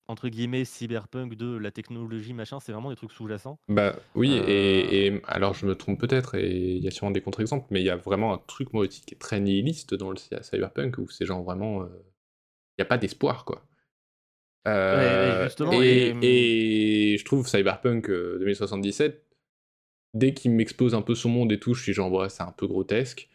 entre 0.08 0.28
guillemets, 0.28 0.64
cyberpunk, 0.64 1.34
de 1.34 1.56
la 1.56 1.70
technologie, 1.70 2.32
machin, 2.32 2.60
c'est 2.60 2.72
vraiment 2.72 2.90
des 2.90 2.96
trucs 2.96 3.12
sous-jacents. 3.12 3.58
Bah 3.68 3.96
oui, 4.14 4.30
Euh, 4.32 4.44
et, 4.48 5.06
et 5.06 5.22
alors 5.26 5.54
je 5.54 5.66
me 5.66 5.74
trompe 5.74 6.00
peut-être, 6.00 6.34
et 6.34 6.50
il 6.76 6.82
y 6.82 6.88
a 6.88 6.90
sûrement 6.90 7.12
des 7.12 7.20
contre-exemples, 7.20 7.66
mais 7.70 7.80
il 7.80 7.86
y 7.86 7.90
a 7.90 7.96
vraiment 7.96 8.34
un 8.34 8.38
truc 8.38 8.72
moi 8.72 8.84
aussi 8.86 9.02
qui 9.02 9.14
est 9.14 9.18
très 9.18 9.40
nihiliste 9.40 9.94
dans 9.94 10.10
le 10.10 10.16
cy- 10.16 10.42
cyberpunk, 10.42 10.98
où 10.98 11.08
c'est 11.08 11.26
genre 11.26 11.42
vraiment... 11.42 11.82
euh, 11.82 11.86
Il 12.78 12.82
n'y 12.82 12.82
a 12.82 12.86
pas 12.86 12.98
d'espoir, 12.98 13.44
quoi. 13.44 13.66
Euh, 14.68 15.42
justement, 15.44 15.82
et, 15.82 16.16
et- 16.20 17.12
et 17.14 17.18
je 17.18 17.24
trouve 17.24 17.48
Cyberpunk 17.48 18.08
euh, 18.10 18.38
2077, 18.38 19.26
dès 20.14 20.34
qu'il 20.34 20.52
m'expose 20.52 20.94
un 20.94 21.02
peu 21.02 21.14
son 21.16 21.30
monde 21.30 21.52
et 21.52 21.58
tout, 21.60 21.74
je 21.74 21.82
suis 21.82 21.92
genre, 21.94 22.12
ouais, 22.12 22.28
c'est 22.28 22.42
un 22.44 22.52
peu 22.52 22.66
grotesque, 22.68 23.28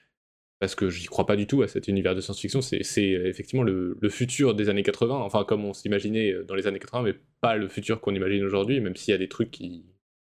parce 0.59 0.73
que 0.75 0.89
j'y 0.89 1.05
crois 1.05 1.25
pas 1.25 1.35
du 1.35 1.45
tout 1.47 1.61
à 1.61 1.67
cet 1.67 1.87
univers 1.87 2.15
de 2.15 2.21
science-fiction, 2.21 2.61
c'est 2.61 2.79
euh, 3.15 3.27
effectivement 3.27 3.63
le, 3.63 3.97
le 4.01 4.09
futur 4.09 4.55
des 4.55 4.69
années 4.69 4.83
80, 4.83 5.15
enfin 5.15 5.43
comme 5.45 5.63
on 5.65 5.73
s'imaginait 5.73 6.31
euh, 6.31 6.43
dans 6.43 6.55
les 6.55 6.65
années 6.67 6.79
80, 6.79 7.03
mais 7.03 7.15
pas 7.41 7.55
le 7.57 7.67
futur 7.67 8.01
qu'on 8.01 8.15
imagine 8.15 8.43
aujourd'hui, 8.43 8.79
même 8.81 8.95
s'il 8.95 9.11
y 9.11 9.15
a 9.15 9.19
des 9.19 9.29
trucs 9.29 9.51
qui- 9.51 9.85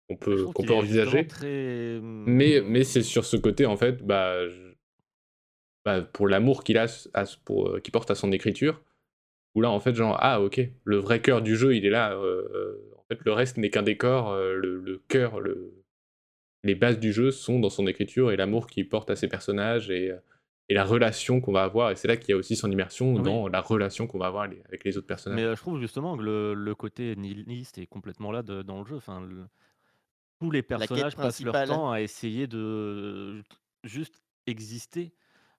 qu'on 0.10 0.18
peut, 0.18 0.46
qu'on 0.54 0.64
envisager. 0.74 1.28
très... 1.28 2.00
Mais, 2.02 2.62
mais 2.66 2.84
c'est 2.84 3.04
sur 3.04 3.24
ce 3.26 3.38
côté, 3.38 3.66
en 3.66 3.78
fait, 3.78 4.04
bah, 4.06 4.48
je- 4.50 4.74
bah, 5.86 6.02
pour 6.02 6.28
l'amour 6.28 6.64
qu'il 6.64 6.78
a, 6.78 6.86
à, 7.14 7.24
pour, 7.46 7.70
euh, 7.70 7.80
qu'il 7.80 7.92
porte 7.92 8.12
à 8.12 8.16
son 8.16 8.32
écriture, 8.32 8.84
où 9.56 9.62
là, 9.62 9.70
en 9.72 9.80
fait, 9.80 9.96
genre, 9.96 10.18
ah, 10.20 10.42
ok, 10.42 10.62
le 10.84 10.98
vrai 10.98 11.22
cœur 11.22 11.42
du 11.42 11.56
jeu, 11.56 11.76
il 11.76 11.86
est 11.86 11.90
là. 11.90 12.14
euh, 12.14 12.76
en 12.98 13.04
fait, 13.10 13.20
le 13.26 13.32
reste 13.32 13.58
n'est 13.58 13.70
qu'un 13.70 13.84
décor. 13.84 14.32
euh, 14.32 14.54
le, 14.56 14.80
le 14.80 15.02
cœur, 15.08 15.40
le... 15.40 15.79
les 16.64 16.76
bases 16.76 17.00
du 17.00 17.14
jeu 17.14 17.32
sont 17.32 17.60
dans 17.60 17.70
son 17.70 17.88
écriture 17.88 18.32
et 18.32 18.36
l'amour 18.36 18.68
qu'il 18.68 18.88
porte 18.90 19.10
à 19.10 19.16
ses 19.16 19.28
personnages 19.28 19.90
et, 19.90 20.12
euh, 20.12 20.18
et 20.68 20.74
la 20.74 20.84
relation 20.84 21.42
qu'on 21.42 21.52
va 21.54 21.64
avoir. 21.64 21.92
Et 21.92 21.96
c'est 21.96 22.08
là 22.08 22.18
qu'il 22.18 22.30
y 22.30 22.34
a 22.34 22.38
aussi 22.38 22.56
son 22.56 22.70
immersion 22.72 23.14
Oui. 23.16 23.22
dans 23.24 23.48
la 23.48 23.62
relation 23.62 24.08
qu'on 24.08 24.20
va 24.20 24.28
avoir 24.28 24.48
les- 24.48 24.62
avec 24.68 24.84
les 24.84 24.98
autres 24.98 25.08
personnages. 25.08 25.38
Mais 25.38 25.46
euh, 25.46 25.56
je 25.56 25.62
trouve 25.62 25.80
justement 25.80 26.18
que 26.18 26.22
le, 26.24 26.54
le 26.54 26.76
côté 26.76 27.16
nihiliste 27.16 27.78
est 27.78 27.88
complètement 27.88 28.32
là 28.32 28.44
de- 28.44 28.62
dans 28.62 28.80
le 28.80 28.86
jeu. 28.86 28.98
Enfin, 28.98 29.22
le- 29.22 29.48
tous 30.40 30.52
les 30.52 30.62
personnages 30.62 31.16
passent 31.16 31.42
leur 31.44 31.66
temps 31.66 31.92
à 31.92 32.02
essayer 32.02 32.48
de 32.48 33.42
juste 33.84 34.22
exister 34.48 35.14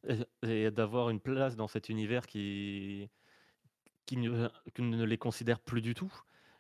euh, 0.09 0.24
et 0.47 0.70
d'avoir 0.70 1.10
une 1.10 1.20
place 1.20 1.56
dans 1.56 1.68
cet 1.68 1.89
univers 1.89 2.27
qui, 2.27 3.09
qui, 4.06 4.16
ne, 4.16 4.48
qui 4.74 4.82
ne 4.82 5.05
les 5.05 5.18
considère 5.18 5.60
plus 5.60 5.81
du 5.82 5.94
tout. 5.94 6.12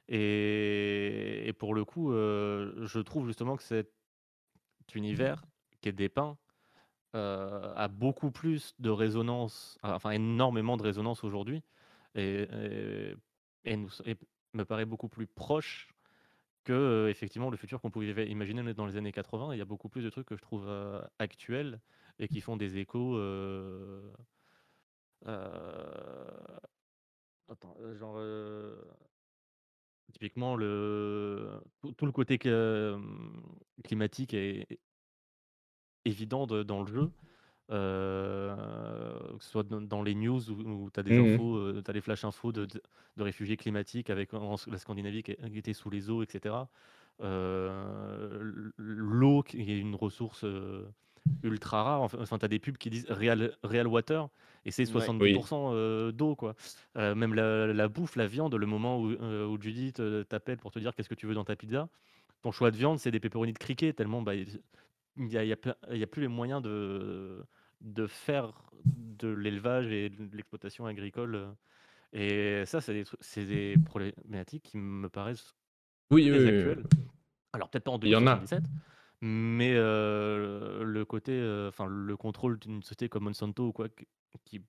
Et, 0.08 1.42
et 1.46 1.52
pour 1.52 1.72
le 1.74 1.84
coup, 1.84 2.12
euh, 2.12 2.72
je 2.86 2.98
trouve 3.00 3.26
justement 3.26 3.56
que 3.56 3.62
cet 3.62 3.90
univers 4.94 5.44
qui 5.80 5.88
est 5.88 5.92
dépeint 5.92 6.36
euh, 7.16 7.72
a 7.74 7.88
beaucoup 7.88 8.30
plus 8.30 8.74
de 8.78 8.88
résonance, 8.88 9.78
enfin 9.82 10.10
énormément 10.10 10.76
de 10.76 10.84
résonance 10.84 11.24
aujourd'hui, 11.24 11.62
et, 12.14 12.46
me 14.52 14.64
paraît 14.64 14.84
beaucoup 14.84 15.08
plus 15.08 15.26
proche 15.26 15.88
que 16.64 16.72
euh, 16.72 17.08
effectivement 17.08 17.50
le 17.50 17.56
futur 17.56 17.80
qu'on 17.80 17.90
pouvait 17.90 18.28
imaginer 18.28 18.74
dans 18.74 18.86
les 18.86 18.96
années 18.96 19.12
80. 19.12 19.54
Il 19.54 19.58
y 19.58 19.60
a 19.60 19.64
beaucoup 19.64 19.88
plus 19.88 20.02
de 20.02 20.10
trucs 20.10 20.26
que 20.26 20.36
je 20.36 20.42
trouve 20.42 20.66
euh, 20.68 21.00
actuels 21.18 21.80
et 22.18 22.28
qui 22.28 22.40
font 22.40 22.56
des 22.56 22.78
échos. 22.78 23.16
genre 27.94 28.18
typiquement 30.10 30.56
le 30.56 31.60
tout, 31.80 31.92
tout 31.92 32.06
le 32.06 32.12
côté 32.12 32.38
que- 32.38 32.98
climatique 33.84 34.34
est 34.34 34.66
est 34.70 34.80
évident 36.04 36.46
de- 36.46 36.62
dans 36.62 36.80
le 36.82 36.86
jeu. 36.86 37.10
euh, 37.72 38.56
que 39.38 39.44
ce 39.44 39.50
soit 39.50 39.62
dans, 39.62 39.80
dans 39.80 40.02
les 40.02 40.14
news 40.16 40.50
où, 40.50 40.90
tu 40.90 41.00
as 41.00 41.04
des 41.04 41.12
Mhm. 41.12 41.20
infos, 41.20 41.82
tu 41.82 41.90
as 41.90 41.94
des 41.94 42.00
flash 42.00 42.24
infos 42.24 42.52
de, 42.52 42.66
de- 42.66 42.82
de 43.16 43.22
réfugiés 43.22 43.56
climatiques 43.56 44.10
avec 44.10 44.34
en- 44.34 44.56
la 44.68 44.78
Scandinavie 44.78 45.22
qui, 45.22 45.32
est- 45.32 45.50
qui 45.50 45.58
était 45.58 45.72
sous 45.72 45.88
les 45.90 46.10
eaux, 46.10 46.22
etc. 46.22 46.68
euh, 47.22 48.70
l'eau 48.78 49.42
qui 49.44 49.60
est 49.70 49.78
une 49.78 49.94
ressource 49.94 50.44
euh, 50.44 50.88
ultra 51.42 51.82
rare. 51.82 52.02
Enfin, 52.02 52.38
tu 52.38 52.44
as 52.44 52.48
des 52.48 52.58
pubs 52.58 52.76
qui 52.76 52.90
disent 52.90 53.06
real, 53.10 53.56
real 53.62 53.86
water 53.86 54.28
et 54.64 54.70
c'est 54.70 54.88
Ouais. 54.94 55.00
70% 55.00 55.72
euh, 55.72 56.12
d'eau. 56.12 56.34
quoi. 56.36 56.54
Euh, 56.96 57.14
même 57.14 57.34
la, 57.34 57.68
la 57.68 57.88
bouffe, 57.88 58.16
la 58.16 58.26
viande, 58.26 58.54
le 58.54 58.66
moment 58.66 59.00
où, 59.00 59.10
euh, 59.10 59.46
où 59.46 59.60
Judith 59.60 60.02
t'appelle 60.28 60.58
pour 60.58 60.70
te 60.70 60.78
dire 60.78 60.94
qu'est-ce 60.94 61.08
que 61.08 61.14
tu 61.14 61.26
veux 61.26 61.34
dans 61.34 61.44
ta 61.44 61.56
pizza, 61.56 61.88
ton 62.42 62.52
choix 62.52 62.70
de 62.70 62.76
viande, 62.76 62.98
c'est 62.98 63.10
des 63.10 63.20
pepperonis 63.20 63.52
de 63.52 63.58
criquet, 63.58 63.92
tellement 63.92 64.22
bah, 64.22 64.34
il 64.34 64.60
n'y 65.16 65.36
a, 65.36 65.44
y 65.44 65.52
a 65.52 65.56
y 65.94 66.06
plus 66.06 66.22
les 66.22 66.28
moyens 66.28 66.62
de, 66.62 67.44
de 67.80 68.06
faire 68.06 68.52
de 68.84 69.28
l'élevage 69.28 69.90
et 69.90 70.08
de 70.10 70.36
l'exploitation 70.36 70.86
agricole. 70.86 71.48
Et 72.12 72.64
ça, 72.66 72.80
c'est 72.80 73.44
des, 73.44 73.76
problématiques 73.84 74.64
qui 74.64 74.78
me 74.78 75.08
paraissent 75.08 75.54
Oui, 76.10 76.30
oui, 76.30 76.38
oui, 76.38 76.48
actuelles. 76.48 76.84
Alors 77.52 77.68
peut-être 77.68 77.84
pas 77.84 77.90
en 77.92 78.00
Il 78.00 78.08
y 78.08 78.16
en 78.16 78.26
a. 78.26 78.36
2077, 78.36 78.64
mais 79.20 79.74
le 79.74 81.04
côté, 81.04 81.32
enfin 81.68 81.86
le 81.86 82.16
contrôle 82.16 82.58
d'une 82.58 82.82
société 82.82 83.08
comme 83.08 83.24
Monsanto 83.24 83.68
ou 83.68 83.72
quoi, 83.72 83.88
qui- 84.44 84.60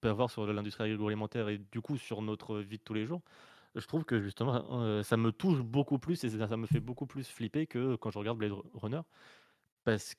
peut 0.00 0.08
avoir 0.08 0.30
sur 0.30 0.46
l'industrie 0.52 0.92
agroalimentaire 0.92 1.48
et 1.48 1.58
du 1.58 1.80
coup 1.80 1.96
sur 1.98 2.22
notre 2.22 2.58
vie 2.60 2.78
de 2.78 2.82
tous 2.84 2.94
les 2.94 3.04
jours, 3.06 3.22
je 3.74 3.84
trouve 3.86 4.04
que 4.04 4.20
justement 4.20 5.02
ça 5.02 5.16
me 5.16 5.32
touche 5.32 5.60
beaucoup 5.62 5.98
plus 5.98 6.22
et 6.24 6.30
ça 6.30 6.56
me 6.56 6.66
fait 6.66 6.80
beaucoup 6.80 7.06
plus 7.06 7.28
flipper 7.28 7.66
que 7.66 7.96
quand 7.96 8.10
je 8.10 8.18
regarde 8.18 8.38
Blade 8.38 8.52
Runner, 8.74 9.00
parce 9.84 10.14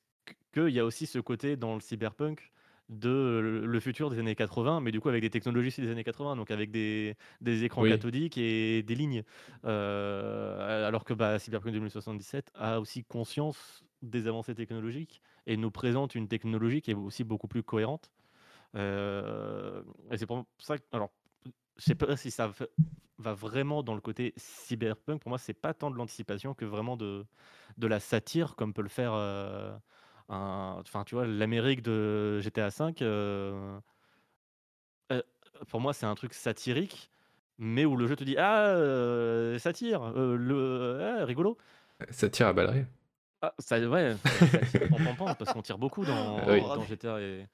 qu'il 0.52 0.68
y 0.70 0.80
a 0.80 0.84
aussi 0.84 1.06
ce 1.06 1.18
côté 1.18 1.56
dans 1.56 1.74
le 1.74 1.80
cyberpunk 1.80 2.52
de 2.90 3.40
le 3.42 3.66
le 3.66 3.80
futur 3.80 4.10
des 4.10 4.18
années 4.18 4.34
80, 4.34 4.80
mais 4.80 4.92
du 4.92 5.00
coup 5.00 5.08
avec 5.08 5.22
des 5.22 5.30
technologies 5.30 5.68
aussi 5.68 5.80
des 5.80 5.90
années 5.90 6.04
80, 6.04 6.36
donc 6.36 6.50
avec 6.50 6.70
des, 6.70 7.16
des 7.40 7.64
écrans 7.64 7.82
Oui. 7.82 7.90
cathodiques 7.90 8.36
et 8.38 8.82
des 8.82 8.94
lignes. 8.96 9.22
Euh, 9.64 10.86
alors 10.88 11.04
que 11.04 11.14
bah, 11.14 11.38
Cyberpunk 11.38 11.72
2077 11.74 12.50
a 12.54 12.80
aussi 12.80 13.04
conscience 13.04 13.84
des 14.02 14.26
avancées 14.26 14.54
technologiques 14.54 15.22
et 15.46 15.56
nous 15.56 15.70
présente 15.70 16.14
une 16.14 16.28
technologie 16.28 16.82
qui 16.82 16.90
est 16.90 16.94
aussi 16.94 17.24
beaucoup 17.24 17.48
plus 17.48 17.62
cohérente. 17.62 18.10
Euh, 18.76 19.82
et 20.10 20.18
c'est 20.18 20.26
pour 20.26 20.46
ça 20.58 20.78
que, 20.78 20.84
alors, 20.92 21.10
je 21.76 21.84
sais 21.84 21.94
pas 21.94 22.16
si 22.16 22.30
ça 22.30 22.52
va- 23.18 23.34
vraiment 23.34 23.82
dans 23.82 23.94
le 23.94 24.00
côté 24.00 24.32
cyberpunk. 24.36 25.22
Pour 25.22 25.30
moi, 25.30 25.38
c'est 25.38 25.54
pas 25.54 25.74
tant 25.74 25.90
de 25.90 25.96
l'anticipation 25.96 26.54
que 26.54 26.64
vraiment 26.64 26.96
de, 26.96 27.26
de 27.78 27.86
la 27.86 28.00
satire, 28.00 28.56
comme 28.56 28.72
peut 28.74 28.82
le 28.82 28.88
faire, 28.88 29.12
euh, 29.14 29.76
enfin, 30.30 31.04
tu 31.04 31.14
vois, 31.14 31.26
l'Amérique 31.26 31.82
de 31.82 32.40
GTA 32.40 32.68
V. 32.68 32.94
euh, 33.02 33.78
euh, 35.12 35.22
pour 35.68 35.80
moi, 35.80 35.92
c'est 35.92 36.06
un 36.06 36.14
truc 36.14 36.34
satirique, 36.34 37.10
mais 37.58 37.84
où 37.84 37.96
le 37.96 38.06
jeu 38.06 38.16
te 38.16 38.24
dit 38.24 38.36
ah 38.38 38.68
euh, 38.68 39.58
satire, 39.58 40.02
euh, 40.16 40.36
le 40.36 41.00
ah, 41.20 41.24
rigolo. 41.24 41.58
Ça 42.10 42.28
tire 42.30 42.46
à 42.48 42.52
balles. 42.52 42.86
Ah, 43.42 43.54
ça, 43.58 43.78
ouais, 43.80 44.16
ça, 44.22 44.78
pam, 44.88 45.16
pam, 45.16 45.34
parce 45.38 45.52
qu'on 45.52 45.62
tire 45.62 45.78
beaucoup 45.78 46.04
dans, 46.04 46.46
Oui. 46.48 46.60
dans 46.60 46.84
GTA. 46.84 47.20
Et, 47.20 47.46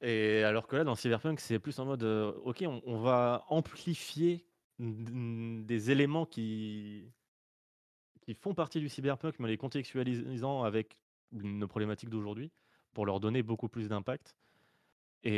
et 0.00 0.42
alors 0.44 0.66
que 0.66 0.76
là, 0.76 0.84
dans 0.84 0.94
Cyberpunk, 0.94 1.40
c'est 1.40 1.58
plus 1.58 1.78
en 1.78 1.84
mode 1.84 2.02
ok, 2.02 2.64
on, 2.66 2.82
on 2.86 2.98
va 2.98 3.44
amplifier 3.48 4.46
des 4.78 5.90
éléments 5.90 6.24
qui, 6.24 7.12
qui 8.22 8.34
font 8.34 8.54
partie 8.54 8.80
du 8.80 8.88
cyberpunk, 8.88 9.36
mais 9.38 9.48
en 9.48 9.48
les 9.48 9.56
contextualisant 9.56 10.62
avec 10.62 10.98
nos 11.32 11.68
problématiques 11.68 12.10
d'aujourd'hui 12.10 12.50
pour 12.92 13.06
leur 13.06 13.20
donner 13.20 13.42
beaucoup 13.42 13.68
plus 13.68 13.88
d'impact 13.88 14.36
et, 15.24 15.34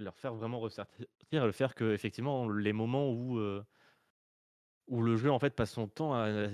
leur 0.00 0.16
faire 0.18 0.34
vraiment 0.34 0.60
ressortir, 0.60 1.06
le 1.32 1.52
faire 1.52 1.74
que 1.74 1.92
effectivement 1.92 2.48
les 2.48 2.72
moments 2.72 3.10
où, 3.10 3.38
euh, 3.38 3.62
où 4.86 5.02
le 5.02 5.16
jeu 5.16 5.30
en 5.30 5.38
fait 5.38 5.54
passe 5.54 5.72
son 5.72 5.88
temps 5.88 6.14
à, 6.14 6.48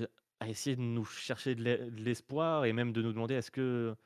essayer 0.47 0.77
de 0.77 0.83
nous 0.83 1.05
chercher 1.05 1.55
de 1.55 1.63
l'e- 1.63 1.91
de 1.91 2.03
l'espoir 2.03 2.65
et 2.65 2.73
même 2.73 2.93
de 2.93 3.03
nous 3.03 3.13
demander 3.13 3.35
est-ce 3.35 3.51
que 3.51 3.97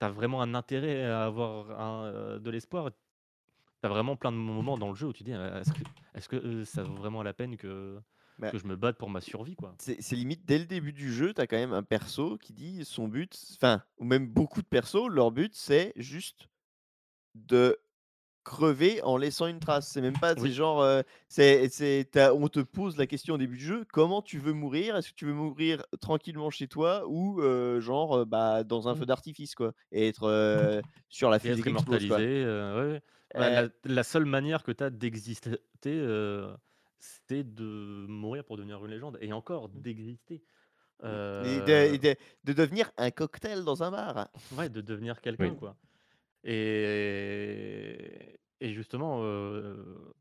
tu 0.00 0.06
as 0.06 0.10
vraiment 0.10 0.40
un 0.42 0.54
intérêt 0.54 1.04
à 1.04 1.24
avoir 1.24 1.66
euh, 1.70 2.38
de 2.38 2.50
l'espoir? 2.50 2.90
Tu 2.90 3.86
as 3.86 3.88
vraiment 3.88 4.16
plein 4.16 4.32
de 4.32 4.36
moments 4.36 4.78
dans 4.78 4.88
le 4.88 4.94
jeu 4.94 5.08
où 5.08 5.12
tu 5.12 5.24
dis 5.24 5.32
est-ce 5.32 5.72
que, 5.72 5.82
est-ce 6.14 6.28
que 6.28 6.36
euh, 6.36 6.64
ça 6.64 6.82
vaut 6.82 6.94
vraiment 6.94 7.22
la 7.22 7.34
peine 7.34 7.56
que, 7.56 8.00
Bah, 8.42 8.52
que 8.52 8.58
je 8.58 8.66
me 8.66 8.76
batte 8.76 8.98
pour 8.98 9.10
ma 9.10 9.20
survie 9.20 9.56
quoi 9.56 9.78
C'est 9.78 10.12
limite 10.12 10.44
dès 10.44 10.58
le 10.58 10.66
début 10.66 10.92
du 10.92 11.12
jeu, 11.12 11.34
tu 11.34 11.40
as 11.40 11.46
quand 11.48 11.56
même 11.56 11.72
un 11.72 11.82
perso 11.82 12.38
qui 12.38 12.52
dit 12.52 12.84
son 12.84 13.08
but, 13.08 13.36
enfin, 13.54 13.82
ou 13.98 14.04
même 14.04 14.28
beaucoup 14.28 14.62
de 14.62 14.66
persos, 14.66 15.08
leur 15.08 15.32
but 15.32 15.54
c'est 15.56 15.92
juste 15.96 16.48
de 17.34 17.78
crever 18.44 19.02
en 19.02 19.16
laissant 19.18 19.46
une 19.46 19.60
trace. 19.60 19.88
C'est 19.90 20.00
même 20.02 20.18
pas, 20.18 20.36
c'est 20.36 20.50
Oui. 20.50 20.52
genre, 20.52 20.82
euh, 20.82 21.02
c'est, 21.28 21.68
on 22.32 22.48
te 22.48 22.60
pose 22.60 22.96
la 22.98 23.06
question 23.06 23.34
au 23.34 23.38
début 23.38 23.58
du 23.58 23.64
jeu, 23.64 23.86
comment 23.92 24.22
tu 24.22 24.38
veux 24.38 24.52
mourir? 24.54 24.96
Est-ce 24.96 25.10
que 25.10 25.16
tu 25.16 25.26
veux 25.26 25.34
mourir 25.34 25.84
tranquillement 26.00 26.50
chez 26.50 26.68
toi 26.68 27.04
ou 27.08 27.40
euh, 27.42 27.80
genre 27.80 28.18
euh, 28.20 28.24
bah, 28.26 28.64
dans 28.64 28.88
un 28.88 28.94
Mm. 28.94 28.96
feu 28.96 29.06
d'artifice 29.06 29.54
quoi 29.54 29.72
et 29.92 30.08
être 30.08 30.24
euh, 30.24 30.82
sur 31.10 31.30
la 31.30 31.38
fusée 31.40 31.64
explose 31.66 32.06
immortalisé. 32.06 32.44
ouais, 32.44 32.74
ouais. 32.80 33.02
Euh, 33.36 33.48
la, 33.48 33.68
la 33.84 34.02
seule 34.04 34.26
manière 34.26 34.62
que 34.62 34.72
tu 34.72 34.84
as 34.84 34.90
d'exister, 34.90 35.50
c'est 37.02 37.42
de 37.54 38.06
mourir 38.08 38.44
pour 38.44 38.56
devenir 38.56 38.84
une 38.84 38.90
légende. 38.92 39.18
Et 39.20 39.32
encore, 39.32 39.68
d'exister. 39.68 40.34
et 40.36 40.40
de, 41.02 41.04
et 41.04 41.08
Euh, 41.08 41.98
de- 41.98 42.16
de 42.44 42.52
devenir 42.52 42.90
un 42.96 43.10
cocktail 43.10 43.64
dans 43.64 43.82
un 43.82 43.90
bar. 43.90 44.28
ouais, 44.52 44.68
de 44.68 44.80
devenir 44.80 45.20
quelqu'un, 45.20 45.50
Oui. 45.50 45.56
quoi. 45.56 45.76
Et, 46.44 48.38
et 48.60 48.72
justement, 48.72 49.20
euh, 49.22 50.12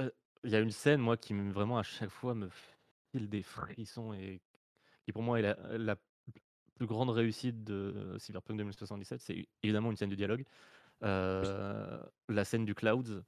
euh, 0.00 0.10
il 0.44 0.50
y 0.50 0.56
a 0.56 0.60
une 0.60 0.70
scène, 0.70 1.00
moi, 1.00 1.16
qui 1.16 1.34
me- 1.34 1.52
vraiment 1.52 1.78
à 1.78 1.82
chaque 1.82 2.10
fois 2.10 2.34
me 2.34 2.48
file 3.12 3.28
des 3.28 3.42
frissons 3.42 4.12
et 4.14 4.40
qui 5.04 5.12
pour 5.12 5.22
moi 5.22 5.38
est 5.38 5.42
la, 5.42 5.56
la 5.78 5.96
plus 6.74 6.86
grande 6.86 7.10
réussite 7.10 7.62
de 7.64 8.16
Cyberpunk 8.18 8.58
2077. 8.58 9.20
C'est 9.20 9.46
évidemment 9.62 9.90
une 9.90 9.96
scène 9.96 10.10
de 10.10 10.14
dialogue. 10.16 10.44
Euh, 11.04 12.00
la 12.28 12.44
scène 12.44 12.64
du 12.64 12.74
Clouds, 12.74 13.22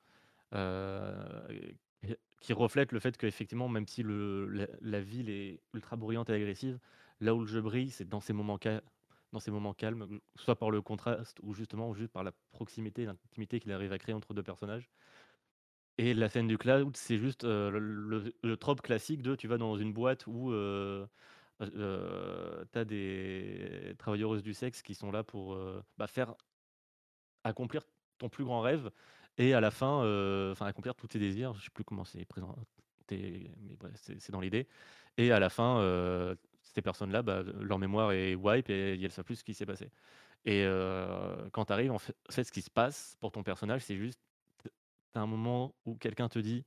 euh, 0.54 1.46
qui- 2.40 2.52
reflète 2.52 2.92
le 2.92 3.00
fait 3.00 3.16
qu'effectivement, 3.16 3.68
même 3.68 3.86
si 3.86 4.02
le, 4.02 4.46
la, 4.80 5.00
ville 5.00 5.28
est 5.30 5.62
ultra 5.74 5.96
bruyante 5.96 6.30
et 6.30 6.34
agressive, 6.34 6.78
là 7.20 7.34
où 7.34 7.40
le 7.40 7.46
jeu 7.46 7.60
brille, 7.60 7.90
c'est 7.90 8.08
dans 8.08 8.20
ces 8.20 8.32
moments 8.32 8.58
ca- 8.62 8.82
dans 9.32 9.40
ces 9.40 9.50
moments 9.52 9.74
calmes, 9.74 10.20
soit 10.36 10.56
par 10.56 10.70
le 10.70 10.82
contraste 10.82 11.38
ou 11.42 11.54
justement 11.54 11.94
juste 11.94 12.10
par 12.12 12.24
la 12.24 12.32
proximité, 12.50 13.04
l'intimité 13.04 13.60
qu'il 13.60 13.72
arrive 13.72 13.92
à 13.92 13.98
créer 13.98 14.14
entre 14.14 14.34
deux 14.34 14.42
personnages. 14.42 14.90
Et 15.98 16.14
la 16.14 16.28
scène 16.30 16.46
du 16.48 16.56
cloud, 16.56 16.96
c'est 16.96 17.18
juste 17.18 17.44
euh, 17.44 17.70
le, 17.70 18.32
le- 18.42 18.56
trope 18.56 18.80
classique 18.80 19.20
de 19.22 19.34
tu 19.36 19.48
vas 19.48 19.58
dans 19.58 19.76
une 19.76 19.92
boîte 19.92 20.26
où 20.26 20.50
euh, 20.52 21.06
tu 21.60 22.78
as 22.78 22.84
des 22.84 23.94
travailleuses 23.98 24.42
du 24.42 24.54
sexe 24.54 24.82
qui 24.82 24.94
sont 24.94 25.10
là 25.12 25.24
pour 25.24 25.54
euh, 25.54 25.82
bah, 25.98 26.06
faire 26.06 26.34
accomplir 27.44 27.82
ton 28.18 28.28
plus 28.28 28.44
grand 28.44 28.60
rêve 28.60 28.90
et 29.40 29.54
à 29.54 29.60
la 29.60 29.70
fin, 29.70 30.04
euh, 30.04 30.52
enfin 30.52 30.66
accomplir 30.66 30.94
tous 30.94 31.08
tes 31.08 31.18
désirs. 31.18 31.54
Je 31.54 31.64
sais 31.64 31.70
plus 31.70 31.82
comment 31.82 32.04
c'est 32.04 32.26
présenté, 32.26 32.60
mais 33.10 33.74
bref, 33.78 33.92
c'est 33.96 34.30
dans 34.30 34.40
l'idée. 34.40 34.68
Et 35.16 35.32
à 35.32 35.40
la 35.40 35.48
fin, 35.48 35.78
euh, 35.78 36.34
ces 36.60 36.82
personnes-là, 36.82 37.22
bah, 37.22 37.42
leur 37.42 37.78
mémoire 37.78 38.12
est 38.12 38.34
wipe 38.34 38.68
et 38.68 38.92
elles 38.94 39.00
ne 39.00 39.08
savent 39.08 39.24
plus 39.24 39.36
ce 39.36 39.44
qui 39.44 39.54
s'est 39.54 39.64
passé. 39.64 39.90
Et 40.44 40.64
euh, 40.66 41.48
quand 41.52 41.64
tu 41.64 41.72
arrives, 41.72 41.90
en 41.90 41.98
fait, 41.98 42.14
ce 42.28 42.52
qui 42.52 42.60
se 42.60 42.70
passe 42.70 43.16
pour 43.18 43.32
ton 43.32 43.42
personnage, 43.42 43.82
c'est 43.82 43.96
juste, 43.96 44.20
t'as 45.12 45.20
un 45.20 45.26
moment 45.26 45.74
où 45.86 45.96
quelqu'un 45.96 46.28
te 46.28 46.38
dit, 46.38 46.66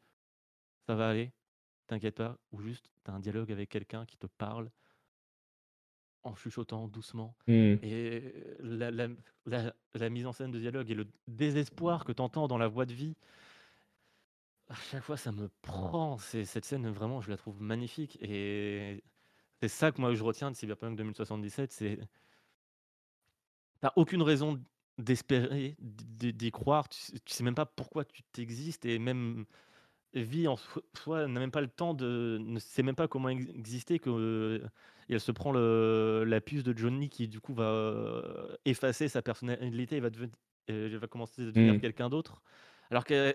ça 0.87 0.95
va 0.95 1.09
aller, 1.09 1.31
t'inquiète 1.85 2.15
pas, 2.15 2.39
ou 2.51 2.59
juste 2.59 2.91
as 3.05 3.11
un 3.11 3.19
dialogue 3.19 3.51
avec 3.51 3.69
quelqu'un 3.69 4.05
qui 4.07 4.17
te 4.17 4.25
parle 4.25 4.71
en 6.23 6.35
chuchotant 6.35 6.87
doucement. 6.87 7.35
Hmm. 7.47 7.75
Et 7.81 8.33
la, 8.59 8.91
la- 8.91 9.09
la- 9.45 9.75
la 9.93 10.09
mise 10.09 10.25
en 10.25 10.33
scène 10.33 10.51
de 10.51 10.59
dialogue 10.59 10.89
et 10.91 10.95
le 10.95 11.07
désespoir 11.27 12.05
que 12.05 12.11
tu 12.11 12.21
entends 12.21 12.47
dans 12.47 12.57
la 12.57 12.67
voix 12.67 12.85
de 12.85 12.93
vie, 12.93 13.15
à 14.67 14.75
chaque 14.75 15.03
fois 15.03 15.17
ça 15.17 15.31
me 15.31 15.49
prend. 15.61 16.17
C'est, 16.17 16.45
cette 16.45 16.65
scène, 16.65 16.87
vraiment, 16.89 17.21
je 17.21 17.29
la 17.29 17.37
trouve 17.37 17.61
magnifique. 17.61 18.17
Et 18.21 19.03
c'est 19.61 19.69
ça 19.69 19.91
que 19.91 20.01
moi 20.01 20.13
je 20.15 20.23
retiens 20.23 20.51
de 20.51 20.55
Cyberpunk 20.55 20.97
2077, 20.97 21.71
c'est 21.73 21.99
t'as 23.81 23.91
aucune 23.95 24.21
raison 24.21 24.61
d'espérer, 24.97 25.75
d'y 25.79 26.51
croire, 26.51 26.87
tu 26.89 26.99
tu 27.25 27.33
sais 27.33 27.43
même 27.43 27.55
pas 27.55 27.65
pourquoi 27.65 28.05
tu 28.05 28.21
t'existes 28.31 28.85
et 28.85 28.99
même 28.99 29.45
vie 30.13 30.47
en 30.47 30.55
so- 30.57 30.83
soi 30.95 31.27
n'a 31.27 31.39
même 31.39 31.51
pas 31.51 31.61
le 31.61 31.67
temps 31.67 31.93
de 31.93 32.37
ne 32.39 32.59
sait 32.59 32.83
même 32.83 32.95
pas 32.95 33.07
comment 33.07 33.29
ex- 33.29 33.49
exister 33.55 33.99
que 33.99 34.09
euh, 34.09 34.59
et 35.09 35.13
elle 35.13 35.19
se 35.19 35.31
prend 35.31 35.51
le, 35.51 36.23
la 36.25 36.39
puce 36.39 36.63
de 36.63 36.77
Johnny 36.77 37.09
qui 37.09 37.27
du 37.27 37.39
coup 37.41 37.53
va 37.53 37.65
euh, 37.65 38.55
effacer 38.65 39.07
sa 39.07 39.21
personnalité 39.21 39.97
et 39.97 39.99
va 39.99 40.09
devenir 40.09 40.35
elle 40.67 40.95
va 40.97 41.07
commencer 41.07 41.41
à 41.41 41.45
devenir 41.45 41.73
Mm. 41.73 41.79
quelqu'un 41.81 42.09
d'autre 42.09 42.41
alors 42.91 43.03
que 43.03 43.13
euh, 43.13 43.33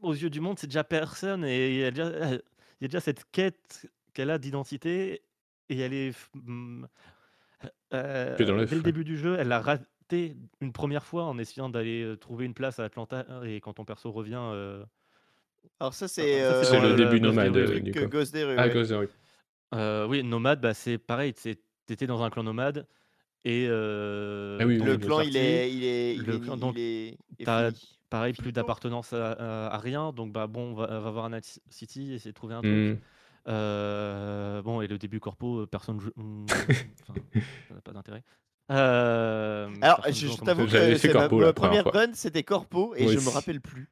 aux 0.00 0.14
yeux 0.14 0.30
du 0.30 0.40
monde 0.40 0.58
c'est 0.58 0.66
déjà 0.68 0.84
personne 0.84 1.44
et 1.44 1.70
il 1.74 1.80
y 1.80 1.84
a 1.84 1.90
déjà, 1.90 2.10
il 2.30 2.82
y 2.82 2.84
a 2.84 2.88
déjà 2.88 3.00
cette 3.00 3.24
quête 3.32 3.86
qu'elle 4.14 4.30
a 4.30 4.38
d'identité 4.38 5.22
et 5.68 5.78
elle 5.78 5.92
est 5.92 6.10
f- 6.10 6.28
mm, 6.34 6.86
euh, 7.94 8.36
dès 8.36 8.44
le 8.76 8.82
début 8.82 9.04
du 9.04 9.16
jeu, 9.16 9.36
elle 9.38 9.48
l'a 9.48 9.60
une 10.60 10.72
première 10.72 11.04
fois 11.06 11.24
en 11.24 11.38
essayant 11.38 11.68
d'aller 11.68 12.14
trouver 12.20 12.44
une 12.44 12.54
place 12.54 12.78
à 12.78 12.84
Atlanta. 12.84 13.24
Et 13.44 13.60
quand 13.60 13.74
ton 13.74 13.84
perso 13.84 14.10
revient, 14.12 14.38
euh, 14.40 14.84
Alors 15.80 15.94
ça 15.94 16.08
c'est 16.08 16.42
euh, 16.42 16.80
le 16.80 16.94
début 16.96 17.20
nomade. 17.20 17.52
Ghost 17.52 18.34
Ah, 18.36 18.66
ouais. 18.66 18.72
Ghost 18.72 18.90
des 18.90 18.96
rues. 18.96 19.08
Euh, 19.74 20.06
oui, 20.06 20.22
nomade, 20.22 20.60
bah, 20.60 20.74
c'est 20.74 20.98
pareil. 20.98 21.34
Tu 21.34 21.56
étais 21.88 22.06
dans 22.06 22.22
un 22.22 22.30
clan 22.30 22.42
nomade 22.42 22.86
et 23.44 23.66
euh, 23.68 24.58
Ah 24.60 24.66
oui, 24.66 24.78
Le 24.78 24.96
clan 24.98 25.20
il 25.20 25.36
est 25.36 25.72
il 25.72 25.84
est 25.84 26.14
il 26.16 26.22
le 26.24 26.34
est, 26.34 26.40
clan- 26.40 26.56
il 26.56 26.60
donc, 26.60 26.76
est, 26.76 27.18
est 27.38 27.44
pareil, 28.10 28.32
plus 28.34 28.52
d'appartenance 28.52 29.12
à, 29.14 29.32
à- 29.32 29.74
à 29.74 29.78
rien. 29.78 30.12
Donc, 30.12 30.32
bah 30.32 30.46
bon, 30.46 30.72
on 30.72 30.74
va, 30.74 30.86
va 31.00 31.10
voir 31.10 31.24
un 31.24 31.30
Night 31.30 31.60
City, 31.70 32.12
essayer 32.12 32.30
de 32.32 32.36
trouver 32.36 32.54
un 32.54 32.60
truc. 32.60 33.02
Euh, 33.48 34.62
bon, 34.62 34.80
et 34.82 34.86
le 34.86 34.98
début 34.98 35.18
corpo, 35.18 35.66
personne 35.66 35.98
joue. 35.98 36.10
hmm, 36.16 36.44
Enfin, 37.08 37.14
ça 37.68 37.74
n'a 37.74 37.80
pas 37.80 37.92
d'intérêt. 37.92 38.22
Euh, 38.70 39.68
Alors 39.80 40.00
je, 40.08 40.28
t'avoue 40.44 40.66
que 40.66 40.94
fait 40.96 41.12
ma, 41.12 41.20
Corpo 41.20 41.40
ma 41.40 41.46
la 41.46 41.52
première 41.52 41.84
run 41.84 42.12
c'était 42.14 42.42
Corpo 42.44 42.94
et 42.94 43.02
Moi 43.02 43.12
je 43.12 43.18
me 43.18 43.28
rappelle 43.28 43.60
plus. 43.60 43.90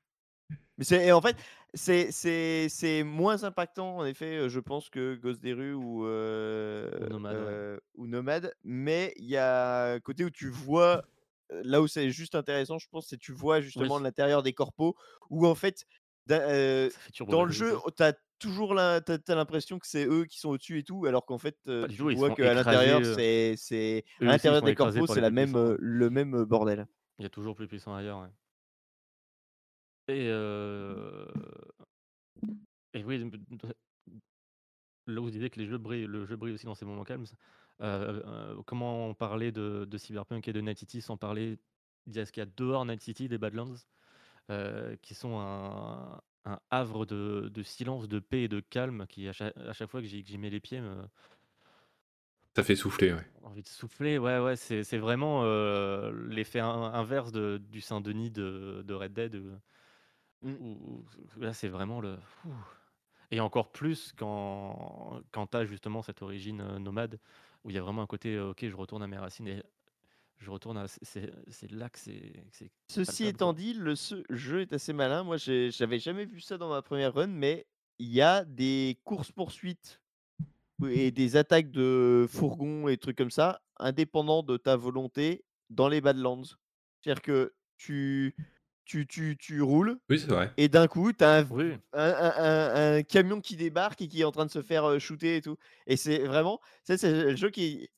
Mais 0.79 0.85
c'est 0.85 1.07
et 1.07 1.13
en 1.13 1.21
fait 1.21 1.37
c'est 1.75 2.11
c'est 2.11 2.69
c'est 2.69 3.03
moins 3.03 3.45
impactant 3.45 3.99
en 3.99 4.05
effet 4.07 4.37
euh, 4.37 4.49
je 4.49 4.61
pense 4.61 4.89
que 4.89 5.17
Ghost 5.17 5.41
des 5.43 5.53
rues 5.53 5.75
ou 5.75 6.07
euh, 6.07 6.89
Ou 7.01 7.09
Nomade, 7.09 7.37
ouais. 7.37 7.43
euh, 7.43 7.79
ou 7.97 8.07
Nomade 8.07 8.55
mais 8.65 9.13
il 9.17 9.27
y 9.27 9.37
a 9.37 9.93
un 9.93 10.01
côté 10.01 10.25
où 10.25 10.31
tu 10.31 10.49
vois 10.49 11.03
là 11.51 11.83
où 11.83 11.89
c'est 11.89 12.11
juste 12.11 12.35
intéressant 12.35 12.79
je 12.79 12.89
pense 12.89 13.09
c'est 13.09 13.19
tu 13.19 13.33
vois 13.33 13.61
justement 13.61 13.97
Oui. 13.97 14.03
l'intérieur 14.03 14.43
des 14.43 14.53
corpos 14.53 14.95
où 15.29 15.47
en 15.47 15.55
fait 15.55 15.85
euh, 16.31 16.91
dans 17.29 17.45
le 17.45 17.53
jeu 17.53 17.77
tu 17.97 18.03
as 18.03 18.15
toujours 18.41 18.75
la- 18.75 19.01
t'as 19.01 19.19
t'as 19.19 19.35
l'impression 19.37 19.79
que 19.79 19.87
c'est 19.87 20.07
eux 20.07 20.25
qui 20.25 20.41
sont 20.41 20.49
au-dessus 20.51 20.79
et 20.79 20.83
tout 20.83 21.07
alors 21.07 21.25
qu'en 21.27 21.39
fait 21.39 21.57
euh, 21.69 21.87
tu 21.87 22.03
vois 22.15 22.31
qu'à 22.31 22.55
l'intérieur 22.55 23.01
c'est 23.05 24.05
euh, 24.23 24.25
à 24.27 24.33
l'intérieur 24.33 24.63
des 24.63 24.75
corpos 24.75 25.07
c'est 25.07 25.21
la 25.21 25.31
même 25.31 25.55
euh, 25.57 25.77
le 25.79 26.11
même 26.11 26.35
euh, 26.35 26.45
bordel 26.45 26.87
Il 27.19 27.23
y 27.23 27.27
a 27.27 27.31
toujours 27.31 27.55
plus 27.55 27.69
puissant 27.69 27.95
ailleurs. 27.95 28.21
ouais. 28.23 28.29
Et, 30.09 30.27
euh, 30.29 31.27
et 32.95 33.05
oui, 33.05 33.31
là 35.07 35.21
où 35.21 35.27
je 35.27 35.33
disais 35.33 35.51
que 35.51 35.59
les 35.61 35.67
jeux 35.67 35.79
brillent, 35.79 36.07
le 36.07 36.25
jeu 36.27 36.37
brille 36.37 36.55
aussi 36.55 36.67
dans 36.67 36.75
ces 36.75 36.85
moments 36.85 37.05
calmes. 37.05 37.27
ça- 37.27 37.37
euh, 37.83 38.23
euh, 38.27 38.63
comment 38.67 39.15
parler 39.15 39.53
de, 39.53 39.87
de 39.87 39.99
Cyberpunk 39.99 40.47
et 40.49 40.53
de 40.53 40.61
Night 40.61 40.79
City 40.79 41.01
sans 41.01 41.17
parler 41.17 41.59
de 42.07 42.25
ce 42.25 42.31
qu'il 42.33 42.41
y 42.43 42.47
a 42.47 42.51
dehors 42.57 42.85
Night 42.85 43.01
City, 43.01 43.29
des 43.29 43.39
Badlands, 43.39 43.75
euh, 44.51 44.97
qui 45.03 45.15
sont 45.15 45.39
un, 45.39 46.21
un 46.45 46.59
havre 46.71 47.07
de, 47.07 47.51
de 47.53 47.63
silence, 47.63 48.09
de 48.09 48.19
paix 48.19 48.43
et 48.43 48.49
de 48.49 48.61
calme 48.61 49.07
qui, 49.09 49.29
à 49.29 49.33
chaque, 49.33 49.57
à 49.57 49.73
chaque 49.73 49.91
fois 49.91 50.01
que 50.01 50.07
j'y 50.07 50.39
mets 50.39 50.51
les 50.51 50.61
pieds, 50.61 50.81
me, 50.81 50.97
Ça 52.57 52.63
fait 52.65 52.77
souffler, 52.77 53.13
ouais. 53.13 53.27
envie 53.45 53.63
de 53.63 53.69
souffler. 53.69 54.19
Ouais, 54.19 54.39
ouais, 54.39 54.57
c'est 54.57 54.83
c'est 54.85 54.99
vraiment 54.99 55.43
euh, 55.45 56.13
l'effet 56.29 56.61
in- 56.61 56.93
inverse 56.95 57.33
de- 57.33 57.61
du 57.71 57.81
Saint-Denis 57.81 58.31
de, 58.31 58.83
de 58.87 58.95
Red 58.95 59.13
Dead. 59.13 59.35
euh, 59.37 59.57
Mm. 60.43 60.55
où- 60.61 61.05
où- 61.37 61.41
là, 61.41 61.53
c'est 61.53 61.69
vraiment 61.69 62.01
le. 62.01 62.17
Ouh. 62.47 62.51
Et 63.31 63.41
encore 63.41 63.71
plus 63.73 64.13
quand, 64.17 65.21
quand 65.33 65.49
tu 65.49 65.57
as 65.59 65.65
justement 65.67 66.03
cette 66.03 66.23
origine 66.23 66.61
euh, 66.63 66.79
nomade, 66.79 67.19
où 67.65 67.71
il 67.71 67.77
y 67.77 67.79
a 67.79 67.83
vraiment 67.83 68.03
un 68.03 68.07
côté, 68.07 68.39
ok, 68.41 68.67
je 68.69 68.75
retourne 68.77 69.03
à 69.03 69.07
mes 69.07 69.19
racines 69.19 69.47
et 69.49 69.63
je 70.41 70.51
retourne 70.51 70.79
à. 70.79 70.87
c'est- 70.89 71.31
là 71.71 71.89
que 71.91 71.99
c'est. 71.99 72.33
Ceci 72.89 73.27
étant 73.27 73.53
dit, 73.53 73.75
le 73.75 73.95
ce 73.95 74.25
jeu 74.31 74.63
est 74.63 74.73
assez 74.73 74.93
malin. 74.93 75.23
Moi, 75.23 75.37
j'avais 75.37 75.99
jamais 75.99 76.25
vu 76.25 76.41
ça 76.41 76.59
dans 76.59 76.69
ma 76.71 76.83
première 76.83 77.15
run, 77.15 77.29
mais 77.29 77.67
il 77.99 78.09
y 78.09 78.23
a 78.23 78.45
des 78.45 78.99
courses-poursuites 79.05 80.01
et 80.89 81.11
des 81.11 81.37
attaques 81.37 81.71
de 81.71 82.27
fourgons 82.29 82.89
et 82.89 82.97
trucs 82.97 83.19
comme 83.19 83.31
ça, 83.31 83.61
indépendants 83.79 84.43
de 84.43 84.57
ta 84.57 84.77
volonté, 84.77 85.45
dans 85.69 85.89
les 85.89 86.01
Badlands. 86.01 86.43
C'est-à-dire 87.01 87.21
que 87.23 87.53
tu, 87.77 88.35
tu, 88.87 89.07
tu, 89.07 89.37
tu 89.39 89.61
roules 89.61 89.99
Oui, 90.09 90.19
c'est 90.19 90.29
vrai. 90.31 90.53
et 90.57 90.69
d'un 90.69 90.87
coup, 90.87 91.13
tu 91.13 91.23
as 91.23 91.37
un, 91.41 91.47
Oui, 91.51 91.73
un, 91.93 92.03
un- 92.15 92.97
un- 92.97 93.03
camion 93.03 93.43
qui 93.43 93.57
débarque 93.57 94.01
et 94.01 94.09
qui 94.09 94.23
est 94.23 94.25
en 94.25 94.33
train 94.33 94.47
de 94.47 94.51
se 94.51 94.63
faire 94.63 94.99
shooter 94.99 95.37
et 95.37 95.43
tout. 95.43 95.57
Et 95.87 95.97
c'est 95.99 96.21
vraiment, 96.25 96.61
c'est 96.85 97.03
le 97.05 97.37
jeu 97.37 97.51
qui. 97.51 97.91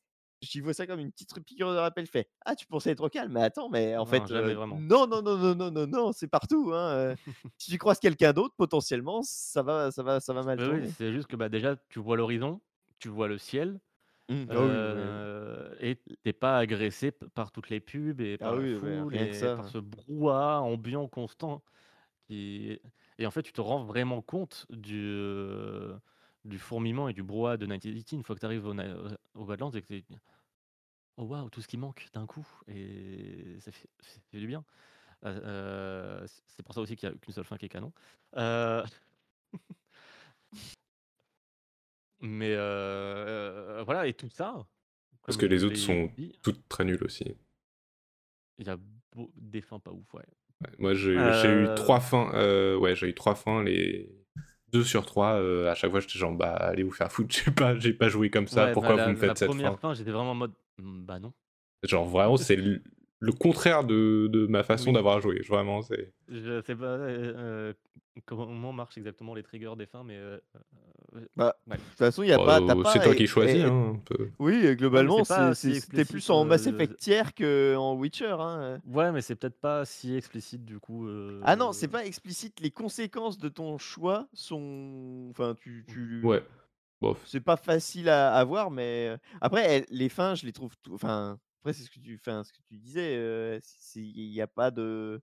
J'y 0.42 0.60
vois 0.60 0.74
ça 0.74 0.86
comme 0.86 1.00
une 1.00 1.12
petite 1.12 1.32
piqûre 1.44 1.72
de 1.72 1.78
rappel. 1.78 2.06
Fait 2.06 2.28
Ah, 2.44 2.56
tu 2.56 2.66
pensais 2.66 2.90
être 2.90 3.04
au 3.04 3.08
calme, 3.08 3.32
mais 3.32 3.42
attends, 3.44 3.68
mais 3.70 3.96
en 3.96 4.04
Non, 4.04 4.06
fait, 4.06 4.30
euh, 4.30 4.56
non, 4.70 5.06
non, 5.06 5.22
non, 5.22 5.36
non, 5.38 5.54
non, 5.54 5.70
non, 5.70 5.86
non, 5.86 6.12
c'est 6.12 6.26
partout. 6.28 6.72
hein, 6.74 7.14
si 7.58 7.70
tu 7.70 7.78
croises 7.78 8.00
quelqu'un 8.00 8.32
d'autre, 8.32 8.54
potentiellement, 8.56 9.22
ça 9.22 9.62
va, 9.62 9.92
ça 9.92 10.02
va, 10.02 10.18
ça 10.20 10.32
va 10.34 10.42
mal 10.42 10.58
Oui, 10.58 10.86
c'est 10.86 11.12
juste 11.12 11.28
que 11.28 11.36
bah, 11.36 11.48
déjà, 11.48 11.76
tu 11.88 11.98
vois 11.98 12.16
l'horizon, 12.16 12.60
tu 12.98 13.08
vois 13.08 13.26
le 13.28 13.38
ciel, 13.38 13.80
Mmh, 14.28 14.46
ah 14.50 14.64
oui, 14.64 14.78
euh, 14.80 15.76
et 15.80 15.96
t'es 16.24 16.32
pas 16.34 16.58
agressé 16.58 17.12
par 17.12 17.52
toutes 17.52 17.70
les 17.70 17.80
pubs 17.80 18.20
et 18.20 18.38
Ah 18.40 18.52
par 18.52 18.56
la 18.56 18.66
foule 18.66 19.16
et 19.16 19.32
ça. 19.32 19.56
par 19.56 19.68
ce 19.68 19.78
brouhaha 19.78 20.60
ambiant 20.62 21.08
constant. 21.08 21.64
Qui... 22.28 22.80
Et 23.18 23.26
en 23.26 23.32
fait, 23.32 23.42
tu 23.44 23.52
te 23.52 23.60
rends 23.62 23.84
vraiment 23.84 24.22
compte 24.22 24.66
du, 24.70 25.16
du 26.44 26.58
fourmillement 26.58 27.08
et 27.08 27.12
du 27.12 27.22
brouhaha 27.22 27.56
de 27.56 27.66
Night 27.66 27.82
City 27.82 28.16
une 28.16 28.24
fois 28.24 28.34
que 28.34 28.40
tu 28.40 28.46
arrives 28.46 28.66
au, 28.66 28.74
au 29.34 29.44
Badlands 29.44 29.70
et 29.70 29.82
que 29.82 29.86
tu 29.86 30.04
Oh 31.18 31.24
waouh, 31.24 31.50
tout 31.50 31.60
ce 31.60 31.68
qui 31.68 31.76
manque 31.76 32.08
d'un 32.14 32.26
coup. 32.26 32.46
Et 32.68 33.58
ça 33.60 33.70
fait, 33.70 33.88
ça 34.00 34.18
fait 34.30 34.38
du 34.38 34.46
bien. 34.46 34.64
Euh, 35.24 35.40
euh, 35.44 36.26
c'est 36.46 36.62
pour 36.62 36.74
ça 36.74 36.80
aussi 36.80 36.96
qu'il 36.96 37.08
n'y 37.08 37.14
a 37.14 37.18
qu'une 37.18 37.34
seule 37.34 37.44
fin 37.44 37.56
qui 37.58 37.66
est 37.66 37.68
canon. 37.68 37.92
Euh, 38.36 38.84
Mais 42.20 42.54
euh, 42.56 43.82
voilà, 43.84 44.06
et 44.06 44.14
tout 44.14 44.28
ça, 44.30 44.64
Parce 45.22 45.36
que 45.36 45.46
les 45.46 45.64
autres 45.64 45.76
sont 45.76 46.06
dit, 46.16 46.32
toutes 46.42 46.68
très 46.68 46.84
nulles 46.84 47.02
aussi. 47.04 47.24
il 48.58 48.66
y 48.66 48.70
a 48.70 48.76
beau- 49.14 49.30
des 49.36 49.60
fins 49.60 49.80
pas 49.80 49.90
ouf, 49.92 50.14
ouais. 50.14 50.24
Ouais, 50.60 50.70
Moi, 50.78 50.94
j'ai 50.94 51.12
eu 51.14 51.74
trois 51.74 52.00
fins. 52.00 52.30
ouais, 52.78 52.94
j'ai 52.94 53.08
eu 53.08 53.14
trois 53.14 53.34
fins. 53.34 53.62
Les 53.64 54.08
deux 54.72 54.84
sur 54.84 55.06
trois. 55.06 55.34
euh, 55.40 55.70
à 55.70 55.74
chaque 55.74 55.90
fois, 55.90 56.00
j'étais 56.00 56.18
genre, 56.18 56.32
bah, 56.32 56.54
allez 56.54 56.82
vous 56.82 56.92
faire 56.92 57.10
foutre. 57.12 57.34
J'ai 57.44 57.50
pas, 57.50 57.78
j'ai 57.78 57.92
pas 57.92 58.08
joué 58.08 58.30
comme 58.30 58.48
ça. 58.48 58.68
ouais, 58.68 58.72
Pourquoi 58.72 58.96
bah, 58.96 58.96
vous 58.96 59.08
la, 59.08 59.10
me 59.10 59.16
faites 59.16 59.28
la 59.28 59.34
cette 59.36 59.48
première 59.48 59.74
fin? 59.74 59.78
fin, 59.78 59.94
j'étais 59.94 60.10
vraiment 60.10 60.32
en 60.32 60.34
mode, 60.34 60.54
Hmm, 60.78 61.04
bah 61.04 61.18
non. 61.18 61.32
Genre, 61.82 62.06
vraiment, 62.08 62.36
c'est 62.36 62.56
le, 63.22 63.32
contraire 63.32 63.84
de, 63.84 64.28
de 64.30 64.46
ma 64.46 64.62
façon 64.62 64.88
Oui. 64.88 64.92
d'avoir 64.94 65.20
joué. 65.20 65.40
Vraiment, 65.48 65.82
c'est. 65.82 66.12
Je 66.28 66.60
sais 66.62 66.74
pas 66.76 66.84
euh, 66.86 67.32
euh, 67.36 67.72
comment 68.26 68.72
marchent 68.72 68.98
exactement 68.98 69.34
les 69.34 69.42
triggers 69.42 69.74
des 69.76 69.86
fins, 69.86 70.02
mais 70.04 70.16
euh, 70.16 70.38
euh, 71.16 71.20
Bah, 71.36 71.54
ouais. 71.68 71.76
de 71.76 71.82
toute 71.82 71.98
façon, 71.98 72.22
il 72.22 72.28
y 72.30 72.32
a 72.32 72.38
Bah, 72.38 72.44
pas. 72.60 72.60
t'as 72.66 72.82
pas 72.82 72.92
c'est 72.92 73.02
toi 73.02 73.12
et- 73.12 73.16
qui 73.16 73.26
choisis, 73.26 73.56
et- 73.56 73.62
hein, 73.62 73.94
un 73.96 74.00
peu. 74.04 74.28
Oui, 74.38 74.74
globalement, 74.76 75.24
c'est 75.24 75.34
pas 75.34 75.54
c'est- 75.54 75.68
si 75.68 75.74
c'est- 75.80 75.86
c'était 75.86 76.04
plus 76.04 76.28
en 76.30 76.44
Mass 76.44 76.66
Effect 76.66 76.96
tiers 76.96 77.34
qu'en 77.34 77.94
Witcher. 77.94 78.36
Hein. 78.38 78.80
Ouais, 78.86 79.12
mais 79.12 79.20
c'est 79.22 79.34
peut-être 79.36 79.60
pas 79.60 79.84
si 79.84 80.14
explicite 80.16 80.64
du 80.64 80.78
coup. 80.78 81.06
Ah 81.44 81.54
non, 81.56 81.72
c'est 81.72 81.88
pas 81.88 82.04
explicite. 82.04 82.60
Les 82.60 82.70
conséquences 82.70 83.38
de 83.38 83.48
ton 83.48 83.78
choix 83.78 84.26
sont. 84.32 85.28
Enfin, 85.30 85.54
tu. 85.58 85.84
tu... 85.88 86.20
Ouais. 86.24 86.42
Bof. 87.00 87.18
C'est 87.24 87.40
pas 87.40 87.56
facile 87.56 88.08
à, 88.08 88.32
à 88.32 88.44
voir, 88.44 88.70
mais 88.70 89.16
après, 89.40 89.84
les 89.90 90.08
fins, 90.08 90.34
je 90.36 90.46
les 90.46 90.52
trouve. 90.52 90.72
tout- 90.84 90.94
Enfin, 90.94 91.38
après, 91.62 91.72
c'est 91.72 91.84
ce 91.84 91.90
que 91.90 92.00
tu, 92.00 92.16
enfin, 92.20 92.42
ce 92.42 92.52
que 92.52 92.58
tu 92.68 92.76
disais. 92.76 93.14
euh, 93.16 93.60
Il 93.94 94.30
n'y 94.32 94.40
a 94.40 94.46
pas 94.48 94.70
de. 94.72 95.22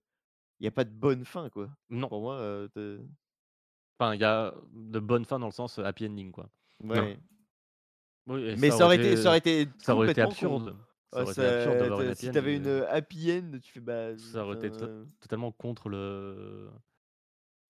Il 0.58 0.64
y 0.64 0.66
a 0.66 0.70
pas 0.70 0.84
de 0.84 0.90
bonne 0.90 1.24
fin, 1.24 1.48
quoi. 1.50 1.68
Non, 1.90 2.08
Pour 2.08 2.20
moi, 2.22 2.36
euh, 2.36 2.68
enfin, 3.98 4.14
il 4.14 4.20
y 4.20 4.24
a 4.24 4.54
de 4.72 4.98
bonnes 4.98 5.24
fins 5.24 5.38
dans 5.38 5.46
le 5.46 5.52
sens 5.52 5.78
euh, 5.78 5.84
happy 5.84 6.06
ending, 6.06 6.32
quoi. 6.32 6.50
ouais. 6.82 7.18
Oui, 8.26 8.42
et 8.44 8.56
Mais 8.56 8.70
ça 8.70 8.84
aurait 8.84 8.96
été, 8.96 9.16
ça 9.16 9.28
aurait 9.28 9.38
été, 9.38 9.68
ça 9.82 9.94
aurait 9.94 10.10
été 10.10 10.20
absurde. 10.22 10.76
Ça 11.12 11.22
aurait 11.22 11.32
été 11.32 11.42
ça- 11.42 11.56
absurde 11.56 12.00
une 12.00 12.08
happy 12.10 12.16
si 12.20 12.28
end, 12.28 12.32
t'avais 12.32 12.56
une 12.56 12.66
euh, 12.66 12.86
happy 12.90 13.32
end, 13.32 13.58
tu 13.62 13.72
fais 13.72 13.80
bah. 13.80 14.16
Ça 14.16 14.44
aurait 14.44 14.56
été 14.56 14.70
totalement 15.20 15.50
contre 15.52 15.88
le. 15.88 16.70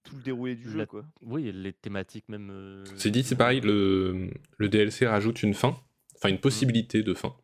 tout 0.03 0.17
le 0.17 0.23
déroulé 0.23 0.55
du 0.57 0.71
jeu, 0.71 0.87
quoi. 0.87 1.05
Oui, 1.23 1.51
les 1.53 1.73
thématiques 1.73 2.29
même. 2.29 2.51
euh, 2.51 2.85
C'est 2.97 3.11
dit, 3.11 3.23
c'est 3.23 3.37
pareil, 3.37 3.61
euh, 3.65 4.13
le, 4.13 4.31
le 4.59 4.69
DLC 4.69 5.07
rajoute 5.07 5.43
une 5.43 5.55
fin, 5.55 5.77
enfin 6.17 6.29
une 6.29 6.41
possibilité 6.41 7.03
de 7.03 7.15
fin, 7.15 7.35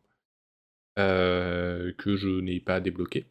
euh, 0.97 1.91
que 1.97 2.15
je 2.15 2.27
n'ai 2.29 2.59
pas 2.59 2.79
débloqué. 2.79 3.27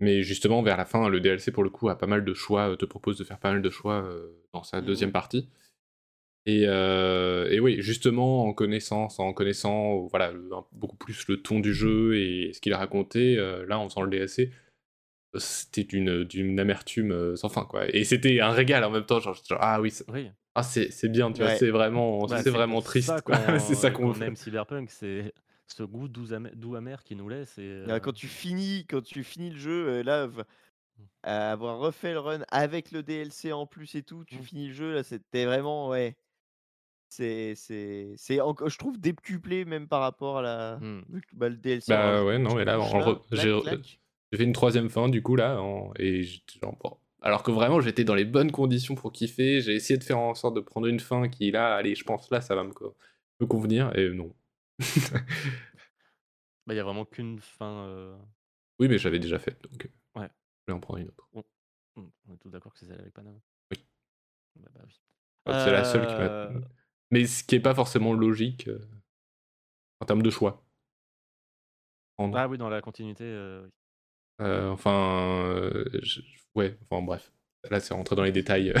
Mais 0.00 0.22
justement, 0.22 0.62
vers 0.62 0.76
la 0.76 0.84
fin, 0.84 1.08
le 1.08 1.20
DLC, 1.20 1.52
pour 1.52 1.64
le 1.64 1.70
coup, 1.70 1.88
a 1.88 1.96
pas 1.96 2.06
mal 2.06 2.24
de 2.24 2.34
choix, 2.34 2.70
euh, 2.70 2.76
te 2.76 2.84
propose 2.84 3.16
de 3.18 3.24
faire 3.24 3.38
pas 3.38 3.52
mal 3.52 3.62
de 3.62 3.70
choix 3.70 4.02
euh, 4.04 4.28
dans 4.52 4.62
sa 4.62 4.80
Mhm. 4.80 4.86
deuxième 4.86 5.12
partie. 5.12 5.48
Et, 6.48 6.64
euh, 6.66 7.48
et 7.50 7.58
oui, 7.58 7.78
justement, 7.80 8.44
en 8.44 8.52
connaissance, 8.52 9.18
en 9.18 9.32
connaissant 9.32 10.06
voilà, 10.06 10.32
beaucoup 10.70 10.96
plus 10.96 11.26
le 11.28 11.42
ton 11.42 11.58
du 11.60 11.74
jeu 11.74 12.16
et 12.16 12.52
ce 12.52 12.60
qu'il 12.60 12.72
a 12.72 12.78
raconté, 12.78 13.36
euh, 13.36 13.66
là, 13.66 13.78
en 13.80 13.88
faisant 13.88 14.02
le 14.02 14.10
DLC, 14.10 14.52
c'était 15.34 15.82
d'une 15.84 16.60
amertume 16.60 17.10
euh, 17.12 17.36
sans 17.36 17.48
fin, 17.48 17.64
quoi. 17.64 17.86
Et 17.94 18.04
c'était 18.04 18.40
un 18.40 18.50
régal 18.52 18.84
en 18.84 18.90
même 18.90 19.04
temps, 19.04 19.18
genre, 19.18 19.34
genre, 19.48 19.58
ah 19.60 19.80
oui, 19.80 19.92
Oui. 20.08 20.30
ah, 20.54 20.62
c'est 20.62 20.90
c'est 20.92 21.08
bien, 21.08 21.32
tu 21.32 21.42
vois, 21.42 21.50
c'est 21.56 21.70
vraiment, 21.70 22.26
Bah, 22.26 22.42
c'est 22.42 22.50
vraiment 22.50 22.80
triste. 22.80 23.12
c'est 23.58 23.74
ça 23.74 23.90
qu'on 23.90 24.12
qu'on 24.12 24.20
aime 24.22 24.36
Cyberpunk, 24.36 24.90
c'est 24.90 25.32
ce 25.68 25.82
goût 25.82 26.08
doux 26.08 26.32
amer, 26.32 26.52
doux 26.56 26.74
amer 26.76 27.02
qui 27.04 27.16
nous 27.16 27.28
laisse. 27.28 27.58
Et, 27.58 27.82
Ah, 27.86 27.92
euh, 27.94 28.00
Quand 28.00 28.12
tu 28.12 28.28
finis, 28.28 28.86
quand 28.88 29.02
tu 29.02 29.24
finis 29.24 29.50
le 29.50 29.58
jeu, 29.58 29.88
euh, 29.88 30.02
là, 30.02 30.26
v- 30.26 30.42
Mm. 30.98 31.02
avoir 31.24 31.78
refait 31.78 32.12
le 32.12 32.20
run 32.20 32.42
avec 32.50 32.90
le 32.92 33.02
DLC 33.02 33.52
en 33.52 33.66
plus 33.66 33.94
et 33.96 34.02
tout, 34.02 34.24
tu 34.24 34.36
Mm. 34.38 34.42
finis 34.42 34.68
le 34.68 34.74
jeu, 34.74 34.94
là, 34.94 35.02
c'était 35.02 35.44
vraiment, 35.44 35.88
ouais. 35.88 36.16
C'est, 37.08 37.54
c'est, 37.54 38.14
c'est 38.16 38.40
encore, 38.40 38.68
je 38.68 38.78
trouve 38.78 38.98
décuplé 38.98 39.64
même 39.64 39.86
par 39.88 40.00
rapport 40.00 40.38
à 40.38 40.42
la, 40.42 40.80
bah, 41.32 41.48
le 41.48 41.56
DLC. 41.56 41.92
Bah 41.92 42.04
rajoute 42.12 42.26
ouais, 42.26 42.38
non, 42.38 42.54
mais 42.56 42.64
là, 42.64 42.78
re- 42.78 43.20
j'ai 44.32 44.38
fait 44.38 44.44
une 44.44 44.52
troisième 44.52 44.88
fin, 44.90 45.08
du 45.08 45.22
coup, 45.22 45.36
là, 45.36 45.60
en- 45.60 45.92
et 45.98 46.22
genre, 46.24 46.76
bon, 46.82 46.98
Alors 47.22 47.42
que 47.42 47.50
vraiment, 47.50 47.80
j'étais 47.80 48.04
dans 48.04 48.14
les 48.14 48.24
bonnes 48.24 48.52
conditions 48.52 48.94
pour 48.94 49.12
kiffer. 49.12 49.60
J'ai 49.60 49.74
essayé 49.74 49.98
de 49.98 50.04
faire 50.04 50.18
en 50.18 50.34
sorte 50.34 50.54
de 50.54 50.60
prendre 50.60 50.86
une 50.88 51.00
fin 51.00 51.28
qui, 51.28 51.50
là, 51.50 51.74
allez, 51.76 51.94
je 51.94 52.04
pense, 52.04 52.30
là, 52.30 52.40
ça 52.40 52.54
va 52.54 52.64
me 52.64 53.46
convenir. 53.46 53.96
Et 53.96 54.10
non. 54.10 54.34
Bah, 56.66 56.74
il 56.74 56.76
y 56.76 56.80
a 56.80 56.84
vraiment 56.84 57.04
qu'une 57.04 57.38
fin. 57.40 57.84
euh, 57.86 58.16
oui, 58.78 58.88
mais 58.88 58.98
j'avais 58.98 59.18
déjà 59.20 59.38
fait, 59.38 59.60
donc 59.62 59.86
euh, 59.86 60.20
Ouais. 60.20 60.28
je 60.66 60.72
vais 60.72 60.76
en 60.76 60.80
prendre 60.80 60.98
une 60.98 61.08
autre. 61.08 61.28
On 61.96 62.34
est 62.34 62.36
tous 62.38 62.50
d'accord 62.50 62.72
que 62.72 62.78
c'est 62.78 62.86
celle 62.86 63.00
avec 63.00 63.14
Paname. 63.14 63.40
Oui. 63.70 63.78
Bah, 64.56 64.68
bah 64.74 64.80
oui. 64.84 65.00
Enfin, 65.46 65.64
C'est 65.64 65.72
la 65.72 65.84
seule 65.84 66.06
qui 66.06 66.14
Euh, 66.14 66.50
m'a. 66.50 66.60
Mais 67.12 67.24
ce 67.26 67.44
qui 67.44 67.54
est 67.54 67.60
pas 67.60 67.74
forcément 67.74 68.12
logique 68.12 68.68
euh, 68.68 68.80
en 70.00 70.06
termes 70.06 70.22
de 70.22 70.30
choix. 70.30 70.62
Prendre. 72.16 72.36
Ah 72.36 72.48
oui, 72.48 72.58
dans 72.58 72.68
la 72.68 72.80
continuité. 72.82 73.24
euh, 73.24 73.62
oui. 73.64 73.70
Euh, 74.42 74.70
enfin, 74.70 75.46
euh, 75.46 75.84
je- 76.02 76.20
ouais, 76.54 76.76
enfin 76.90 77.02
bref. 77.02 77.32
Là, 77.70 77.80
c'est 77.80 77.94
rentré 77.94 78.14
dans 78.16 78.22
les 78.24 78.32
détails. 78.32 78.72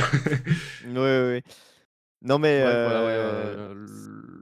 Ouais, 0.84 0.92
ouais, 0.92 1.00
ouais. 1.22 1.42
Non, 2.22 2.38
mais. 2.38 2.62
Ouais, 2.64 2.82
voilà, 2.82 3.00
ouais, 3.00 3.12
euh, 3.12 3.74
euh, 3.74 4.35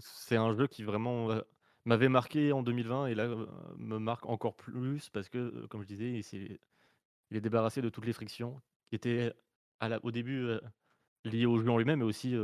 c'est 0.00 0.36
un 0.36 0.52
jeu 0.54 0.66
qui 0.66 0.82
vraiment 0.82 1.30
euh, 1.30 1.40
m'avait 1.84 2.08
marqué 2.08 2.52
en 2.52 2.62
2020 2.62 3.06
et 3.06 3.14
là 3.14 3.24
euh, 3.24 3.46
me 3.76 3.98
marque 3.98 4.26
encore 4.26 4.54
plus 4.56 5.10
parce 5.10 5.28
que, 5.28 5.66
comme 5.66 5.82
je 5.82 5.86
disais, 5.88 6.20
il, 6.32 6.58
est 7.36 7.40
débarrassé 7.40 7.82
de 7.82 7.88
toutes 7.88 8.06
les 8.06 8.12
frictions 8.12 8.60
qui 8.88 8.96
étaient 8.96 9.32
à 9.80 9.88
la- 9.88 10.04
au 10.04 10.10
début 10.10 10.48
liées 11.24 11.46
au 11.46 11.58
jeu 11.58 11.70
en 11.70 11.78
lui-même, 11.78 11.98
mais 12.00 12.04
aussi 12.04 12.34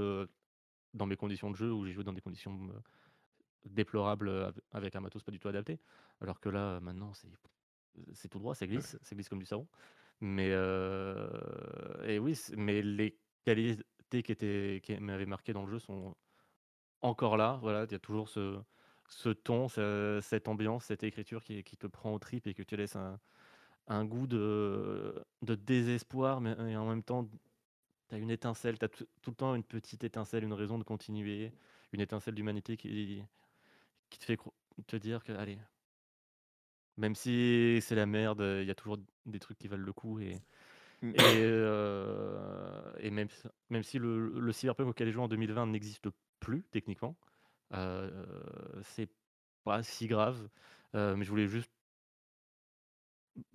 dans 0.94 1.06
mes 1.06 1.16
conditions 1.16 1.50
de 1.50 1.56
jeu 1.56 1.72
où 1.72 1.84
j'ai 1.84 1.92
joué 1.92 2.04
dans 2.04 2.12
des 2.12 2.20
conditions 2.20 2.58
déplorables 3.64 4.30
av- 4.30 4.60
avec 4.72 4.96
un 4.96 5.00
matos 5.00 5.22
pas 5.22 5.30
du 5.32 5.38
tout 5.38 5.48
adapté. 5.48 5.78
Alors 6.20 6.40
que 6.40 6.48
là, 6.48 6.80
maintenant, 6.80 7.12
c'est 7.14 7.28
c'est 8.12 8.28
tout 8.28 8.38
droit, 8.38 8.54
ça 8.54 8.66
glisse, 8.66 8.98
ça 9.02 9.14
glisse 9.14 9.28
comme 9.28 9.38
du 9.40 9.46
savon. 9.46 9.66
Mais 10.20 10.48
et 12.04 12.18
oui, 12.18 12.38
mais 12.56 12.82
les 12.82 13.16
qualités 13.44 14.22
qui 14.22 14.32
étaient 14.32 14.80
qui 14.82 14.98
m'avaient 14.98 15.26
marqué 15.26 15.52
dans 15.52 15.64
le 15.64 15.70
jeu 15.70 15.78
sont 15.78 16.16
encore 17.02 17.36
là. 17.36 17.58
Voilà, 17.62 17.84
il 17.84 17.92
y 17.92 17.94
a 17.94 17.98
toujours 17.98 18.28
ce 18.28 18.58
ce 19.08 19.28
ton, 19.30 19.68
ce- 19.68 20.20
cette 20.22 20.46
ambiance, 20.48 20.84
cette 20.84 21.02
écriture 21.02 21.42
qui, 21.42 21.64
qui 21.64 21.76
te 21.76 21.86
prend 21.88 22.14
aux 22.14 22.18
tripes 22.20 22.46
et 22.46 22.54
que 22.54 22.62
tu 22.62 22.76
laisses 22.76 22.94
un, 22.96 23.18
un 23.88 24.04
goût 24.06 24.26
de, 24.28 25.24
de 25.42 25.54
désespoir, 25.56 26.40
mais 26.40 26.52
et 26.70 26.76
en 26.76 26.88
même 26.88 27.02
temps, 27.04 27.28
tu 28.08 28.14
as 28.16 28.18
une 28.18 28.30
étincelle, 28.30 28.78
tu 28.78 28.84
as 28.86 28.88
tout 28.88 29.06
le 29.28 29.34
temps 29.34 29.54
une 29.56 29.64
petite 29.64 30.04
étincelle, 30.04 30.44
une 30.44 30.54
raison 30.54 30.78
de 30.78 30.84
continuer, 30.84 31.52
une 31.92 32.00
étincelle 32.00 32.34
d'humanité 32.36 32.76
qui, 32.76 33.22
qui 34.10 34.18
te 34.20 34.24
fait 34.26 34.38
te 34.86 34.96
dire 34.96 35.24
que, 35.24 35.32
allez, 35.32 35.58
même 36.96 37.14
si 37.14 37.78
c'est 37.82 37.94
la 37.94 38.06
merde, 38.06 38.40
il 38.60 38.66
y 38.66 38.70
a 38.70 38.74
toujours 38.74 38.98
des 39.26 39.38
trucs 39.38 39.58
qui 39.58 39.68
valent 39.68 39.84
le 39.84 39.92
coup. 39.92 40.20
Et, 40.20 40.34
Mm. 41.02 41.10
et, 41.16 41.18
euh, 41.20 42.92
et 43.00 43.10
même, 43.10 43.28
si- 43.30 43.48
même 43.70 43.82
si 43.82 43.98
le, 43.98 44.38
le 44.40 44.52
cyberpunk 44.52 44.88
auquel 44.88 45.08
j'ai 45.08 45.12
joué 45.12 45.22
en 45.22 45.28
2020 45.28 45.66
n'existe 45.66 46.08
plus 46.40 46.64
techniquement, 46.72 47.16
euh, 47.74 48.10
c'est 48.84 49.10
pas 49.64 49.82
si 49.82 50.08
grave. 50.08 50.48
Euh, 50.96 51.16
mais 51.16 51.24
je 51.24 51.30
voulais 51.30 51.48
juste 51.48 51.72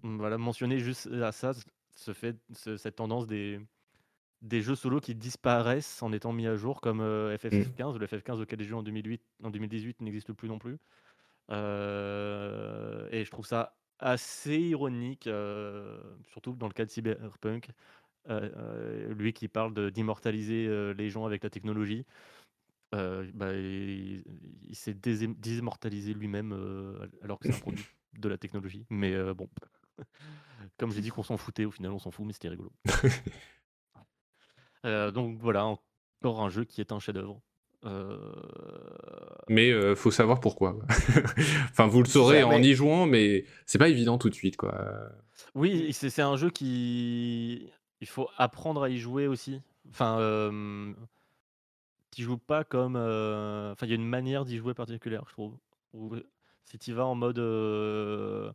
voilà, 0.04 0.38
mentionner 0.38 0.80
juste 0.80 1.08
à 1.08 1.32
ça, 1.32 1.52
ce 1.96 2.14
fait, 2.14 2.38
ce- 2.54 2.78
cette 2.78 2.96
tendance 2.98 3.28
des, 3.28 3.60
des 4.42 4.62
jeux 4.62 4.76
solo 4.76 5.02
qui 5.02 5.16
disparaissent 5.16 6.04
en 6.04 6.14
étant 6.14 6.34
mis 6.34 6.48
à 6.48 6.56
jour, 6.58 6.82
comme 6.82 7.02
euh, 7.02 7.38
FF15. 7.38 7.98
Le 8.00 8.08
FF15 8.08 8.42
auquel 8.42 8.60
j'ai 8.62 8.68
joué 8.68 8.80
en 8.80 8.84
2008, 8.84 9.24
en 9.44 9.52
2018 9.52 10.02
n'existe 10.02 10.34
plus 10.34 10.50
non 10.50 10.60
plus. 10.60 10.80
Euh, 11.52 13.08
et 13.12 13.26
je 13.26 13.32
trouve 13.32 13.48
ça 13.48 13.78
assez 14.00 14.58
ironique, 14.60 15.28
euh, 15.28 16.02
surtout 16.28 16.54
dans 16.54 16.68
le 16.68 16.74
cas 16.74 16.86
de 16.86 16.92
Cyberpunk. 16.92 17.70
Lui 18.30 19.34
qui 19.34 19.48
parle 19.48 19.92
d'immortaliser 19.92 20.94
les 20.96 21.10
gens 21.10 21.26
avec 21.26 21.44
la 21.44 21.50
technologie, 21.50 22.06
euh, 22.94 23.26
bah, 23.34 23.54
il, 23.54 24.24
il 24.68 24.76
s'est 24.76 24.94
désimmortalisé 24.94 26.14
lui-même 26.14 26.54
euh, 26.54 27.08
alors 27.24 27.40
que 27.40 27.48
c'est 27.48 27.56
un 27.56 27.60
produit 27.60 27.86
de 28.20 28.30
la 28.30 28.38
technologie. 28.38 28.86
Mais 28.90 29.14
euh, 29.14 29.34
bon, 29.34 29.50
comme 30.78 30.92
j'ai 30.92 31.02
dit 31.02 31.10
qu'on 31.10 31.24
s'en 31.24 31.38
foutait, 31.38 31.66
au 31.66 31.72
final 31.72 31.92
on 31.92 32.00
s'en 32.00 32.12
fout, 32.12 32.26
mais 32.26 32.34
c'était 32.34 32.50
rigolo. 32.50 32.72
Donc 34.84 35.40
voilà, 35.40 35.66
encore 35.66 36.44
un 36.44 36.50
jeu 36.50 36.64
qui 36.64 36.80
est 36.80 36.92
un 36.92 37.00
chef-d'œuvre. 37.00 37.42
Mais 39.50 39.96
faut 39.96 40.12
savoir 40.12 40.40
pourquoi. 40.40 40.74
quoi. 40.74 40.86
enfin, 41.72 41.88
vous 41.88 42.04
le 42.04 42.08
saurez 42.08 42.44
en 42.44 42.62
y 42.62 42.74
jouant, 42.74 43.08
mais 43.08 43.46
c'est 43.66 43.80
pas 43.80 43.90
évident 43.90 44.20
tout 44.20 44.30
de 44.30 44.36
suite, 44.36 44.58
quoi. 44.58 45.10
Oui, 45.56 45.92
c'est 45.92 46.12
c'est 46.12 46.22
un 46.22 46.36
jeu 46.36 46.52
qui. 46.52 47.72
Il 48.00 48.08
faut 48.08 48.30
apprendre 48.38 48.84
à 48.84 48.90
y 48.90 49.00
jouer 49.00 49.26
aussi. 49.26 49.60
Enfin, 49.90 50.20
tu 52.16 52.24
joues 52.24 52.38
pas 52.38 52.64
comme. 52.64 52.96
euh, 52.96 53.72
Enfin, 53.74 53.86
il 53.86 53.90
y 53.90 53.94
a 53.94 53.96
une 53.96 54.08
manière 54.08 54.46
d'y 54.46 54.58
jouer 54.58 54.74
particulière, 54.74 55.24
je 55.28 55.34
trouve. 55.34 55.56
Où, 55.94 56.16
si 56.64 56.78
tu 56.80 56.94
vas 56.94 57.06
en 57.06 57.16
mode 57.16 57.38
euh, 57.40 58.52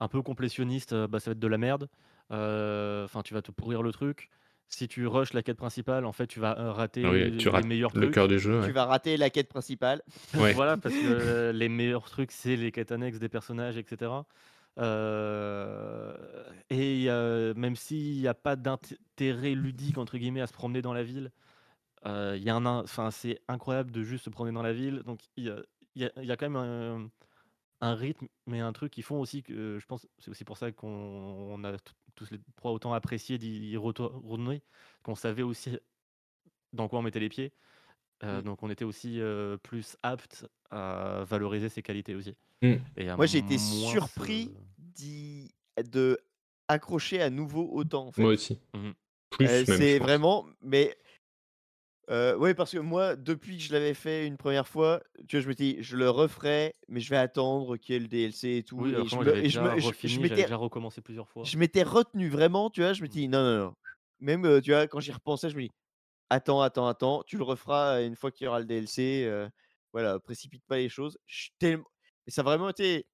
un 0.00 0.08
peu 0.08 0.22
complétionniste, 0.22 0.94
bah, 1.06 1.20
ça 1.20 1.30
va 1.30 1.32
être 1.32 1.38
de 1.38 1.46
la 1.46 1.58
merde. 1.58 1.88
Euh, 2.32 3.04
Enfin, 3.04 3.22
tu 3.22 3.34
vas 3.34 3.42
te 3.42 3.50
pourrir 3.50 3.82
le 3.82 3.92
truc. 3.92 4.28
Si 4.68 4.86
tu 4.86 5.06
rushes 5.08 5.32
la 5.32 5.42
quête 5.42 5.56
principale, 5.56 6.04
en 6.04 6.12
fait, 6.12 6.28
tu 6.28 6.38
vas 6.38 6.54
rater 6.72 7.04
Ah 7.04 7.10
tu 7.38 7.50
les 7.50 7.62
meilleurs 7.66 7.92
le 7.94 8.02
trucs. 8.02 8.14
cœur 8.14 8.28
du 8.28 8.38
jeu. 8.38 8.60
Tu 8.64 8.70
vas 8.70 8.84
rater 8.84 9.16
la 9.16 9.28
quête 9.30 9.48
principale. 9.48 10.00
Ouais. 10.34 10.52
Voilà, 10.52 10.76
parce 10.76 10.94
que 10.94 11.50
les 11.54 11.68
meilleurs 11.68 12.08
trucs, 12.08 12.30
c'est 12.30 12.54
les 12.56 12.70
quêtes 12.70 12.92
annexes 12.92 13.18
des 13.18 13.28
personnages, 13.28 13.76
etc. 13.78 14.12
Euh, 14.78 16.14
et 16.70 17.06
euh, 17.08 17.52
même 17.54 17.76
s'il 17.76 18.20
n'y 18.20 18.28
a 18.28 18.34
pas 18.34 18.56
d'intérêt 18.56 19.54
ludique, 19.54 19.98
entre 19.98 20.18
guillemets, 20.18 20.40
à 20.40 20.46
se 20.46 20.52
promener 20.52 20.82
dans 20.82 20.92
la 20.92 21.02
ville, 21.02 21.30
euh, 22.06 22.34
il 22.36 22.42
y 22.42 22.50
a 22.50 22.54
un, 22.56 22.64
in- 22.66 22.82
enfin, 22.82 23.10
c'est 23.10 23.40
incroyable 23.48 23.90
de 23.90 24.02
juste 24.02 24.24
se 24.24 24.30
promener 24.30 24.54
dans 24.54 24.62
la 24.62 24.72
ville. 24.72 25.02
Donc, 25.04 25.20
il 25.36 25.44
y 25.44 25.50
a, 25.50 25.62
il 25.94 26.02
y 26.02 26.04
a- 26.06 26.12
il 26.16 26.24
y 26.24 26.32
a 26.32 26.36
quand 26.36 26.48
même 26.48 26.56
un, 26.56 27.10
un 27.82 27.94
rythme, 27.94 28.26
mais 28.46 28.60
un 28.60 28.72
truc 28.72 28.92
qu'ils 28.92 29.04
font 29.04 29.20
aussi, 29.20 29.42
que 29.42 29.78
je 29.78 29.86
pense, 29.86 30.06
c'est 30.18 30.30
aussi 30.30 30.44
pour 30.44 30.56
ça 30.56 30.70
qu'on 30.72 30.88
on 30.88 31.64
a 31.64 31.76
tous 32.14 32.30
les 32.30 32.38
trois 32.56 32.72
autant 32.72 32.92
apprécié 32.92 33.38
d'y 33.38 33.76
retourner, 33.76 34.62
qu'on 35.02 35.14
savait 35.14 35.42
aussi 35.42 35.78
dans 36.72 36.88
quoi 36.88 36.98
on 36.98 37.02
mettait 37.02 37.20
les 37.20 37.28
pieds. 37.28 37.52
Euh, 38.22 38.40
Mm. 38.40 38.44
Donc 38.44 38.62
on 38.62 38.68
était 38.70 38.84
aussi 38.84 39.18
euh, 39.20 39.56
plus 39.56 39.96
apte 40.02 40.46
à 40.70 41.24
valoriser 41.26 41.70
ses 41.70 41.82
qualités 41.82 42.14
aussi. 42.14 42.34
Mm. 42.60 42.74
Et 42.98 43.08
à 43.08 43.16
Moi, 43.16 43.24
j'ai 43.26 43.38
été 43.38 43.56
surpris 43.56 44.50
d'y- 44.78 45.50
de 45.90 46.18
accrocher 46.68 47.22
à 47.22 47.30
nouveau 47.30 47.66
autant. 47.72 48.08
En 48.08 48.12
fait. 48.12 48.20
Moi 48.22 48.32
aussi. 48.32 48.58
Euh, 48.74 48.78
même, 49.40 49.64
je 49.66 49.72
c'est 49.72 49.98
vraiment, 49.98 50.46
mais 50.60 50.94
euh, 52.10 52.36
ouais, 52.36 52.54
parce 52.54 52.72
que 52.72 52.78
moi, 52.78 53.14
depuis 53.16 53.56
que 53.58 53.62
je 53.62 53.72
l'avais 53.72 53.94
fait 53.94 54.26
une 54.26 54.36
première 54.36 54.66
fois, 54.66 55.00
tu 55.28 55.36
vois, 55.36 55.42
je 55.42 55.48
m'étais, 55.48 55.64
dit, 55.74 55.76
je 55.80 55.96
le 55.96 56.10
referai, 56.10 56.74
mais 56.88 57.00
je 57.00 57.10
vais 57.10 57.16
attendre 57.16 57.76
qu'il 57.76 57.94
y 57.94 57.96
ait 57.96 58.00
le 58.00 58.08
DLC 58.08 58.56
et 58.56 58.62
tout. 58.64 58.78
Oui, 58.78 58.90
et 58.90 59.06
je 59.08 59.16
me- 59.16 59.36
et 59.38 59.42
déjà 59.42 59.62
me- 59.62 59.80
je- 59.80 59.86
refini, 59.86 60.12
je 60.14 60.16
j'avais 60.16 60.28
m'étais, 60.30 60.42
déjà 60.42 60.56
recommencé 60.56 61.00
plusieurs 61.00 61.28
fois. 61.28 61.44
je 61.44 61.56
m'étais 61.56 61.82
retenu 61.84 62.28
vraiment, 62.28 62.68
tu 62.70 62.80
vois, 62.80 62.92
je 62.94 63.02
me 63.02 63.08
dis 63.08 63.28
non, 63.28 63.42
non, 63.42 63.58
non. 63.66 63.74
Même, 64.20 64.60
tu 64.60 64.70
vois, 64.72 64.86
quand 64.86 65.00
j'y 65.00 65.12
repensais, 65.12 65.50
je 65.50 65.56
me 65.56 65.62
dis, 65.62 65.70
attends, 66.30 66.60
attends, 66.62 66.88
attends, 66.88 67.22
tu 67.26 67.36
le 67.38 67.44
referas 67.44 68.02
une 68.02 68.16
fois 68.16 68.30
qu'il 68.32 68.46
y 68.46 68.48
aura 68.48 68.60
le 68.60 68.66
DLC. 68.66 69.24
euh, 69.26 69.48
voilà, 69.92 70.18
précipite 70.20 70.64
pas 70.66 70.76
les 70.78 70.88
choses. 70.88 71.18
Je 71.26 71.42
suis 71.42 71.52
tellement... 71.58 71.84
Et 72.26 72.30
ça 72.30 72.42
a 72.42 72.44
vraiment 72.44 72.68
été 72.70 73.06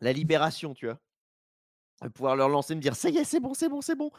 la 0.00 0.12
libération, 0.12 0.74
tu 0.74 0.86
vois. 0.86 0.98
De 2.02 2.08
pouvoir 2.08 2.34
leur 2.34 2.48
lancer, 2.48 2.74
me 2.74 2.80
dire, 2.80 2.96
ça 2.96 3.10
y 3.10 3.18
est, 3.18 3.24
c'est 3.24 3.40
bon, 3.40 3.52
c'est 3.52 3.68
bon, 3.68 3.82
c'est 3.82 3.94
bon. 3.94 4.10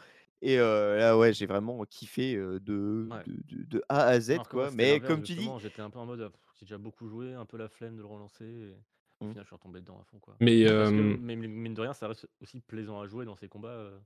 Et 0.44 0.58
euh, 0.58 0.98
là, 0.98 1.16
ouais, 1.16 1.32
j'ai 1.32 1.46
vraiment 1.46 1.84
kiffé 1.84 2.34
euh, 2.34 2.58
de, 2.58 3.08
Ouais. 3.10 3.22
de, 3.24 3.56
de- 3.56 3.62
de 3.64 3.82
A 3.88 4.06
à 4.06 4.20
Z, 4.20 4.30
Alors 4.32 4.48
que 4.48 4.50
quoi. 4.50 4.70
Mais 4.72 5.00
comme 5.00 5.22
tu 5.22 5.34
dis, 5.34 5.48
j'étais 5.60 5.80
un 5.82 5.88
peu 5.90 5.98
en 6.00 6.06
mode, 6.06 6.30
j'ai 6.58 6.66
déjà 6.66 6.78
beaucoup 6.78 7.08
joué, 7.08 7.32
un 7.32 7.46
peu 7.46 7.56
la 7.56 7.68
flemme 7.68 7.96
de 7.96 8.00
le 8.02 8.06
relancer. 8.08 8.44
Et... 8.44 8.76
Au 9.20 9.24
Mm. 9.26 9.28
final, 9.30 9.44
je 9.44 9.48
suis 9.48 9.54
retombé 9.54 9.80
dedans 9.80 10.00
à 10.00 10.04
fond. 10.04 10.18
Quoi. 10.18 10.36
Mais 10.40 10.64
Parce 10.66 10.90
que, 10.90 11.16
mais 11.16 11.36
mine 11.36 11.74
de 11.74 11.80
rien, 11.80 11.92
ça 11.92 12.08
reste 12.08 12.28
aussi 12.40 12.60
plaisant 12.60 13.00
à 13.00 13.06
jouer 13.06 13.24
dans 13.24 13.36
ces 13.36 13.48
combats. 13.48 13.68
euh. 13.68 13.96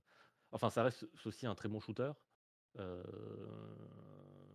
Enfin, 0.51 0.69
ça 0.69 0.83
reste 0.83 1.07
aussi 1.25 1.47
un 1.47 1.55
très 1.55 1.67
bon 1.69 1.79
shooter. 1.79 2.11
euh, 2.77 3.03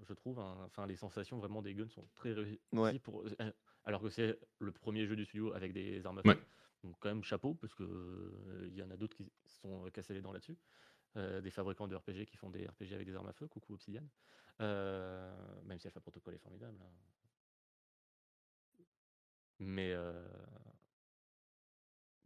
je 0.07 0.13
trouve. 0.15 0.39
hein. 0.39 0.57
Enfin, 0.67 0.87
les 0.87 0.95
sensations 0.97 1.39
vraiment 1.39 1.63
des 1.63 1.75
guns 1.75 1.89
sont 1.89 2.07
très 2.15 2.33
réussies. 2.33 2.61
Ouais. 2.73 2.97
Pour... 3.01 3.25
euh, 3.41 3.51
Alors 3.85 4.01
que 4.03 4.09
c'est 4.09 4.39
le 4.61 4.71
premier 4.71 5.07
jeu 5.07 5.17
du 5.17 5.25
studio 5.25 5.53
avec 5.53 5.73
des 5.73 6.07
armes 6.07 6.19
à 6.19 6.23
feu. 6.23 6.29
Ouais. 6.29 6.39
Donc, 6.85 6.97
quand 7.01 7.09
même, 7.09 7.23
chapeau, 7.25 7.55
parce 7.55 7.75
qu'il 7.75 7.87
il 8.69 8.77
y 8.77 8.83
en 8.83 8.91
a 8.91 8.97
d'autres 8.97 9.17
qui 9.17 9.25
se 9.47 9.61
sont 9.61 9.85
cassés 9.93 10.15
les 10.15 10.21
dents 10.23 10.33
là-dessus. 10.33 10.57
Euh, 11.17 11.41
des 11.43 11.51
fabricants 11.51 11.87
de 11.89 11.95
RPG 11.95 12.25
qui 12.27 12.37
font 12.39 12.49
des 12.49 12.67
RPG 12.67 12.95
avec 12.95 13.07
des 13.07 13.15
armes 13.15 13.29
à 13.29 13.33
feu. 13.35 13.47
Coucou 13.47 13.75
Obsidian. 13.75 14.03
Euh, 14.61 15.31
même 15.65 15.79
si 15.79 15.87
Alpha 15.87 16.01
Protocol 16.01 16.35
est 16.35 16.39
formidable. 16.39 16.79
hein. 16.81 16.91
Mais. 19.59 19.93
euh, 19.93 20.27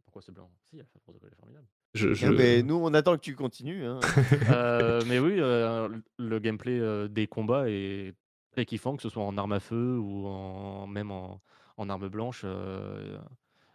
Pourquoi 0.05 0.21
ce 0.21 0.31
blanc? 0.31 0.49
Si, 0.63 0.79
Alpha 0.79 0.99
Protocol 0.99 1.31
est 1.31 1.35
formidable. 1.35 1.67
je, 1.93 2.13
je- 2.13 2.27
ah, 2.27 2.31
mais 2.31 2.63
nous, 2.63 2.75
on 2.75 2.93
attend 2.93 3.15
que 3.15 3.21
tu 3.21 3.35
continues. 3.35 3.85
hein. 3.85 3.99
Euh, 4.49 5.03
mais 5.07 5.19
oui, 5.19 5.35
euh, 5.39 5.89
le 6.17 6.39
gameplay 6.39 6.79
euh, 6.79 7.09
des 7.09 7.27
combats 7.27 7.69
est 7.69 8.15
très 8.51 8.65
kiffant, 8.65 8.95
que 8.95 9.03
ce 9.03 9.09
soit 9.09 9.23
en 9.23 9.37
arme 9.37 9.51
à 9.51 9.59
feu 9.59 9.97
ou 9.99 10.25
en, 10.27 10.87
même 10.87 11.11
en, 11.11 11.41
en 11.75 11.89
arme 11.89 12.07
blanche. 12.07 12.41
euh, 12.45 13.19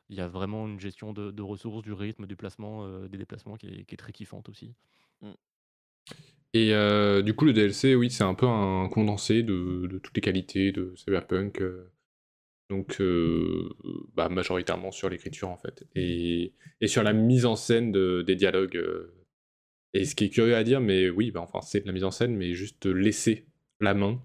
Il 0.09 0.17
y 0.17 0.21
a 0.23 0.29
vraiment 0.29 0.67
une 0.67 0.81
gestion 0.81 1.13
de, 1.13 1.31
de 1.31 1.43
ressources, 1.43 1.83
du 1.83 1.93
rythme, 1.93 2.27
du 2.27 2.37
placement, 2.37 2.85
euh, 2.87 3.09
des 3.09 3.19
déplacements 3.19 3.57
qui 3.57 3.67
est, 3.69 3.85
qui 3.85 3.95
est 3.95 3.99
très 3.99 4.13
kiffante 4.13 4.49
aussi. 4.49 4.75
Mm. 5.23 5.31
Et 6.55 6.75
euh, 6.75 7.23
du 7.23 7.35
coup, 7.35 7.45
le 7.47 7.53
DLC, 7.55 7.95
oui, 7.95 8.11
c'est 8.11 8.25
un 8.25 8.35
peu 8.35 8.47
un 8.47 8.89
condensé 8.89 9.43
de, 9.43 9.87
de 9.87 9.99
toutes 9.99 10.15
les 10.17 10.21
qualités 10.21 10.71
de 10.73 10.93
Cyberpunk. 10.97 11.61
euh, 11.63 11.91
donc, 12.71 13.01
euh, 13.01 13.69
bah, 14.15 14.29
majoritairement 14.29 14.93
sur 14.93 15.09
l'écriture, 15.11 15.49
en 15.51 15.57
fait. 15.59 15.85
Et, 15.95 16.53
et 16.81 16.89
sur 16.89 17.03
la 17.03 17.13
mise 17.13 17.45
en 17.47 17.57
scène 17.57 17.93
de- 17.93 18.23
des 18.27 18.35
dialogues. 18.37 18.77
euh. 18.77 19.15
Et 19.95 20.05
ce 20.07 20.15
qui 20.15 20.25
est 20.25 20.31
curieux 20.31 20.57
à 20.57 20.65
dire, 20.65 20.81
mais 20.81 21.11
oui, 21.11 21.31
bah, 21.31 21.41
enfin, 21.41 21.61
c'est 21.61 21.81
de 21.81 21.87
la 21.87 21.93
mise 21.93 22.05
en 22.05 22.11
scène, 22.11 22.35
mais 22.37 22.55
juste 22.55 22.87
laisser 22.87 23.47
la 23.81 23.93
main, 23.95 24.23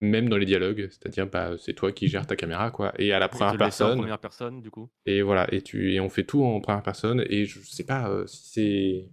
même 0.00 0.28
dans 0.28 0.36
les 0.36 0.46
dialogues. 0.46 0.88
C'est-à-dire, 0.90 1.28
bah, 1.28 1.52
c'est 1.58 1.74
toi 1.74 1.92
qui 1.92 2.08
gères 2.08 2.26
ta 2.26 2.34
caméra, 2.34 2.70
quoi. 2.72 2.92
Et 2.98 3.12
à 3.12 3.18
la 3.20 3.28
première 3.28 3.56
personne. 3.56 3.98
première 3.98 4.18
personne, 4.18 4.60
du 4.62 4.70
coup. 4.70 4.88
Et 5.06 5.22
voilà, 5.22 5.52
et, 5.54 5.62
tu, 5.62 5.92
et 5.94 6.00
on 6.00 6.08
fait 6.10 6.24
tout 6.24 6.42
en 6.44 6.60
première 6.60 6.82
personne, 6.82 7.24
et 7.28 7.44
je 7.44 7.60
sais 7.60 7.84
pas 7.84 8.08
euh, 8.10 8.26
si 8.26 8.48
c'est... 8.48 9.08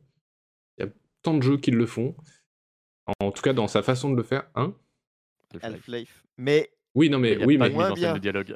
Tant 1.27 1.33
de 1.33 1.43
jeux 1.43 1.57
qui 1.57 1.71
le 1.71 1.85
font, 1.85 2.15
en 3.19 3.31
tout 3.33 3.41
cas 3.41 3.51
dans 3.51 3.67
sa 3.67 3.83
façon 3.83 4.09
de 4.09 4.15
le 4.15 4.23
faire, 4.23 4.49
hein 4.55 4.73
Half-Life. 5.61 6.23
Mais 6.37 6.71
Oui, 6.95 7.09
non 7.09 7.17
Il 7.17 7.21
mais, 7.23 7.37
y 7.37 7.43
a 7.43 7.45
oui, 7.45 7.57
pas 7.57 7.67
mais... 7.67 8.13
de 8.13 8.19
dialogue. 8.19 8.55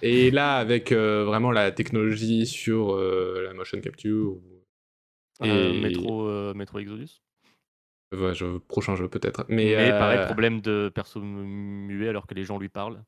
Et 0.00 0.30
là, 0.30 0.58
avec 0.58 0.92
euh, 0.92 1.24
vraiment 1.24 1.50
la 1.50 1.72
technologie 1.72 2.46
sur 2.46 2.94
euh, 2.94 3.42
la 3.44 3.52
motion 3.52 3.80
capture, 3.80 4.34
ou... 4.34 4.64
Euh, 5.42 5.72
Et- 5.72 5.80
Metro, 5.80 6.28
euh, 6.28 6.54
Metro 6.54 6.78
Exodus. 6.78 7.20
ouais, 8.12 8.32
je- 8.32 8.58
prochain 8.58 8.94
jeu 8.94 9.08
peut-être, 9.08 9.44
mais... 9.48 9.74
Mais 9.76 9.90
pareil, 9.90 10.24
problème 10.26 10.60
de 10.60 10.92
perso 10.94 11.20
muet 11.20 12.10
alors 12.10 12.28
que 12.28 12.34
les 12.34 12.44
gens 12.44 12.58
lui 12.60 12.68
parlent. 12.68 13.02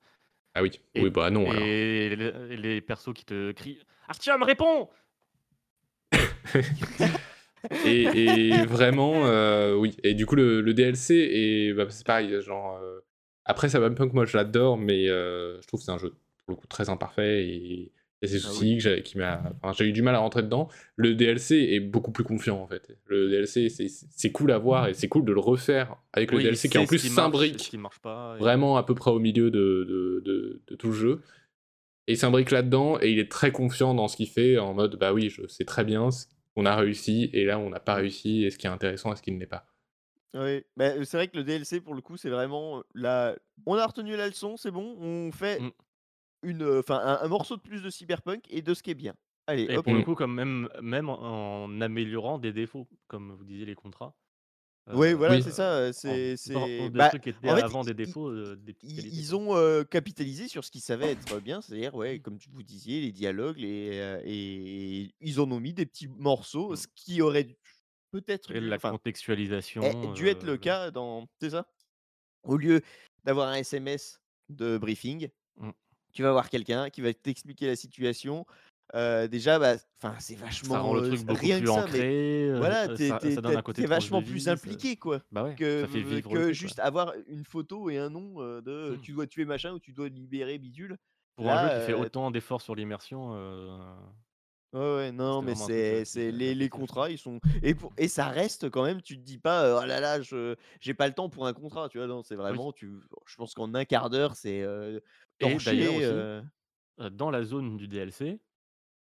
Ah 0.55 0.63
oui, 0.63 0.81
Et- 0.97 1.03
oui, 1.05 1.11
bah 1.11 1.31
non, 1.31 1.49
alors. 1.49 1.63
Et 1.63 2.17
les, 2.17 2.57
les 2.57 2.81
persos 2.81 3.15
qui 3.15 3.25
te 3.25 3.53
crient 3.53 3.79
Artyom, 4.09 4.43
réponds 4.43 4.89
Et, 7.87 8.03
et 8.05 8.65
vraiment, 8.65 9.27
euh, 9.27 9.75
oui. 9.75 9.97
Et 10.03 10.15
du 10.15 10.27
coup, 10.27 10.35
le, 10.37 10.61
le 10.61 10.75
DLC, 10.75 11.15
et 11.15 11.73
bah, 11.73 11.87
c'est 11.89 12.07
pareil, 12.07 12.41
genre... 12.43 12.79
euh, 12.83 13.01
Après, 13.45 13.69
Cyberpunk, 13.69 14.13
moi, 14.13 14.25
je 14.27 14.37
l'adore, 14.37 14.79
mais 14.79 15.09
euh, 15.09 15.61
je 15.61 15.67
trouve 15.67 15.81
que 15.81 15.85
c'est 15.85 15.93
un 15.93 15.99
jeu, 15.99 16.11
pour 16.47 16.51
le 16.51 16.57
coup, 16.57 16.67
très 16.67 16.89
imparfait, 16.89 17.45
et 17.47 17.55
il 17.57 18.29
y 18.29 18.29
a 18.29 18.33
des 18.33 18.37
Ah 18.37 18.49
soucis 18.49 18.77
que 18.77 18.83
j'ai 18.83 19.03
qui 19.03 19.19
m'a... 19.19 19.43
Enfin, 19.63 19.73
j'ai 19.79 19.87
eu 19.89 19.93
du 19.93 20.03
mal 20.03 20.15
à 20.15 20.19
rentrer 20.19 20.43
dedans. 20.43 20.69
Le 20.97 21.15
DLC 21.15 21.57
est 21.73 21.81
beaucoup 21.81 22.13
plus 22.13 22.25
confiant, 22.25 22.59
en 22.61 22.67
fait. 22.67 22.97
Le 23.07 23.29
DLC, 23.31 23.69
c'est- 23.69 23.89
c'est 23.89 24.31
cool 24.33 24.53
à 24.53 24.59
voir, 24.59 24.89
et 24.89 24.95
c'est 24.95 25.09
cool 25.09 25.25
de 25.25 25.33
le 25.33 25.41
refaire 25.41 25.97
avec 26.13 26.31
le 26.31 26.39
Oui, 26.39 26.43
DLC 26.45 26.69
qui, 26.69 26.79
en 26.79 26.87
plus, 26.87 27.05
et 27.05 27.09
s'imbrique 27.09 27.55
et- 28.37 28.43
vraiment 28.43 28.77
à 28.77 28.83
peu 28.83 28.95
près 28.95 29.11
au 29.11 29.19
milieu 29.19 29.51
de, 29.51 29.85
de, 29.89 30.23
de- 30.25 30.63
de 30.67 30.75
tout 30.77 30.89
le 30.89 30.93
jeu. 30.95 31.21
Et 32.07 32.15
il 32.15 32.17
s'imbrique 32.17 32.51
là-dedans 32.51 32.99
et 33.01 33.11
il 33.13 33.19
est 33.21 33.31
très 33.31 33.53
confiant 33.53 33.95
dans 33.95 34.09
ce 34.09 34.17
qu'il 34.17 34.29
fait 34.29 34.59
en 34.59 34.75
mode 34.75 34.97
bah 34.97 35.13
oui, 35.13 35.31
je 35.31 35.47
sais 35.47 35.65
très 35.65 35.85
bien 35.85 36.11
ce 36.11 36.27
qu'on 36.61 36.67
a 36.67 36.77
réussi 36.77 37.31
et 37.33 37.45
là 37.45 37.59
on 37.59 37.71
n'a 37.71 37.81
pas 37.81 37.95
réussi 37.95 38.45
et 38.45 38.51
ce 38.51 38.59
qui 38.59 38.67
est 38.67 38.71
intéressant 38.71 39.13
et 39.13 39.17
ce 39.17 39.23
qui 39.23 39.33
ne 39.33 39.39
l'est 39.39 39.47
pas. 39.47 39.67
Oui, 40.35 40.63
bah, 40.77 41.05
c'est 41.05 41.17
vrai 41.17 41.27
que 41.27 41.37
le 41.37 41.43
DLC, 41.43 41.81
pour 41.81 41.93
le 41.95 42.01
coup, 42.03 42.17
c'est 42.17 42.31
vraiment 42.31 42.85
la. 42.95 43.35
On 43.67 43.75
a 43.75 43.85
retenu 43.85 44.17
la 44.17 44.29
leçon, 44.29 44.57
c'est 44.57 44.71
bon. 44.71 44.97
On 45.01 45.33
fait 45.33 45.61
Mm. 45.61 45.71
une, 46.45 46.63
euh, 46.63 46.81
enfin, 46.81 47.01
un, 47.03 47.25
un 47.25 47.29
morceau 47.29 47.57
de 47.57 47.63
plus 47.63 47.83
de 47.83 47.91
cyberpunk 47.91 48.45
et 48.49 48.63
de 48.63 48.73
ce 48.75 48.83
qui 48.83 48.91
est 48.93 48.95
bien. 48.95 49.15
Allez, 49.49 49.67
Et 49.69 49.77
hop. 49.77 49.85
pour 49.85 49.95
le 49.95 50.01
Mm. 50.01 50.05
coup, 50.05 50.15
comme 50.15 50.35
même, 50.35 50.69
même 50.83 51.09
en 51.09 51.65
en 51.65 51.81
améliorant 51.81 52.39
des 52.39 52.53
défauts, 52.53 52.89
comme 53.09 53.33
vous 53.33 53.45
disiez 53.45 53.67
les 53.67 53.75
contrats. 53.75 54.15
Oui, 54.95 55.09
euh, 55.09 55.15
voilà, 55.17 55.37
Oui. 55.37 55.43
c'est 55.43 55.51
ça. 55.53 55.93
C'est, 55.93 56.37
des 56.55 56.91
bah, 56.91 57.09
trucs 57.11 57.23
qui 57.23 57.29
étaient 57.31 57.41
fait, 57.41 57.63
avant 57.63 57.83
ils- 57.83 57.87
des 57.87 58.03
ils- 58.03 58.07
défauts, 58.07 58.29
euh, 58.31 58.57
des 58.57 58.77
ils, 58.83 59.07
ils 59.19 59.35
ont 59.37 59.57
euh, 59.57 59.85
capitalisé 59.85 60.49
sur 60.49 60.65
ce 60.65 60.71
qu'ils 60.71 60.81
savaient 60.81 61.13
être 61.13 61.41
bien, 61.41 61.61
c'est-à-dire, 61.61 61.95
ouais, 61.95 62.19
comme 62.21 62.39
tu 62.39 62.49
vous 62.51 62.63
disiez, 62.63 63.01
les 63.01 63.13
dialogues, 63.13 63.59
les, 63.59 64.21
et 64.25 65.15
ils 65.21 65.41
en 65.41 65.51
ont 65.51 65.61
mis 65.61 65.73
des 65.73 65.87
petits 65.87 66.09
morceaux, 66.09 66.73
Mm. 66.73 66.77
ce 66.77 66.87
qui 66.95 67.23
aurait 67.23 67.57
peut-être 68.13 68.53
la 68.53 68.77
enfin, 68.77 68.91
contextualisation. 68.91 69.83
eh, 69.85 70.13
dû 70.15 70.29
être 70.29 70.45
le 70.45 70.57
cas 70.57 70.91
dans, 70.91 71.27
c'est 71.41 71.51
ça? 71.51 71.67
Au 72.43 72.57
lieu 72.57 72.81
d'avoir 73.25 73.49
un 73.49 73.55
SMS 73.57 74.21
de 74.49 74.79
briefing, 74.79 75.29
Mm. 75.59 75.71
tu 76.13 76.23
vas 76.23 76.33
voir 76.33 76.49
quelqu'un 76.51 76.91
qui 76.91 77.01
va 77.03 77.13
t'expliquer 77.15 77.67
la 77.67 77.77
situation. 77.77 78.47
Euh, 78.95 79.29
déjà, 79.29 79.59
bah, 79.59 79.77
c'est 80.19 80.35
vachement 80.37 80.75
Ça 80.75 80.81
rend 80.81 80.95
le 80.95 81.03
truc 81.03 81.21
beaucoup 81.23 81.47
rien 81.47 81.59
plus 81.59 81.67
que 81.67 81.71
ça, 81.71 81.87
mais 81.87 81.99
ancré. 81.99 82.49
euh, 82.51 82.59
voilà, 82.59 82.89
t'es, 82.89 83.11
un 83.13 83.87
vachement 83.87 84.23
plus 84.23 84.49
impliqué, 84.49 84.97
quoi 84.97 85.21
Bah 85.31 85.45
ouais, 85.45 85.55
que, 85.57 85.85
truc, 85.87 86.53
juste 86.53 86.79
avoir 86.81 87.13
une 87.29 87.45
photo 87.45 87.91
et 87.91 87.99
un 87.99 88.11
nom 88.11 88.41
de 88.61 88.97
Mm. 88.97 89.01
tu 89.03 89.13
dois 89.13 89.27
tuer 89.27 89.45
machin 89.45 89.73
ou 89.73 89.79
tu 89.79 89.93
dois 89.93 90.09
libérer 90.09 90.59
bidule. 90.59 90.97
Pour 91.37 91.47
un 91.47 91.55
Là, 91.55 91.69
jeu 91.71 91.79
qui 91.81 91.87
fait 91.87 91.95
autant 91.95 92.31
d'efforts 92.31 92.61
sur 92.63 92.75
l'immersion. 92.75 93.33
Ouais, 94.73 94.79
ouais, 94.81 95.13
non, 95.13 95.43
mais 95.43 95.53
un 95.53 96.05
c'est, 96.05 96.31
les, 96.31 96.55
les 96.55 96.69
contrats, 96.69 97.11
ils 97.11 97.19
sont 97.19 97.41
et 97.63 97.75
pour, 97.75 97.93
et 97.97 98.07
ça 98.07 98.29
reste 98.29 98.71
quand 98.71 98.85
même. 98.85 99.03
Tu 99.03 99.17
te 99.17 99.23
dis 99.23 99.39
pas, 99.39 99.83
oh 99.83 99.85
là 99.85 99.99
là, 99.99 100.21
je 100.23 100.55
j'ai 100.81 100.95
pas 100.95 101.09
le 101.09 101.15
temps 101.15 101.29
pour 101.29 101.47
un 101.49 101.53
contrat, 101.53 101.89
tu 101.89 101.99
vois. 101.99 102.07
Non, 102.07 102.23
c'est 102.23 102.37
vraiment, 102.37 102.73
tu, 102.73 102.89
je 103.27 103.35
pense 103.37 103.55
qu'en 103.55 103.75
un 103.75 103.85
quart 103.85 104.11
d'heure, 104.11 104.37
c'est 104.37 104.63
euh, 104.63 105.01
torché. 105.41 106.05
euh, 106.05 106.41
euh, 107.01 107.11
dans 107.11 107.31
la 107.33 107.43
zone 107.43 107.77
du 107.77 107.89
DLC, 107.89 108.41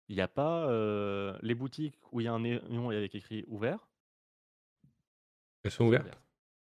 il 0.09 0.17
n'y 0.17 0.23
a 0.23 0.29
pas 0.29 0.69
euh, 0.69 1.37
les 1.43 1.55
boutiques 1.55 1.99
où 2.13 2.21
il 2.21 2.25
y 2.25 2.29
a 2.29 2.33
un 2.33 2.41
néon 2.41 2.91
avec 2.91 3.15
écrit 3.15 3.45
ouvert? 3.49 3.89
Elles 5.65 5.71
sont 5.71 5.85
ouvertes? 5.87 6.19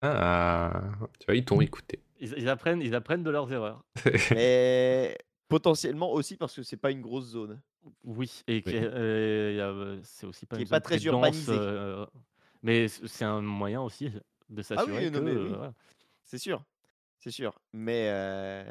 Ah, 0.02 0.82
tu 1.18 1.26
vois, 1.26 1.34
ils 1.36 1.44
t'ont 1.44 1.60
écouté. 1.60 2.00
Ils, 2.20 2.34
ils 2.38 2.48
apprennent, 2.48 2.80
ils 2.80 2.94
apprennent 2.94 3.22
de 3.22 3.30
leurs 3.30 3.52
erreurs. 3.52 3.84
mais 4.34 5.16
potentiellement 5.48 6.12
aussi 6.12 6.36
parce 6.36 6.54
que 6.54 6.62
c'est 6.62 6.76
pas 6.76 6.90
une 6.90 7.02
grosse 7.02 7.26
zone. 7.26 7.60
Oui, 8.04 8.42
et 8.46 8.62
Oui. 8.66 8.72
que, 8.72 8.76
euh, 8.76 10.00
c'est 10.02 10.26
aussi 10.26 10.46
pas 10.46 10.56
Qui 10.56 10.62
une 10.62 10.66
est 10.66 10.70
pas 10.70 10.80
zone 10.80 10.82
très 10.82 10.98
euh, 11.54 12.06
mais 12.62 12.88
c'est 12.88 13.24
un 13.24 13.40
moyen 13.40 13.80
aussi 13.82 14.10
de 14.48 14.62
s'assurer 14.62 15.06
oui, 15.06 15.10
non, 15.10 15.18
que 15.18 15.24
mais 15.24 15.30
euh, 15.32 15.42
oui. 15.44 15.48
voilà. 15.48 15.74
C'est 16.24 16.38
sûr, 16.38 16.62
c'est 17.18 17.30
sûr. 17.30 17.58
Mais 17.72 18.08
euh, 18.10 18.64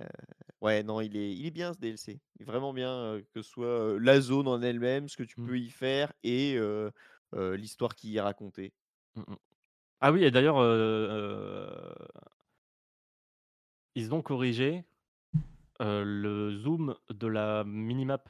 ouais, 0.62 0.84
non, 0.84 1.02
il 1.02 1.16
est, 1.18 1.34
il 1.36 1.46
est 1.46 1.52
bien 1.52 1.74
ce 1.74 1.80
DLC. 1.80 2.22
Il 2.36 2.42
est 2.44 2.46
vraiment 2.46 2.74
bien 2.74 2.92
euh, 2.92 3.22
que 3.22 3.42
ce 3.42 3.42
soit 3.42 3.66
euh, 3.68 4.00
la 4.00 4.22
zone 4.22 4.48
en 4.48 4.62
elle-même, 4.62 5.08
ce 5.10 5.18
que 5.18 5.24
tu 5.24 5.40
Mm. 5.40 5.46
peux 5.48 5.58
y 5.60 5.70
faire 5.70 6.14
et 6.24 6.56
euh, 6.58 6.92
euh, 7.36 7.58
l'histoire 7.58 7.96
qui 7.96 8.12
y 8.12 8.18
est 8.18 8.22
racontée. 8.22 8.74
Mm, 9.16 9.22
mm. 9.22 9.36
Ah 10.02 10.12
oui, 10.12 10.24
et 10.24 10.32
d'ailleurs, 10.32 10.58
euh, 10.60 11.94
ils 13.96 14.14
ont 14.14 14.22
corrigé 14.22 14.86
euh, 15.82 16.04
le 16.06 16.52
zoom 16.58 16.96
de 17.10 17.28
la 17.28 17.64
minimap. 17.66 18.30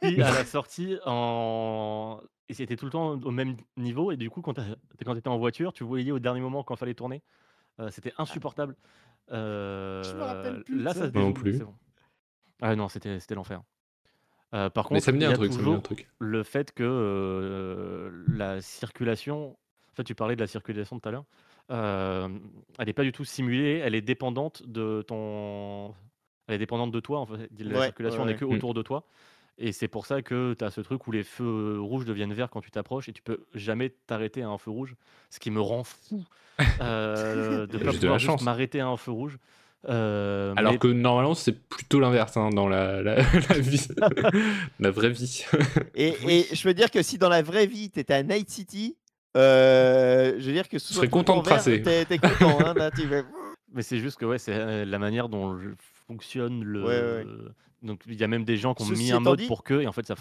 Qui, 0.00 0.20
à 0.22 0.30
la 0.32 0.44
sortie, 0.44 0.98
en... 1.04 2.20
et 2.48 2.54
c'était 2.54 2.76
tout 2.76 2.84
le 2.86 2.90
temps 2.90 3.12
au 3.20 3.30
même 3.30 3.56
niveau, 3.76 4.12
et 4.12 4.16
du 4.16 4.30
coup, 4.30 4.40
quand 4.42 4.54
tu 4.54 4.62
étais 5.10 5.28
en 5.28 5.38
voiture, 5.38 5.72
tu 5.72 5.84
voyais 5.84 6.12
au 6.12 6.18
dernier 6.18 6.40
moment 6.40 6.62
quand 6.64 6.76
fallait 6.76 6.94
tourner. 6.94 7.22
Euh, 7.80 7.90
c'était 7.90 8.12
insupportable. 8.18 8.76
Me 9.30 10.20
rappelle 10.22 10.54
Euh, 10.56 10.62
plus 10.62 10.76
de 10.78 10.82
là, 10.84 10.94
ça. 10.94 11.10
se 11.10 11.18
non 11.18 11.32
plus. 11.32 11.58
c'est 11.58 11.64
bon. 11.64 11.74
Ah 12.62 12.76
non, 12.76 12.88
c'était 12.88 13.18
c'était 13.20 13.34
l'enfer. 13.34 13.62
Euh, 14.54 14.70
par 14.70 14.84
Mais 14.84 14.88
contre, 14.98 15.04
ça 15.04 15.12
me 15.12 15.18
dit 15.18 15.24
il 15.24 15.28
y 15.28 15.32
a 15.32 15.34
truc, 15.36 15.50
toujours 15.52 15.82
truc. 15.82 16.08
le 16.20 16.42
fait 16.44 16.72
que 16.72 16.84
euh, 16.84 18.24
la 18.28 18.60
circulation, 18.60 19.50
en 19.50 19.94
fait, 19.96 20.04
tu 20.04 20.14
parlais 20.14 20.36
de 20.36 20.40
la 20.40 20.46
circulation 20.46 20.98
tout 21.00 21.08
à 21.08 21.12
l'heure, 21.12 21.24
euh, 21.70 22.28
elle 22.78 22.86
n'est 22.86 22.92
pas 22.92 23.02
du 23.02 23.10
tout 23.12 23.24
simulée, 23.24 23.80
elle 23.84 23.94
est 23.96 24.00
dépendante 24.02 24.62
de 24.66 25.02
ton, 25.02 25.92
elle 26.46 26.54
est 26.54 26.58
dépendante 26.58 26.92
de 26.92 27.00
toi. 27.00 27.18
En 27.20 27.26
fait. 27.26 27.48
La 27.58 27.78
Ouais, 27.78 27.84
circulation 27.86 28.20
ouais, 28.20 28.26
n'est 28.26 28.32
ouais. 28.34 28.38
que 28.38 28.44
Mm. 28.44 28.52
autour 28.52 28.74
de 28.74 28.82
toi, 28.82 29.04
et 29.58 29.72
c'est 29.72 29.88
pour 29.88 30.06
ça 30.06 30.22
que 30.22 30.54
tu 30.58 30.64
as 30.64 30.70
ce 30.70 30.80
truc 30.80 31.06
où 31.06 31.12
les 31.12 31.22
feux 31.22 31.78
rouges 31.80 32.04
deviennent 32.04 32.32
verts 32.32 32.50
quand 32.50 32.60
tu 32.60 32.70
t'approches, 32.70 33.08
et 33.08 33.12
tu 33.12 33.22
peux 33.22 33.44
jamais 33.54 33.94
t'arrêter 34.06 34.42
à 34.42 34.48
un 34.48 34.58
feu 34.58 34.70
rouge, 34.70 34.94
ce 35.30 35.38
qui 35.38 35.50
me 35.50 35.60
rend 35.60 35.84
fou 35.84 36.24
euh, 36.80 37.66
de 37.66 37.78
J'ai 37.78 37.84
pas 37.84 37.92
de 37.92 37.98
pouvoir 37.98 38.18
juste 38.18 38.42
m'arrêter 38.42 38.80
à 38.80 38.88
un 38.88 38.96
feu 38.96 39.12
rouge. 39.12 39.38
Euh, 39.88 40.54
Alors 40.56 40.72
mais- 40.72 40.78
que 40.78 40.88
normalement 40.88 41.34
c'est 41.34 41.52
plutôt 41.52 42.00
l'inverse 42.00 42.38
hein, 42.38 42.48
dans 42.50 42.68
la, 42.68 43.02
la, 43.02 43.16
la 43.50 43.58
vie, 43.58 43.86
la 44.80 44.90
vraie 44.90 45.10
vie. 45.10 45.44
Et, 45.94 46.14
et 46.26 46.46
je 46.54 46.66
veux 46.66 46.72
dire 46.74 46.90
que 46.90 47.02
si 47.02 47.18
dans 47.18 47.28
la 47.28 47.42
vraie 47.42 47.66
vie, 47.66 47.90
t'étais 47.90 48.14
à 48.14 48.22
Night 48.22 48.48
City, 48.48 48.96
euh, 49.36 50.36
je 50.38 50.46
veux 50.46 50.52
dire 50.52 50.68
que 50.68 50.78
ce 50.78 50.94
serais 50.94 51.08
content 51.08 51.38
de 51.38 51.42
tracer. 51.42 51.82
T'es, 51.82 52.18
content, 52.18 52.58
hein, 52.64 52.74
là, 52.74 52.90
tu 52.90 53.02
Mais 53.72 53.82
c'est 53.82 53.98
juste 53.98 54.16
que 54.18 54.24
ouais, 54.24 54.38
c'est 54.38 54.84
la 54.86 54.98
manière 54.98 55.28
dont 55.28 55.58
fonctionne 56.06 56.62
le. 56.62 56.84
Ouais, 56.84 57.24
ouais. 57.24 57.50
Donc 57.84 58.02
il 58.06 58.18
y 58.18 58.24
a 58.24 58.26
même 58.28 58.44
des 58.44 58.56
gens 58.56 58.74
qui 58.74 58.82
ont 58.82 58.86
Ceci 58.86 59.02
mis 59.04 59.12
un 59.12 59.20
mode 59.20 59.38
dit- 59.38 59.46
pour 59.46 59.62
que, 59.62 59.80
et 59.82 59.86
en 59.86 59.92
fait 59.92 60.06
ça, 60.06 60.14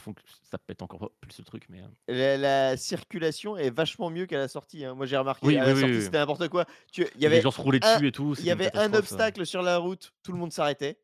ça 0.44 0.58
pète 0.58 0.82
encore 0.82 1.12
plus 1.22 1.38
le 1.40 1.44
truc. 1.46 1.64
Mais 1.70 1.80
euh, 2.10 2.38
La, 2.38 2.38
la 2.72 2.78
circulation 2.78 3.58
est 3.58 3.70
vachement 3.70 4.10
mieux 4.10 4.26
qu'à 4.26 4.38
la 4.38 4.48
sortie. 4.50 4.84
hein. 4.86 4.94
Moi, 4.96 5.06
j'ai 5.06 5.18
remarqué 5.18 5.48
Oui, 5.48 5.58
à 5.58 5.62
oui, 5.62 5.68
la 5.68 5.74
oui, 5.74 5.80
sortie, 5.82 6.02
c'était 6.02 6.18
n'importe 6.20 6.50
quoi. 6.50 6.66
Tu- 6.92 7.08
y 7.18 7.28
les 7.28 7.42
gens 7.42 7.52
se 7.52 7.62
roulaient 7.62 7.84
un- 7.84 7.96
dessus 7.96 8.08
et 8.08 8.12
tout. 8.12 8.36
il 8.38 8.46
y 8.46 8.52
avait 8.52 8.76
un 8.78 8.94
euh. 8.94 8.98
obstacle 9.00 9.46
sur 9.46 9.62
la 9.62 9.78
route, 9.78 10.14
tout 10.24 10.34
le 10.34 10.38
monde 10.38 10.52
s'arrêtait. 10.52 10.98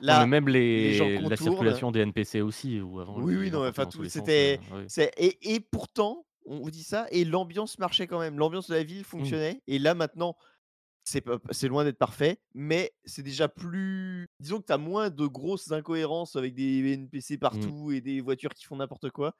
Là, 0.00 0.26
même 0.26 0.48
les, 0.48 0.90
les 0.90 0.94
gens 0.94 1.28
la 1.28 1.36
circulation 1.36 1.92
des 1.92 2.00
NPC 2.00 2.40
aussi, 2.40 2.78
avant. 2.78 3.20
Oui, 3.20 3.36
oui, 3.36 3.50
non, 3.50 3.66
enfin, 3.68 3.86
tout- 3.86 4.04
c'était- 4.08 4.58
euh, 4.72 5.06
et, 5.16 5.54
et 5.54 5.60
pourtant, 5.60 6.24
on 6.46 6.58
vous 6.60 6.70
dit 6.72 6.82
ça, 6.82 7.06
et 7.10 7.24
l'ambiance 7.24 7.78
marchait 7.78 8.06
quand 8.08 8.18
même. 8.18 8.36
L'ambiance 8.38 8.68
de 8.68 8.74
la 8.74 8.82
Mmh. 8.82 8.86
ville 8.86 9.04
fonctionnait. 9.04 9.62
Et 9.68 9.78
là, 9.78 9.94
maintenant, 9.94 10.36
c'est 11.04 11.68
loin 11.68 11.84
d'être 11.84 11.98
parfait, 11.98 12.38
mais 12.54 12.92
c'est 13.04 13.22
déjà 13.22 13.48
plus. 13.48 14.28
Disons 14.40 14.60
que 14.60 14.66
tu 14.66 14.72
as 14.72 14.78
moins 14.78 15.10
de 15.10 15.26
grosses 15.26 15.72
incohérences 15.72 16.36
avec 16.36 16.54
des 16.54 16.92
NPC 16.92 17.34
Mmh. 17.34 17.38
partout 17.38 17.90
et 17.92 18.00
des 18.00 18.20
voitures 18.20 18.54
qui 18.54 18.64
font 18.64 18.76
n'importe 18.76 19.10
quoi. 19.10 19.34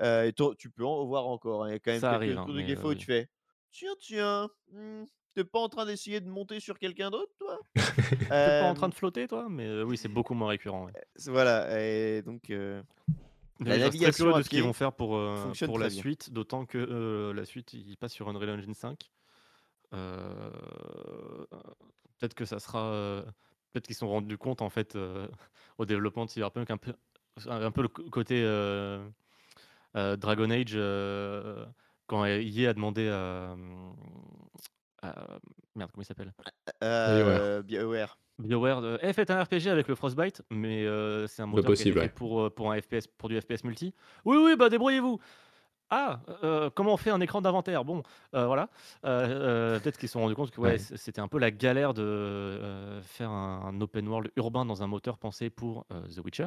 Euh, 0.00 0.24
et 0.24 0.32
toi, 0.32 0.54
tu 0.56 0.70
peux 0.70 0.84
en 0.84 1.04
voir 1.06 1.26
encore. 1.26 1.64
hein, 1.64 1.68
Il 1.68 1.72
y 1.72 1.74
a 1.74 1.78
quand 1.78 1.90
même 1.92 2.00
Ça 2.00 2.10
quelques 2.10 2.22
arrive, 2.22 2.38
hein, 2.38 2.46
des 2.46 2.52
euh, 2.76 2.88
oui. 2.88 2.96
tu 2.96 3.06
fais 3.06 3.28
Tiens, 3.72 3.94
tiens, 4.00 4.48
hmm, 4.72 5.04
t'es 5.34 5.44
pas 5.44 5.60
en 5.60 5.68
train 5.68 5.86
d'essayer 5.86 6.20
de 6.20 6.28
monter 6.28 6.58
sur 6.60 6.78
quelqu'un 6.78 7.10
d'autre, 7.10 7.32
toi? 7.38 7.58
T'es 7.74 8.60
pas 8.60 8.64
en 8.64 8.74
train 8.74 8.86
Euh, 8.86 8.90
de 8.90 8.94
flotter, 8.94 9.28
toi? 9.28 9.46
Mais 9.50 9.66
euh, 9.66 9.84
oui, 9.84 9.96
c'est 9.96 10.08
beaucoup 10.08 10.34
moins 10.34 10.48
récurrent. 10.48 10.86
ouais. 10.86 10.92
Voilà, 11.26 11.80
et 11.82 12.22
donc. 12.22 12.50
euh, 12.50 12.82
La 13.60 13.72
très 13.72 13.78
navigation 13.80 14.34
à 14.34 14.38
de 14.38 14.44
ce 14.44 14.48
qu'ils 14.48 14.62
vont 14.62 14.72
faire 14.72 14.92
pour, 14.92 15.16
euh, 15.16 15.52
très 15.52 15.66
la 15.66 15.88
bien. 15.88 16.00
suite, 16.00 16.32
d'autant 16.32 16.64
que 16.66 16.78
euh, 16.78 17.32
la 17.34 17.44
suite, 17.44 17.72
il 17.74 17.96
passe 17.96 18.12
sur 18.12 18.28
Unreal 18.28 18.50
Engine 18.50 18.74
5. 18.74 19.10
Euh, 19.92 20.50
peut-être 22.18 22.34
que 22.34 22.44
ça 22.44 22.58
sera. 22.58 22.84
euh, 22.92 23.22
peut-être 23.72 23.86
qu'ils 23.86 23.94
se 23.94 24.00
sont 24.00 24.08
rendus 24.08 24.38
compte, 24.38 24.62
en 24.62 24.70
fait, 24.70 24.96
euh, 24.96 25.26
au 25.78 25.84
développement 25.84 26.24
de 26.24 26.30
Cyberpunk, 26.30 26.70
un 26.70 26.76
peu, 26.76 26.94
un 27.48 27.70
peu 27.70 27.82
le 27.82 27.88
côté 27.88 28.42
euh, 28.44 29.06
euh, 29.96 30.16
Dragon 30.16 30.50
Age, 30.50 30.72
euh, 30.74 31.64
quand 32.06 32.24
EA 32.24 32.70
a 32.70 32.74
demandé 32.74 33.08
à. 33.08 33.56
à- 35.02 35.38
merde, 35.74 35.90
comment 35.92 36.02
il 36.02 36.06
s'appelle? 36.06 36.32
Euh, 36.82 37.62
BioWare. 37.62 38.18
BioWare, 38.38 38.80
de, 38.80 38.98
Eh, 39.02 39.12
faites 39.12 39.30
un 39.30 39.42
RPG 39.42 39.68
avec 39.68 39.86
le 39.88 39.94
Frostbite, 39.94 40.42
mais 40.50 40.84
euh, 40.86 41.26
c'est 41.26 41.42
un 41.42 41.46
moteur 41.46 41.66
possible, 41.66 41.94
qui 41.94 41.98
ouais. 41.98 42.08
fait 42.08 42.14
pour, 42.14 42.52
pour, 42.54 42.72
un 42.72 42.80
FPS, 42.80 43.06
pour 43.06 43.28
du 43.28 43.40
FPS 43.40 43.64
multi. 43.64 43.94
Oui, 44.24 44.38
oui, 44.42 44.56
bah 44.56 44.68
débrouillez-vous. 44.68 45.20
Ah, 45.90 46.20
euh, 46.44 46.70
comment 46.72 46.94
on 46.94 46.96
fait 46.96 47.10
un 47.10 47.20
écran 47.20 47.40
d'inventaire? 47.42 47.84
Bon, 47.84 48.02
euh, 48.34 48.46
voilà. 48.46 48.68
Euh, 49.04 49.78
Peut-être 49.80 49.98
qu'ils 49.98 50.08
se 50.08 50.12
sont 50.12 50.20
rendus 50.20 50.34
compte 50.36 50.50
que 50.52 50.60
ouais, 50.60 50.70
Ouais. 50.70 50.78
c- 50.78 50.96
c'était 50.96 51.20
un 51.20 51.26
peu 51.28 51.38
la 51.38 51.50
galère 51.50 51.94
de 51.94 53.00
faire 53.02 53.30
un, 53.30 53.66
un 53.66 53.80
open 53.80 54.06
world 54.08 54.30
urbain 54.36 54.64
dans 54.64 54.82
un 54.82 54.86
moteur 54.86 55.18
pensé 55.18 55.50
pour 55.50 55.86
The 55.88 56.18
Witcher. 56.24 56.46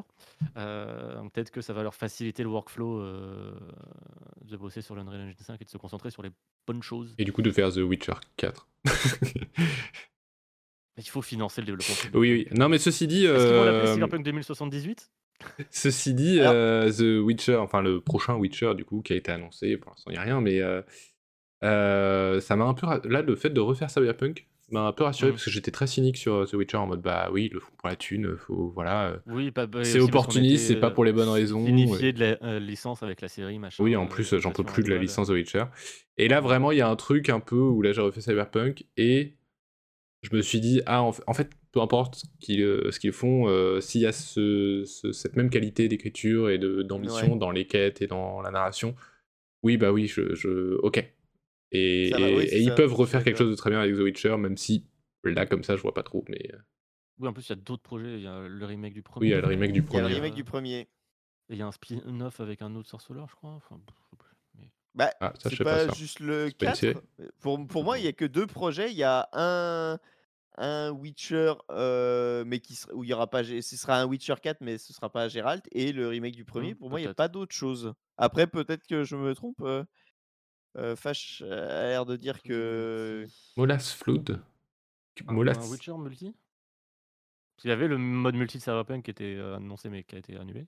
Peut-être 0.55 1.51
que 1.51 1.61
ça 1.61 1.73
va 1.73 1.83
leur 1.83 1.93
faciliter 1.95 2.43
le 2.43 2.49
workflow 2.49 3.01
de 3.03 4.57
bosser 4.57 4.81
sur 4.81 4.95
l'Unreal 4.95 5.21
Engine 5.21 5.35
5 5.39 5.61
et 5.61 5.65
de 5.65 5.69
se 5.69 5.77
concentrer 5.77 6.09
sur 6.11 6.23
les 6.23 6.31
bonnes 6.65 6.83
choses. 6.83 7.13
Et 7.17 7.25
du 7.25 7.33
coup, 7.33 7.41
de 7.41 7.51
faire 7.51 7.71
The 7.71 7.77
Witcher 7.77 8.13
4. 8.37 8.67
Il 10.97 11.03
faut 11.09 11.21
financer 11.23 11.61
le 11.61 11.65
développement. 11.65 11.95
oui, 12.13 12.31
oui. 12.31 12.47
Non, 12.57 12.69
mais 12.69 12.77
ceci 12.77 13.07
dit. 13.07 13.25
Est-ce 13.25 13.45
qu'ils 13.47 13.55
vont 13.55 13.63
l'appeler 13.63 13.87
euh, 13.89 13.93
Cyberpunk 13.95 14.23
2078 14.23 15.09
Ceci 15.71 16.13
dit, 16.13 16.39
Alors- 16.39 16.53
euh, 16.55 16.91
The 16.91 17.23
Witcher, 17.25 17.55
enfin 17.57 17.81
le 17.81 17.99
prochain 18.01 18.35
Witcher 18.35 18.73
du 18.75 18.85
coup 18.85 19.01
qui 19.01 19.13
a 19.13 19.15
été 19.15 19.31
annoncé, 19.31 19.77
pour 19.77 19.91
l'instant 19.91 20.09
il 20.11 20.13
n'y 20.13 20.19
a 20.19 20.21
rien, 20.23 20.41
mais 20.41 20.61
euh, 20.61 20.81
euh, 21.63 22.39
ça 22.41 22.55
m'a 22.55 22.65
un 22.65 22.73
peu 22.73 22.87
là 23.07 23.21
le 23.21 23.35
fait 23.35 23.49
de 23.49 23.59
refaire 23.59 23.89
Cyberpunk 23.89 24.47
m'a 24.71 24.87
un 24.87 24.91
peu 24.93 25.03
rassuré 25.03 25.29
Mhm. 25.29 25.35
parce 25.35 25.45
que 25.45 25.51
j'étais 25.51 25.69
très 25.71 25.85
cynique 25.87 26.17
sur 26.17 26.49
The 26.49 26.53
Witcher 26.53 26.77
en 26.77 26.87
mode 26.87 27.01
bah 27.01 27.29
oui 27.31 27.45
ils 27.51 27.53
le 27.53 27.59
font 27.59 27.71
pour 27.77 27.89
la 27.89 27.95
thune, 27.95 28.35
faut 28.37 28.71
voilà, 28.73 29.17
Oui, 29.27 29.51
bah, 29.51 29.67
c'est 29.83 29.99
opportuniste, 29.99 30.65
c'est 30.67 30.77
pas 30.79 30.89
pour 30.89 31.05
les 31.05 31.11
bonnes 31.13 31.29
raisons. 31.29 31.63
Ouais. 31.65 32.11
de 32.13 32.19
la 32.19 32.59
licence 32.59 33.03
avec 33.03 33.21
la 33.21 33.27
série, 33.27 33.59
machin. 33.59 33.83
Oui 33.83 33.95
en 33.95 34.07
plus 34.07 34.35
j'en 34.39 34.51
peux 34.51 34.63
plus 34.63 34.83
de 34.83 34.89
la 34.89 34.97
licence 34.97 35.27
The 35.27 35.31
Witcher. 35.31 35.65
Et 36.17 36.27
là 36.27 36.39
vraiment 36.41 36.71
il 36.71 36.77
y 36.77 36.81
a 36.81 36.89
un 36.89 36.95
truc 36.95 37.29
un 37.29 37.39
peu 37.41 37.57
où 37.57 37.81
là 37.81 37.91
j'ai 37.91 38.01
refait 38.01 38.21
Cyberpunk 38.21 38.85
et 38.97 39.35
je 40.21 40.35
me 40.35 40.41
suis 40.41 40.59
dit 40.61 40.81
ah 40.85 41.03
en 41.03 41.33
fait 41.33 41.49
peu 41.73 41.81
importe 41.81 42.15
ce 42.15 42.25
qu'ils 42.39 42.61
euh, 42.61 42.91
ce 42.91 42.99
qu'ils 42.99 43.11
font, 43.11 43.49
euh, 43.49 43.81
s'il 43.81 43.99
y 44.01 44.05
a 44.05 44.11
ce- 44.13 44.83
ce- 44.85 45.11
cette 45.11 45.35
même 45.35 45.49
qualité 45.49 45.87
d'écriture 45.89 46.49
et 46.49 46.57
de- 46.57 46.81
d'ambition 46.83 47.33
Ouais. 47.33 47.39
dans 47.39 47.51
les 47.51 47.67
quêtes 47.67 48.01
et 48.01 48.07
dans 48.07 48.41
la 48.41 48.51
narration, 48.51 48.95
oui 49.63 49.75
bah 49.77 49.91
oui 49.91 50.07
je, 50.07 50.33
je- 50.35 50.75
ok. 50.77 51.03
Et, 51.71 52.09
Ça 52.11 52.19
va, 52.19 52.29
et- 52.29 52.35
oui, 52.37 52.43
et 52.43 52.47
c'est 52.47 52.59
ils 52.61 52.69
ça, 52.69 52.75
peuvent 52.75 52.93
refaire 52.93 53.23
quelque 53.23 53.37
chose 53.37 53.49
de 53.51 53.55
très 53.55 53.71
bien 53.71 53.79
avec 53.81 53.95
The 53.95 53.99
Witcher, 53.99 54.37
même 54.37 54.55
si 54.57 54.85
là 55.23 55.45
comme 55.47 55.63
ça 55.63 55.75
je 55.75 55.81
vois 55.81 55.93
pas 55.93 56.03
trop, 56.03 56.23
mais 56.29 56.49
euh, 56.53 56.57
Oui, 57.19 57.27
en 57.27 57.33
plus, 57.33 57.45
il 57.47 57.49
y 57.49 57.53
a 57.53 57.55
d'autres 57.55 57.81
projets. 57.83 58.13
Il 58.17 58.21
y 58.23 58.27
a 58.27 58.47
le 58.47 58.65
remake 58.65 58.93
du 58.93 59.01
premier. 59.03 59.25
oui 59.25 59.27
il 59.29 59.31
y 59.31 59.37
a 59.37 59.41
le 59.41 59.47
remake 59.47 59.71
du 59.73 59.79
Il 59.79 59.83
y 59.83 59.97
a 59.97 59.99
le 60.01 60.03
premier. 60.07 60.13
remake 60.15 60.35
du 60.35 60.43
premier. 60.43 60.79
Et 61.49 61.53
il 61.55 61.57
y 61.57 61.61
a 61.61 61.67
un 61.67 61.71
spin-off 61.71 62.39
avec 62.39 62.61
un 62.61 62.73
autre 62.75 62.89
sorceleur, 62.89 63.27
je 63.29 63.35
crois. 63.35 63.51
Enfin. 63.51 63.79
Mais- 64.57 64.69
Bah, 64.95 65.09
Ah 65.19 65.33
ça 65.39 65.49
je 65.49 65.55
c'est 65.55 65.57
sais 65.57 65.63
pas, 65.63 65.85
pas 65.87 65.93
ça. 65.93 65.99
juste 65.99 66.19
le 66.19 66.49
C'est 66.49 66.57
pas 66.57 66.65
une 66.65 66.71
4. 66.71 66.77
série 66.79 66.97
Pour, 67.39 67.65
pour 67.67 67.83
moi, 67.83 67.97
il 67.97 68.05
y 68.05 68.07
a 68.07 68.13
que 68.13 68.25
deux 68.25 68.45
projets. 68.47 68.91
Il 68.91 68.97
y 68.97 69.03
a 69.03 69.27
un, 69.33 69.97
un 70.57 70.91
Witcher, 70.91 71.53
euh, 71.71 72.43
mais 72.45 72.59
qui 72.59 72.75
sera- 72.75 72.93
où 72.93 73.03
il 73.03 73.09
y 73.09 73.13
aura 73.13 73.27
pas. 73.29 73.43
Ce 73.43 73.61
sera 73.61 73.99
un 74.01 74.05
Witcher 74.05 74.35
4, 74.41 74.61
mais 74.61 74.77
ce 74.77 74.93
sera 74.93 75.09
pas 75.11 75.27
Geralt. 75.27 75.67
Et 75.71 75.91
le 75.91 76.07
remake 76.07 76.35
du 76.35 76.45
premier. 76.45 76.73
Hmm, 76.73 76.77
pour 76.77 76.89
moi, 76.89 76.99
il 76.99 77.03
n'y 77.03 77.09
a 77.09 77.13
pas 77.13 77.27
d'autre 77.27 77.53
chose. 77.55 77.93
Après, 78.17 78.47
peut-être 78.47 78.85
que 78.87 79.03
je 79.03 79.15
me 79.15 79.33
trompe. 79.35 79.61
Euh, 79.61 79.83
euh, 80.77 80.95
Fash 80.95 81.41
a 81.43 81.83
l'air 81.83 82.05
de 82.05 82.15
dire 82.15 82.41
que. 82.41 83.25
Molas 83.57 83.95
Flood 83.97 84.41
Un, 85.27 85.29
un 85.29 85.33
Molas. 85.33 85.67
Witcher 85.69 85.93
multi? 85.97 86.33
Parce 87.55 87.61
qu'il 87.61 87.69
y 87.69 87.73
avait 87.73 87.87
le 87.87 87.97
mode 87.97 88.35
multi 88.35 88.57
de 88.57 88.63
Cyberpunk 88.63 89.05
qui 89.05 89.11
était 89.11 89.39
annoncé 89.39 89.89
mais 89.89 90.03
qui 90.03 90.15
a 90.15 90.19
été 90.19 90.35
annulé. 90.37 90.67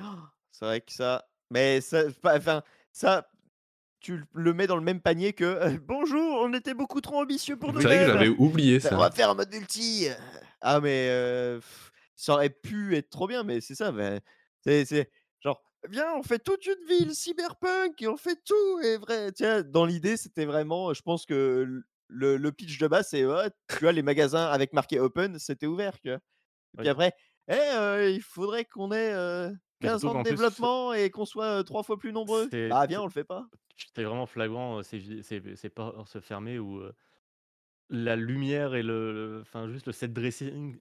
Oh, 0.00 0.04
C'est 0.52 0.64
vrai 0.66 0.80
que 0.82 0.92
ça. 0.92 1.26
Mais 1.50 1.80
ça. 1.80 2.02
Enfin, 2.24 2.62
ça. 2.92 3.30
Tu 4.00 4.22
le 4.32 4.54
mets 4.54 4.66
dans 4.66 4.76
le 4.76 4.82
même 4.82 5.00
panier 5.00 5.32
que 5.32 5.44
euh, 5.44 5.76
bonjour, 5.86 6.40
on 6.42 6.52
était 6.54 6.74
beaucoup 6.74 7.00
trop 7.00 7.20
ambitieux 7.20 7.56
pour 7.56 7.72
C'est 7.74 7.84
vrai 7.88 7.98
que 7.98 8.04
j'avais 8.06 8.28
oublié 8.28 8.78
Bah, 8.80 8.90
ça. 8.90 8.96
On 8.96 9.00
va 9.00 9.10
faire 9.10 9.30
un 9.30 9.34
mode 9.34 9.52
multi. 9.52 10.06
Ah 10.60 10.80
mais 10.80 11.08
euh, 11.10 11.60
ça 12.16 12.34
aurait 12.34 12.50
pu 12.50 12.96
être 12.96 13.10
trop 13.10 13.26
bien, 13.26 13.42
mais 13.42 13.60
c'est 13.60 13.74
ça. 13.74 13.92
c'est, 14.64 15.10
genre, 15.40 15.62
viens, 15.88 16.12
on 16.14 16.22
fait 16.22 16.38
toute 16.38 16.64
une 16.66 16.84
ville 16.88 17.14
cyberpunk 17.14 18.00
et 18.02 18.08
on 18.08 18.16
fait 18.16 18.38
tout. 18.44 18.80
Et 18.84 18.96
vrai, 18.98 19.32
tiens, 19.32 19.62
dans 19.62 19.84
l'idée, 19.84 20.16
c'était 20.16 20.44
vraiment, 20.44 20.92
je 20.94 21.02
pense 21.02 21.26
que 21.26 21.82
le, 22.08 22.36
le 22.36 22.52
pitch 22.52 22.78
de 22.78 22.86
base, 22.88 23.08
c'est, 23.10 23.24
ouais, 23.24 23.50
tu 23.68 23.80
vois, 23.80 23.92
les 23.92 24.02
magasins 24.02 24.46
avec 24.46 24.72
marqué 24.72 24.98
open, 25.00 25.38
c'était 25.38 25.66
ouvert, 25.66 25.98
tu 26.00 26.08
vois. 26.08 26.18
Et 26.74 26.78
puis 26.78 26.88
Oui. 26.88 26.90
après, 26.90 27.12
eh, 27.48 27.54
euh, 27.54 28.10
il 28.10 28.22
faudrait 28.22 28.64
qu'on 28.64 28.92
ait 28.92 29.12
15 29.80 30.00
surtout 30.00 30.16
ans 30.16 30.22
de 30.22 30.28
plus, 30.28 30.36
développement 30.36 30.92
et 30.92 31.10
qu'on 31.10 31.24
soit 31.24 31.62
trois 31.64 31.82
fois 31.82 31.98
plus 31.98 32.12
nombreux. 32.12 32.48
Ah 32.70 32.86
viens, 32.86 32.88
c'est- 32.88 32.96
on 32.98 33.06
le 33.06 33.10
fait 33.12 33.24
pas. 33.24 33.48
C'était 33.76 34.02
vraiment 34.04 34.26
flagrant, 34.26 34.82
ces, 34.82 35.22
ces, 35.22 35.42
ces 35.56 35.68
portes 35.68 36.20
fermées 36.20 36.58
où 36.58 36.78
euh, 36.78 36.92
la 37.90 38.16
lumière 38.16 38.74
et 38.74 38.82
le, 38.82 39.38
enfin 39.42 39.68
juste 39.68 39.86
le 39.86 39.92
set 39.92 40.12
dressing 40.12 40.78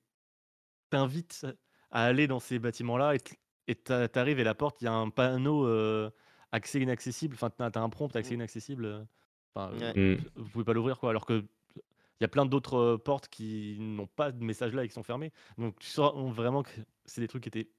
t'invite 0.90 1.45
à 1.92 2.03
aller 2.06 2.27
dans 2.27 2.40
ces 2.40 2.59
bâtiments-là 2.59 3.14
et 3.67 3.76
t'arrives 3.76 4.40
et 4.40 4.43
la 4.43 4.56
porte, 4.56 4.82
il 4.82 4.85
y 4.85 4.88
a 4.88 4.93
un 4.93 5.09
panneau 5.09 5.66
euh, 5.67 6.09
accès 6.51 6.80
inaccessible, 6.80 7.35
enfin 7.35 7.50
t'as 7.50 7.82
un 7.82 7.90
prompt 7.90 8.16
accès 8.16 8.32
Mm. 8.34 8.35
inaccessible, 8.35 9.08
enfin 9.56 9.74
Ouais. 9.77 9.93
euh, 9.98 10.17
Mm. 10.17 10.22
vous 10.35 10.50
pouvez 10.50 10.66
pas 10.66 10.74
l'ouvrir 10.74 11.00
quoi, 11.00 11.09
alors 11.11 11.26
que 11.26 11.43
il 11.76 12.24
y 12.24 12.26
a 12.26 12.30
plein 12.30 12.45
d'autres 12.48 12.77
euh, 12.77 12.98
portes 12.98 13.27
qui 13.27 13.77
n'ont 13.80 14.08
pas 14.08 14.32
de 14.32 14.43
message 14.43 14.74
là 14.74 14.84
et 14.84 14.88
qui 14.88 14.93
sont 14.93 15.03
fermées. 15.03 15.32
Donc 15.59 15.77
tu 15.80 15.88
sens 15.88 16.34
vraiment 16.34 16.64
que 16.64 16.72
c'est 17.06 17.22
des 17.22 17.27
trucs 17.27 17.43
qui 17.43 17.50
étaient 17.50 17.69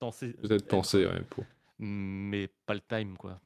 censés 0.00 0.34
Peut-être 0.42 0.66
être, 0.68 0.68
pensé 0.68 1.06
ouais, 1.06 1.22
pour. 1.30 1.44
mais 1.78 2.48
pas 2.66 2.74
le 2.74 2.80
time 2.80 3.16
quoi. 3.16 3.40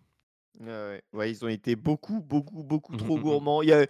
Ouais, 0.61 1.31
ils 1.31 1.45
ont 1.45 1.49
été 1.49 1.77
beaucoup, 1.77 2.21
beaucoup, 2.21 2.63
beaucoup 2.63 2.93
Mhm, 2.93 2.99
trop 2.99 3.17
mhm, 3.17 3.25
mhm. 3.35 3.41
gourmands. 3.41 3.63
Il 3.63 3.69
y 3.71 3.73
a 3.73 3.87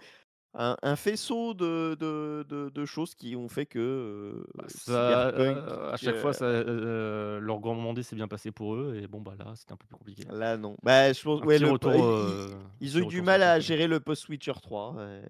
un, 0.55 0.77
un 0.83 0.95
faisceau 0.97 1.53
de, 1.53 1.95
de, 1.99 2.45
de- 2.49 2.69
de 2.69 2.85
choses 2.85 3.15
qui 3.15 3.35
ont 3.35 3.49
fait 3.49 3.65
que 3.65 3.79
euh, 3.79 4.45
Bah, 4.55 4.65
ça, 4.69 5.29
euh, 5.29 5.91
à 5.91 5.97
chaque 5.97 6.15
fois, 6.15 6.29
euh, 6.29 6.33
ça, 6.33 6.45
euh, 6.45 7.39
leur 7.39 7.59
gourmandise 7.59 8.07
s'est 8.07 8.15
bien 8.15 8.27
passé 8.27 8.51
pour 8.51 8.75
eux, 8.75 8.95
et 9.01 9.07
bon, 9.07 9.21
bah 9.21 9.35
là, 9.37 9.53
c'était 9.55 9.73
un 9.73 9.77
peu 9.77 9.87
plus 9.87 9.95
compliqué. 9.97 10.25
là 10.29 10.57
non. 10.57 10.75
Bah, 10.83 11.11
je 11.13 11.21
pense, 11.21 11.41
ouais, 11.41 11.59
le, 11.59 11.67
retour, 11.67 11.93
ils- 11.97 12.03
euh, 12.05 12.59
ils, 12.79 12.97
ont 12.97 13.01
eu 13.01 13.05
du 13.05 13.21
mal 13.21 13.41
à 13.43 13.59
gérer 13.59 13.87
le 13.87 13.99
post-Witcher 13.99 14.53
3. 14.61 14.93
ouais. 14.93 15.23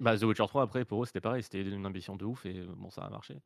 Bah, 0.00 0.16
The 0.16 0.22
Witcher 0.24 0.46
3, 0.46 0.62
après, 0.62 0.84
pour 0.84 1.02
eux, 1.02 1.06
c'était 1.06 1.20
pareil, 1.20 1.42
c'était 1.42 1.62
une 1.62 1.86
ambition 1.86 2.16
de 2.16 2.24
ouf, 2.24 2.46
et 2.46 2.60
bon, 2.62 2.90
ça 2.90 3.02
a 3.02 3.10
marché. 3.10 3.40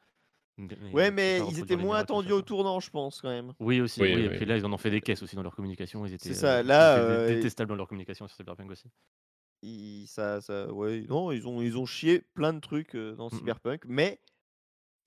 Ouais, 0.92 1.10
mais 1.10 1.40
ils 1.40 1.58
étaient 1.58 1.76
moins 1.76 1.98
attendus 1.98 2.32
au 2.32 2.42
tournant, 2.42 2.78
je 2.80 2.90
pense, 2.90 3.20
quand 3.20 3.28
même. 3.28 3.52
Oui, 3.60 3.80
aussi, 3.80 4.00
Oui, 4.02 4.14
oui, 4.14 4.22
et 4.24 4.28
oui. 4.28 4.36
puis 4.36 4.46
là, 4.46 4.56
ils 4.56 4.64
en 4.64 4.72
ont 4.72 4.78
fait 4.78 4.90
des 4.90 5.00
caisses 5.00 5.22
aussi 5.22 5.36
dans 5.36 5.42
leur 5.42 5.54
communication, 5.54 6.06
ils 6.06 6.12
étaient, 6.14 6.28
C'est 6.28 6.34
ça, 6.34 6.58
euh, 6.58 6.62
là, 6.62 6.96
ils 6.96 7.00
étaient 7.00 7.06
dé- 7.06 7.32
euh, 7.32 7.36
détestables 7.36 7.68
dans 7.68 7.76
leur 7.76 7.88
communication 7.88 8.28
sur 8.28 8.36
Cyberpunk 8.36 8.70
aussi. 8.70 8.88
Ils, 9.62 10.06
ça, 10.06 10.40
ça, 10.40 10.72
ouais, 10.72 11.00
non, 11.08 11.32
ils 11.32 11.46
ont, 11.48 11.60
ils 11.62 11.76
ont 11.76 11.86
chié 11.86 12.20
plein 12.34 12.52
de 12.52 12.60
trucs 12.60 12.94
euh, 12.94 13.14
dans 13.16 13.30
Mhm. 13.30 13.38
Cyberpunk, 13.38 13.82
mais 13.86 14.20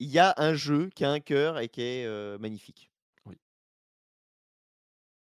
il 0.00 0.08
y 0.10 0.18
a 0.20 0.34
un 0.38 0.54
jeu 0.54 0.90
qui 0.94 1.04
a 1.04 1.10
un 1.12 1.20
cœur 1.20 1.58
et 1.60 1.68
qui 1.68 1.82
est 1.82 2.06
euh, 2.06 2.38
magnifique. 2.38 2.90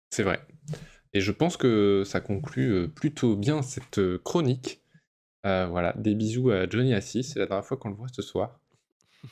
C'est 0.10 0.24
vrai. 0.24 0.46
Et 1.14 1.22
je 1.22 1.32
pense 1.34 1.58
que 1.58 2.04
ça 2.06 2.22
conclut 2.22 2.90
plutôt 2.90 3.36
bien 3.38 3.62
cette 3.64 4.02
chronique. 4.24 4.82
Euh, 5.48 5.68
voilà, 5.68 5.94
des 5.96 6.16
bisous 6.16 6.52
à 6.52 6.70
Johnny 6.70 6.96
Assis, 6.96 7.24
c'est 7.26 7.40
la 7.40 7.48
dernière 7.48 7.66
fois 7.66 7.78
qu'on 7.78 7.90
le 7.92 7.96
voit 7.98 8.10
ce 8.10 8.24
soir. 8.24 8.61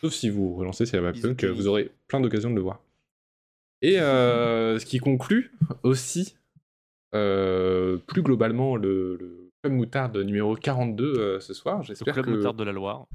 Sauf 0.01 0.13
si 0.13 0.29
vous 0.29 0.55
relancez 0.55 0.85
Cyberpunk, 0.85 1.43
vous 1.45 1.67
aurez 1.67 1.91
plein 2.07 2.19
d'occasions 2.21 2.49
de 2.51 2.55
le 2.55 2.61
voir. 2.61 2.81
Et 3.81 3.99
euh, 3.99 4.77
ce 4.79 4.85
qui 4.85 4.99
conclut 4.99 5.51
aussi, 5.83 6.35
euh, 7.15 7.97
plus 7.97 8.21
globalement, 8.21 8.75
le, 8.75 9.17
le 9.17 9.51
Club 9.63 9.73
Moutarde 9.73 10.17
numéro 10.17 10.55
42 10.55 11.03
euh, 11.17 11.39
ce 11.39 11.53
soir. 11.53 11.79
Le 11.79 11.83
J'espère 11.85 12.13
club 12.13 12.25
que 12.25 12.31
moutarde 12.31 12.57
de 12.57 12.63
la 12.63 12.71
Loire. 12.71 13.07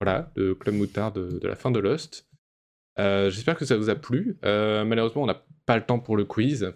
voilà, 0.00 0.30
le 0.36 0.54
Club 0.54 0.74
Moutarde 0.74 1.18
de, 1.18 1.38
de 1.38 1.48
la 1.48 1.54
fin 1.56 1.70
de 1.70 1.78
Lost. 1.78 2.26
Euh, 2.98 3.30
J'espère 3.30 3.56
que 3.56 3.64
ça 3.64 3.76
vous 3.76 3.90
a 3.90 3.94
plu. 3.94 4.36
Malheureusement, 4.42 5.22
on 5.22 5.26
n'a 5.26 5.44
pas 5.66 5.76
le 5.76 5.84
temps 5.84 5.98
pour 6.00 6.16
le 6.16 6.24
quiz. 6.24 6.72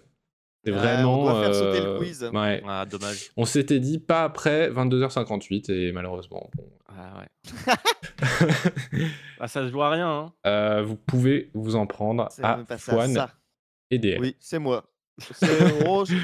C'est 0.65 0.73
on 0.73 0.77
vraiment. 0.77 1.23
doit 1.25 1.43
faire 1.43 1.55
sauter 1.55 1.81
le 1.81 1.87
euh, 1.87 1.99
quiz. 1.99 2.23
ouais. 2.33 2.63
Ah, 2.67 2.85
dommage. 2.85 3.31
On 3.37 3.45
s'était 3.47 3.81
dit 3.81 3.99
pas 3.99 4.25
après 4.25 4.71
22h58 4.71 5.71
et 5.73 5.93
malheureusement. 5.93 6.51
bon. 6.55 6.65
Ah, 6.89 7.21
ouais. 7.21 7.75
ah, 9.41 9.49
ça 9.49 9.67
se 9.67 9.71
joue 9.73 9.83
à 9.83 9.91
rien, 9.91 10.09
hein. 10.11 10.33
Euh, 10.47 10.83
vous 10.83 10.97
pouvez 10.97 11.51
vous 11.55 11.77
en 11.77 11.87
prendre 11.87 12.29
C'est 12.31 12.45
à 12.45 12.57
même 12.59 12.67
pas 12.67 12.79
ça, 12.79 12.93
Fouane 12.93 13.15
ça. 13.15 13.31
et 13.91 13.99
DL. 13.99 14.21
Oui, 14.21 14.37
c'est 14.39 14.59
moi. 14.59 14.85
C'est 15.35 15.47
je- 15.47 16.17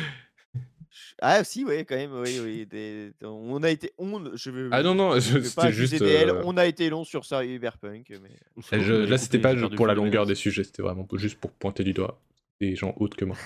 Ah 1.21 1.43
si, 1.45 1.65
oui, 1.65 1.85
quand 1.87 1.97
même, 1.97 2.13
oui, 2.21 2.41
oui. 2.43 2.67
des- 2.67 3.13
On 3.23 3.63
a 3.63 3.71
été, 3.71 3.93
on, 3.99 4.37
je 4.37 4.69
Ah 4.71 4.83
non, 4.83 4.95
non, 4.95 5.19
c'était 5.21 5.73
juste. 5.73 5.99
DL, 5.99 6.29
euh, 6.31 6.43
on 6.45 6.57
a 6.59 6.67
été 6.67 6.91
long 6.91 7.05
sur 7.05 7.25
Cyberpunk, 7.25 8.11
mais 8.23 8.37
C'est 8.63 8.81
je- 8.81 8.93
bon, 8.93 8.99
mais 9.01 9.07
là, 9.07 9.19
c'était 9.19 9.39
pas 9.39 9.55
pour 9.77 9.87
la 9.87 9.95
longueur 9.95 10.27
des 10.27 10.35
sujets, 10.35 10.65
c'était 10.65 10.83
vraiment 10.83 11.07
juste 11.15 11.39
pour 11.41 11.53
pointer 11.53 11.85
du 11.85 11.93
doigt 11.95 12.21
des 12.61 12.75
gens 12.77 12.95
autres 12.99 13.17
que 13.17 13.25
moi. 13.25 13.37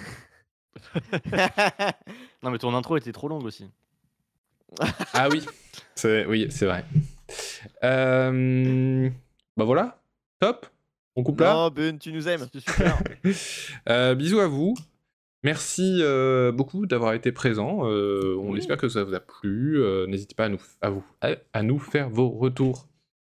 Non, 2.43 2.51
mais 2.51 2.59
ton 2.59 2.75
intro 2.75 2.97
était 2.97 3.13
trop 3.13 3.29
longue 3.29 3.45
aussi. 3.45 3.67
Ah 5.15 5.29
oui, 5.29 5.45
c'est 5.97 6.27
oui, 6.27 6.47
c'est 6.51 6.67
vrai. 6.67 6.85
Euh, 7.83 9.11
Bah 9.57 9.65
voilà, 9.65 10.01
top. 10.39 10.67
On 11.17 11.25
coupe 11.25 11.41
là. 11.41 11.53
non, 11.55 11.71
Ben, 11.71 11.99
tu 11.99 12.13
nous 12.13 12.29
aimes. 12.29 12.47
Super. 12.55 12.99
Euh, 13.89 14.15
bisous 14.15 14.39
à 14.41 14.47
vous. 14.47 14.75
Merci 15.43 15.99
euh, 16.03 16.53
beaucoup 16.53 16.87
d'avoir 16.87 17.15
été 17.15 17.33
présent. 17.33 17.81
Euh, 17.85 18.37
on 18.39 18.53
Oui. 18.53 18.59
espère 18.59 18.77
que 18.77 18.89
ça 18.89 19.03
vous 19.05 19.15
a 19.15 19.21
plu. 19.21 19.83
Euh, 19.83 20.07
N'hésitez 20.07 20.35
pas 20.37 20.45
à 20.45 20.49
nous, 20.51 20.61
à, 20.83 20.91
vous, 20.91 21.05
à, 21.21 21.31
à 21.53 21.63
nous 21.63 21.79
faire 21.81 22.09
vos 22.11 22.29
retours 22.31 22.87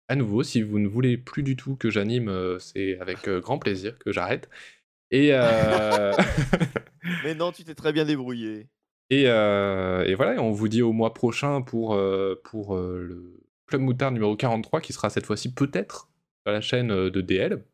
à 0.09 0.17
nouveau. 0.17 0.43
Si 0.43 0.61
vous 0.61 0.79
ne 0.79 0.89
voulez 0.89 1.17
plus 1.17 1.43
du 1.45 1.57
tout 1.57 1.77
que 1.77 1.89
j'anime, 1.89 2.29
euh, 2.29 2.59
c'est 2.59 2.99
avec 3.01 3.29
euh, 3.29 3.41
grand 3.41 3.59
plaisir 3.59 3.97
que 3.99 4.13
j'arrête. 4.13 4.51
Et, 5.11 5.31
euh, 5.33 6.13
Mais 7.25 7.35
non, 7.35 7.53
tu 7.53 7.65
t'es 7.65 7.75
très 7.75 7.93
bien 7.93 8.05
débrouillé. 8.05 8.69
et, 9.11 9.25
euh, 9.27 10.05
et 10.05 10.15
voilà, 10.15 10.41
on 10.41 10.53
vous 10.53 10.69
dit 10.69 10.83
au 10.83 10.93
mois 10.93 11.15
prochain 11.15 11.63
pour, 11.63 11.95
euh, 11.95 12.41
pour 12.45 12.77
euh, 12.77 13.03
le 13.03 13.41
Club 13.67 13.83
Moutard 13.83 14.13
numéro 14.13 14.37
43 14.37 14.81
qui 14.81 14.93
sera 14.93 15.11
cette 15.11 15.27
fois-ci 15.27 15.53
peut-être 15.53 16.11
à 16.45 16.53
la 16.53 16.61
chaîne 16.61 16.89
de 16.89 17.21
DL. 17.21 17.65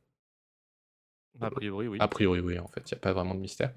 A 1.40 1.50
priori, 1.50 1.89
oui. 1.89 1.98
A 2.00 2.08
priori, 2.08 2.40
oui, 2.40 2.58
en 2.58 2.68
fait, 2.68 2.90
il 2.90 2.94
n'y 2.94 2.98
a 2.98 3.00
pas 3.00 3.12
vraiment 3.12 3.34
de 3.34 3.40
mystère. 3.40 3.74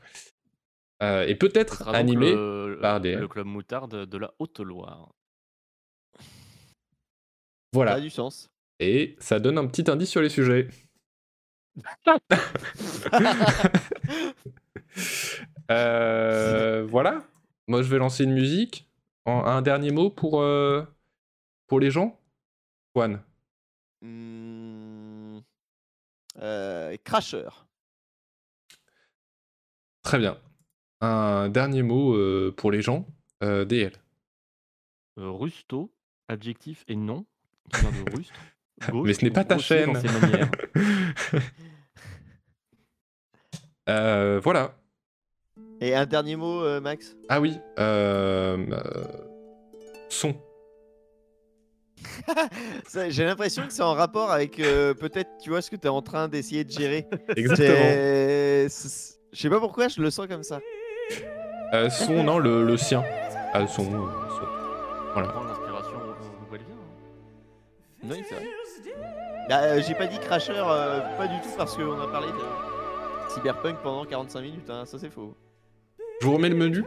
Euh, 1.01 1.25
et 1.27 1.35
peut-être 1.35 1.88
animé 1.89 2.33
le, 2.33 2.77
par 2.81 2.99
DL. 3.01 3.19
le 3.19 3.27
club 3.27 3.45
moutarde 3.45 4.05
de 4.05 4.17
la 4.17 4.33
Haute-Loire. 4.39 5.13
Voilà. 7.73 7.91
Ça 7.91 7.97
a 7.97 8.01
du 8.01 8.09
sens. 8.09 8.49
Et 8.79 9.15
ça 9.19 9.39
donne 9.39 9.57
un 9.57 9.67
petit 9.67 9.89
indice 9.89 10.09
sur 10.09 10.21
les 10.21 10.29
sujets. 10.29 10.67
Euh, 15.72 16.83
voilà. 16.90 17.24
Moi, 17.67 17.83
je 17.83 17.90
vais 17.90 17.99
lancer 17.99 18.24
une 18.24 18.33
musique. 18.33 18.90
En- 19.25 19.43
un 19.45 19.61
dernier 19.61 19.91
mot 19.91 20.09
pour, 20.09 20.41
euh, 20.41 20.83
pour 21.67 21.80
les 21.80 21.91
gens? 21.91 22.19
Juan. 22.95 23.22
Hmm, 24.01 25.40
euh, 26.41 26.98
Crasher. 27.03 27.49
Très 30.01 30.17
bien. 30.17 30.40
Un 31.01 31.49
dernier 31.49 31.83
mot 31.83 32.16
euh, 32.16 32.51
pour 32.58 32.72
les 32.72 32.82
gens 32.82 33.06
euh, 33.43 33.64
DL. 33.64 33.93
Euh, 35.19 35.30
Rusto, 35.30 35.93
adjectif 36.27 36.83
et 36.88 36.95
nom, 36.95 37.25
qui 37.72 37.82
vient 37.82 37.91
de 37.91 38.16
rustre. 38.16 38.33
gauche, 38.90 39.03
Mais 39.08 39.14
ce 39.14 39.24
n'est 39.24 39.32
pas 39.32 39.43
ta 39.45 39.59
chaîne. 39.59 39.93
Euh, 43.90 44.40
voilà. 44.43 44.76
Et 45.82 45.95
un 45.95 46.06
dernier 46.06 46.35
mot, 46.35 46.61
euh, 46.64 46.80
Max? 46.80 47.16
Ah 47.27 47.42
oui. 47.42 47.58
euh, 47.80 48.58
euh, 48.72 49.03
son. 50.09 50.34
Ça, 52.88 53.09
J'ai 53.09 53.26
l'impression 53.26 53.66
que 53.66 53.74
c'est 53.74 53.82
en 53.82 53.93
rapport 53.93 54.32
avec 54.32 54.59
euh, 54.59 54.93
peut-être, 54.93 55.30
tu 55.42 55.50
vois, 55.50 55.61
ce 55.61 55.69
que 55.72 55.76
tu 55.76 55.88
es 55.88 55.90
en 55.90 56.01
train 56.01 56.27
d'essayer 56.27 56.64
de 56.64 56.72
gérer. 56.72 57.08
Exactement. 57.35 58.68
Je 59.32 59.40
sais 59.42 59.50
pas 59.50 59.59
pourquoi, 59.59 59.88
je 59.88 60.01
le 60.01 60.09
sens 60.09 60.27
comme 60.27 60.43
ça. 60.43 60.59
Euh, 61.74 61.90
son, 61.90 62.24
non, 62.24 62.40
le, 62.40 62.64
le 62.64 62.77
sien. 62.77 63.03
Ah, 63.53 63.66
son. 63.68 63.84
hein. 63.84 64.09
Oui, 68.03 68.24
c'est 68.27 68.35
vrai. 68.35 68.45
Bah, 69.50 69.61
euh, 69.64 69.82
J'ai 69.85 69.93
pas 69.95 70.08
dit 70.08 70.19
Crasher, 70.19 70.53
euh, 70.56 71.00
pas 71.18 71.27
du 71.27 71.35
tout 71.42 71.50
parce 71.58 71.76
qu'on 71.76 72.00
a 72.00 72.08
parlé 72.08 72.27
de 72.27 72.34
Cyberpunk 73.30 73.77
pendant 73.83 74.06
45 74.06 74.41
minutes, 74.41 74.69
hein, 74.69 74.85
ça 74.85 74.98
c'est 74.99 75.09
faux. 75.09 75.35
Je 76.22 76.25
vous 76.27 76.33
remets 76.33 76.49
le 76.49 76.56
menu 76.56 76.83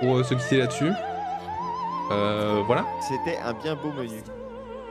pour 0.00 0.16
euh, 0.18 0.22
se 0.22 0.34
quitter 0.34 0.58
là-dessus. 0.58 0.92
Euh, 2.12 2.62
voilà. 2.66 2.84
C'était 3.00 3.36
un 3.38 3.52
bien 3.54 3.74
beau 3.74 3.90
menu. 3.92 4.20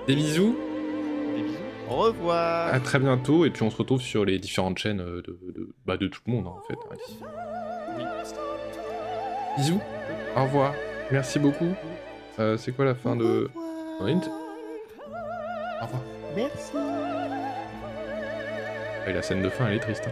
Des 0.08 0.16
bisous. 0.16 0.56
Des 1.36 1.42
bisous. 1.44 1.58
Au 1.90 1.96
revoir 1.96 2.74
À 2.74 2.80
très 2.80 3.00
bientôt. 3.00 3.46
Et 3.46 3.50
puis 3.50 3.64
on 3.64 3.70
se 3.70 3.78
retrouve 3.78 4.02
sur 4.02 4.26
les 4.26 4.38
différentes 4.40 4.78
chaînes 4.78 5.00
euh, 5.02 5.22
de, 5.22 5.40
de, 5.56 5.70
bah, 5.86 5.96
de 5.98 6.08
tout 6.08 6.20
le 6.28 6.34
monde 6.34 6.48
hein, 6.48 6.56
en 6.58 6.62
fait. 6.68 6.78
hein. 6.92 8.04
Bisous. 9.58 9.80
Au 10.36 10.44
revoir. 10.44 10.74
Merci 11.12 11.40
beaucoup. 11.40 11.74
Euh, 12.40 12.58
C'est 12.58 12.72
quoi 12.74 12.86
la 12.86 12.96
fin 12.96 13.16
de. 13.16 13.50
Au 14.00 14.04
revoir. 14.04 16.02
Merci 16.36 16.72
Et 19.08 19.14
la 19.14 19.22
scène 19.22 19.42
de 19.42 19.50
fin, 19.50 19.68
elle 19.68 19.76
est 19.76 19.80
triste. 19.80 20.04
hein. 20.08 20.12